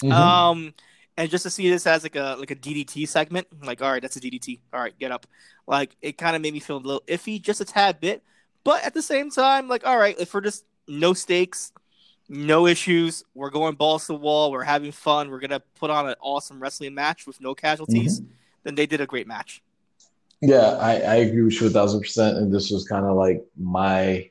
Mm-hmm. 0.04 0.12
Um, 0.12 0.74
and 1.18 1.32
just 1.32 1.44
to 1.44 1.50
see 1.50 1.68
this 1.68 1.88
as 1.88 2.04
like 2.04 2.16
a 2.16 2.36
like 2.38 2.52
a 2.52 2.56
DDT 2.56 3.08
segment, 3.08 3.48
like 3.64 3.82
all 3.82 3.92
right, 3.92 4.02
that's 4.02 4.18
a 4.18 4.20
DDT. 4.20 4.60
All 4.72 4.80
right, 4.80 4.98
get 5.00 5.12
up. 5.12 5.26
Like 5.66 5.96
it 6.04 6.20
kind 6.20 6.36
of 6.36 6.44
made 6.44 6.54
me 6.54 6.60
feel 6.60 6.78
a 6.78 6.80
little 6.80 7.04
iffy, 7.08 7.42
just 7.42 7.60
a 7.60 7.66
tad 7.66 8.00
bit. 8.00 8.24
But 8.64 8.84
at 8.84 8.94
the 8.94 9.02
same 9.02 9.32
time, 9.32 9.68
like 9.68 9.86
all 9.86 9.98
right, 9.98 10.16
if 10.20 10.32
we're 10.32 10.42
just 10.42 10.64
no 10.88 11.14
stakes, 11.14 11.72
no 12.30 12.68
issues. 12.68 13.24
We're 13.34 13.50
going 13.50 13.76
balls 13.76 14.06
to 14.06 14.14
the 14.14 14.20
wall. 14.20 14.52
We're 14.52 14.62
having 14.62 14.92
fun. 14.92 15.32
We're 15.32 15.40
gonna 15.40 15.64
put 15.80 15.90
on 15.90 16.08
an 16.08 16.16
awesome 16.22 16.62
wrestling 16.62 16.94
match 16.94 17.26
with 17.26 17.42
no 17.42 17.56
casualties. 17.56 18.22
Mm-hmm. 18.22 18.32
Then 18.64 18.76
they 18.76 18.86
did 18.86 19.02
a 19.02 19.08
great 19.08 19.26
match. 19.26 19.64
Yeah, 20.42 20.78
I, 20.80 20.94
I 21.00 21.16
agree 21.16 21.44
with 21.44 21.60
you 21.60 21.68
a 21.68 21.70
thousand 21.70 22.02
percent. 22.02 22.38
And 22.38 22.54
this 22.54 22.72
was 22.72 22.88
kind 22.88 23.06
of 23.06 23.16
like 23.18 23.44
my 23.58 24.30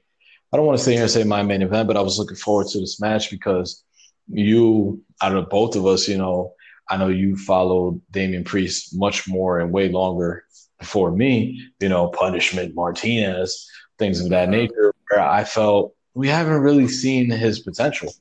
I 0.53 0.57
don't 0.57 0.65
want 0.67 0.79
to 0.79 0.85
sit 0.85 0.95
here 0.95 1.03
and 1.03 1.11
say 1.11 1.25
my 1.25 1.43
main 1.43 1.63
event, 1.63 1.89
but 1.89 1.97
I 1.97 2.01
was 2.01 2.19
looking 2.19 2.37
forward 2.37 2.69
to 2.69 2.81
this 2.81 3.01
match 3.01 3.31
because 3.31 3.85
you, 4.29 5.03
out 5.21 5.37
of 5.37 5.51
both 5.51 5.77
of 5.77 5.85
us, 5.87 6.09
you 6.09 6.17
know, 6.17 6.55
I 6.89 6.97
know 6.97 7.09
you 7.09 7.37
followed 7.37 8.01
Damian 8.11 8.45
Priest 8.45 8.97
much 8.97 9.29
more 9.29 9.61
and 9.61 9.73
way 9.73 9.91
longer 9.91 10.45
before 10.79 11.11
me, 11.11 11.69
you 11.81 11.91
know, 11.91 12.09
punishment, 12.09 12.75
Martinez, 12.75 13.69
things 13.99 14.21
of 14.21 14.31
that 14.31 14.49
nature, 14.49 14.95
where 15.11 15.23
I 15.23 15.45
felt 15.45 15.95
we 16.15 16.29
haven't 16.29 16.63
really 16.63 16.89
seen 16.89 17.31
his 17.31 17.61
potential 17.61 18.15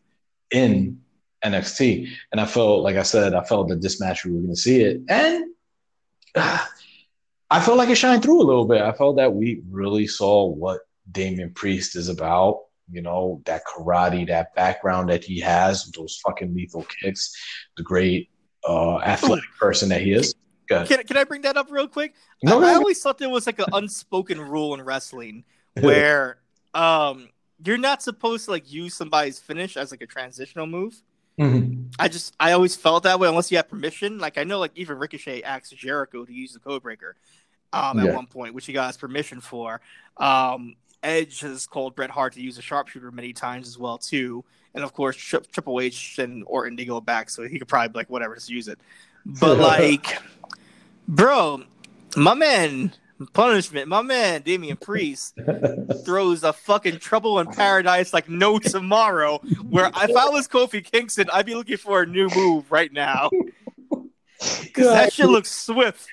in 0.51 0.99
NXT. 1.45 2.09
And 2.33 2.41
I 2.41 2.45
felt, 2.45 2.83
like 2.83 2.97
I 2.97 3.03
said, 3.03 3.35
I 3.35 3.43
felt 3.43 3.69
that 3.69 3.81
this 3.81 4.01
match 4.01 4.25
we 4.25 4.33
were 4.33 4.41
going 4.41 4.55
to 4.55 4.59
see 4.59 4.81
it. 4.81 5.01
And 5.07 5.45
uh, 6.35 6.65
I 7.49 7.61
felt 7.61 7.77
like 7.77 7.89
it 7.89 7.95
shined 7.95 8.23
through 8.23 8.41
a 8.41 8.43
little 8.43 8.65
bit. 8.65 8.81
I 8.81 8.91
felt 8.91 9.15
that 9.17 9.33
we 9.33 9.61
really 9.69 10.07
saw 10.07 10.45
what 10.47 10.81
Damian 11.11 11.53
Priest 11.53 11.95
is 11.95 12.09
about. 12.09 12.63
You 12.89 13.01
know, 13.01 13.41
that 13.45 13.63
karate, 13.65 14.27
that 14.27 14.55
background 14.55 15.09
that 15.09 15.23
he 15.23 15.39
has, 15.41 15.91
those 15.91 16.21
fucking 16.25 16.53
lethal 16.55 16.85
kicks, 17.01 17.33
the 17.75 17.83
great 17.83 18.29
uh, 18.67 18.99
athletic 18.99 19.43
person 19.59 19.89
that 19.89 20.01
he 20.01 20.13
is. 20.13 20.33
Can, 20.69 21.03
can 21.03 21.17
I 21.17 21.23
bring 21.23 21.41
that 21.41 21.57
up 21.57 21.71
real 21.71 21.87
quick? 21.87 22.13
No, 22.43 22.61
I, 22.61 22.71
I 22.71 22.75
always 22.75 23.01
thought 23.01 23.17
there 23.17 23.29
was 23.29 23.45
like 23.45 23.59
an 23.59 23.67
unspoken 23.73 24.39
rule 24.39 24.73
in 24.73 24.81
wrestling 24.81 25.43
where 25.79 26.39
um, 26.73 27.29
you're 27.65 27.77
not 27.77 28.03
supposed 28.03 28.45
to 28.45 28.51
like 28.51 28.71
use 28.71 28.93
somebody's 28.93 29.39
finish 29.39 29.77
as 29.77 29.91
like 29.91 30.01
a 30.01 30.07
transitional 30.07 30.67
move. 30.67 31.01
Mm-hmm. 31.39 31.89
I 31.99 32.07
just 32.07 32.35
I 32.39 32.53
always 32.53 32.75
felt 32.75 33.03
that 33.03 33.19
way 33.19 33.27
unless 33.27 33.51
you 33.51 33.57
have 33.57 33.69
permission. 33.69 34.17
Like 34.17 34.37
I 34.37 34.43
know 34.43 34.59
like 34.59 34.71
even 34.75 34.97
Ricochet 34.97 35.43
asked 35.43 35.75
Jericho 35.75 36.25
to 36.25 36.33
use 36.33 36.53
the 36.53 36.59
Codebreaker 36.59 37.13
um, 37.73 37.99
at 37.99 38.05
yeah. 38.07 38.15
one 38.15 38.27
point, 38.27 38.53
which 38.53 38.65
he 38.65 38.73
got 38.73 38.87
his 38.87 38.97
permission 38.97 39.41
for. 39.41 39.81
Um, 40.17 40.75
Edge 41.03 41.41
has 41.41 41.67
called 41.67 41.95
Bret 41.95 42.09
Hart 42.09 42.33
to 42.33 42.41
use 42.41 42.57
a 42.57 42.61
sharpshooter 42.61 43.11
many 43.11 43.33
times 43.33 43.67
as 43.67 43.77
well 43.77 43.97
too, 43.99 44.43
and 44.73 44.83
of 44.83 44.93
course 44.93 45.15
Tri- 45.15 45.41
Triple 45.51 45.79
H 45.79 46.17
and 46.17 46.43
Orton 46.47 46.75
they 46.75 46.85
go 46.85 46.99
back, 46.99 47.29
so 47.29 47.47
he 47.47 47.59
could 47.59 47.67
probably 47.67 47.89
be 47.89 47.99
like 47.99 48.09
whatever, 48.09 48.33
just 48.35 48.49
use 48.49 48.67
it. 48.67 48.79
But 49.25 49.57
like, 49.59 50.17
bro, 51.07 51.63
My 52.15 52.33
man, 52.33 52.93
punishment. 53.33 53.87
My 53.87 54.01
man, 54.01 54.41
Damian 54.41 54.77
Priest, 54.77 55.37
throws 56.05 56.43
a 56.43 56.53
fucking 56.53 56.99
trouble 56.99 57.39
in 57.39 57.47
paradise 57.47 58.13
like 58.13 58.29
no 58.29 58.59
tomorrow. 58.59 59.39
Where 59.69 59.87
if 59.87 60.15
I 60.15 60.29
was 60.29 60.47
Kofi 60.47 60.83
Kingston, 60.83 61.29
I'd 61.33 61.45
be 61.45 61.55
looking 61.55 61.77
for 61.77 62.01
a 62.01 62.05
new 62.05 62.29
move 62.35 62.71
right 62.71 62.91
now. 62.91 63.29
Because 64.39 64.87
that 64.87 65.13
shit 65.13 65.27
looks 65.27 65.51
swift. 65.51 66.07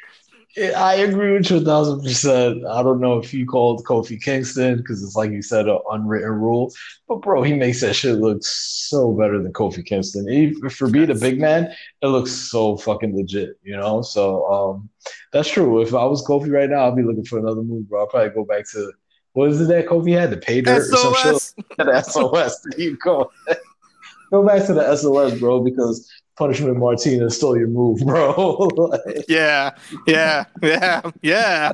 I 0.57 0.95
agree 0.95 1.33
with 1.33 1.51
you 1.51 1.57
a 1.57 1.61
thousand 1.61 2.03
percent. 2.03 2.65
I 2.65 2.83
don't 2.83 3.01
know 3.01 3.19
if 3.19 3.35
you 3.35 3.45
called 3.45 3.85
Kofi 3.85 4.23
Kingston 4.23 4.77
because 4.77 5.03
it's 5.03 5.17
like 5.17 5.33
you 5.33 5.43
said, 5.43 5.67
an 5.69 5.79
unwritten 5.91 6.31
rule. 6.31 6.73
But 7.09 7.23
bro, 7.23 7.43
he 7.43 7.55
makes 7.55 7.81
that 7.81 7.95
shit 7.95 8.19
look 8.19 8.39
so 8.43 9.13
better 9.13 9.43
than 9.43 9.53
Kofi 9.53 9.85
Kingston. 9.85 10.29
He, 10.29 10.53
for 10.71 10.89
being 10.89 11.11
a 11.11 11.15
big 11.15 11.41
man, 11.41 11.75
it 12.03 12.07
looks 12.07 12.31
so 12.31 12.77
fucking 12.77 13.17
legit, 13.17 13.59
you 13.65 13.77
know. 13.77 14.03
So 14.03 14.47
um, 14.47 14.91
that's 15.33 15.49
true. 15.49 15.83
If 15.83 15.93
I 15.93 16.05
was 16.05 16.25
Kofi 16.25 16.53
right 16.53 16.71
now, 16.71 16.87
I'd 16.87 16.97
be 16.97 17.03
looking 17.03 17.25
for 17.25 17.41
another 17.41 17.63
move, 17.63 17.89
bro. 17.89 18.01
I'll 18.01 18.07
probably 18.07 18.31
go 18.31 18.45
back 18.45 18.71
to 18.71 18.93
what 19.33 19.51
is 19.51 19.61
it 19.61 19.67
that 19.67 19.87
Kofi 19.87 20.17
had? 20.17 20.31
The 20.31 20.37
pay 20.37 20.61
dirt 20.61 20.83
or 20.83 20.97
some 20.97 21.15
shit. 21.15 22.05
SOS. 22.07 22.61
There 22.77 22.81
you 22.81 22.97
go. 22.99 23.29
Go 24.35 24.47
back 24.47 24.67
to 24.67 24.75
the 24.75 24.97
SOS, 24.97 25.39
bro, 25.39 25.61
because 25.61 26.11
Punishment 26.37 26.77
Martinez 26.77 27.37
stole 27.37 27.57
your 27.57 27.69
move, 27.69 28.01
bro. 28.01 28.69
like, 28.77 29.25
yeah, 29.29 29.71
yeah, 30.07 30.45
yeah, 30.63 31.03
yeah. 31.23 31.73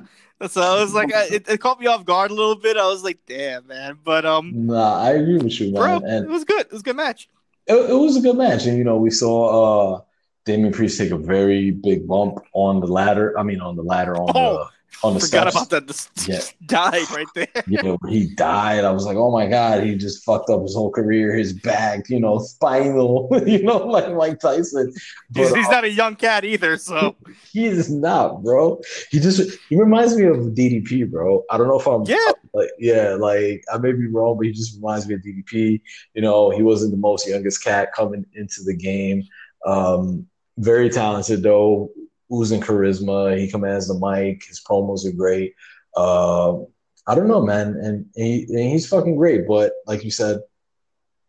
So 0.49 0.61
I 0.61 0.81
was 0.81 0.95
like, 0.95 1.15
I, 1.15 1.25
it, 1.25 1.49
it, 1.49 1.61
caught 1.61 1.81
me 1.81 1.87
off 1.87 2.05
guard 2.05 2.31
a 2.31 2.35
little 2.35 2.57
bit. 2.57 2.77
I 2.77 2.87
was 2.87 3.03
like, 3.03 3.19
damn, 3.27 3.67
man. 3.67 3.99
But 4.03 4.25
um, 4.25 4.67
nah, 4.67 5.03
I 5.03 5.11
agree 5.13 5.39
with 5.39 5.61
you, 5.61 5.73
man. 5.73 6.01
Bro, 6.01 6.09
and 6.09 6.25
it 6.25 6.31
was 6.31 6.45
good. 6.45 6.63
It 6.63 6.73
was 6.73 6.81
a 6.81 6.85
good 6.85 6.97
match. 6.97 7.29
It, 7.67 7.75
it 7.75 7.95
was 7.95 8.17
a 8.17 8.21
good 8.21 8.37
match, 8.37 8.67
and 8.67 8.77
you 8.79 8.85
know, 8.85 8.97
we 8.97 9.11
saw 9.11 9.97
uh 9.97 10.01
Damian 10.45 10.73
Priest 10.73 10.99
take 10.99 11.11
a 11.11 11.19
very 11.19 11.71
big 11.71 12.07
bump 12.07 12.39
on 12.53 12.81
the 12.81 12.87
ladder. 12.87 13.39
I 13.39 13.43
mean, 13.43 13.61
on 13.61 13.77
the 13.77 13.83
ladder 13.83 14.17
on 14.17 14.31
oh, 14.35 14.59
the 14.59 14.71
on 15.03 15.15
the 15.15 15.21
Forgot 15.21 15.53
steps. 15.53 15.57
about 15.57 15.71
that. 15.71 15.87
This 15.87 16.11
yeah. 16.27 16.41
died 16.67 17.11
right 17.11 17.27
there. 17.35 17.47
Yeah, 17.67 17.97
he 18.09 18.35
died. 18.35 18.85
I 18.85 18.91
was 18.91 19.07
like, 19.07 19.17
oh 19.17 19.31
my 19.31 19.47
god, 19.47 19.85
he 19.85 19.95
just 19.95 20.25
fucked 20.25 20.51
up 20.51 20.63
his 20.63 20.75
whole 20.75 20.91
career, 20.91 21.35
his 21.35 21.53
back, 21.53 22.09
you 22.09 22.19
know, 22.19 22.39
spinal, 22.39 23.29
you 23.47 23.63
know, 23.63 23.79
like 23.79 24.13
Mike 24.13 24.41
Tyson. 24.41 24.93
But, 25.31 25.41
he's, 25.41 25.55
he's 25.55 25.67
uh, 25.69 25.71
not 25.71 25.85
a 25.85 25.91
young 25.91 26.17
cat 26.17 26.45
either, 26.45 26.77
so 26.77 27.17
he 27.53 27.67
is 27.67 27.91
not, 27.91 28.43
bro. 28.43 28.81
He 29.11 29.21
just 29.21 29.59
he 29.69 29.77
reminds 29.77 30.17
me 30.17 30.25
of 30.25 30.37
DDP, 30.37 31.11
bro. 31.11 31.45
I 31.51 31.59
don't 31.59 31.69
know 31.69 31.79
if 31.79 31.87
I'm 31.87 32.05
yeah, 32.05 32.33
like 32.53 32.71
yeah, 32.79 33.15
like 33.15 33.65
I 33.73 33.79
may 33.79 33.93
be 33.93 34.07
wrong, 34.07 34.37
but 34.37 34.47
he 34.47 34.53
just 34.53 34.77
reminds 34.77 35.07
me 35.07 35.15
of 35.15 35.21
DDP. 35.21 35.81
You 36.15 36.23
know, 36.23 36.51
he 36.51 36.63
wasn't 36.63 36.91
the 36.91 36.99
most 36.99 37.29
youngest 37.29 37.63
cat 37.63 37.93
coming 37.95 38.27
into 38.35 38.63
the 38.65 38.75
game. 38.75 39.23
Um, 39.65 40.27
very 40.59 40.91
talented 40.91 41.43
though 41.43 41.91
oozing 42.33 42.61
charisma. 42.61 43.39
He 43.39 43.51
commands 43.51 43.89
the 43.89 43.95
mic. 43.95 44.45
His 44.45 44.63
promos 44.63 45.07
are 45.07 45.13
great. 45.13 45.55
Uh, 45.97 46.59
I 47.07 47.15
don't 47.15 47.29
know, 47.29 47.43
man, 47.43 47.77
and, 47.83 48.07
he, 48.15 48.45
and 48.49 48.71
he's 48.71 48.89
fucking 48.89 49.17
great. 49.17 49.49
But 49.49 49.73
like 49.87 50.05
you 50.05 50.11
said, 50.11 50.41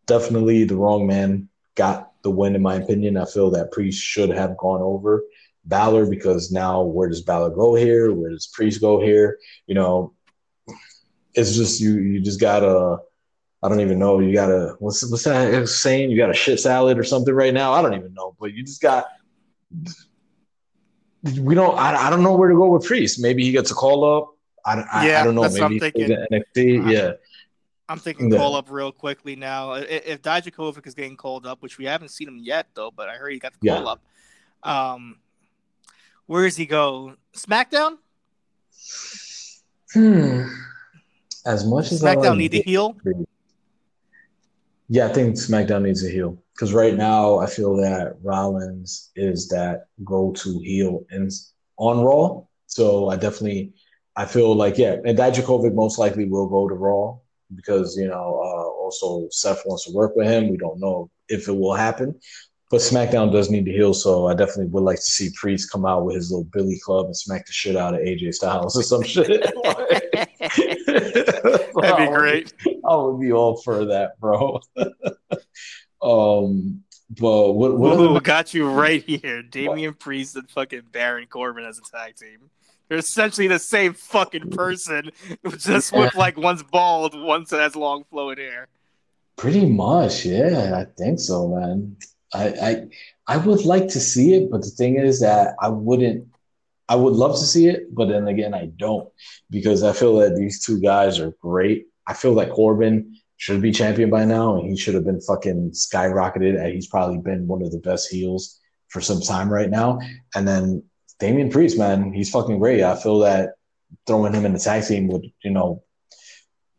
definitely 0.05 0.63
the 0.63 0.75
wrong 0.75 1.07
man 1.07 1.49
got 1.75 2.11
the 2.23 2.29
win, 2.29 2.55
in 2.55 2.61
my 2.61 2.75
opinion. 2.75 3.17
I 3.17 3.25
feel 3.25 3.49
that 3.51 3.71
Priest 3.71 4.01
should 4.03 4.29
have 4.29 4.57
gone 4.57 4.81
over 4.81 5.23
Balor 5.65 6.07
because 6.07 6.51
now 6.51 6.81
where 6.81 7.09
does 7.09 7.21
Balor 7.21 7.51
go 7.51 7.75
here? 7.75 8.13
Where 8.13 8.31
does 8.31 8.47
Priest 8.47 8.81
go 8.81 9.01
here? 9.01 9.39
You 9.67 9.75
know, 9.75 10.13
it's 11.33 11.55
just 11.55 11.79
you. 11.79 11.97
You 11.99 12.21
just 12.21 12.39
gotta. 12.39 12.97
I 13.63 13.69
don't 13.69 13.81
even 13.81 13.99
know. 13.99 14.19
You 14.19 14.33
gotta. 14.33 14.75
What's 14.79 15.09
what's 15.09 15.23
that 15.23 15.67
saying? 15.69 16.11
You 16.11 16.17
got 16.17 16.31
a 16.31 16.35
shit 16.35 16.59
salad 16.59 16.97
or 16.97 17.03
something 17.03 17.33
right 17.33 17.53
now? 17.53 17.73
I 17.73 17.81
don't 17.81 17.93
even 17.93 18.13
know. 18.13 18.35
But 18.39 18.53
you 18.53 18.63
just 18.63 18.81
got 18.81 19.05
we 21.39 21.55
don't. 21.55 21.77
I, 21.77 22.07
I 22.07 22.09
don't 22.09 22.23
know 22.23 22.35
where 22.35 22.49
to 22.49 22.55
go 22.55 22.69
with 22.69 22.85
Priest. 22.85 23.21
Maybe 23.21 23.43
he 23.43 23.51
gets 23.51 23.71
a 23.71 23.73
call 23.73 24.03
up. 24.03 24.35
I, 24.65 24.81
I, 24.91 25.07
yeah, 25.07 25.21
I 25.21 25.23
don't 25.23 25.35
know. 25.35 25.43
Maybe 25.43 25.61
I'm 25.61 25.79
thinking. 25.79 26.09
NXT. 26.31 26.91
Yeah. 26.91 27.11
I'm 27.89 27.99
thinking 27.99 28.31
yeah. 28.31 28.37
call 28.37 28.55
up 28.55 28.71
real 28.71 28.91
quickly 28.91 29.35
now. 29.35 29.73
If 29.73 30.21
Dijakovic 30.21 30.87
is 30.87 30.93
getting 30.93 31.17
called 31.17 31.45
up, 31.45 31.61
which 31.61 31.77
we 31.77 31.85
haven't 31.85 32.09
seen 32.09 32.27
him 32.27 32.37
yet 32.37 32.67
though, 32.73 32.89
but 32.89 33.09
I 33.09 33.15
heard 33.15 33.33
he 33.33 33.39
got 33.39 33.51
the 33.51 33.67
call 33.67 33.83
yeah. 33.83 33.89
up. 33.89 34.01
Um, 34.63 35.19
where 36.25 36.45
does 36.45 36.55
he 36.55 36.65
go? 36.65 37.15
SmackDown. 37.35 37.97
Hmm. 39.93 40.43
As 41.45 41.65
much 41.65 41.91
as 41.91 42.01
SmackDown 42.01 42.37
need 42.37 42.51
to 42.53 42.61
heal. 42.61 42.95
Yeah, 44.93 45.07
I 45.07 45.13
think 45.13 45.35
SmackDown 45.37 45.83
needs 45.83 46.05
a 46.05 46.09
heel 46.09 46.37
because 46.53 46.73
right 46.73 46.95
now 46.95 47.39
I 47.39 47.45
feel 47.45 47.77
that 47.77 48.17
Rollins 48.21 49.09
is 49.15 49.47
that 49.47 49.85
go-to 50.03 50.59
heel 50.59 51.05
in 51.11 51.29
on 51.77 52.01
Raw. 52.01 52.41
So 52.65 53.07
I 53.07 53.15
definitely 53.15 53.71
I 54.17 54.25
feel 54.25 54.53
like 54.53 54.77
yeah, 54.77 54.97
and 55.05 55.17
Dijakovic 55.17 55.73
most 55.73 55.97
likely 55.97 56.25
will 56.25 56.49
go 56.49 56.67
to 56.67 56.75
Raw 56.75 57.17
because 57.55 57.95
you 57.95 58.09
know 58.09 58.41
uh, 58.43 58.67
also 58.83 59.29
Seth 59.31 59.63
wants 59.65 59.85
to 59.85 59.93
work 59.93 60.13
with 60.17 60.27
him. 60.27 60.49
We 60.49 60.57
don't 60.57 60.81
know 60.81 61.09
if 61.29 61.47
it 61.47 61.53
will 61.53 61.73
happen, 61.73 62.19
but 62.69 62.81
SmackDown 62.81 63.31
does 63.31 63.49
need 63.49 63.63
to 63.67 63.71
heal. 63.71 63.93
So 63.93 64.27
I 64.27 64.33
definitely 64.33 64.73
would 64.73 64.83
like 64.83 64.97
to 64.97 65.03
see 65.03 65.31
Priest 65.39 65.71
come 65.71 65.85
out 65.85 66.03
with 66.03 66.15
his 66.15 66.31
little 66.31 66.49
Billy 66.51 66.81
Club 66.83 67.05
and 67.05 67.15
smack 67.15 67.45
the 67.45 67.53
shit 67.53 67.77
out 67.77 67.93
of 67.93 68.01
AJ 68.01 68.33
Styles 68.33 68.77
or 68.77 68.83
some 68.83 69.03
shit. 69.03 69.41
That'd 71.81 72.09
be 72.09 72.15
great. 72.15 72.53
I 72.87 72.95
would 72.95 73.19
be 73.19 73.31
all 73.31 73.57
for 73.57 73.85
that, 73.85 74.19
bro. 74.19 74.59
um, 76.01 76.83
but 77.19 77.51
what 77.53 77.77
what 77.77 77.99
Ooh, 77.99 78.19
got 78.21 78.53
you 78.53 78.69
right 78.69 79.03
here? 79.03 79.43
Damian 79.49 79.93
Priest 79.93 80.35
and 80.35 80.49
fucking 80.49 80.83
Baron 80.91 81.27
Corbin 81.27 81.65
as 81.65 81.77
a 81.77 81.81
tag 81.81 82.15
team. 82.15 82.49
They're 82.87 82.97
essentially 82.97 83.47
the 83.47 83.59
same 83.59 83.93
fucking 83.93 84.49
person, 84.51 85.11
just 85.57 85.93
look 85.93 86.13
like 86.13 86.35
one's 86.35 86.61
bald, 86.61 87.17
one 87.17 87.45
has 87.49 87.73
long 87.73 88.03
flowing 88.09 88.37
hair. 88.37 88.67
Pretty 89.37 89.65
much, 89.65 90.25
yeah, 90.25 90.73
I 90.75 90.85
think 90.97 91.21
so, 91.21 91.47
man. 91.47 91.95
I, 92.33 92.47
I 92.47 92.87
I 93.27 93.37
would 93.37 93.63
like 93.65 93.87
to 93.89 93.99
see 93.99 94.33
it, 94.33 94.51
but 94.51 94.61
the 94.61 94.69
thing 94.69 94.97
is 94.97 95.21
that 95.21 95.55
I 95.61 95.69
wouldn't. 95.69 96.27
I 96.91 96.95
would 96.95 97.13
love 97.13 97.39
to 97.39 97.45
see 97.45 97.67
it, 97.67 97.95
but 97.95 98.09
then 98.09 98.27
again, 98.27 98.53
I 98.53 98.65
don't 98.65 99.07
because 99.49 99.81
I 99.81 99.93
feel 99.93 100.17
that 100.17 100.35
these 100.35 100.61
two 100.61 100.81
guys 100.81 101.21
are 101.21 101.33
great. 101.39 101.85
I 102.05 102.13
feel 102.13 102.35
that 102.35 102.51
Corbin 102.51 103.15
should 103.37 103.61
be 103.61 103.71
champion 103.71 104.09
by 104.09 104.25
now, 104.25 104.57
and 104.57 104.69
he 104.69 104.75
should 104.75 104.95
have 104.95 105.05
been 105.05 105.21
fucking 105.21 105.71
skyrocketed. 105.71 106.59
And 106.59 106.73
he's 106.73 106.87
probably 106.87 107.19
been 107.19 107.47
one 107.47 107.61
of 107.61 107.71
the 107.71 107.77
best 107.77 108.09
heels 108.09 108.59
for 108.89 108.99
some 108.99 109.21
time 109.21 109.49
right 109.49 109.69
now. 109.69 109.99
And 110.35 110.45
then 110.45 110.83
Damian 111.17 111.49
Priest, 111.49 111.77
man, 111.77 112.11
he's 112.11 112.29
fucking 112.29 112.59
great. 112.59 112.83
I 112.83 112.97
feel 112.97 113.19
that 113.19 113.51
throwing 114.05 114.33
him 114.33 114.45
in 114.45 114.51
the 114.51 114.59
tag 114.59 114.85
team 114.85 115.07
would, 115.07 115.25
you 115.45 115.51
know, 115.51 115.83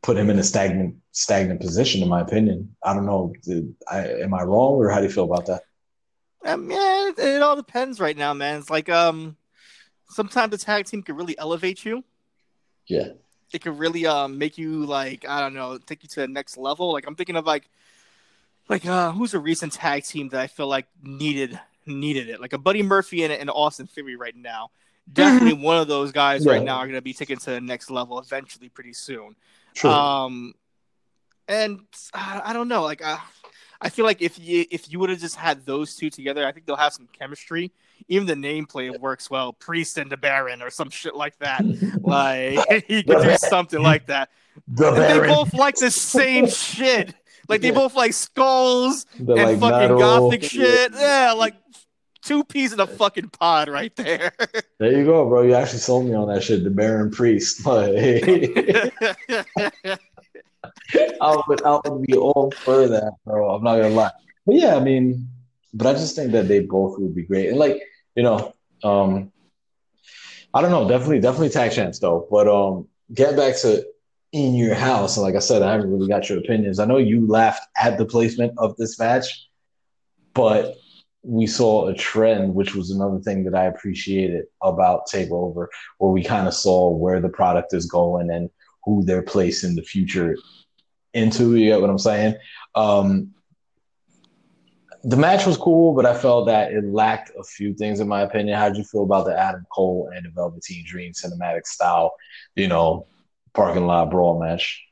put 0.03 0.19
him 0.19 0.29
in 0.29 0.39
a 0.39 0.45
stagnant 0.45 0.97
stagnant 1.13 1.63
position, 1.63 2.03
in 2.03 2.11
my 2.11 2.21
opinion. 2.21 2.77
I 2.85 2.93
don't 2.93 3.07
know. 3.07 3.33
Did, 3.45 3.75
I, 3.91 4.09
am 4.09 4.35
I 4.35 4.43
wrong, 4.43 4.75
or 4.75 4.91
how 4.91 4.99
do 4.99 5.07
you 5.07 5.11
feel 5.11 5.25
about 5.25 5.47
that? 5.47 5.63
Um, 6.45 6.71
yeah, 6.71 7.09
it, 7.09 7.19
it 7.19 7.43
all 7.43 7.57
depends 7.57 7.99
right 7.99 8.17
now, 8.17 8.35
man. 8.35 8.59
It's 8.59 8.69
like 8.69 8.91
um, 8.91 9.39
sometimes 10.13 10.51
the 10.51 10.59
tag 10.59 10.87
team 10.87 11.03
can 11.03 11.17
really 11.17 11.39
elevate 11.39 11.85
you. 11.85 12.05
Yeah 12.87 13.09
it 13.53 13.61
can 13.61 13.77
really 13.77 14.07
um 14.07 14.39
make 14.39 14.59
you 14.59 14.85
like 14.85 15.27
I 15.29 15.41
don't 15.41 15.55
know 15.55 15.79
take 15.79 16.03
you 16.03 16.09
to 16.11 16.21
the 16.21 16.29
next 16.29 16.57
level. 16.57 16.93
Like 16.93 17.07
I'm 17.07 17.15
thinking 17.15 17.37
of 17.37 17.47
like 17.47 17.69
like 18.69 18.87
uh 18.87 19.13
who's 19.13 19.35
a 19.35 19.39
recent 19.39 19.73
tag 19.73 20.05
team 20.05 20.29
that 20.31 20.41
I 20.41 20.47
feel 20.47 20.67
like 20.67 20.87
needed 21.03 21.59
needed 21.87 22.29
it 22.29 22.41
like 22.41 22.53
a 22.53 22.59
Buddy 22.59 22.83
Murphy 22.83 23.25
and, 23.25 23.33
and 23.33 23.51
Austin 23.51 23.87
Theory 23.87 24.17
right 24.17 24.37
now. 24.37 24.71
Definitely 25.13 25.55
one 25.55 25.79
of 25.79 25.89
those 25.89 26.13
guys 26.13 26.45
yeah. 26.45 26.53
right 26.53 26.63
now 26.63 26.77
are 26.77 26.87
going 26.87 26.95
to 26.95 27.03
be 27.03 27.13
taken 27.13 27.37
to 27.37 27.51
the 27.51 27.61
next 27.61 27.91
level 27.91 28.21
eventually 28.21 28.69
pretty 28.69 28.93
soon. 28.93 29.35
Sure. 29.75 29.91
Um, 29.91 30.55
and 31.49 31.81
uh, 32.15 32.41
I 32.45 32.53
don't 32.53 32.69
know, 32.69 32.85
like 32.85 33.05
uh, 33.05 33.19
I 33.81 33.89
feel 33.89 34.05
like 34.05 34.23
if 34.23 34.39
you 34.39 34.65
if 34.71 34.93
you 34.93 35.01
would 35.01 35.11
have 35.11 35.19
just 35.19 35.35
had 35.35 35.67
those 35.67 35.97
two 35.97 36.09
together, 36.09 36.47
I 36.47 36.53
think 36.53 36.67
they'll 36.67 36.77
have 36.77 36.93
some 36.93 37.09
chemistry 37.13 37.73
even 38.09 38.27
the 38.27 38.35
nameplate 38.35 38.99
works 39.01 39.31
well. 39.31 39.53
Priest 39.53 39.99
and 39.99 40.11
the 40.11 40.17
Baron 40.17 40.63
or 40.63 40.71
some 40.71 40.91
shit 40.91 41.15
like 41.15 41.39
that. 41.39 41.65
like 42.03 42.85
he 42.87 43.03
could 43.03 43.23
do 43.23 43.37
something 43.37 43.81
like 43.81 44.07
that. 44.07 44.31
The 44.69 44.91
they 44.91 45.21
both 45.21 45.55
like 45.55 45.77
the 45.77 45.91
same 45.91 46.49
shit. 46.49 47.15
Like 47.49 47.61
they 47.61 47.69
yeah. 47.69 47.75
both 47.75 47.95
like 47.95 48.13
skulls 48.13 49.07
They're 49.19 49.37
and 49.37 49.61
like 49.61 49.61
fucking 49.61 49.97
metal. 49.97 49.99
gothic 49.99 50.45
shit. 50.45 50.93
Yeah, 50.93 51.35
like 51.37 51.55
two 52.23 52.45
peas 52.45 52.73
in 52.73 52.81
a 52.81 52.87
fucking 52.87 53.29
pod 53.31 53.69
right 53.69 53.95
there. 53.97 54.33
there 54.79 54.93
you 54.93 55.05
go, 55.05 55.29
bro. 55.29 55.43
You 55.43 55.55
actually 55.55 55.81
sold 55.81 56.07
me 56.07 56.15
on 56.15 56.29
that 56.29 56.43
shit. 56.43 56.65
The 56.65 56.71
Baron 56.71 57.11
Priest. 57.11 57.67
I 57.67 57.89
would, 61.49 61.63
I 61.63 61.81
would 61.85 62.03
be 62.03 62.17
all 62.17 62.51
for 62.53 62.89
that, 62.89 63.13
bro. 63.25 63.55
I'm 63.55 63.65
not 63.65 63.77
gonna 63.77 63.91
lie. 63.91 64.11
But 64.47 64.57
yeah, 64.57 64.77
I 64.77 64.81
mean, 64.81 65.29
but 65.75 65.87
I 65.87 65.93
just 65.93 66.17
think 66.17 66.33
that 66.33 66.49
they 66.49 66.61
both 66.61 66.99
would 66.99 67.15
be 67.15 67.23
great. 67.23 67.49
And 67.49 67.59
like, 67.59 67.81
you 68.15 68.23
know, 68.23 68.55
um, 68.83 69.33
I 70.55 70.61
don't 70.61 70.71
know, 70.71 70.89
definitely, 70.89 71.21
definitely 71.21 71.51
tag 71.51 71.73
chance 71.73 71.99
though. 71.99 72.27
But 72.31 72.49
um, 72.49 72.89
get 73.13 73.37
back 73.37 73.57
to 73.63 73.85
in 74.33 74.55
your 74.55 74.75
house. 74.75 75.17
And 75.17 75.25
like 75.25 75.37
I 75.37 75.41
said, 75.41 75.63
I 75.63 75.73
haven't 75.73 75.91
really 75.91 76.09
got 76.09 76.29
your 76.29 76.39
opinions. 76.39 76.79
I 76.79 76.87
know 76.87 76.97
you 76.97 77.27
laughed 77.27 77.63
at 77.77 77.99
the 77.99 78.07
placement 78.07 78.55
of 78.57 78.77
this 78.77 78.99
match, 78.99 79.49
but 80.35 80.77
we 81.23 81.47
saw 81.47 81.89
a 81.89 81.95
trend, 81.95 82.55
which 82.55 82.75
was 82.75 82.91
another 82.91 83.21
thing 83.21 83.45
that 83.45 83.55
I 83.55 83.67
appreciated 83.67 84.47
about 84.63 85.07
Takeover, 85.07 85.67
where 85.99 86.11
we 86.11 86.25
kind 86.25 86.49
of 86.49 86.55
saw 86.55 86.89
where 86.91 87.21
the 87.21 87.29
product 87.29 87.75
is 87.75 87.87
going 87.87 88.31
and 88.31 88.51
who 88.85 89.05
they're 89.05 89.23
placing 89.23 89.77
the 89.77 89.83
future 89.83 90.37
into. 91.15 91.55
You 91.55 91.71
get 91.71 91.81
what 91.81 91.91
I'm 91.91 91.99
saying? 91.99 92.37
Um, 92.75 93.35
the 95.05 95.17
match 95.17 95.47
was 95.47 95.57
cool, 95.57 95.95
but 95.95 96.07
I 96.07 96.17
felt 96.17 96.47
that 96.47 96.73
it 96.73 96.85
lacked 96.85 97.33
a 97.39 97.43
few 97.43 97.75
things, 97.75 98.01
in 98.01 98.09
my 98.09 98.23
opinion. 98.23 98.57
How'd 98.57 98.77
you 98.77 98.85
feel 98.85 99.03
about 99.03 99.27
the 99.27 99.37
Adam 99.37 99.67
Cole 99.73 100.11
and 100.15 100.25
the 100.25 100.31
Velveteen 100.31 100.85
Dream 100.87 101.13
cinematic 101.13 101.67
style, 101.67 102.15
you 102.55 102.69
know, 102.69 103.07
parking 103.53 103.87
lot 103.87 104.11
brawl 104.11 104.41
match? 104.41 104.83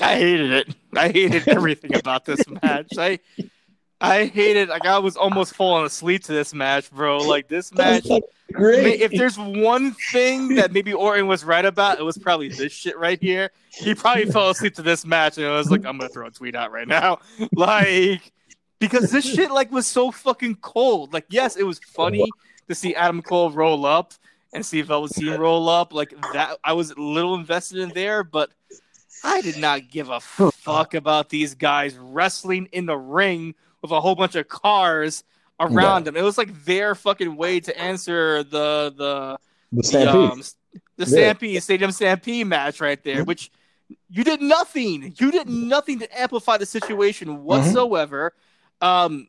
I 0.00 0.16
hated 0.16 0.50
it. 0.50 0.74
I 0.94 1.08
hated 1.08 1.48
everything 1.48 1.94
about 1.94 2.24
this 2.24 2.42
match. 2.62 2.92
I 2.98 3.18
I 4.00 4.26
hated 4.26 4.68
like 4.68 4.86
I 4.86 4.98
was 4.98 5.16
almost 5.16 5.54
falling 5.54 5.84
asleep 5.84 6.24
to 6.24 6.32
this 6.32 6.54
match, 6.54 6.90
bro. 6.90 7.18
Like 7.18 7.48
this 7.48 7.72
match 7.74 8.06
Great. 8.52 9.00
if 9.00 9.12
there's 9.12 9.38
one 9.38 9.94
thing 10.10 10.56
that 10.56 10.72
maybe 10.72 10.92
Orton 10.92 11.26
was 11.26 11.44
right 11.44 11.64
about, 11.64 11.98
it 11.98 12.02
was 12.02 12.18
probably 12.18 12.48
this 12.48 12.72
shit 12.72 12.98
right 12.98 13.20
here. 13.20 13.50
He 13.70 13.94
probably 13.94 14.26
fell 14.26 14.50
asleep 14.50 14.74
to 14.76 14.82
this 14.82 15.04
match 15.04 15.38
and 15.38 15.46
I 15.46 15.56
was 15.56 15.70
like, 15.70 15.84
I'm 15.84 15.98
gonna 15.98 16.08
throw 16.08 16.26
a 16.26 16.30
tweet 16.30 16.54
out 16.54 16.72
right 16.72 16.88
now. 16.88 17.18
Like 17.52 18.32
because 18.80 19.10
this 19.10 19.24
shit 19.24 19.50
like 19.50 19.70
was 19.70 19.86
so 19.86 20.10
fucking 20.10 20.56
cold. 20.56 21.12
Like, 21.12 21.26
yes, 21.28 21.56
it 21.56 21.62
was 21.64 21.78
funny 21.78 22.28
to 22.68 22.74
see 22.74 22.94
Adam 22.94 23.22
Cole 23.22 23.50
roll 23.50 23.86
up 23.86 24.14
and 24.52 24.64
see 24.66 24.82
Velveteen 24.82 25.38
roll 25.38 25.68
up. 25.68 25.92
Like 25.92 26.10
that 26.32 26.56
I 26.64 26.72
was 26.72 26.90
a 26.90 27.00
little 27.00 27.34
invested 27.34 27.78
in 27.78 27.90
there, 27.90 28.24
but 28.24 28.50
I 29.22 29.40
did 29.42 29.58
not 29.58 29.90
give 29.90 30.08
a 30.08 30.18
fuck 30.20 30.94
about 30.94 31.28
these 31.28 31.54
guys 31.54 31.96
wrestling 31.96 32.68
in 32.72 32.86
the 32.86 32.96
ring 32.96 33.54
with 33.82 33.90
a 33.90 34.00
whole 34.00 34.14
bunch 34.14 34.34
of 34.34 34.48
cars 34.48 35.22
around 35.60 36.04
them. 36.06 36.16
It 36.16 36.22
was 36.22 36.38
like 36.38 36.64
their 36.64 36.94
fucking 36.94 37.36
way 37.36 37.60
to 37.60 37.78
answer 37.78 38.42
the 38.42 38.92
the 38.96 39.38
the 39.72 39.82
Stampede. 39.84 40.30
um, 40.32 40.42
the 40.96 41.06
Stampede 41.06 41.62
Stadium 41.62 41.92
Stampede 41.92 42.46
match 42.46 42.80
right 42.80 43.02
there, 43.04 43.24
which 43.24 43.50
you 44.10 44.24
did 44.24 44.40
nothing. 44.40 45.14
You 45.18 45.30
did 45.30 45.48
nothing 45.48 45.98
to 46.00 46.20
amplify 46.20 46.56
the 46.56 46.66
situation 46.66 47.44
whatsoever. 47.44 48.32
Um, 48.80 49.28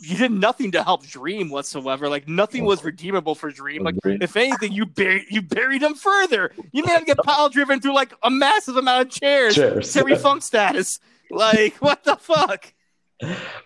you 0.00 0.16
did 0.16 0.30
nothing 0.30 0.72
to 0.72 0.82
help 0.82 1.04
Dream 1.04 1.50
whatsoever. 1.50 2.08
Like 2.08 2.28
nothing 2.28 2.64
was 2.64 2.84
redeemable 2.84 3.34
for 3.34 3.50
Dream. 3.50 3.82
Like 3.82 3.96
if 4.04 4.36
anything, 4.36 4.72
you 4.72 4.86
buried 4.86 5.26
you 5.30 5.42
buried 5.42 5.82
him 5.82 5.94
further. 5.94 6.52
You 6.72 6.84
made 6.84 6.98
him 6.98 7.04
get 7.04 7.18
pile 7.18 7.48
driven 7.48 7.80
through 7.80 7.94
like 7.94 8.12
a 8.22 8.30
massive 8.30 8.76
amount 8.76 9.08
of 9.08 9.12
chairs. 9.12 9.56
Chairs. 9.56 9.92
Terry 9.92 10.16
Funk 10.16 10.42
status. 10.42 11.00
Like 11.30 11.74
what 11.80 12.04
the 12.04 12.16
fuck? 12.16 12.72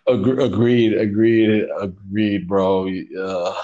Agreed, 0.06 0.94
agreed, 0.94 1.68
agreed, 1.78 2.48
bro. 2.48 2.89
Uh, 2.89 3.55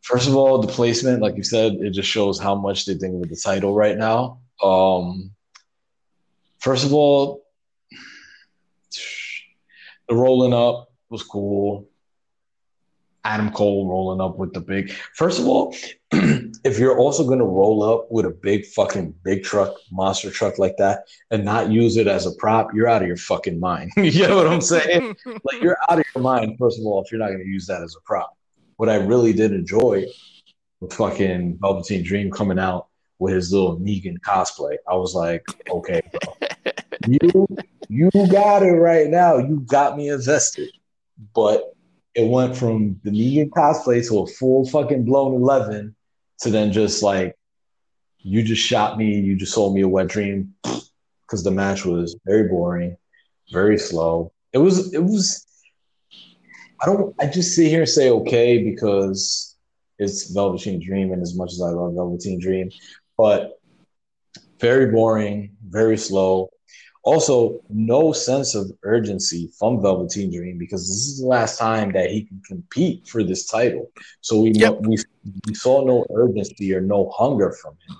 first 0.00 0.28
of 0.28 0.34
all, 0.34 0.58
the 0.58 0.66
placement, 0.66 1.22
like 1.22 1.36
you 1.36 1.44
said, 1.44 1.74
it 1.74 1.90
just 1.90 2.08
shows 2.08 2.40
how 2.40 2.56
much 2.56 2.86
they 2.86 2.94
think 2.94 3.20
with 3.20 3.30
the 3.30 3.36
title 3.36 3.74
right 3.74 3.96
now. 3.96 4.40
Um, 4.60 5.30
first 6.58 6.84
of 6.84 6.92
all, 6.92 7.44
the 10.08 10.14
rolling 10.14 10.52
up 10.52 10.90
was 11.10 11.22
cool. 11.22 11.88
Adam 13.24 13.50
Cole 13.52 13.88
rolling 13.88 14.20
up 14.20 14.36
with 14.36 14.52
the 14.52 14.60
big. 14.60 14.90
First 15.14 15.38
of 15.38 15.46
all, 15.46 15.74
if 16.12 16.78
you're 16.78 16.98
also 16.98 17.24
going 17.24 17.38
to 17.38 17.44
roll 17.44 17.82
up 17.82 18.10
with 18.10 18.26
a 18.26 18.30
big 18.30 18.66
fucking 18.66 19.14
big 19.22 19.44
truck, 19.44 19.74
monster 19.92 20.30
truck 20.30 20.58
like 20.58 20.76
that, 20.78 21.04
and 21.30 21.44
not 21.44 21.70
use 21.70 21.96
it 21.96 22.08
as 22.08 22.26
a 22.26 22.32
prop, 22.32 22.74
you're 22.74 22.88
out 22.88 23.02
of 23.02 23.08
your 23.08 23.16
fucking 23.16 23.60
mind. 23.60 23.92
you 23.96 24.26
know 24.26 24.36
what 24.36 24.48
I'm 24.48 24.60
saying? 24.60 25.16
like 25.26 25.62
you're 25.62 25.76
out 25.88 26.00
of 26.00 26.04
your 26.14 26.22
mind. 26.22 26.56
First 26.58 26.80
of 26.80 26.86
all, 26.86 27.02
if 27.02 27.12
you're 27.12 27.20
not 27.20 27.28
going 27.28 27.40
to 27.40 27.46
use 27.46 27.66
that 27.66 27.82
as 27.82 27.94
a 27.94 28.00
prop. 28.04 28.36
What 28.76 28.88
I 28.88 28.96
really 28.96 29.32
did 29.32 29.52
enjoy 29.52 30.06
was 30.80 30.94
fucking 30.94 31.58
Velveteen 31.60 32.02
Dream 32.02 32.30
coming 32.30 32.58
out 32.58 32.88
with 33.20 33.34
his 33.34 33.52
little 33.52 33.78
Negan 33.78 34.18
cosplay. 34.18 34.76
I 34.88 34.94
was 34.96 35.14
like, 35.14 35.44
okay, 35.70 36.02
bro, 36.10 36.48
you 37.06 37.46
you 37.92 38.10
got 38.30 38.62
it 38.62 38.72
right 38.72 39.08
now. 39.08 39.36
You 39.36 39.60
got 39.60 39.96
me 39.96 40.08
invested, 40.08 40.70
but 41.34 41.74
it 42.14 42.28
went 42.28 42.56
from 42.56 43.00
the 43.04 43.10
Negan 43.10 43.50
cosplay 43.50 44.06
to 44.08 44.20
a 44.20 44.26
full 44.26 44.66
fucking 44.66 45.04
blown 45.04 45.34
eleven 45.34 45.94
to 46.40 46.50
then 46.50 46.72
just 46.72 47.02
like 47.02 47.36
you 48.18 48.42
just 48.42 48.62
shot 48.62 48.96
me, 48.96 49.18
you 49.18 49.36
just 49.36 49.52
sold 49.52 49.74
me 49.74 49.82
a 49.82 49.88
wet 49.88 50.08
dream 50.08 50.54
because 51.26 51.44
the 51.44 51.50
match 51.50 51.84
was 51.84 52.16
very 52.24 52.48
boring, 52.48 52.96
very 53.52 53.78
slow. 53.78 54.32
It 54.52 54.58
was 54.58 54.94
it 54.94 55.02
was 55.02 55.46
I 56.80 56.86
don't 56.86 57.14
I 57.20 57.26
just 57.26 57.54
sit 57.54 57.68
here 57.68 57.80
and 57.80 57.88
say 57.88 58.10
okay 58.10 58.62
because 58.62 59.56
it's 59.98 60.32
Velveteen 60.32 60.80
Dream 60.84 61.12
and 61.12 61.22
as 61.22 61.36
much 61.36 61.52
as 61.52 61.60
I 61.60 61.68
love 61.68 61.94
Velveteen 61.94 62.40
Dream, 62.40 62.70
but 63.18 63.60
very 64.58 64.86
boring, 64.86 65.56
very 65.68 65.96
slow. 65.96 66.48
Also, 67.04 67.60
no 67.68 68.12
sense 68.12 68.54
of 68.54 68.70
urgency 68.84 69.50
from 69.58 69.82
Velveteen 69.82 70.32
Dream 70.32 70.56
because 70.56 70.86
this 70.86 71.08
is 71.08 71.20
the 71.20 71.26
last 71.26 71.58
time 71.58 71.92
that 71.92 72.10
he 72.10 72.22
can 72.22 72.40
compete 72.46 73.08
for 73.08 73.24
this 73.24 73.46
title. 73.46 73.90
So 74.20 74.40
we 74.40 74.52
Yep. 74.52 74.78
we, 74.80 74.98
we 75.46 75.54
saw 75.54 75.84
no 75.84 76.06
urgency 76.14 76.72
or 76.74 76.80
no 76.80 77.10
hunger 77.10 77.52
from 77.60 77.72
him. 77.86 77.96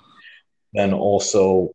And 0.75 0.93
also, 0.93 1.71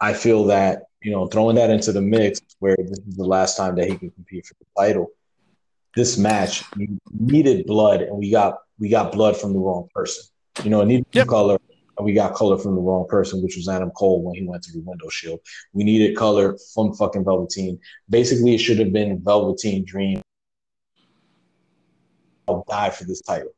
I 0.00 0.14
feel 0.14 0.44
that 0.46 0.84
you 1.02 1.10
know 1.10 1.26
throwing 1.26 1.56
that 1.56 1.70
into 1.70 1.90
the 1.92 2.00
mix 2.00 2.40
where 2.60 2.76
this 2.78 2.98
is 3.08 3.16
the 3.16 3.24
last 3.24 3.56
time 3.56 3.74
that 3.76 3.88
he 3.88 3.96
can 3.96 4.10
compete 4.10 4.46
for 4.46 4.54
the 4.60 4.66
title. 4.80 5.08
This 5.96 6.16
match 6.16 6.62
needed 7.12 7.66
blood, 7.66 8.02
and 8.02 8.16
we 8.16 8.30
got 8.30 8.58
we 8.78 8.88
got 8.88 9.12
blood 9.12 9.36
from 9.36 9.52
the 9.52 9.58
wrong 9.58 9.88
person. 9.94 10.24
You 10.62 10.70
know, 10.70 10.80
it 10.82 10.86
needed 10.86 11.06
Yep. 11.12 11.26
color, 11.26 11.58
we 12.00 12.12
got 12.12 12.34
color 12.34 12.58
from 12.58 12.74
the 12.74 12.80
wrong 12.80 13.06
person, 13.08 13.42
which 13.42 13.56
was 13.56 13.68
Adam 13.68 13.90
Cole 13.90 14.22
when 14.22 14.34
he 14.34 14.44
went 14.44 14.62
to 14.64 14.72
the 14.72 14.80
window 14.80 15.08
shield. 15.08 15.40
We 15.72 15.84
needed 15.84 16.16
color 16.16 16.56
from 16.74 16.94
fucking 16.94 17.24
Velveteen. 17.24 17.78
Basically, 18.08 18.54
it 18.54 18.58
should 18.58 18.78
have 18.78 18.92
been 18.92 19.20
Velveteen 19.22 19.84
Dream. 19.84 20.22
I'll 22.48 22.64
die 22.68 22.90
for 22.90 23.04
this 23.04 23.20
title. 23.20 23.52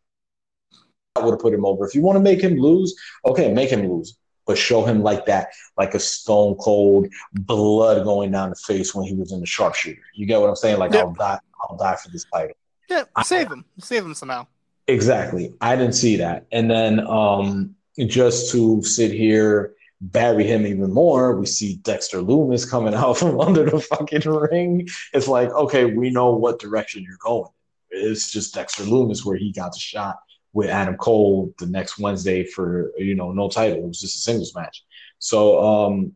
I 1.16 1.20
would 1.24 1.32
have 1.32 1.40
put 1.40 1.54
him 1.54 1.64
over. 1.64 1.86
If 1.86 1.94
you 1.94 2.02
want 2.02 2.16
to 2.16 2.20
make 2.20 2.40
him 2.40 2.56
lose, 2.56 2.94
okay, 3.24 3.52
make 3.52 3.70
him 3.70 3.88
lose. 3.88 4.16
But 4.46 4.58
show 4.58 4.84
him 4.84 5.02
like 5.02 5.24
that, 5.26 5.48
like 5.78 5.94
a 5.94 5.98
stone 5.98 6.56
cold 6.56 7.06
blood 7.32 8.04
going 8.04 8.30
down 8.30 8.50
the 8.50 8.56
face 8.56 8.94
when 8.94 9.06
he 9.06 9.14
was 9.14 9.32
in 9.32 9.40
the 9.40 9.46
sharpshooter. 9.46 10.02
You 10.14 10.26
get 10.26 10.38
what 10.38 10.50
I'm 10.50 10.56
saying? 10.56 10.78
Like 10.78 10.92
Yep. 10.92 11.02
I'll 11.02 11.12
die, 11.14 11.38
I'll 11.62 11.76
die 11.78 11.96
for 11.96 12.10
this 12.10 12.26
title. 12.30 12.54
Yeah, 12.90 13.04
save 13.22 13.50
him. 13.50 13.64
Save 13.78 14.04
him 14.04 14.12
somehow. 14.12 14.46
Exactly. 14.86 15.54
I 15.62 15.76
didn't 15.76 15.94
see 15.94 16.16
that. 16.16 16.44
And 16.52 16.70
then 16.70 17.00
um 17.06 17.74
just 17.98 18.50
to 18.52 18.82
sit 18.82 19.12
here, 19.12 19.74
bury 20.00 20.44
him 20.44 20.66
even 20.66 20.92
more, 20.92 21.36
we 21.36 21.46
see 21.46 21.76
Dexter 21.76 22.18
Lumis 22.18 22.68
coming 22.68 22.94
out 22.94 23.18
from 23.18 23.40
under 23.40 23.68
the 23.68 23.80
fucking 23.80 24.28
ring. 24.30 24.88
It's 25.12 25.28
like, 25.28 25.50
okay, 25.50 25.84
we 25.84 26.10
know 26.10 26.34
what 26.34 26.58
direction 26.58 27.02
you're 27.02 27.16
going. 27.20 27.50
It's 27.90 28.30
just 28.32 28.54
Dexter 28.54 28.84
Lumis 28.84 29.24
where 29.24 29.36
he 29.36 29.52
got 29.52 29.72
the 29.72 29.78
shot 29.78 30.16
with 30.52 30.68
Adam 30.68 30.96
Cole 30.96 31.52
the 31.58 31.66
next 31.66 31.98
Wednesday 31.98 32.44
for 32.44 32.92
you 32.96 33.14
know 33.14 33.32
no 33.32 33.48
title. 33.48 33.78
It 33.78 33.88
was 33.88 34.00
just 34.00 34.16
a 34.16 34.20
singles 34.20 34.54
match. 34.54 34.84
So 35.18 35.62
um 35.62 36.12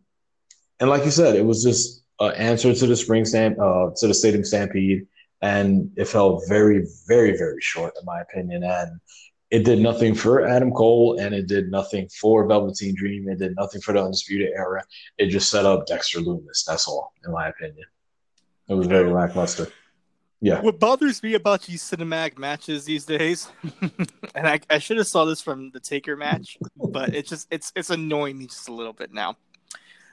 and 0.81 0.89
like 0.91 1.05
you 1.05 1.11
said, 1.11 1.35
it 1.37 1.45
was 1.45 1.63
just 1.63 2.03
an 2.21 2.33
answer 2.35 2.75
to 2.75 2.87
the 2.87 2.97
spring 2.97 3.25
stamp 3.25 3.59
uh 3.61 3.91
to 3.97 4.07
the 4.07 4.15
stadium 4.15 4.45
stampede 4.45 5.07
and 5.41 5.91
it 5.97 6.07
felt 6.07 6.45
very, 6.49 6.87
very, 7.07 7.37
very 7.37 7.61
short, 7.61 7.95
in 7.99 8.05
my 8.05 8.21
opinion. 8.21 8.65
And 8.65 9.01
it 9.51 9.65
did 9.65 9.79
nothing 9.81 10.15
for 10.15 10.47
Adam 10.47 10.71
Cole, 10.73 11.19
and 11.19 11.35
it 11.35 11.47
did 11.47 11.71
nothing 11.71 12.09
for 12.09 12.47
Velveteen 12.47 12.95
Dream. 12.95 13.29
It 13.29 13.39
did 13.39 13.57
nothing 13.57 13.81
for 13.81 13.93
the 13.95 14.03
Undisputed 14.03 14.51
Era. 14.55 14.85
It 15.17 15.29
just 15.29 15.51
set 15.51 15.65
up 15.65 15.87
Dexter 15.87 16.21
Lumis. 16.21 16.65
That's 16.67 16.87
all, 16.87 17.13
in 17.25 17.33
my 17.33 17.49
opinion. 17.49 17.87
It 18.69 18.75
was 18.75 18.87
very 18.87 19.11
lackluster. 19.11 19.69
Yeah, 20.41 20.61
What 20.61 20.79
bothers 20.79 21.21
me 21.21 21.35
about 21.35 21.63
these 21.63 21.83
cinematic 21.83 22.39
matches 22.39 22.85
these 22.85 23.05
days, 23.05 23.49
and 24.37 24.47
I, 24.47 24.61
I 24.71 24.79
should 24.79 24.99
have 24.99 25.09
saw 25.09 25.25
this 25.25 25.41
from 25.41 25.71
the 25.73 25.81
Taker 25.81 26.17
match, 26.17 26.57
but 26.77 27.13
it's 27.13 27.29
just 27.29 27.49
it's 27.51 27.73
it's 27.75 27.91
annoying 27.91 28.39
me 28.39 28.47
just 28.47 28.69
a 28.69 28.73
little 28.73 28.93
bit 28.93 29.13
now. 29.13 29.37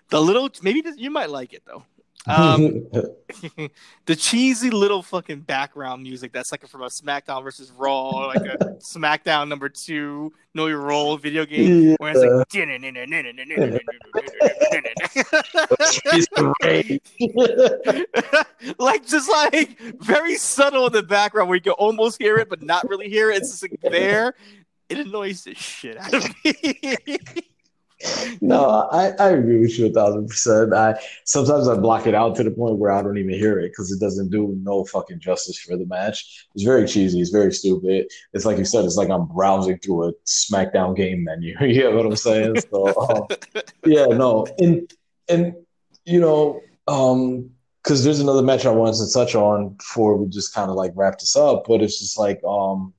The 0.09 0.19
little 0.19 0.49
maybe 0.63 0.81
this- 0.81 0.97
you 0.97 1.11
might 1.11 1.29
like 1.29 1.53
it 1.53 1.61
though. 1.67 1.83
Um, 2.27 2.87
the 4.05 4.15
cheesy 4.15 4.69
little 4.69 5.01
fucking 5.01 5.41
background 5.41 6.03
music 6.03 6.31
that's 6.31 6.51
like 6.51 6.65
from 6.67 6.81
a 6.83 6.87
SmackDown 6.87 7.43
versus 7.43 7.71
Raw, 7.71 8.11
or 8.11 8.27
like 8.27 8.45
a 8.45 8.77
SmackDown 8.95 9.47
number 9.47 9.69
two 9.69 10.33
Know 10.53 10.67
Your 10.67 10.81
Role 10.81 11.17
video 11.17 11.45
game, 11.45 11.95
where 11.99 12.13
it's 12.15 12.21
like. 12.21 12.47
like 18.79 19.05
just 19.05 19.29
like 19.29 19.79
very 20.01 20.35
subtle 20.35 20.87
in 20.87 20.93
the 20.93 21.03
background 21.03 21.49
where 21.49 21.55
you 21.55 21.61
can 21.61 21.73
almost 21.73 22.21
hear 22.21 22.37
it 22.37 22.49
but 22.49 22.61
not 22.61 22.87
really 22.89 23.09
hear 23.09 23.29
it. 23.31 23.37
It's 23.37 23.51
just 23.51 23.63
like 23.63 23.79
there. 23.81 24.33
It 24.87 24.99
annoys 24.99 25.43
the 25.43 25.55
shit 25.55 25.97
out 25.97 26.13
of 26.13 26.29
me. 26.43 27.54
No, 28.41 28.87
I, 28.91 29.11
I 29.19 29.29
agree 29.29 29.61
with 29.61 29.79
you 29.79 29.87
a 29.87 29.89
thousand 29.89 30.27
percent. 30.27 30.73
I 30.73 30.99
sometimes 31.23 31.67
I 31.67 31.75
block 31.75 32.07
it 32.07 32.13
out 32.15 32.35
to 32.35 32.43
the 32.43 32.51
point 32.51 32.77
where 32.77 32.91
I 32.91 33.01
don't 33.01 33.17
even 33.17 33.33
hear 33.33 33.59
it 33.59 33.69
because 33.69 33.91
it 33.91 33.99
doesn't 33.99 34.31
do 34.31 34.53
no 34.61 34.83
fucking 34.85 35.19
justice 35.19 35.57
for 35.59 35.77
the 35.77 35.85
match. 35.85 36.47
It's 36.53 36.63
very 36.63 36.87
cheesy. 36.87 37.21
It's 37.21 37.29
very 37.29 37.53
stupid. 37.53 38.07
It's 38.33 38.45
like 38.45 38.57
you 38.57 38.65
said. 38.65 38.85
It's 38.85 38.97
like 38.97 39.09
I'm 39.09 39.27
browsing 39.27 39.79
through 39.79 40.09
a 40.09 40.13
SmackDown 40.25 40.95
game 40.95 41.23
menu. 41.23 41.55
you 41.61 41.83
know 41.83 41.95
what 41.95 42.05
I'm 42.05 42.15
saying? 42.15 42.55
So 42.69 42.87
um, 42.99 43.61
yeah, 43.85 44.07
no, 44.07 44.45
and 44.59 44.91
and 45.29 45.55
you 46.03 46.19
know, 46.19 46.61
um, 46.87 47.49
because 47.83 48.03
there's 48.03 48.19
another 48.19 48.41
match 48.41 48.65
I 48.65 48.71
wanted 48.71 48.97
to 48.97 49.13
touch 49.13 49.35
on 49.35 49.69
before 49.69 50.17
we 50.17 50.27
just 50.27 50.53
kind 50.53 50.69
of 50.69 50.75
like 50.75 50.91
wrap 50.95 51.19
this 51.19 51.35
up, 51.35 51.65
but 51.67 51.81
it's 51.81 51.99
just 51.99 52.19
like 52.19 52.43
um 52.43 52.93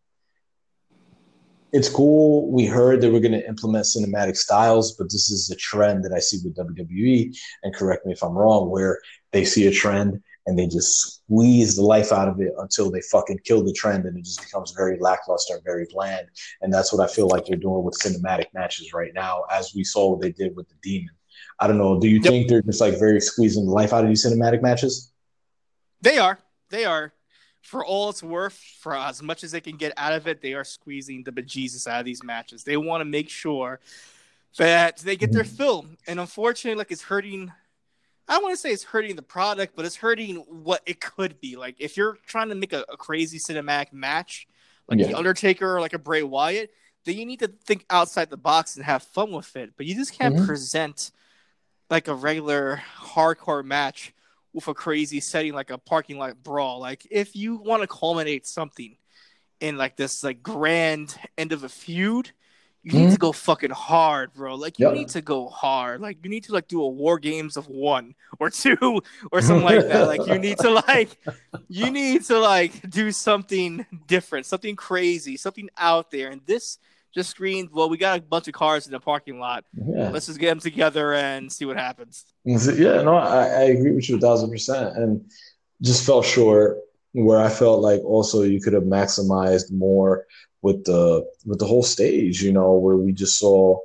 it's 1.77 1.91
cool. 1.91 2.51
We 2.51 2.65
heard 2.65 3.01
they 3.01 3.11
were 3.11 3.21
going 3.21 3.33
to 3.33 3.47
implement 3.47 3.85
cinematic 3.85 4.37
styles, 4.37 4.93
but 4.93 5.11
this 5.11 5.31
is 5.31 5.51
a 5.51 5.57
trend 5.57 6.05
that 6.05 6.13
I 6.13 6.21
see 6.21 6.39
with 6.43 6.57
WWE. 6.57 7.37
And 7.63 7.75
correct 7.75 8.07
me 8.07 8.13
if 8.13 8.23
I'm 8.23 8.33
wrong, 8.33 8.71
where 8.71 8.99
they 9.33 9.45
see 9.45 9.67
a 9.67 9.71
trend 9.71 10.23
and 10.47 10.59
they 10.59 10.67
just 10.67 11.17
squeeze 11.17 11.77
the 11.77 11.83
life 11.83 12.13
out 12.13 12.29
of 12.29 12.41
it 12.41 12.53
until 12.59 12.91
they 12.91 13.03
fucking 13.03 13.41
kill 13.45 13.63
the 13.63 13.73
trend, 13.73 14.07
and 14.07 14.17
it 14.17 14.25
just 14.25 14.41
becomes 14.41 14.71
very 14.71 14.97
lackluster, 15.01 15.61
very 15.65 15.87
bland. 15.93 16.29
And 16.63 16.73
that's 16.73 16.93
what 16.93 17.07
I 17.07 17.13
feel 17.13 17.29
like 17.29 17.45
they're 17.45 17.59
doing 17.59 17.85
with 17.85 17.99
cinematic 17.99 18.47
matches 18.55 18.95
right 18.95 19.13
now, 19.15 19.43
as 19.53 19.75
we 19.75 19.85
saw 19.85 20.11
what 20.11 20.23
they 20.23 20.33
did 20.33 20.57
with 20.57 20.69
the 20.69 20.77
Demon. 20.83 21.15
I 21.61 21.67
don't 21.67 21.79
know. 21.79 22.01
Do 22.01 22.09
you 22.09 22.21
yep. 22.21 22.25
think 22.25 22.49
they're 22.49 22.63
just 22.63 22.81
like 22.81 22.99
very 22.99 23.21
squeezing 23.21 23.67
the 23.67 23.73
life 23.73 23.93
out 23.93 24.05
of 24.05 24.09
these 24.09 24.25
cinematic 24.25 24.63
matches? 24.63 25.13
They 26.01 26.19
are. 26.19 26.39
They 26.71 26.85
are 26.85 27.13
for 27.67 27.85
all 27.85 28.11
it's 28.11 28.23
worth, 28.23 28.57
for 28.79 28.95
as 28.95 29.21
much 29.23 29.43
as 29.43 29.51
they 29.51 29.61
can 29.61 29.77
get 29.77 29.93
out 29.97 30.13
of 30.13 30.29
it, 30.29 30.41
they 30.41 30.55
are 30.55 30.63
squeezing 30.63 31.25
the 31.25 31.33
bejesus 31.33 31.89
out 31.89 31.99
of 31.99 32.07
these 32.07 32.23
matches. 32.23 32.63
They 32.63 32.77
want 32.77 33.01
to 33.01 33.05
make 33.05 33.29
sure 33.29 33.81
that 34.57 34.99
they 34.99 35.17
get 35.17 35.33
their 35.33 35.43
mm-hmm. 35.43 35.57
fill. 35.57 35.87
And 36.07 36.21
unfortunately, 36.21 36.79
like 36.79 36.93
it's 36.93 37.03
hurting. 37.03 37.53
I 38.29 38.35
don't 38.35 38.45
want 38.45 38.55
to 38.55 38.57
say 38.57 38.71
it's 38.71 38.85
hurting 38.85 39.17
the 39.17 39.23
product, 39.23 39.75
but 39.75 39.85
it's 39.85 39.97
hurting 39.97 40.37
what 40.49 40.83
it 40.87 41.01
could 41.01 41.41
be. 41.41 41.57
Like 41.57 41.75
if 41.81 41.97
you're 41.97 42.19
trying 42.27 42.51
to 42.51 42.55
make 42.55 42.73
a, 42.73 42.85
a 42.89 42.97
crazy 42.97 43.39
cinematic 43.39 43.93
match, 43.93 44.47
like 44.89 45.01
yeah. 45.01 45.09
the 45.09 45.17
Undertaker 45.17 45.77
or 45.77 45.81
like 45.81 45.93
a 45.93 45.99
Bray 45.99 46.23
Wyatt, 46.23 46.71
then 47.05 47.19
you 47.19 47.27
need 47.27 47.41
to 47.41 47.49
think 47.65 47.85
outside 47.91 48.31
the 48.31 48.37
box 48.37 48.77
and 48.77 48.85
have 48.85 49.03
fun 49.03 49.33
with 49.33 49.57
it. 49.57 49.73
But 49.77 49.87
you 49.87 49.97
just 49.97 50.17
can't 50.17 50.37
mm-hmm. 50.37 50.47
present 50.47 51.11
like 51.91 52.07
a 52.07 52.15
regular 52.15 52.81
hardcore 52.97 53.65
match 53.65 54.13
with 54.57 54.67
a 54.69 54.75
crazy 54.75 55.21
setting 55.21 55.53
like 55.53 55.71
a 55.71 55.77
parking 55.77 56.17
lot 56.17 56.43
brawl. 56.43 56.81
Like 56.81 57.07
if 57.11 57.37
you 57.37 57.59
want 57.59 57.83
to 57.83 57.87
culminate 57.87 58.47
something 58.47 58.97
in 59.61 59.77
like 59.77 59.97
this 59.97 60.25
like 60.25 60.43
grand 60.43 61.15
end 61.37 61.53
of 61.53 61.63
a 61.63 61.69
feud, 61.69 62.31
you 62.83 62.93
mm-hmm. 62.93 63.01
need 63.01 63.13
to 63.13 63.19
go 63.19 63.33
fucking 63.33 63.71
hard, 63.71 64.33
bro. 64.33 64.55
Like 64.55 64.79
you 64.79 64.87
yep. 64.87 64.95
need 64.95 65.09
to 65.09 65.21
go 65.21 65.51
hard. 65.51 66.01
Like 66.01 66.17
you 66.23 66.31
need 66.31 66.45
to 66.45 66.53
like 66.53 66.69
do 66.69 66.81
a 66.81 66.89
war 66.89 67.19
games 67.19 67.59
of 67.59 67.69
one 67.69 68.15
or 68.41 68.49
two 68.49 69.03
or 69.31 69.43
something 69.43 69.63
like 69.63 69.87
that. 69.89 70.07
Like 70.07 70.27
you 70.27 70.39
need 70.39 70.57
to 70.59 70.71
like 70.71 71.19
you 71.69 71.91
need 71.91 72.25
to 72.25 72.39
like 72.39 72.89
do 72.89 73.13
something 73.13 73.85
different, 74.07 74.47
something 74.47 74.75
crazy, 74.75 75.37
something 75.37 75.69
out 75.77 76.11
there. 76.11 76.31
And 76.31 76.41
this 76.47 76.79
just 77.15 77.31
screened. 77.31 77.71
Well, 77.73 77.89
we 77.89 77.97
got 77.97 78.19
a 78.19 78.23
bunch 78.23 78.49
of 78.49 78.55
cars 78.55 78.87
in 78.87 78.93
the 78.93 79.01
parking 79.01 79.39
lot. 79.39 79.65
Yeah. 79.75 80.11
Let's 80.11 80.27
just 80.27 80.39
get 80.39 80.49
them 80.51 80.61
together 80.61 81.15
and 81.15 81.51
see 81.51 81.65
what 81.65 81.77
happens. 81.77 82.25
Yeah, 82.45 83.03
no, 83.03 83.17
I, 83.17 83.47
I 83.47 83.63
agree 83.65 83.93
with 83.93 84.09
you 84.09 84.17
a 84.17 84.21
thousand 84.21 84.51
percent, 84.51 84.97
and 84.97 85.31
just 85.83 86.07
fell 86.07 86.23
short 86.23 86.79
where 87.13 87.41
I 87.41 87.49
felt 87.49 87.81
like 87.81 88.03
also 88.05 88.43
you 88.43 88.61
could 88.61 88.75
have 88.75 88.85
maximized 88.85 89.73
more 89.73 90.27
with 90.63 90.85
the 90.85 91.27
with 91.45 91.59
the 91.59 91.67
whole 91.67 91.83
stage. 91.83 92.43
You 92.43 92.53
know, 92.53 92.75
where 92.75 92.97
we 92.97 93.13
just 93.13 93.39
saw 93.39 93.79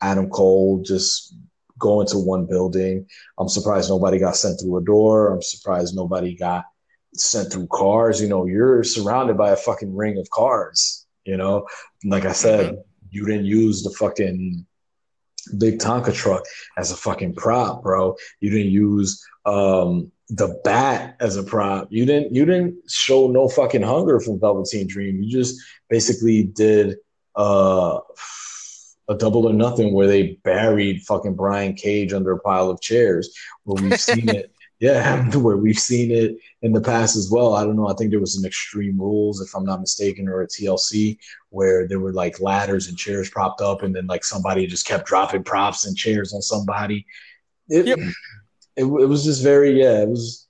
Adam 0.00 0.30
Cole 0.30 0.82
just 0.84 1.34
go 1.78 2.00
into 2.00 2.18
one 2.18 2.46
building. 2.46 3.06
I'm 3.38 3.48
surprised 3.48 3.88
nobody 3.88 4.18
got 4.18 4.36
sent 4.36 4.60
through 4.60 4.78
a 4.78 4.84
door. 4.84 5.32
I'm 5.32 5.42
surprised 5.42 5.94
nobody 5.94 6.34
got 6.34 6.64
sent 7.14 7.52
through 7.52 7.68
cars. 7.68 8.20
You 8.20 8.28
know, 8.28 8.46
you're 8.46 8.84
surrounded 8.84 9.36
by 9.36 9.50
a 9.50 9.56
fucking 9.56 9.94
ring 9.94 10.18
of 10.18 10.28
cars. 10.30 10.97
You 11.28 11.36
know, 11.36 11.66
like 12.04 12.24
I 12.24 12.32
said, 12.32 12.70
mm-hmm. 12.70 12.80
you 13.10 13.26
didn't 13.26 13.44
use 13.44 13.82
the 13.82 13.90
fucking 13.90 14.66
big 15.58 15.78
Tonka 15.78 16.14
truck 16.14 16.42
as 16.78 16.90
a 16.90 16.96
fucking 16.96 17.34
prop, 17.34 17.82
bro. 17.82 18.16
You 18.40 18.48
didn't 18.48 18.72
use 18.72 19.22
um, 19.44 20.10
the 20.30 20.58
bat 20.64 21.16
as 21.20 21.36
a 21.36 21.42
prop. 21.42 21.88
You 21.90 22.06
didn't 22.06 22.34
you 22.34 22.46
didn't 22.46 22.90
show 22.90 23.28
no 23.28 23.46
fucking 23.46 23.82
hunger 23.82 24.20
from 24.20 24.40
Velveteen 24.40 24.86
Dream. 24.86 25.22
You 25.22 25.30
just 25.30 25.60
basically 25.90 26.44
did 26.44 26.96
uh, 27.36 28.00
a 29.10 29.14
double 29.14 29.46
or 29.46 29.52
nothing 29.52 29.92
where 29.92 30.06
they 30.06 30.38
buried 30.44 31.02
fucking 31.02 31.34
Brian 31.34 31.74
Cage 31.74 32.14
under 32.14 32.32
a 32.32 32.40
pile 32.40 32.70
of 32.70 32.80
chairs. 32.80 33.36
Where 33.64 33.82
we've 33.82 34.00
seen 34.00 34.28
it 34.40 34.50
yeah, 34.80 35.28
where 35.38 35.56
we've 35.56 35.78
seen 35.78 36.10
it 36.10 36.36
in 36.62 36.72
the 36.72 36.80
past 36.80 37.16
as 37.16 37.30
well. 37.30 37.54
I 37.54 37.64
don't 37.64 37.76
know. 37.76 37.88
I 37.88 37.94
think 37.94 38.10
there 38.10 38.20
was 38.20 38.34
some 38.34 38.44
Extreme 38.44 38.98
Rules, 38.98 39.40
if 39.40 39.54
I'm 39.54 39.64
not 39.64 39.80
mistaken, 39.80 40.28
or 40.28 40.42
a 40.42 40.46
TLC 40.46 41.18
where 41.50 41.88
there 41.88 42.00
were 42.00 42.12
like 42.12 42.40
ladders 42.40 42.88
and 42.88 42.96
chairs 42.96 43.30
propped 43.30 43.60
up, 43.60 43.82
and 43.82 43.94
then 43.94 44.06
like 44.06 44.24
somebody 44.24 44.66
just 44.66 44.86
kept 44.86 45.06
dropping 45.06 45.44
props 45.44 45.86
and 45.86 45.96
chairs 45.96 46.32
on 46.32 46.42
somebody. 46.42 47.06
It, 47.68 47.86
yep. 47.86 47.98
it, 48.76 48.84
it 48.84 49.08
was 49.08 49.24
just 49.24 49.42
very 49.42 49.80
yeah. 49.80 50.02
It 50.02 50.08
was 50.08 50.46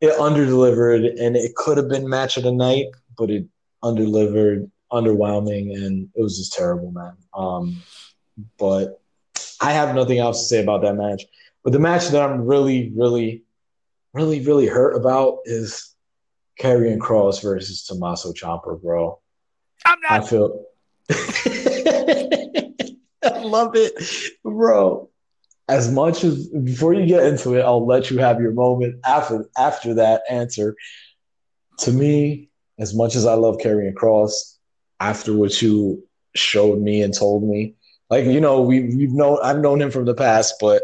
it 0.00 0.16
underdelivered, 0.18 1.20
and 1.20 1.36
it 1.36 1.54
could 1.54 1.76
have 1.76 1.88
been 1.88 2.08
match 2.08 2.36
of 2.36 2.44
the 2.44 2.52
night, 2.52 2.86
but 3.16 3.30
it 3.30 3.46
underdelivered, 3.82 4.70
underwhelming, 4.92 5.74
and 5.76 6.08
it 6.14 6.22
was 6.22 6.38
just 6.38 6.54
terrible, 6.54 6.90
man. 6.90 7.16
Um, 7.34 7.82
but 8.58 9.00
I 9.60 9.72
have 9.72 9.94
nothing 9.94 10.18
else 10.18 10.40
to 10.40 10.46
say 10.46 10.62
about 10.62 10.82
that 10.82 10.94
match. 10.94 11.24
But 11.64 11.72
the 11.72 11.78
match 11.80 12.08
that 12.08 12.22
I'm 12.22 12.46
really, 12.46 12.92
really 12.96 13.42
really, 14.12 14.40
really 14.40 14.66
hurt 14.66 14.94
about 14.96 15.38
is 15.44 15.94
Karrion 16.60 16.98
Kross 16.98 17.42
versus 17.42 17.84
Tommaso 17.84 18.32
Ciampa, 18.32 18.80
bro. 18.80 19.20
I'm 19.84 19.98
not. 20.00 20.10
I 20.10 20.26
feel. 20.26 20.64
I 23.22 23.40
love 23.40 23.72
it, 23.74 23.92
bro. 24.42 25.08
As 25.68 25.90
much 25.90 26.24
as 26.24 26.48
before 26.48 26.94
you 26.94 27.06
get 27.06 27.24
into 27.24 27.54
it, 27.54 27.60
I'll 27.60 27.86
let 27.86 28.10
you 28.10 28.18
have 28.18 28.40
your 28.40 28.52
moment 28.52 29.00
after 29.06 29.48
after 29.56 29.94
that 29.94 30.22
answer. 30.30 30.74
To 31.80 31.92
me, 31.92 32.48
as 32.78 32.94
much 32.94 33.14
as 33.14 33.26
I 33.26 33.34
love 33.34 33.58
Karrion 33.58 33.94
Kross, 33.94 34.56
after 34.98 35.34
what 35.34 35.60
you 35.62 36.04
showed 36.34 36.80
me 36.80 37.02
and 37.02 37.14
told 37.14 37.44
me, 37.44 37.74
like 38.10 38.24
you 38.24 38.40
know, 38.40 38.62
we 38.62 38.80
we've 38.80 39.12
known 39.12 39.38
I've 39.42 39.58
known 39.58 39.80
him 39.80 39.90
from 39.90 40.06
the 40.06 40.14
past, 40.14 40.54
but 40.60 40.82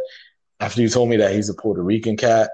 after 0.61 0.83
you 0.83 0.89
told 0.89 1.09
me 1.09 1.17
that 1.17 1.35
he's 1.35 1.49
a 1.49 1.55
Puerto 1.55 1.83
Rican 1.83 2.17
cat, 2.17 2.51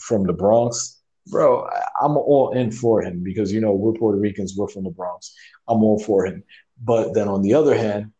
from 0.00 0.26
the 0.26 0.32
Bronx, 0.32 1.00
bro, 1.26 1.68
I'm 2.00 2.16
all 2.16 2.52
in 2.52 2.70
for 2.70 3.02
him 3.02 3.22
because 3.22 3.52
you 3.52 3.60
know 3.60 3.72
we're 3.72 3.92
Puerto 3.92 4.18
Ricans, 4.18 4.56
we're 4.56 4.68
from 4.68 4.84
the 4.84 4.90
Bronx. 4.90 5.34
I'm 5.68 5.82
all 5.82 5.98
for 5.98 6.26
him. 6.26 6.42
But 6.82 7.14
then 7.14 7.28
on 7.28 7.42
the 7.42 7.54
other 7.54 7.76
hand, 7.76 8.12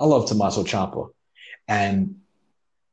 I 0.00 0.04
love 0.04 0.26
Tommaso 0.26 0.64
Ciampa, 0.64 1.10
and 1.68 2.16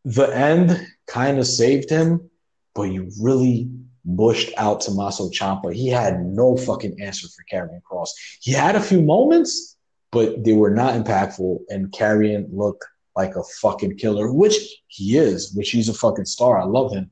the 0.05 0.25
end 0.25 0.87
kind 1.07 1.39
of 1.39 1.47
saved 1.47 1.89
him, 1.89 2.29
but 2.75 2.83
you 2.83 3.11
really 3.19 3.69
bushed 4.05 4.51
out 4.57 4.81
Tommaso 4.81 5.29
Ciampa. 5.29 5.73
He 5.73 5.87
had 5.87 6.23
no 6.23 6.55
fucking 6.55 7.01
answer 7.01 7.27
for 7.27 7.43
Karrion 7.51 7.81
Kross. 7.81 8.09
He 8.41 8.51
had 8.51 8.75
a 8.75 8.81
few 8.81 9.01
moments, 9.01 9.75
but 10.11 10.43
they 10.43 10.53
were 10.53 10.69
not 10.69 10.93
impactful, 10.93 11.59
and 11.69 11.91
Karrion 11.91 12.47
looked 12.51 12.85
like 13.15 13.35
a 13.35 13.43
fucking 13.61 13.97
killer, 13.97 14.31
which 14.31 14.55
he 14.87 15.17
is, 15.17 15.53
which 15.53 15.71
he's 15.71 15.89
a 15.89 15.93
fucking 15.93 16.25
star. 16.25 16.59
I 16.59 16.65
love 16.65 16.93
him. 16.93 17.11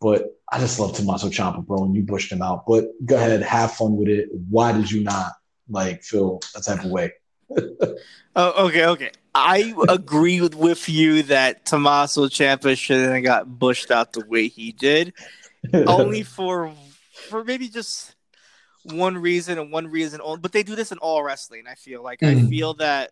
But 0.00 0.35
I 0.50 0.58
just 0.60 0.78
love 0.78 0.94
Tommaso 0.94 1.28
Ciampa, 1.28 1.66
bro, 1.66 1.84
and 1.84 1.96
you 1.96 2.04
pushed 2.04 2.30
him 2.30 2.42
out. 2.42 2.64
But 2.66 2.86
go 3.04 3.16
ahead, 3.16 3.42
have 3.42 3.72
fun 3.72 3.96
with 3.96 4.08
it. 4.08 4.28
Why 4.48 4.72
did 4.72 4.90
you 4.90 5.02
not 5.02 5.32
like 5.68 6.02
feel 6.02 6.40
that 6.54 6.62
type 6.62 6.84
of 6.84 6.90
way? 6.90 7.12
oh, 8.36 8.66
okay, 8.66 8.86
okay. 8.86 9.10
I 9.34 9.74
agree 9.88 10.40
with, 10.40 10.54
with 10.54 10.88
you 10.88 11.24
that 11.24 11.66
Tommaso 11.66 12.26
Ciampa 12.26 12.76
shouldn't 12.76 13.12
have 13.12 13.24
got 13.24 13.58
bushed 13.58 13.90
out 13.90 14.12
the 14.12 14.24
way 14.24 14.48
he 14.48 14.72
did. 14.72 15.12
Only 15.74 16.22
for 16.22 16.72
for 17.28 17.44
maybe 17.44 17.68
just 17.68 18.14
one 18.84 19.18
reason 19.18 19.58
and 19.58 19.72
one 19.72 19.88
reason 19.88 20.20
only. 20.22 20.38
But 20.40 20.52
they 20.52 20.62
do 20.62 20.76
this 20.76 20.92
in 20.92 20.98
all 20.98 21.22
wrestling. 21.22 21.64
I 21.68 21.74
feel 21.74 22.02
like 22.02 22.20
mm. 22.20 22.46
I 22.46 22.48
feel 22.48 22.74
that 22.74 23.10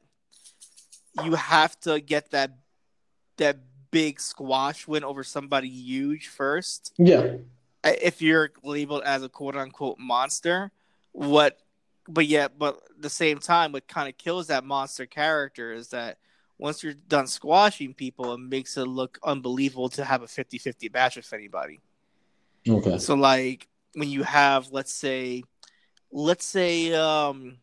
you 1.23 1.35
have 1.35 1.79
to 1.81 2.01
get 2.01 2.31
that 2.31 2.53
that 3.39 3.59
big 3.95 4.19
squash 4.19 4.89
win 4.89 5.05
over 5.05 5.23
somebody 5.23 5.69
huge 5.69 6.27
first. 6.27 6.93
Yeah. 6.99 7.37
If 7.85 8.21
you're 8.21 8.51
labeled 8.65 9.05
as 9.05 9.23
a 9.23 9.29
quote 9.29 9.55
unquote 9.55 10.01
monster, 10.01 10.73
what 11.13 11.61
but 12.09 12.27
yet 12.27 12.59
but 12.59 12.81
the 12.99 13.09
same 13.09 13.39
time 13.39 13.71
what 13.71 13.87
kind 13.87 14.09
of 14.09 14.19
kills 14.19 14.49
that 14.49 14.65
monster 14.65 15.07
character 15.07 15.73
is 15.73 15.91
that 15.91 16.19
once 16.59 16.83
you're 16.83 16.95
done 16.95 17.29
squashing 17.29 17.95
people, 17.95 18.35
it 18.35 18.41
makes 18.41 18.77
it 18.77 18.85
look 18.85 19.19
unbelievable 19.23 19.89
to 19.91 20.05
have 20.05 20.23
a 20.23 20.27
50-50 20.27 20.93
match 20.93 21.17
with 21.17 21.33
anybody. 21.33 21.81
Okay. 22.69 22.99
So 22.99 23.15
like 23.15 23.69
when 23.95 24.09
you 24.09 24.25
have 24.25 24.73
let's 24.73 24.93
say 24.93 25.45
let's 26.11 26.45
say 26.45 26.93
um 26.95 27.59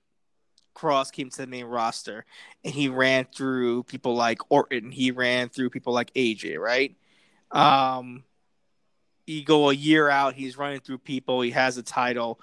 Kross 0.76 1.12
came 1.12 1.30
to 1.30 1.38
the 1.38 1.48
main 1.48 1.66
roster 1.66 2.26
and 2.64 2.74
he 2.74 2.88
ran 2.88 3.26
through 3.26 3.84
people 3.84 4.16
like 4.16 4.40
Orton, 4.50 4.92
he 4.92 5.12
ran 5.12 5.50
through 5.50 5.70
people 5.70 5.94
like 5.94 6.14
AJ, 6.14 6.58
right? 6.58 6.96
Um, 7.52 8.24
you 9.28 9.44
go 9.44 9.70
a 9.70 9.74
year 9.74 10.10
out, 10.10 10.34
he's 10.34 10.58
running 10.58 10.80
through 10.80 11.00
people, 11.00 11.42
he 11.42 11.52
has 11.52 11.78
a 11.78 11.84
title. 11.84 12.40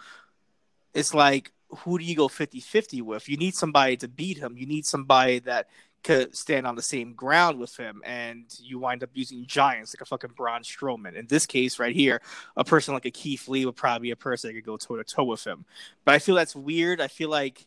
It's 0.95 1.15
like, 1.15 1.53
who 1.79 1.99
do 1.99 2.05
you 2.05 2.17
go 2.17 2.29
50 2.29 2.61
50 2.61 3.03
with? 3.03 3.29
You 3.29 3.37
need 3.37 3.55
somebody 3.55 3.97
to 3.99 4.09
beat 4.09 4.39
him. 4.39 4.57
You 4.57 4.67
need 4.67 4.87
somebody 4.87 5.41
that 5.41 5.69
could 6.03 6.35
stand 6.35 6.67
on 6.67 6.77
the 6.77 6.83
same 6.83 7.13
ground 7.13 7.59
with 7.59 7.77
him, 7.77 8.03
and 8.05 8.45
you 8.61 8.79
wind 8.79 9.03
up 9.03 9.11
using 9.15 9.45
giants 9.47 9.95
like 9.95 10.01
a 10.01 10.05
fucking 10.05 10.31
Braun 10.37 10.63
Strowman. 10.63 11.15
In 11.15 11.27
this 11.27 11.45
case, 11.45 11.79
right 11.79 11.95
here, 11.95 12.23
a 12.57 12.65
person 12.65 12.95
like 12.95 13.05
a 13.05 13.11
Keith 13.11 13.49
Lee 13.49 13.67
would 13.67 13.77
probably 13.77 14.09
be 14.09 14.11
a 14.13 14.17
person 14.17 14.49
that 14.49 14.55
could 14.55 14.65
go 14.65 14.77
toe 14.77 14.97
to 14.97 15.05
toe 15.05 15.25
with 15.25 15.45
him. 15.45 15.65
But 16.05 16.15
I 16.15 16.19
feel 16.19 16.35
that's 16.35 16.57
weird. 16.57 17.01
I 17.01 17.09
feel 17.09 17.29
like 17.29 17.67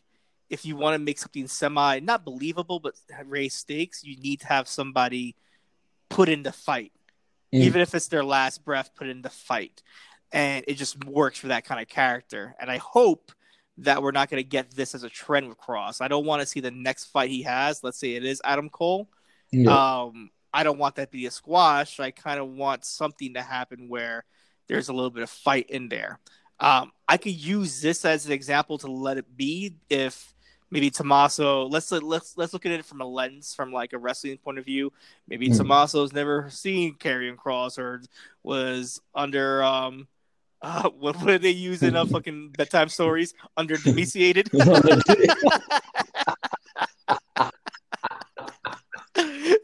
if 0.52 0.66
you 0.66 0.76
want 0.76 0.94
to 0.94 0.98
make 0.98 1.18
something 1.18 1.48
semi 1.48 1.98
not 2.00 2.26
believable 2.26 2.78
but 2.78 2.94
raise 3.24 3.54
stakes, 3.54 4.04
you 4.04 4.18
need 4.18 4.40
to 4.40 4.46
have 4.46 4.68
somebody 4.68 5.34
put 6.10 6.28
in 6.28 6.42
the 6.42 6.52
fight, 6.52 6.92
mm. 7.52 7.60
even 7.60 7.80
if 7.80 7.94
it's 7.94 8.08
their 8.08 8.22
last 8.22 8.62
breath, 8.62 8.94
put 8.94 9.08
in 9.08 9.22
the 9.22 9.30
fight, 9.30 9.82
and 10.30 10.62
it 10.68 10.74
just 10.74 11.02
works 11.06 11.38
for 11.38 11.48
that 11.48 11.64
kind 11.64 11.80
of 11.80 11.88
character. 11.88 12.54
And 12.60 12.70
I 12.70 12.76
hope 12.76 13.32
that 13.78 14.02
we're 14.02 14.12
not 14.12 14.28
going 14.28 14.42
to 14.42 14.48
get 14.48 14.70
this 14.72 14.94
as 14.94 15.04
a 15.04 15.08
trend 15.08 15.48
with 15.48 15.56
Kross. 15.56 16.02
I 16.02 16.08
don't 16.08 16.26
want 16.26 16.42
to 16.42 16.46
see 16.46 16.60
the 16.60 16.70
next 16.70 17.06
fight 17.06 17.30
he 17.30 17.42
has. 17.44 17.82
Let's 17.82 17.98
say 17.98 18.14
it 18.14 18.24
is 18.24 18.42
Adam 18.44 18.68
Cole. 18.68 19.08
Yeah. 19.50 20.02
Um, 20.02 20.30
I 20.52 20.64
don't 20.64 20.78
want 20.78 20.96
that 20.96 21.10
to 21.10 21.16
be 21.16 21.24
a 21.24 21.30
squash. 21.30 21.98
I 21.98 22.10
kind 22.10 22.38
of 22.38 22.48
want 22.48 22.84
something 22.84 23.32
to 23.34 23.40
happen 23.40 23.88
where 23.88 24.26
there's 24.68 24.90
a 24.90 24.92
little 24.92 25.08
bit 25.08 25.22
of 25.22 25.30
fight 25.30 25.70
in 25.70 25.88
there. 25.88 26.20
Um, 26.60 26.92
I 27.08 27.16
could 27.16 27.32
use 27.32 27.80
this 27.80 28.04
as 28.04 28.26
an 28.26 28.32
example 28.32 28.76
to 28.78 28.92
let 28.92 29.16
it 29.16 29.34
be 29.34 29.76
if 29.88 30.31
maybe 30.72 30.90
Tommaso. 30.90 31.66
Let's 31.66 31.92
let's 31.92 32.36
let's 32.36 32.52
look 32.52 32.66
at 32.66 32.72
it 32.72 32.84
from 32.84 33.00
a 33.02 33.06
lens 33.06 33.54
from 33.54 33.72
like 33.72 33.92
a 33.92 33.98
wrestling 33.98 34.38
point 34.38 34.58
of 34.58 34.64
view. 34.64 34.92
Maybe 35.28 35.48
mm. 35.48 35.56
Tommaso's 35.56 36.12
never 36.12 36.48
seen 36.50 36.96
Karrion 36.96 37.36
Kross 37.36 37.78
or 37.78 38.02
was 38.42 39.00
under 39.14 39.62
um 39.62 40.08
uh, 40.62 40.88
what, 40.90 41.16
what 41.22 41.42
they 41.42 41.50
use 41.50 41.82
in 41.82 41.94
uh, 41.96 42.06
fucking 42.12 42.50
bedtime 42.56 42.88
stories? 42.88 43.34
Under 43.56 43.76
demasiated. 43.76 44.48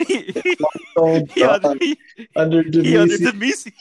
he, 0.07 0.33
he, 0.33 0.57
under, 1.45 1.79
he, 1.79 1.97
under 2.35 2.63
demasiated. 2.65 3.73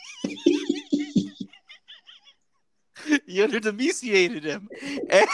he 3.26 3.46
under 3.46 4.40
him. 4.46 4.70
And, 5.10 5.28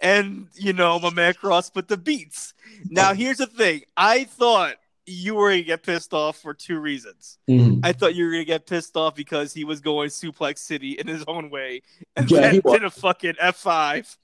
and, 0.00 0.48
you 0.54 0.72
know, 0.72 0.98
my 0.98 1.10
man 1.10 1.34
Kross 1.34 1.72
put 1.72 1.88
the 1.88 1.96
beats. 1.96 2.54
Now, 2.88 3.14
here's 3.14 3.38
the 3.38 3.46
thing. 3.46 3.82
I 3.96 4.24
thought 4.24 4.76
you 5.06 5.34
were 5.34 5.50
gonna 5.50 5.62
get 5.62 5.82
pissed 5.82 6.14
off 6.14 6.38
for 6.38 6.54
two 6.54 6.78
reasons. 6.78 7.38
Mm-hmm. 7.48 7.80
I 7.82 7.92
thought 7.92 8.14
you 8.14 8.24
were 8.24 8.30
gonna 8.30 8.44
get 8.44 8.66
pissed 8.66 8.96
off 8.96 9.14
because 9.14 9.52
he 9.52 9.64
was 9.64 9.80
going 9.80 10.08
Suplex 10.10 10.58
City 10.58 10.92
in 10.92 11.06
his 11.06 11.24
own 11.26 11.50
way, 11.50 11.82
and 12.16 12.30
yeah, 12.30 12.40
then 12.40 12.60
did 12.64 12.84
a 12.84 12.90
fucking 12.90 13.34
F 13.40 13.56
five. 13.56 14.16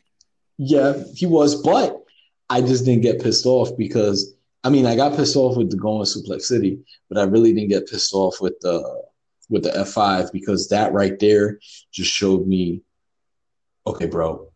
Yeah, 0.56 0.94
he 1.14 1.26
was, 1.26 1.62
but 1.62 2.04
I 2.48 2.60
just 2.60 2.84
didn't 2.84 3.02
get 3.02 3.20
pissed 3.20 3.46
off 3.46 3.76
because 3.76 4.34
I 4.64 4.70
mean 4.70 4.86
I 4.86 4.96
got 4.96 5.16
pissed 5.16 5.36
off 5.36 5.56
with 5.56 5.70
the 5.70 5.76
going 5.76 6.04
Suplex 6.04 6.42
City, 6.42 6.78
but 7.08 7.18
I 7.18 7.24
really 7.24 7.52
didn't 7.52 7.70
get 7.70 7.88
pissed 7.88 8.14
off 8.14 8.40
with 8.40 8.58
the 8.60 9.02
with 9.48 9.64
the 9.64 9.76
F 9.76 9.88
five 9.88 10.32
because 10.32 10.68
that 10.68 10.92
right 10.92 11.18
there 11.18 11.58
just 11.90 12.10
showed 12.10 12.46
me, 12.46 12.82
okay, 13.86 14.06
bro, 14.06 14.47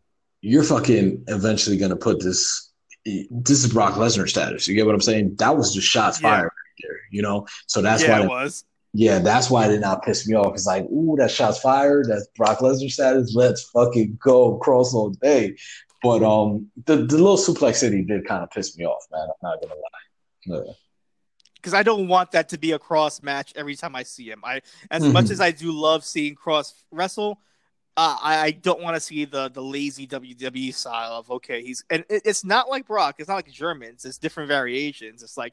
you're 0.43 0.65
fucking 0.65 1.25
eventually 1.29 1.79
gonna 1.79 1.97
put 1.97 2.23
this 2.23 2.73
this 3.05 3.65
is 3.65 3.73
Brock 3.73 3.95
Lesnar 3.95 4.29
status. 4.29 4.69
You 4.69 4.75
get 4.75 4.87
what 4.87 4.95
I'm 4.95 5.01
saying? 5.01 5.37
That 5.39 5.57
was 5.57 5.75
just 5.75 5.89
shots 5.89 6.21
yeah. 6.21 6.31
fired 6.31 6.45
right 6.45 6.83
there, 6.83 7.01
you 7.11 7.23
know? 7.23 7.47
So 7.67 7.83
that's 7.83 8.03
yeah, 8.03 8.21
why 8.21 8.25
it 8.25 8.29
was. 8.29 8.65
Yeah, 8.95 9.19
that's 9.21 9.51
why 9.51 9.67
it 9.67 9.71
did 9.71 9.81
not 9.81 10.05
piss 10.05 10.29
me 10.29 10.37
off. 10.37 10.55
It's 10.55 10.67
like, 10.67 10.85
ooh, 10.85 11.17
that 11.19 11.31
shots 11.31 11.61
fired. 11.61 12.07
That's 12.09 12.27
Brock 12.37 12.59
Lesnar 12.59 12.91
status. 12.91 13.35
Let's 13.35 13.63
fucking 13.71 14.19
go 14.23 14.59
Kross 14.59 14.93
all 14.93 15.11
day. 15.11 15.57
But 16.03 16.23
um, 16.23 16.71
the, 16.85 16.97
the 16.97 17.17
little 17.17 17.37
suplex 17.37 17.77
city 17.77 18.03
did 18.03 18.27
kind 18.27 18.43
of 18.43 18.51
piss 18.51 18.77
me 18.77 18.85
off, 18.85 19.05
man. 19.11 19.23
I'm 19.23 19.51
not 19.51 19.63
gonna 19.63 20.61
lie. 20.61 20.75
Because 21.55 21.75
I 21.75 21.83
don't 21.83 22.09
want 22.09 22.33
that 22.33 22.49
to 22.51 22.59
be 22.59 22.73
a 22.73 22.79
Kross 22.79 23.23
match 23.23 23.53
every 23.57 23.77
time 23.77 23.97
I 23.97 24.03
see 24.03 24.29
him. 24.29 24.43
I, 24.45 24.63
as 24.91 25.03
mm-hmm. 25.03 25.13
much 25.13 25.31
as 25.31 25.41
I 25.41 25.53
do 25.53 25.73
love 25.73 26.05
seeing 26.05 26.35
Kross 26.35 26.75
wrestle, 26.91 27.41
uh, 27.97 28.17
I, 28.23 28.39
I, 28.39 28.51
don't 28.53 28.81
want 28.81 28.97
to 28.97 29.01
see 29.01 29.27
the 29.27 29.51
the 29.51 29.63
lazy 29.63 30.07
WWE 30.07 30.75
style 30.75 31.13
of 31.13 31.31
okay, 31.31 31.63
he's 31.63 31.85
and 31.91 32.05
it, 32.09 32.23
it's 32.25 32.45
not 32.45 32.71
like 32.71 32.87
Brock. 32.87 33.17
It's 33.19 33.29
not 33.29 33.37
like 33.37 33.51
Germans. 33.51 34.07
It's 34.07 34.17
different 34.17 34.49
variations. 34.49 35.23
It's 35.23 35.37
like 35.37 35.53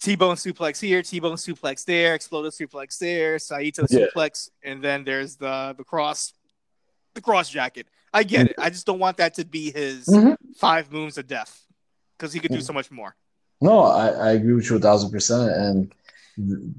T-bone 0.00 0.36
suplex 0.36 0.80
here, 0.80 1.02
T-bone 1.02 1.36
suplex 1.36 1.84
there, 1.84 2.14
exploder 2.14 2.48
suplex 2.48 2.98
there, 2.98 3.38
Saito 3.38 3.86
yeah. 3.88 4.06
suplex, 4.06 4.50
and 4.64 4.82
then 4.82 5.04
there's 5.04 5.36
the 5.36 5.74
the 5.78 5.84
Kross, 5.84 6.32
the 7.14 7.20
Kross 7.20 7.48
jacket. 7.48 7.86
I 8.12 8.24
get 8.24 8.48
it. 8.48 8.56
I 8.58 8.70
just 8.70 8.86
don't 8.86 8.98
want 8.98 9.18
that 9.18 9.34
to 9.34 9.44
be 9.44 9.70
his 9.70 10.06
mm-hmm. 10.06 10.32
five 10.56 10.90
moons 10.90 11.16
of 11.16 11.28
death 11.28 11.64
because 12.18 12.32
he 12.32 12.40
could 12.40 12.50
do 12.50 12.60
so 12.60 12.72
much 12.72 12.90
more. 12.90 13.14
No, 13.60 13.82
I, 13.82 14.08
I 14.08 14.30
agree 14.32 14.54
with 14.54 14.68
you 14.68 14.76
a 14.76 14.80
thousand 14.80 15.12
percent, 15.12 15.52
and 16.36 16.74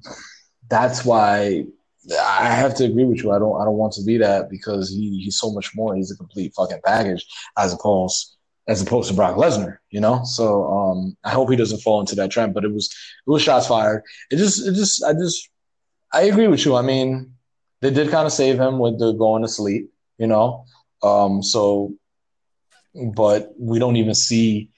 that's 0.68 1.06
why 1.06 1.68
I 2.10 2.50
have 2.50 2.74
to 2.76 2.86
agree 2.86 3.06
with 3.06 3.24
you. 3.24 3.32
I 3.32 3.40
don't 3.40 3.62
I 3.62 3.66
don't 3.66 3.78
want 3.78 3.94
to 3.94 4.04
be 4.04 4.18
that 4.18 4.50
because 4.50 4.90
he, 4.90 5.22
he's 5.24 5.38
so 5.38 5.52
much 5.52 5.76
more. 5.76 5.96
He's 5.96 6.12
a 6.12 6.18
complete 6.18 6.54
fucking 6.56 6.82
package 6.84 7.26
as 7.58 7.74
opposed 7.74 8.38
as 8.68 8.82
opposed 8.82 9.10
to 9.10 9.16
Brock 9.16 9.36
Lesnar, 9.36 9.78
you 9.90 10.00
know. 10.00 10.22
So 10.24 10.66
um, 10.66 11.18
I 11.24 11.32
hope 11.32 11.50
he 11.50 11.56
doesn't 11.56 11.82
fall 11.82 12.00
into 12.00 12.16
that 12.16 12.32
trend. 12.32 12.54
But 12.54 12.64
it 12.64 12.74
was 12.74 12.86
it 12.86 13.30
was 13.30 13.44
shots 13.44 13.68
fired. 13.68 14.04
It 14.32 14.38
just 14.38 14.66
it 14.66 14.74
just 14.74 15.04
I 15.04 15.14
just 15.14 15.50
I 16.12 16.24
agree 16.24 16.48
with 16.48 16.66
you. 16.66 16.76
I 16.76 16.82
mean, 16.82 17.34
they 17.82 17.92
did 17.92 18.10
kind 18.10 18.26
of 18.26 18.34
save 18.34 18.60
him 18.60 18.80
with 18.80 18.98
the 19.00 19.14
going 19.14 19.44
to 19.44 19.48
sleep, 19.48 19.92
you 20.18 20.28
know. 20.28 20.66
Um, 21.04 21.44
so, 21.44 21.94
but 23.14 23.52
we 23.60 23.78
don't 23.78 23.98
even 23.98 24.16
see 24.16 24.70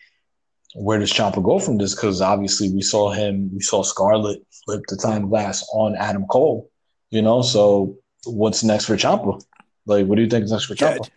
where 0.76 1.00
does 1.00 1.14
Ciampa 1.14 1.44
go 1.44 1.60
from 1.60 1.78
this 1.78 1.96
because 1.96 2.20
obviously 2.20 2.72
we 2.72 2.82
saw 2.82 3.12
him, 3.12 3.50
we 3.54 3.62
saw 3.62 3.84
Scarlett 3.84 4.42
flip 4.66 4.82
the 4.88 4.98
time 4.98 5.30
glass 5.30 5.66
on 5.74 5.96
Adam 5.96 6.26
Cole 6.26 6.70
you 7.14 7.22
know, 7.22 7.42
so 7.42 7.98
what's 8.26 8.64
next 8.64 8.86
for 8.86 8.96
Ciampa? 8.96 9.44
Like, 9.86 10.08
what 10.08 10.16
do 10.16 10.24
you 10.24 10.30
think 10.30 10.46
is 10.46 10.52
next 10.52 10.66
for 10.66 10.76
Ciampa? 10.76 11.10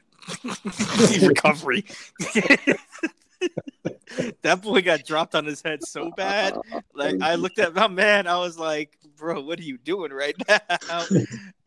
Recovery. 1.27 1.85
that 4.43 4.63
boy 4.63 4.83
got 4.83 5.05
dropped 5.05 5.35
on 5.35 5.45
his 5.45 5.63
head 5.63 5.83
so 5.83 6.11
bad. 6.17 6.57
Like 6.95 7.21
I 7.23 7.37
looked 7.37 7.59
at 7.59 7.75
my 7.75 7.89
man, 7.89 8.27
I 8.27 8.39
was 8.39 8.59
like, 8.59 8.99
"Bro, 9.17 9.43
what 9.43 9.59
are 9.59 9.65
you 9.65 9.79
doing 9.79 10.13
right 10.13 10.35
now?" 10.49 11.05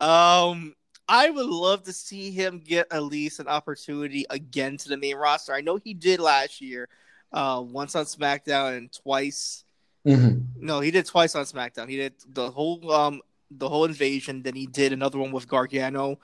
um, 0.00 0.74
I 1.08 1.30
would 1.30 1.46
love 1.46 1.84
to 1.84 1.92
see 1.92 2.30
him 2.30 2.62
get 2.64 2.86
at 2.92 3.02
least 3.02 3.40
an 3.40 3.48
opportunity 3.48 4.26
again 4.30 4.76
to 4.76 4.88
the 4.88 4.96
main 4.96 5.16
roster. 5.16 5.52
I 5.52 5.60
know 5.60 5.76
he 5.76 5.94
did 5.94 6.20
last 6.20 6.60
year, 6.60 6.88
uh, 7.32 7.62
once 7.64 7.96
on 7.96 8.04
SmackDown 8.04 8.76
and 8.76 8.92
twice. 8.92 9.64
Mm-hmm. 10.06 10.66
No, 10.66 10.80
he 10.80 10.90
did 10.90 11.06
twice 11.06 11.34
on 11.34 11.44
SmackDown. 11.44 11.88
He 11.88 11.96
did 11.96 12.14
the 12.28 12.50
whole 12.50 12.92
um 12.92 13.20
the 13.50 13.68
whole 13.68 13.84
invasion. 13.84 14.42
Then 14.42 14.54
he 14.54 14.66
did 14.66 14.92
another 14.92 15.18
one 15.18 15.32
with 15.32 15.48
Gargano, 15.48 16.18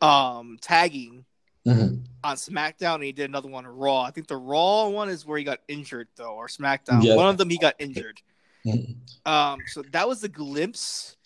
um, 0.00 0.58
tagging 0.60 1.24
mm-hmm. 1.66 2.02
on 2.24 2.36
SmackDown, 2.36 2.96
and 2.96 3.04
he 3.04 3.12
did 3.12 3.28
another 3.28 3.48
one 3.48 3.66
on 3.66 3.76
Raw. 3.76 4.02
I 4.02 4.10
think 4.10 4.26
the 4.26 4.36
Raw 4.36 4.88
one 4.88 5.08
is 5.08 5.26
where 5.26 5.38
he 5.38 5.44
got 5.44 5.60
injured 5.68 6.08
though, 6.16 6.34
or 6.34 6.48
SmackDown. 6.48 7.02
Yeah. 7.02 7.16
One 7.16 7.28
of 7.28 7.38
them 7.38 7.50
he 7.50 7.58
got 7.58 7.74
injured. 7.78 8.20
Mm-hmm. 8.66 9.30
Um, 9.30 9.60
so 9.66 9.82
that 9.92 10.08
was 10.08 10.20
the 10.20 10.28
glimpse. 10.28 11.16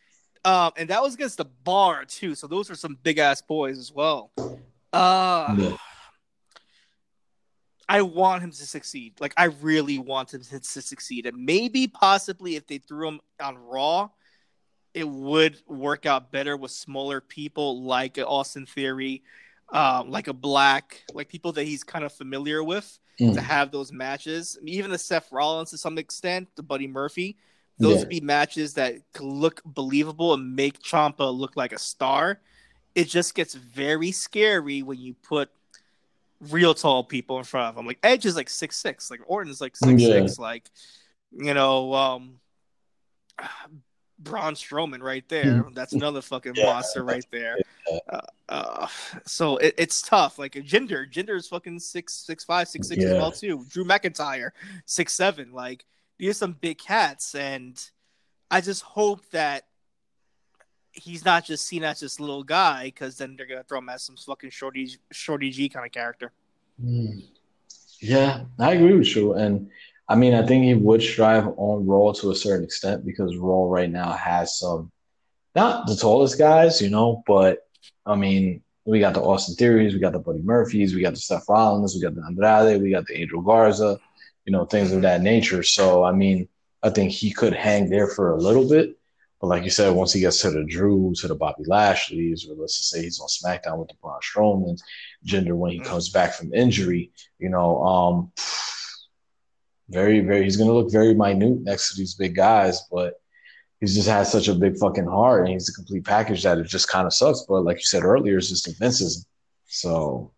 Um, 0.44 0.72
and 0.76 0.90
that 0.90 1.02
was 1.02 1.14
against 1.14 1.38
the 1.38 1.46
bar 1.46 2.04
too. 2.04 2.34
So 2.34 2.46
those 2.46 2.70
are 2.70 2.74
some 2.74 2.98
big 3.02 3.18
ass 3.18 3.40
boys 3.40 3.78
as 3.78 3.90
well. 3.92 4.30
Uh, 4.92 5.54
yeah. 5.56 5.76
I 7.88 8.02
want 8.02 8.42
him 8.42 8.50
to 8.50 8.66
succeed. 8.66 9.20
Like 9.20 9.34
I 9.36 9.44
really 9.44 9.98
want 9.98 10.34
him 10.34 10.42
to, 10.42 10.60
to 10.60 10.82
succeed, 10.82 11.26
and 11.26 11.44
maybe 11.44 11.86
possibly 11.86 12.56
if 12.56 12.66
they 12.66 12.78
threw 12.78 13.08
him 13.08 13.20
on 13.42 13.58
Raw, 13.58 14.10
it 14.94 15.08
would 15.08 15.60
work 15.66 16.06
out 16.06 16.30
better 16.30 16.56
with 16.56 16.70
smaller 16.70 17.20
people 17.20 17.82
like 17.82 18.18
Austin 18.18 18.64
Theory, 18.64 19.22
um, 19.70 20.10
like 20.10 20.28
a 20.28 20.32
Black, 20.32 21.02
like 21.12 21.28
people 21.28 21.52
that 21.52 21.64
he's 21.64 21.82
kind 21.82 22.04
of 22.04 22.12
familiar 22.12 22.62
with 22.62 22.98
mm. 23.20 23.34
to 23.34 23.40
have 23.40 23.72
those 23.72 23.92
matches. 23.92 24.56
I 24.58 24.64
mean, 24.64 24.74
even 24.76 24.92
the 24.92 24.98
Seth 24.98 25.30
Rollins 25.32 25.70
to 25.70 25.78
some 25.78 25.98
extent, 25.98 26.48
the 26.54 26.62
Buddy 26.62 26.86
Murphy, 26.86 27.36
those 27.78 27.94
yeah. 27.94 27.98
would 28.00 28.08
be 28.08 28.20
matches 28.20 28.74
that 28.74 28.94
could 29.12 29.26
look 29.26 29.60
believable 29.64 30.32
and 30.32 30.54
make 30.54 30.80
Ciampa 30.80 31.36
look 31.36 31.56
like 31.56 31.72
a 31.72 31.78
star. 31.78 32.40
It 32.94 33.08
just 33.08 33.34
gets 33.34 33.54
very 33.54 34.12
scary 34.12 34.82
when 34.84 35.00
you 35.00 35.14
put 35.14 35.50
real 36.50 36.74
tall 36.74 37.02
people 37.02 37.38
in 37.38 37.44
front 37.44 37.70
of 37.70 37.80
him. 37.80 37.86
Like 37.86 37.98
Edge 38.04 38.26
is 38.26 38.36
like 38.36 38.48
six 38.48 38.76
six, 38.76 39.10
like 39.10 39.20
Orton's 39.26 39.60
like 39.60 39.76
six 39.76 40.00
yeah. 40.00 40.08
six, 40.08 40.38
like 40.38 40.70
you 41.36 41.52
know, 41.52 41.92
um, 41.94 42.38
Braun 44.24 44.54
Strowman 44.54 45.02
right 45.02 45.28
there. 45.28 45.62
Hmm. 45.62 45.72
That's 45.74 45.92
another 45.92 46.22
fucking 46.22 46.54
Yeah, 46.56 46.64
monster 46.66 47.04
right 47.04 47.24
there. 47.30 47.58
Uh, 48.08 48.20
uh, 48.48 48.86
so 49.26 49.58
it, 49.58 49.74
it's 49.78 50.02
tough. 50.02 50.38
Like 50.38 50.52
Jinder, 50.54 51.10
Jinder 51.10 51.36
is 51.36 51.46
fucking 51.46 51.78
six 51.78 52.14
six 52.14 52.42
five, 52.44 52.68
six 52.68 52.88
six 52.88 53.04
as 53.04 53.12
well 53.12 53.30
too. 53.30 53.64
Drew 53.68 53.84
McIntyre, 53.84 54.50
six 54.86 55.12
seven. 55.12 55.52
Like 55.52 55.84
these 56.18 56.30
are 56.30 56.34
some 56.34 56.56
big 56.60 56.78
cats, 56.78 57.34
and 57.34 57.80
I 58.50 58.60
just 58.60 58.82
hope 58.82 59.28
that 59.30 59.66
he's 60.92 61.24
not 61.24 61.44
just 61.44 61.66
seen 61.66 61.84
as 61.84 62.00
this 62.00 62.20
little 62.20 62.44
guy, 62.44 62.84
because 62.84 63.18
then 63.18 63.36
they're 63.36 63.46
gonna 63.46 63.64
throw 63.64 63.78
him 63.78 63.88
as 63.88 64.02
some 64.02 64.16
fucking 64.16 64.50
shorty 64.50 64.96
shorty 65.12 65.50
G 65.50 65.68
kind 65.68 65.84
of 65.84 65.92
character. 65.92 66.32
Hmm. 66.80 67.20
Yeah, 68.00 68.44
I 68.58 68.72
agree 68.72 68.96
with 68.96 69.14
you. 69.16 69.34
And 69.34 69.70
I 70.08 70.16
mean, 70.16 70.34
I 70.34 70.44
think 70.44 70.64
he 70.64 70.74
would 70.74 71.02
strive 71.02 71.46
on 71.56 71.86
Raw 71.86 72.12
to 72.12 72.30
a 72.30 72.34
certain 72.34 72.64
extent 72.64 73.06
because 73.06 73.36
Raw 73.36 73.64
right 73.64 73.90
now 73.90 74.12
has 74.12 74.58
some, 74.58 74.92
not 75.54 75.86
the 75.86 75.96
tallest 75.96 76.38
guys, 76.38 76.82
you 76.82 76.90
know, 76.90 77.22
but 77.26 77.66
I 78.04 78.14
mean, 78.14 78.62
we 78.84 79.00
got 79.00 79.14
the 79.14 79.22
Austin 79.22 79.54
Theories, 79.54 79.94
we 79.94 80.00
got 80.00 80.12
the 80.12 80.18
Buddy 80.18 80.42
Murphys, 80.42 80.94
we 80.94 81.00
got 81.00 81.14
the 81.14 81.20
Seth 81.20 81.48
Rollins, 81.48 81.94
we 81.94 82.02
got 82.02 82.14
the 82.14 82.22
Andrade, 82.22 82.82
we 82.82 82.90
got 82.90 83.06
the 83.06 83.18
Angel 83.18 83.40
Garza, 83.40 83.98
you 84.44 84.52
know, 84.52 84.66
things 84.66 84.92
of 84.92 85.02
that 85.02 85.22
nature. 85.22 85.62
So, 85.62 86.04
I 86.04 86.12
mean, 86.12 86.48
I 86.82 86.90
think 86.90 87.10
he 87.10 87.32
could 87.32 87.54
hang 87.54 87.88
there 87.88 88.08
for 88.08 88.32
a 88.32 88.36
little 88.36 88.68
bit. 88.68 88.98
But 89.40 89.48
like 89.48 89.64
you 89.64 89.70
said, 89.70 89.94
once 89.94 90.12
he 90.12 90.20
gets 90.20 90.40
to 90.42 90.50
the 90.50 90.64
Drew, 90.64 91.14
to 91.16 91.28
the 91.28 91.34
Bobby 91.34 91.64
Lashley's, 91.66 92.46
or 92.48 92.54
let's 92.56 92.76
just 92.76 92.90
say 92.90 93.02
he's 93.02 93.20
on 93.20 93.28
SmackDown 93.28 93.78
with 93.78 93.88
the 93.88 93.94
Braun 94.02 94.20
Strowman, 94.22 94.78
Jinder 95.26 95.56
when 95.56 95.70
he 95.72 95.80
comes 95.80 96.10
back 96.10 96.34
from 96.34 96.52
injury, 96.54 97.10
you 97.38 97.48
know, 97.48 97.82
um, 97.82 98.32
very, 99.88 100.20
very, 100.20 100.44
he's 100.44 100.56
going 100.56 100.68
to 100.68 100.74
look 100.74 100.90
very 100.90 101.14
minute 101.14 101.60
next 101.62 101.90
to 101.90 101.98
these 101.98 102.14
big 102.14 102.34
guys, 102.34 102.82
but 102.90 103.20
he's 103.80 103.94
just 103.94 104.08
had 104.08 104.26
such 104.26 104.48
a 104.48 104.54
big 104.54 104.76
fucking 104.78 105.06
heart 105.06 105.40
and 105.40 105.50
he's 105.50 105.68
a 105.68 105.72
complete 105.72 106.04
package 106.04 106.42
that 106.42 106.58
it 106.58 106.66
just 106.66 106.88
kind 106.88 107.06
of 107.06 107.12
sucks. 107.12 107.44
But 107.48 107.62
like 107.62 107.76
you 107.76 107.84
said 107.84 108.02
earlier, 108.02 108.38
it's 108.38 108.48
just 108.48 108.64
defenses. 108.64 109.26
So, 109.66 110.32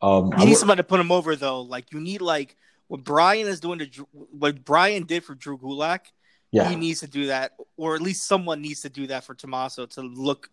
um, 0.00 0.32
You 0.38 0.46
need 0.46 0.56
somebody 0.56 0.78
to 0.78 0.84
put 0.84 1.00
him 1.00 1.10
over 1.10 1.34
though. 1.34 1.62
Like 1.62 1.92
you 1.92 2.00
need 2.00 2.20
like 2.20 2.56
what 2.86 3.02
Bryan 3.04 3.48
is 3.48 3.60
doing 3.60 3.80
to 3.80 4.08
what 4.12 4.64
Bryan 4.64 5.04
did 5.04 5.24
for 5.24 5.34
Drew 5.34 5.58
Gulak. 5.58 6.00
yeah, 6.52 6.68
He 6.68 6.76
needs 6.76 7.00
to 7.00 7.06
do 7.08 7.26
that, 7.26 7.52
or 7.76 7.94
at 7.94 8.00
least 8.00 8.26
someone 8.26 8.62
needs 8.62 8.80
to 8.82 8.88
do 8.88 9.06
that 9.08 9.24
for 9.24 9.34
Tommaso 9.34 9.86
to 9.86 10.02
look 10.02 10.50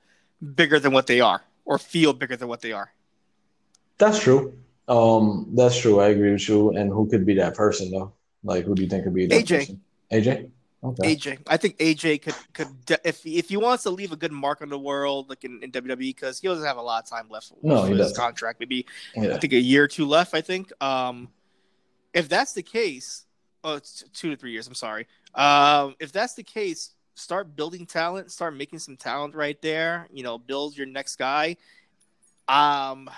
bigger 0.55 0.79
than 0.79 0.91
what 0.91 1.07
they 1.07 1.21
are, 1.21 1.41
or 1.63 1.77
feel 1.77 2.11
bigger 2.13 2.35
than 2.35 2.47
what 2.47 2.61
they 2.61 2.71
are. 2.71 2.91
that's 3.97 4.19
true. 4.19 4.53
Um, 4.87 5.47
that's 5.53 5.77
true. 5.79 5.99
I 5.99 6.07
agree 6.09 6.31
with 6.33 6.47
you. 6.47 6.71
And 6.71 6.91
who 6.91 7.07
could 7.09 7.25
be 7.25 7.35
that 7.35 7.55
person 7.55 7.91
though? 7.91 8.13
Like, 8.43 8.65
who 8.65 8.75
do 8.75 8.83
you 8.83 8.89
think 8.89 9.03
could 9.03 9.13
be 9.13 9.25
that 9.27 9.43
AJ. 9.45 9.57
person? 9.59 9.81
AJ. 10.11 10.49
Okay. 10.83 11.15
AJ, 11.15 11.39
I 11.47 11.57
think 11.57 11.77
AJ 11.79 12.21
could 12.21 12.35
could 12.53 12.67
if 13.03 13.25
if 13.25 13.49
he 13.49 13.57
wants 13.57 13.81
to 13.83 13.89
leave 13.89 14.11
a 14.11 14.15
good 14.15 14.31
mark 14.31 14.61
on 14.61 14.69
the 14.69 14.77
world, 14.77 15.29
like 15.29 15.43
in, 15.43 15.59
in 15.63 15.71
WWE, 15.71 15.97
because 15.97 16.39
he 16.39 16.47
doesn't 16.47 16.63
have 16.65 16.77
a 16.77 16.81
lot 16.81 17.03
of 17.03 17.09
time 17.09 17.25
left 17.27 17.51
No, 17.63 17.81
for 17.81 17.87
his 17.89 17.97
doesn't. 17.97 18.17
contract. 18.17 18.59
Maybe 18.59 18.85
I 19.17 19.37
think 19.37 19.53
a 19.53 19.59
year 19.59 19.85
or 19.85 19.87
two 19.87 20.05
left. 20.05 20.35
I 20.35 20.41
think. 20.41 20.71
Um, 20.83 21.29
if 22.13 22.29
that's 22.29 22.53
the 22.53 22.61
case, 22.61 23.25
oh, 23.63 23.75
it's 23.77 24.03
two 24.13 24.29
to 24.29 24.35
three 24.37 24.51
years. 24.51 24.67
I'm 24.67 24.75
sorry. 24.75 25.07
Um, 25.33 25.95
if 25.99 26.11
that's 26.11 26.35
the 26.35 26.43
case, 26.43 26.91
start 27.15 27.55
building 27.55 27.87
talent. 27.87 28.29
Start 28.31 28.55
making 28.55 28.77
some 28.77 28.95
talent 28.95 29.33
right 29.33 29.59
there. 29.63 30.07
You 30.13 30.21
know, 30.21 30.37
build 30.37 30.77
your 30.77 30.85
next 30.85 31.15
guy. 31.15 31.57
Um, 32.47 33.09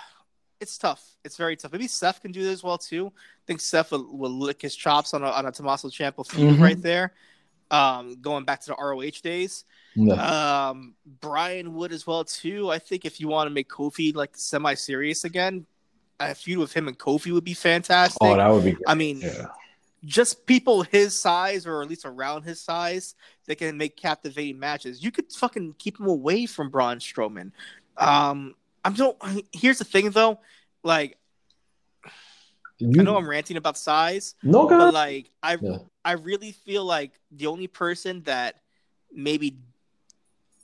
it's 0.60 0.76
tough. 0.78 1.04
It's 1.24 1.36
very 1.36 1.56
tough. 1.56 1.72
Maybe 1.72 1.86
Seth 1.88 2.20
can 2.20 2.32
do 2.32 2.42
this 2.42 2.54
as 2.54 2.62
well 2.62 2.78
too. 2.78 3.06
I 3.16 3.42
think 3.46 3.60
Seth 3.60 3.92
will, 3.92 4.16
will 4.16 4.30
lick 4.30 4.62
his 4.62 4.74
chops 4.74 5.14
on 5.14 5.22
a 5.22 5.26
on 5.30 5.46
a 5.46 5.52
Tommaso 5.52 5.88
Ciampa 5.88 6.26
feud 6.26 6.56
Mhm. 6.56 6.60
right 6.60 6.80
there. 6.82 7.12
Um, 7.70 8.16
going 8.22 8.44
back 8.44 8.60
to 8.62 8.68
the 8.68 8.74
ROH 8.76 9.20
days. 9.22 9.64
Yeah. 9.94 10.14
Um, 10.70 10.94
Brian 11.20 11.74
Wood 11.74 11.92
as 11.92 12.06
well 12.06 12.24
too. 12.24 12.70
I 12.70 12.78
think 12.78 13.04
if 13.04 13.20
you 13.20 13.28
want 13.28 13.46
to 13.48 13.54
make 13.54 13.68
Kofi 13.68 14.14
like 14.14 14.36
semi-serious 14.36 15.24
again, 15.24 15.66
a 16.18 16.34
feud 16.34 16.58
with 16.58 16.72
him 16.72 16.88
and 16.88 16.98
Kofi 16.98 17.30
would 17.32 17.44
be 17.44 17.54
fantastic. 17.54 18.18
Oh, 18.22 18.36
that 18.36 18.48
would 18.48 18.64
be. 18.64 18.72
Great. 18.72 18.84
I 18.88 18.94
mean, 18.94 19.20
Yeah. 19.20 19.46
just 20.04 20.46
people 20.46 20.82
his 20.82 21.20
size 21.20 21.66
or 21.66 21.82
at 21.82 21.88
least 21.88 22.04
around 22.06 22.42
his 22.44 22.60
size 22.60 23.14
that 23.46 23.56
can 23.56 23.76
make 23.76 23.96
captivating 23.96 24.58
matches. 24.58 25.02
You 25.04 25.10
could 25.12 25.30
fucking 25.30 25.74
keep 25.78 26.00
him 26.00 26.06
away 26.06 26.46
from 26.46 26.70
Braun 26.70 26.98
Strowman. 27.00 27.52
Um, 27.98 28.54
I'm 28.88 28.94
don't. 28.94 29.18
Here's 29.52 29.76
the 29.78 29.84
thing 29.84 30.08
though, 30.10 30.38
like 30.82 31.18
You, 32.78 33.00
I 33.00 33.02
know 33.02 33.16
I'm 33.18 33.28
ranting 33.28 33.58
about 33.58 33.76
size, 33.76 34.34
no, 34.42 34.66
but 34.66 34.94
like 34.94 35.30
I 35.42 35.58
Yeah. 35.60 35.78
I 36.06 36.12
really 36.12 36.52
feel 36.52 36.86
like 36.86 37.12
the 37.30 37.48
only 37.48 37.66
person 37.66 38.22
that 38.22 38.62
maybe 39.12 39.58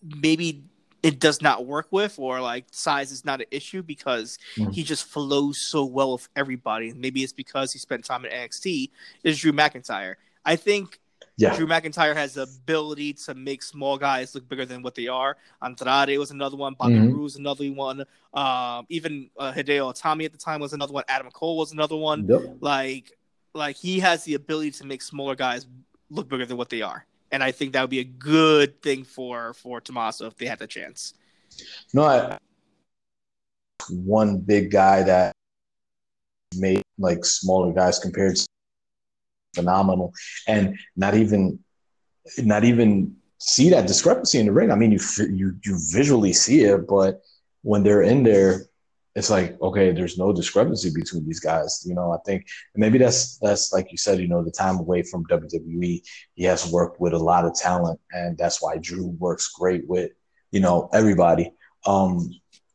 maybe 0.02 0.64
it 1.02 1.20
does 1.20 1.42
not 1.42 1.66
work 1.66 1.88
with 1.90 2.18
or 2.18 2.40
like 2.40 2.64
size 2.70 3.12
is 3.12 3.26
not 3.26 3.42
an 3.42 3.46
issue 3.50 3.82
because 3.82 4.38
Mhm. 4.56 4.72
he 4.72 4.82
just 4.82 5.04
flows 5.04 5.58
so 5.58 5.84
well 5.84 6.12
with 6.12 6.28
everybody. 6.34 6.94
Maybe 6.94 7.22
it's 7.22 7.32
because 7.34 7.74
he 7.74 7.78
spent 7.78 8.06
time 8.06 8.24
in 8.24 8.30
NXT. 8.32 8.90
Is 9.22 9.38
Drew 9.38 9.52
McIntyre? 9.52 10.14
I 10.46 10.56
think 10.56 10.98
Yeah. 11.36 11.56
Drew 11.56 11.66
McIntyre 11.66 12.14
has 12.14 12.34
the 12.34 12.42
ability 12.42 13.12
to 13.24 13.34
make 13.34 13.62
small 13.62 13.98
guys 13.98 14.34
look 14.34 14.48
bigger 14.48 14.64
than 14.64 14.82
what 14.82 14.94
they 14.94 15.08
are. 15.08 15.36
Andrade 15.62 16.16
was 16.18 16.30
another 16.30 16.56
one. 16.56 16.74
Bobby 16.74 16.94
Mhm. 16.94 17.12
Roode 17.12 17.22
was 17.22 17.36
another 17.36 17.66
one. 17.72 18.04
Um, 18.32 18.86
even 18.88 19.30
uh, 19.36 19.52
Hideo 19.52 19.92
Itami 19.92 20.26
at 20.26 20.32
the 20.32 20.38
time 20.38 20.60
was 20.60 20.72
another 20.74 20.92
one. 20.92 21.02
Adam 21.08 21.30
Cole 21.32 21.56
was 21.56 21.72
another 21.72 21.96
one 21.96 22.26
Yep. 22.28 22.58
like 22.60 23.12
like 23.52 23.76
he 23.76 24.00
has 24.00 24.24
the 24.24 24.34
ability 24.34 24.70
to 24.72 24.86
make 24.86 25.02
smaller 25.02 25.34
guys 25.34 25.66
look 26.10 26.28
bigger 26.28 26.44
than 26.46 26.56
what 26.56 26.68
they 26.70 26.82
are 26.82 27.06
and 27.30 27.42
i 27.42 27.50
think 27.52 27.72
that 27.72 27.80
would 27.82 27.90
be 27.90 28.00
a 28.00 28.04
good 28.04 28.82
thing 28.82 29.04
for 29.04 29.54
for 29.54 29.80
Tommaso 29.80 30.26
if 30.26 30.36
they 30.36 30.46
had 30.46 30.58
the 30.58 30.66
chance 30.66 31.14
No, 31.92 32.02
I, 32.02 32.38
one 33.90 34.38
big 34.38 34.70
guy 34.72 35.02
that 35.04 35.32
made 36.56 36.82
like 36.98 37.24
smaller 37.24 37.72
guys 37.72 37.98
compared 38.00 38.36
to 38.36 38.46
phenomenal, 39.54 40.12
and 40.46 40.78
not 40.96 41.14
even 41.14 41.58
not 42.38 42.64
even 42.64 43.16
see 43.38 43.70
that 43.70 43.86
discrepancy 43.86 44.38
in 44.38 44.46
the 44.46 44.52
ring. 44.52 44.70
I 44.70 44.74
mean, 44.74 44.92
you 44.92 45.00
you 45.18 45.56
you 45.64 45.78
visually 45.92 46.32
see 46.32 46.64
it, 46.64 46.86
but 46.86 47.20
when 47.62 47.82
they're 47.82 48.02
in 48.02 48.22
there, 48.22 48.66
it's 49.14 49.30
like 49.30 49.60
okay, 49.60 49.92
there's 49.92 50.18
no 50.18 50.32
discrepancy 50.32 50.90
between 50.92 51.26
these 51.26 51.40
guys. 51.40 51.84
You 51.86 51.94
know, 51.94 52.12
I 52.12 52.18
think 52.26 52.46
maybe 52.74 52.98
that's 52.98 53.38
that's 53.38 53.72
like 53.72 53.92
you 53.92 53.98
said. 53.98 54.18
You 54.18 54.28
know, 54.28 54.42
the 54.42 54.50
time 54.50 54.78
away 54.78 55.02
from 55.02 55.26
WWE, 55.26 56.02
he 56.34 56.44
has 56.44 56.70
worked 56.70 57.00
with 57.00 57.12
a 57.12 57.18
lot 57.18 57.44
of 57.44 57.54
talent, 57.54 58.00
and 58.12 58.36
that's 58.36 58.62
why 58.62 58.78
Drew 58.78 59.08
works 59.18 59.48
great 59.48 59.86
with 59.88 60.10
you 60.50 60.60
know 60.60 60.88
everybody. 60.92 61.52
Um, 61.86 62.30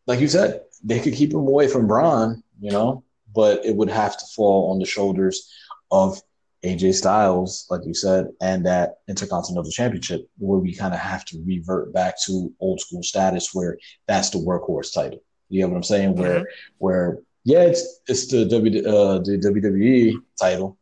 like 0.05 0.19
you 0.19 0.27
said, 0.27 0.61
they 0.83 0.99
could 0.99 1.13
keep 1.13 1.33
him 1.33 1.39
away 1.39 1.67
from 1.67 1.87
Braun, 1.87 2.43
you 2.59 2.71
know, 2.71 3.03
but 3.33 3.65
it 3.65 3.75
would 3.75 3.89
have 3.89 4.17
to 4.17 4.25
fall 4.35 4.71
on 4.71 4.79
the 4.79 4.85
shoulders 4.85 5.51
of 5.91 6.21
AJ 6.63 6.95
Styles, 6.95 7.65
like 7.69 7.85
you 7.85 7.93
said, 7.93 8.27
and 8.41 8.65
that 8.65 8.95
Intercontinental 9.07 9.71
Championship, 9.71 10.29
where 10.37 10.59
we 10.59 10.75
kind 10.75 10.93
of 10.93 10.99
have 10.99 11.23
to 11.25 11.41
revert 11.45 11.93
back 11.93 12.15
to 12.25 12.51
old 12.59 12.81
school 12.81 13.01
status, 13.01 13.53
where 13.53 13.77
that's 14.07 14.29
the 14.29 14.39
workhorse 14.39 14.93
title. 14.93 15.23
You 15.49 15.61
know 15.61 15.69
what 15.69 15.77
I'm 15.77 15.83
saying? 15.83 16.15
Where, 16.15 16.47
where, 16.77 17.19
yeah, 17.45 17.61
it's 17.61 18.01
it's 18.07 18.27
the 18.27 18.45
W 18.45 18.79
uh, 18.85 19.19
the 19.19 19.37
WWE 19.37 20.15
title, 20.39 20.77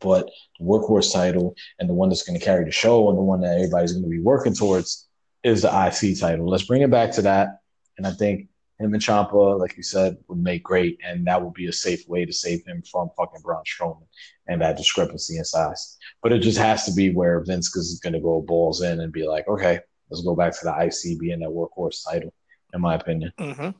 but 0.00 0.28
the 0.58 0.64
workhorse 0.64 1.12
title 1.12 1.54
and 1.78 1.88
the 1.88 1.94
one 1.94 2.08
that's 2.08 2.24
going 2.24 2.38
to 2.38 2.44
carry 2.44 2.64
the 2.64 2.72
show 2.72 3.08
and 3.08 3.16
the 3.16 3.22
one 3.22 3.40
that 3.42 3.54
everybody's 3.54 3.92
going 3.92 4.02
to 4.02 4.10
be 4.10 4.20
working 4.20 4.54
towards 4.54 5.08
is 5.44 5.62
the 5.62 5.68
IC 5.68 6.18
title. 6.18 6.48
Let's 6.48 6.66
bring 6.66 6.82
it 6.82 6.90
back 6.90 7.12
to 7.12 7.22
that, 7.22 7.60
and 7.96 8.06
I 8.06 8.10
think 8.10 8.48
him 8.80 8.94
and 8.94 9.02
Ciampa, 9.02 9.58
like 9.58 9.76
you 9.76 9.82
said, 9.82 10.16
would 10.28 10.42
make 10.42 10.64
great, 10.64 10.98
and 11.04 11.26
that 11.26 11.42
would 11.42 11.52
be 11.52 11.68
a 11.68 11.72
safe 11.72 12.08
way 12.08 12.24
to 12.24 12.32
save 12.32 12.64
him 12.66 12.82
from 12.90 13.10
fucking 13.16 13.42
Braun 13.42 13.62
Strowman 13.64 14.06
and 14.50 14.60
that 14.60 14.76
discrepancy 14.76 15.38
in 15.38 15.44
size. 15.44 15.96
But 16.22 16.32
it 16.32 16.40
just 16.40 16.58
has 16.58 16.84
to 16.84 16.92
be 16.92 17.14
where 17.14 17.40
Vince 17.40 17.74
is 17.76 18.00
going 18.00 18.12
to 18.14 18.20
go 18.20 18.42
balls 18.42 18.82
in 18.82 19.00
and 19.00 19.12
be 19.12 19.26
like, 19.26 19.46
okay, 19.48 19.78
let's 20.10 20.22
go 20.22 20.34
back 20.34 20.52
to 20.58 20.64
the 20.64 20.72
IC 20.72 21.20
being 21.20 21.38
that 21.38 21.48
workhorse 21.48 22.04
title, 22.04 22.34
in 22.74 22.80
my 22.80 22.96
opinion. 22.96 23.32
mm-hmm. 23.38 23.70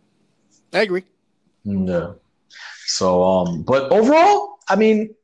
i 0.73 0.81
agree 0.81 1.05
No. 1.65 2.17
So, 2.87 3.25
um, 3.25 3.63
but 3.63 3.91
overall, 3.91 4.59
I 4.69 4.77
mean, 4.77 5.15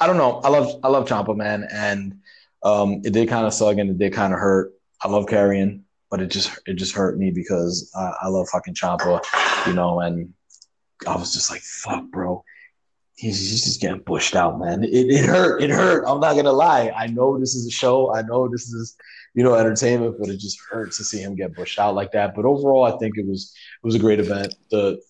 I 0.00 0.06
don't 0.06 0.16
know. 0.16 0.40
I 0.40 0.48
love, 0.48 0.80
I 0.82 0.88
love 0.88 1.06
Ciampa, 1.06 1.36
man, 1.36 1.68
and 1.70 2.18
um, 2.62 3.02
it 3.04 3.12
did 3.12 3.28
kind 3.28 3.46
of 3.46 3.52
suck 3.52 3.76
and 3.76 3.90
it 3.90 3.98
did 3.98 4.14
kind 4.14 4.32
of 4.32 4.40
hurt. 4.40 4.72
I 5.02 5.08
love 5.08 5.26
Karrion, 5.26 5.82
but 6.10 6.22
it 6.22 6.30
just, 6.30 6.58
it 6.66 6.74
just 6.74 6.94
hurt 6.94 7.18
me 7.18 7.30
because 7.30 7.92
I, 7.94 8.12
I 8.22 8.28
love 8.28 8.48
fucking 8.48 8.74
Ciampa, 8.74 9.22
you 9.66 9.74
know, 9.74 10.00
and 10.00 10.32
I 11.06 11.16
was 11.16 11.34
just 11.34 11.50
like, 11.50 11.60
fuck, 11.60 12.04
bro. 12.10 12.42
He's, 13.16 13.50
he's 13.50 13.64
just 13.64 13.80
getting 13.80 14.00
pushed 14.00 14.36
out, 14.36 14.58
man. 14.58 14.84
It, 14.84 14.90
it 14.90 15.24
hurt. 15.24 15.62
It 15.62 15.70
hurt. 15.70 16.04
I'm 16.06 16.20
not 16.20 16.36
gonna 16.36 16.52
lie. 16.52 16.92
I 16.94 17.06
know 17.06 17.38
this 17.38 17.54
is 17.54 17.66
a 17.66 17.70
show. 17.70 18.14
I 18.14 18.22
know 18.22 18.46
this 18.48 18.68
is, 18.68 18.94
you 19.34 19.42
know, 19.42 19.54
entertainment, 19.54 20.16
but 20.20 20.28
it 20.28 20.38
just 20.38 20.58
hurts 20.70 20.98
to 20.98 21.04
see 21.04 21.20
him 21.20 21.34
get 21.34 21.54
pushed 21.54 21.78
out 21.78 21.94
like 21.94 22.12
that. 22.12 22.34
But 22.34 22.44
overall, 22.44 22.84
I 22.84 22.98
think 22.98 23.16
it 23.16 23.26
was 23.26 23.54
it 23.82 23.86
was 23.86 23.94
a 23.94 24.00
great 24.00 24.20
event. 24.20 24.54
The 24.70 25.00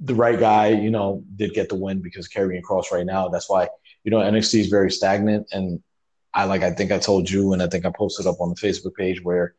the 0.00 0.14
right 0.14 0.40
guy, 0.40 0.68
you 0.68 0.90
know, 0.90 1.22
did 1.36 1.52
get 1.52 1.68
the 1.68 1.74
win 1.74 2.00
because 2.00 2.28
Karrion 2.28 2.62
Kross 2.62 2.90
right 2.90 3.04
now. 3.04 3.28
That's 3.28 3.50
why 3.50 3.68
you 4.04 4.10
know 4.10 4.18
NXT 4.18 4.60
is 4.60 4.68
very 4.68 4.90
stagnant, 4.90 5.48
and 5.52 5.82
I 6.32 6.44
like 6.44 6.62
I 6.62 6.70
think 6.70 6.92
I 6.92 6.98
told 6.98 7.28
you, 7.28 7.52
and 7.52 7.62
I 7.62 7.66
think 7.66 7.84
I 7.84 7.90
posted 7.90 8.26
up 8.26 8.40
on 8.40 8.48
the 8.48 8.54
Facebook 8.54 8.94
page 8.94 9.22
where 9.22 9.54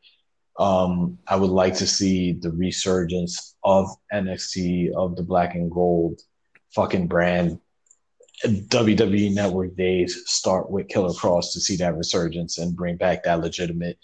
um, 0.57 1.19
I 1.27 1.35
would 1.35 1.49
like 1.49 1.75
to 1.75 1.88
see 1.88 2.33
the 2.33 2.51
resurgence 2.51 3.55
of 3.63 3.88
NXT 4.11 4.91
of 4.93 5.15
the 5.15 5.23
black 5.23 5.55
and 5.55 5.69
gold 5.69 6.19
fucking 6.73 7.07
brand. 7.07 7.59
WWE 8.43 9.33
Network 9.33 9.75
days 9.75 10.23
start 10.25 10.69
with 10.69 10.87
Killer 10.87 11.13
Kross 11.13 11.53
to 11.53 11.59
see 11.59 11.75
that 11.77 11.95
resurgence 11.95 12.57
and 12.57 12.75
bring 12.75 12.95
back 12.97 13.23
that 13.23 13.41
legitimate 13.41 13.97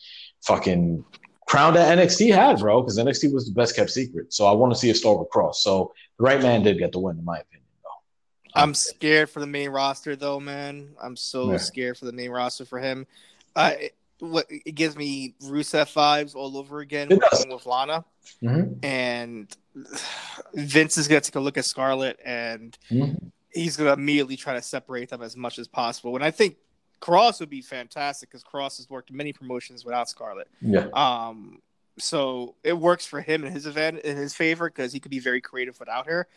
fucking 0.45 1.03
crown 1.47 1.73
that 1.73 1.97
NXT 1.97 2.33
had, 2.33 2.59
bro, 2.59 2.81
because 2.81 2.97
NXT 2.97 3.33
was 3.33 3.45
the 3.47 3.53
best 3.53 3.75
kept 3.75 3.89
secret. 3.89 4.33
So 4.33 4.45
I 4.45 4.51
want 4.51 4.73
to 4.73 4.79
see 4.79 4.89
a 4.89 4.95
start 4.95 5.19
with 5.19 5.29
Kross. 5.29 5.55
So 5.55 5.93
the 6.17 6.23
right 6.23 6.41
man 6.41 6.63
did 6.63 6.77
get 6.77 6.91
the 6.91 6.99
win, 6.99 7.17
in 7.17 7.25
my 7.25 7.37
opinion. 7.39 7.63
though. 7.83 8.61
I'm 8.61 8.73
scared 8.73 9.29
for 9.29 9.39
the 9.39 9.47
main 9.47 9.69
roster, 9.69 10.15
though, 10.15 10.39
man. 10.39 10.89
I'm 11.01 11.15
so 11.15 11.51
Yeah. 11.51 11.57
scared 11.57 11.97
for 11.97 12.05
the 12.05 12.11
main 12.11 12.31
roster 12.31 12.65
for 12.65 12.79
him. 12.79 13.07
Uh, 13.55 13.73
it, 13.79 13.95
what 14.19 14.45
it 14.49 14.73
gives 14.73 14.95
me 14.95 15.35
Rusev 15.43 15.93
vibes 15.93 16.35
all 16.35 16.57
over 16.57 16.79
again 16.79 17.11
It 17.11 17.15
with, 17.19 17.29
does. 17.31 17.45
with 17.49 17.65
Lana, 17.67 18.03
Mhm. 18.43 18.83
and 18.83 19.55
Vince 20.53 20.97
is 20.97 21.07
gonna 21.07 21.21
take 21.21 21.35
a 21.35 21.39
look 21.39 21.57
at 21.57 21.65
Scarlett, 21.65 22.19
and 22.25 22.77
Mhm. 22.89 23.31
He's 23.53 23.77
gonna 23.77 23.93
immediately 23.93 24.35
try 24.35 24.53
to 24.53 24.61
separate 24.61 25.09
them 25.09 25.21
as 25.21 25.35
much 25.35 25.57
as 25.59 25.67
possible. 25.67 26.15
And 26.15 26.23
I 26.23 26.31
think 26.31 26.57
Kross 27.01 27.39
would 27.39 27.49
be 27.49 27.61
fantastic 27.61 28.29
because 28.29 28.43
Kross 28.43 28.77
has 28.77 28.89
worked 28.89 29.11
many 29.11 29.31
promotions 29.33 29.85
without 29.85 30.09
Scarlett. 30.09 30.47
Yeah. 30.61 30.87
Um, 30.93 31.61
so 31.99 32.55
it 32.63 32.73
works 32.77 33.05
for 33.05 33.21
him 33.21 33.43
in 33.43 33.51
his 33.51 33.65
event 33.65 33.99
in 33.99 34.17
his 34.17 34.33
favor 34.35 34.69
because 34.69 34.93
he 34.93 34.99
could 34.99 35.11
be 35.11 35.19
very 35.19 35.41
creative 35.41 35.79
without 35.79 36.07
her. 36.07 36.27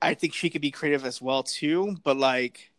I 0.00 0.14
think 0.14 0.34
she 0.34 0.50
could 0.50 0.62
be 0.62 0.70
creative 0.70 1.04
as 1.04 1.20
well 1.22 1.42
too, 1.42 1.96
but 2.04 2.16
like, 2.16 2.70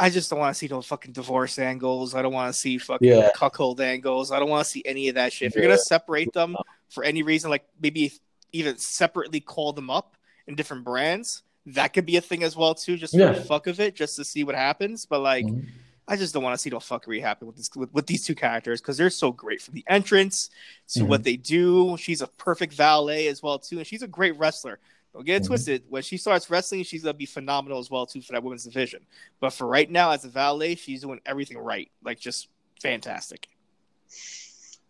I 0.00 0.10
just 0.10 0.30
don't 0.30 0.38
want 0.38 0.54
to 0.54 0.58
see 0.58 0.68
no 0.68 0.80
fucking 0.80 1.12
divorce 1.12 1.58
angles. 1.58 2.14
I 2.14 2.22
don't 2.22 2.32
want 2.32 2.52
to 2.54 2.58
see 2.58 2.78
fucking 2.78 3.08
Yeah. 3.08 3.30
cuckold 3.34 3.80
angles. 3.80 4.30
I 4.30 4.38
don't 4.38 4.48
want 4.48 4.64
to 4.64 4.70
see 4.70 4.82
any 4.84 5.08
of 5.08 5.16
that 5.16 5.32
shit. 5.32 5.48
If 5.48 5.54
you're 5.56 5.64
gonna 5.64 5.78
separate 5.78 6.32
them 6.32 6.56
for 6.88 7.02
any 7.02 7.22
reason, 7.22 7.50
like 7.50 7.64
maybe 7.80 8.12
even 8.52 8.78
separately 8.78 9.40
call 9.40 9.72
them 9.72 9.90
up 9.90 10.16
in 10.46 10.54
different 10.54 10.84
brands, 10.84 11.42
that 11.74 11.92
could 11.94 12.06
be 12.06 12.16
a 12.16 12.20
thing 12.20 12.42
as 12.42 12.56
well 12.56 12.74
too, 12.74 12.96
just 12.96 13.14
for 13.14 13.20
Yeah. 13.20 13.32
the 13.32 13.42
fuck 13.42 13.66
of 13.66 13.80
it, 13.80 13.94
just 13.94 14.16
to 14.16 14.24
see 14.24 14.44
what 14.44 14.54
happens. 14.54 15.06
But 15.06 15.20
like. 15.20 15.46
Mhm. 15.46 15.66
I 16.10 16.16
just 16.16 16.32
don't 16.32 16.42
want 16.42 16.54
to 16.54 16.58
see 16.58 16.70
no 16.70 16.78
fuckery 16.78 17.20
happen 17.20 17.46
with 17.46 17.56
this 17.58 17.68
with, 17.76 17.92
with 17.92 18.06
these 18.06 18.24
two 18.24 18.34
characters 18.34 18.80
because 18.80 18.96
they're 18.96 19.10
so 19.10 19.30
great 19.30 19.60
from 19.60 19.74
the 19.74 19.84
entrance 19.88 20.48
to 20.94 21.00
Mhm. 21.00 21.06
what 21.06 21.22
they 21.22 21.36
do. 21.36 21.98
She's 21.98 22.22
a 22.22 22.26
perfect 22.26 22.72
valet 22.72 23.26
as 23.26 23.42
well 23.42 23.58
too, 23.58 23.76
and 23.76 23.86
she's 23.86 24.00
a 24.00 24.06
great 24.08 24.34
wrestler. 24.38 24.78
Don't 25.12 25.26
get 25.26 25.36
it 25.36 25.42
Mhm. 25.42 25.48
twisted. 25.48 25.82
When 25.90 26.02
she 26.02 26.16
starts 26.16 26.48
wrestling, 26.48 26.84
she's 26.84 27.02
gonna 27.02 27.12
be 27.12 27.26
phenomenal 27.26 27.78
as 27.78 27.90
well 27.90 28.06
too 28.06 28.22
for 28.22 28.32
that 28.32 28.42
women's 28.42 28.64
division. 28.64 29.04
But 29.38 29.50
for 29.50 29.66
right 29.66 29.90
now, 29.90 30.10
as 30.12 30.24
a 30.24 30.30
valet, 30.30 30.76
she's 30.76 31.02
doing 31.02 31.20
everything 31.26 31.58
right, 31.58 31.90
like 32.02 32.18
just 32.18 32.48
fantastic. 32.80 33.46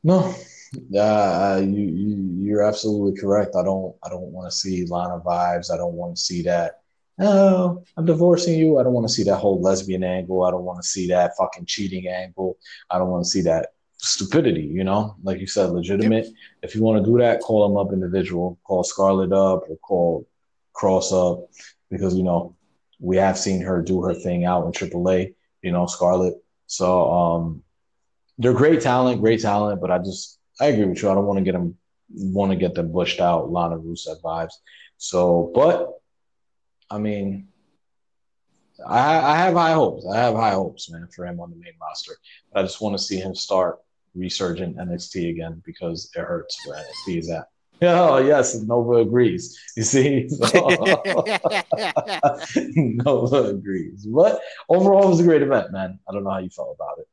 No, 0.05 0.37
uh, 0.75 1.61
you, 1.63 1.83
you 1.83 2.29
you're 2.41 2.63
absolutely 2.63 3.21
correct. 3.21 3.57
I 3.57 3.63
don't 3.63 3.95
I 4.05 4.09
don't 4.09 4.33
want 4.33 4.51
to 4.51 4.57
see 4.57 4.87
Lana 4.87 5.21
vibes. 5.21 5.73
I 5.73 5.77
don't 5.77 5.95
want 5.95 6.17
to 6.17 6.23
see 6.23 6.43
that. 6.43 6.81
Oh, 7.21 7.83
I'm 7.97 8.05
divorcing 8.05 8.59
you. 8.59 8.79
I 8.79 8.85
don't 8.85 8.93
want 8.93 9.09
to 9.09 9.13
see 9.13 9.25
that 9.25 9.37
whole 9.37 9.61
lesbian 9.61 10.05
angle. 10.05 10.45
I 10.45 10.51
don't 10.51 10.65
want 10.65 10.81
to 10.81 10.89
see 10.89 11.09
that 11.09 11.33
fucking 11.37 11.67
cheating 11.67 12.07
angle. 12.07 12.59
I 12.91 12.99
don't 12.99 13.09
want 13.09 13.25
to 13.25 13.31
see 13.31 13.41
that 13.43 13.71
stupidity. 13.97 14.63
You 14.63 14.85
know, 14.85 15.17
like 15.23 15.41
you 15.41 15.47
said, 15.47 15.71
legitimate. 15.71 16.29
If 16.63 16.75
you 16.75 16.83
want 16.83 17.05
to 17.05 17.11
do 17.11 17.19
that, 17.19 17.41
call 17.41 17.69
them 17.69 17.77
up 17.77 17.93
individual. 17.93 18.59
Call 18.65 18.85
Scarlett 18.85 19.33
up 19.33 19.65
or 19.69 19.77
call 19.79 20.29
Kross 20.75 21.13
up 21.13 21.49
because 21.91 22.15
you 22.15 22.23
know 22.23 22.55
we 23.01 23.17
have 23.17 23.39
seen 23.39 23.63
her 23.63 23.83
do 23.83 24.03
her 24.03 24.15
thing 24.15 24.45
out 24.45 24.67
in 24.67 24.73
AAA. 24.73 25.35
You 25.63 25.73
know, 25.73 25.87
Scarlett. 25.87 26.35
So 26.67 27.11
um, 27.11 27.63
they're 28.39 28.53
great 28.53 28.81
talent, 28.81 29.21
great 29.21 29.41
talent, 29.41 29.81
but 29.81 29.91
I 29.91 29.99
just 29.99 30.39
I 30.61 30.67
agree 30.67 30.87
with 30.87 31.03
you. 31.03 31.11
I 31.11 31.15
don't 31.15 31.27
want 31.27 31.39
to 31.39 31.45
get 31.45 31.53
them 31.53 31.77
want 32.11 32.51
to 32.51 32.57
get 32.57 32.75
them 32.75 32.91
bushed 32.91 33.21
out 33.21 33.51
Lana 33.51 33.77
Rusev 33.77 34.21
vibes. 34.23 34.55
So, 34.97 35.53
but 35.55 36.01
I 36.91 36.99
mean, 36.99 37.49
I 38.87 39.19
I 39.19 39.37
have 39.37 39.55
high 39.55 39.73
hopes. 39.73 40.07
I 40.07 40.17
have 40.17 40.35
high 40.35 40.53
hopes, 40.53 40.91
man, 40.91 41.09
for 41.15 41.27
him 41.27 41.41
on 41.41 41.51
the 41.51 41.57
main 41.57 41.75
roster. 41.81 42.13
I 42.55 42.63
just 42.63 42.81
want 42.81 42.97
to 42.97 43.03
see 43.03 43.19
him 43.19 43.35
start 43.35 43.79
resurgent 44.15 44.77
NXT 44.77 45.31
again 45.31 45.63
because 45.65 46.11
it 46.15 46.21
hurts 46.21 46.59
where 46.67 46.79
NXT 46.79 47.19
is 47.19 47.31
at. 47.31 47.49
Oh 47.81 48.19
yes, 48.19 48.61
Nova 48.63 48.95
agrees. 48.95 49.57
You 49.77 49.85
see, 49.85 50.29
Nova 52.67 53.51
agrees. 53.51 54.05
But 54.05 54.41
overall, 54.69 55.05
it 55.05 55.11
was 55.11 55.21
a 55.21 55.23
great 55.23 55.43
event, 55.43 55.71
man. 55.71 56.01
I 56.09 56.13
don't 56.13 56.25
know 56.25 56.31
how 56.31 56.39
you 56.39 56.51
felt 56.51 56.75
about 56.75 56.99
it. 56.99 57.07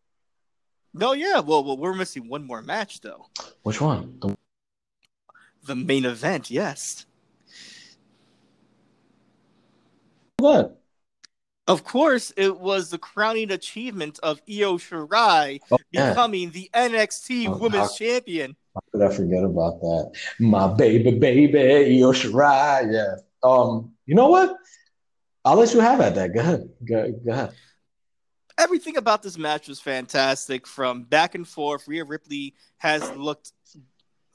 No, 0.95 1.14
yeah. 1.14 1.40
Well, 1.40 1.64
well, 1.64 1.77
we're 1.77 1.93
missing 1.93 2.27
one 2.30 2.45
more 2.48 2.61
match 2.61 3.01
though. 3.01 3.27
Which 3.64 3.80
one? 3.82 4.17
The 4.22 4.35
The 5.65 5.75
main 5.75 6.06
event, 6.06 6.49
yes. 6.49 7.06
what? 10.38 10.80
Of 11.67 11.83
course, 11.83 12.32
it 12.38 12.59
was 12.59 12.91
the 12.91 12.99
crowning 12.99 13.51
achievement 13.51 14.19
of 14.22 14.40
Io 14.48 14.77
Shirai 14.77 15.59
Oh, 15.72 15.77
becoming 15.91 16.51
the 16.51 16.69
NXT 16.74 17.48
Oh, 17.48 17.57
Women's 17.57 17.90
how- 17.90 17.95
Champion. 17.98 18.56
How 18.75 18.82
could 18.91 19.01
I 19.01 19.09
forget 19.15 19.43
about 19.43 19.80
that? 19.82 20.11
My 20.40 20.67
baby, 20.67 21.17
baby, 21.17 21.98
Io 22.01 22.11
Shirai. 22.11 22.91
Yeah. 22.93 23.15
Um. 23.41 23.93
You 24.06 24.14
know 24.15 24.27
what? 24.30 24.56
I'll 25.43 25.56
let 25.57 25.74
you 25.74 25.80
have 25.80 26.01
at 26.01 26.14
that. 26.15 26.33
Go 26.33 26.40
ahead. 26.41 26.69
Go, 26.88 27.11
go 27.25 27.32
ahead. 27.32 27.53
Everything 28.58 28.95
about 28.98 29.22
this 29.22 29.38
match 29.38 29.67
was 29.67 29.80
fantastic. 29.82 30.66
From 30.66 31.03
back 31.03 31.35
and 31.35 31.48
forth, 31.48 31.88
Rhea 31.88 32.06
Ripley 32.06 32.53
has 32.77 33.09
looked 33.16 33.51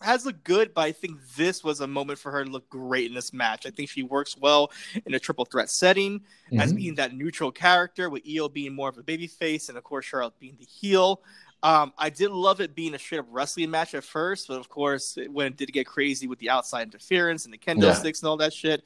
has 0.02 0.24
looked 0.24 0.44
good, 0.44 0.72
but 0.72 0.80
I 0.80 0.92
think 0.92 1.18
this 1.36 1.62
was 1.62 1.80
a 1.82 1.86
moment 1.86 2.18
for 2.18 2.32
her 2.32 2.42
to 2.42 2.50
look 2.50 2.66
great 2.70 3.06
in 3.08 3.14
this 3.14 3.34
match. 3.34 3.66
I 3.66 3.70
think 3.70 3.90
she 3.90 4.02
works 4.02 4.34
well 4.34 4.72
in 5.04 5.12
a 5.12 5.18
triple 5.18 5.44
threat 5.44 5.68
setting 5.68 6.22
as 6.56 6.72
Mhm. 6.72 6.76
being 6.76 6.94
that 6.94 7.12
neutral 7.14 7.52
character, 7.52 8.08
with 8.08 8.22
Io 8.26 8.48
being 8.48 8.74
more 8.74 8.88
of 8.88 8.96
a 8.96 9.02
baby 9.02 9.26
face, 9.26 9.68
and 9.68 9.76
of 9.76 9.84
course 9.84 10.06
Charlotte 10.06 10.38
being 10.40 10.56
the 10.58 10.64
heel. 10.64 11.22
Um, 11.62 11.92
I 11.98 12.08
did 12.08 12.30
love 12.30 12.62
it 12.62 12.74
being 12.74 12.94
a 12.94 12.98
straight 12.98 13.18
up 13.18 13.26
wrestling 13.28 13.70
match 13.70 13.92
at 13.94 14.02
first, 14.02 14.48
but 14.48 14.54
of 14.58 14.70
course, 14.70 15.18
when 15.28 15.48
it 15.48 15.58
did 15.58 15.70
get 15.70 15.86
crazy 15.86 16.26
with 16.26 16.38
the 16.38 16.48
outside 16.48 16.84
interference 16.84 17.44
and 17.44 17.52
the 17.52 17.58
kendo 17.58 17.82
Yeah. 17.82 17.92
sticks 17.92 18.20
and 18.22 18.28
all 18.30 18.38
that 18.38 18.54
shit, 18.54 18.82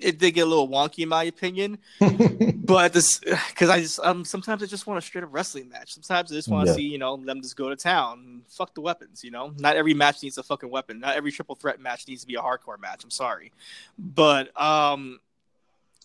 it 0.00 0.18
did 0.18 0.32
get 0.32 0.42
a 0.42 0.46
little 0.46 0.68
wonky 0.68 1.00
in 1.04 1.08
my 1.08 1.24
opinion. 1.24 1.78
But 2.66 2.92
this, 2.92 3.20
because 3.20 3.70
I 3.76 3.80
just 3.80 4.00
um 4.00 4.24
sometimes 4.24 4.60
I 4.62 4.66
just 4.66 4.86
want 4.88 4.98
a 4.98 5.00
straight 5.00 5.22
up 5.24 5.30
wrestling 5.32 5.68
match. 5.68 5.94
Sometimes 5.94 6.32
I 6.32 6.34
just 6.34 6.48
want 6.48 6.66
to 6.66 6.72
Yeah. 6.72 6.76
see 6.76 6.82
you 6.82 6.98
know 6.98 7.16
them 7.16 7.40
just 7.40 7.56
go 7.56 7.68
to 7.68 7.76
town. 7.76 8.42
Fuck 8.48 8.74
the 8.74 8.80
weapons, 8.80 9.22
you 9.22 9.30
know. 9.30 9.52
Not 9.58 9.76
every 9.76 9.94
match 9.94 10.22
needs 10.22 10.36
a 10.36 10.42
fucking 10.42 10.68
weapon. 10.68 10.98
Not 11.00 11.14
every 11.16 11.30
triple 11.30 11.54
threat 11.54 11.78
match 11.80 12.08
needs 12.08 12.22
to 12.22 12.26
be 12.26 12.34
a 12.34 12.40
hardcore 12.40 12.78
match. 12.80 13.04
I'm 13.04 13.10
sorry, 13.10 13.52
but 13.98 14.50
um, 14.60 15.20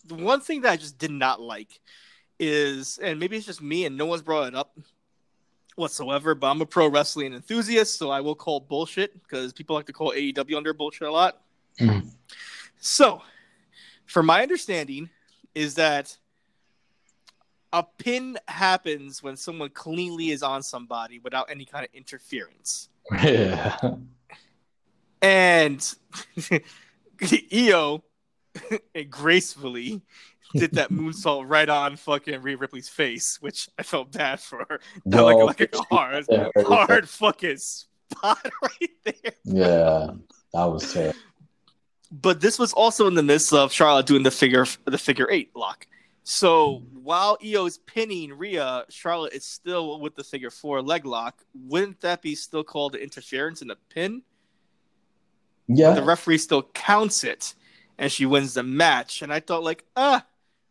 the 0.06 0.14
one 0.14 0.40
thing 0.40 0.60
that 0.62 0.70
I 0.70 0.76
just 0.76 0.98
did 0.98 1.10
not 1.10 1.40
like 1.40 1.80
is, 2.38 2.98
and 2.98 3.18
maybe 3.20 3.36
it's 3.36 3.46
just 3.46 3.60
me, 3.62 3.84
and 3.86 3.96
no 3.96 4.06
one's 4.06 4.22
brought 4.22 4.46
it 4.48 4.54
up 4.54 4.78
whatsoever. 5.76 6.34
But 6.34 6.48
I'm 6.50 6.60
a 6.60 6.66
pro 6.66 6.88
wrestling 6.88 7.34
enthusiast, 7.34 7.98
so 7.98 8.10
I 8.10 8.20
will 8.20 8.34
call 8.34 8.60
bullshit 8.60 9.20
because 9.22 9.52
people 9.52 9.74
like 9.76 9.86
to 9.86 9.92
call 9.92 10.12
AEW 10.12 10.56
under 10.56 10.72
bullshit 10.72 11.08
a 11.08 11.12
lot. 11.12 11.40
Mhm. 11.80 12.08
So, 12.80 13.22
for 14.12 14.22
my 14.22 14.42
understanding, 14.42 15.08
is 15.54 15.74
that 15.76 16.16
a 17.72 17.82
pin 17.82 18.38
happens 18.46 19.22
when 19.22 19.36
someone 19.36 19.70
cleanly 19.70 20.30
is 20.30 20.42
on 20.42 20.62
somebody 20.62 21.18
without 21.18 21.50
any 21.50 21.64
kind 21.64 21.84
of 21.84 21.90
interference. 21.94 22.90
yeah. 23.10 23.76
And 25.22 25.94
Io 27.54 28.04
gracefully 29.08 30.02
did 30.54 30.72
that 30.72 30.90
moonsault 30.92 31.44
right 31.46 31.68
on 31.68 31.96
fucking 31.96 32.42
Rhea 32.42 32.58
Ripley's 32.58 32.90
face, 32.90 33.40
which 33.40 33.70
I 33.78 33.82
felt 33.82 34.12
bad 34.12 34.40
for 34.40 34.66
her. 34.68 34.80
That 35.06 35.18
Yo, 35.18 35.26
like, 35.26 35.60
like 35.60 35.74
a 35.74 35.82
hard, 35.94 36.26
hard 36.66 37.08
fucking 37.08 37.56
spot 37.56 38.46
right 38.62 38.90
there. 39.04 39.32
Yeah. 39.44 40.10
That 40.52 40.64
was 40.64 40.92
terrible. 40.92 41.18
But 42.12 42.40
this 42.42 42.58
was 42.58 42.74
also 42.74 43.06
in 43.08 43.14
the 43.14 43.22
midst 43.22 43.52
of 43.54 43.72
Charlotte 43.72 44.06
doing 44.06 44.22
the 44.22 44.30
figure 44.30 44.66
the 44.84 44.98
figure 44.98 45.28
eight 45.30 45.50
lock. 45.56 45.86
So 46.24 46.82
while 47.02 47.36
Io 47.44 47.66
is 47.66 47.78
pinning 47.78 48.32
Rhea, 48.36 48.84
Charlotte 48.90 49.32
is 49.32 49.44
still 49.44 49.98
with 49.98 50.14
the 50.14 50.22
figure 50.22 50.50
four 50.50 50.82
leg 50.82 51.04
lock. 51.04 51.42
Wouldn't 51.54 52.00
that 52.02 52.22
be 52.22 52.34
still 52.34 52.62
called 52.62 52.94
interference 52.94 53.62
in 53.62 53.70
a 53.70 53.76
pin? 53.88 54.22
Yeah. 55.66 55.94
The 55.94 56.02
referee 56.02 56.38
still 56.38 56.62
counts 56.74 57.24
it, 57.24 57.54
and 57.98 58.12
she 58.12 58.26
wins 58.26 58.54
the 58.54 58.62
match. 58.62 59.22
And 59.22 59.32
I 59.32 59.40
thought, 59.40 59.64
like, 59.64 59.84
ah, 59.96 60.24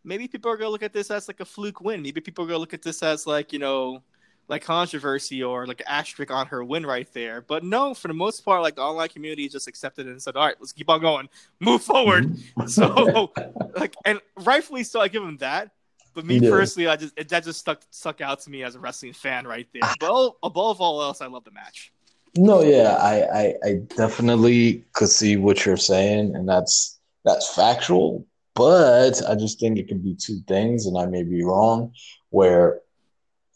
maybe 0.04 0.28
people 0.28 0.52
are 0.52 0.58
gonna 0.58 0.70
look 0.70 0.84
at 0.84 0.94
this 0.94 1.12
as 1.12 1.28
like 1.28 1.40
a 1.40 1.46
fluke 1.46 1.82
win. 1.82 2.02
Maybe 2.02 2.22
people 2.22 2.46
are 2.46 2.48
gonna 2.48 2.60
look 2.60 2.74
at 2.74 2.82
this 2.82 3.04
as 3.04 3.28
like 3.28 3.52
you 3.52 3.60
know, 3.60 4.04
like 4.52 4.64
controversy 4.64 5.42
or 5.42 5.66
like 5.66 5.82
asterisk 5.88 6.30
on 6.30 6.46
her 6.46 6.62
win 6.62 6.86
right 6.86 7.12
there. 7.14 7.42
But 7.42 7.64
no, 7.64 7.94
for 7.94 8.10
the 8.10 8.14
most 8.14 8.44
part, 8.44 8.62
like 8.62 8.76
the 8.76 8.82
online 8.82 9.08
community 9.08 9.48
just 9.48 9.66
accepted 9.68 10.08
it 10.08 10.12
and 10.12 10.22
said, 10.22 10.36
all 10.36 10.46
right, 10.46 10.56
let's 10.60 10.74
keep 10.74 10.90
on 10.90 11.00
going, 11.00 11.30
move 11.62 11.82
forward. 11.82 12.26
Mm-hmm. 12.26 12.68
So, 12.68 13.32
like, 13.78 13.96
and 14.06 14.20
rightfully 14.44 14.84
so, 14.84 15.00
I 15.00 15.08
give 15.08 15.24
him 15.24 15.38
that. 15.38 15.72
But 16.14 16.26
me 16.26 16.38
Yeah. 16.40 16.50
personally, 16.50 16.90
I 16.90 16.98
just 16.98 17.14
it, 17.18 17.30
that 17.30 17.46
just 17.46 17.62
stuck 17.62 17.82
stuck 17.90 18.20
out 18.20 18.42
to 18.42 18.50
me 18.50 18.64
as 18.64 18.76
a 18.76 18.80
wrestling 18.80 19.14
fan 19.14 19.48
right 19.48 19.68
there. 19.74 19.90
But 20.00 20.34
above 20.44 20.82
all 20.82 21.02
else, 21.02 21.22
I 21.22 21.28
love 21.28 21.46
the 21.46 21.52
match. 21.52 21.94
No, 22.36 22.62
yeah, 22.62 22.96
I, 22.96 23.24
I, 23.24 23.56
I 23.64 23.74
definitely 23.96 24.86
could 24.94 25.10
see 25.10 25.38
what 25.38 25.66
you're 25.66 25.78
saying, 25.78 26.36
and 26.36 26.48
that's 26.48 27.00
that's 27.24 27.56
factual. 27.56 28.26
But 28.54 29.22
I 29.28 29.36
just 29.36 29.62
think 29.62 29.78
it 29.78 29.88
could 29.88 30.04
be 30.04 30.16
two 30.16 30.42
things, 30.48 30.86
and 30.86 30.98
I 30.98 31.06
may 31.06 31.24
be 31.24 31.42
wrong. 31.42 31.94
Where 32.30 32.82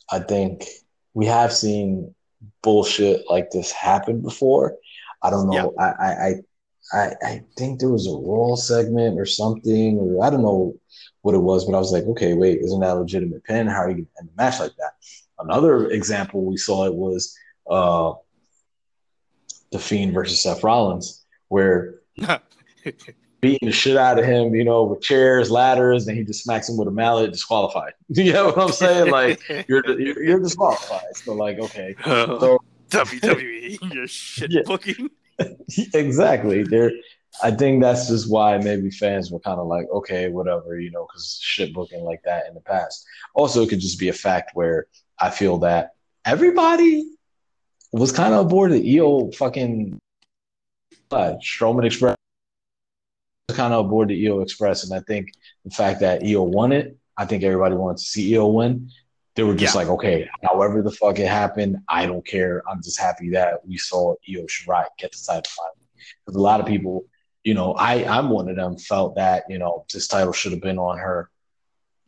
I 0.09 0.19
think 0.19 0.65
we 1.15 1.25
have 1.25 1.51
seen 1.51 2.13
bullshit 2.61 3.23
like 3.29 3.49
this 3.49 3.71
happen 3.71 4.21
before. 4.21 4.75
I 5.23 5.31
don't 5.31 5.49
know. 5.49 5.73
I, 5.79 5.85
I, 5.85 6.11
I, 6.11 6.33
I, 6.93 7.13
I 7.23 7.43
think 7.57 7.79
there 7.79 7.89
was 7.89 8.05
a 8.05 8.11
Raw 8.15 8.55
segment 8.55 9.19
or 9.19 9.25
something, 9.25 9.97
or 9.97 10.23
I 10.23 10.29
don't 10.29 10.43
know 10.43 10.75
what 11.21 11.33
it 11.33 11.39
was, 11.39 11.65
but 11.65 11.73
I 11.73 11.79
was 11.79 11.91
like, 11.91 12.03
okay, 12.03 12.33
wait, 12.33 12.59
isn't 12.59 12.81
that 12.81 12.97
a 12.97 12.99
legitimate 12.99 13.43
pin? 13.45 13.65
How 13.65 13.77
are 13.77 13.89
you 13.89 13.95
going 13.95 14.05
to 14.05 14.19
end 14.19 14.29
the 14.29 14.43
match 14.43 14.59
like 14.59 14.75
that? 14.77 14.93
Another 15.39 15.89
example 15.89 16.43
we 16.43 16.57
saw 16.57 16.85
it 16.85 16.93
was 16.93 17.35
uh, 17.69 18.13
the 19.71 19.79
Fiend 19.79 20.13
versus 20.13 20.43
Seth 20.43 20.63
Rollins, 20.63 21.25
where 21.47 21.95
beating 23.41 23.67
the 23.67 23.71
shit 23.71 23.97
out 23.97 24.17
of 24.17 24.25
him, 24.25 24.55
you 24.55 24.63
know, 24.63 24.83
with 24.83 25.01
chairs, 25.01 25.51
ladders, 25.51 26.07
and 26.07 26.17
he 26.17 26.23
just 26.23 26.43
smacks 26.43 26.69
him 26.69 26.77
with 26.77 26.87
a 26.87 26.91
mallet, 26.91 27.31
disqualified. 27.31 27.93
you 28.09 28.33
know 28.33 28.47
what 28.47 28.57
I'm 28.59 28.71
saying? 28.71 29.11
Like 29.11 29.41
you're 29.67 29.83
you're, 29.99 30.23
you're 30.23 30.39
disqualified. 30.39 31.15
So 31.15 31.33
like, 31.33 31.59
okay, 31.59 31.95
so 32.05 32.59
WWE, 32.89 33.93
your 33.93 34.07
shit 34.07 34.51
Yeah. 34.51 34.61
booking. 34.65 35.09
exactly. 35.93 36.63
There, 36.63 36.91
I 37.43 37.51
think 37.51 37.81
that's 37.81 38.07
just 38.07 38.31
why 38.31 38.57
maybe 38.57 38.89
fans 38.89 39.31
were 39.31 39.39
kind 39.41 39.59
of 39.59 39.67
like, 39.67 39.87
okay, 39.91 40.29
whatever, 40.29 40.79
you 40.79 40.91
know, 40.91 41.05
because 41.05 41.37
shit 41.41 41.73
booking 41.73 42.03
like 42.03 42.21
that 42.23 42.47
in 42.47 42.53
the 42.53 42.61
past. 42.61 43.05
Also, 43.33 43.61
it 43.63 43.69
could 43.69 43.81
just 43.81 43.99
be 43.99 44.07
a 44.09 44.13
fact 44.13 44.51
where 44.53 44.87
I 45.19 45.29
feel 45.29 45.57
that 45.59 45.91
everybody 46.23 47.11
was 47.91 48.11
kind 48.11 48.33
of 48.33 48.45
aboard 48.45 48.71
the 48.71 48.97
Io 48.97 49.31
fucking 49.31 49.99
uh, 51.11 51.33
Strowman 51.41 51.85
Express. 51.85 52.14
Kind 53.55 53.73
of 53.73 53.85
aboard 53.85 54.09
the 54.09 54.27
Io 54.27 54.41
Express, 54.41 54.83
and 54.83 54.93
I 54.93 54.99
think 55.01 55.31
the 55.63 55.71
fact 55.71 55.99
that 56.01 56.23
Io 56.23 56.43
won 56.43 56.71
it, 56.71 56.97
I 57.17 57.25
think 57.25 57.43
everybody 57.43 57.75
wanted 57.75 57.97
to 57.97 58.03
see 58.03 58.35
Io 58.35 58.47
win. 58.47 58.89
They 59.35 59.43
were 59.43 59.55
just 59.55 59.73
Yeah. 59.75 59.81
like, 59.81 59.89
okay, 59.89 60.29
however 60.43 60.81
the 60.81 60.91
fuck 60.91 61.19
it 61.19 61.27
happened, 61.27 61.77
I 61.89 62.05
don't 62.05 62.25
care. 62.25 62.63
I'm 62.69 62.81
just 62.81 62.99
happy 62.99 63.29
that 63.31 63.65
we 63.67 63.77
saw 63.77 64.15
Io 64.29 64.43
Shirai 64.45 64.85
get 64.97 65.11
the 65.11 65.17
title 65.25 65.43
finally. 65.55 65.87
Because 66.25 66.35
a 66.37 66.41
lot 66.41 66.59
of 66.59 66.65
people, 66.65 67.05
you 67.43 67.53
know, 67.53 67.73
I 67.73 68.05
I'm 68.05 68.29
one 68.29 68.47
of 68.49 68.55
them 68.55 68.77
felt 68.77 69.15
that 69.15 69.43
you 69.49 69.57
know 69.57 69.85
this 69.93 70.07
title 70.07 70.33
should 70.33 70.51
have 70.53 70.61
been 70.61 70.79
on 70.79 70.97
her 70.97 71.29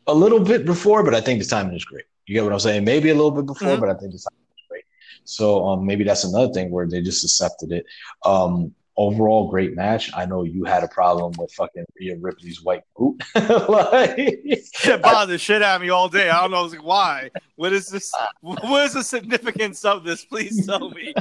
a 0.08 0.14
little 0.14 0.40
bit 0.40 0.66
before, 0.66 1.04
but 1.04 1.14
I 1.14 1.22
think 1.22 1.42
the 1.42 1.46
timing 1.50 1.76
is 1.76 1.84
great. 1.86 2.06
You 2.26 2.34
get 2.34 2.44
what 2.44 2.54
I'm 2.54 2.60
saying? 2.60 2.84
Maybe 2.86 3.10
a 3.10 3.16
little 3.16 3.32
bit 3.32 3.46
before, 3.46 3.70
Mhm. 3.76 3.80
but 3.82 3.90
I 3.90 3.94
think 3.94 4.12
the 4.14 4.20
timing 4.20 4.48
is 4.58 4.64
great. 4.70 4.84
So 5.26 5.66
um, 5.68 5.86
maybe 5.86 6.04
that's 6.06 6.24
another 6.24 6.54
thing 6.54 6.72
where 6.72 6.88
they 6.88 7.02
just 7.02 7.24
accepted 7.24 7.72
it. 7.74 7.86
Um, 8.26 8.74
overall, 8.98 9.50
great 9.50 9.76
match. 9.76 10.12
I 10.16 10.26
know 10.26 10.44
you 10.44 10.66
had 10.66 10.84
a 10.84 10.88
problem 10.88 11.34
with 11.38 11.52
fucking 11.54 11.86
Rhea 12.00 12.18
Ripley's 12.18 12.64
white 12.64 12.84
boot. 12.96 13.22
like, 13.70 14.40
Shit 14.74 15.02
bothered 15.02 15.30
the 15.30 15.38
shit 15.38 15.62
out 15.62 15.78
of 15.78 15.82
me 15.82 15.90
all 15.90 16.10
day. 16.10 16.30
I 16.30 16.42
don't 16.42 16.52
know 16.52 16.68
why. 16.82 17.30
What 17.56 17.74
is 17.74 17.88
this? 17.88 18.12
What 18.42 18.86
is 18.86 18.94
the 18.94 19.04
significance 19.04 19.86
of 19.86 20.04
this? 20.04 20.26
Please 20.26 20.66
tell 20.66 20.90
me. 20.90 21.14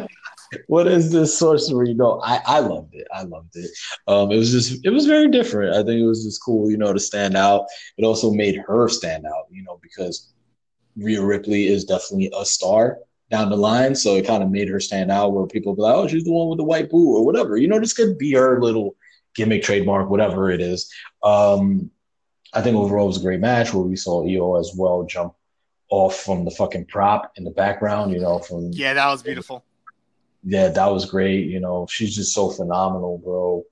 what 0.67 0.87
is 0.87 1.13
this 1.13 1.37
sorcery? 1.37 1.95
No, 1.95 2.21
I, 2.25 2.41
I 2.47 2.59
loved 2.61 2.95
it. 2.95 3.07
I 3.13 3.23
loved 3.23 3.57
it. 3.57 3.71
Um, 4.09 4.33
it 4.33 4.37
was 4.37 4.53
just, 4.53 4.85
it 4.85 4.91
was 4.91 5.07
very 5.07 5.29
different. 5.29 5.75
I 5.75 5.83
think 5.83 6.01
it 6.01 6.07
was 6.07 6.25
just 6.25 6.43
cool, 6.43 6.71
you 6.71 6.79
know, 6.79 6.93
to 6.93 7.01
stand 7.01 7.37
out. 7.37 7.67
It 7.99 8.05
also 8.05 8.31
made 8.31 8.57
her 8.67 8.89
stand 8.89 9.27
out, 9.27 9.47
you 9.51 9.63
know, 9.63 9.79
because 9.83 10.33
Rhea 10.97 11.23
Ripley 11.23 11.67
is 11.67 11.85
definitely 11.85 12.33
a 12.35 12.45
star 12.45 12.99
down 13.31 13.51
the 13.51 13.57
line. 13.57 13.95
So 13.95 14.17
it 14.17 14.27
kind 14.27 14.43
of 14.43 14.51
made 14.51 14.69
her 14.69 14.81
stand 14.81 15.11
out 15.11 15.33
where 15.33 15.47
people 15.47 15.75
be 15.75 15.83
like, 15.83 15.95
oh, 15.95 16.07
she's 16.09 16.25
the 16.25 16.33
one 16.33 16.49
with 16.49 16.59
the 16.59 16.65
white 16.65 16.91
boot 16.91 17.17
or 17.17 17.25
whatever. 17.25 17.57
You 17.57 17.69
know, 17.69 17.81
this 17.81 17.93
could 17.93 18.19
be 18.19 18.33
her 18.35 18.61
little 18.61 18.97
gimmick, 19.35 19.63
trademark, 19.63 20.09
whatever 20.09 20.51
it 20.51 20.61
is. 20.61 20.93
Um, 21.23 21.91
I 22.53 22.63
think 22.63 22.77
overall 22.77 23.05
it 23.05 23.09
was 23.09 23.19
a 23.19 23.23
great 23.23 23.41
match 23.41 23.75
where 23.75 23.85
we 23.85 23.97
saw 23.97 24.25
Io 24.27 24.57
as 24.57 24.73
well 24.77 25.05
jump 25.05 25.35
off 25.91 26.17
from 26.21 26.45
the 26.45 26.51
fucking 26.51 26.87
prop 26.87 27.33
in 27.37 27.45
the 27.45 27.51
background, 27.51 28.13
you 28.13 28.21
know, 28.21 28.39
from 28.39 28.71
Yeah, 28.73 28.95
that 28.95 29.09
was 29.09 29.23
beautiful. 29.23 29.65
yeah, 30.45 30.69
that 30.69 30.87
was 30.87 31.05
great. 31.05 31.47
You 31.47 31.61
know, 31.61 31.87
she's 31.91 32.15
just 32.15 32.33
so 32.33 32.51
phenomenal, 32.51 33.19
bro. 33.19 33.65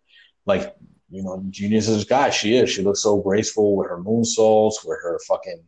Like, 0.46 0.74
you 1.10 1.22
know, 1.22 1.42
genius 1.50 1.88
as 1.88 2.04
guy 2.04 2.30
she 2.30 2.56
is. 2.56 2.70
She 2.70 2.82
looks 2.82 3.00
so 3.00 3.20
graceful 3.20 3.76
with 3.76 3.88
her 3.88 3.98
moonsaults, 3.98 4.84
with 4.84 4.98
her 5.02 5.18
fucking 5.28 5.62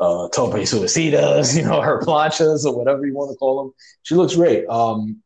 uh 0.00 0.28
tope 0.30 0.54
suicidas, 0.54 1.56
you 1.56 1.62
know, 1.62 1.80
her 1.80 2.00
planchas 2.00 2.64
or 2.64 2.76
whatever 2.76 3.06
you 3.06 3.14
want 3.14 3.30
to 3.30 3.36
call 3.36 3.62
them. 3.62 3.74
She 4.02 4.14
looks 4.14 4.34
great. 4.34 4.66
Um, 4.68 5.22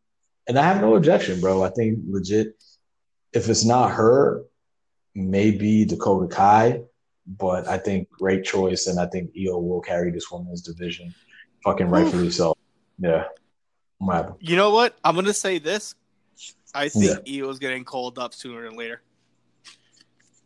and 0.47 0.59
I 0.59 0.63
have 0.63 0.81
no 0.81 0.97
objection, 0.97 1.41
bro. 1.41 1.63
I 1.63 1.71
think 1.71 2.01
legit, 2.07 2.55
if 3.33 3.49
it's 3.49 3.65
not 3.65 3.93
her, 3.93 4.45
maybe 5.15 5.85
Dakota 5.85 6.27
Kai, 6.35 6.81
but 7.27 7.67
I 7.67 7.79
think 7.79 8.11
great 8.11 8.45
choice, 8.45 8.87
and 8.87 9.01
I 9.01 9.07
think 9.07 9.31
Io 9.39 9.59
will 9.59 9.81
carry 9.81 10.11
this 10.11 10.31
women's 10.31 10.61
division, 10.61 11.15
fucking 11.63 11.89
rightfully 11.89 12.31
so. 12.31 12.55
Yeah, 12.99 13.25
You 14.41 14.57
know 14.57 14.71
what? 14.71 14.97
I'm 15.03 15.15
gonna 15.15 15.33
say 15.33 15.59
this. 15.59 15.95
I 16.75 16.89
think 16.89 17.21
Io's 17.29 17.59
getting 17.59 17.85
called 17.85 18.19
up 18.19 18.35
sooner 18.35 18.69
than 18.69 18.77
later. 18.77 19.01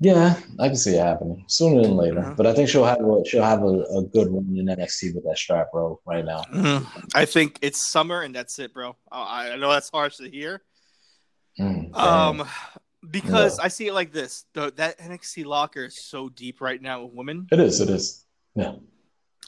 Yeah, 0.01 0.39
I 0.61 0.69
can 0.69 0.77
see 0.77 0.95
it 0.95 1.01
happening 1.01 1.45
sooner 1.49 1.83
than 1.83 1.97
later. 1.97 2.21
Mhm. 2.21 2.37
But 2.37 2.47
I 2.47 2.55
think 2.55 2.69
she'll 2.69 2.85
have 2.85 3.01
a 3.01 3.23
she'll 3.27 3.43
have 3.43 3.63
a, 3.63 3.83
a 3.83 4.03
good 4.05 4.29
run 4.33 4.55
in 4.57 4.67
NXT 4.67 5.15
with 5.15 5.25
that 5.25 5.37
strap, 5.37 5.73
bro. 5.73 6.01
Right 6.07 6.25
now. 6.25 6.45
I 7.15 7.25
think 7.25 7.59
it's 7.63 7.91
summer 7.91 8.23
and 8.23 8.33
that's 8.35 8.59
it, 8.61 8.73
bro. 8.73 8.97
I 9.11 9.51
I 9.51 9.57
know 9.57 9.71
that's 9.71 9.91
harsh 9.91 10.17
to 10.19 10.31
hear. 10.31 10.63
Mm. 11.59 11.93
Um, 11.97 12.47
because 13.11 13.59
I 13.59 13.67
see 13.69 13.89
it 13.89 13.93
like 13.93 14.13
this: 14.13 14.45
the, 14.53 14.73
that 14.77 14.99
NXT 14.99 15.45
locker 15.45 15.87
is 15.87 16.05
so 16.05 16.29
deep 16.29 16.61
right 16.61 16.81
now 16.81 17.03
with 17.05 17.15
women, 17.15 17.49
it 17.51 17.59
is. 17.59 17.81
It 17.81 17.91
is. 17.91 18.25
Yeah. 18.55 18.75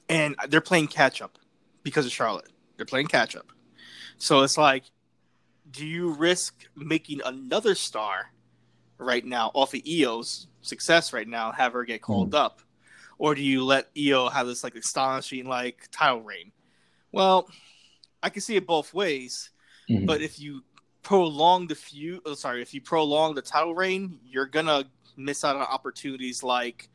and 0.08 0.34
they're 0.48 0.60
playing 0.60 0.88
catch 0.88 1.22
up 1.22 1.38
because 1.84 2.06
of 2.06 2.12
Charlotte. 2.12 2.50
They're 2.76 2.86
playing 2.86 3.06
catch 3.06 3.36
up, 3.36 3.52
so 4.18 4.42
it's 4.42 4.58
like, 4.58 4.84
do 5.70 5.86
you 5.86 6.12
risk 6.14 6.64
making 6.74 7.20
another 7.24 7.76
star 7.76 8.32
right 9.00 9.24
now 9.24 9.50
off 9.54 9.74
of 9.74 9.80
Io's 9.86 10.46
success 10.62 11.12
right 11.12 11.26
now, 11.26 11.52
have 11.52 11.72
her 11.72 11.84
get 11.84 12.02
called 12.02 12.34
up, 12.34 12.60
or 13.18 13.34
do 13.34 13.42
you 13.42 13.64
let 13.64 13.88
Io 13.98 14.28
have 14.28 14.46
this 14.46 14.62
like 14.62 14.74
astonishing 14.76 15.46
like 15.46 15.88
title 15.90 16.22
reign? 16.22 16.52
Well, 17.12 17.48
I 18.22 18.30
can 18.30 18.42
see 18.42 18.56
it 18.56 18.66
both 18.66 18.92
ways. 18.94 19.50
Mhm. 19.88 20.06
But 20.06 20.20
if 20.20 20.38
you 20.38 20.62
prolong 21.02 21.66
the 21.66 21.74
feud, 21.74 22.20
oh, 22.26 22.34
sorry, 22.34 22.62
if 22.62 22.74
you 22.74 22.80
prolong 22.80 23.34
the 23.34 23.42
title 23.42 23.74
reign, 23.74 24.20
you're 24.24 24.46
gonna 24.46 24.84
miss 25.16 25.44
out 25.44 25.56
on 25.56 25.62
opportunities 25.62 26.42
like 26.42 26.88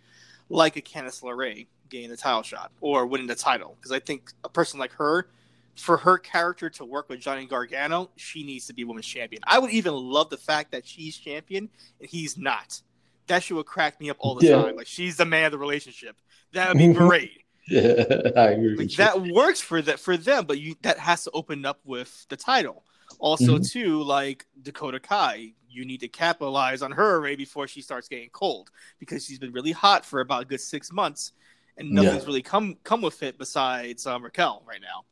like 0.50 0.78
a 0.78 0.82
Candice 0.82 1.24
LeRae 1.24 1.68
getting 1.90 2.10
the 2.10 2.18
title 2.18 2.44
shot 2.44 2.72
or 2.82 3.06
winning 3.08 3.28
the 3.28 3.36
title. 3.36 3.76
Because 3.76 3.92
I 3.92 4.00
think 4.00 4.32
a 4.44 4.50
person 4.50 4.80
like 4.80 4.94
her, 4.94 5.28
for 5.76 5.98
her 5.98 6.18
character 6.18 6.70
to 6.70 6.86
work 6.86 7.10
with 7.10 7.20
Johnny 7.20 7.46
Gargano, 7.46 8.10
she 8.16 8.44
needs 8.44 8.66
to 8.68 8.74
be 8.74 8.84
women's 8.84 9.06
champion. 9.06 9.42
I 9.46 9.60
would 9.60 9.72
even 9.72 9.94
love 9.94 10.30
the 10.30 10.38
fact 10.38 10.72
that 10.72 10.86
she's 10.88 11.18
champion 11.18 11.70
and 12.00 12.10
he's 12.10 12.38
not. 12.38 12.82
That 13.28 13.44
shit 13.44 13.58
would 13.58 13.66
crack 13.66 14.00
me 14.00 14.10
up 14.10 14.18
all 14.20 14.36
the 14.36 14.46
Yeah. 14.48 14.62
time. 14.64 14.76
Like 14.78 14.88
she's 14.88 15.18
the 15.18 15.26
man 15.26 15.46
of 15.46 15.52
the 15.52 15.58
relationship. 15.58 16.16
That 16.54 16.70
would 16.70 16.78
be 16.78 16.94
great. 16.94 17.44
yeah, 17.68 17.82
I 18.38 18.52
agree. 18.52 18.70
Like 18.70 18.78
with 18.78 18.92
you. 18.92 18.98
that 18.98 19.22
works 19.34 19.60
for 19.60 19.82
that 19.82 20.00
for 20.00 20.16
them, 20.16 20.46
but 20.46 20.60
you 20.60 20.76
that 20.84 20.98
has 21.00 21.24
to 21.26 21.32
open 21.32 21.66
up 21.66 21.80
with 21.84 22.26
the 22.30 22.38
title. 22.38 22.84
Also, 23.20 23.58
Mhm. 23.60 23.70
too, 23.72 24.02
like 24.04 24.46
Dakota 24.62 25.00
Kai, 25.00 25.54
you 25.70 25.86
need 25.86 26.00
to 26.00 26.08
capitalize 26.08 26.82
on 26.82 26.92
her 26.92 27.20
right 27.22 27.38
before 27.38 27.68
she 27.68 27.82
starts 27.82 28.08
getting 28.08 28.30
cold 28.30 28.72
because 29.00 29.26
she's 29.26 29.40
been 29.40 29.52
really 29.52 29.72
hot 29.74 30.06
for 30.06 30.22
about 30.22 30.44
a 30.44 30.46
good 30.46 30.62
six 30.62 30.92
months, 30.92 31.34
and 31.78 31.90
Yeah. 31.90 32.02
nothing's 32.04 32.26
really 32.28 32.42
come 32.42 32.78
come 32.84 33.02
with 33.02 33.22
it 33.24 33.38
besides 33.38 34.06
um, 34.08 34.24
Raquel 34.24 34.64
right 34.66 34.82
now. 34.82 35.04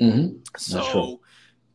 Mhm. 0.00 0.40
So 0.58 0.90
true. 0.92 1.20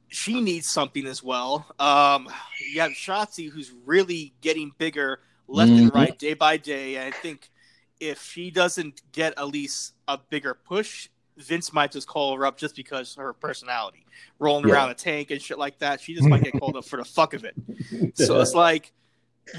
she 0.07 0.41
needs 0.41 0.67
something 0.69 1.05
as 1.05 1.21
well. 1.23 1.65
Um, 1.79 2.27
you 2.71 2.81
have 2.81 2.91
Shotzi, 2.91 3.49
who's 3.49 3.71
really 3.85 4.33
getting 4.41 4.71
bigger 4.77 5.19
left 5.47 5.71
and 5.71 5.91
Mhm. 5.91 5.95
right, 5.95 6.17
day 6.17 6.33
by 6.33 6.57
day. 6.57 6.95
And 6.95 7.13
I 7.13 7.17
think 7.17 7.49
if 7.99 8.21
she 8.23 8.49
doesn't 8.51 9.01
get 9.11 9.37
at 9.37 9.47
least 9.47 9.93
a 10.07 10.17
bigger 10.17 10.53
push, 10.53 11.09
Vince 11.37 11.73
might 11.73 11.91
just 11.91 12.07
call 12.07 12.35
her 12.35 12.45
up 12.45 12.57
just 12.57 12.75
because 12.75 13.11
of 13.11 13.17
her 13.23 13.33
personality, 13.33 14.05
rolling 14.39 14.67
Yeah. 14.67 14.75
around 14.75 14.89
a 14.91 14.93
tank 14.95 15.31
and 15.31 15.41
shit 15.41 15.59
like 15.59 15.79
that. 15.79 15.99
She 16.01 16.15
just 16.15 16.27
might 16.27 16.43
get 16.43 16.53
called 16.59 16.77
up 16.77 16.85
for 16.85 16.97
the 16.97 17.05
fuck 17.05 17.33
of 17.33 17.43
it. 17.43 17.55
So 18.15 18.39
it's 18.39 18.53
like 18.53 18.91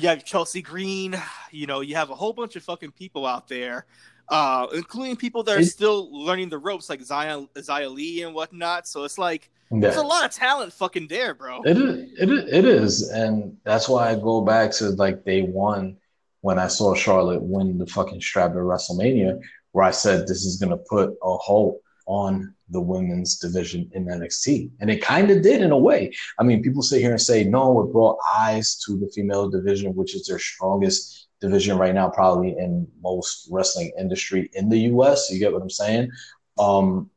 you 0.01 0.09
have 0.09 0.25
Chelsea 0.25 0.63
Green, 0.63 1.21
you 1.53 1.67
know, 1.67 1.81
you 1.81 1.95
have 1.95 2.11
a 2.11 2.15
whole 2.15 2.33
bunch 2.33 2.57
of 2.57 2.65
fucking 2.65 2.93
people 2.93 3.27
out 3.27 3.47
there, 3.49 3.87
uh, 4.29 4.67
including 4.75 5.17
people 5.17 5.43
that 5.45 5.57
are 5.57 5.63
still 5.63 6.09
learning 6.13 6.49
the 6.49 6.59
ropes, 6.59 6.89
like 6.89 7.01
Zion, 7.03 7.49
Zia 7.61 7.89
Lee 7.89 8.23
and 8.23 8.35
whatnot. 8.35 8.87
So 8.87 9.05
it's 9.05 9.19
like 9.19 9.51
Yeah. 9.71 9.81
there's 9.81 9.97
a 9.97 10.03
lot 10.03 10.25
of 10.25 10.31
talent 10.31 10.73
fucking 10.73 11.09
there, 11.09 11.35
bro. 11.35 11.63
It 11.65 11.77
is, 11.77 12.13
it 12.19 12.31
is, 12.31 12.53
it 12.53 12.65
is, 12.65 13.11
and 13.11 13.57
that's 13.65 13.89
why 13.89 14.11
I 14.11 14.15
go 14.15 14.41
back 14.41 14.71
to 14.73 14.91
like 14.91 15.25
day 15.25 15.43
one 15.43 15.97
when 16.43 16.59
I 16.59 16.69
saw 16.69 16.95
Charlotte 16.95 17.43
win 17.43 17.79
the 17.79 17.87
fucking 17.87 18.21
strap 18.21 18.51
at 18.53 18.57
WrestleMania, 18.57 19.41
where 19.73 19.85
I 19.85 19.91
said 19.91 20.27
this 20.27 20.45
is 20.45 20.57
going 20.57 20.71
to 20.71 20.85
put 20.89 21.11
a 21.23 21.37
halt 21.37 21.81
on 22.07 22.55
the 22.71 22.81
women's 22.81 23.39
division 23.39 23.91
in 23.95 24.07
NXT. 24.07 24.71
And 24.81 24.89
it 24.91 25.03
kind 25.03 25.31
of 25.31 25.43
did 25.43 25.61
in 25.61 25.73
a 25.73 25.79
way. 25.79 26.13
I 26.39 26.45
mean, 26.45 26.63
people 26.63 26.83
sit 26.83 27.01
here 27.01 27.11
and 27.11 27.21
say, 27.21 27.43
no, 27.43 27.81
it 27.83 27.93
brought 27.93 28.19
eyes 28.39 28.77
to 28.87 28.97
the 28.97 29.09
female 29.09 29.49
division, 29.49 29.95
which 29.95 30.15
is 30.15 30.27
their 30.27 30.39
strongest 30.39 31.26
division 31.41 31.79
right 31.79 31.95
now, 31.95 32.09
probably 32.09 32.51
in 32.51 32.89
most 33.03 33.49
wrestling 33.51 33.93
industry 33.99 34.51
in 34.55 34.69
the 34.69 34.79
US. 34.93 35.31
You 35.31 35.39
get 35.39 35.53
what 35.53 35.63
I'm 35.63 35.71
saying? 35.71 36.11
Um, 36.59 37.11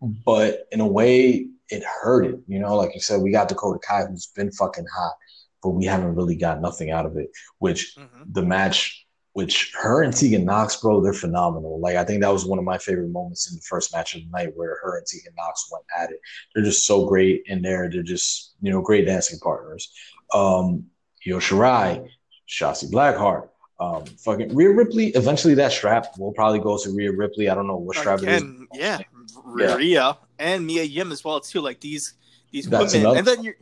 but 0.00 0.66
in 0.70 0.80
a 0.80 0.86
way, 0.86 1.48
it 1.70 1.82
hurt 1.82 2.26
it. 2.26 2.40
You 2.46 2.58
know, 2.58 2.76
like 2.76 2.94
you 2.94 3.00
said, 3.00 3.22
we 3.22 3.30
got 3.30 3.48
Dakota 3.48 3.78
Kai, 3.78 4.04
who's 4.04 4.26
been 4.26 4.50
fucking 4.50 4.86
hot, 4.94 5.14
but 5.62 5.70
we 5.70 5.86
haven't 5.86 6.14
really 6.14 6.36
got 6.36 6.60
nothing 6.60 6.90
out 6.90 7.06
of 7.06 7.16
it. 7.16 7.30
Which 7.58 7.96
mm-hmm. 7.96 8.24
the 8.32 8.42
match 8.42 9.04
which 9.34 9.72
her 9.74 10.02
and 10.02 10.16
Tegan 10.16 10.44
Nox, 10.44 10.76
bro, 10.76 11.00
they're 11.00 11.12
phenomenal. 11.12 11.80
Like 11.80 11.96
I 11.96 12.04
think 12.04 12.22
that 12.22 12.32
was 12.32 12.46
one 12.46 12.60
of 12.60 12.64
my 12.64 12.78
favorite 12.78 13.10
moments 13.10 13.50
in 13.50 13.56
the 13.56 13.62
first 13.62 13.92
match 13.92 14.14
of 14.14 14.22
the 14.22 14.30
night 14.30 14.52
where 14.54 14.78
her 14.80 14.96
and 14.96 15.06
Tegan 15.06 15.34
Nox 15.36 15.68
went 15.72 15.84
at 15.98 16.12
it. 16.12 16.20
They're 16.54 16.64
just 16.64 16.86
so 16.86 17.06
great 17.06 17.42
in 17.46 17.60
there. 17.60 17.90
They're 17.90 18.04
just, 18.04 18.54
you 18.62 18.70
know, 18.70 18.80
great 18.80 19.06
dancing 19.06 19.40
partners. 19.40 19.92
Um, 20.32 20.84
Io 21.26 21.40
Shirai, 21.40 22.08
Shotzi 22.48 22.88
Blackheart, 22.88 23.48
um, 23.80 24.04
fucking 24.04 24.54
Rhea 24.54 24.70
Ripley. 24.70 25.08
Eventually 25.08 25.54
that 25.54 25.72
strap 25.72 26.16
will 26.18 26.32
probably 26.32 26.60
go 26.60 26.78
to 26.78 26.90
Rhea 26.90 27.12
Ripley. 27.12 27.48
I 27.48 27.54
don't 27.54 27.66
know 27.66 27.76
what 27.76 27.96
strap 27.96 28.20
Again, 28.20 28.68
it 28.72 28.76
is. 28.76 28.80
Yeah, 28.80 29.00
Rhea 29.44 29.78
yeah. 29.78 30.12
and 30.38 30.66
Mia 30.66 30.84
Yim 30.84 31.12
as 31.12 31.24
well 31.24 31.40
too. 31.40 31.60
Like 31.60 31.80
these 31.80 32.14
these 32.50 32.68
That's 32.68 32.92
women. 32.92 33.08
Enough. 33.08 33.18
And 33.18 33.26
then 33.26 33.44
you're 33.44 33.56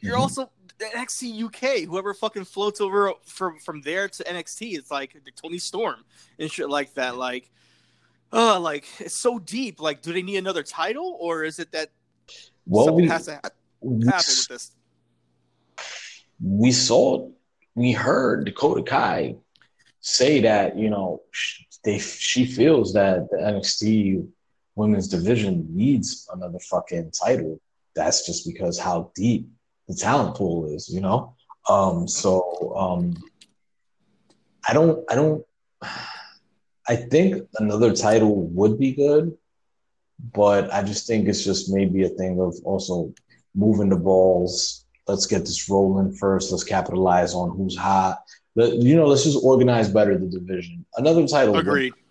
you're 0.00 0.14
mm-hmm. 0.14 0.22
also 0.22 0.50
NXT 0.78 1.44
UK, 1.44 1.88
whoever 1.88 2.14
fucking 2.14 2.44
floats 2.44 2.80
over 2.80 3.12
from 3.24 3.58
from 3.58 3.80
there 3.80 4.08
to 4.08 4.24
NXT, 4.24 4.78
it's 4.78 4.90
like 4.90 5.16
Toni 5.40 5.58
Storm 5.58 6.04
and 6.38 6.50
shit 6.50 6.68
like 6.68 6.94
that. 6.94 7.16
Like, 7.16 7.50
uh, 8.32 8.60
like 8.60 8.84
it's 9.00 9.14
so 9.14 9.38
deep. 9.38 9.80
Like, 9.80 10.02
do 10.02 10.12
they 10.12 10.22
need 10.22 10.36
another 10.36 10.62
title, 10.62 11.16
or 11.20 11.44
is 11.44 11.58
it 11.58 11.72
that 11.72 11.90
well, 12.66 12.86
something 12.86 13.04
we, 13.04 13.08
has 13.08 13.26
to 13.26 13.34
ha- 13.34 13.40
happen 13.42 14.00
with 14.10 14.48
this? 14.48 14.72
We 16.42 16.72
saw, 16.72 17.30
we 17.74 17.92
heard 17.92 18.44
Dakota 18.44 18.82
Kai 18.82 19.36
say 20.06 20.40
that 20.40 20.78
you 20.78 20.88
know 20.88 21.20
they 21.84 21.98
she 21.98 22.46
feels 22.46 22.92
that 22.92 23.28
the 23.30 23.38
NXT 23.38 24.28
women's 24.76 25.08
division 25.08 25.66
needs 25.70 26.28
another 26.32 26.60
fucking 26.70 27.10
title. 27.10 27.60
That's 27.96 28.24
just 28.24 28.46
because 28.46 28.78
how 28.78 29.10
deep 29.16 29.48
the 29.88 29.94
talent 29.94 30.36
pool 30.36 30.72
is, 30.72 30.88
you 30.88 31.00
know? 31.00 31.34
Um, 31.68 32.06
so 32.06 32.74
um, 32.76 33.16
I 34.68 34.74
don't, 34.74 35.04
I 35.10 35.14
don't, 35.14 35.44
I 36.88 36.96
think 36.96 37.48
another 37.58 37.92
title 37.92 38.46
would 38.48 38.78
be 38.78 38.92
good, 38.92 39.36
but 40.32 40.72
I 40.72 40.82
just 40.82 41.06
think 41.06 41.26
it's 41.26 41.42
just 41.42 41.72
maybe 41.72 42.04
a 42.04 42.10
thing 42.10 42.40
of 42.40 42.54
also 42.64 43.12
moving 43.54 43.88
the 43.88 43.96
balls. 43.96 44.84
Let's 45.08 45.26
get 45.26 45.40
this 45.40 45.68
rolling 45.68 46.12
first. 46.12 46.52
Let's 46.52 46.64
capitalize 46.64 47.34
on 47.34 47.56
who's 47.56 47.76
hot. 47.76 48.22
But, 48.56 48.74
you 48.76 48.96
know, 48.96 49.06
let's 49.06 49.22
just 49.22 49.38
organize 49.44 49.88
better 49.88 50.18
the 50.18 50.26
division. 50.26 50.84
Another 50.96 51.28
title. 51.28 51.56
Agreed. 51.56 51.92
Would, 51.92 52.02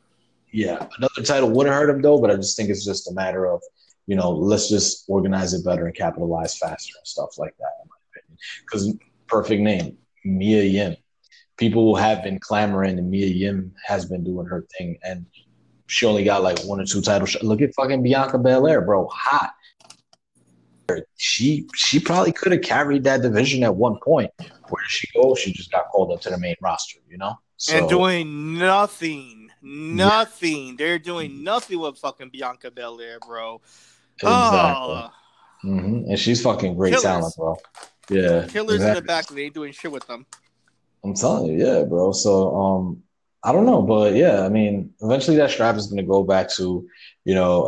yeah, 0.53 0.88
another 0.98 1.22
title 1.22 1.49
wouldn't 1.49 1.75
hurt 1.75 1.90
him 1.90 2.01
though, 2.01 2.22
but 2.22 2.32
I 2.32 2.35
just 2.38 2.56
think 2.56 2.69
it's 2.69 2.85
just 2.85 3.09
a 3.09 3.14
matter 3.14 3.45
of 3.45 3.61
you 4.07 4.15
know, 4.15 4.32
let's 4.32 4.69
just 4.69 5.06
organize 5.07 5.53
it 5.53 5.65
better 5.65 5.85
and 5.88 5.95
capitalize 5.95 6.57
faster 6.57 6.93
and 6.98 7.07
stuff 7.07 7.38
like 7.38 7.56
that, 7.57 7.72
in 7.82 7.90
my 7.90 7.95
opinion. 8.11 8.38
Because 8.61 8.93
perfect 9.27 9.61
name, 9.61 9.98
Mia 10.24 10.64
Yim. 10.64 10.95
People 11.57 11.95
have 11.95 12.24
been 12.24 12.40
clamoring, 12.40 12.99
and 12.99 13.09
Mia 13.09 13.27
Yim 13.27 13.74
has 13.85 14.06
been 14.06 14.24
doing 14.24 14.45
her 14.45 14.65
thing, 14.77 14.98
and 15.03 15.25
she 15.88 16.06
only 16.06 16.24
got 16.24 16.43
like 16.43 16.59
one 16.65 16.80
or 16.80 16.85
two 16.85 17.01
titles. 17.01 17.35
Look 17.41 17.61
at 17.61 17.74
fucking 17.74 18.03
Bianca 18.03 18.38
Belair, 18.38 18.82
bro, 18.82 19.07
hot. 19.07 19.55
She 21.18 21.68
she 21.74 22.00
probably 22.00 22.32
could 22.32 22.52
have 22.52 22.62
carried 22.62 23.04
that 23.06 23.22
division 23.22 23.64
at 23.64 23.76
one 23.76 23.98
point. 24.04 24.32
Where 24.38 24.84
did 24.84 24.90
she 24.90 25.08
go? 25.14 25.36
She 25.36 25.52
just 25.52 25.72
got 25.72 25.90
called 25.90 26.12
up 26.12 26.22
to 26.22 26.30
the 26.30 26.38
main 26.38 26.56
roster, 26.62 27.00
you 27.10 27.18
know, 27.18 27.38
so, 27.58 27.78
and 27.78 27.90
doing 27.90 28.58
nothing, 28.58 29.50
nothing. 29.62 30.68
Yeah. 30.68 30.74
They're 30.78 31.00
doing 31.00 31.44
nothing 31.44 31.80
with 31.80 31.98
fucking 31.98 32.30
Bianca 32.30 32.72
Belair, 32.72 33.20
bro. 33.26 33.62
Exactly. 34.16 34.30
Oh. 34.32 35.12
Mm-hmm. 35.64 36.10
And 36.10 36.20
she's 36.20 36.42
fucking 36.42 36.76
great 36.76 36.92
Killers. 36.92 37.04
talent, 37.04 37.36
bro. 37.38 37.56
Yeah. 38.10 38.46
Killers 38.48 38.76
exactly. 38.76 38.88
in 38.88 38.94
the 38.96 39.02
back, 39.02 39.28
they 39.28 39.44
ain't 39.44 39.54
doing 39.54 39.72
shit 39.72 39.92
with 39.92 40.06
them. 40.08 40.26
I'm 41.04 41.14
telling 41.14 41.48
you, 41.48 41.66
yeah, 41.66 41.84
bro. 41.84 42.12
So, 42.12 42.56
um, 42.56 43.04
I 43.44 43.52
don't 43.52 43.66
know, 43.66 43.82
but 43.82 44.16
yeah, 44.16 44.44
I 44.44 44.50
mean, 44.50 44.92
eventually 45.02 45.38
that 45.38 45.52
strap 45.52 45.76
is 45.76 45.88
gonna 45.88 46.04
go 46.04 46.24
back 46.24 46.50
to, 46.54 46.88
you 47.26 47.36
know, 47.36 47.64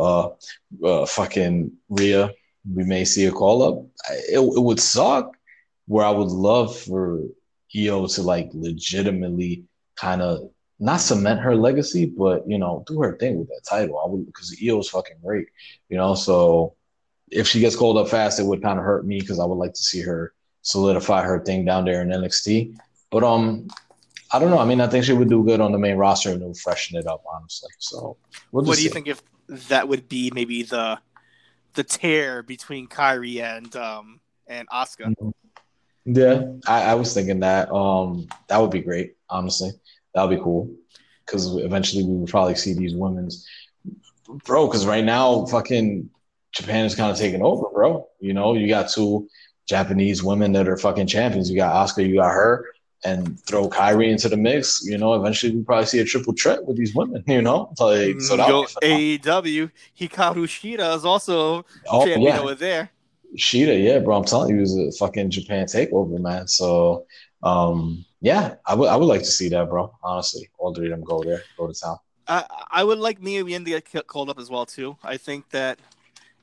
uh, 0.82 0.86
uh 0.86 1.06
fucking 1.06 1.70
Rhea. 1.88 2.32
We 2.74 2.84
may 2.84 3.04
see 3.04 3.26
a 3.26 3.32
call 3.32 3.62
up. 3.62 3.84
It, 4.28 4.38
it 4.38 4.62
would 4.62 4.80
suck. 4.80 5.34
Where 5.86 6.04
I 6.04 6.10
would 6.10 6.28
love 6.28 6.76
for 6.76 7.22
Io 7.74 8.06
to 8.06 8.22
like 8.22 8.50
legitimately 8.52 9.64
kind 9.96 10.20
of 10.20 10.50
not 10.78 11.00
cement 11.00 11.40
her 11.40 11.56
legacy, 11.56 12.06
but 12.06 12.48
you 12.48 12.58
know, 12.58 12.84
do 12.86 13.00
her 13.00 13.16
thing 13.16 13.38
with 13.38 13.48
that 13.48 13.62
title. 13.68 13.98
I 13.98 14.08
would 14.08 14.26
because 14.26 14.56
Io 14.62 14.78
is 14.78 14.88
fucking 14.88 15.16
great, 15.24 15.48
you 15.88 15.96
know. 15.96 16.14
So 16.14 16.74
if 17.30 17.46
she 17.46 17.60
gets 17.60 17.74
called 17.76 17.96
up 17.96 18.08
fast, 18.08 18.38
it 18.38 18.44
would 18.44 18.62
kind 18.62 18.78
of 18.78 18.84
hurt 18.84 19.06
me 19.06 19.20
because 19.20 19.40
I 19.40 19.44
would 19.44 19.56
like 19.56 19.72
to 19.72 19.82
see 19.82 20.00
her 20.02 20.34
solidify 20.62 21.22
her 21.22 21.40
thing 21.40 21.64
down 21.64 21.84
there 21.84 22.02
in 22.02 22.08
NXT. 22.08 22.76
But 23.10 23.24
um, 23.24 23.68
I 24.32 24.38
don't 24.38 24.50
know. 24.50 24.58
I 24.58 24.64
mean, 24.64 24.80
I 24.80 24.86
think 24.86 25.04
she 25.04 25.12
would 25.12 25.28
do 25.28 25.42
good 25.44 25.60
on 25.60 25.72
the 25.72 25.78
main 25.78 25.96
roster 25.96 26.30
and 26.30 26.42
it 26.42 26.46
would 26.46 26.58
freshen 26.58 26.98
it 26.98 27.06
up, 27.06 27.24
honestly. 27.34 27.70
So 27.78 28.16
we'll 28.52 28.64
what 28.64 28.76
do 28.76 28.82
you 28.82 28.90
think 28.90 29.08
if 29.08 29.22
that 29.68 29.88
would 29.88 30.08
be 30.08 30.30
maybe 30.34 30.62
the 30.62 30.98
the 31.74 31.84
tear 31.84 32.42
between 32.42 32.86
Kairi 32.88 33.42
and 33.42 33.74
um 33.76 34.20
and? 34.46 34.68
Mm-hmm. 34.68 35.30
Yeah, 36.04 36.42
I, 36.66 36.92
I 36.92 36.94
was 36.94 37.12
thinking 37.12 37.40
that. 37.40 37.70
Um, 37.70 38.28
that 38.48 38.58
would 38.58 38.70
be 38.70 38.80
great, 38.80 39.16
honestly 39.28 39.72
that 40.14 40.28
would 40.28 40.36
be 40.36 40.42
cool 40.42 40.70
because 41.24 41.56
eventually 41.56 42.04
we 42.04 42.16
would 42.16 42.30
probably 42.30 42.54
see 42.54 42.74
these 42.74 42.94
women's 42.94 43.46
bro. 44.44 44.66
Because 44.66 44.86
right 44.86 45.04
now, 45.04 45.46
fucking 45.46 46.10
Japan 46.52 46.84
is 46.84 46.94
kind 46.94 47.10
of 47.10 47.16
taking 47.16 47.42
over, 47.42 47.66
bro. 47.72 48.08
You 48.20 48.34
know, 48.34 48.54
you 48.54 48.68
got 48.68 48.90
two 48.90 49.28
Japanese 49.68 50.22
women 50.22 50.52
that 50.52 50.68
are 50.68 50.76
fucking 50.76 51.06
champions. 51.06 51.50
You 51.50 51.56
got 51.56 51.88
Asuka, 51.88 52.06
you 52.06 52.16
got 52.16 52.32
her, 52.32 52.66
and 53.04 53.40
throw 53.44 53.68
Kairi 53.68 54.10
into 54.10 54.28
the 54.28 54.36
mix. 54.36 54.84
You 54.84 54.98
know, 54.98 55.14
eventually 55.14 55.54
we 55.54 55.62
probably 55.62 55.86
see 55.86 56.00
a 56.00 56.04
triple 56.04 56.34
threat 56.34 56.64
with 56.64 56.76
these 56.76 56.94
women. 56.94 57.24
You 57.28 57.42
know, 57.42 57.72
like 57.78 58.20
so. 58.20 58.36
Yo, 58.36 58.64
AEW 58.82 59.70
Hikaru 59.98 60.44
Shida 60.46 60.96
is 60.96 61.04
also 61.04 61.64
oh, 61.88 62.04
champion 62.04 62.22
yeah. 62.22 62.40
over 62.40 62.54
there. 62.54 62.90
Shida, 63.36 63.82
yeah, 63.82 63.98
bro. 63.98 64.16
I'm 64.16 64.24
telling 64.24 64.50
you, 64.50 64.56
it 64.56 64.60
was 64.60 64.76
a 64.78 64.90
fucking 64.92 65.30
Japan 65.30 65.66
takeover, 65.66 66.18
man. 66.18 66.48
So, 66.48 67.06
um, 67.42 68.04
yeah, 68.20 68.54
I 68.66 68.74
would 68.74 68.88
I 68.88 68.96
would 68.96 69.06
like 69.06 69.20
to 69.20 69.26
see 69.26 69.48
that, 69.50 69.68
bro. 69.68 69.94
Honestly, 70.02 70.48
all 70.58 70.74
three 70.74 70.86
of 70.86 70.92
them 70.92 71.04
go 71.04 71.22
there, 71.22 71.42
go 71.56 71.66
to 71.66 71.74
town. 71.74 71.98
I 72.26 72.44
I 72.70 72.84
would 72.84 72.98
like 72.98 73.22
Mia 73.22 73.44
Yim 73.44 73.64
to 73.64 73.80
get 73.80 74.06
called 74.06 74.30
up 74.30 74.38
as 74.38 74.50
well 74.50 74.66
too. 74.66 74.96
I 75.02 75.16
think 75.16 75.48
that 75.50 75.78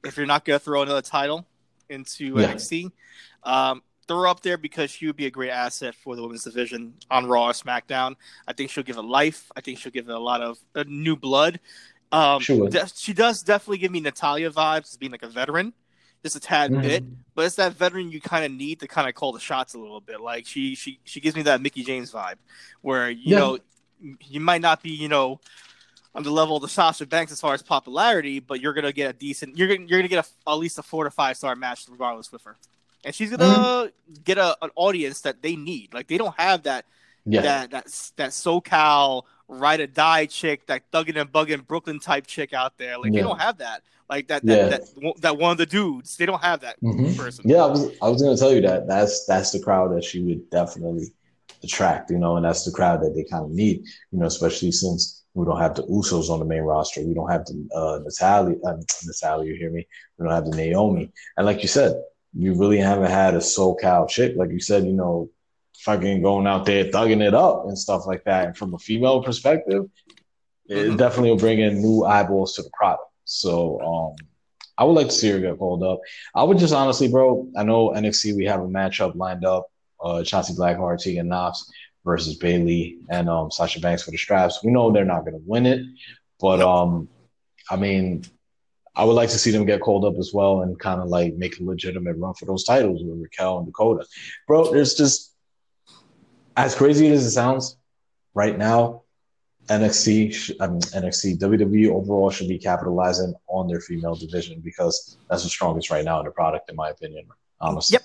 if 0.03 0.17
you're 0.17 0.25
not 0.25 0.45
gonna 0.45 0.59
throw 0.59 0.83
another 0.83 1.01
title 1.01 1.45
into 1.89 2.39
yeah. 2.39 2.53
NXT, 2.53 2.91
um, 3.43 3.81
throw 4.07 4.19
her 4.19 4.27
up 4.27 4.41
there 4.41 4.57
because 4.57 4.91
she 4.91 5.07
would 5.07 5.15
be 5.15 5.25
a 5.25 5.31
great 5.31 5.49
asset 5.49 5.95
for 5.95 6.15
the 6.15 6.21
women's 6.21 6.43
division 6.43 6.93
on 7.09 7.25
Raw 7.27 7.47
or 7.47 7.51
SmackDown. 7.51 8.15
I 8.47 8.53
think 8.53 8.69
she'll 8.69 8.83
give 8.83 8.97
it 8.97 9.03
life. 9.03 9.51
I 9.55 9.61
think 9.61 9.79
she'll 9.79 9.91
give 9.91 10.09
it 10.09 10.15
a 10.15 10.19
lot 10.19 10.41
of 10.41 10.57
uh, 10.75 10.83
new 10.87 11.15
blood. 11.15 11.59
Um, 12.11 12.41
sure. 12.41 12.69
De- 12.69 12.89
she 12.95 13.13
does 13.13 13.41
definitely 13.43 13.79
give 13.79 13.91
me 13.91 13.99
Natalya 13.99 14.51
vibes 14.51 14.91
as 14.91 14.97
being 14.97 15.11
like 15.11 15.23
a 15.23 15.27
veteran 15.27 15.73
just 16.25 16.35
a 16.35 16.39
tad 16.39 16.71
mm-hmm. 16.71 16.81
bit, 16.81 17.03
but 17.35 17.45
it's 17.45 17.55
that 17.55 17.73
veteran 17.73 18.11
you 18.11 18.19
kind 18.19 18.43
of 18.43 18.51
need 18.51 18.79
to 18.79 18.87
kind 18.87 19.07
of 19.07 19.13
call 19.13 19.31
the 19.31 19.39
shots 19.39 19.75
a 19.75 19.79
little 19.79 20.01
bit. 20.01 20.19
Like 20.19 20.47
she 20.47 20.73
she 20.73 20.99
she 21.03 21.21
gives 21.21 21.35
me 21.35 21.43
that 21.43 21.61
Mickie 21.61 21.83
James 21.83 22.11
vibe, 22.11 22.37
where 22.81 23.11
you 23.11 23.33
yeah. 23.33 23.37
know 23.37 23.59
you 24.23 24.39
might 24.39 24.61
not 24.61 24.81
be 24.81 24.89
you 24.89 25.07
know 25.07 25.39
on 26.15 26.23
the 26.23 26.31
level 26.31 26.55
of 26.55 26.63
the 26.63 26.67
Sasha 26.67 27.05
Banks 27.05 27.31
as 27.31 27.39
far 27.39 27.53
as 27.53 27.61
popularity, 27.61 28.39
but 28.39 28.59
you're 28.59 28.73
gonna 28.73 28.91
get 28.91 29.11
a 29.11 29.13
decent 29.13 29.55
you're 29.55 29.67
gonna 29.67 29.87
you're 29.87 29.99
gonna 29.99 30.07
get 30.07 30.25
a, 30.25 30.49
at 30.49 30.55
least 30.55 30.79
a 30.79 30.83
four 30.83 31.03
to 31.03 31.11
five 31.11 31.37
star 31.37 31.55
match 31.55 31.85
regardless 31.87 32.31
with 32.31 32.41
her, 32.41 32.57
and 33.05 33.13
she's 33.13 33.29
gonna 33.29 33.45
mm-hmm. 33.45 34.13
get 34.23 34.37
a, 34.37 34.57
an 34.61 34.71
audience 34.75 35.21
that 35.21 35.41
they 35.41 35.55
need. 35.55 35.93
Like 35.93 36.07
they 36.07 36.17
don't 36.17 36.37
have 36.37 36.63
that 36.63 36.85
yeah. 37.25 37.41
that 37.41 37.71
that 37.71 37.85
that 38.17 38.29
SoCal 38.31 39.23
ride 39.47 39.79
or 39.79 39.87
die 39.87 40.25
chick, 40.25 40.65
that 40.65 40.91
thugging 40.91 41.15
and 41.15 41.31
bugging 41.31 41.65
Brooklyn 41.65 41.99
type 41.99 42.25
chick 42.27 42.51
out 42.51 42.77
there. 42.77 42.97
Like 42.97 43.13
yeah. 43.13 43.21
they 43.21 43.27
don't 43.27 43.39
have 43.39 43.59
that. 43.59 43.83
Like 44.09 44.27
that 44.27 44.45
that, 44.45 44.57
yeah. 44.57 44.77
that, 44.77 45.21
that 45.21 45.37
one 45.37 45.51
of 45.51 45.57
the 45.57 45.65
dudes. 45.65 46.17
They 46.17 46.25
don't 46.25 46.43
have 46.43 46.61
that 46.61 46.81
mm-hmm. 46.81 47.15
person. 47.15 47.47
Yeah, 47.47 47.63
I 47.63 47.67
was 47.67 47.91
I 48.01 48.09
was 48.09 48.21
gonna 48.21 48.37
tell 48.37 48.53
you 48.53 48.61
that. 48.61 48.87
That's 48.87 49.25
that's 49.25 49.51
the 49.51 49.59
crowd 49.59 49.95
that 49.95 50.03
she 50.03 50.21
would 50.21 50.49
definitely 50.49 51.13
attract, 51.63 52.09
you 52.11 52.17
know, 52.17 52.37
and 52.37 52.45
that's 52.45 52.65
the 52.65 52.71
crowd 52.71 53.01
that 53.01 53.13
they 53.15 53.23
kind 53.23 53.45
of 53.45 53.51
need, 53.51 53.85
you 54.11 54.19
know, 54.19 54.25
especially 54.25 54.71
since 54.71 55.23
we 55.33 55.45
don't 55.45 55.59
have 55.59 55.75
the 55.75 55.83
Usos 55.83 56.29
on 56.29 56.39
the 56.39 56.45
main 56.45 56.61
roster. 56.61 57.01
We 57.01 57.13
don't 57.13 57.29
have 57.29 57.45
the 57.45 57.67
uh, 57.75 57.99
Natalya, 58.03 58.55
uh, 58.65 58.77
Natalya, 59.05 59.51
you 59.51 59.57
hear 59.57 59.69
me? 59.69 59.85
We 60.17 60.25
don't 60.25 60.33
have 60.33 60.45
the 60.45 60.55
Naomi. 60.55 61.11
And 61.35 61.45
like 61.45 61.61
you 61.61 61.67
said, 61.67 61.95
you 62.37 62.53
really 62.53 62.77
haven't 62.77 63.11
had 63.11 63.33
a 63.33 63.39
SoCal 63.39 64.09
chick. 64.09 64.35
Like 64.35 64.49
you 64.51 64.59
said, 64.59 64.85
you 64.85 64.93
know, 64.93 65.29
fucking 65.79 66.21
going 66.21 66.47
out 66.47 66.65
there 66.65 66.85
thugging 66.85 67.25
it 67.25 67.33
up 67.33 67.65
and 67.67 67.77
stuff 67.77 68.05
like 68.05 68.23
that. 68.25 68.47
And 68.47 68.57
from 68.57 68.73
a 68.73 68.77
female 68.79 69.23
perspective, 69.23 69.85
it 70.67 70.89
Mhm. 70.91 70.97
definitely 70.97 71.29
will 71.29 71.37
bring 71.37 71.59
in 71.59 71.81
new 71.81 72.03
eyeballs 72.03 72.55
to 72.55 72.63
the 72.63 72.69
product. 72.71 73.03
So 73.25 73.79
um, 73.81 74.27
I 74.77 74.83
would 74.83 74.93
like 74.93 75.07
to 75.07 75.13
see 75.13 75.29
her 75.29 75.39
get 75.39 75.57
called 75.57 75.83
up. 75.83 75.99
I 76.33 76.43
would 76.43 76.57
just 76.57 76.73
honestly, 76.73 77.07
bro. 77.07 77.47
I 77.55 77.63
know 77.63 77.91
NXT 77.91 78.35
we 78.35 78.45
have 78.45 78.61
a 78.61 78.67
matchup 78.67 79.15
lined 79.15 79.45
up: 79.45 79.67
uh, 80.03 80.23
Shotzi 80.23 80.57
Blackheart, 80.57 81.01
Tegan 81.01 81.27
Nox 81.27 81.69
versus 82.03 82.35
Bayley 82.35 82.97
and 83.09 83.29
um, 83.29 83.49
Sasha 83.51 83.79
Banks 83.79 84.03
for 84.03 84.11
the 84.11 84.17
straps. 84.17 84.63
We 84.63 84.71
know 84.71 84.91
they're 84.91 85.05
not 85.05 85.21
going 85.21 85.33
to 85.33 85.43
win 85.45 85.65
it, 85.65 85.81
but 86.39 86.61
um, 86.61 87.07
I 87.69 87.75
mean, 87.77 88.23
I 88.95 89.03
would 89.03 89.13
like 89.13 89.29
to 89.29 89.37
see 89.37 89.51
them 89.51 89.65
get 89.65 89.81
called 89.81 90.05
up 90.05 90.15
as 90.17 90.33
well 90.33 90.61
and 90.61 90.79
kind 90.79 91.01
of 91.01 91.09
like 91.09 91.35
make 91.35 91.59
a 91.59 91.63
legitimate 91.63 92.17
run 92.17 92.33
for 92.33 92.45
those 92.45 92.63
titles 92.63 93.03
with 93.03 93.21
Raquel 93.21 93.57
and 93.57 93.67
Dakota. 93.67 94.05
Bro, 94.47 94.71
there's 94.71 94.95
just 94.95 95.33
as 96.55 96.75
crazy 96.75 97.09
as 97.09 97.25
it 97.25 97.31
sounds 97.31 97.77
right 98.33 98.57
now. 98.57 99.01
NXT, 99.67 100.57
I 100.59 100.67
mean, 100.67 100.79
NXT, 100.79 101.39
WWE 101.39 101.89
overall 101.89 102.29
should 102.29 102.47
be 102.47 102.59
capitalizing 102.59 103.33
on 103.47 103.67
their 103.67 103.79
female 103.79 104.15
division 104.15 104.61
because 104.61 105.17
that's 105.27 105.43
the 105.43 105.49
strongest 105.49 105.89
right 105.89 106.05
now 106.05 106.19
in 106.19 106.25
the 106.25 106.31
product, 106.31 106.69
in 106.69 106.75
my 106.75 106.89
opinion. 106.89 107.25
Honestly, 107.59 107.95
Yep. 107.95 108.03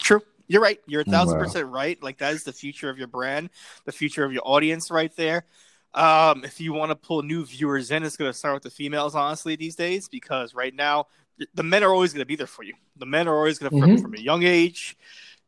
True. 0.00 0.20
You're 0.48 0.60
right. 0.60 0.80
You're 0.86 1.02
a 1.02 1.04
thousand 1.04 1.38
percent 1.38 1.68
right. 1.68 2.02
Like 2.02 2.18
that 2.18 2.34
is 2.34 2.44
the 2.44 2.52
future 2.52 2.90
of 2.90 2.98
your 2.98 3.06
brand, 3.06 3.50
the 3.84 3.92
future 3.92 4.24
of 4.24 4.32
your 4.32 4.42
audience 4.44 4.90
right 4.90 5.14
there. 5.16 5.46
Um, 5.94 6.44
if 6.44 6.60
you 6.60 6.72
want 6.72 6.90
to 6.90 6.96
pull 6.96 7.22
new 7.22 7.44
viewers 7.44 7.90
in, 7.90 8.02
it's 8.02 8.16
going 8.16 8.30
to 8.30 8.36
start 8.36 8.54
with 8.54 8.64
the 8.64 8.70
females, 8.70 9.14
honestly, 9.14 9.54
these 9.56 9.76
days, 9.76 10.08
because 10.08 10.54
right 10.54 10.74
now 10.74 11.06
the 11.54 11.62
men 11.62 11.82
are 11.84 11.92
always 11.92 12.12
going 12.12 12.20
to 12.22 12.26
be 12.26 12.36
there 12.36 12.46
for 12.46 12.64
you. 12.64 12.74
The 12.96 13.06
men 13.06 13.28
are 13.28 13.36
always 13.36 13.58
going 13.58 13.70
to, 13.70 13.78
from, 13.78 13.90
Mhm. 13.90 14.02
from 14.02 14.14
a 14.14 14.18
young 14.18 14.42
age 14.42 14.96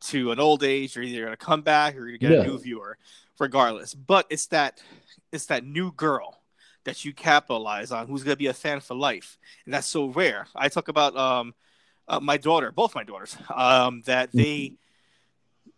to 0.03 0.31
an 0.31 0.39
old 0.39 0.63
age, 0.63 0.95
you're 0.95 1.05
either 1.05 1.21
going 1.25 1.33
to 1.33 1.37
come 1.37 1.63
back 1.63 1.95
or 1.97 2.01
you're 2.09 2.19
going 2.19 2.21
to 2.21 2.27
get 2.27 2.33
Yeah. 2.33 2.43
a 2.43 2.47
new 2.47 2.59
viewer, 2.59 2.99
regardless. 3.41 3.95
But 3.95 4.27
it's 4.31 4.47
that, 4.49 4.83
it's 5.33 5.47
that 5.47 5.65
new 5.65 5.91
girl 5.93 6.41
that 6.85 7.05
you 7.05 7.13
capitalize 7.13 7.91
on 7.91 8.07
who's 8.07 8.23
going 8.23 8.35
to 8.35 8.39
be 8.39 8.47
a 8.47 8.55
fan 8.55 8.79
for 8.81 8.95
life, 8.95 9.39
and 9.65 9.75
that's 9.75 9.89
so 9.89 10.07
rare. 10.07 10.47
I 10.55 10.69
talk 10.69 10.87
about 10.87 11.17
um, 11.17 11.55
uh, 12.07 12.21
my 12.21 12.37
daughter, 12.37 12.71
both 12.71 12.95
my 12.95 13.03
daughters, 13.03 13.37
um, 13.53 14.03
that 14.03 14.31
they, 14.33 14.75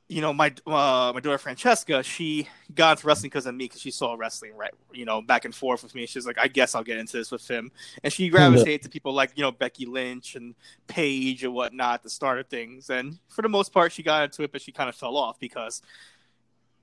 you 0.08 0.22
know, 0.22 0.32
my 0.32 0.48
uh, 0.66 1.12
my 1.14 1.20
daughter 1.20 1.36
Francesca, 1.38 2.02
she 2.02 2.48
got 2.74 2.92
into 2.98 3.06
wrestling 3.06 3.28
because 3.28 3.44
of 3.46 3.54
me 3.54 3.66
because 3.66 3.80
she 3.80 3.90
saw 3.90 4.14
wrestling 4.14 4.54
right, 4.56 4.72
you 4.92 5.04
know, 5.04 5.20
back 5.20 5.44
and 5.44 5.54
forth 5.54 5.82
with 5.82 5.94
me. 5.94 6.06
She's 6.06 6.26
like, 6.26 6.38
I 6.38 6.48
guess 6.48 6.74
I'll 6.74 6.82
get 6.82 6.96
into 6.98 7.18
this 7.18 7.30
with 7.30 7.46
him, 7.46 7.70
and 8.02 8.10
she 8.12 8.28
gravitated 8.30 8.82
to 8.82 8.88
people 8.88 9.12
like 9.12 9.32
you 9.36 9.42
know 9.42 9.52
Becky 9.52 9.84
Lynch 9.86 10.34
and 10.34 10.54
Paige 10.86 11.44
and 11.44 11.52
whatnot, 11.52 12.02
the 12.02 12.10
start 12.10 12.38
of 12.38 12.46
things. 12.48 12.88
And 12.90 13.18
for 13.28 13.42
the 13.42 13.48
most 13.50 13.72
part, 13.72 13.92
she 13.92 14.02
got 14.02 14.24
into 14.24 14.42
it, 14.44 14.52
but 14.52 14.62
she 14.62 14.72
kind 14.72 14.88
of 14.88 14.94
fell 14.94 15.16
off 15.16 15.38
because 15.38 15.82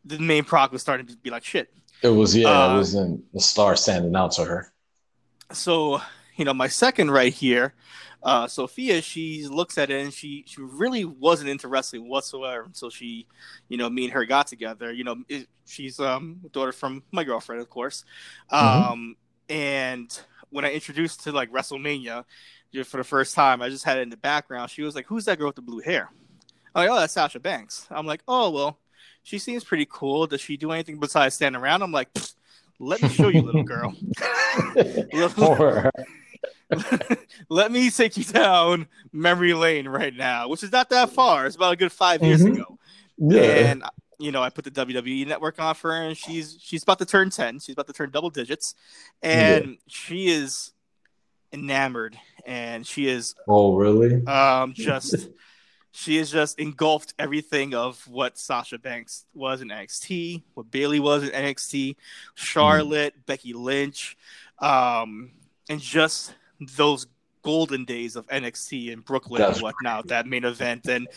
the 0.04 0.20
main 0.20 0.44
product 0.44 0.74
was 0.74 0.82
starting 0.84 1.08
to 1.08 1.18
be 1.18 1.32
like 1.32 1.44
shit. 1.44 1.74
it 2.04 2.10
was 2.10 2.36
yeah, 2.36 2.48
Uh, 2.48 2.74
it 2.76 2.78
wasn't 2.78 3.34
the 3.34 3.40
star 3.40 3.76
standing 3.76 4.16
out 4.16 4.34
to 4.34 4.45
her. 4.45 4.72
so 5.52 6.02
you 6.36 6.45
know 6.45 6.54
my 6.54 6.68
second 6.68 7.12
right 7.12 7.34
here 7.34 7.74
uh 8.26 8.48
sophia 8.48 9.02
she 9.02 9.45
looks 9.48 9.78
at 9.78 9.92
it 9.92 10.02
and 10.04 10.12
she 10.12 10.44
she 10.48 10.60
really 10.62 11.06
wasn't 11.06 11.48
into 11.48 11.68
wrestling 11.68 12.10
whatsoever 12.10 12.64
until 12.64 12.90
she 12.90 13.28
you 13.70 13.78
know 13.78 13.88
me 13.90 14.06
and 14.06 14.14
her 14.14 14.26
got 14.26 14.48
together. 14.48 14.92
You 14.92 15.04
know 15.04 15.18
it, 15.30 15.48
she's 15.68 16.00
um 16.00 16.42
a 16.44 16.50
daughter 16.50 16.72
from 16.72 17.04
my 17.12 17.24
girlfriend 17.24 17.62
of 17.62 17.70
course. 17.70 18.04
Mhm. 18.52 18.92
um 18.92 19.16
and 19.48 20.20
when 20.50 20.66
i 20.66 20.72
introduced 20.74 21.24
to 21.24 21.32
like 21.32 21.52
wrestlemania 21.52 22.26
you 22.72 22.80
know, 22.80 22.84
for 22.84 22.98
the 22.98 23.04
first 23.04 23.36
time 23.36 23.62
i 23.62 23.70
just 23.70 23.84
had 23.86 23.98
it 24.00 24.02
in 24.02 24.10
the 24.10 24.18
background. 24.18 24.72
She 24.72 24.82
was 24.82 24.95
like 24.95 25.06
who's 25.06 25.26
that 25.26 25.38
girl 25.38 25.48
with 25.48 25.56
the 25.56 25.62
blue 25.62 25.80
hair? 25.82 26.10
I'm 26.74 26.82
like 26.82 26.90
oh 26.90 27.00
that's 27.00 27.14
sasha 27.14 27.40
banks. 27.40 27.86
I'm 27.92 28.08
like 28.08 28.22
oh 28.28 28.50
well 28.50 28.80
she 29.22 29.38
seems 29.38 29.64
pretty 29.64 29.88
cool. 29.90 30.26
Does 30.28 30.42
she 30.42 30.58
do 30.58 30.72
anything 30.72 31.00
besides 31.00 31.36
stand 31.36 31.56
around? 31.56 31.84
I'm 31.84 31.92
like 31.92 32.10
let 32.80 33.02
me 33.04 33.10
show 33.10 33.28
you 33.30 33.44
little 33.44 33.64
girl. 33.64 33.95
Or- 35.38 35.92
Let 37.50 37.72
me 37.72 37.90
take 37.90 38.18
you 38.18 38.24
down 38.24 38.88
memory 39.14 39.53
lane 39.53 39.88
right 39.88 40.16
now, 40.16 40.48
which 40.48 40.64
is 40.64 40.72
not 40.72 40.90
that 40.90 41.10
far. 41.11 41.45
It's 41.45 41.56
about 41.56 41.74
a 41.74 41.76
good 41.76 41.92
5 41.92 42.24
years 42.24 42.42
Mhm. 42.44 42.53
ago. 42.56 42.80
yeah, 43.18 43.42
And 43.42 43.84
you 44.18 44.32
know, 44.32 44.42
I 44.42 44.50
put 44.50 44.64
the 44.66 44.72
WWE 44.72 45.26
network 45.27 45.60
on 45.60 45.76
for 45.76 45.92
her, 45.92 46.02
and 46.02 46.18
she's 46.18 46.58
she's 46.61 46.84
about 46.84 47.00
to 47.00 47.06
turn 47.06 47.30
ten. 47.30 47.60
She's 47.60 47.74
about 47.74 47.88
to 47.88 47.94
turn 47.94 48.11
double 48.11 48.30
digits, 48.30 48.74
and 49.22 49.77
she 49.88 50.27
is 50.27 50.72
enamored, 51.52 52.18
and 52.45 52.85
she 52.88 53.08
is 53.08 53.35
oh 53.48 53.76
really? 53.76 54.26
um 54.26 54.74
just 54.74 55.30
she 55.92 56.18
is 56.18 56.30
just 56.32 56.60
engulfed 56.60 57.14
everything 57.19 57.74
of 57.74 58.06
what 58.08 58.38
Sasha 58.38 58.77
Banks 58.77 59.26
was 59.34 59.61
in 59.61 59.69
NXT, 59.69 60.44
what 60.53 60.69
Bayley 60.72 61.00
was 61.00 61.24
in 61.24 61.30
NXT, 61.30 61.95
Charlotte, 62.35 63.14
Becky 63.26 63.53
Lynch, 63.53 64.18
um, 64.60 65.32
and 65.69 65.80
just 65.80 66.34
those 66.75 67.08
golden 67.42 67.85
days 67.85 68.16
of 68.16 68.25
NXT 68.27 68.92
in 68.92 69.00
Brooklyn 69.01 69.42
That's 69.42 69.58
and 69.58 69.64
whatnot, 69.64 70.08
that 70.08 70.25
main 70.25 70.43
event. 70.43 70.88
And 70.88 71.08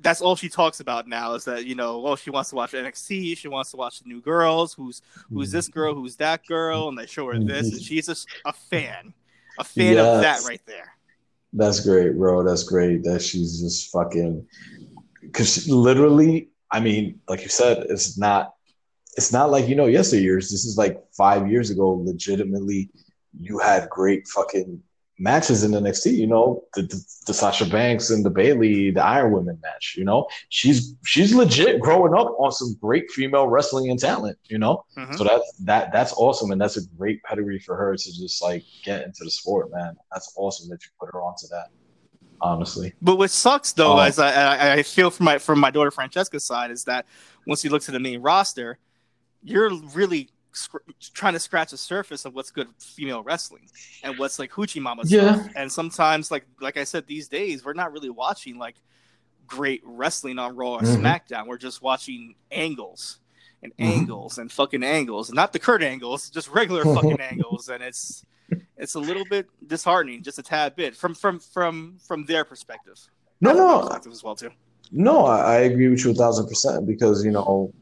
that's 0.00 0.20
all 0.20 0.36
she 0.36 0.48
talks 0.48 0.80
about 0.80 1.08
now 1.08 1.34
is 1.34 1.44
that, 1.46 1.64
you 1.66 1.74
know, 1.74 1.98
well, 1.98 2.16
she 2.16 2.30
wants 2.30 2.50
to 2.50 2.56
watch 2.56 2.72
NXT, 2.72 3.36
she 3.36 3.48
wants 3.48 3.70
to 3.72 3.76
watch 3.76 4.00
the 4.00 4.08
new 4.08 4.20
girls, 4.20 4.74
who's 4.74 5.02
who's 5.32 5.50
this 5.50 5.68
girl, 5.68 5.94
who's 5.94 6.16
that 6.16 6.46
girl, 6.46 6.88
and 6.88 6.96
they 6.96 7.06
show 7.06 7.26
her 7.26 7.34
mm-hmm. 7.34 7.48
this, 7.48 7.72
and 7.72 7.82
she's 7.82 8.06
just 8.06 8.28
a 8.44 8.52
fan. 8.52 9.12
A 9.58 9.64
fan 9.64 9.98
of 9.98 10.20
that 10.20 10.42
right 10.44 10.60
there. 10.66 10.94
That's 11.52 11.80
great, 11.80 12.16
bro. 12.16 12.42
That's 12.42 12.64
great 12.64 13.04
that 13.04 13.22
she's 13.22 13.60
just 13.60 13.92
fucking 13.92 14.46
because 15.20 15.68
literally, 15.68 16.50
I 16.70 16.80
mean, 16.80 17.20
like 17.28 17.42
you 17.42 17.48
said, 17.48 17.86
it's 17.88 18.18
not 18.18 18.54
it's 19.16 19.32
not 19.32 19.50
like 19.50 19.68
you 19.68 19.76
know 19.76 19.86
yesteryears. 19.86 20.50
This 20.50 20.64
is 20.64 20.76
like 20.76 21.02
five 21.16 21.48
years 21.48 21.70
ago. 21.70 21.90
Legitimately, 21.90 22.90
you 23.40 23.58
had 23.58 23.88
great 23.90 24.26
fucking 24.28 24.82
matches 25.18 25.62
in 25.62 25.70
NXT. 25.70 26.12
You 26.16 26.26
know, 26.26 26.64
the, 26.74 26.82
the 26.82 27.04
the 27.26 27.34
Sasha 27.34 27.66
Banks 27.66 28.10
and 28.10 28.24
the 28.24 28.30
Bayley, 28.30 28.90
the 28.90 29.04
Iron 29.04 29.32
Women 29.32 29.58
match. 29.62 29.94
You 29.96 30.04
know, 30.04 30.26
she's 30.48 30.94
she's 31.04 31.34
legit 31.34 31.80
growing 31.80 32.14
up 32.14 32.34
on 32.38 32.50
some 32.52 32.76
great 32.80 33.10
female 33.10 33.46
wrestling 33.46 33.90
and 33.90 33.98
talent. 33.98 34.38
You 34.48 34.58
know, 34.58 34.84
Mhm. 34.96 35.16
so 35.16 35.24
that's 35.24 35.52
that 35.60 35.92
that's 35.92 36.12
awesome, 36.14 36.50
and 36.50 36.60
that's 36.60 36.76
a 36.76 36.86
great 36.98 37.22
pedigree 37.22 37.58
for 37.60 37.76
her 37.76 37.96
to 37.96 38.12
just 38.22 38.42
like 38.42 38.64
get 38.84 39.02
into 39.04 39.22
the 39.24 39.30
sport, 39.30 39.70
man. 39.72 39.96
That's 40.12 40.32
awesome 40.36 40.68
that 40.70 40.82
you 40.82 40.90
put 40.98 41.10
her 41.12 41.22
onto 41.22 41.46
that. 41.48 41.68
Honestly, 42.40 42.92
But 43.00 43.16
what 43.16 43.30
sucks 43.30 43.72
though, 43.72 43.94
Oh. 43.94 43.98
as 44.00 44.18
I, 44.18 44.30
I 44.32 44.72
I 44.74 44.82
feel 44.82 45.10
from 45.10 45.24
my 45.24 45.38
from 45.38 45.60
my 45.60 45.70
daughter 45.70 45.90
Francesca's 45.90 46.44
side, 46.44 46.70
is 46.70 46.84
that 46.84 47.06
once 47.46 47.64
you 47.64 47.70
look 47.70 47.82
to 47.82 47.90
the 47.92 48.00
main 48.00 48.20
roster, 48.20 48.78
you're 49.42 49.70
really 49.94 50.28
sc- 50.54 50.76
trying 51.12 51.32
to 51.34 51.38
scratch 51.40 51.70
the 51.72 51.76
surface 51.76 52.24
of 52.24 52.34
what's 52.34 52.50
good 52.50 52.68
female 52.78 53.22
wrestling 53.22 53.68
and 54.02 54.18
what's 54.18 54.38
like 54.38 54.50
hoochie 54.52 54.80
mama 54.80 55.02
Yeah. 55.06 55.34
stuff. 55.34 55.52
And 55.56 55.70
sometimes, 55.70 56.30
like 56.30 56.46
like 56.60 56.76
I 56.76 56.84
said, 56.84 57.06
these 57.06 57.28
days 57.28 57.64
we're 57.64 57.74
not 57.74 57.92
really 57.92 58.10
watching 58.10 58.58
like 58.58 58.76
great 59.46 59.82
wrestling 59.84 60.38
on 60.38 60.56
Raw 60.56 60.74
or 60.76 60.80
Mhm. 60.80 60.96
SmackDown. 61.02 61.46
We're 61.46 61.58
just 61.58 61.82
watching 61.82 62.34
angles 62.50 63.18
and 63.62 63.72
Mhm. 63.76 63.84
angles 63.84 64.38
and 64.38 64.50
fucking 64.50 64.82
angles, 64.82 65.32
not 65.32 65.52
the 65.52 65.58
Kurt 65.58 65.82
angles, 65.82 66.30
just 66.30 66.48
regular 66.48 66.82
fucking 66.94 67.20
angles, 67.20 67.68
and 67.68 67.82
it's 67.82 68.24
it's 68.76 68.94
a 68.94 69.00
little 69.00 69.24
bit 69.30 69.46
disheartening, 69.66 70.22
just 70.22 70.38
a 70.38 70.42
tad 70.42 70.76
bit 70.76 70.96
from 70.96 71.14
from 71.14 71.38
from 71.40 71.98
from 72.06 72.24
their 72.26 72.44
perspective. 72.44 72.98
no, 73.40 73.52
no, 73.52 73.80
perspective 73.80 74.12
as 74.12 74.22
well 74.22 74.34
too. 74.36 74.50
no. 74.92 75.26
I 75.26 75.56
agree 75.60 75.88
with 75.88 76.04
you 76.04 76.10
a 76.12 76.14
thousand 76.14 76.46
percent 76.48 76.86
because 76.86 77.24
you 77.24 77.30
know, 77.30 77.72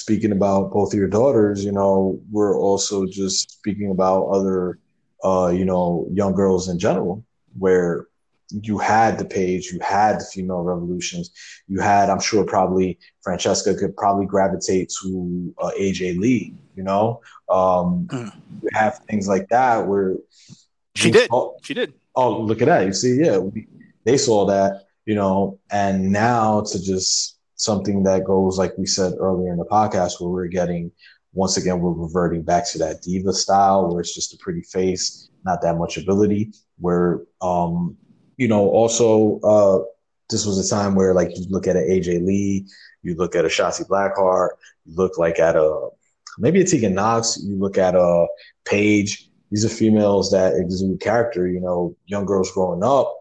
speaking 0.00 0.32
about 0.32 0.72
both 0.72 0.92
of 0.92 0.98
your 0.98 1.08
daughters, 1.08 1.64
you 1.64 1.72
know, 1.72 2.20
we're 2.30 2.56
also 2.58 3.06
just 3.06 3.50
speaking 3.52 3.90
about 3.90 4.26
other, 4.28 4.78
uh, 5.22 5.48
you 5.54 5.64
know, 5.64 6.06
young 6.12 6.34
girls 6.34 6.68
in 6.68 6.78
general, 6.78 7.24
where 7.58 8.06
you 8.50 8.78
had 8.78 9.18
the 9.18 9.24
page, 9.24 9.70
you 9.72 9.78
had 9.80 10.18
the 10.20 10.24
female 10.24 10.62
revolutions, 10.62 11.30
you 11.68 11.78
had, 11.80 12.10
I'm 12.10 12.18
sure, 12.20 12.44
probably 12.44 12.98
Francesca 13.22 13.74
could 13.74 13.96
probably 13.96 14.26
gravitate 14.26 14.92
to 15.02 15.54
uh, 15.62 15.70
AJ 15.78 16.18
Lee, 16.18 16.54
you 16.74 16.82
know, 16.82 17.20
um, 17.48 18.08
Mm. 18.10 18.32
you 18.62 18.68
have 18.72 18.98
things 19.08 19.28
like 19.28 19.46
that 19.50 19.86
where 19.86 20.16
She 20.96 21.10
did. 21.12 21.28
saw- 21.28 21.54
She 21.62 21.74
did. 21.74 21.92
oh, 22.16 22.40
look 22.40 22.60
at 22.62 22.66
that! 22.66 22.86
You 22.86 22.92
see, 22.92 23.14
yeah, 23.24 23.38
we, 23.38 23.68
they 24.04 24.16
saw 24.18 24.46
that, 24.46 24.70
you 25.06 25.14
know, 25.14 25.60
and 25.70 26.10
now 26.10 26.62
to 26.62 26.82
just 26.82 27.36
something 27.60 28.02
that 28.04 28.24
goes 28.24 28.58
like 28.58 28.76
we 28.78 28.86
said 28.86 29.14
earlier 29.18 29.52
in 29.52 29.58
the 29.58 29.64
podcast, 29.64 30.20
where 30.20 30.30
we're 30.30 30.46
getting 30.46 30.90
once 31.32 31.56
again 31.56 31.80
we're 31.80 31.92
reverting 31.92 32.42
back 32.42 32.68
to 32.70 32.78
that 32.78 33.02
diva 33.02 33.32
style, 33.32 33.88
where 33.88 34.00
it's 34.00 34.14
just 34.14 34.34
a 34.34 34.38
pretty 34.38 34.62
face, 34.62 35.30
not 35.44 35.62
that 35.62 35.76
much 35.76 35.96
ability. 35.96 36.52
Where, 36.78 37.20
um, 37.40 37.96
you 38.36 38.48
know, 38.48 38.68
also 38.68 39.38
uh, 39.40 39.84
this 40.28 40.46
was 40.46 40.58
a 40.58 40.74
time 40.74 40.94
where 40.94 41.14
like 41.14 41.36
you 41.36 41.46
look 41.48 41.66
at 41.66 41.76
an 41.76 41.88
AJ 41.88 42.26
Lee, 42.26 42.66
you 43.02 43.14
look 43.14 43.34
at 43.34 43.44
a 43.44 43.48
Shotzi 43.48 43.86
Blackheart, 43.86 44.50
you 44.86 44.94
look 44.94 45.18
like 45.18 45.38
at 45.38 45.56
a 45.56 45.88
maybe 46.38 46.60
a 46.60 46.64
Tegan 46.64 46.94
Nox, 46.94 47.38
you 47.42 47.56
look 47.56 47.78
at 47.78 47.94
a 47.94 48.26
Paige. 48.64 49.28
These 49.50 49.64
are 49.64 49.68
females 49.68 50.30
that 50.30 50.54
exude 50.54 51.00
character. 51.00 51.48
You 51.48 51.60
know, 51.60 51.96
young 52.06 52.24
girls 52.24 52.52
growing 52.52 52.82
up, 52.82 53.19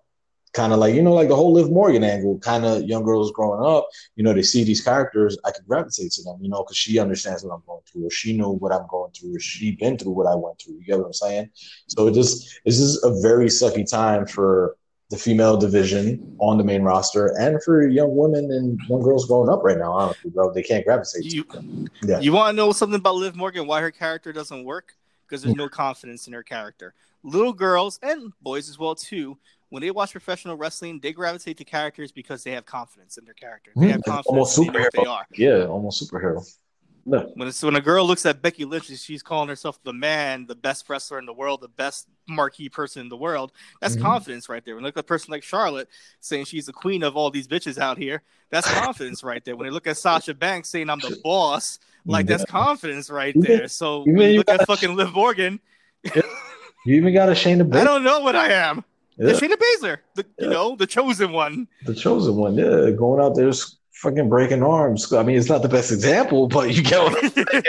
kind 0.53 0.73
of 0.73 0.79
like 0.79 0.95
you 0.95 1.01
know 1.01 1.13
like 1.13 1.29
the 1.29 1.35
whole 1.35 1.53
Liv 1.53 1.71
Morgan 1.71 2.03
angle. 2.03 2.39
Kind 2.39 2.65
of 2.65 2.83
young 2.83 3.03
girls 3.03 3.31
growing 3.31 3.65
up, 3.65 3.87
you 4.15 4.23
know, 4.23 4.33
they 4.33 4.41
see 4.41 4.63
these 4.63 4.81
characters, 4.81 5.37
I 5.45 5.51
can 5.51 5.63
gravitate 5.67 6.11
to 6.13 6.23
them, 6.23 6.37
you 6.41 6.49
know, 6.49 6.63
because 6.63 6.77
she 6.77 6.99
understands 6.99 7.43
what 7.43 7.53
I'm 7.53 7.63
going 7.67 7.81
through, 7.91 8.07
or 8.07 8.11
she 8.11 8.35
knew 8.35 8.49
what 8.49 8.71
I'm 8.71 8.87
going 8.87 9.11
through, 9.11 9.35
or 9.35 9.39
she 9.39 9.75
been 9.75 9.97
through 9.97 10.11
what 10.11 10.27
I 10.27 10.35
went 10.35 10.59
through. 10.59 10.75
You 10.75 10.85
get 10.85 10.97
what 10.97 11.05
I'm 11.05 11.13
saying? 11.13 11.49
So 11.87 12.07
it 12.07 12.13
just 12.13 12.59
this 12.65 12.79
is 12.79 13.03
a 13.03 13.21
very 13.21 13.47
sucky 13.47 13.89
time 13.89 14.25
for 14.25 14.75
the 15.09 15.17
female 15.17 15.57
division 15.57 16.35
on 16.39 16.57
the 16.57 16.63
main 16.63 16.83
roster 16.83 17.35
and 17.39 17.61
for 17.63 17.87
young 17.87 18.15
women 18.15 18.51
and 18.51 18.79
young 18.87 19.01
girls 19.01 19.25
growing 19.25 19.49
up 19.49 19.63
right 19.63 19.77
now. 19.77 19.91
Honestly, 19.91 20.29
bro, 20.29 20.53
they 20.53 20.61
can't 20.61 20.85
gravitate. 20.85 21.23
To 21.23 21.35
you, 21.35 21.45
Yeah. 22.03 22.19
you 22.19 22.31
want 22.31 22.53
to 22.53 22.55
know 22.55 22.71
something 22.71 22.99
about 22.99 23.15
Liv 23.15 23.35
Morgan? 23.35 23.65
Why 23.65 23.81
her 23.81 23.91
character 23.91 24.31
doesn't 24.31 24.63
work? 24.63 24.95
Because 25.27 25.41
there's 25.41 25.55
no 25.55 25.67
confidence 25.67 26.27
in 26.27 26.33
her 26.33 26.43
character. 26.43 26.93
Little 27.23 27.53
girls 27.53 27.99
and 28.03 28.33
boys 28.41 28.69
as 28.69 28.77
well 28.77 28.95
too. 28.95 29.37
When 29.69 29.81
they 29.81 29.91
watch 29.91 30.11
professional 30.11 30.57
wrestling, 30.57 30.99
they 30.99 31.13
gravitate 31.13 31.57
to 31.57 31.63
characters 31.63 32.11
because 32.11 32.43
they 32.43 32.51
have 32.51 32.65
confidence 32.65 33.17
in 33.17 33.25
their 33.25 33.35
character. 33.35 33.71
They 33.75 33.89
have 33.89 34.01
Mhm. 34.01 34.05
confidence 34.05 34.27
Almost 34.27 34.57
in 34.57 34.65
what 34.67 34.73
they 34.93 34.99
superhero. 35.03 35.07
are. 35.09 35.27
Yeah, 35.37 35.65
almost 35.65 36.03
superhero. 36.03 36.55
No. 37.05 37.31
When 37.35 37.47
it's 37.47 37.63
when 37.63 37.75
a 37.75 37.81
girl 37.81 38.05
looks 38.05 38.25
at 38.25 38.41
Becky 38.41 38.65
Lynch, 38.65 38.85
she's 38.99 39.23
calling 39.23 39.47
herself 39.47 39.81
the 39.83 39.93
man, 39.93 40.45
the 40.47 40.55
best 40.55 40.89
wrestler 40.89 41.17
in 41.17 41.25
the 41.25 41.33
world, 41.33 41.61
the 41.61 41.67
best 41.67 42.07
marquee 42.27 42.67
person 42.69 43.01
in 43.01 43.09
the 43.09 43.17
world. 43.17 43.51
That's 43.81 43.95
Mhm. 43.95 44.01
confidence 44.01 44.49
right 44.49 44.63
there. 44.65 44.75
When 44.75 44.83
they 44.83 44.87
look 44.87 44.97
at 44.97 45.01
a 45.01 45.03
person 45.07 45.31
like 45.31 45.43
Charlotte 45.43 45.87
saying 46.19 46.45
she's 46.45 46.65
the 46.65 46.73
queen 46.73 47.01
of 47.03 47.15
all 47.15 47.31
these 47.31 47.47
bitches 47.47 47.77
out 47.77 47.97
here, 47.97 48.21
that's 48.49 48.67
confidence 48.93 49.23
right 49.23 49.43
there. 49.45 49.55
When 49.55 49.65
they 49.65 49.71
look 49.71 49.87
at 49.87 49.97
Sasha 49.97 50.33
Banks 50.33 50.69
saying 50.69 50.89
I'm 50.89 50.99
the 50.99 51.19
boss, 51.23 51.79
like 52.05 52.25
that's 52.27 52.45
confidence 52.45 53.09
right 53.09 53.33
there. 53.37 53.67
So 53.67 54.03
you 54.05 54.21
you 54.21 54.37
look 54.37 54.49
at 54.49 54.65
fucking 54.67 54.95
Liv 54.95 55.13
Morgan, 55.13 55.59
You 56.85 56.95
even 56.95 57.13
got 57.13 57.29
a 57.29 57.33
Shayna 57.33 57.71
I 57.75 57.83
don't 57.83 58.03
know 58.03 58.19
what 58.19 58.35
I 58.35 58.51
am. 58.51 58.83
Yeah, 59.19 59.33
Shayna 59.33 59.55
Baszler, 59.55 59.97
the 60.15 60.25
you 60.39 60.47
know 60.49 60.75
the 60.75 60.87
chosen 60.87 61.31
one. 61.33 61.67
the 61.85 61.93
chosen 61.93 62.35
one. 62.35 62.55
Yeah, 62.55 62.89
going 62.91 63.21
out 63.21 63.35
there 63.35 63.51
fucking 63.91 64.29
breaking 64.29 64.63
arms. 64.63 65.11
I 65.11 65.23
mean, 65.23 65.35
it's 65.37 65.49
not 65.49 65.61
the 65.61 65.67
best 65.67 65.91
example, 65.91 66.47
but 66.47 66.73
you 66.73 66.81
get 66.83 67.03
what 67.03 67.21
I'm 67.23 67.29
saying. 67.31 67.63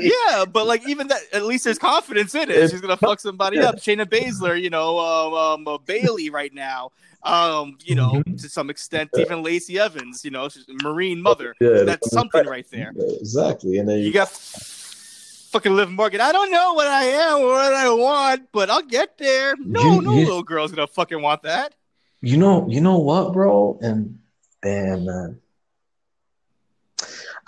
yeah, 0.00 0.44
but 0.44 0.66
like 0.66 0.88
even 0.88 1.08
that, 1.08 1.20
at 1.32 1.44
least 1.44 1.64
there's 1.64 1.78
confidence 1.78 2.34
in 2.36 2.42
it. 2.42 2.50
It's- 2.50 2.70
She's 2.70 2.80
gonna 2.80 2.96
fuck 2.96 3.18
somebody 3.18 3.56
yeah. 3.56 3.64
up. 3.70 3.76
Shayna 3.78 4.06
Baszler, 4.06 4.60
you 4.60 4.70
know, 4.70 4.98
um, 4.98 5.34
um 5.34 5.68
uh, 5.68 5.78
Bayley 5.78 6.30
right 6.30 6.54
now. 6.54 6.90
Um, 7.24 7.78
you 7.84 7.94
know, 7.94 8.14
Mhm. 8.14 8.40
to 8.42 8.48
some 8.48 8.68
extent, 8.68 9.10
even 9.16 9.44
Lacey 9.44 9.78
Evans. 9.78 10.24
You 10.24 10.32
know, 10.32 10.48
she's 10.48 10.68
a 10.68 10.74
Marine 10.82 11.22
mother. 11.22 11.54
Yeah, 11.60 11.82
That's 11.84 12.10
something 12.10 12.44
right 12.46 12.66
there. 12.72 12.92
Yeah, 12.96 13.16
exactly. 13.20 13.78
And 13.78 13.88
then 13.88 13.98
You 14.00 14.12
got 14.12 14.28
fucking 15.52 15.76
Liv 15.76 15.90
Morgan. 15.90 16.20
I 16.20 16.32
don't 16.32 16.50
know 16.50 16.72
what 16.72 16.88
I 16.88 17.04
am 17.04 17.40
or 17.40 17.48
what 17.52 17.74
I 17.74 17.90
want, 17.90 18.48
but 18.52 18.70
I'll 18.70 18.82
get 18.82 19.18
there. 19.18 19.54
No, 19.58 19.82
You- 19.82 20.02
no 20.02 20.12
you- 20.14 20.24
little 20.24 20.42
girl's 20.42 20.72
gonna 20.72 20.86
fucking 20.86 21.20
want 21.20 21.42
that. 21.42 21.74
You 22.22 22.36
know, 22.38 22.66
you 22.68 22.80
know 22.80 22.98
what, 22.98 23.32
bro? 23.32 23.78
And 23.82 24.18
damn, 24.62 25.04
man. 25.04 25.38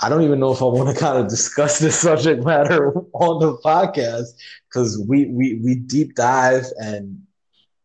I 0.01 0.09
don't 0.09 0.23
even 0.23 0.41
know 0.41 0.53
if 0.53 0.61
I 0.61 0.67
want 0.67 0.95
to 0.95 1.01
kind 1.05 1.19
of 1.19 1.29
discuss 1.29 1.79
this 1.79 1.99
subject 1.99 2.45
matter 2.45 2.93
on 3.15 3.41
the 3.41 3.57
podcast 3.59 4.27
because 4.69 4.99
we 5.09 5.27
we 5.27 5.61
we 5.65 5.77
deep 5.77 6.15
dive 6.15 6.67
and 6.79 7.23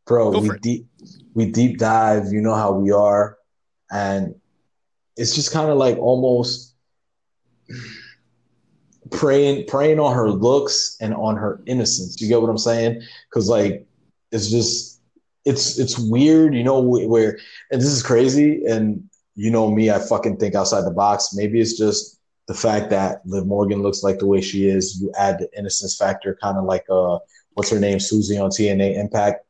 bro, 0.05 0.31
Go 0.31 0.39
we 0.39 0.49
deep 0.59 0.87
we 1.33 1.49
deep 1.51 1.77
dive. 1.77 2.33
You 2.33 2.41
know 2.41 2.55
how 2.55 2.71
we 2.73 2.91
are, 2.91 3.37
and 3.91 4.35
it's 5.15 5.35
just 5.35 5.53
kind 5.53 5.69
of 5.69 5.77
like 5.77 5.97
almost 5.97 6.73
praying 9.11 9.65
praying 9.67 9.99
on 9.99 10.13
her 10.15 10.29
looks 10.29 10.97
and 11.01 11.13
on 11.13 11.35
her 11.37 11.61
innocence. 11.65 12.19
You 12.21 12.27
get 12.27 12.41
what 12.41 12.49
I'm 12.49 12.57
saying? 12.57 13.01
Because 13.29 13.49
like 13.49 13.85
it's 14.31 14.49
just 14.49 15.01
it's 15.45 15.79
it's 15.79 15.97
weird, 15.97 16.53
you 16.53 16.63
know, 16.63 16.79
where 16.81 17.37
and 17.71 17.81
this 17.81 17.89
is 17.89 18.03
crazy, 18.03 18.65
and 18.65 19.03
you 19.35 19.51
know 19.51 19.71
me, 19.71 19.89
I 19.89 19.99
fucking 19.99 20.37
think 20.37 20.55
outside 20.55 20.81
the 20.85 20.91
box. 20.91 21.33
Maybe 21.33 21.59
it's 21.61 21.77
just 21.77 22.19
the 22.47 22.53
fact 22.53 22.89
that 22.89 23.21
Liv 23.25 23.45
Morgan 23.45 23.81
looks 23.81 24.03
like 24.03 24.19
the 24.19 24.27
way 24.27 24.41
she 24.41 24.67
is. 24.67 24.99
You 25.01 25.11
add 25.17 25.39
the 25.39 25.49
innocence 25.57 25.95
factor, 25.97 26.37
kind 26.41 26.57
of 26.57 26.65
like 26.65 26.85
uh, 26.89 27.19
what's 27.53 27.69
her 27.69 27.79
name, 27.79 27.99
Susie 27.99 28.37
on 28.37 28.49
TNA 28.49 28.97
Impact. 28.97 29.45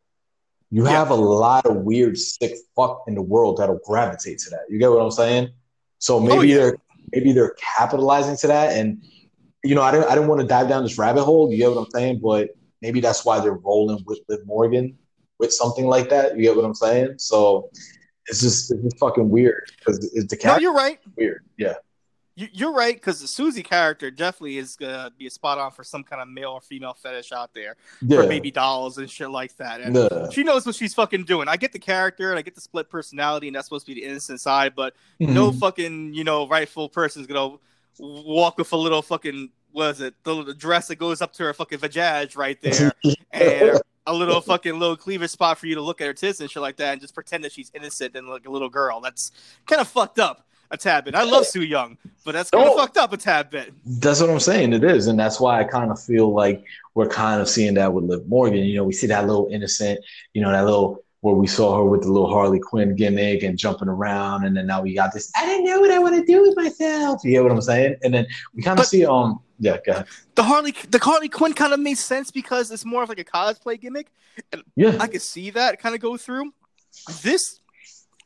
You 0.72 0.84
Yeah. 0.84 0.92
have 0.92 1.10
a 1.10 1.16
lot 1.16 1.66
of 1.66 1.78
weird, 1.78 2.18
sick 2.18 2.56
fuck 2.76 3.04
in 3.08 3.16
the 3.16 3.22
world 3.24 3.58
that'll 3.58 3.80
gravitate 3.84 4.38
to 4.40 4.50
that. 4.52 4.62
You 4.70 4.78
get 4.78 4.92
what 4.92 5.02
I'm 5.02 5.10
saying? 5.12 5.50
So 5.98 6.20
maybe 6.20 6.38
Oh, 6.38 6.42
yeah. 6.42 6.56
they're 6.58 6.78
maybe 7.12 7.32
they're 7.32 7.56
capitalizing 7.78 8.38
to 8.38 8.48
that, 8.48 8.78
and 8.78 9.02
you 9.64 9.76
know, 9.76 9.82
I 9.82 9.92
didn't 9.92 10.06
I 10.10 10.16
didn't 10.16 10.28
want 10.28 10.42
to 10.42 10.48
dive 10.48 10.70
down 10.70 10.84
this 10.84 10.98
rabbit 10.98 11.24
hole. 11.24 11.52
You 11.52 11.58
get 11.58 11.70
what 11.72 11.78
I'm 11.80 11.92
saying? 11.92 12.20
But 12.24 12.50
maybe 12.82 13.00
that's 13.02 13.26
why 13.26 13.40
they're 13.40 13.54
rolling 13.54 14.04
with 14.06 14.20
Liv 14.30 14.40
Morgan 14.46 14.98
with 15.38 15.54
something 15.54 15.86
like 15.86 16.10
that. 16.10 16.36
You 16.38 16.44
get 16.44 16.56
what 16.56 16.66
I'm 16.66 16.76
saying? 16.76 17.16
So 17.18 17.70
it's 18.28 18.42
just 18.42 18.72
it's 18.72 18.82
just 18.84 18.98
fucking 19.00 19.30
weird 19.30 19.70
because 19.78 19.98
it's 20.14 20.34
the 20.34 20.40
No, 20.48 20.58
you're 20.58 20.74
right. 20.74 21.00
weird. 21.18 21.44
Yeah. 21.58 21.74
You, 22.36 22.48
you're 22.54 22.72
right 22.72 22.96
because 22.96 23.20
the 23.20 23.28
Susie 23.28 23.64
character 23.64 24.10
definitely 24.10 24.60
is 24.60 24.78
gonna 24.78 25.12
be 25.18 25.28
a 25.28 25.30
spot 25.30 25.58
on 25.58 25.72
for 25.72 25.84
some 25.84 26.06
kind 26.06 26.22
of 26.22 26.30
male 26.30 26.52
or 26.52 26.62
female 26.62 26.94
fetish 26.94 27.34
out 27.34 27.54
there 27.54 27.76
Yeah. 28.02 28.22
for 28.22 28.28
baby 28.30 28.50
dolls 28.50 28.98
and 28.98 29.10
shit 29.10 29.30
like 29.30 29.58
that. 29.58 29.82
And 29.82 29.94
Yeah. 29.96 30.30
she 30.30 30.44
knows 30.44 30.66
what 30.66 30.76
she's 30.76 30.94
fucking 30.94 31.26
doing. 31.26 31.50
I 31.50 31.58
get 31.58 31.74
the 31.74 31.80
character 31.80 32.30
and 32.30 32.40
I 32.40 32.42
get 32.42 32.56
the 32.56 32.62
split 32.62 32.90
personality, 32.90 33.48
and 33.48 33.56
that's 33.58 33.66
supposed 33.68 33.86
to 33.88 33.94
be 33.94 34.00
the 34.00 34.08
innocent 34.08 34.40
side, 34.40 34.74
but 34.74 34.94
no 35.20 35.52
Mhm. 35.52 35.60
fucking 35.60 36.14
you 36.14 36.24
know 36.24 36.48
rightful 36.48 36.88
person's 36.88 37.28
gonna 37.28 37.58
walk 37.98 38.58
with 38.58 38.72
a 38.72 38.78
little 38.78 39.02
fucking 39.02 39.50
what 39.72 39.92
is 39.92 40.02
it 40.02 40.14
the 40.24 40.34
little 40.34 40.54
dress 40.54 40.88
that 40.88 40.96
goes 40.96 41.22
up 41.22 41.34
to 41.34 41.44
her 41.44 41.54
fucking 41.54 41.80
vajaj 41.80 42.38
right 42.38 42.62
there 42.62 42.92
and 43.32 43.80
a 44.08 44.14
little 44.14 44.42
fucking 44.42 44.80
little 44.80 44.98
cleavage 44.98 45.30
spot 45.30 45.58
for 45.58 45.68
you 45.68 45.76
to 45.76 45.82
look 45.82 46.02
at 46.02 46.08
her 46.08 46.14
tits 46.14 46.40
and 46.40 46.50
shit 46.50 46.62
like 46.62 46.78
that 46.78 46.94
and 46.94 47.02
just 47.02 47.14
pretend 47.14 47.44
that 47.44 47.52
she's 47.52 47.72
innocent 47.74 48.16
and 48.16 48.28
like 48.28 48.46
a 48.48 48.50
little 48.50 48.70
girl 48.70 49.00
that's 49.02 49.32
kind 49.68 49.82
of 49.82 49.88
fucked 49.88 50.20
up 50.20 50.46
a 50.72 50.78
tad 50.78 51.04
bit 51.04 51.16
i 51.16 51.24
love 51.24 51.46
Su 51.46 51.62
Yung 51.62 51.98
but 52.24 52.34
that's 52.34 52.50
kind 52.50 52.68
of 52.68 52.76
fucked 52.76 52.98
up 52.98 53.12
a 53.14 53.18
tad 53.18 53.50
bit 53.50 53.74
That's 53.86 54.22
what 54.22 54.30
I'm 54.30 54.40
saying. 54.40 54.74
It 54.74 54.84
is, 54.84 55.08
and 55.08 55.20
that's 55.20 55.40
why 55.40 55.60
I 55.60 55.64
kind 55.64 55.90
of 55.90 56.00
feel 56.00 56.32
like 56.32 56.64
we're 56.94 57.08
kind 57.08 57.42
of 57.42 57.50
seeing 57.50 57.74
that 57.76 57.92
with 57.92 58.04
Liv 58.04 58.28
Morgan. 58.28 58.64
You 58.66 58.76
know, 58.78 58.84
we 58.84 58.94
see 58.94 59.08
that 59.08 59.26
little 59.26 59.48
innocent, 59.52 60.00
you 60.34 60.42
know, 60.42 60.52
that 60.52 60.64
little 60.64 61.04
where 61.22 61.36
we 61.36 61.48
saw 61.48 61.76
her 61.78 61.84
with 61.84 62.04
the 62.04 62.12
little 62.12 62.30
Harley 62.30 62.60
Quinn 62.60 62.96
gimmick 62.96 63.44
and 63.44 63.58
jumping 63.58 63.90
around, 63.90 64.46
and 64.46 64.56
then 64.56 64.66
now 64.68 64.82
we 64.82 64.94
got 64.94 65.14
this. 65.14 65.32
I 65.36 65.46
didn't 65.46 65.66
know 65.66 65.80
what 65.82 65.92
I 65.92 66.00
want 66.00 66.16
to 66.16 66.24
do 66.24 66.42
with 66.42 66.56
myself. 66.56 67.22
You 67.24 67.32
get 67.32 67.44
what 67.44 67.52
I'm 67.52 67.62
saying? 67.62 67.98
And 68.04 68.14
then 68.14 68.26
we 68.54 68.64
kind 68.64 68.80
of 68.80 68.86
see, 68.86 69.06
um, 69.06 69.40
yeah, 69.60 69.78
go 69.86 69.92
ahead. 69.92 70.08
the 70.36 70.44
harley 70.44 70.74
the 70.90 71.00
harley 71.00 71.28
quinn 71.28 71.52
kind 71.54 71.74
of 71.74 71.80
makes 71.82 72.00
sense 72.00 72.32
because 72.32 72.72
it's 72.72 72.86
more 72.86 73.04
of 73.04 73.10
like 73.10 73.20
a 73.20 73.26
cosplay 73.26 73.78
gimmick 73.78 74.10
yeah, 74.78 74.96
i 75.02 75.08
could 75.08 75.22
see 75.22 75.50
that 75.50 75.80
kind 75.82 75.94
of 75.94 76.00
go 76.00 76.16
through 76.16 76.54
this 77.24 77.60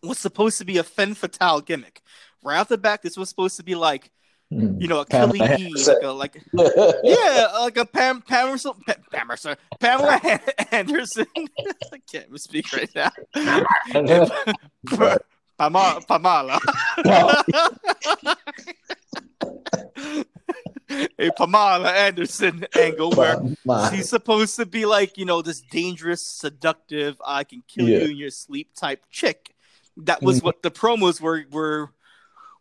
was 0.04 0.20
supposed 0.20 0.60
to 0.60 0.66
be 0.66 0.78
a 0.78 0.84
femme 0.84 1.16
fatale 1.16 1.60
gimmick 1.60 2.04
right 2.44 2.60
off 2.60 2.68
the 2.68 2.78
back 2.78 3.02
this 3.02 3.18
was 3.18 3.30
supposed 3.30 3.58
to 3.58 3.64
be 3.64 3.74
like. 3.74 4.12
You 4.80 4.88
know 4.88 5.00
a 5.00 5.06
Pamela 5.06 5.48
Kelly 5.48 5.64
E, 5.68 5.74
like 5.88 6.04
a 6.04 6.10
like 6.12 6.42
yeah, 7.04 7.48
like 7.60 7.78
a 7.78 7.86
Pam 7.86 8.22
Pam 8.22 8.58
Pam 8.58 8.98
Pamela 9.12 9.58
Pamela 9.80 10.22
Anderson. 10.72 11.26
I 11.94 12.00
can't 12.12 12.40
speak 12.40 12.72
right 12.74 12.90
now. 12.96 13.12
Pamela 15.58 16.02
Pamela. 16.08 16.60
a 21.20 21.32
Pamela 21.38 21.90
Anderson 21.92 22.66
angle 22.78 23.12
where 23.12 23.38
she's 23.92 24.10
supposed 24.10 24.56
to 24.58 24.66
be 24.66 24.86
like 24.86 25.18
you 25.18 25.26
know 25.26 25.42
this 25.42 25.62
dangerous, 25.72 26.22
seductive, 26.22 27.16
I 27.26 27.44
can 27.44 27.64
kill 27.68 27.88
Yeah. 27.88 28.00
you 28.00 28.12
in 28.12 28.18
your 28.18 28.30
sleep 28.30 28.70
type 28.76 29.04
chick. 29.10 29.54
That 29.98 30.22
was 30.22 30.40
Mhm. 30.40 30.44
what 30.44 30.64
the 30.64 30.72
promos 30.72 31.22
were 31.22 31.44
were 31.52 31.92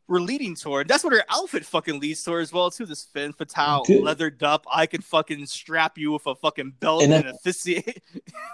were 0.08 0.20
leading 0.20 0.54
toward. 0.54 0.88
That's 0.88 1.04
what 1.04 1.12
her 1.12 1.22
outfit 1.30 1.64
fucking 1.64 1.98
leads 2.00 2.22
toward 2.22 2.42
as 2.42 2.52
well 2.52 2.70
too. 2.70 2.84
This 2.86 3.04
femme 3.04 3.32
fatale, 3.32 3.84
Dude. 3.84 4.02
leathered 4.02 4.42
up. 4.42 4.66
I 4.70 4.86
can 4.86 5.00
fucking 5.00 5.46
strap 5.46 5.96
you 5.96 6.12
with 6.12 6.26
a 6.26 6.34
fucking 6.34 6.74
belt 6.80 7.02
And 7.04 7.12
and, 7.14 7.26
a 7.26 7.32
fissy. 7.46 7.78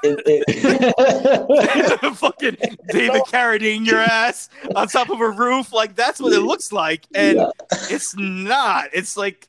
It- 0.02 0.22
it- 0.26 2.04
fucking 2.16 2.56
David 2.88 3.22
Carradine 3.22 3.86
your 3.86 4.00
ass 4.00 4.48
on 4.76 4.88
top 4.88 5.10
of 5.10 5.20
a 5.20 5.30
roof. 5.30 5.72
Like 5.72 5.94
that's 5.96 6.20
what 6.20 6.32
it 6.32 6.40
looks 6.40 6.72
like, 6.72 7.06
and 7.14 7.36
Yeah. 7.38 7.50
it's 7.90 8.14
not. 8.16 8.90
It's 8.92 9.16
like, 9.16 9.48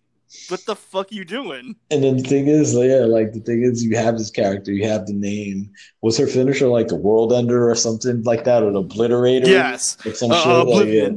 what 0.50 0.64
the 0.66 0.76
fuck 0.76 1.12
you 1.12 1.26
doing? 1.26 1.76
And 1.92 2.04
then 2.04 2.18
the 2.18 2.24
thing 2.24 2.48
is, 2.48 2.74
yeah, 2.74 3.06
like 3.06 3.34
the 3.34 3.40
thing 3.40 3.64
is, 3.64 3.84
you 3.84 3.96
have 3.98 4.18
this 4.18 4.30
character, 4.32 4.72
you 4.72 4.88
have 4.88 5.06
the 5.08 5.14
name. 5.14 5.72
Was 6.02 6.18
her 6.18 6.28
finisher 6.28 6.68
like 6.68 6.88
the 6.88 6.96
World 6.96 7.34
Ender 7.34 7.70
or 7.70 7.76
something 7.76 8.24
like 8.24 8.44
that, 8.46 8.64
or 8.64 8.72
the 8.72 8.84
Obliterator? 8.84 9.48
Yes, 9.48 9.98
Or 10.06 10.14
some 10.14 10.32
uh, 10.32 10.42
shit 10.44 10.68
like, 10.68 10.88
yeah. 10.88 11.10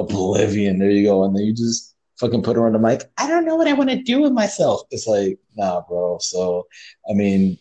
Oblivion. 0.00 0.78
There 0.78 0.90
you 0.90 1.04
go. 1.04 1.24
And 1.24 1.34
then 1.36 1.44
you 1.44 1.54
just 1.54 1.94
fucking 2.18 2.42
put 2.42 2.56
her 2.56 2.66
on 2.66 2.72
the 2.72 2.78
mic. 2.78 3.04
I 3.16 3.28
don't 3.28 3.44
know 3.44 3.56
what 3.56 3.68
I 3.68 3.72
want 3.72 3.90
to 3.90 4.02
do 4.02 4.20
with 4.22 4.32
myself. 4.32 4.82
It's 4.90 5.06
like, 5.06 5.38
nah, 5.56 5.82
bro. 5.88 6.18
So, 6.20 6.66
I 7.08 7.14
mean, 7.14 7.58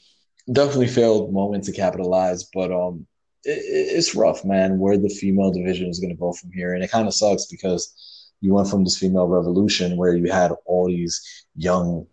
definitely 0.52 0.88
failed 0.88 1.34
moment 1.34 1.64
to 1.66 1.72
capitalize, 1.72 2.44
but 2.54 2.72
um, 2.72 3.06
it- 3.44 3.64
it's 3.98 4.16
rough, 4.16 4.44
man. 4.46 4.80
Where 4.80 4.98
the 4.98 5.10
female 5.10 5.52
division 5.52 5.88
is 5.90 6.00
going 6.00 6.10
to 6.14 6.20
go 6.20 6.34
from 6.34 6.52
here, 6.54 6.74
and 6.74 6.84
it 6.84 6.92
kind 6.92 7.08
of 7.08 7.14
sucks 7.14 7.46
because 7.46 7.94
you 8.42 8.54
went 8.54 8.70
from 8.70 8.84
this 8.84 8.98
female 8.98 9.28
revolution 9.28 9.98
where 9.98 10.16
you 10.16 10.32
had 10.32 10.52
all 10.66 10.88
these 10.88 11.46
young, 11.56 12.06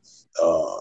uh, 0.42 0.80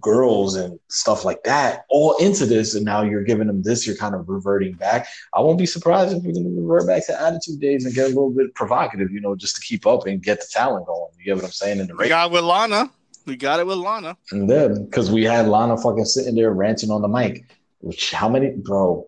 girls 0.00 0.54
and 0.54 0.78
stuff 0.88 1.24
like 1.24 1.42
that 1.44 1.84
all 1.88 2.16
into 2.18 2.46
this, 2.46 2.74
and 2.74 2.84
now 2.84 3.02
you're 3.02 3.24
giving 3.24 3.46
them 3.46 3.62
this. 3.62 3.86
You're 3.86 3.96
kind 3.96 4.14
of 4.14 4.28
reverting 4.28 4.74
back. 4.74 5.08
I 5.34 5.40
won't 5.40 5.58
be 5.58 5.66
surprised 5.66 6.16
if 6.16 6.22
we're 6.22 6.32
going 6.32 6.44
to 6.44 6.60
revert 6.60 6.86
back 6.86 7.06
to 7.06 7.20
attitude 7.20 7.60
days 7.60 7.84
and 7.84 7.94
get 7.94 8.06
a 8.06 8.08
little 8.08 8.30
bit 8.30 8.54
provocative, 8.54 9.10
you 9.10 9.20
know, 9.20 9.34
just 9.34 9.56
to 9.56 9.62
keep 9.62 9.86
up 9.86 10.06
and 10.06 10.22
get 10.22 10.40
the 10.40 10.46
talent 10.50 10.86
going. 10.86 11.10
You 11.18 11.24
get 11.24 11.36
what 11.36 11.44
I'm 11.44 11.50
saying? 11.50 11.80
In 11.80 11.86
the 11.86 11.94
race. 11.94 12.08
got 12.08 12.30
with 12.30 12.44
Lana. 12.44 12.90
We 13.26 13.36
got 13.36 13.60
it 13.60 13.66
with 13.66 13.78
Lana. 13.78 14.16
And 14.30 14.48
then 14.48 14.86
because 14.86 15.10
we 15.10 15.24
had 15.24 15.48
Lana 15.48 15.76
fucking 15.76 16.06
sitting 16.06 16.34
there 16.34 16.52
ranting 16.52 16.90
on 16.90 17.02
the 17.02 17.08
mic, 17.08 17.44
which 17.80 18.12
how 18.12 18.28
many 18.28 18.50
bro? 18.50 19.06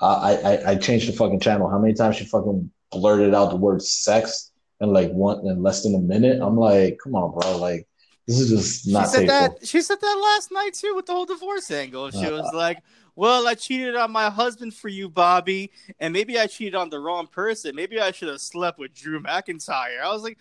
I 0.00 0.36
I 0.36 0.70
I 0.70 0.74
changed 0.76 1.08
the 1.08 1.12
fucking 1.12 1.40
channel. 1.40 1.68
How 1.68 1.78
many 1.78 1.94
times 1.94 2.16
she 2.16 2.24
fucking 2.24 2.70
blurted 2.90 3.34
out 3.34 3.50
the 3.50 3.56
word 3.56 3.82
sex 3.82 4.50
in 4.80 4.92
like 4.92 5.10
one 5.10 5.46
in 5.46 5.62
less 5.62 5.82
than 5.82 5.94
a 5.94 5.98
minute? 5.98 6.40
I'm 6.42 6.56
like, 6.56 6.98
come 7.02 7.14
on, 7.14 7.38
bro. 7.38 7.56
Like 7.56 7.86
this 8.30 8.40
is 8.40 8.50
just 8.50 8.84
She 8.84 9.04
said 9.12 9.28
that. 9.28 9.66
She 9.66 9.82
said 9.82 10.00
that 10.00 10.20
last 10.34 10.52
night 10.52 10.74
too 10.74 10.94
with 10.94 11.06
the 11.06 11.12
whole 11.12 11.26
divorce 11.26 11.70
angle. 11.70 12.10
She 12.10 12.24
Uh, 12.26 12.30
was 12.42 12.50
like, 12.54 12.78
"Well, 13.16 13.46
I 13.48 13.54
cheated 13.54 13.96
on 13.96 14.10
my 14.12 14.30
husband 14.30 14.74
for 14.74 14.88
you, 14.88 15.08
Bobby, 15.08 15.72
and 15.98 16.12
maybe 16.12 16.38
I 16.38 16.46
cheated 16.46 16.74
on 16.74 16.90
the 16.90 17.00
wrong 17.00 17.26
person. 17.26 17.74
Maybe 17.74 17.98
I 18.00 18.12
should 18.12 18.28
have 18.28 18.40
slept 18.40 18.78
with 18.78 18.94
Drew 18.94 19.20
McIntyre." 19.20 20.00
I 20.02 20.12
was 20.12 20.22
like, 20.22 20.38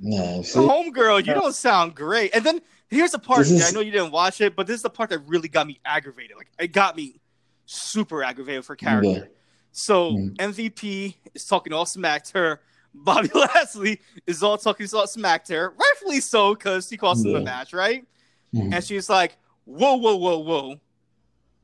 see? 0.00 0.08
"Homegirl, 0.58 1.26
you 1.26 1.34
don't 1.34 1.54
sound 1.54 1.94
great." 1.94 2.34
And 2.34 2.44
then 2.44 2.60
here's 2.88 3.12
the 3.12 3.18
part. 3.18 3.40
Is- 3.42 3.62
I 3.64 3.70
know 3.72 3.80
you 3.80 3.90
didn't 3.92 4.12
watch 4.12 4.40
it, 4.40 4.54
but 4.56 4.66
this 4.66 4.76
is 4.76 4.82
the 4.82 4.90
part 4.90 5.10
that 5.10 5.18
really 5.26 5.48
got 5.48 5.66
me 5.66 5.80
aggravated. 5.84 6.36
Like 6.36 6.50
it 6.58 6.68
got 6.72 6.96
me 6.96 7.20
super 7.66 8.22
aggravated 8.22 8.64
for 8.64 8.76
character. 8.76 9.08
Yeah. 9.10 9.24
So 9.72 10.12
Mm. 10.12 10.36
MVP 10.36 11.16
is 11.34 11.44
talking 11.46 11.72
all 11.72 11.86
smack 11.86 12.24
to 12.24 12.38
her. 12.38 12.60
Bobby 12.94 13.30
Lashley 13.34 14.00
is 14.26 14.42
all 14.42 14.58
talking 14.58 14.86
all 14.94 15.06
smack 15.06 15.44
to 15.46 15.54
her, 15.54 15.74
rightfully 15.78 16.20
so, 16.20 16.54
because 16.54 16.88
he 16.90 16.96
cost 16.96 17.24
him 17.24 17.32
the 17.32 17.40
match, 17.40 17.72
right? 17.72 18.04
Mhm. 18.54 18.74
And 18.74 18.84
she's 18.84 19.08
like, 19.08 19.36
"Whoa, 19.64 19.96
whoa, 19.96 20.16
whoa, 20.16 20.38
whoa! 20.38 20.80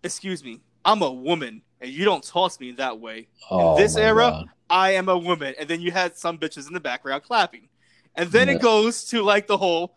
Excuse 0.02 0.42
me, 0.42 0.60
I'm 0.84 1.02
a 1.02 1.12
woman, 1.12 1.62
and 1.80 1.90
you 1.90 2.04
don't 2.04 2.24
toss 2.24 2.58
me 2.60 2.72
that 2.72 2.98
way. 2.98 3.28
Oh, 3.50 3.76
this 3.76 3.96
era, 3.96 4.30
God. 4.30 4.46
I 4.70 4.92
am 4.92 5.08
a 5.08 5.18
woman." 5.18 5.54
And 5.58 5.68
then 5.68 5.80
you 5.80 5.90
had 5.90 6.16
some 6.16 6.38
bitches 6.38 6.66
in 6.66 6.72
the 6.74 6.80
background 6.80 7.24
clapping, 7.24 7.68
and 8.14 8.30
then 8.32 8.48
Yeah. 8.48 8.54
it 8.54 8.62
goes 8.62 9.04
to 9.06 9.22
like 9.22 9.46
the 9.46 9.58
whole. 9.58 9.94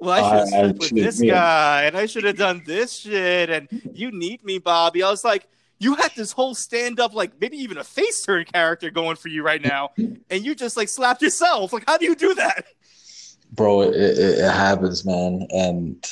Well, 0.00 0.12
I 0.12 0.28
should 0.28 0.38
have 0.38 0.48
slept 0.48 0.78
with 0.78 0.90
this 0.90 1.20
yeah. 1.22 1.34
guy, 1.34 1.82
and 1.84 1.96
I 1.96 2.06
should 2.06 2.24
have 2.24 2.36
done 2.36 2.62
this 2.64 2.98
shit, 2.98 3.50
and 3.50 3.68
you 3.92 4.12
need 4.12 4.44
me, 4.44 4.58
Bobby. 4.58 5.02
I 5.02 5.10
was 5.10 5.24
like, 5.24 5.48
you 5.80 5.94
had 5.94 6.12
this 6.16 6.32
whole 6.32 6.54
stand 6.54 6.98
up, 7.00 7.14
like 7.14 7.32
maybe 7.40 7.56
even 7.58 7.78
a 7.78 7.84
face 7.84 8.22
turn 8.24 8.44
character 8.44 8.90
going 8.90 9.16
for 9.16 9.28
you 9.28 9.42
right 9.42 9.62
now, 9.62 9.90
and 9.96 10.44
you 10.44 10.54
just 10.54 10.76
like 10.76 10.88
slapped 10.88 11.22
yourself. 11.22 11.72
Like, 11.72 11.84
how 11.86 11.96
do 11.98 12.04
you 12.04 12.14
do 12.16 12.34
that? 12.34 12.64
bro, 13.52 13.80
it, 13.82 13.94
it, 13.94 14.18
it 14.40 14.50
happens, 14.50 15.04
man. 15.06 15.46
And 15.50 16.06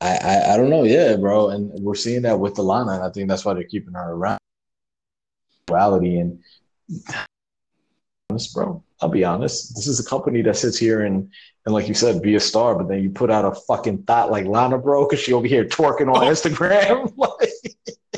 I, 0.00 0.16
I 0.16 0.54
I 0.54 0.56
don't 0.56 0.70
know, 0.70 0.84
yeah, 0.84 1.16
bro. 1.16 1.48
And 1.50 1.70
we're 1.82 1.94
seeing 1.94 2.22
that 2.22 2.38
with 2.38 2.54
Alana, 2.54 2.94
and 2.96 3.02
I 3.04 3.10
think 3.10 3.28
that's 3.28 3.44
why 3.44 3.54
they're 3.54 3.64
keeping 3.64 3.94
her 3.94 4.12
around. 4.12 4.38
Reality 5.70 6.18
and 6.18 6.38
honest, 8.30 8.54
bro. 8.54 8.82
I'll 9.00 9.08
be 9.08 9.24
honest. 9.24 9.74
This 9.74 9.86
is 9.86 9.98
a 10.00 10.04
company 10.08 10.42
that 10.42 10.56
sits 10.56 10.78
here 10.78 11.02
and 11.02 11.30
and 11.64 11.72
like 11.74 11.86
you 11.86 11.94
said, 11.94 12.22
be 12.22 12.34
a 12.34 12.40
star, 12.40 12.74
but 12.74 12.88
then 12.88 13.02
you 13.02 13.10
put 13.10 13.30
out 13.30 13.44
a 13.44 13.52
fucking 13.52 14.02
thought 14.02 14.30
like 14.32 14.46
Lana, 14.46 14.78
bro, 14.78 15.06
because 15.06 15.20
she 15.20 15.32
over 15.32 15.46
here 15.46 15.64
twerking 15.64 16.12
on 16.12 16.24
Oh. 16.24 16.28
Instagram. 16.30 17.12
like, 17.16 17.51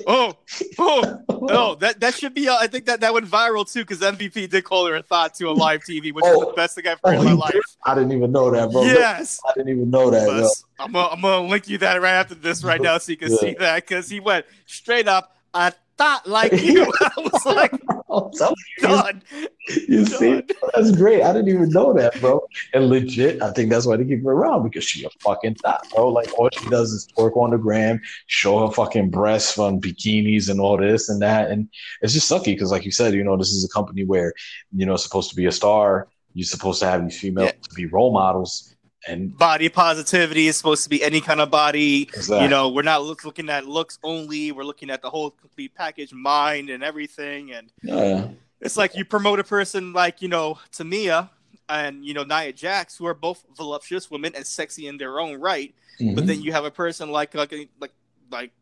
Oh, 0.07 0.37
oh, 0.79 1.21
no, 1.43 1.75
that 1.81 2.01
that 2.01 2.15
should 2.15 2.35
be. 2.35 2.49
Uh, 2.49 2.57
I 2.61 2.67
think 2.67 2.87
that 2.87 3.01
that 3.01 3.13
went 3.15 3.27
viral 3.27 3.71
too 3.71 3.81
because 3.81 4.01
MVP 4.01 4.49
did 4.51 4.65
call 4.65 4.87
her 4.87 4.97
a 4.97 5.03
thought 5.03 5.35
to 5.37 5.49
a 5.49 5.53
live 5.53 5.81
TV, 5.83 6.13
which 6.13 6.25
is 6.25 6.33
Oh. 6.37 6.47
the 6.47 6.53
best 6.55 6.75
thing 6.75 6.87
I've 6.87 7.01
heard 7.05 7.17
Oh, 7.17 7.21
in 7.21 7.25
my 7.25 7.33
life. 7.33 7.53
did? 7.53 7.63
I 7.85 7.95
didn't 7.95 8.13
even 8.13 8.33
know 8.33 8.51
that, 8.51 8.71
bro. 8.71 8.83
Yes. 8.85 9.41
I 9.49 9.53
didn't 9.55 9.71
even 9.71 9.91
know 9.91 10.11
that. 10.11 10.27
yo. 10.27 10.49
I'm 10.79 10.93
gonna, 10.93 11.09
I'm 11.09 11.21
gonna 11.21 11.47
link 11.49 11.69
you 11.69 11.79
that 11.79 12.01
right 12.03 12.13
after 12.15 12.35
this 12.35 12.65
right 12.65 12.81
now 12.81 12.99
so 12.99 13.13
you 13.13 13.19
can 13.19 13.31
Yeah. 13.33 13.39
see 13.39 13.55
that 13.59 13.77
because 13.87 14.09
he 14.09 14.21
went 14.21 14.47
straight 14.67 15.09
up. 15.09 15.37
I 15.53 15.73
thought 15.97 16.27
like 16.27 16.53
you. 16.53 16.85
I 17.01 17.11
was 17.19 17.47
like, 17.47 17.73
oh, 18.09 18.27
I'm 18.27 18.33
telling 18.79 19.23
you, 19.89 20.05
done. 20.05 20.07
See, 20.07 20.43
oh, 20.63 20.71
that's 20.75 20.91
great. 20.93 21.23
I 21.23 21.33
didn't 21.33 21.49
even 21.49 21.71
know 21.71 21.93
that, 21.95 22.21
bro. 22.21 22.47
And 22.73 22.89
legit, 22.89 23.41
I 23.43 23.53
think 23.53 23.71
that's 23.71 23.87
why 23.87 23.97
they 23.97 24.05
keep 24.05 24.23
her 24.25 24.31
around 24.33 24.63
because 24.65 24.85
she 24.85 25.05
a 25.05 25.11
fucking 25.21 25.57
thought, 25.57 25.87
bro. 25.95 26.09
Like 26.09 26.37
all 26.39 26.49
she 26.53 26.69
does 26.69 26.91
is 26.93 27.09
twerk 27.17 27.37
on 27.37 27.51
the 27.51 27.59
gram, 27.59 28.01
show 28.27 28.67
her 28.67 28.73
fucking 28.73 29.11
breasts 29.11 29.59
on 29.59 29.81
bikinis 29.81 30.49
and 30.51 30.61
all 30.61 30.77
this 30.77 31.09
and 31.09 31.21
that, 31.23 31.51
and 31.51 31.69
it's 32.03 32.13
just 32.13 32.31
sucky 32.31 32.47
because, 32.47 32.71
like 32.71 32.85
you 32.85 32.91
said, 32.91 33.15
you 33.15 33.25
know, 33.25 33.37
this 33.37 33.51
is 33.53 33.65
a 33.65 33.69
company 33.69 34.05
where 34.05 34.33
you 34.75 34.85
know 34.87 34.95
it's 34.95 35.05
supposed 35.05 35.31
to 35.31 35.37
be 35.37 35.47
a 35.47 35.53
star. 35.53 36.09
You're 36.37 36.45
supposed 36.47 36.81
to 36.81 36.87
have 36.87 37.05
these 37.05 37.19
females 37.21 37.53
Yeah. 37.55 37.69
to 37.69 37.75
be 37.77 37.87
role 37.87 38.13
models, 38.13 38.74
and 39.09 39.37
Body 39.37 39.69
positivity 39.69 40.47
is 40.47 40.57
supposed 40.57 40.85
to 40.85 40.91
be 40.91 41.03
any 41.03 41.21
kind 41.21 41.41
of 41.41 41.51
body. 41.51 42.03
exactly. 42.03 42.43
You 42.43 42.49
know, 42.49 42.69
we're 42.71 42.83
not 42.83 43.03
look, 43.03 43.25
looking 43.25 43.51
at 43.51 43.67
looks 43.67 43.99
only. 44.03 44.53
We're 44.53 44.65
looking 44.65 44.91
at 44.91 45.03
the 45.03 45.11
whole 45.11 45.31
complete 45.31 45.75
package, 45.75 46.13
mind 46.13 46.71
and 46.71 46.83
everything. 46.83 47.53
And 47.53 47.71
yeah, 47.83 48.29
it's 48.61 48.77
like 48.77 48.97
you 48.97 49.05
promote 49.05 49.41
a 49.41 49.45
person 49.45 49.93
like 49.93 50.23
you 50.23 50.29
know 50.29 50.59
Tamina 50.73 51.31
and 51.69 52.05
you 52.05 52.15
know 52.15 52.25
Nia 52.25 52.53
Jax, 52.53 52.97
who 52.97 53.07
are 53.07 53.15
both 53.15 53.45
voluptuous 53.57 54.11
women 54.11 54.33
and 54.35 54.47
sexy 54.47 54.87
in 54.87 54.97
their 54.97 55.21
own 55.21 55.41
right. 55.41 55.75
Mhm. 56.01 56.15
But 56.15 56.27
then 56.27 56.43
you 56.43 56.53
have 56.53 56.65
a 56.65 56.71
person 56.71 57.11
like 57.11 57.35
like 57.35 57.53
like 57.81 57.93
like 58.31 58.53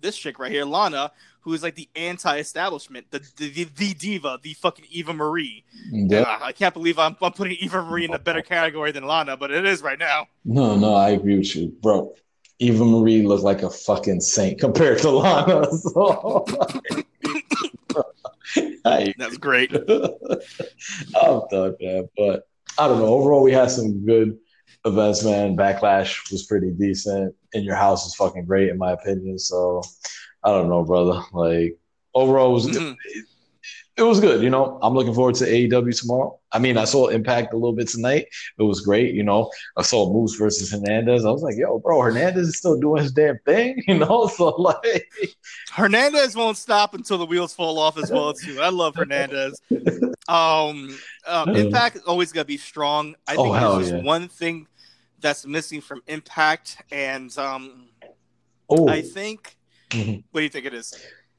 this 0.00 0.16
chick 0.16 0.38
right 0.38 0.52
here, 0.52 0.64
Lana, 0.64 1.10
who 1.46 1.54
is 1.54 1.62
like 1.62 1.76
the 1.76 1.88
anti-establishment, 1.94 3.06
the 3.12 3.20
the, 3.36 3.48
the, 3.48 3.64
the 3.76 3.94
diva, 3.94 4.40
the 4.42 4.52
fucking 4.54 4.84
Eva 4.90 5.12
Marie. 5.14 5.64
Yeah. 5.92 6.24
Ah, 6.26 6.40
I 6.42 6.50
can't 6.50 6.74
believe 6.74 6.98
I'm, 6.98 7.16
I'm 7.22 7.30
putting 7.30 7.56
Eva 7.60 7.84
Marie 7.84 8.04
in 8.04 8.12
a 8.12 8.18
better 8.18 8.42
category 8.42 8.90
than 8.90 9.04
Lana, 9.04 9.36
but 9.36 9.52
it 9.52 9.64
is 9.64 9.80
right 9.80 9.98
now. 9.98 10.26
No, 10.44 10.76
no, 10.76 10.94
I 10.94 11.10
agree 11.10 11.38
with 11.38 11.54
you, 11.54 11.68
bro. 11.80 12.12
Eva 12.58 12.84
Marie 12.84 13.22
looked 13.22 13.44
like 13.44 13.62
a 13.62 13.70
fucking 13.70 14.20
saint 14.22 14.58
compared 14.58 14.98
to 14.98 15.10
Lana. 15.10 15.68
So, 15.76 16.44
I 18.84 19.14
That's 19.16 19.36
great. 19.38 19.72
I'm 21.22 21.42
done, 21.48 21.76
man. 21.80 22.08
But 22.16 22.48
I 22.76 22.88
don't 22.88 22.98
know. 22.98 23.06
Overall, 23.06 23.44
we 23.44 23.52
had 23.52 23.70
some 23.70 24.04
good 24.04 24.36
events, 24.84 25.22
man. 25.22 25.56
Backlash 25.56 26.28
was 26.32 26.44
pretty 26.44 26.72
decent. 26.72 27.36
In 27.52 27.62
Your 27.62 27.76
House 27.76 28.04
was 28.04 28.16
fucking 28.16 28.46
great, 28.46 28.68
in 28.68 28.78
my 28.78 28.90
opinion. 28.92 29.38
So 29.38 29.82
I 30.46 30.50
don't 30.50 30.68
know, 30.68 30.84
brother. 30.84 31.22
Like 31.32 31.76
overall, 32.14 32.50
it 32.50 32.54
was 32.54 32.66
good. 32.68 32.82
Mhm. 32.82 32.96
It 33.98 34.02
was 34.02 34.20
good. 34.20 34.42
You 34.42 34.50
know, 34.50 34.78
I'm 34.82 34.92
looking 34.92 35.14
forward 35.14 35.36
to 35.36 35.46
AEW 35.46 35.98
tomorrow. 35.98 36.38
I 36.52 36.58
mean, 36.58 36.76
I 36.76 36.84
saw 36.84 37.06
Impact 37.08 37.54
a 37.54 37.56
little 37.56 37.72
bit 37.72 37.88
tonight. 37.88 38.26
It 38.58 38.62
was 38.62 38.82
great. 38.82 39.14
You 39.14 39.22
know, 39.22 39.50
I 39.78 39.80
saw 39.82 40.12
Moose 40.12 40.34
versus 40.36 40.70
Hernandez. 40.70 41.24
I 41.24 41.30
was 41.30 41.40
like, 41.42 41.56
yo, 41.56 41.78
bro, 41.78 42.02
Hernandez 42.02 42.48
is 42.48 42.58
still 42.58 42.78
doing 42.78 43.02
his 43.02 43.12
damn 43.12 43.38
thing. 43.46 43.82
You 43.88 43.98
know, 43.98 44.26
so 44.28 44.48
like, 44.50 45.08
Hernandez 45.72 46.36
won't 46.36 46.58
stop 46.58 46.92
until 46.92 47.16
the 47.16 47.24
wheels 47.24 47.54
fall 47.54 47.78
off 47.78 47.96
as 47.96 48.10
well 48.10 48.34
too. 48.34 48.60
I 48.60 48.68
love 48.68 48.94
Hernandez. 48.96 49.58
Um, 50.28 50.94
um, 51.26 51.56
Impact 51.56 51.96
is 51.96 52.02
always 52.02 52.32
gonna 52.32 52.44
be 52.44 52.58
strong. 52.58 53.14
I 53.26 53.36
Oh, 53.36 53.44
think 53.44 53.56
hell 53.56 53.76
there's 53.76 53.90
just 53.90 54.02
yeah. 54.02 54.06
one 54.06 54.28
thing 54.28 54.66
that's 55.20 55.46
missing 55.46 55.80
from 55.80 56.02
Impact, 56.06 56.82
and 56.92 57.36
um, 57.38 57.88
oh, 58.68 58.88
I 58.88 59.00
think. 59.02 59.56
Mhm. 59.90 60.24
What 60.30 60.40
do 60.40 60.44
you 60.44 60.50
think 60.50 60.66
it 60.66 60.74
is? 60.74 60.94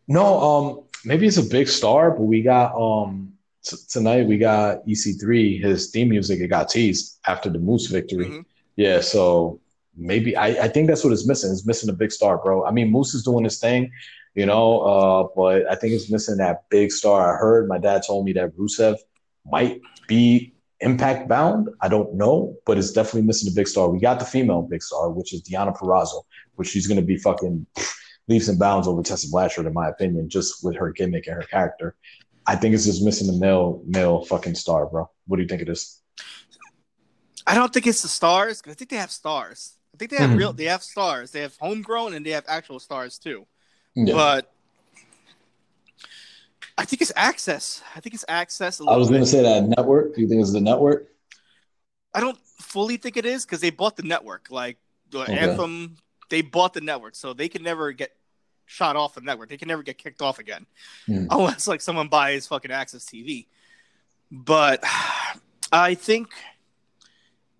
No, 0.08 0.40
um, 0.40 0.84
maybe 1.03 1.27
it's 1.27 1.38
a 1.38 1.43
big 1.43 1.67
star, 1.67 2.11
but 2.11 2.24
we 2.24 2.42
got 2.42 2.74
um 2.76 3.34
t- 3.64 3.77
tonight 3.90 4.26
we 4.27 4.38
got 4.38 4.85
EC3, 4.88 5.61
his 5.61 5.90
theme 5.92 6.09
music. 6.09 6.40
It 6.40 6.48
got 6.48 6.69
teased 6.69 7.19
after 7.27 7.50
the 7.50 7.59
Moose 7.59 7.88
victory. 7.88 8.26
Mhm. 8.27 8.45
Yeah, 8.76 9.01
so 9.01 9.59
maybe 9.95 10.35
I, 10.38 10.66
I 10.66 10.67
think 10.67 10.88
that's 10.88 11.03
what 11.03 11.11
it's 11.14 11.27
missing. 11.27 11.51
It's 11.51 11.66
missing 11.66 11.90
a 11.90 11.93
big 11.93 12.11
star, 12.11 12.38
bro. 12.38 12.66
I 12.66 12.72
mean, 12.72 12.92
Moose 12.92 13.14
is 13.16 13.24
doing 13.24 13.43
his 13.43 13.59
thing, 13.59 13.92
you 14.35 14.45
know, 14.45 14.80
uh, 14.82 15.27
but 15.35 15.69
I 15.69 15.76
think 15.76 15.93
it's 15.93 16.09
missing 16.11 16.38
that 16.38 16.69
big 16.69 16.92
star. 16.92 17.34
I 17.34 17.38
heard 17.38 17.67
my 17.67 17.80
dad 17.80 18.03
told 18.06 18.26
me 18.26 18.34
that 18.34 18.56
Rusev 18.56 18.95
might 19.45 19.82
be 20.08 20.53
impact 20.80 21.27
bound. 21.27 21.69
I 21.82 21.88
don't 21.88 22.14
know, 22.14 22.56
but 22.66 22.77
it's 22.77 22.92
definitely 22.92 23.24
missing 23.24 23.51
a 23.51 23.56
big 23.56 23.67
star. 23.67 23.90
We 23.90 24.00
got 24.00 24.19
the 24.19 24.26
female 24.26 24.61
big 24.61 24.84
star, 24.84 25.09
which 25.09 25.34
is 25.34 25.42
Deonna 25.42 25.76
Purrazzo, 25.76 26.22
which 26.56 26.67
she's 26.69 26.85
gonna 26.88 27.01
be 27.01 27.17
fucking 27.17 27.66
leaps 28.27 28.47
and 28.47 28.59
bounds 28.59 28.88
over 28.88 29.01
Tessa 29.01 29.30
Blanchard, 29.30 29.65
in 29.65 29.73
my 29.73 29.88
opinion, 29.89 30.30
just 30.30 30.64
with 30.64 30.75
her 30.75 30.91
gimmick 30.91 31.27
and 31.27 31.35
her 31.35 31.47
character. 31.47 31.95
I 32.45 32.56
think 32.56 32.75
it's 32.75 32.85
just 32.85 33.03
missing 33.03 33.27
the 33.27 33.38
male 33.38 33.81
male 33.85 34.23
fucking 34.25 34.56
star, 34.56 34.85
bro. 34.85 35.09
What 35.27 35.38
do 35.38 35.43
you 35.43 35.49
think 35.49 35.61
it 35.61 35.69
is? 35.69 36.01
I 37.45 37.56
don't 37.56 37.73
think 37.73 37.88
it's 37.88 38.01
the 38.01 38.07
stars. 38.07 38.61
I 38.67 38.73
think 38.73 38.89
they 38.89 38.97
have 38.97 39.11
stars. 39.11 39.77
I 39.93 39.97
think 39.97 40.11
they 40.11 40.17
have 40.17 40.31
Mhm. 40.31 40.38
real. 40.38 40.53
They 40.53 40.65
have 40.65 40.83
stars. 40.83 41.31
They 41.31 41.41
have 41.41 41.56
homegrown 41.57 42.14
and 42.14 42.25
they 42.25 42.31
have 42.31 42.45
actual 42.47 42.80
stars 42.80 43.17
too. 43.17 43.47
Yeah. 43.95 44.14
But 44.14 44.53
I 46.77 46.85
think 46.85 47.01
it's 47.01 47.11
access. 47.15 47.81
I 47.95 47.99
think 47.99 48.14
it's 48.14 48.25
access. 48.27 48.80
A 48.80 48.83
I 48.83 48.95
was 48.97 49.09
gonna 49.09 49.25
say 49.25 49.41
that 49.41 49.64
network. 49.64 50.15
Do 50.15 50.22
you 50.22 50.27
think 50.27 50.41
it's 50.41 50.53
the 50.53 50.61
network? 50.61 51.11
I 52.14 52.19
don't 52.19 52.38
fully 52.59 52.97
think 52.97 53.17
it 53.17 53.25
is 53.25 53.45
because 53.45 53.61
they 53.61 53.72
bought 53.72 53.95
the 53.95 54.03
network. 54.03 54.47
Like 54.51 54.77
the 55.09 55.22
Okay. 55.22 55.38
Anthem, 55.38 55.97
they 56.30 56.41
bought 56.41 56.73
the 56.73 56.81
network, 56.81 57.15
so 57.15 57.33
they 57.33 57.49
can 57.49 57.64
never 57.64 57.91
get 57.91 58.11
shot 58.65 58.95
off 58.95 59.15
the 59.15 59.22
network. 59.22 59.49
They 59.49 59.57
can 59.57 59.67
never 59.69 59.83
get 59.83 59.97
kicked 59.97 60.22
off 60.22 60.39
again, 60.39 60.65
Hmm. 61.06 61.27
unless 61.30 61.67
like 61.67 61.81
someone 61.81 62.07
buys 62.09 62.47
fucking 62.47 62.72
AXS 62.72 63.06
TV. 63.06 63.47
But 64.31 64.83
I 65.72 65.95
think 65.95 66.30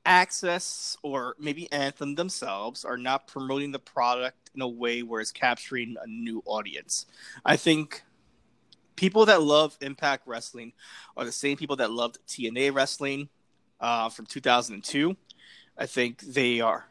Access 0.06 0.96
or 1.04 1.36
maybe 1.38 1.70
Anthem 1.72 2.16
themselves 2.16 2.86
are 2.86 2.96
not 2.98 3.28
promoting 3.28 3.74
the 3.74 3.80
product 3.80 4.50
in 4.56 4.62
a 4.62 4.68
way 4.68 5.04
where 5.04 5.20
it's 5.20 5.34
capturing 5.34 5.98
a 6.02 6.08
new 6.08 6.42
audience. 6.46 7.08
I 7.44 7.58
think 7.58 8.04
people 8.96 9.26
that 9.26 9.42
love 9.42 9.78
Impact 9.82 10.26
Wrestling 10.26 10.72
are 11.18 11.26
the 11.26 11.32
same 11.34 11.58
people 11.58 11.76
that 11.76 11.92
loved 11.92 12.20
TNA 12.26 12.74
Wrestling 12.74 13.28
uh, 13.82 14.08
from 14.08 14.26
2002. 14.26 15.16
I 15.78 15.86
think 15.86 16.22
they 16.22 16.62
are 16.62 16.88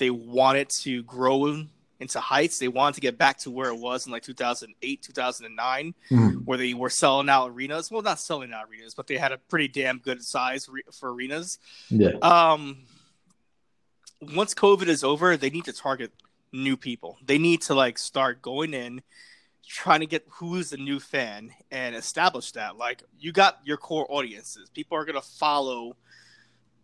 they 0.00 0.10
wanted 0.10 0.68
to 0.70 1.04
grow 1.04 1.62
into 2.00 2.18
heights. 2.18 2.58
They 2.58 2.68
wanted 2.68 2.94
to 2.94 3.00
get 3.02 3.16
back 3.18 3.38
to 3.40 3.50
where 3.50 3.68
it 3.68 3.78
was 3.78 4.06
in 4.06 4.12
like 4.12 4.22
2008, 4.24 5.02
2009, 5.02 5.94
Mhm. 6.10 6.44
where 6.46 6.56
they 6.58 6.72
were 6.74 6.88
selling 6.90 7.28
out 7.28 7.50
arenas. 7.50 7.90
Well, 7.90 8.02
not 8.02 8.18
selling 8.18 8.52
out 8.52 8.66
arenas, 8.68 8.94
but 8.94 9.06
they 9.06 9.18
had 9.18 9.32
a 9.32 9.38
pretty 9.38 9.68
damn 9.68 9.98
good 9.98 10.24
size 10.24 10.68
re- 10.68 10.82
for 10.98 11.12
arenas. 11.12 11.58
Yeah. 11.90 12.12
Um, 12.22 12.78
once 14.34 14.54
COVID 14.54 14.88
is 14.88 15.04
over, 15.04 15.36
they 15.36 15.50
need 15.50 15.64
to 15.66 15.72
target 15.72 16.12
new 16.52 16.76
people. 16.76 17.18
They 17.24 17.38
need 17.38 17.62
to 17.62 17.74
like 17.74 17.98
start 17.98 18.42
going 18.42 18.74
in, 18.74 19.02
trying 19.66 20.00
to 20.00 20.06
get 20.06 20.24
who's 20.28 20.70
the 20.70 20.76
new 20.78 21.00
fan 21.00 21.52
and 21.70 21.94
establish 21.94 22.52
that. 22.52 22.76
Like 22.76 23.02
you 23.18 23.32
got 23.32 23.60
your 23.64 23.76
core 23.76 24.06
audiences. 24.10 24.68
People 24.70 24.96
are 24.98 25.04
gonna 25.04 25.20
follow 25.22 25.96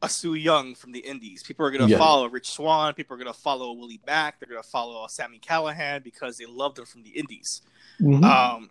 a 0.03 0.09
Su 0.09 0.35
Yung 0.35 0.75
from 0.75 0.93
the 0.93 0.99
Indies. 1.01 1.43
People 1.43 1.65
are 1.67 1.71
gonna 1.71 1.89
Yeah. 1.89 1.99
follow 1.99 2.27
Rich 2.29 2.51
Swann. 2.51 2.93
People 2.95 3.15
are 3.15 3.19
gonna 3.19 3.33
follow 3.33 3.73
Willie 3.73 4.01
Mack. 4.07 4.39
They're 4.39 4.49
gonna 4.49 4.63
follow 4.63 5.07
Sami 5.07 5.39
Callihan 5.39 6.03
because 6.03 6.37
they 6.37 6.47
loved 6.47 6.79
him 6.79 6.85
from 6.85 7.03
the 7.03 7.11
Indies. 7.11 7.63
Mhm. 8.01 8.23
Um, 8.25 8.71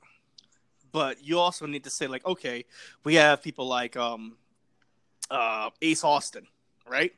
but 0.91 1.23
you 1.23 1.39
also 1.39 1.65
need 1.65 1.83
to 1.83 1.89
say 1.89 2.07
like, 2.07 2.25
okay, 2.25 2.65
we 3.03 3.15
have 3.15 3.41
people 3.41 3.67
like 3.67 3.97
um, 3.97 4.37
uh, 5.31 5.69
Ace 5.81 6.03
Austin, 6.03 6.47
right? 6.87 7.11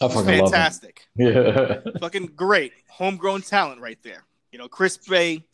I 0.00 0.08
fucking 0.08 0.16
love 0.38 0.50
fantastic, 0.50 1.06
Yeah. 1.16 1.80
fucking 2.00 2.26
great, 2.36 2.72
homegrown 2.88 3.42
talent 3.42 3.80
right 3.80 3.98
there. 4.02 4.24
You 4.52 4.58
know, 4.58 4.68
Chris 4.68 4.96
Bey, 4.98 5.44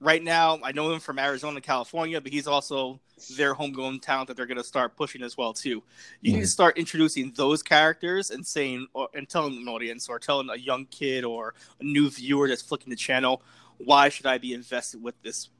right 0.00 0.22
now, 0.22 0.58
I 0.62 0.72
know 0.72 0.92
him 0.92 1.00
from 1.00 1.18
Arizona, 1.18 1.60
California, 1.60 2.20
but 2.20 2.32
he's 2.32 2.46
also 2.46 3.00
their 3.36 3.54
homegrown 3.54 3.98
talent 4.00 4.28
that 4.28 4.36
they're 4.36 4.46
gonna 4.46 4.62
start 4.62 4.96
pushing 4.96 5.22
as 5.22 5.36
well 5.36 5.52
too. 5.52 5.82
You 6.20 6.32
need 6.32 6.40
to 6.40 6.46
Mhm. 6.46 6.50
start 6.50 6.78
introducing 6.78 7.32
those 7.32 7.62
characters 7.62 8.30
and 8.30 8.46
saying 8.46 8.86
or, 8.92 9.08
and 9.12 9.28
telling 9.28 9.56
an 9.56 9.68
audience 9.68 10.08
or 10.08 10.18
telling 10.18 10.48
a 10.50 10.56
young 10.56 10.86
kid 10.86 11.24
or 11.24 11.54
a 11.80 11.84
new 11.84 12.08
viewer 12.10 12.48
that's 12.48 12.62
flicking 12.62 12.90
the 12.90 12.96
channel, 12.96 13.42
why 13.78 14.08
should 14.08 14.26
I 14.26 14.38
be 14.38 14.54
invested 14.54 15.02
with 15.02 15.20
this? 15.22 15.50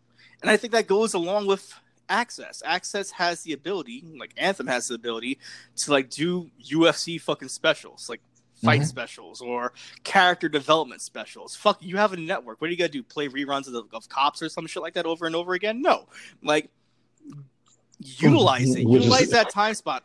And 0.41 0.50
I 0.50 0.57
think 0.57 0.73
that 0.73 0.86
goes 0.86 1.15
along 1.15 1.47
with 1.47 1.75
access. 2.08 2.62
Access 2.65 3.10
has 3.10 3.42
the 3.42 3.52
ability, 3.52 4.05
like 4.17 4.33
Anthem 4.36 4.68
has 4.68 4.89
the 4.89 4.94
ability, 4.94 5.39
to 5.76 5.91
like 5.91 6.10
do 6.10 6.50
UFC 6.62 7.18
fucking 7.20 7.49
specials, 7.49 8.08
like 8.08 8.20
fight 8.65 8.81
Mhm. 8.83 8.87
specials 8.87 9.41
or 9.41 9.73
character 10.05 10.49
development 10.49 11.01
specials. 11.01 11.55
Fuck, 11.57 11.78
you 11.83 11.97
have 11.97 12.12
a 12.12 12.17
network. 12.17 12.61
What 12.61 12.69
are 12.69 12.70
you 12.70 12.77
gonna 12.77 12.89
do? 12.89 13.03
Play 13.03 13.28
reruns 13.28 13.67
of, 13.67 13.73
the, 13.73 13.85
of 13.93 14.09
cops 14.09 14.43
or 14.43 14.49
some 14.49 14.67
shit 14.67 14.83
like 14.83 14.95
that 14.95 15.07
over 15.07 15.27
and 15.27 15.35
over 15.37 15.55
again? 15.55 15.81
No, 15.83 16.07
like 16.43 16.70
utilize 17.99 18.75
it. 18.75 18.81
Is- 18.81 18.85
Utilize 18.93 19.31
that 19.31 19.51
time 19.51 19.75
spot. 19.75 20.05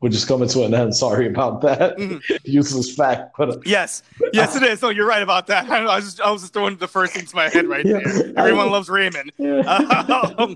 We're 0.00 0.10
just 0.10 0.28
coming 0.28 0.46
to 0.50 0.62
an 0.64 0.74
end. 0.74 0.94
Sorry 0.94 1.26
about 1.26 1.62
that. 1.62 1.96
Mhm. 1.96 2.20
Useless 2.44 2.94
fact, 2.94 3.34
but 3.38 3.66
Yes, 3.66 4.02
yes, 4.34 4.54
it 4.54 4.62
is. 4.62 4.82
No, 4.82 4.90
you're 4.90 5.06
right 5.06 5.22
about 5.22 5.46
that. 5.46 5.70
I 5.70 5.82
was 5.96 6.04
just, 6.04 6.20
I 6.20 6.30
was 6.30 6.42
just 6.42 6.52
throwing 6.52 6.76
the 6.76 6.86
first 6.86 7.14
thing 7.14 7.24
to 7.24 7.34
my 7.36 7.48
head 7.48 7.66
right 7.66 7.84
Yeah. 7.84 8.00
there. 8.04 8.32
Everyone 8.36 8.70
loves 8.70 8.90
Raymond. 8.90 9.32
um, 9.40 10.54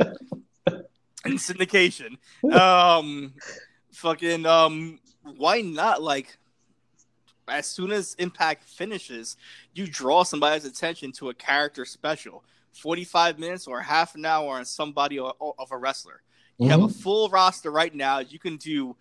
and 1.25 1.37
syndication. 1.39 2.19
Um, 2.53 3.33
fucking 3.93 4.45
um, 4.45 5.01
why 5.37 5.63
not? 5.63 6.03
Like, 6.03 6.37
as 7.51 7.67
soon 7.67 7.93
as 7.93 8.15
Impact 8.15 8.65
finishes, 8.65 9.37
you 9.75 9.87
draw 9.87 10.23
somebody's 10.23 10.65
attention 10.65 11.13
to 11.13 11.31
a 11.31 11.35
character 11.35 11.85
special. 11.85 12.45
Forty-five 12.73 13.39
minutes 13.39 13.67
or 13.67 13.81
half 13.81 14.15
an 14.15 14.25
hour 14.25 14.55
on 14.57 14.65
somebody 14.65 15.19
o- 15.19 15.35
of 15.41 15.73
a 15.73 15.77
wrestler. 15.77 16.23
You 16.59 16.69
have 16.69 16.81
a 16.81 16.85
mm-hmm. 16.85 17.01
full 17.01 17.29
roster 17.31 17.71
right 17.71 17.95
now. 17.95 18.19
You 18.19 18.39
can 18.39 18.59
do 18.59 18.95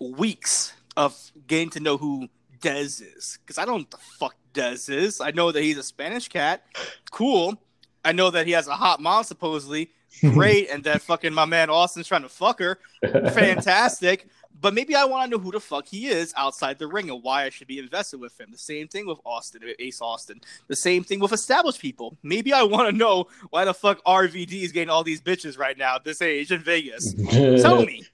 weeks 0.00 0.74
of 0.96 1.18
getting 1.46 1.70
to 1.70 1.80
know 1.80 1.96
who 1.96 2.28
Dez 2.60 3.02
is 3.16 3.38
because 3.40 3.58
I 3.58 3.64
don't 3.64 3.78
know 3.78 3.80
what 3.80 3.90
the 3.90 3.96
fuck 4.18 4.36
Dez 4.52 4.90
is. 4.90 5.20
I 5.20 5.30
know 5.30 5.52
that 5.52 5.62
he's 5.62 5.78
a 5.78 5.82
Spanish 5.82 6.28
cat. 6.28 6.64
Cool. 7.10 7.60
I 8.04 8.12
know 8.12 8.30
that 8.30 8.46
he 8.46 8.52
has 8.52 8.68
a 8.68 8.74
hot 8.74 9.00
mom 9.00 9.24
supposedly. 9.24 9.90
Great, 10.20 10.70
and 10.70 10.82
that 10.84 11.02
fucking 11.02 11.34
my 11.34 11.44
man 11.44 11.68
Austin's 11.68 12.06
trying 12.06 12.22
to 12.22 12.28
fuck 12.28 12.58
her. 12.58 12.78
Fantastic. 13.02 14.28
But 14.60 14.74
maybe 14.74 14.94
I 14.94 15.04
want 15.04 15.30
to 15.30 15.36
know 15.36 15.42
who 15.42 15.52
the 15.52 15.60
fuck 15.60 15.86
he 15.86 16.06
is 16.08 16.32
outside 16.36 16.78
the 16.78 16.86
ring 16.86 17.10
and 17.10 17.22
why 17.22 17.44
I 17.44 17.50
should 17.50 17.66
be 17.66 17.78
invested 17.78 18.20
with 18.20 18.38
him. 18.40 18.50
The 18.50 18.58
same 18.58 18.88
thing 18.88 19.06
with 19.06 19.18
Austin, 19.24 19.62
Ace 19.78 20.00
Austin. 20.00 20.40
The 20.68 20.76
same 20.76 21.04
thing 21.04 21.20
with 21.20 21.32
established 21.32 21.80
people. 21.80 22.16
Maybe 22.22 22.52
I 22.52 22.62
want 22.62 22.90
to 22.90 22.96
know 22.96 23.26
why 23.50 23.64
the 23.64 23.74
fuck 23.74 24.02
RVD 24.04 24.62
is 24.62 24.72
getting 24.72 24.90
all 24.90 25.04
these 25.04 25.20
bitches 25.20 25.58
right 25.58 25.76
now 25.76 25.96
at 25.96 26.04
this 26.04 26.22
age 26.22 26.52
in 26.52 26.60
Vegas. 26.60 27.14
Tell 27.30 27.84
me. 27.84 28.06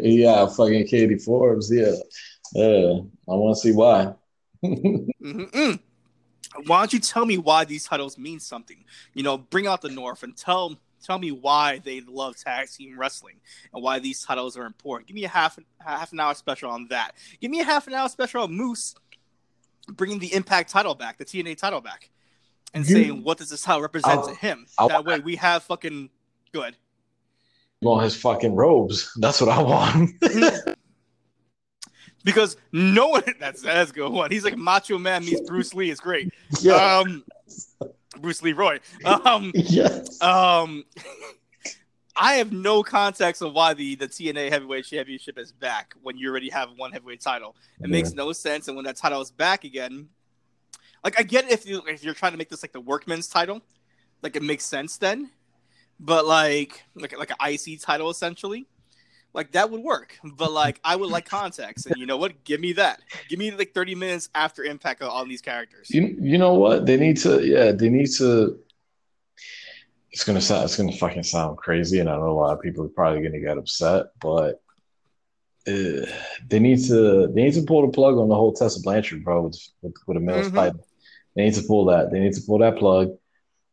yeah, 0.00 0.46
fucking 0.46 0.86
Katie 0.86 1.18
Forbes. 1.18 1.72
Yeah, 1.72 1.94
yeah. 2.54 3.00
I 3.28 3.34
want 3.34 3.56
to 3.56 3.60
see 3.60 3.72
why. 3.72 4.14
Mm-hmm. 5.22 5.74
Why 6.66 6.78
don't 6.80 6.92
you 6.92 6.98
tell 6.98 7.24
me 7.24 7.38
why 7.38 7.64
these 7.64 7.84
titles 7.84 8.18
mean 8.18 8.40
something? 8.40 8.84
You 9.14 9.22
know, 9.22 9.38
bring 9.38 9.66
out 9.66 9.82
the 9.82 9.88
North 9.88 10.22
and 10.22 10.36
tell 10.36 10.78
tell 11.04 11.18
me 11.18 11.30
why 11.30 11.78
they 11.84 12.00
love 12.02 12.36
tag 12.36 12.68
team 12.70 12.98
wrestling 12.98 13.36
and 13.72 13.82
why 13.82 13.98
these 13.98 14.22
titles 14.22 14.56
are 14.56 14.66
important. 14.66 15.08
Give 15.08 15.14
me 15.14 15.24
a 15.24 15.28
half 15.28 15.58
half 15.78 16.12
an 16.12 16.20
hour 16.20 16.34
special 16.34 16.70
on 16.70 16.86
that. 16.90 17.12
Give 17.40 17.50
me 17.50 17.60
a 17.60 17.64
half 17.64 17.86
an 17.86 17.94
hour 17.94 18.08
special 18.08 18.42
on 18.42 18.52
Moose 18.52 18.94
bringing 19.88 20.18
the 20.18 20.32
Impact 20.34 20.70
title 20.70 20.94
back, 20.94 21.18
the 21.18 21.24
TNA 21.24 21.56
title 21.56 21.80
back, 21.80 22.10
and 22.74 22.86
You- 22.88 22.94
saying 22.94 23.24
what 23.24 23.38
does 23.38 23.50
this 23.50 23.62
title 23.62 23.82
represent 23.82 24.20
I'll- 24.20 24.28
to 24.28 24.34
him. 24.34 24.66
I'll- 24.78 24.88
that 24.88 25.04
way, 25.04 25.18
we 25.20 25.36
have 25.36 25.62
fucking 25.64 26.10
good. 26.52 26.76
Want 27.82 28.04
his 28.04 28.14
fucking 28.14 28.54
robes? 28.54 29.10
That's 29.20 29.40
what 29.40 29.50
I 29.50 29.62
want. 29.62 30.10
Because 32.22 32.58
no 32.70 33.08
one 33.08 33.22
that's 33.40 33.62
that's 33.62 33.90
a 33.90 33.94
good 33.94 34.12
one. 34.12 34.30
He's 34.30 34.44
like 34.44 34.56
Macho 34.58 34.98
Man 34.98 35.24
meets 35.24 35.40
Bruce 35.48 35.72
Lee. 35.72 35.90
It's 35.90 36.00
great. 36.02 36.30
yeah, 36.60 36.98
Um, 36.98 37.24
Bruce 38.18 38.42
Leroy. 38.42 38.78
Um, 39.04 39.52
yes. 39.54 40.20
Um, 40.22 40.84
I 42.16 42.34
have 42.34 42.52
no 42.52 42.82
context 42.82 43.40
of 43.40 43.54
why 43.54 43.72
the, 43.72 43.94
the 43.94 44.06
TNA 44.06 44.50
Heavyweight 44.50 44.84
Championship 44.84 45.38
is 45.38 45.52
back 45.52 45.94
when 46.02 46.18
you 46.18 46.28
already 46.28 46.50
have 46.50 46.70
one 46.76 46.92
heavyweight 46.92 47.22
title. 47.22 47.56
It 47.80 47.88
makes 47.88 48.12
no 48.12 48.32
sense. 48.32 48.68
And 48.68 48.76
when 48.76 48.84
that 48.84 48.96
title 48.96 49.22
is 49.22 49.30
back 49.30 49.64
again, 49.64 50.08
like 51.02 51.18
I 51.18 51.22
get 51.22 51.50
if 51.50 51.66
you 51.66 51.82
if 51.86 52.04
you're 52.04 52.14
trying 52.14 52.32
to 52.32 52.38
make 52.38 52.50
this 52.50 52.62
like 52.62 52.72
the 52.72 52.80
workman's 52.80 53.28
title, 53.28 53.62
like 54.22 54.36
it 54.36 54.42
makes 54.42 54.66
sense 54.66 54.98
then. 54.98 55.30
But 55.98 56.26
like 56.26 56.82
like 56.94 57.16
like 57.16 57.30
an 57.30 57.52
IC 57.52 57.80
title 57.80 58.10
essentially, 58.10 58.66
like 59.32 59.52
that 59.52 59.70
would 59.70 59.82
work. 59.82 60.18
But 60.24 60.52
like 60.52 60.80
I 60.84 60.96
would 60.96 61.10
like 61.10 61.24
context, 61.28 61.86
and 61.86 61.96
you 61.96 62.06
know 62.06 62.16
what? 62.16 62.44
Give 62.44 62.60
me 62.60 62.72
that. 62.74 63.00
Give 63.28 63.38
me 63.38 63.50
like 63.50 63.72
30 63.72 63.94
minutes 63.94 64.28
after 64.34 64.64
Impact 64.64 65.02
on 65.02 65.28
these 65.28 65.40
characters. 65.40 65.90
You 65.90 66.16
you 66.20 66.38
know 66.38 66.54
what? 66.54 66.86
They 66.86 66.96
need 66.96 67.16
to 67.18 67.44
yeah, 67.46 67.72
they 67.72 67.88
need 67.88 68.10
to 68.18 68.58
it's 70.12 70.24
gonna 70.24 70.40
sound 70.40 70.64
it's 70.64 70.76
gonna 70.76 70.92
fucking 70.92 71.22
sound 71.22 71.56
crazy 71.56 72.00
and 72.00 72.08
I 72.08 72.16
know 72.16 72.30
a 72.30 72.32
lot 72.32 72.52
of 72.52 72.60
people 72.60 72.84
are 72.84 72.88
probably 72.88 73.22
gonna 73.22 73.40
get 73.40 73.58
upset, 73.58 74.06
but 74.20 74.60
uh, 75.68 76.06
they 76.48 76.58
need 76.58 76.82
to 76.88 77.28
they 77.28 77.42
need 77.44 77.54
to 77.54 77.62
pull 77.62 77.86
the 77.86 77.92
plug 77.92 78.16
on 78.16 78.28
the 78.28 78.34
whole 78.34 78.52
Tessa 78.52 78.80
Blanchard, 78.80 79.22
bro, 79.24 79.42
with 79.42 79.58
with, 79.82 79.94
with 80.06 80.16
a 80.16 80.20
male 80.20 80.42
Mhm. 80.42 80.54
title. 80.54 80.86
They 81.36 81.44
need 81.44 81.54
to 81.54 81.62
pull 81.62 81.84
that. 81.86 82.10
They 82.10 82.18
need 82.18 82.32
to 82.32 82.40
pull 82.40 82.58
that 82.58 82.76
plug, 82.76 83.16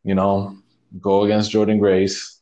you 0.04 0.14
know, 0.14 0.56
go 1.00 1.24
against 1.24 1.50
Jordynne 1.50 1.80
Grace. 1.80 2.40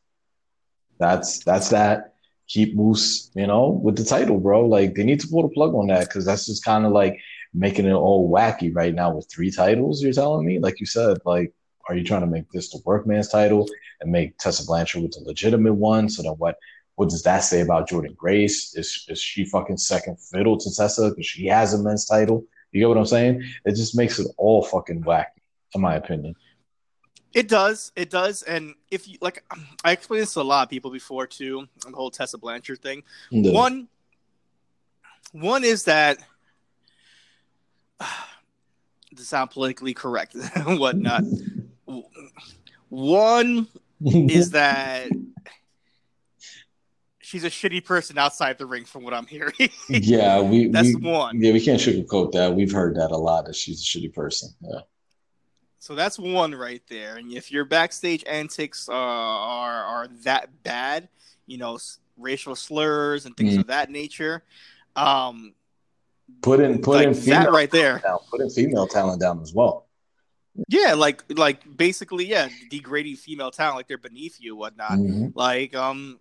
That's 0.98 1.42
that's 1.44 1.70
that. 1.70 2.15
Keep 2.48 2.76
Moose, 2.76 3.30
you 3.34 3.46
know, 3.46 3.68
with 3.68 3.96
the 3.96 4.04
title, 4.04 4.38
bro. 4.38 4.66
Like 4.66 4.94
they 4.94 5.04
need 5.04 5.20
to 5.20 5.28
pull 5.28 5.42
the 5.42 5.48
plug 5.48 5.74
on 5.74 5.88
that 5.88 6.08
because 6.08 6.24
that's 6.24 6.46
just 6.46 6.64
kind 6.64 6.86
of 6.86 6.92
like 6.92 7.18
making 7.52 7.86
it 7.86 7.92
all 7.92 8.30
wacky 8.30 8.74
right 8.74 8.94
now 8.94 9.14
with 9.14 9.28
three 9.30 9.50
titles. 9.50 10.02
You're 10.02 10.12
telling 10.12 10.46
me, 10.46 10.58
like 10.58 10.78
you 10.78 10.86
said, 10.86 11.18
like, 11.24 11.52
are 11.88 11.96
you 11.96 12.04
trying 12.04 12.20
to 12.22 12.26
make 12.26 12.50
this 12.50 12.70
the 12.70 12.80
workman's 12.84 13.28
title 13.28 13.68
and 14.00 14.12
make 14.12 14.38
Tessa 14.38 14.64
Blanchard 14.64 15.02
with 15.02 15.12
the 15.12 15.20
legitimate 15.20 15.74
one? 15.74 16.08
So 16.08 16.22
then 16.22 16.32
what? 16.32 16.56
What 16.96 17.10
does 17.10 17.22
that 17.24 17.40
say 17.40 17.60
about 17.60 17.90
Jordynne 17.90 18.16
Grace? 18.16 18.74
Is 18.74 19.04
is 19.08 19.20
she 19.20 19.44
fucking 19.44 19.76
second 19.76 20.18
fiddle 20.20 20.56
to 20.56 20.74
Tessa 20.74 21.10
because 21.10 21.26
she 21.26 21.46
has 21.46 21.74
a 21.74 21.82
men's 21.82 22.06
title? 22.06 22.44
You 22.72 22.80
get 22.80 22.88
what 22.88 22.98
I'm 22.98 23.06
saying? 23.06 23.42
It 23.64 23.74
just 23.74 23.96
makes 23.96 24.18
it 24.18 24.26
all 24.36 24.62
fucking 24.62 25.02
wacky, 25.02 25.26
in 25.74 25.80
my 25.80 25.96
opinion. 25.96 26.34
It 27.36 27.48
does. 27.48 27.92
It 27.94 28.08
does. 28.08 28.42
And 28.44 28.74
if 28.90 29.06
you 29.06 29.18
like, 29.20 29.44
I 29.84 29.92
explained 29.92 30.22
this 30.22 30.32
to 30.32 30.40
a 30.40 30.42
lot 30.42 30.62
of 30.62 30.70
people 30.70 30.90
before 30.90 31.26
too. 31.26 31.68
The 31.84 31.94
whole 31.94 32.10
Tessa 32.10 32.38
Blanchard 32.38 32.80
thing. 32.80 33.02
Yeah. 33.30 33.52
One, 33.52 33.88
one 35.32 35.62
is 35.62 35.84
that 35.84 36.16
to 38.00 39.22
sound 39.22 39.50
politically 39.50 39.92
correct 39.92 40.34
and 40.54 40.80
whatnot. 40.80 41.24
One 42.88 43.66
is 44.00 44.52
that 44.52 45.10
she's 47.20 47.44
a 47.44 47.50
shitty 47.50 47.84
person 47.84 48.16
outside 48.16 48.56
the 48.56 48.64
ring, 48.64 48.86
from 48.86 49.02
what 49.02 49.12
I'm 49.12 49.26
hearing. 49.26 49.52
Yeah, 49.90 50.40
we 50.40 50.68
That's 50.70 50.94
we, 50.94 50.94
one. 50.94 51.38
Yeah, 51.38 51.52
we 51.52 51.62
can't 51.62 51.78
sugarcoat 51.78 52.32
that. 52.32 52.54
We've 52.54 52.72
heard 52.72 52.96
that 52.96 53.10
a 53.10 53.18
lot. 53.18 53.44
That 53.44 53.56
she's 53.56 53.82
a 53.82 53.84
shitty 53.84 54.14
person. 54.14 54.48
Yeah. 54.62 54.80
So 55.86 55.94
that's 55.94 56.18
one 56.18 56.52
right 56.52 56.82
there. 56.88 57.14
And 57.14 57.32
if 57.32 57.52
your 57.52 57.64
backstage 57.64 58.24
antics 58.26 58.88
uh, 58.88 58.92
are 58.92 59.84
are 59.84 60.08
that 60.24 60.64
bad, 60.64 61.08
you 61.46 61.58
know, 61.58 61.76
s- 61.76 62.00
racial 62.16 62.56
slurs 62.56 63.24
and 63.24 63.36
things 63.36 63.54
Mhm. 63.54 63.60
of 63.60 63.66
that 63.68 63.88
nature, 63.88 64.42
um, 64.96 65.54
Put 66.42 66.58
in 66.58 66.82
put 66.82 66.96
like 66.96 67.06
in 67.06 67.12
that 67.12 67.22
female 67.22 67.52
right 67.52 67.70
there. 67.70 68.00
down. 68.00 68.18
Put 68.28 68.40
in 68.40 68.50
female 68.50 68.88
talent 68.88 69.20
down 69.20 69.40
as 69.40 69.54
well. 69.54 69.86
Yeah, 70.66 70.94
like 70.94 71.22
like 71.38 71.76
basically, 71.76 72.24
yeah, 72.26 72.48
degrading 72.68 73.14
female 73.14 73.52
talent 73.52 73.76
like 73.76 73.86
they're 73.86 73.96
beneath 73.96 74.40
you, 74.40 74.56
whatnot. 74.56 74.98
Mhm. 74.98 75.34
Like 75.36 75.76
um, 75.76 76.18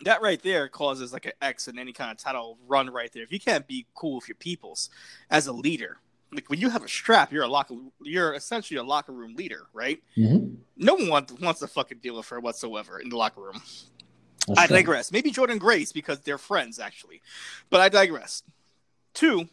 that 0.00 0.20
right 0.20 0.42
there 0.42 0.68
causes 0.68 1.12
like 1.12 1.26
an 1.26 1.32
X 1.40 1.68
in 1.68 1.78
any 1.78 1.92
kind 1.92 2.10
of 2.10 2.16
title 2.16 2.58
run 2.66 2.90
right 2.90 3.12
there. 3.12 3.22
If 3.22 3.30
you 3.30 3.38
can't 3.38 3.68
be 3.68 3.86
cool 3.94 4.16
with 4.16 4.26
your 4.26 4.34
peoples 4.34 4.90
as 5.30 5.46
a 5.46 5.52
leader, 5.52 5.98
like 6.32 6.48
when 6.48 6.60
you 6.60 6.70
have 6.70 6.84
a 6.84 6.88
strap, 6.88 7.32
you're 7.32 7.42
a 7.42 7.48
locker, 7.48 7.74
you're 8.02 8.34
essentially 8.34 8.78
a 8.78 8.82
locker 8.82 9.12
room 9.12 9.34
leader, 9.34 9.66
right? 9.72 10.00
Mhm. 10.16 10.56
No 10.76 10.94
one 10.94 11.08
wants, 11.08 11.32
wants 11.34 11.60
to 11.60 11.66
fucking 11.66 11.98
deal 11.98 12.16
with 12.16 12.28
her 12.28 12.40
whatsoever 12.40 12.98
in 13.00 13.08
the 13.08 13.16
locker 13.16 13.40
room. 13.42 13.60
That's 14.46 14.58
I 14.60 14.66
true. 14.66 14.76
digress. 14.76 15.12
Maybe 15.12 15.32
Jordynne 15.32 15.58
Grace 15.58 15.92
because 15.92 16.20
they're 16.20 16.38
friends 16.38 16.78
actually, 16.78 17.20
but 17.68 17.80
I 17.80 17.88
digress. 17.88 18.42
Two, 19.12 19.48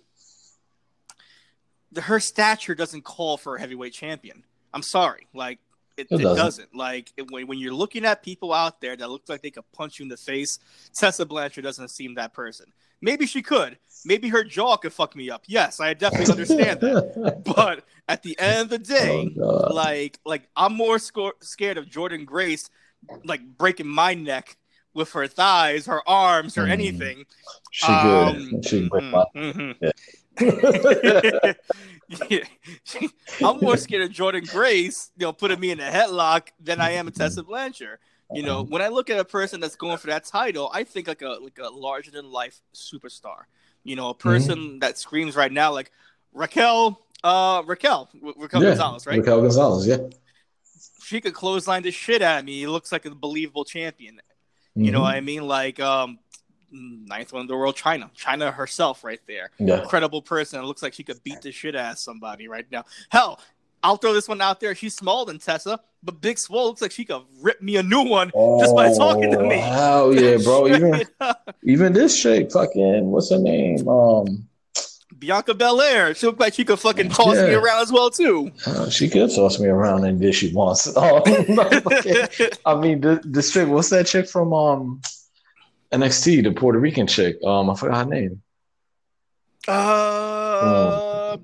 the, 1.91 2.01
her 2.01 2.19
stature 2.19 2.75
doesn't 2.75 3.03
call 3.03 3.38
for 3.38 3.56
a 3.56 3.59
heavyweight 3.59 3.93
champion. 3.93 4.43
I'm 4.73 4.83
sorry, 4.83 5.27
like 5.33 5.59
it, 5.97 6.07
It 6.11 6.19
it 6.19 6.23
doesn't. 6.23 6.38
doesn't. 6.38 6.75
Like 6.75 7.11
it- 7.17 7.31
when, 7.31 7.47
when 7.47 7.57
you're 7.57 7.73
looking 7.73 8.06
at 8.06 8.22
people 8.22 8.53
out 8.53 8.81
there 8.81 8.95
that 8.95 9.09
look 9.09 9.23
like 9.27 9.41
they 9.41 9.51
could 9.51 9.69
punch 9.72 9.99
you 9.99 10.03
in 10.03 10.09
the 10.09 10.17
face, 10.17 10.59
Tessa 10.93 11.25
Blanchard 11.25 11.64
doesn't 11.64 11.89
seem 11.89 12.15
that 12.15 12.33
person. 12.33 12.72
Maybe 13.01 13.26
she 13.26 13.42
could. 13.42 13.77
Maybe 14.06 14.30
her 14.30 14.43
jaw 14.43 14.77
could 14.77 14.93
fuck 14.93 15.16
me 15.16 15.30
up. 15.30 15.43
Yes, 15.48 15.80
I 15.80 15.93
definitely 15.93 16.32
understand 16.32 16.80
that. 16.82 17.42
But 17.56 17.84
at 18.08 18.24
the 18.24 18.38
end 18.40 18.61
of 18.61 18.69
the 18.69 18.77
day, 18.80 19.35
Oh, 19.42 19.74
like 19.74 20.19
like 20.26 20.48
I'm 20.56 20.74
more 20.76 21.00
sco- 21.00 21.34
scared 21.42 21.77
of 21.77 21.85
Jordynne 21.85 22.26
Grace 22.26 22.69
like 23.26 23.42
breaking 23.58 23.88
my 23.88 24.14
neck 24.14 24.58
with 24.93 25.11
her 25.14 25.27
thighs, 25.27 25.85
her 25.85 26.01
arms, 26.08 26.58
or 26.58 26.64
Mm. 26.66 26.69
anything. 26.72 27.26
She 27.72 27.88
good. 27.88 28.27
Um, 28.35 28.61
she 28.64 28.88
break 28.90 29.03
my. 29.06 29.26
mhm. 29.35 29.76
Yeah. 30.40 31.53
Yeah. 32.30 32.40
I'm 33.43 33.59
more 33.59 33.76
scared 33.76 34.03
of 34.03 34.11
Jordynne 34.11 34.50
Grace, 34.50 35.11
you 35.17 35.26
know, 35.26 35.34
putting 35.34 35.59
me 35.59 35.72
in 35.72 35.80
a 35.82 35.90
headlock 35.92 36.48
than 36.59 36.80
I 36.80 36.92
am 36.92 37.08
a 37.08 37.11
Tessa 37.11 37.43
Blanchard. 37.43 38.00
You 38.33 38.43
know, 38.43 38.61
when 38.64 38.81
I 38.81 38.89
look 38.89 39.09
at 39.09 39.19
a 39.19 39.23
person 39.25 39.61
that's 39.61 39.75
going 39.77 39.97
for 39.97 40.07
that 40.07 40.25
title, 40.25 40.69
I 40.73 40.83
think 40.83 41.07
like 41.07 41.22
a 41.22 41.38
like 41.41 41.57
a 41.64 41.69
larger 41.69 42.11
than 42.11 42.30
life 42.31 42.59
superstar. 42.75 43.43
You 43.83 43.95
know, 43.95 44.09
a 44.09 44.14
person 44.14 44.80
that 44.80 44.97
screams 44.97 45.35
right 45.38 45.51
now 45.51 45.72
like 45.72 45.91
Raquel, 46.33 46.99
uh, 47.23 47.64
Raquel, 47.65 48.09
Raquel 48.35 48.61
yeah, 48.64 48.69
Gonzalez, 48.72 49.07
right? 49.07 49.19
Raquel 49.19 49.41
Gonzalez, 49.41 49.88
yeah. 49.88 49.97
She 51.03 51.22
could 51.22 51.33
clothesline 51.33 51.83
the 51.83 51.91
shit 51.91 52.22
out 52.22 52.39
of 52.39 52.45
me. 52.45 52.59
He 52.59 52.67
looks 52.67 52.91
like 52.91 53.06
a 53.06 53.11
believable 53.15 53.64
champion. 53.64 54.19
You 54.75 54.91
know 54.91 54.99
Mhm. 54.99 55.03
what 55.03 55.15
I 55.15 55.22
mean? 55.22 55.47
Like 55.47 55.80
um, 55.80 56.19
ninth 56.69 57.31
one 57.31 57.43
in 57.43 57.47
the 57.47 57.56
world, 57.56 57.77
Chyna, 57.77 58.14
Chyna 58.14 58.53
herself, 58.53 59.06
right 59.06 59.22
there. 59.25 59.51
Yeah. 59.57 59.81
Incredible 59.81 60.22
person. 60.22 60.59
It 60.59 60.65
looks 60.65 60.83
like 60.83 60.93
she 60.93 61.03
could 61.03 61.23
beat 61.23 61.41
the 61.41 61.51
shit 61.53 61.75
out 61.77 61.93
of 61.93 61.97
somebody 61.99 62.49
right 62.49 62.65
now. 62.69 62.83
Hell, 63.09 63.39
I'll 63.83 63.97
throw 63.97 64.14
this 64.14 64.27
one 64.27 64.41
out 64.41 64.59
there. 64.59 64.73
She's 64.75 64.95
smaller 64.95 65.25
than 65.25 65.39
Tessa, 65.39 65.80
but 66.03 66.19
Big 66.22 66.38
Swole 66.38 66.65
looks 66.67 66.81
like 66.81 66.91
she 66.91 67.06
could 67.06 67.22
rip 67.41 67.61
me 67.61 67.77
a 67.77 67.83
new 67.83 68.01
one 68.03 68.31
just 68.59 68.75
by 68.75 68.91
talking 68.93 69.31
to 69.31 69.39
Oh, 69.39 69.47
me. 69.47 69.56
Hell 69.57 70.14
yeah, 70.15 70.38
bro. 70.43 70.67
Even 70.75 71.01
even 71.64 71.93
this 71.93 72.22
chick, 72.22 72.51
fucking, 72.51 73.09
what's 73.11 73.30
her 73.31 73.38
name? 73.39 73.88
Um, 73.88 74.47
Bianca 75.19 75.53
Belair. 75.53 76.14
She 76.15 76.25
looked 76.27 76.39
like 76.39 76.53
she 76.53 76.64
could 76.65 76.80
fucking 76.80 77.09
toss 77.09 77.35
me 77.38 77.53
around 77.53 77.81
as 77.81 77.91
well 77.91 78.09
too. 78.09 78.51
uh, 78.65 78.89
she 78.89 79.09
could 79.09 79.33
toss 79.33 79.59
me 79.59 79.67
around 79.67 80.06
and 80.06 80.23
if 80.23 80.35
she 80.35 80.53
wants. 80.53 80.88
Oh, 80.97 81.17
okay. 81.25 82.27
I 82.65 82.75
mean, 82.75 83.01
the, 83.01 83.19
this 83.23 83.51
chick, 83.51 83.67
what's 83.67 83.89
that 83.89 84.06
chick 84.07 84.27
from 84.27 84.53
um 84.53 85.01
NXT, 85.91 86.43
the 86.43 86.51
Puerto 86.51 86.80
Rican 86.80 87.07
chick? 87.07 87.38
Um, 87.43 87.69
I 87.69 87.75
forgot 87.75 88.06
her 88.06 88.11
name. 88.11 88.41
uh, 89.67 91.38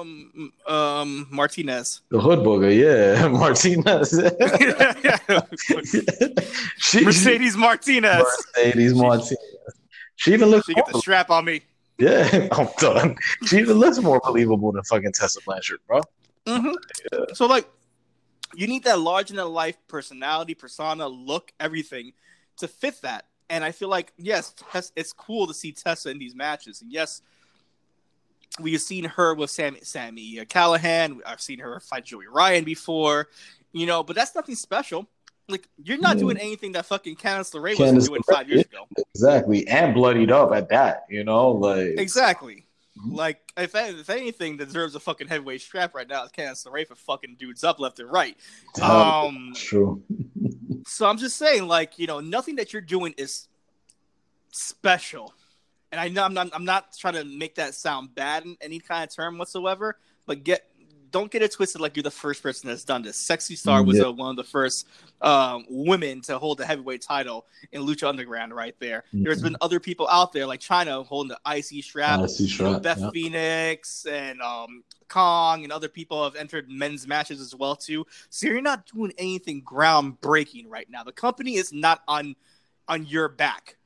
um, 0.00 0.21
um, 0.66 1.26
Martinez. 1.30 2.00
The 2.10 2.20
Hood 2.20 2.40
Booger, 2.40 2.72
yeah, 2.72 3.28
Martinez. 3.42 4.10
she, 6.78 7.04
Mercedes 7.04 7.56
Martinez. 7.56 8.24
Mercedes 8.56 8.94
Martinez. 8.94 9.36
She 10.16 10.32
even 10.32 10.50
looks 10.50 10.66
She 10.66 10.74
get 10.74 10.86
the 10.86 10.98
strap 10.98 11.30
on 11.30 11.44
me. 11.44 11.62
yeah, 11.98 12.48
I'm 12.52 12.68
done. 12.78 13.16
She 13.46 13.58
even 13.58 13.78
looks 13.78 13.98
more 13.98 14.20
believable 14.24 14.72
than 14.72 14.82
fucking 14.84 15.12
Tessa 15.12 15.40
Blanchard, 15.44 15.80
bro. 15.86 16.00
hmm 16.46 16.72
So 17.34 17.46
like, 17.46 17.68
you 18.54 18.66
need 18.66 18.84
that 18.84 19.00
larger 19.00 19.34
than 19.34 19.48
life 19.48 19.76
personality, 19.88 20.54
persona, 20.54 21.08
look, 21.08 21.52
everything 21.58 22.12
to 22.58 22.68
fit 22.68 23.00
that. 23.02 23.26
And 23.50 23.64
I 23.64 23.72
feel 23.72 23.88
like 23.88 24.12
yes, 24.16 24.54
it's 24.96 25.12
cool 25.12 25.46
to 25.46 25.54
see 25.54 25.72
Tessa 25.72 26.10
in 26.10 26.18
these 26.18 26.34
matches. 26.34 26.82
And 26.82 26.92
yes, 26.92 27.22
we've 28.60 28.80
seen 28.80 29.04
her 29.04 29.34
with 29.34 29.50
Sami, 29.50 29.80
Sami 29.82 30.36
Callihan. 30.46 31.18
I've 31.26 31.40
seen 31.40 31.58
her 31.60 31.80
fight 31.80 32.04
Joey 32.04 32.26
Ryan 32.26 32.64
before, 32.64 33.28
you 33.72 33.86
know. 33.86 34.02
But 34.02 34.16
that's 34.16 34.34
nothing 34.34 34.54
special. 34.54 35.08
Like 35.48 35.68
you're 35.82 35.98
not 35.98 36.16
Yeah. 36.16 36.20
doing 36.22 36.36
anything 36.38 36.72
that 36.72 36.86
fucking 36.86 37.16
Candice 37.16 37.52
LeRae 37.54 37.74
Candice 37.74 37.94
was 37.94 38.08
doing 38.08 38.22
LeRae, 38.22 38.34
five 38.34 38.48
years 38.48 38.62
ago. 38.62 38.86
Exactly, 39.14 39.66
and 39.68 39.92
bloodied 39.94 40.30
up 40.30 40.52
at 40.52 40.68
that. 40.70 41.04
You 41.10 41.24
know, 41.24 41.50
like 41.50 41.98
Exactly. 41.98 42.66
Mhm. 42.98 43.14
Like 43.16 43.40
if 43.56 43.74
if 43.74 44.08
anything 44.10 44.56
deserves 44.56 44.94
a 44.94 45.00
fucking 45.00 45.26
heavyweight 45.28 45.60
strap 45.62 45.94
right 45.94 46.06
now, 46.06 46.24
it's 46.24 46.32
Candice 46.32 46.66
LeRae 46.66 46.86
for 46.86 46.94
fucking 46.94 47.36
dudes 47.38 47.64
up 47.64 47.80
left 47.80 47.98
and 48.00 48.10
right. 48.12 48.36
Um, 48.80 49.52
true. 49.56 50.02
so 50.86 51.06
I'm 51.06 51.16
just 51.18 51.36
saying, 51.36 51.66
like 51.66 51.98
you 51.98 52.06
know, 52.06 52.20
nothing 52.20 52.56
that 52.56 52.72
you're 52.72 52.82
doing 52.82 53.14
is 53.16 53.48
special, 54.52 55.34
and 55.92 56.00
I 56.00 56.08
know 56.08 56.24
I'm 56.24 56.34
not 56.34 56.48
I'm 56.52 56.64
not 56.64 56.96
trying 56.98 57.14
to 57.14 57.24
make 57.24 57.54
that 57.56 57.74
sound 57.74 58.14
bad 58.14 58.44
in 58.44 58.56
any 58.60 58.80
kind 58.80 59.04
of 59.08 59.14
term 59.14 59.38
whatsoever, 59.38 59.98
but 60.26 60.42
get 60.42 60.66
don't 61.10 61.30
get 61.30 61.42
it 61.42 61.52
twisted 61.52 61.78
like 61.78 61.94
you're 61.94 62.02
the 62.02 62.10
first 62.10 62.42
person 62.42 62.70
that's 62.70 62.84
done 62.84 63.02
this. 63.02 63.18
Sexy 63.18 63.54
Star 63.54 63.82
was 63.84 63.98
Yeah. 63.98 64.04
uh, 64.04 64.12
one 64.12 64.30
of 64.30 64.36
the 64.36 64.44
first 64.44 64.86
um, 65.20 65.66
women 65.68 66.22
to 66.22 66.38
hold 66.38 66.56
the 66.56 66.64
heavyweight 66.64 67.02
title 67.02 67.44
in 67.70 67.82
Lucha 67.82 68.08
Underground. 68.08 68.54
Right 68.54 68.74
there, 68.80 69.04
there's 69.12 69.40
Mhm. 69.40 69.42
been 69.42 69.56
other 69.60 69.78
people 69.78 70.08
out 70.08 70.32
there 70.32 70.46
like 70.46 70.60
Chyna 70.60 71.04
holding 71.06 71.28
the 71.28 71.38
IC 71.44 71.82
strap. 71.82 72.20
I 72.20 72.26
see 72.26 72.44
You 72.46 72.64
know. 72.72 72.80
Beth 72.80 72.98
yeah. 72.98 73.10
Phoenix 73.10 74.06
and 74.06 74.40
um, 74.40 74.82
Kong 75.08 75.64
and 75.64 75.72
other 75.72 75.88
people 75.88 76.24
have 76.24 76.34
entered 76.34 76.70
men's 76.70 77.06
matches 77.06 77.42
as 77.42 77.54
well 77.54 77.76
too. 77.76 78.06
So 78.30 78.46
you're 78.46 78.62
not 78.62 78.86
doing 78.86 79.12
anything 79.18 79.62
groundbreaking 79.62 80.64
right 80.68 80.88
now. 80.88 81.04
The 81.04 81.12
company 81.12 81.56
is 81.56 81.74
not 81.74 82.02
on 82.08 82.34
on 82.88 83.04
your 83.06 83.28
back 83.28 83.76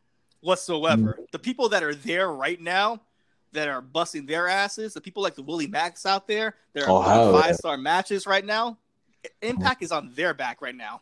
whatsoever. 0.40 1.18
Mm. 1.20 1.30
The 1.32 1.38
people 1.38 1.68
that 1.70 1.82
are 1.82 1.94
there 1.94 2.30
right 2.30 2.60
now 2.60 3.00
that 3.52 3.68
are 3.68 3.80
busting 3.80 4.26
their 4.26 4.48
asses, 4.48 4.94
the 4.94 5.00
people 5.00 5.22
like 5.22 5.34
the 5.34 5.42
Willie 5.42 5.66
Mack 5.66 5.96
out 6.04 6.26
there, 6.26 6.54
that 6.74 6.84
Oh, 6.88 6.96
are 7.02 7.32
yeah. 7.32 7.40
five 7.42 7.56
star 7.56 7.76
matches 7.76 8.26
right 8.26 8.44
now. 8.44 8.78
Impact 9.42 9.82
is 9.82 9.92
on 9.92 10.12
their 10.14 10.34
back 10.34 10.62
right 10.62 10.74
now. 10.74 11.00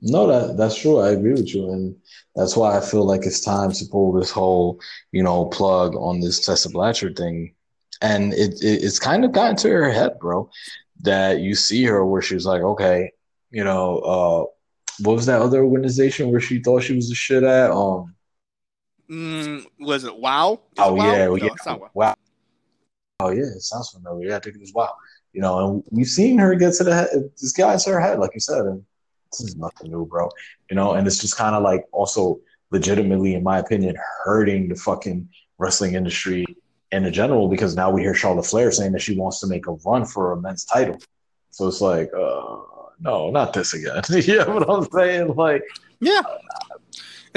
No, 0.00 0.26
that 0.28 0.56
that's 0.56 0.76
true. 0.76 1.00
I 1.00 1.10
agree 1.10 1.32
with 1.32 1.52
you, 1.52 1.72
and 1.72 1.96
that's 2.36 2.56
why 2.56 2.76
I 2.76 2.80
feel 2.80 3.04
like 3.04 3.26
it's 3.26 3.40
time 3.40 3.72
to 3.72 3.84
pull 3.86 4.12
this 4.12 4.30
whole, 4.30 4.78
you 5.10 5.24
know, 5.24 5.46
plug 5.46 5.96
on 5.96 6.20
this 6.20 6.38
Tessa 6.44 6.70
Blanchard 6.70 7.16
thing, 7.16 7.54
and 8.00 8.32
it, 8.34 8.62
it 8.62 8.84
it's 8.84 9.00
kind 9.00 9.24
of 9.24 9.32
gotten 9.32 9.56
to 9.56 9.70
her 9.70 9.90
head, 9.90 10.18
bro. 10.20 10.48
That 11.00 11.40
you 11.40 11.56
see 11.56 11.84
her 11.84 12.06
where 12.06 12.22
she's 12.22 12.46
like, 12.46 12.62
okay, 12.62 13.10
you 13.50 13.64
know, 13.64 13.98
uh, 13.98 14.44
what 15.00 15.16
was 15.16 15.26
that 15.26 15.42
other 15.42 15.64
organization 15.64 16.30
where 16.30 16.40
she 16.40 16.60
thought 16.60 16.84
she 16.84 16.94
was 16.94 17.10
a 17.10 17.14
shit 17.16 17.42
at? 17.42 17.72
Um, 17.72 18.14
Mm, 19.10 19.64
was 19.80 20.04
it 20.04 20.16
Wow? 20.16 20.60
Is 20.76 20.84
it 20.84 20.88
oh 20.88 20.94
WoW? 20.94 21.04
yeah, 21.12 21.26
No, 21.26 21.34
yeah, 21.36 21.48
WoW. 21.64 21.90
wow. 21.94 22.14
Oh 23.20 23.30
yeah, 23.30 23.42
it 23.42 23.62
sounds 23.62 23.90
familiar. 23.90 24.28
Yeah, 24.28 24.36
I 24.36 24.40
think 24.40 24.56
it 24.56 24.60
was 24.60 24.72
wow. 24.72 24.92
You 25.32 25.40
know, 25.40 25.58
and 25.58 25.84
we've 25.90 26.06
seen 26.06 26.38
her 26.38 26.54
get 26.54 26.74
to 26.74 26.84
the 26.84 26.94
head. 26.94 27.08
This 27.40 27.52
guy's 27.52 27.84
her 27.86 28.00
head, 28.00 28.18
like 28.18 28.30
you 28.34 28.40
said, 28.40 28.60
and 28.60 28.84
this 29.32 29.40
is 29.40 29.56
nothing 29.56 29.90
new, 29.90 30.06
bro. 30.06 30.28
You 30.70 30.76
know, 30.76 30.92
and 30.92 31.06
it's 31.06 31.18
just 31.18 31.36
kind 31.36 31.54
of 31.54 31.62
like 31.62 31.84
also 31.92 32.40
legitimately, 32.70 33.34
in 33.34 33.42
my 33.42 33.58
opinion, 33.58 33.96
hurting 34.24 34.68
the 34.68 34.74
fucking 34.76 35.28
wrestling 35.58 35.94
industry 35.94 36.44
in 36.92 37.02
the 37.02 37.10
general 37.10 37.48
because 37.48 37.74
now 37.76 37.90
we 37.90 38.02
hear 38.02 38.14
Charlotte 38.14 38.46
Flair 38.46 38.70
saying 38.70 38.92
that 38.92 39.02
she 39.02 39.16
wants 39.16 39.40
to 39.40 39.46
make 39.46 39.66
a 39.66 39.72
run 39.72 40.04
for 40.04 40.32
a 40.32 40.40
men's 40.40 40.64
title. 40.64 40.98
So 41.50 41.66
it's 41.66 41.80
like, 41.80 42.10
uh, 42.14 42.56
no, 43.00 43.30
not 43.30 43.52
this 43.52 43.74
again. 43.74 44.02
you 44.10 44.38
know 44.38 44.54
what 44.54 44.70
I'm 44.70 44.88
saying? 44.90 45.34
Like, 45.34 45.62
Yeah. 46.00 46.22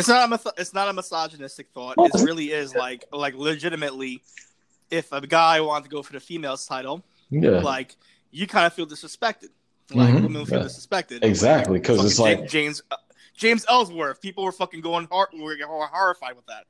It's 0.02 0.08
not 0.10 0.32
a 0.46 0.54
it's 0.62 0.74
not 0.74 0.88
a 0.90 0.94
misogynistic 0.94 1.68
thought. 1.74 1.96
It 1.98 2.12
really 2.26 2.52
is 2.52 2.76
like 2.76 3.06
like 3.12 3.36
legitimately 3.36 4.22
if 4.90 5.12
a 5.12 5.22
guy 5.26 5.62
wanted 5.62 5.86
to 5.86 5.90
go 5.90 6.04
for 6.04 6.14
the 6.14 6.20
females 6.20 6.66
title, 6.66 7.04
yeah, 7.30 7.60
like 7.62 7.96
you 8.32 8.46
kind 8.48 8.66
of 8.66 8.74
feel 8.74 8.86
disrespected. 8.86 9.50
Like 9.94 10.14
Mhm, 10.14 10.24
women 10.24 10.46
feel 10.46 10.60
yeah. 10.60 10.66
disrespected. 10.66 11.24
Exactly, 11.24 11.80
'cause 11.80 11.98
Fucking 11.98 12.10
it's 12.10 12.20
like- 12.20 12.48
James 12.50 12.82
uh, 12.92 12.96
James 13.36 13.66
Ellsworth. 13.70 14.22
People 14.22 14.44
were 14.44 14.52
fucking 14.52 14.82
going 14.82 15.08
hard, 15.12 15.30
We 15.34 15.42
were 15.42 15.58
horrified 15.88 16.36
with 16.36 16.46
that. 16.48 16.66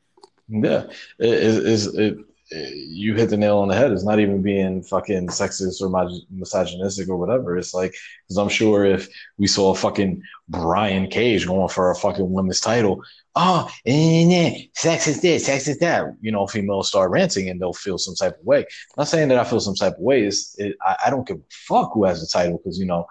Yeah, 0.47 0.83
it, 1.19 1.29
it, 1.29 1.65
it, 1.65 1.95
it, 1.95 2.17
you 2.51 3.15
hit 3.15 3.30
the 3.30 3.38
nail 3.38 3.59
on 3.59 3.69
the 3.69 3.75
head. 3.75 3.91
It's 3.91 4.03
not 4.03 4.19
even 4.19 4.41
being 4.41 4.83
fucking 4.83 5.27
sexist 5.27 5.81
or 5.81 6.21
misogynistic 6.30 7.07
or 7.07 7.17
whatever. 7.17 7.57
It's 7.57 7.73
like 7.73 7.95
because 8.27 8.38
I'm 8.38 8.49
sure 8.49 8.85
if 8.85 9.07
we 9.38 9.47
saw 9.47 9.73
fucking 9.73 10.21
Brian 10.49 11.07
Cage 11.07 11.47
going 11.47 11.69
for 11.69 11.91
a 11.91 11.95
fucking 11.95 12.30
women's 12.30 12.59
title, 12.59 13.03
oh, 13.35 13.69
and 13.85 14.31
yeah, 14.31 14.53
sex 14.73 15.07
is 15.07 15.21
this, 15.21 15.45
sex 15.45 15.67
is 15.67 15.80
that. 15.80 16.05
You 16.19 16.31
know, 16.31 16.45
females 16.45 16.89
start 16.89 17.11
ranting 17.11 17.49
and 17.49 17.61
they'll 17.61 17.73
feel 17.73 17.97
some 17.97 18.15
type 18.15 18.38
of 18.38 18.45
way. 18.45 18.59
I'm 18.59 18.65
not 18.97 19.07
saying 19.07 19.30
that 19.30 19.39
I 19.39 19.45
feel 19.45 19.61
some 19.61 19.75
type 19.75 19.93
of 19.93 20.01
way. 20.01 20.23
Is 20.23 20.55
I, 20.85 20.97
I 21.05 21.09
don't 21.09 21.27
give 21.27 21.38
a 21.38 21.41
fuck 21.49 21.91
who 21.93 22.03
has 22.03 22.19
the 22.19 22.27
title 22.27 22.57
because 22.57 22.77
you 22.77 22.85
know 22.85 23.07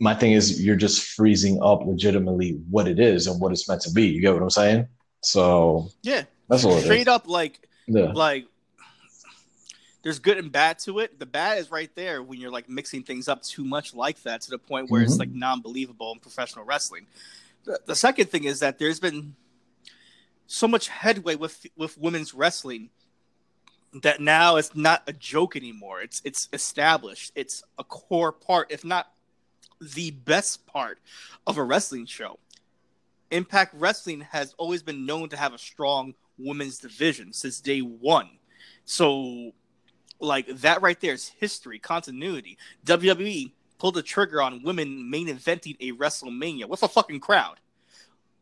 my 0.00 0.14
thing 0.14 0.32
is 0.32 0.62
you're 0.62 0.76
just 0.76 1.02
freezing 1.02 1.62
up 1.62 1.80
legitimately 1.86 2.60
what 2.68 2.86
it 2.86 3.00
is 3.00 3.26
and 3.26 3.40
what 3.40 3.52
it's 3.52 3.68
meant 3.68 3.80
to 3.82 3.90
be. 3.90 4.06
You 4.06 4.20
get 4.20 4.34
what 4.34 4.42
I'm 4.42 4.50
saying? 4.50 4.88
So 5.22 5.88
yeah, 6.02 6.24
that's 6.48 6.64
all. 6.64 6.78
Straight 6.78 7.08
up, 7.08 7.26
like 7.26 7.66
yeah. 7.86 8.12
like 8.12 8.46
there's 10.06 10.20
good 10.20 10.38
and 10.38 10.52
bad 10.52 10.78
to 10.78 11.00
it. 11.00 11.18
The 11.18 11.26
bad 11.26 11.58
is 11.58 11.68
right 11.72 11.90
there 11.96 12.22
when 12.22 12.38
you're 12.38 12.52
like 12.52 12.68
mixing 12.68 13.02
things 13.02 13.26
up 13.26 13.42
too 13.42 13.64
much 13.64 13.92
like 13.92 14.22
that 14.22 14.40
to 14.42 14.50
the 14.50 14.58
point 14.58 14.88
where 14.88 15.00
mm-hmm. 15.00 15.10
it's 15.10 15.18
like 15.18 15.30
non-believable 15.30 16.12
in 16.12 16.20
professional 16.20 16.64
wrestling. 16.64 17.08
The, 17.64 17.80
the 17.86 17.96
second 17.96 18.30
thing 18.30 18.44
is 18.44 18.60
that 18.60 18.78
there's 18.78 19.00
been 19.00 19.34
so 20.46 20.68
much 20.68 20.86
headway 20.86 21.34
with 21.34 21.66
with 21.76 21.98
women's 21.98 22.34
wrestling 22.34 22.90
that 24.00 24.20
now 24.20 24.54
it's 24.54 24.76
not 24.76 25.02
a 25.08 25.12
joke 25.12 25.56
anymore. 25.56 26.00
It's 26.00 26.22
it's 26.24 26.48
established. 26.52 27.32
It's 27.34 27.64
a 27.76 27.82
core 27.82 28.30
part, 28.30 28.70
if 28.70 28.84
not 28.84 29.10
the 29.80 30.12
best 30.12 30.68
part 30.68 31.00
of 31.48 31.58
a 31.58 31.64
wrestling 31.64 32.06
show. 32.06 32.38
Impact 33.32 33.74
Wrestling 33.74 34.20
has 34.20 34.54
always 34.56 34.84
been 34.84 35.04
known 35.04 35.30
to 35.30 35.36
have 35.36 35.52
a 35.52 35.58
strong 35.58 36.14
women's 36.38 36.78
division 36.78 37.32
since 37.32 37.60
day 37.60 37.80
one. 37.80 38.30
So, 38.84 39.52
like 40.20 40.46
that 40.48 40.82
right 40.82 41.00
there 41.00 41.14
is 41.14 41.28
history, 41.28 41.78
continuity. 41.78 42.58
WWE 42.84 43.52
pulled 43.78 43.94
the 43.94 44.02
trigger 44.02 44.40
on 44.40 44.62
women 44.62 45.10
main 45.10 45.28
eventing 45.28 45.76
a 45.80 45.92
WrestleMania 45.92 46.66
with 46.66 46.82
a 46.82 46.88
fucking 46.88 47.20
crowd 47.20 47.60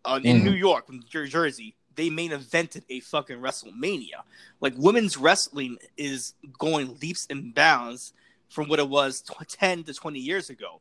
uh, 0.04 0.20
in 0.22 0.36
mm-hmm. 0.36 0.46
New 0.46 0.52
York, 0.52 0.90
New 0.90 1.26
Jersey. 1.26 1.74
They 1.96 2.10
main 2.10 2.30
evented 2.30 2.82
a 2.90 3.00
fucking 3.00 3.38
WrestleMania. 3.38 4.22
Like 4.60 4.74
women's 4.76 5.16
wrestling 5.16 5.78
is 5.96 6.34
going 6.58 6.98
leaps 7.00 7.26
and 7.30 7.54
bounds 7.54 8.12
from 8.48 8.68
what 8.68 8.78
it 8.78 8.88
was 8.88 9.22
10 9.48 9.84
to 9.84 9.94
20 9.94 10.18
years 10.18 10.50
ago. 10.50 10.80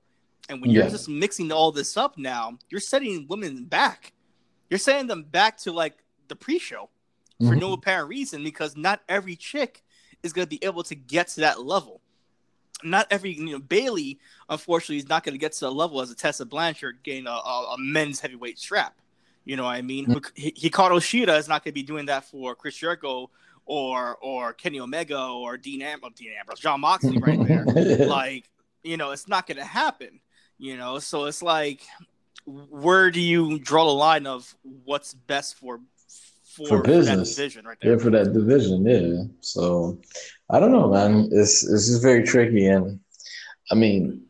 And 0.50 0.62
when 0.62 0.72
you're 0.72 0.90
just 0.90 1.08
mixing 1.08 1.52
all 1.52 1.72
this 1.72 1.96
up 1.96 2.18
now, 2.18 2.58
you're 2.70 2.82
setting 2.82 3.28
women 3.30 3.64
back. 3.64 4.12
You're 4.70 4.80
setting 4.80 5.08
them 5.08 5.24
back 5.24 5.58
to 5.60 5.72
like 5.72 6.04
the 6.28 6.36
pre-show 6.36 6.90
for 7.40 7.46
mm-hmm. 7.46 7.60
no 7.60 7.74
apparent 7.74 8.10
reason 8.10 8.44
because 8.44 8.76
not 8.76 9.02
every 9.08 9.36
chick 9.36 9.84
is 10.24 10.34
going 10.34 10.46
to 10.46 10.50
be 10.50 10.64
able 10.66 10.84
to 10.84 10.96
get 10.96 11.28
to 11.30 11.42
that 11.42 11.64
level. 11.64 12.02
Not 12.84 13.08
every, 13.12 13.34
you 13.34 13.52
know, 13.52 13.60
Bayley, 13.60 14.20
unfortunately, 14.50 14.98
is 14.98 15.08
not 15.08 15.24
going 15.24 15.34
to 15.34 15.40
get 15.40 15.54
to 15.54 15.60
the 15.62 15.72
level 15.72 16.02
as 16.02 16.12
a 16.12 16.16
Tessa 16.16 16.46
Blanchard 16.46 17.00
getting 17.04 17.28
a, 17.28 17.32
a, 17.32 17.74
a 17.74 17.78
men's 17.78 18.20
heavyweight 18.20 18.60
strap. 18.60 18.96
You 19.46 19.56
know 19.56 19.64
what 19.64 19.76
I 19.76 19.82
mean? 19.82 20.08
Mm-hmm. 20.08 20.68
Hikaru 20.68 21.00
Shida 21.00 21.38
is 21.38 21.48
not 21.48 21.64
going 21.64 21.72
to 21.72 21.76
be 21.76 21.84
doing 21.84 22.08
that 22.08 22.26
for 22.26 22.56
Chris 22.56 22.76
Jericho 22.76 23.30
or 23.66 24.18
or 24.22 24.54
Kenny 24.54 24.80
Omega 24.80 25.22
or 25.22 25.58
Dean, 25.58 25.82
Am- 25.82 26.02
Dean 26.16 26.32
Ambrose, 26.38 26.60
Jon 26.60 26.82
Moxley 26.82 27.18
right 27.18 27.46
there. 27.46 27.66
like, 28.08 28.50
you 28.84 28.98
know, 28.98 29.12
it's 29.12 29.28
not 29.28 29.48
going 29.48 29.58
to 29.58 29.64
happen 29.64 30.20
you 30.58 30.78
know 30.78 31.00
so 31.00 31.26
it's 31.26 31.42
like 31.42 31.82
where 32.46 33.12
do 33.12 33.20
you 33.20 33.60
draw 33.60 33.86
the 33.86 33.92
line 33.92 34.26
of 34.26 34.56
what's 34.86 35.14
best 35.14 35.56
for 35.58 35.82
for, 36.56 36.68
for 36.68 36.82
business 36.82 37.36
division 37.36 37.66
right 37.66 37.78
there? 37.82 37.94
Yeah, 37.94 37.98
for 37.98 38.10
that 38.12 38.34
division, 38.34 38.86
yeah. 38.86 39.24
So 39.42 40.00
I 40.50 40.60
don't 40.60 40.72
know, 40.72 40.90
man. 40.90 41.30
It's 41.32 41.64
it's 41.64 41.88
just 41.88 42.02
very 42.02 42.24
tricky, 42.24 42.68
and 42.68 43.00
I 43.72 43.76
mean, 43.76 44.26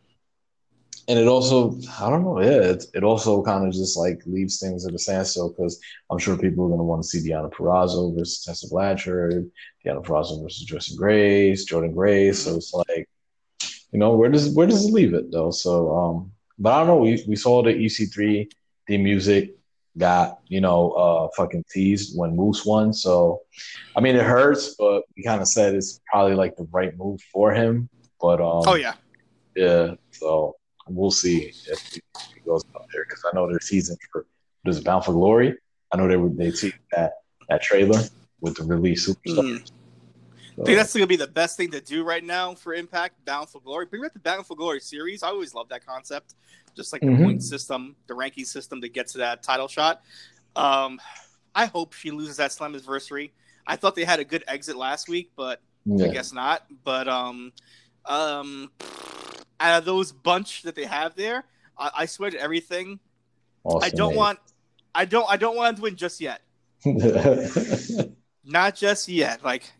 and 1.08 1.20
it 1.20 1.28
also 1.28 1.78
I 2.00 2.10
don't 2.10 2.24
know, 2.24 2.42
yeah. 2.42 2.72
It, 2.72 2.86
it 2.94 3.04
also 3.04 3.44
kind 3.44 3.68
of 3.68 3.74
just 3.74 3.98
like 3.98 4.22
leaves 4.26 4.60
things 4.60 4.86
at 4.86 4.94
a 4.94 5.00
standstill 5.00 5.50
because 5.50 5.80
I'm 6.10 6.18
sure 6.18 6.38
people 6.38 6.66
are 6.66 6.70
going 6.70 6.80
to 6.80 6.84
want 6.86 7.04
to 7.04 7.08
see 7.08 7.30
Deonna 7.30 7.52
Purrazzo 7.52 8.18
versus 8.18 8.44
Tessa 8.44 8.68
Blanchard, 8.70 9.52
Deonna 9.86 10.04
Purrazzo 10.04 10.42
versus 10.42 10.66
Jordynne 10.66 10.98
Grace, 10.98 11.66
Jordynne 11.66 11.94
Grace. 11.94 12.44
So 12.44 12.56
it's 12.56 12.74
like 12.74 13.10
you 13.92 14.00
know, 14.00 14.16
where 14.16 14.30
does 14.30 14.50
where 14.50 14.68
does 14.68 14.86
it 14.86 14.94
leave 14.94 15.14
it 15.14 15.32
though? 15.32 15.52
So, 15.52 15.96
um, 15.96 16.32
but 16.58 16.74
I 16.74 16.78
don't 16.80 16.88
know. 16.88 16.98
We 16.98 17.24
we 17.28 17.36
saw 17.36 17.62
the 17.62 17.74
EC3, 17.74 18.50
the 18.88 18.98
music 18.98 19.56
got 19.98 20.40
you 20.48 20.62
know 20.62 20.92
uh 20.92 21.28
fucking 21.36 21.66
teased 21.72 22.18
when 22.18 22.36
Moose 22.36 22.66
won. 22.66 22.94
So, 22.94 23.42
I 23.96 24.02
mean, 24.02 24.16
it 24.16 24.24
hurts, 24.24 24.76
but 24.78 25.04
he 25.16 25.24
kind 25.24 25.42
of 25.42 25.48
said 25.48 25.76
it's 25.76 26.02
probably 26.10 26.36
like 26.36 26.56
the 26.56 26.68
right 26.72 26.98
move 26.98 27.22
for 27.32 27.54
him. 27.54 27.90
But 28.22 28.42
um, 28.42 28.64
oh 28.68 28.76
yeah, 28.76 28.94
yeah. 29.56 29.96
So 30.12 30.56
we'll 30.88 31.12
see 31.12 31.52
if 31.68 31.94
he 31.94 32.02
goes 32.46 32.64
out 32.76 32.86
there 32.94 33.06
because 33.08 33.24
I 33.32 33.36
know 33.36 33.48
their 33.50 33.60
season 33.60 33.98
for 34.12 34.26
does 34.66 34.80
Bound 34.82 35.06
for 35.06 35.12
Glory. 35.12 35.56
I 35.92 35.98
know 35.98 36.08
they 36.08 36.18
would 36.18 36.38
they 36.38 36.52
see 36.52 36.74
that 36.92 37.14
that 37.50 37.62
trailer 37.62 38.02
with 38.42 38.56
the 38.56 38.64
release 38.64 39.08
superstars. 39.08 39.62
Mm. 39.62 39.72
I 40.60 40.64
think 40.66 40.78
that's 40.78 40.94
going 40.94 41.04
to 41.04 41.08
be 41.08 41.16
the 41.16 41.28
best 41.28 41.58
thing 41.58 41.72
to 41.72 41.82
do 41.82 42.04
right 42.04 42.24
now 42.24 42.54
for 42.54 42.74
Impact, 42.74 43.24
Bound 43.26 43.50
for 43.50 43.60
Glory. 43.60 43.88
Bring 43.88 44.04
back 44.04 44.14
the 44.14 44.20
Bound 44.20 44.46
for 44.46 44.56
Glory 44.56 44.80
series. 44.80 45.24
I 45.24 45.30
always 45.30 45.56
love 45.56 45.70
that 45.70 45.86
concept. 45.86 46.36
Just 46.76 46.94
like 46.94 47.02
the 47.02 47.08
mm-hmm. 47.08 47.24
point 47.24 47.44
system, 47.44 47.96
the 48.08 48.14
ranking 48.14 48.46
system 48.46 48.82
to 48.82 48.90
get 48.90 49.08
to 49.10 49.20
that 49.20 49.42
title 49.44 49.68
shot. 49.68 50.04
Um, 50.56 51.00
I 51.56 51.66
hope 51.66 51.94
she 51.94 52.12
loses 52.12 52.38
that 52.38 52.52
Slammiversary. 52.52 53.32
I 53.66 53.76
thought 53.76 53.96
they 53.96 54.06
had 54.06 54.20
a 54.20 54.24
good 54.24 54.44
exit 54.48 54.76
last 54.76 55.08
week, 55.08 55.32
but 55.36 55.62
yeah. 55.86 56.06
I 56.06 56.10
guess 56.10 56.34
not. 56.34 56.66
But 56.84 57.08
um, 57.08 57.52
um, 58.06 58.72
out 59.60 59.80
of 59.80 59.86
those 59.86 60.12
bunch 60.12 60.64
that 60.64 60.76
they 60.76 60.86
have 60.86 61.16
there, 61.16 61.46
I, 61.78 61.92
I 62.00 62.06
swear 62.06 62.32
to 62.32 62.40
everything. 62.40 63.00
Awesome, 63.64 63.84
I 63.84 63.90
don't 63.90 64.16
want, 64.16 64.40
I 64.94 65.06
don't, 65.06 65.30
I 65.30 65.38
don't 65.38 65.56
want 65.56 65.78
to 65.78 65.82
win 65.82 65.96
just 65.96 66.22
yet. 66.22 66.42
not 68.44 68.76
just 68.76 69.08
yet. 69.08 69.44
Like 69.44 69.72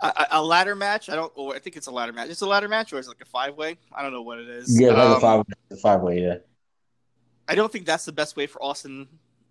a, 0.00 0.26
a, 0.32 0.42
ladder 0.42 0.74
match. 0.74 1.08
I 1.08 1.14
don't. 1.14 1.32
Or 1.34 1.54
I 1.54 1.58
think 1.58 1.76
it's 1.76 1.86
a 1.86 1.90
ladder 1.90 2.12
match. 2.12 2.30
It's 2.30 2.40
a 2.40 2.46
ladder 2.46 2.68
match, 2.68 2.92
or 2.92 2.98
is 2.98 3.06
it 3.06 3.10
like 3.10 3.22
a 3.22 3.26
five 3.26 3.56
way? 3.56 3.76
I 3.94 4.02
don't 4.02 4.12
know 4.12 4.22
what 4.22 4.38
it 4.38 4.48
is. 4.48 4.80
Yeah, 4.80 4.90
like 4.90 4.98
um, 4.98 5.12
a 5.12 5.20
five. 5.20 5.44
Five 5.82 6.00
way. 6.02 6.20
Yeah. 6.20 6.36
I 7.48 7.54
don't 7.54 7.70
think 7.70 7.86
that's 7.86 8.04
the 8.04 8.12
best 8.12 8.36
way 8.36 8.46
for 8.46 8.62
Austin 8.62 9.08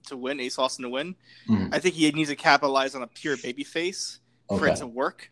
to 0.07 0.17
win. 0.17 0.39
Ace 0.39 0.57
Austin 0.57 0.83
to 0.83 0.89
win. 0.89 1.15
Mm. 1.47 1.73
I 1.73 1.79
think 1.79 1.95
he 1.95 2.09
needs 2.11 2.29
to 2.29 2.35
capitalize 2.35 2.95
on 2.95 3.03
a 3.03 3.07
pure 3.07 3.37
baby 3.37 3.63
face 3.63 4.19
okay. 4.49 4.59
for 4.59 4.67
it 4.67 4.77
to 4.77 4.87
work. 4.87 5.31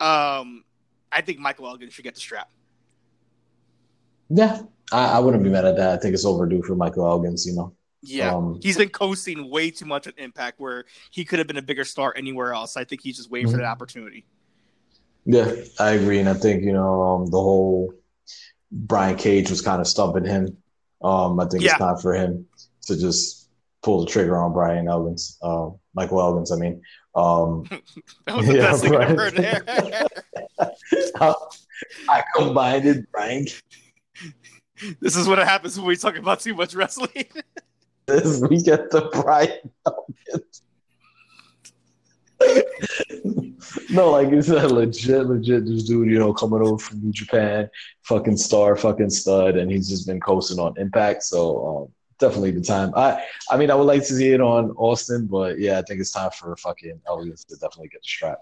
Um, 0.00 0.64
I 1.12 1.20
think 1.20 1.38
Michael 1.38 1.68
Elgin 1.68 1.90
should 1.90 2.04
get 2.04 2.14
the 2.14 2.20
strap. 2.20 2.50
Yeah, 4.28 4.62
I, 4.92 5.12
I 5.12 5.18
wouldn't 5.20 5.44
be 5.44 5.50
mad 5.50 5.64
at 5.64 5.76
that. 5.76 5.98
I 5.98 6.02
think 6.02 6.14
it's 6.14 6.24
overdue 6.24 6.62
for 6.62 6.74
Michael 6.74 7.06
Elgin's. 7.06 7.46
You 7.46 7.54
know. 7.54 7.75
Yeah, 8.06 8.34
um, 8.34 8.58
he's 8.62 8.76
been 8.76 8.88
coasting 8.88 9.50
way 9.50 9.70
too 9.70 9.84
much 9.84 10.06
at 10.06 10.18
Impact, 10.18 10.60
where 10.60 10.84
he 11.10 11.24
could 11.24 11.38
have 11.38 11.48
been 11.48 11.56
a 11.56 11.62
bigger 11.62 11.84
star 11.84 12.14
anywhere 12.16 12.52
else. 12.52 12.76
I 12.76 12.84
think 12.84 13.02
he's 13.02 13.16
just 13.16 13.30
waiting 13.30 13.48
mm-hmm. 13.48 13.56
for 13.56 13.62
that 13.62 13.68
opportunity. 13.68 14.24
Yeah, 15.24 15.52
I 15.80 15.90
agree, 15.90 16.20
and 16.20 16.28
I 16.28 16.34
think 16.34 16.62
you 16.62 16.72
know 16.72 17.02
um, 17.02 17.26
the 17.26 17.40
whole 17.40 17.92
Brian 18.70 19.16
Cage 19.16 19.50
was 19.50 19.60
kind 19.60 19.80
of 19.80 19.86
stumping 19.86 20.24
him. 20.24 20.56
Um, 21.02 21.38
I 21.40 21.46
think 21.46 21.62
yeah. 21.62 21.70
it's 21.70 21.78
time 21.78 21.98
for 21.98 22.14
him 22.14 22.46
to 22.82 22.98
just 22.98 23.48
pull 23.82 24.04
the 24.04 24.10
trigger 24.10 24.36
on 24.36 24.52
Brian 24.52 24.86
Elgins, 24.86 25.38
uh, 25.42 25.70
Michael 25.94 26.18
Elgins. 26.18 26.52
I 26.52 26.56
mean, 26.56 26.82
um, 27.14 27.64
that 28.26 28.36
was 28.36 28.46
the 28.46 28.56
yeah, 28.56 28.70
best 28.70 28.82
thing 28.82 28.96
I've 28.96 29.16
heard 29.16 29.34
there. 29.34 29.64
I 32.08 32.22
combined 32.34 32.86
it, 32.86 33.10
Brian. 33.10 33.46
This 35.00 35.16
is 35.16 35.26
what 35.26 35.38
happens 35.38 35.78
when 35.78 35.86
we 35.86 35.96
talk 35.96 36.16
about 36.18 36.40
too 36.40 36.54
much 36.54 36.74
wrestling. 36.74 37.24
This 38.06 38.40
we 38.40 38.62
get 38.62 38.90
the 38.90 39.08
Brian 39.12 39.70
Elgins 39.86 40.62
no, 43.90 44.10
like 44.10 44.28
it's 44.28 44.48
a 44.48 44.68
legit, 44.68 45.26
legit 45.26 45.66
this 45.66 45.84
dude, 45.84 46.10
you 46.10 46.18
know, 46.18 46.32
coming 46.32 46.60
over 46.60 46.78
from 46.78 47.02
New 47.02 47.12
Japan, 47.12 47.68
fucking 48.02 48.36
star, 48.36 48.76
fucking 48.76 49.10
stud, 49.10 49.56
and 49.56 49.70
he's 49.70 49.88
just 49.88 50.06
been 50.06 50.20
coasting 50.20 50.58
on 50.58 50.74
Impact. 50.78 51.22
So 51.22 51.66
um, 51.66 51.92
definitely 52.18 52.50
the 52.52 52.60
time. 52.60 52.92
I, 52.94 53.22
I 53.50 53.56
mean, 53.56 53.70
I 53.70 53.74
would 53.74 53.84
like 53.84 54.02
to 54.02 54.14
see 54.14 54.32
it 54.32 54.40
on 54.40 54.72
Austin, 54.72 55.26
but 55.26 55.58
yeah, 55.58 55.78
I 55.78 55.82
think 55.82 56.00
it's 56.00 56.12
time 56.12 56.30
for 56.30 56.56
fucking 56.56 57.00
Elgin 57.08 57.34
to 57.34 57.56
definitely 57.56 57.88
get 57.88 58.02
the 58.02 58.08
strap. 58.08 58.38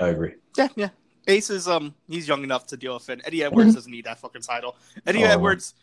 I 0.00 0.08
agree. 0.08 0.34
Yeah, 0.56 0.68
yeah. 0.76 0.88
Ace 1.28 1.50
is 1.50 1.66
um, 1.66 1.94
he's 2.08 2.28
young 2.28 2.44
enough 2.44 2.66
to 2.68 2.76
deal 2.76 2.94
with 2.94 3.08
it. 3.10 3.20
Eddie 3.24 3.42
Edwards 3.42 3.74
doesn't 3.74 3.90
need 3.90 4.04
that 4.04 4.18
fucking 4.18 4.42
title. 4.42 4.76
Eddie 5.06 5.24
oh. 5.24 5.28
Edwards. 5.28 5.74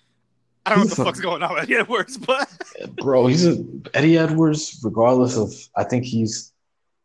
I 0.65 0.69
don't 0.69 0.79
know 0.79 0.83
what 0.85 0.95
the 0.97 1.03
fuck's 1.03 1.19
going 1.19 1.43
on 1.43 1.53
with 1.53 1.63
Eddie 1.63 1.75
Edwards, 1.75 2.17
but 2.17 2.49
bro, 3.01 3.27
he's 3.27 3.45
a 3.45 3.63
Eddie 3.93 4.17
Edwards. 4.17 4.79
Regardless 4.83 5.37
of, 5.37 5.53
I 5.75 5.83
think 5.83 6.05
he's 6.05 6.53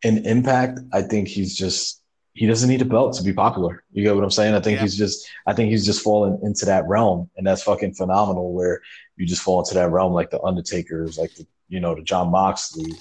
in 0.03 0.25
Impact, 0.27 0.79
I 0.93 1.03
think 1.03 1.29
he's 1.29 1.57
just 1.57 2.03
he 2.35 2.47
doesn't 2.47 2.69
need 2.69 2.81
a 2.83 2.85
belt 2.85 3.15
to 3.15 3.25
be 3.25 3.33
popular. 3.33 3.83
You 3.91 4.05
get 4.05 4.15
what 4.15 4.23
I'm 4.23 4.31
saying? 4.31 4.55
I 4.55 4.61
think 4.61 4.77
Yeah. 4.77 4.83
he's 4.83 4.97
just 4.97 5.27
I 5.47 5.55
think 5.55 5.71
he's 5.71 5.85
just 5.85 6.03
fallen 6.03 6.39
into 6.45 6.67
that 6.67 6.87
realm, 6.87 7.29
and 7.37 7.45
that's 7.47 7.63
fucking 7.65 7.95
phenomenal. 7.95 8.53
Where 8.53 8.81
you 9.17 9.27
just 9.27 9.43
fall 9.43 9.59
into 9.61 9.75
that 9.75 9.91
realm, 9.91 10.13
like 10.13 10.31
the 10.31 10.41
Undertakers, 10.43 11.19
like 11.19 11.35
the 11.35 11.45
you 11.69 11.81
know 11.81 11.97
the 11.97 12.03
Jon 12.03 12.31
Moxley, 12.31 12.93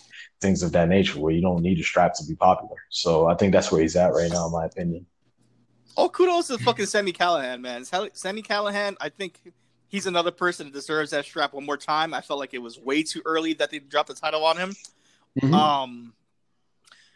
things 0.42 0.64
of 0.64 0.72
that 0.72 0.90
nature, 0.90 1.20
where 1.20 1.32
you 1.34 1.42
don't 1.42 1.62
need 1.62 1.80
a 1.80 1.84
strap 1.84 2.16
to 2.16 2.26
be 2.26 2.34
popular. 2.36 2.78
So 2.90 3.28
I 3.28 3.36
think 3.36 3.54
that's 3.54 3.72
where 3.72 3.82
he's 3.82 3.96
at 3.96 4.14
right 4.14 4.32
now, 4.32 4.48
in 4.48 4.52
my 4.52 4.66
opinion. 4.66 5.06
Oh, 5.96 6.10
kudos 6.10 6.48
to 6.48 6.58
fucking 6.58 6.86
Sami 6.88 7.14
Callihan, 7.14 7.62
man. 7.62 7.84
Sami 7.86 8.42
Callihan, 8.42 8.96
I 9.00 9.10
think 9.10 9.40
he's 9.90 10.06
another 10.06 10.32
person 10.32 10.68
that 10.68 10.74
deserves 10.74 11.12
that 11.12 11.26
strap 11.26 11.54
one 11.54 11.66
more 11.66 11.78
time. 11.78 12.14
I 12.14 12.22
felt 12.22 12.40
like 12.40 12.54
it 12.54 12.58
was 12.60 12.80
way 12.80 13.04
too 13.04 13.22
early 13.26 13.54
that 13.56 13.72
they 13.72 13.80
dropped 13.80 14.10
the 14.10 14.16
title 14.16 14.44
on 14.46 14.58
him. 14.58 14.76
Mhm. 15.42 15.54
Um, 15.54 16.14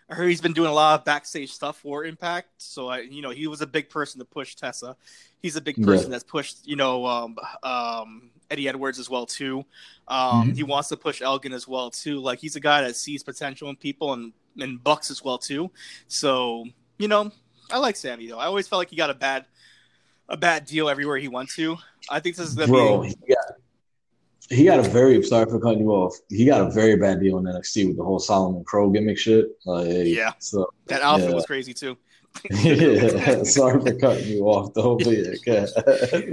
I 0.09 0.15
heard 0.15 0.27
he's 0.27 0.41
been 0.41 0.53
doing 0.53 0.69
a 0.69 0.73
lot 0.73 0.99
of 0.99 1.05
backstage 1.05 1.53
stuff 1.53 1.77
for 1.79 2.03
Impact, 2.03 2.49
so 2.57 2.89
I, 2.89 2.99
you 3.01 3.21
know, 3.21 3.29
he 3.29 3.47
was 3.47 3.61
a 3.61 3.67
big 3.67 3.89
person 3.89 4.19
to 4.19 4.25
push 4.25 4.55
Tessa. 4.55 4.97
He's 5.41 5.55
a 5.55 5.61
big 5.61 5.77
Yeah. 5.77 5.85
person 5.85 6.11
that's 6.11 6.23
pushed, 6.25 6.67
you 6.67 6.75
know, 6.75 7.05
um, 7.05 7.37
um, 7.63 8.29
Eddie 8.49 8.67
Edwards 8.67 8.99
as 8.99 9.09
well 9.09 9.25
too. 9.25 9.65
Um, 10.09 10.51
Mhm. 10.51 10.55
He 10.57 10.63
wants 10.63 10.89
to 10.89 10.97
push 10.97 11.21
Elgin 11.21 11.53
as 11.53 11.65
well 11.67 11.89
too. 11.89 12.19
Like 12.19 12.39
he's 12.39 12.57
a 12.57 12.59
guy 12.59 12.81
that 12.81 12.97
sees 12.97 13.23
potential 13.23 13.69
in 13.69 13.75
people 13.77 14.13
and 14.13 14.33
and 14.59 14.83
Bucks 14.83 15.09
as 15.09 15.23
well 15.23 15.37
too. 15.37 15.71
So 16.09 16.65
you 16.97 17.07
know, 17.07 17.31
I 17.71 17.77
like 17.77 17.95
Sami 17.95 18.27
though. 18.27 18.37
I 18.37 18.45
always 18.47 18.67
felt 18.67 18.79
like 18.79 18.89
he 18.89 18.97
got 18.97 19.09
a 19.09 19.13
bad 19.13 19.45
a 20.31 20.37
bad 20.37 20.65
deal 20.65 20.89
everywhere 20.89 21.17
he 21.17 21.27
went 21.27 21.49
to. 21.51 21.77
I 22.09 22.19
think 22.19 22.37
this 22.37 22.47
is 22.47 22.55
gonna 22.55 22.71
Bro, 22.71 23.01
he 23.01 23.15
got, 23.27 23.45
he 24.49 24.63
got 24.65 24.79
a 24.79 24.83
very 24.89 25.21
sorry 25.23 25.45
for 25.45 25.59
cutting 25.59 25.81
you 25.81 25.91
off. 25.91 26.15
He 26.29 26.45
got 26.45 26.61
a 26.61 26.71
very 26.71 26.95
bad 26.95 27.19
deal 27.19 27.37
in 27.37 27.45
NXT 27.45 27.87
with 27.89 27.97
the 27.97 28.03
whole 28.03 28.19
Solomon 28.19 28.63
Crowe 28.63 28.89
gimmick 28.89 29.17
shit. 29.17 29.45
Like, 29.65 29.87
Yeah. 30.05 30.31
So 30.39 30.71
that 30.87 31.01
outfit 31.01 31.29
yeah. 31.29 31.35
was 31.35 31.45
crazy 31.45 31.73
too. 31.73 31.97
yeah, 32.49 33.43
sorry 33.43 33.81
for 33.81 33.93
cutting 33.99 34.27
you 34.29 34.45
off 34.45 34.73
though. 34.73 34.95
But 34.95 35.45
yeah. 35.45 35.65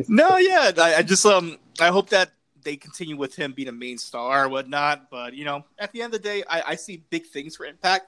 No, 0.08 0.36
yeah, 0.38 0.70
I, 0.78 0.94
I 0.98 1.02
just 1.02 1.26
um 1.26 1.58
I 1.80 1.88
hope 1.88 2.10
that 2.10 2.30
they 2.62 2.76
continue 2.76 3.16
with 3.16 3.34
him 3.34 3.52
being 3.52 3.68
a 3.68 3.72
main 3.72 3.98
star 3.98 4.44
or 4.44 4.48
whatnot. 4.48 5.10
But 5.10 5.34
you 5.34 5.44
know, 5.44 5.64
at 5.78 5.90
the 5.92 6.02
end 6.02 6.14
of 6.14 6.22
the 6.22 6.28
day, 6.28 6.44
I, 6.48 6.62
I 6.68 6.74
see 6.76 7.02
big 7.10 7.26
things 7.26 7.56
for 7.56 7.66
Impact. 7.66 8.06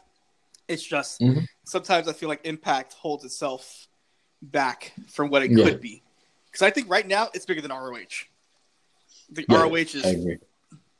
It's 0.68 0.84
just 0.84 1.20
Mhm. 1.20 1.46
sometimes 1.64 2.06
I 2.06 2.12
feel 2.12 2.28
like 2.28 2.42
Impact 2.44 2.92
holds 2.94 3.24
itself 3.24 3.88
back 4.42 4.92
from 5.08 5.30
what 5.30 5.42
it 5.42 5.50
Yeah. 5.50 5.64
could 5.64 5.80
be. 5.80 6.02
Because 6.46 6.62
I 6.62 6.70
think 6.70 6.88
right 6.90 7.06
now 7.06 7.28
it's 7.34 7.46
bigger 7.46 7.60
than 7.60 7.70
ROH. 7.70 8.26
The 9.30 9.44
Yeah, 9.48 9.62
ROH 9.62 9.94
is 9.94 10.38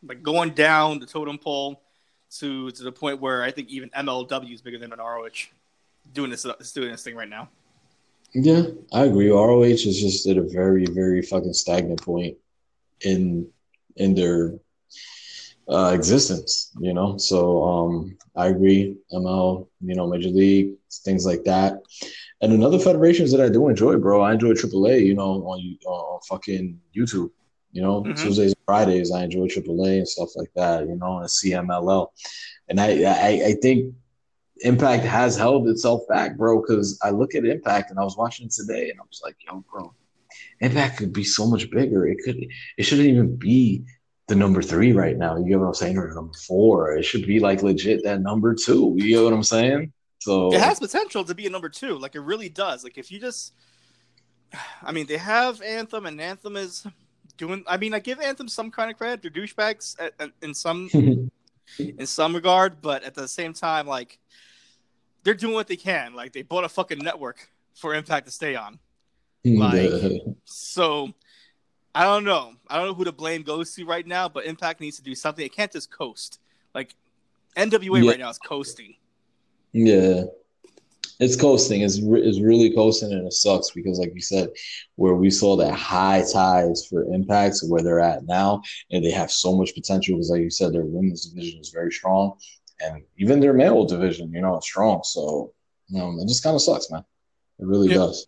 like 0.03 0.23
going 0.23 0.51
down 0.51 1.01
the 1.01 1.07
totem 1.07 1.39
pole 1.39 1.83
to 2.39 2.71
to 2.71 2.83
the 2.83 2.93
point 2.93 3.21
where 3.21 3.43
I 3.43 3.51
think 3.51 3.69
even 3.69 3.91
MLW 3.91 4.55
is 4.55 4.63
bigger 4.63 4.79
than 4.79 4.93
an 4.93 5.01
ROH. 5.01 5.49
Doing 6.13 6.31
this, 6.31 6.45
is 6.45 6.73
doing 6.73 6.91
this 6.91 7.03
thing 7.03 7.15
right 7.15 7.29
now. 7.29 7.51
Yeah, 8.33 8.63
I 8.93 9.05
agree. 9.05 9.29
ROH 9.31 9.63
is 9.63 10.01
just 10.01 10.27
at 10.27 10.37
a 10.37 10.43
very, 10.43 10.87
very 10.87 11.21
fucking 11.23 11.53
stagnant 11.53 12.01
point 12.03 12.37
in 13.01 13.49
in 13.97 14.15
their 14.15 14.55
uh, 15.69 15.93
existence, 15.95 16.73
you 16.81 16.95
know. 16.95 17.17
So 17.19 17.63
um, 17.65 18.19
I 18.37 18.47
agree. 18.49 18.97
ML, 19.13 19.69
you 19.83 19.95
know, 19.95 20.07
Major 20.07 20.31
League, 20.31 20.75
things 21.05 21.27
like 21.27 21.45
that. 21.45 21.81
And 22.43 22.53
another 22.53 22.79
federations 22.79 23.33
that 23.33 23.41
I 23.41 23.49
do 23.51 23.69
enjoy, 23.69 23.97
bro. 23.97 24.23
I 24.23 24.33
enjoy 24.33 24.53
AAA, 24.55 25.05
you 25.05 25.15
know, 25.15 25.43
on 25.45 26.21
fucking 26.29 26.81
YouTube. 26.97 27.31
You 27.73 27.83
know, 27.83 28.03
Mhm. 28.03 28.17
Tuesdays 28.21 28.53
and 28.53 28.65
Fridays, 28.67 29.13
I 29.13 29.25
enjoy 29.25 29.47
AAA 29.47 29.99
and 29.99 30.09
stuff 30.09 30.31
like 30.37 30.51
that. 30.57 30.89
You 30.89 30.97
know, 30.97 31.19
and 31.19 31.29
CMLL, 31.29 32.09
and 32.69 32.81
I 32.81 33.03
I, 33.05 33.29
I 33.47 33.53
think 33.63 33.95
Impact 34.63 35.05
has 35.05 35.37
held 35.37 35.69
itself 35.69 36.03
back, 36.09 36.37
bro. 36.37 36.61
Because 36.61 36.99
I 37.03 37.11
look 37.11 37.35
at 37.35 37.45
Impact 37.45 37.91
and 37.91 37.99
I 37.99 38.05
was 38.05 38.17
watching 38.17 38.47
it 38.47 38.53
today, 38.53 38.91
and 38.91 38.99
I 39.01 39.05
was 39.05 39.21
like, 39.23 39.37
yo, 39.47 39.65
bro, 39.71 39.95
Impact 40.61 40.99
could 40.99 41.13
be 41.13 41.25
so 41.25 41.47
much 41.47 41.71
bigger. 41.71 42.07
It 42.07 42.19
could, 42.25 42.45
it 42.77 42.83
shouldn't 42.83 43.09
even 43.09 43.37
be 43.37 43.85
the 44.27 44.35
number 44.35 44.63
three 44.63 44.93
right 44.93 45.17
now. 45.17 45.37
You 45.37 45.47
get 45.49 45.61
what 45.61 45.67
I'm 45.67 45.75
saying, 45.75 45.97
or 45.97 46.13
number 46.13 46.35
four. 46.47 46.93
It 46.97 47.05
should 47.05 47.27
be 47.27 47.39
like 47.41 47.63
legit 47.63 48.03
that 48.05 48.21
number 48.21 48.55
two. 48.55 48.95
You 48.97 49.09
get 49.09 49.23
what 49.23 49.33
I'm 49.33 49.43
saying? 49.45 49.93
So 50.21 50.53
It 50.53 50.61
has 50.61 50.79
potential 50.79 51.25
to 51.25 51.35
be 51.35 51.47
a 51.47 51.51
number 51.51 51.69
two. 51.69 51.99
Like 51.99 52.15
it 52.15 52.21
really 52.21 52.49
does. 52.49 52.85
Like 52.85 52.99
if 52.99 53.11
you 53.11 53.19
just, 53.19 53.53
I 54.83 54.93
mean, 54.93 55.07
they 55.07 55.17
have 55.17 55.61
Anthem, 55.63 56.07
and 56.07 56.21
Anthem 56.21 56.57
is 56.57 56.87
doing. 57.37 57.65
I 57.67 57.77
mean, 57.77 57.95
I 57.95 57.99
give 58.01 58.21
Anthem 58.21 58.49
some 58.49 58.71
kind 58.71 58.91
of 58.91 58.97
credit. 58.99 59.23
They're 59.23 59.31
douchebags 59.31 59.97
at, 60.01 60.13
at, 60.21 60.31
in 60.43 60.55
some 60.55 60.89
in 61.79 62.07
some 62.07 62.35
regard, 62.35 62.81
but 62.83 63.03
at 63.05 63.15
the 63.15 63.27
same 63.29 63.53
time, 63.53 63.87
like 63.87 64.19
they're 65.25 65.35
doing 65.35 65.55
what 65.55 65.69
they 65.69 65.77
can. 65.77 66.15
Like 66.15 66.33
they 66.33 66.43
bought 66.43 66.65
a 66.65 66.69
fucking 66.69 66.99
network 66.99 67.49
for 67.75 67.95
Impact 67.95 68.27
to 68.27 68.33
stay 68.33 68.57
on. 68.57 68.79
Like- 69.45 69.91
So 70.45 71.15
I 71.95 72.05
don't 72.05 72.25
know. 72.25 72.53
I 72.69 72.77
don't 72.77 72.89
know 72.89 72.95
who 72.95 73.05
the 73.05 73.13
blame 73.13 73.43
goes 73.43 73.75
to 73.75 73.85
right 73.87 74.07
now, 74.07 74.29
but 74.29 74.45
Impact 74.45 74.81
needs 74.81 74.97
to 74.99 75.03
do 75.03 75.15
something. 75.15 75.45
It 75.45 75.55
can't 75.55 75.73
just 75.73 75.91
coast. 75.91 76.39
Like 76.75 76.95
NWA 77.57 78.03
Yeah. 78.05 78.11
right 78.11 78.19
now 78.19 78.29
is 78.31 78.39
coasting. 78.39 78.97
Yeah. 79.73 80.25
It's 81.19 81.37
coasting. 81.37 81.83
It's, 81.83 82.01
re- 82.01 82.23
it's 82.23 82.41
really 82.41 82.75
coasting, 82.75 83.13
and 83.13 83.27
it 83.27 83.33
sucks 83.35 83.71
because, 83.73 83.99
like 83.99 84.13
you 84.15 84.23
said, 84.23 84.49
where 84.97 85.15
we 85.15 85.31
saw 85.31 85.55
that 85.57 85.75
high 85.75 86.25
ties 86.33 86.87
for 86.87 87.05
impacts 87.13 87.63
where 87.63 87.83
they're 87.83 88.01
at 88.01 88.25
now, 88.27 88.63
and 88.91 89.05
they 89.05 89.11
have 89.11 89.31
so 89.31 89.55
much 89.55 89.75
potential 89.75 90.15
because, 90.17 90.31
like 90.31 90.41
you 90.41 90.49
said, 90.51 90.73
their 90.73 90.87
women's 90.87 91.27
division 91.27 91.61
is 91.61 91.69
very 91.69 91.93
strong, 91.93 92.39
and 92.81 93.03
even 93.19 93.39
their 93.39 93.53
male 93.53 93.85
division, 93.85 94.33
you 94.33 94.41
know, 94.41 94.57
is 94.57 94.65
strong. 94.65 95.03
So, 95.05 95.53
um, 95.95 96.19
it 96.21 96.27
just 96.27 96.43
kind 96.43 96.55
of 96.57 96.63
sucks, 96.63 96.91
man. 96.91 97.05
It 97.59 97.67
really 97.67 97.89
Yeah. 97.89 97.95
does. 97.97 98.27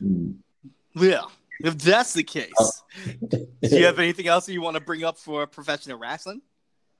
Mm. 0.00 0.36
Yeah. 0.94 1.22
If 1.60 1.78
that's 1.78 2.12
the 2.12 2.22
case, 2.22 2.52
Oh. 2.56 2.70
do 3.32 3.46
you 3.62 3.84
have 3.86 3.98
anything 4.06 4.28
else 4.28 4.46
that 4.46 4.52
you 4.52 4.60
want 4.62 4.76
to 4.76 4.80
bring 4.80 5.02
up 5.02 5.18
for 5.18 5.44
professional 5.48 5.98
wrestling? 5.98 6.40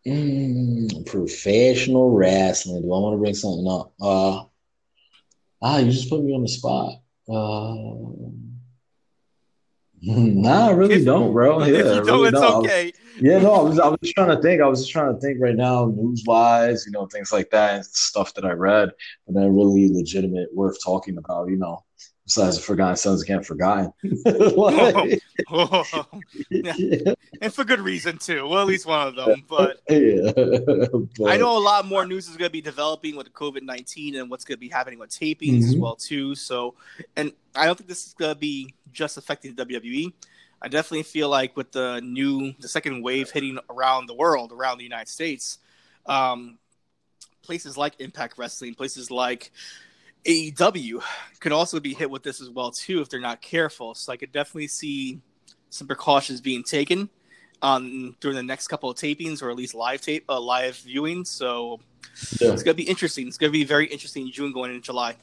Mm, 0.07 1.07
professional 1.07 2.11
wrestling. 2.11 2.83
Do 2.83 2.93
I 2.93 2.99
want 2.99 3.15
to 3.15 3.19
bring 3.19 3.35
something 3.35 3.67
up? 3.67 3.93
Uh, 4.01 4.45
ah, 5.63 5.79
you 5.79 5.91
just 5.91 6.11
put 6.11 6.23
me 6.23 6.35
on 6.35 6.43
the 6.43 6.49
spot. 6.49 7.01
Uh, 7.27 8.31
nah, 10.03 10.69
I 10.69 10.73
really 10.73 10.97
If- 10.97 11.05
don't, 11.07 11.33
bro. 11.33 11.61
Yeah, 11.65 11.79
if 11.79 11.87
you 11.97 12.03
really 12.03 12.29
it's 12.29 12.41
don't. 12.41 12.45
I 12.45 12.57
was- 12.59 12.65
okay. 12.67 12.93
yeah, 13.21 13.39
no, 13.39 13.53
I 13.55 13.63
was, 13.63 13.79
I 13.79 13.89
was 13.89 13.99
just 14.03 14.15
trying 14.15 14.37
to 14.37 14.43
think. 14.43 14.61
I 14.61 14.67
was 14.67 14.81
just 14.81 14.93
trying 14.93 15.15
to 15.15 15.21
think 15.21 15.39
right 15.41 15.57
now, 15.57 15.87
news 15.87 16.23
wise, 16.27 16.85
you 16.85 16.93
know, 16.93 17.07
things 17.07 17.33
like 17.33 17.49
that, 17.51 17.87
stuff 17.87 18.35
that 18.35 18.45
I 18.45 18.53
read, 18.53 18.91
but 19.27 19.35
then 19.37 19.57
really 19.57 19.91
legitimate, 19.91 20.55
worth 20.55 20.77
talking 20.85 21.17
about, 21.17 21.49
you 21.49 21.57
know. 21.57 21.83
Besides, 22.25 22.57
the 22.57 22.63
Forgotten 22.63 22.97
Sons 22.97 23.23
can't 23.23 23.45
forgotten. 23.45 23.93
Like, 24.25 25.23
yeah, 26.51 27.13
and 27.43 27.53
for 27.53 27.65
good 27.65 27.81
reason 27.81 28.17
too. 28.17 28.49
Well, 28.49 28.61
at 28.63 28.67
least 28.67 28.87
one 28.87 29.09
of 29.09 29.15
them. 29.15 29.45
But 29.47 29.81
yeah. 29.91 30.33
I 31.27 31.37
know 31.37 31.59
a 31.59 31.61
lot 31.61 31.87
more 31.87 32.07
news 32.07 32.29
is 32.29 32.37
going 32.39 32.49
to 32.49 32.53
be 32.53 32.63
developing 32.63 33.15
with 33.17 33.27
the 33.27 33.33
COVID 33.33 33.63
nineteen 33.63 34.17
and 34.17 34.31
what's 34.31 34.45
going 34.45 34.57
to 34.57 34.61
be 34.61 34.69
happening 34.71 34.99
with 34.99 35.11
tapings 35.11 35.65
as 35.65 35.75
Mhm. 35.75 35.81
well 35.81 35.97
too. 35.97 36.35
So, 36.35 36.75
and 37.17 37.31
I 37.55 37.67
don't 37.67 37.77
think 37.77 37.89
this 37.89 38.07
is 38.07 38.15
going 38.15 38.33
to 38.35 38.41
be 38.41 38.75
just 38.91 39.19
affecting 39.19 39.55
the 39.55 39.67
WWE. 39.67 40.13
I 40.63 40.69
definitely 40.69 41.03
feel 41.03 41.29
like 41.29 41.55
with 41.59 41.73
the 41.73 42.01
new, 42.03 42.55
the 42.59 42.69
second 42.69 43.03
wave 43.03 43.31
hitting 43.31 43.59
around 43.69 44.07
the 44.07 44.15
world, 44.15 44.51
around 44.51 44.79
the 44.79 44.85
United 44.85 45.11
States, 45.11 45.59
um, 46.07 46.59
places 47.43 47.77
like 47.77 48.01
Impact 48.01 48.39
Wrestling, 48.39 48.75
places 48.75 49.11
like 49.11 49.53
AEW 50.27 51.03
could 51.41 51.53
also 51.53 51.81
be 51.81 51.95
hit 51.95 52.11
with 52.11 52.23
this 52.23 52.41
as 52.41 52.49
well 52.51 52.71
too 52.71 53.01
if 53.01 53.09
they're 53.09 53.21
not 53.21 53.43
careful. 53.43 53.95
So 53.95 54.13
I 54.13 54.17
could 54.17 54.33
definitely 54.33 54.69
see 54.69 55.21
some 55.71 55.87
precautions 55.87 56.41
being 56.41 56.63
taken 56.63 57.11
um, 57.63 58.17
during 58.21 58.37
the 58.37 58.43
next 58.43 58.69
couple 58.69 58.91
of 58.91 58.97
tapings 58.97 59.43
or 59.43 59.51
at 59.51 59.57
least 59.57 59.75
live 59.75 60.01
tape, 60.01 60.25
uh, 60.29 60.41
live 60.41 60.77
viewing. 60.77 61.25
So 61.25 61.81
yeah. 62.41 62.53
it's 62.53 62.63
gonna 62.63 62.75
be 62.75 62.89
interesting. 62.89 63.27
It's 63.27 63.39
gonna 63.39 63.53
be 63.53 63.65
very 63.65 63.87
interesting 63.87 64.31
June 64.31 64.53
going 64.53 64.71
into 64.71 64.83
July. 64.83 65.17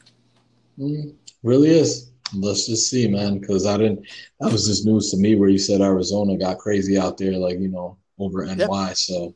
Mm, 0.78 1.16
really 1.44 1.70
is. 1.70 2.12
Let's 2.34 2.66
just 2.66 2.90
see, 2.90 3.08
man, 3.08 3.40
because 3.40 3.66
I 3.66 3.78
didn't. 3.78 4.08
That 4.40 4.52
was 4.52 4.68
just 4.68 4.86
news 4.86 5.12
to 5.12 5.18
me 5.18 5.36
where 5.36 5.50
you 5.50 5.58
said 5.58 5.82
Arizona 5.82 6.38
got 6.38 6.60
crazy 6.60 6.98
out 6.98 7.18
there, 7.18 7.34
like 7.34 7.60
you 7.60 7.68
know, 7.68 7.98
over 8.18 8.46
NY. 8.46 8.94
So 8.94 9.36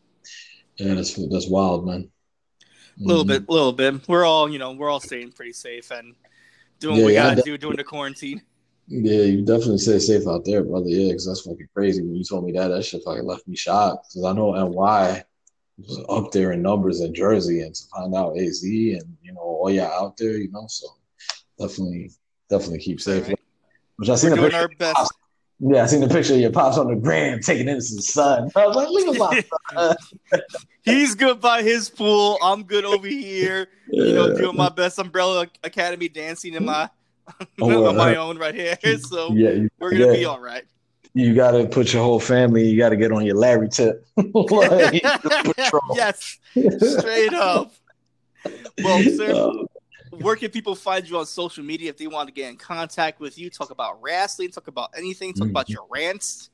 yeah, 0.78 0.94
that's 0.94 1.14
that's 1.30 1.50
wild, 1.50 1.86
man. 1.86 2.10
A 3.00 3.04
little 3.04 3.24
Mhm. 3.24 3.28
bit, 3.28 3.44
a 3.48 3.52
little 3.52 3.74
bit. 3.74 4.08
We're 4.08 4.26
all, 4.26 4.50
you 4.50 4.58
know, 4.60 4.72
we're 4.72 4.90
all 4.90 5.00
staying 5.00 5.32
pretty 5.34 5.54
safe 5.54 5.92
and 5.92 6.16
doing 6.80 6.98
Yeah, 6.98 7.02
what 7.04 7.08
we 7.08 7.14
gotta 7.16 7.42
do 7.42 7.58
during 7.58 7.78
the 7.78 7.84
quarantine. 7.84 8.42
Yeah, 8.88 9.24
you 9.24 9.42
definitely 9.42 9.80
stay 9.80 10.00
safe 10.00 10.28
out 10.28 10.46
there, 10.46 10.64
brother. 10.64 10.88
Yeah, 10.90 11.08
because 11.08 11.26
that's 11.26 11.42
fucking 11.42 11.68
crazy. 11.74 12.02
When 12.04 12.16
you 12.16 12.24
told 12.24 12.46
me 12.46 12.52
that, 12.54 12.68
that 12.70 12.86
shit 12.86 13.04
fucking 13.04 13.26
left 13.26 13.48
me 13.48 13.56
shocked. 13.56 14.10
Because 14.10 14.24
I 14.26 14.34
know 14.34 14.54
NY 14.54 15.24
was 15.78 16.06
up 16.08 16.32
there 16.32 16.52
in 16.54 16.62
numbers 16.62 17.02
in 17.02 17.14
Jersey, 17.14 17.62
and 17.62 17.74
to 17.74 17.84
find 17.88 18.14
out 18.16 18.38
AZ 18.38 18.64
and 18.64 19.18
you 19.24 19.34
know 19.34 19.42
all 19.42 19.70
y'all 19.72 20.06
out 20.06 20.18
there, 20.18 20.38
you 20.38 20.52
know, 20.52 20.66
so 20.68 20.88
definitely, 21.60 22.12
definitely 22.50 22.80
keep 22.80 23.02
safe. 23.02 23.28
Right. 23.28 23.40
Which 23.98 24.10
I 24.10 24.16
seen 24.16 24.32
We're 24.32 24.38
doing 24.38 24.54
our 24.54 24.70
best. 24.78 25.12
Yeah, 25.60 25.84
I 25.84 25.86
seen 25.86 26.02
the 26.02 26.08
picture 26.10 26.34
of 26.34 26.40
your 26.40 26.52
pops 26.52 26.78
on 26.78 26.88
the 26.88 26.96
gram 26.96 27.40
taking 27.40 27.70
in 27.70 27.76
his 27.76 28.08
son. 28.08 28.52
I 28.56 28.68
was 28.68 28.76
like, 28.76 28.90
look 28.90 29.08
at 29.08 29.18
my 29.18 29.44
son. 29.74 29.96
He's 30.84 31.16
good 31.16 31.40
by 31.40 31.64
his 31.64 31.90
pool. 31.90 32.38
I'm 32.44 32.64
good 32.64 32.84
over 32.86 33.08
here. 33.08 33.68
You 33.90 34.14
know, 34.14 34.36
doing 34.36 34.56
my 34.58 34.70
best 34.70 35.00
Umbrella 35.00 35.48
Academy 35.64 36.10
dancing 36.10 36.54
in 36.56 36.66
my 36.66 36.90
Oh, 37.60 37.86
on 37.90 37.96
my 37.96 38.16
own 38.16 38.38
right 38.38 38.54
here. 38.54 38.78
So 39.00 39.32
yeah, 39.34 39.68
we're 39.80 39.92
gonna 39.92 40.08
yeah. 40.08 40.14
be 40.14 40.26
all 40.26 40.40
right. 40.40 40.64
you 41.14 41.34
got 41.34 41.52
to 41.52 41.66
put 41.68 41.94
your 41.94 42.04
whole 42.04 42.20
family. 42.20 42.68
You 42.68 42.78
got 42.78 42.90
to 42.90 42.98
get 42.98 43.12
on 43.12 43.26
your 43.26 43.36
Larry 43.36 43.70
tip. 43.70 44.06
Like, 44.18 45.02
yes, 45.96 46.38
straight 46.54 47.34
up. 47.34 47.74
Well, 48.84 49.02
sir, 49.04 49.34
Uh, 49.34 49.66
where 50.22 50.36
can 50.36 50.52
people 50.52 50.76
find 50.76 51.08
you 51.08 51.18
on 51.18 51.26
social 51.26 51.64
media 51.64 51.90
if 51.90 51.98
they 51.98 52.08
want 52.08 52.28
to 52.28 52.34
get 52.34 52.50
in 52.50 52.58
contact 52.58 53.20
with 53.20 53.38
you? 53.38 53.50
Talk 53.50 53.70
about 53.70 54.02
wrestling, 54.02 54.52
talk 54.52 54.68
about 54.68 54.90
anything, 54.98 55.34
talk 55.34 55.50
about 55.50 55.70
your 55.70 55.86
rants. 55.90 56.50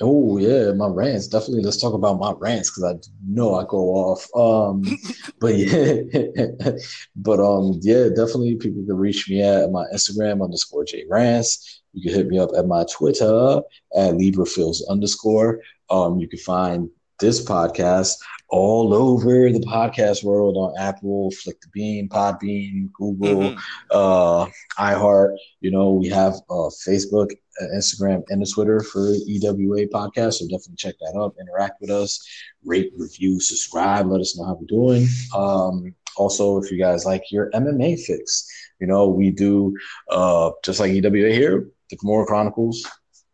Oh 0.00 0.38
yeah, 0.38 0.72
my 0.72 0.88
rants. 0.88 1.28
Definitely 1.28 1.62
let's 1.62 1.80
talk 1.80 1.94
about 1.94 2.18
my 2.18 2.32
rants 2.38 2.70
because 2.70 2.84
I 2.84 2.94
know 3.26 3.54
I 3.54 3.64
go 3.68 3.88
off. 3.90 4.26
Um 4.34 4.82
but 5.40 5.54
yeah, 5.56 6.72
but 7.16 7.40
um 7.40 7.78
yeah, 7.82 8.08
definitely 8.08 8.56
people 8.56 8.84
can 8.84 8.96
reach 8.96 9.28
me 9.28 9.42
at 9.42 9.70
my 9.70 9.84
Instagram 9.94 10.42
underscore 10.42 10.84
J 10.84 11.04
Rants. 11.08 11.82
You 11.92 12.02
can 12.02 12.18
hit 12.18 12.28
me 12.28 12.38
up 12.38 12.50
at 12.56 12.66
my 12.66 12.84
Twitter 12.90 13.60
at 13.96 14.14
LibraFills 14.14 14.80
underscore. 14.88 15.60
Um 15.88 16.18
you 16.18 16.26
can 16.26 16.40
find 16.40 16.90
this 17.20 17.44
podcast 17.44 18.14
all 18.52 18.92
over 18.92 19.50
the 19.50 19.60
podcast 19.60 20.22
world 20.22 20.56
on 20.58 20.74
Apple, 20.78 21.30
Flick 21.30 21.58
the 21.62 21.68
Bean, 21.72 22.06
Podbean, 22.08 22.92
Google, 22.92 23.40
Mhm. 23.50 23.58
uh, 23.90 24.46
iHeart. 24.78 25.36
You 25.60 25.70
know, 25.70 25.92
we 25.92 26.08
have 26.08 26.34
uh, 26.50 26.68
Facebook, 26.86 27.30
uh, 27.60 27.64
Instagram, 27.74 28.22
and 28.28 28.42
a 28.42 28.46
Twitter 28.46 28.80
for 28.80 29.14
EWA 29.26 29.86
podcast. 29.88 30.34
So 30.34 30.44
definitely 30.44 30.76
check 30.76 30.96
that 31.00 31.18
out. 31.18 31.34
Interact 31.40 31.80
with 31.80 31.90
us, 31.90 32.20
rate, 32.62 32.92
review, 32.96 33.40
subscribe. 33.40 34.06
Let 34.10 34.20
us 34.20 34.36
know 34.36 34.44
how 34.44 34.58
we're 34.60 34.66
doing. 34.66 35.08
Um, 35.34 35.94
also, 36.18 36.58
if 36.62 36.70
you 36.70 36.78
guys 36.78 37.06
like 37.06 37.24
your 37.32 37.50
MMA 37.54 37.96
fix, 37.96 38.46
you 38.80 38.86
know, 38.86 39.08
we 39.08 39.30
do 39.30 39.74
uh, 40.10 40.50
just 40.62 40.78
like 40.78 40.92
EWA 40.92 41.32
here, 41.32 41.68
the 41.88 41.96
Kimura 41.96 42.26
Chronicles, 42.26 42.84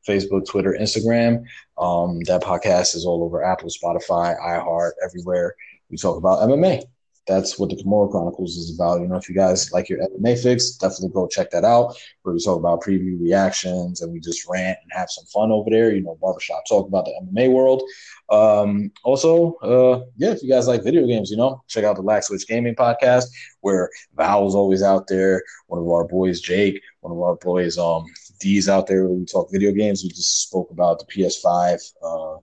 Facebook, 0.09 0.47
Twitter, 0.47 0.77
Instagram. 0.81 1.45
Um, 1.77 2.21
that 2.25 2.43
podcast 2.43 2.95
is 2.95 3.05
all 3.07 3.23
over 3.23 3.45
Apple, 3.45 3.69
Spotify, 3.69 4.39
iHeart, 4.41 4.93
everywhere. 5.05 5.55
We 5.91 5.97
talk 5.97 6.17
about 6.17 6.49
MMA 6.49 6.85
that's 7.29 7.59
what 7.59 7.69
the 7.69 7.77
Kimura 7.77 8.11
Chronicles 8.11 8.57
is 8.57 8.75
about. 8.75 9.01
You 9.01 9.07
know, 9.07 9.17
if 9.17 9.29
you 9.29 9.35
guys 9.35 9.71
like 9.71 9.89
your 9.89 10.01
MMA 10.01 10.43
fix, 10.43 10.73
definitely 10.73 11.11
go 11.11 11.29
check 11.29 11.51
that 11.51 11.65
out. 11.65 11.95
Where 12.23 12.35
we 12.35 12.43
talk 12.43 12.59
about 12.59 12.83
preview 12.83 13.21
reactions 13.21 14.01
and 14.01 14.11
we 14.13 14.19
just 14.19 14.49
rant 14.49 14.79
and 14.83 14.91
have 14.93 15.11
some 15.11 15.27
fun 15.27 15.53
over 15.53 15.69
there. 15.71 15.95
You 15.95 16.03
know, 16.03 16.19
barbershop 16.21 16.63
talk 16.67 16.89
about 16.89 17.05
the 17.05 17.13
MMA 17.23 17.53
world. 17.53 17.83
Um, 18.31 18.91
also, 19.05 19.55
uh, 19.57 20.05
yeah, 20.17 20.31
if 20.31 20.43
you 20.43 20.49
guys 20.49 20.67
like 20.67 20.83
video 20.83 21.07
games, 21.07 21.31
you 21.31 21.37
know, 21.37 21.63
check 21.69 21.85
out 21.85 21.97
the 21.97 22.03
Lack 22.03 22.25
Switch 22.25 22.47
Gaming 22.49 22.75
podcast 22.75 23.27
where 23.61 23.91
Val's 24.17 24.55
always 24.55 24.83
out 24.83 25.07
there. 25.07 25.43
One 25.67 25.81
of 25.81 25.89
our 25.89 26.05
boys, 26.05 26.41
Jake, 26.41 26.81
one 27.01 27.13
of 27.13 27.21
our 27.21 27.37
boys, 27.37 27.77
um, 27.77 28.07
D's 28.39 28.69
out 28.69 28.87
there 28.87 29.07
we 29.09 29.25
talk 29.25 29.51
video 29.51 29.73
games. 29.73 30.03
We 30.03 30.11
just 30.11 30.43
spoke 30.43 30.71
about 30.71 30.99
the 30.99 31.07
PS5 31.07 31.93
uh, 32.03 32.41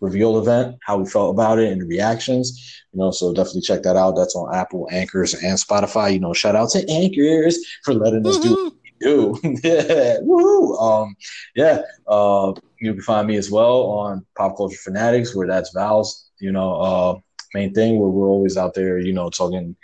reveal 0.00 0.38
event, 0.38 0.76
how 0.82 0.98
we 0.98 1.08
felt 1.08 1.34
about 1.34 1.58
it, 1.58 1.70
and 1.70 1.80
the 1.80 1.86
reactions. 1.86 2.82
You 2.92 3.00
know, 3.00 3.10
so 3.10 3.32
definitely 3.32 3.62
check 3.62 3.82
that 3.82 3.96
out. 3.96 4.16
That's 4.16 4.34
on 4.34 4.54
Apple, 4.54 4.88
Anchors, 4.90 5.34
and 5.34 5.58
Spotify. 5.58 6.12
You 6.12 6.20
know, 6.20 6.32
shout 6.32 6.56
out 6.56 6.70
to 6.70 6.88
Anchors 6.90 7.58
for 7.84 7.94
letting 7.94 8.26
us 8.26 8.38
do 8.38 8.72
do. 9.00 9.38
yeah, 9.42 10.18
woohoo. 10.20 10.80
Um, 10.80 11.16
yeah. 11.56 11.82
Uh, 12.06 12.52
you 12.80 12.94
can 12.94 13.02
find 13.02 13.26
me 13.26 13.36
as 13.36 13.50
well 13.50 13.82
on 13.82 14.24
Pop 14.36 14.56
Culture 14.56 14.76
Fanatics, 14.76 15.34
where 15.34 15.46
that's 15.46 15.72
Val's, 15.74 16.30
you 16.38 16.52
know, 16.52 16.74
uh, 16.80 17.18
main 17.54 17.74
thing. 17.74 17.98
Where 17.98 18.08
we're 18.08 18.28
always 18.28 18.56
out 18.56 18.74
there, 18.74 18.98
you 18.98 19.12
know, 19.12 19.30
talking 19.30 19.76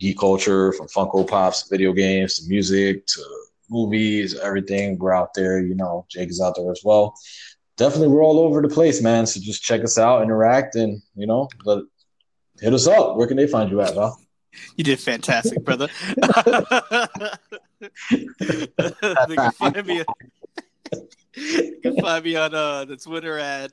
geek 0.00 0.18
culture 0.18 0.72
from 0.72 0.88
Funko 0.88 1.28
Pops, 1.28 1.68
video 1.68 1.92
games, 1.92 2.36
to 2.36 2.48
music, 2.48 3.06
to 3.06 3.24
movies, 3.72 4.38
everything. 4.38 4.98
We're 4.98 5.14
out 5.14 5.34
there. 5.34 5.60
You 5.60 5.74
know, 5.74 6.06
Jake 6.08 6.30
is 6.30 6.40
out 6.40 6.54
there 6.56 6.70
as 6.70 6.82
well. 6.84 7.14
Definitely, 7.76 8.08
we're 8.08 8.22
all 8.22 8.38
over 8.38 8.60
the 8.62 8.68
place, 8.68 9.02
man. 9.02 9.26
So 9.26 9.40
just 9.40 9.62
check 9.62 9.82
us 9.82 9.98
out, 9.98 10.22
interact, 10.22 10.76
and 10.76 11.02
you 11.16 11.26
know, 11.26 11.48
let, 11.64 11.78
hit 12.60 12.72
us 12.72 12.86
up. 12.86 13.16
Where 13.16 13.26
can 13.26 13.36
they 13.36 13.46
find 13.46 13.70
you 13.70 13.80
at, 13.80 13.94
Val? 13.94 14.18
You 14.76 14.84
did 14.84 15.00
fantastic, 15.00 15.64
brother. 15.64 15.88
you 18.10 18.68
can 18.76 19.52
find 19.52 19.86
me. 19.86 20.02
You 21.34 21.80
can 21.82 22.00
find 22.00 22.24
me 22.24 22.36
on 22.36 22.54
uh, 22.54 22.84
the 22.84 22.96
Twitter 22.96 23.38
at 23.38 23.72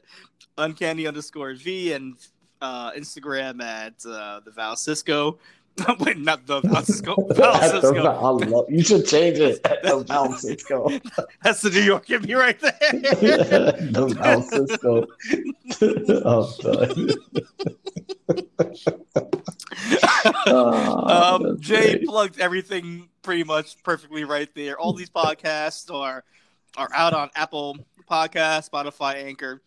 uncanny 0.57 1.07
underscore 1.07 1.53
v 1.53 1.93
and 1.93 2.15
uh, 2.61 2.91
Instagram 2.91 3.61
at 3.61 3.93
uh, 4.05 4.41
the 4.43 4.51
Val 4.51 4.75
Cisco. 4.75 5.39
Wait, 5.99 6.17
not 6.17 6.45
the 6.45 6.61
Val 6.61 6.83
Cisco. 6.83 7.15
The 7.29 7.43
I 7.43 8.29
love, 8.29 8.65
you 8.69 8.83
should 8.83 9.05
change 9.07 9.37
it. 9.39 9.61
The 9.63 11.01
That's 11.43 11.61
the 11.61 11.69
New 11.69 11.81
York 11.81 12.09
in 12.09 12.21
me 12.23 12.33
right 12.33 12.59
there. 12.59 12.71
the 12.81 14.13
oh. 16.25 16.45
Oh, 20.47 21.35
um, 21.35 21.59
Jay 21.59 21.93
great. 21.93 22.05
plugged 22.05 22.39
everything 22.39 23.09
pretty 23.21 23.43
much 23.43 23.81
perfectly 23.83 24.23
right 24.23 24.49
there. 24.55 24.77
All 24.79 24.93
these 24.93 25.09
podcasts 25.09 25.93
are 25.93 26.23
are 26.77 26.89
out 26.93 27.13
on 27.13 27.29
Apple 27.35 27.77
Podcast, 28.09 28.69
Spotify, 28.69 29.23
Anchor, 29.25 29.61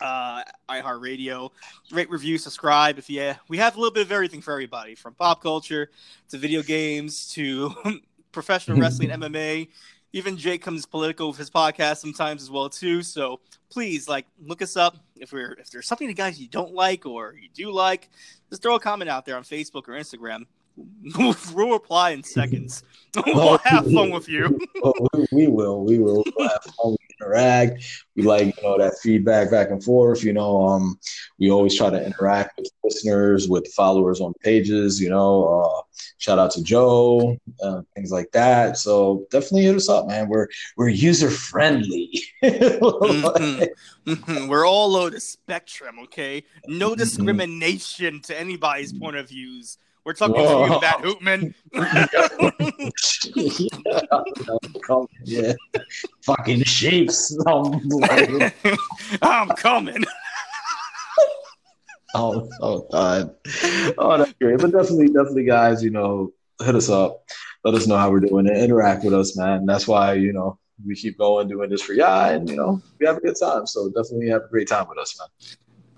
uh, 0.00 0.42
iHeartRadio. 0.68 1.50
Rate, 1.90 2.10
review, 2.10 2.38
subscribe. 2.38 2.98
If 2.98 3.08
yeah, 3.08 3.36
we 3.48 3.58
have 3.58 3.76
a 3.76 3.78
little 3.80 3.92
bit 3.92 4.02
of 4.02 4.12
everything 4.12 4.40
for 4.40 4.52
everybody, 4.52 4.94
from 4.94 5.14
pop 5.14 5.42
culture 5.42 5.90
to 6.30 6.38
video 6.38 6.62
games 6.62 7.28
to 7.32 7.74
professional 8.32 8.78
wrestling, 8.78 9.08
MMA. 9.10 9.68
Even 10.14 10.36
Jake 10.36 10.62
comes 10.62 10.84
political 10.84 11.28
with 11.28 11.38
his 11.38 11.48
podcast 11.48 11.98
sometimes 11.98 12.42
as 12.42 12.50
well 12.50 12.68
too. 12.68 13.02
So 13.02 13.40
please, 13.70 14.08
like, 14.08 14.26
look 14.44 14.60
us 14.60 14.76
up. 14.76 14.96
If 15.16 15.32
we're 15.32 15.52
if 15.54 15.70
there's 15.70 15.86
something 15.86 16.08
that 16.08 16.16
guys 16.16 16.38
you 16.38 16.48
don't 16.48 16.74
like 16.74 17.06
or 17.06 17.34
you 17.40 17.48
do 17.54 17.72
like, 17.72 18.10
just 18.50 18.62
throw 18.62 18.74
a 18.74 18.80
comment 18.80 19.08
out 19.08 19.24
there 19.24 19.36
on 19.36 19.42
Facebook 19.42 19.88
or 19.88 19.92
Instagram. 19.92 20.46
We'll 21.54 21.70
reply 21.70 22.12
in 22.12 22.22
seconds. 22.22 22.82
we'll 23.26 23.58
have 23.58 23.84
fun 23.92 24.10
with 24.10 24.26
you. 24.26 24.58
Oh, 24.82 24.94
we, 25.12 25.26
we 25.30 25.46
will. 25.46 25.84
We 25.84 25.98
will. 25.98 26.24
We'll 26.34 26.48
have 26.48 26.64
fun. 26.64 26.96
Interact. 27.26 27.82
We 28.16 28.22
like 28.24 28.46
you 28.46 28.62
know 28.62 28.76
that 28.78 28.94
feedback 29.02 29.50
back 29.50 29.70
and 29.70 29.82
forth. 29.82 30.22
You 30.22 30.32
know, 30.32 30.66
um, 30.66 30.98
we 31.38 31.50
always 31.50 31.76
try 31.76 31.88
to 31.90 32.04
interact 32.04 32.58
with 32.58 32.70
listeners, 32.84 33.48
with 33.48 33.72
followers 33.74 34.20
on 34.20 34.34
pages. 34.42 35.00
You 35.00 35.10
know, 35.10 35.44
uh, 35.62 35.82
shout 36.18 36.38
out 36.38 36.50
to 36.52 36.62
Joe, 36.62 37.36
uh, 37.62 37.82
things 37.94 38.10
like 38.12 38.30
that. 38.32 38.76
So 38.76 39.26
definitely 39.30 39.62
hit 39.62 39.76
us 39.76 39.88
up, 39.88 40.08
man. 40.08 40.28
We're 40.28 40.48
we're 40.76 40.88
user 40.88 41.30
friendly. 41.30 42.10
Mhm. 42.42 43.68
Mhm. 44.06 44.48
We're 44.48 44.66
all 44.66 44.96
over 44.96 45.10
the 45.10 45.20
spectrum, 45.20 45.98
okay? 46.04 46.42
No 46.66 46.90
Mhm. 46.90 46.98
discrimination 46.98 48.20
to 48.22 48.38
anybody's 48.38 48.92
point 48.92 49.16
of 49.16 49.28
views. 49.28 49.78
We're 50.04 50.14
talking 50.14 50.34
Whoa. 50.34 50.66
to 50.66 50.74
you, 50.74 50.80
Matt 50.80 51.02
Hootman. 51.02 51.54
Yeah, 55.24 55.52
fucking 56.22 56.64
sheeps. 56.64 57.36
Like, 57.36 58.54
I'm 59.22 59.48
coming. 59.50 60.04
oh, 62.14 62.48
oh, 62.60 62.88
God. 62.90 63.34
Oh, 63.98 64.18
that's 64.18 64.32
great. 64.34 64.58
But 64.58 64.72
definitely, 64.72 65.06
definitely, 65.06 65.44
guys, 65.44 65.82
you 65.82 65.90
know, 65.90 66.32
hit 66.62 66.74
us 66.74 66.88
up. 66.88 67.24
Let 67.64 67.74
us 67.74 67.86
know 67.86 67.96
how 67.96 68.10
we're 68.10 68.20
doing 68.20 68.48
and 68.48 68.56
interact 68.56 69.04
with 69.04 69.14
us, 69.14 69.36
man. 69.36 69.66
That's 69.66 69.86
why, 69.86 70.14
you 70.14 70.32
know, 70.32 70.58
we 70.84 70.96
keep 70.96 71.18
going 71.18 71.48
doing 71.48 71.70
this 71.70 71.82
for 71.82 71.92
y'all 71.92 72.30
and, 72.30 72.48
you 72.48 72.56
know, 72.56 72.82
we 72.98 73.06
have 73.06 73.18
a 73.18 73.20
good 73.20 73.36
time. 73.40 73.66
So 73.66 73.88
definitely 73.88 74.28
have 74.30 74.42
a 74.42 74.48
great 74.48 74.68
time 74.68 74.88
with 74.88 74.98
us, 74.98 75.18
man. 75.18 75.28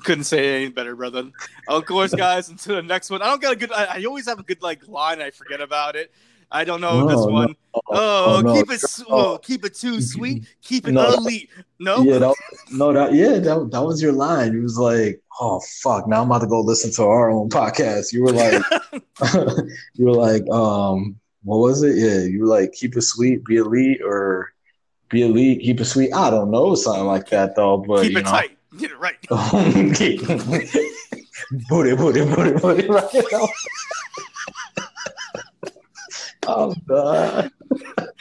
Couldn't 0.05 0.24
say 0.24 0.39
it 0.39 0.57
any 0.57 0.68
better, 0.68 0.94
brother. 0.94 1.31
Of 1.68 1.84
course, 1.86 2.15
guys. 2.26 2.49
Until 2.49 2.76
the 2.76 2.83
next 2.83 3.10
one. 3.10 3.23
I 3.23 3.26
don't 3.26 3.42
got 3.42 3.52
a 3.55 3.57
good. 3.57 3.73
I, 3.73 3.84
I 4.00 4.05
always 4.05 4.26
have 4.28 4.39
a 4.39 4.42
good 4.44 4.62
like 4.62 4.86
line. 4.86 5.20
I 5.20 5.31
forget 5.31 5.60
about 5.60 5.97
it. 5.97 6.12
I 6.52 6.62
don't 6.65 6.81
know 6.81 7.07
this 7.08 7.16
No, 7.16 7.26
one. 7.26 7.49
no. 7.74 7.81
Oh, 7.89 8.36
Oh, 8.36 8.41
no. 8.44 8.55
keep 8.55 8.70
it. 8.70 8.83
Oh, 9.08 9.39
keep 9.39 9.65
it 9.65 9.74
too 9.74 10.00
sweet. 10.12 10.47
Keep 10.62 10.86
it 10.89 10.92
No. 10.92 11.15
elite. 11.15 11.50
No. 11.81 12.02
Yeah, 12.02 12.18
that, 12.18 12.34
no, 12.70 12.92
that 12.92 13.12
yeah, 13.15 13.39
that, 13.41 13.70
that 13.73 13.83
was 13.83 14.00
your 14.00 14.12
line. 14.12 14.55
It 14.55 14.60
was 14.62 14.78
like, 14.78 15.20
oh 15.41 15.60
fuck, 15.83 16.07
now 16.07 16.20
I'm 16.23 16.28
about 16.31 16.42
to 16.42 16.47
go 16.47 16.60
listen 16.60 16.92
to 16.92 17.02
our 17.05 17.31
own 17.31 17.49
podcast. 17.49 18.12
You 18.12 18.23
were 18.23 18.33
like, 18.33 18.62
you 19.94 20.05
were 20.07 20.12
like, 20.12 20.49
um, 20.50 21.18
what 21.42 21.57
was 21.58 21.83
it? 21.83 21.97
Yeah, 21.97 22.20
you 22.24 22.41
were 22.41 22.47
like, 22.47 22.73
keep 22.73 22.97
it 22.97 23.02
sweet, 23.02 23.44
be 23.44 23.57
elite, 23.57 24.00
or 24.05 24.52
be 25.08 25.23
elite, 25.23 25.60
keep 25.62 25.81
it 25.81 25.84
sweet. 25.86 26.12
I 26.12 26.31
don't 26.31 26.50
know, 26.52 26.74
something 26.76 27.05
like 27.07 27.28
that 27.31 27.57
though. 27.57 27.78
But 27.78 28.02
keep 28.02 28.12
you 28.12 28.18
it 28.18 28.24
know, 28.26 28.31
tight. 28.31 28.53
Get 28.78 28.90
it 28.90 28.98
right. 28.98 29.16
booty, 31.68 31.94
booty, 31.94 32.24
booty, 32.24 32.52
booty. 32.52 32.88
Right 32.88 33.14
now. 33.32 33.48
oh 36.46 36.74
god. 36.86 37.50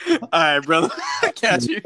All 0.09 0.27
right, 0.33 0.59
brother. 0.59 0.89
Catch 1.35 1.65
you. 1.65 1.81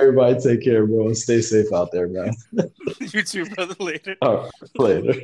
Everybody 0.00 0.40
take 0.40 0.64
care, 0.64 0.86
bro. 0.86 1.12
Stay 1.12 1.40
safe 1.40 1.72
out 1.72 1.92
there, 1.92 2.08
man. 2.08 2.34
you 3.00 3.22
too, 3.22 3.46
brother. 3.46 3.74
Later. 3.78 4.16
All 4.22 4.36
right, 4.38 4.50
later. 4.78 5.14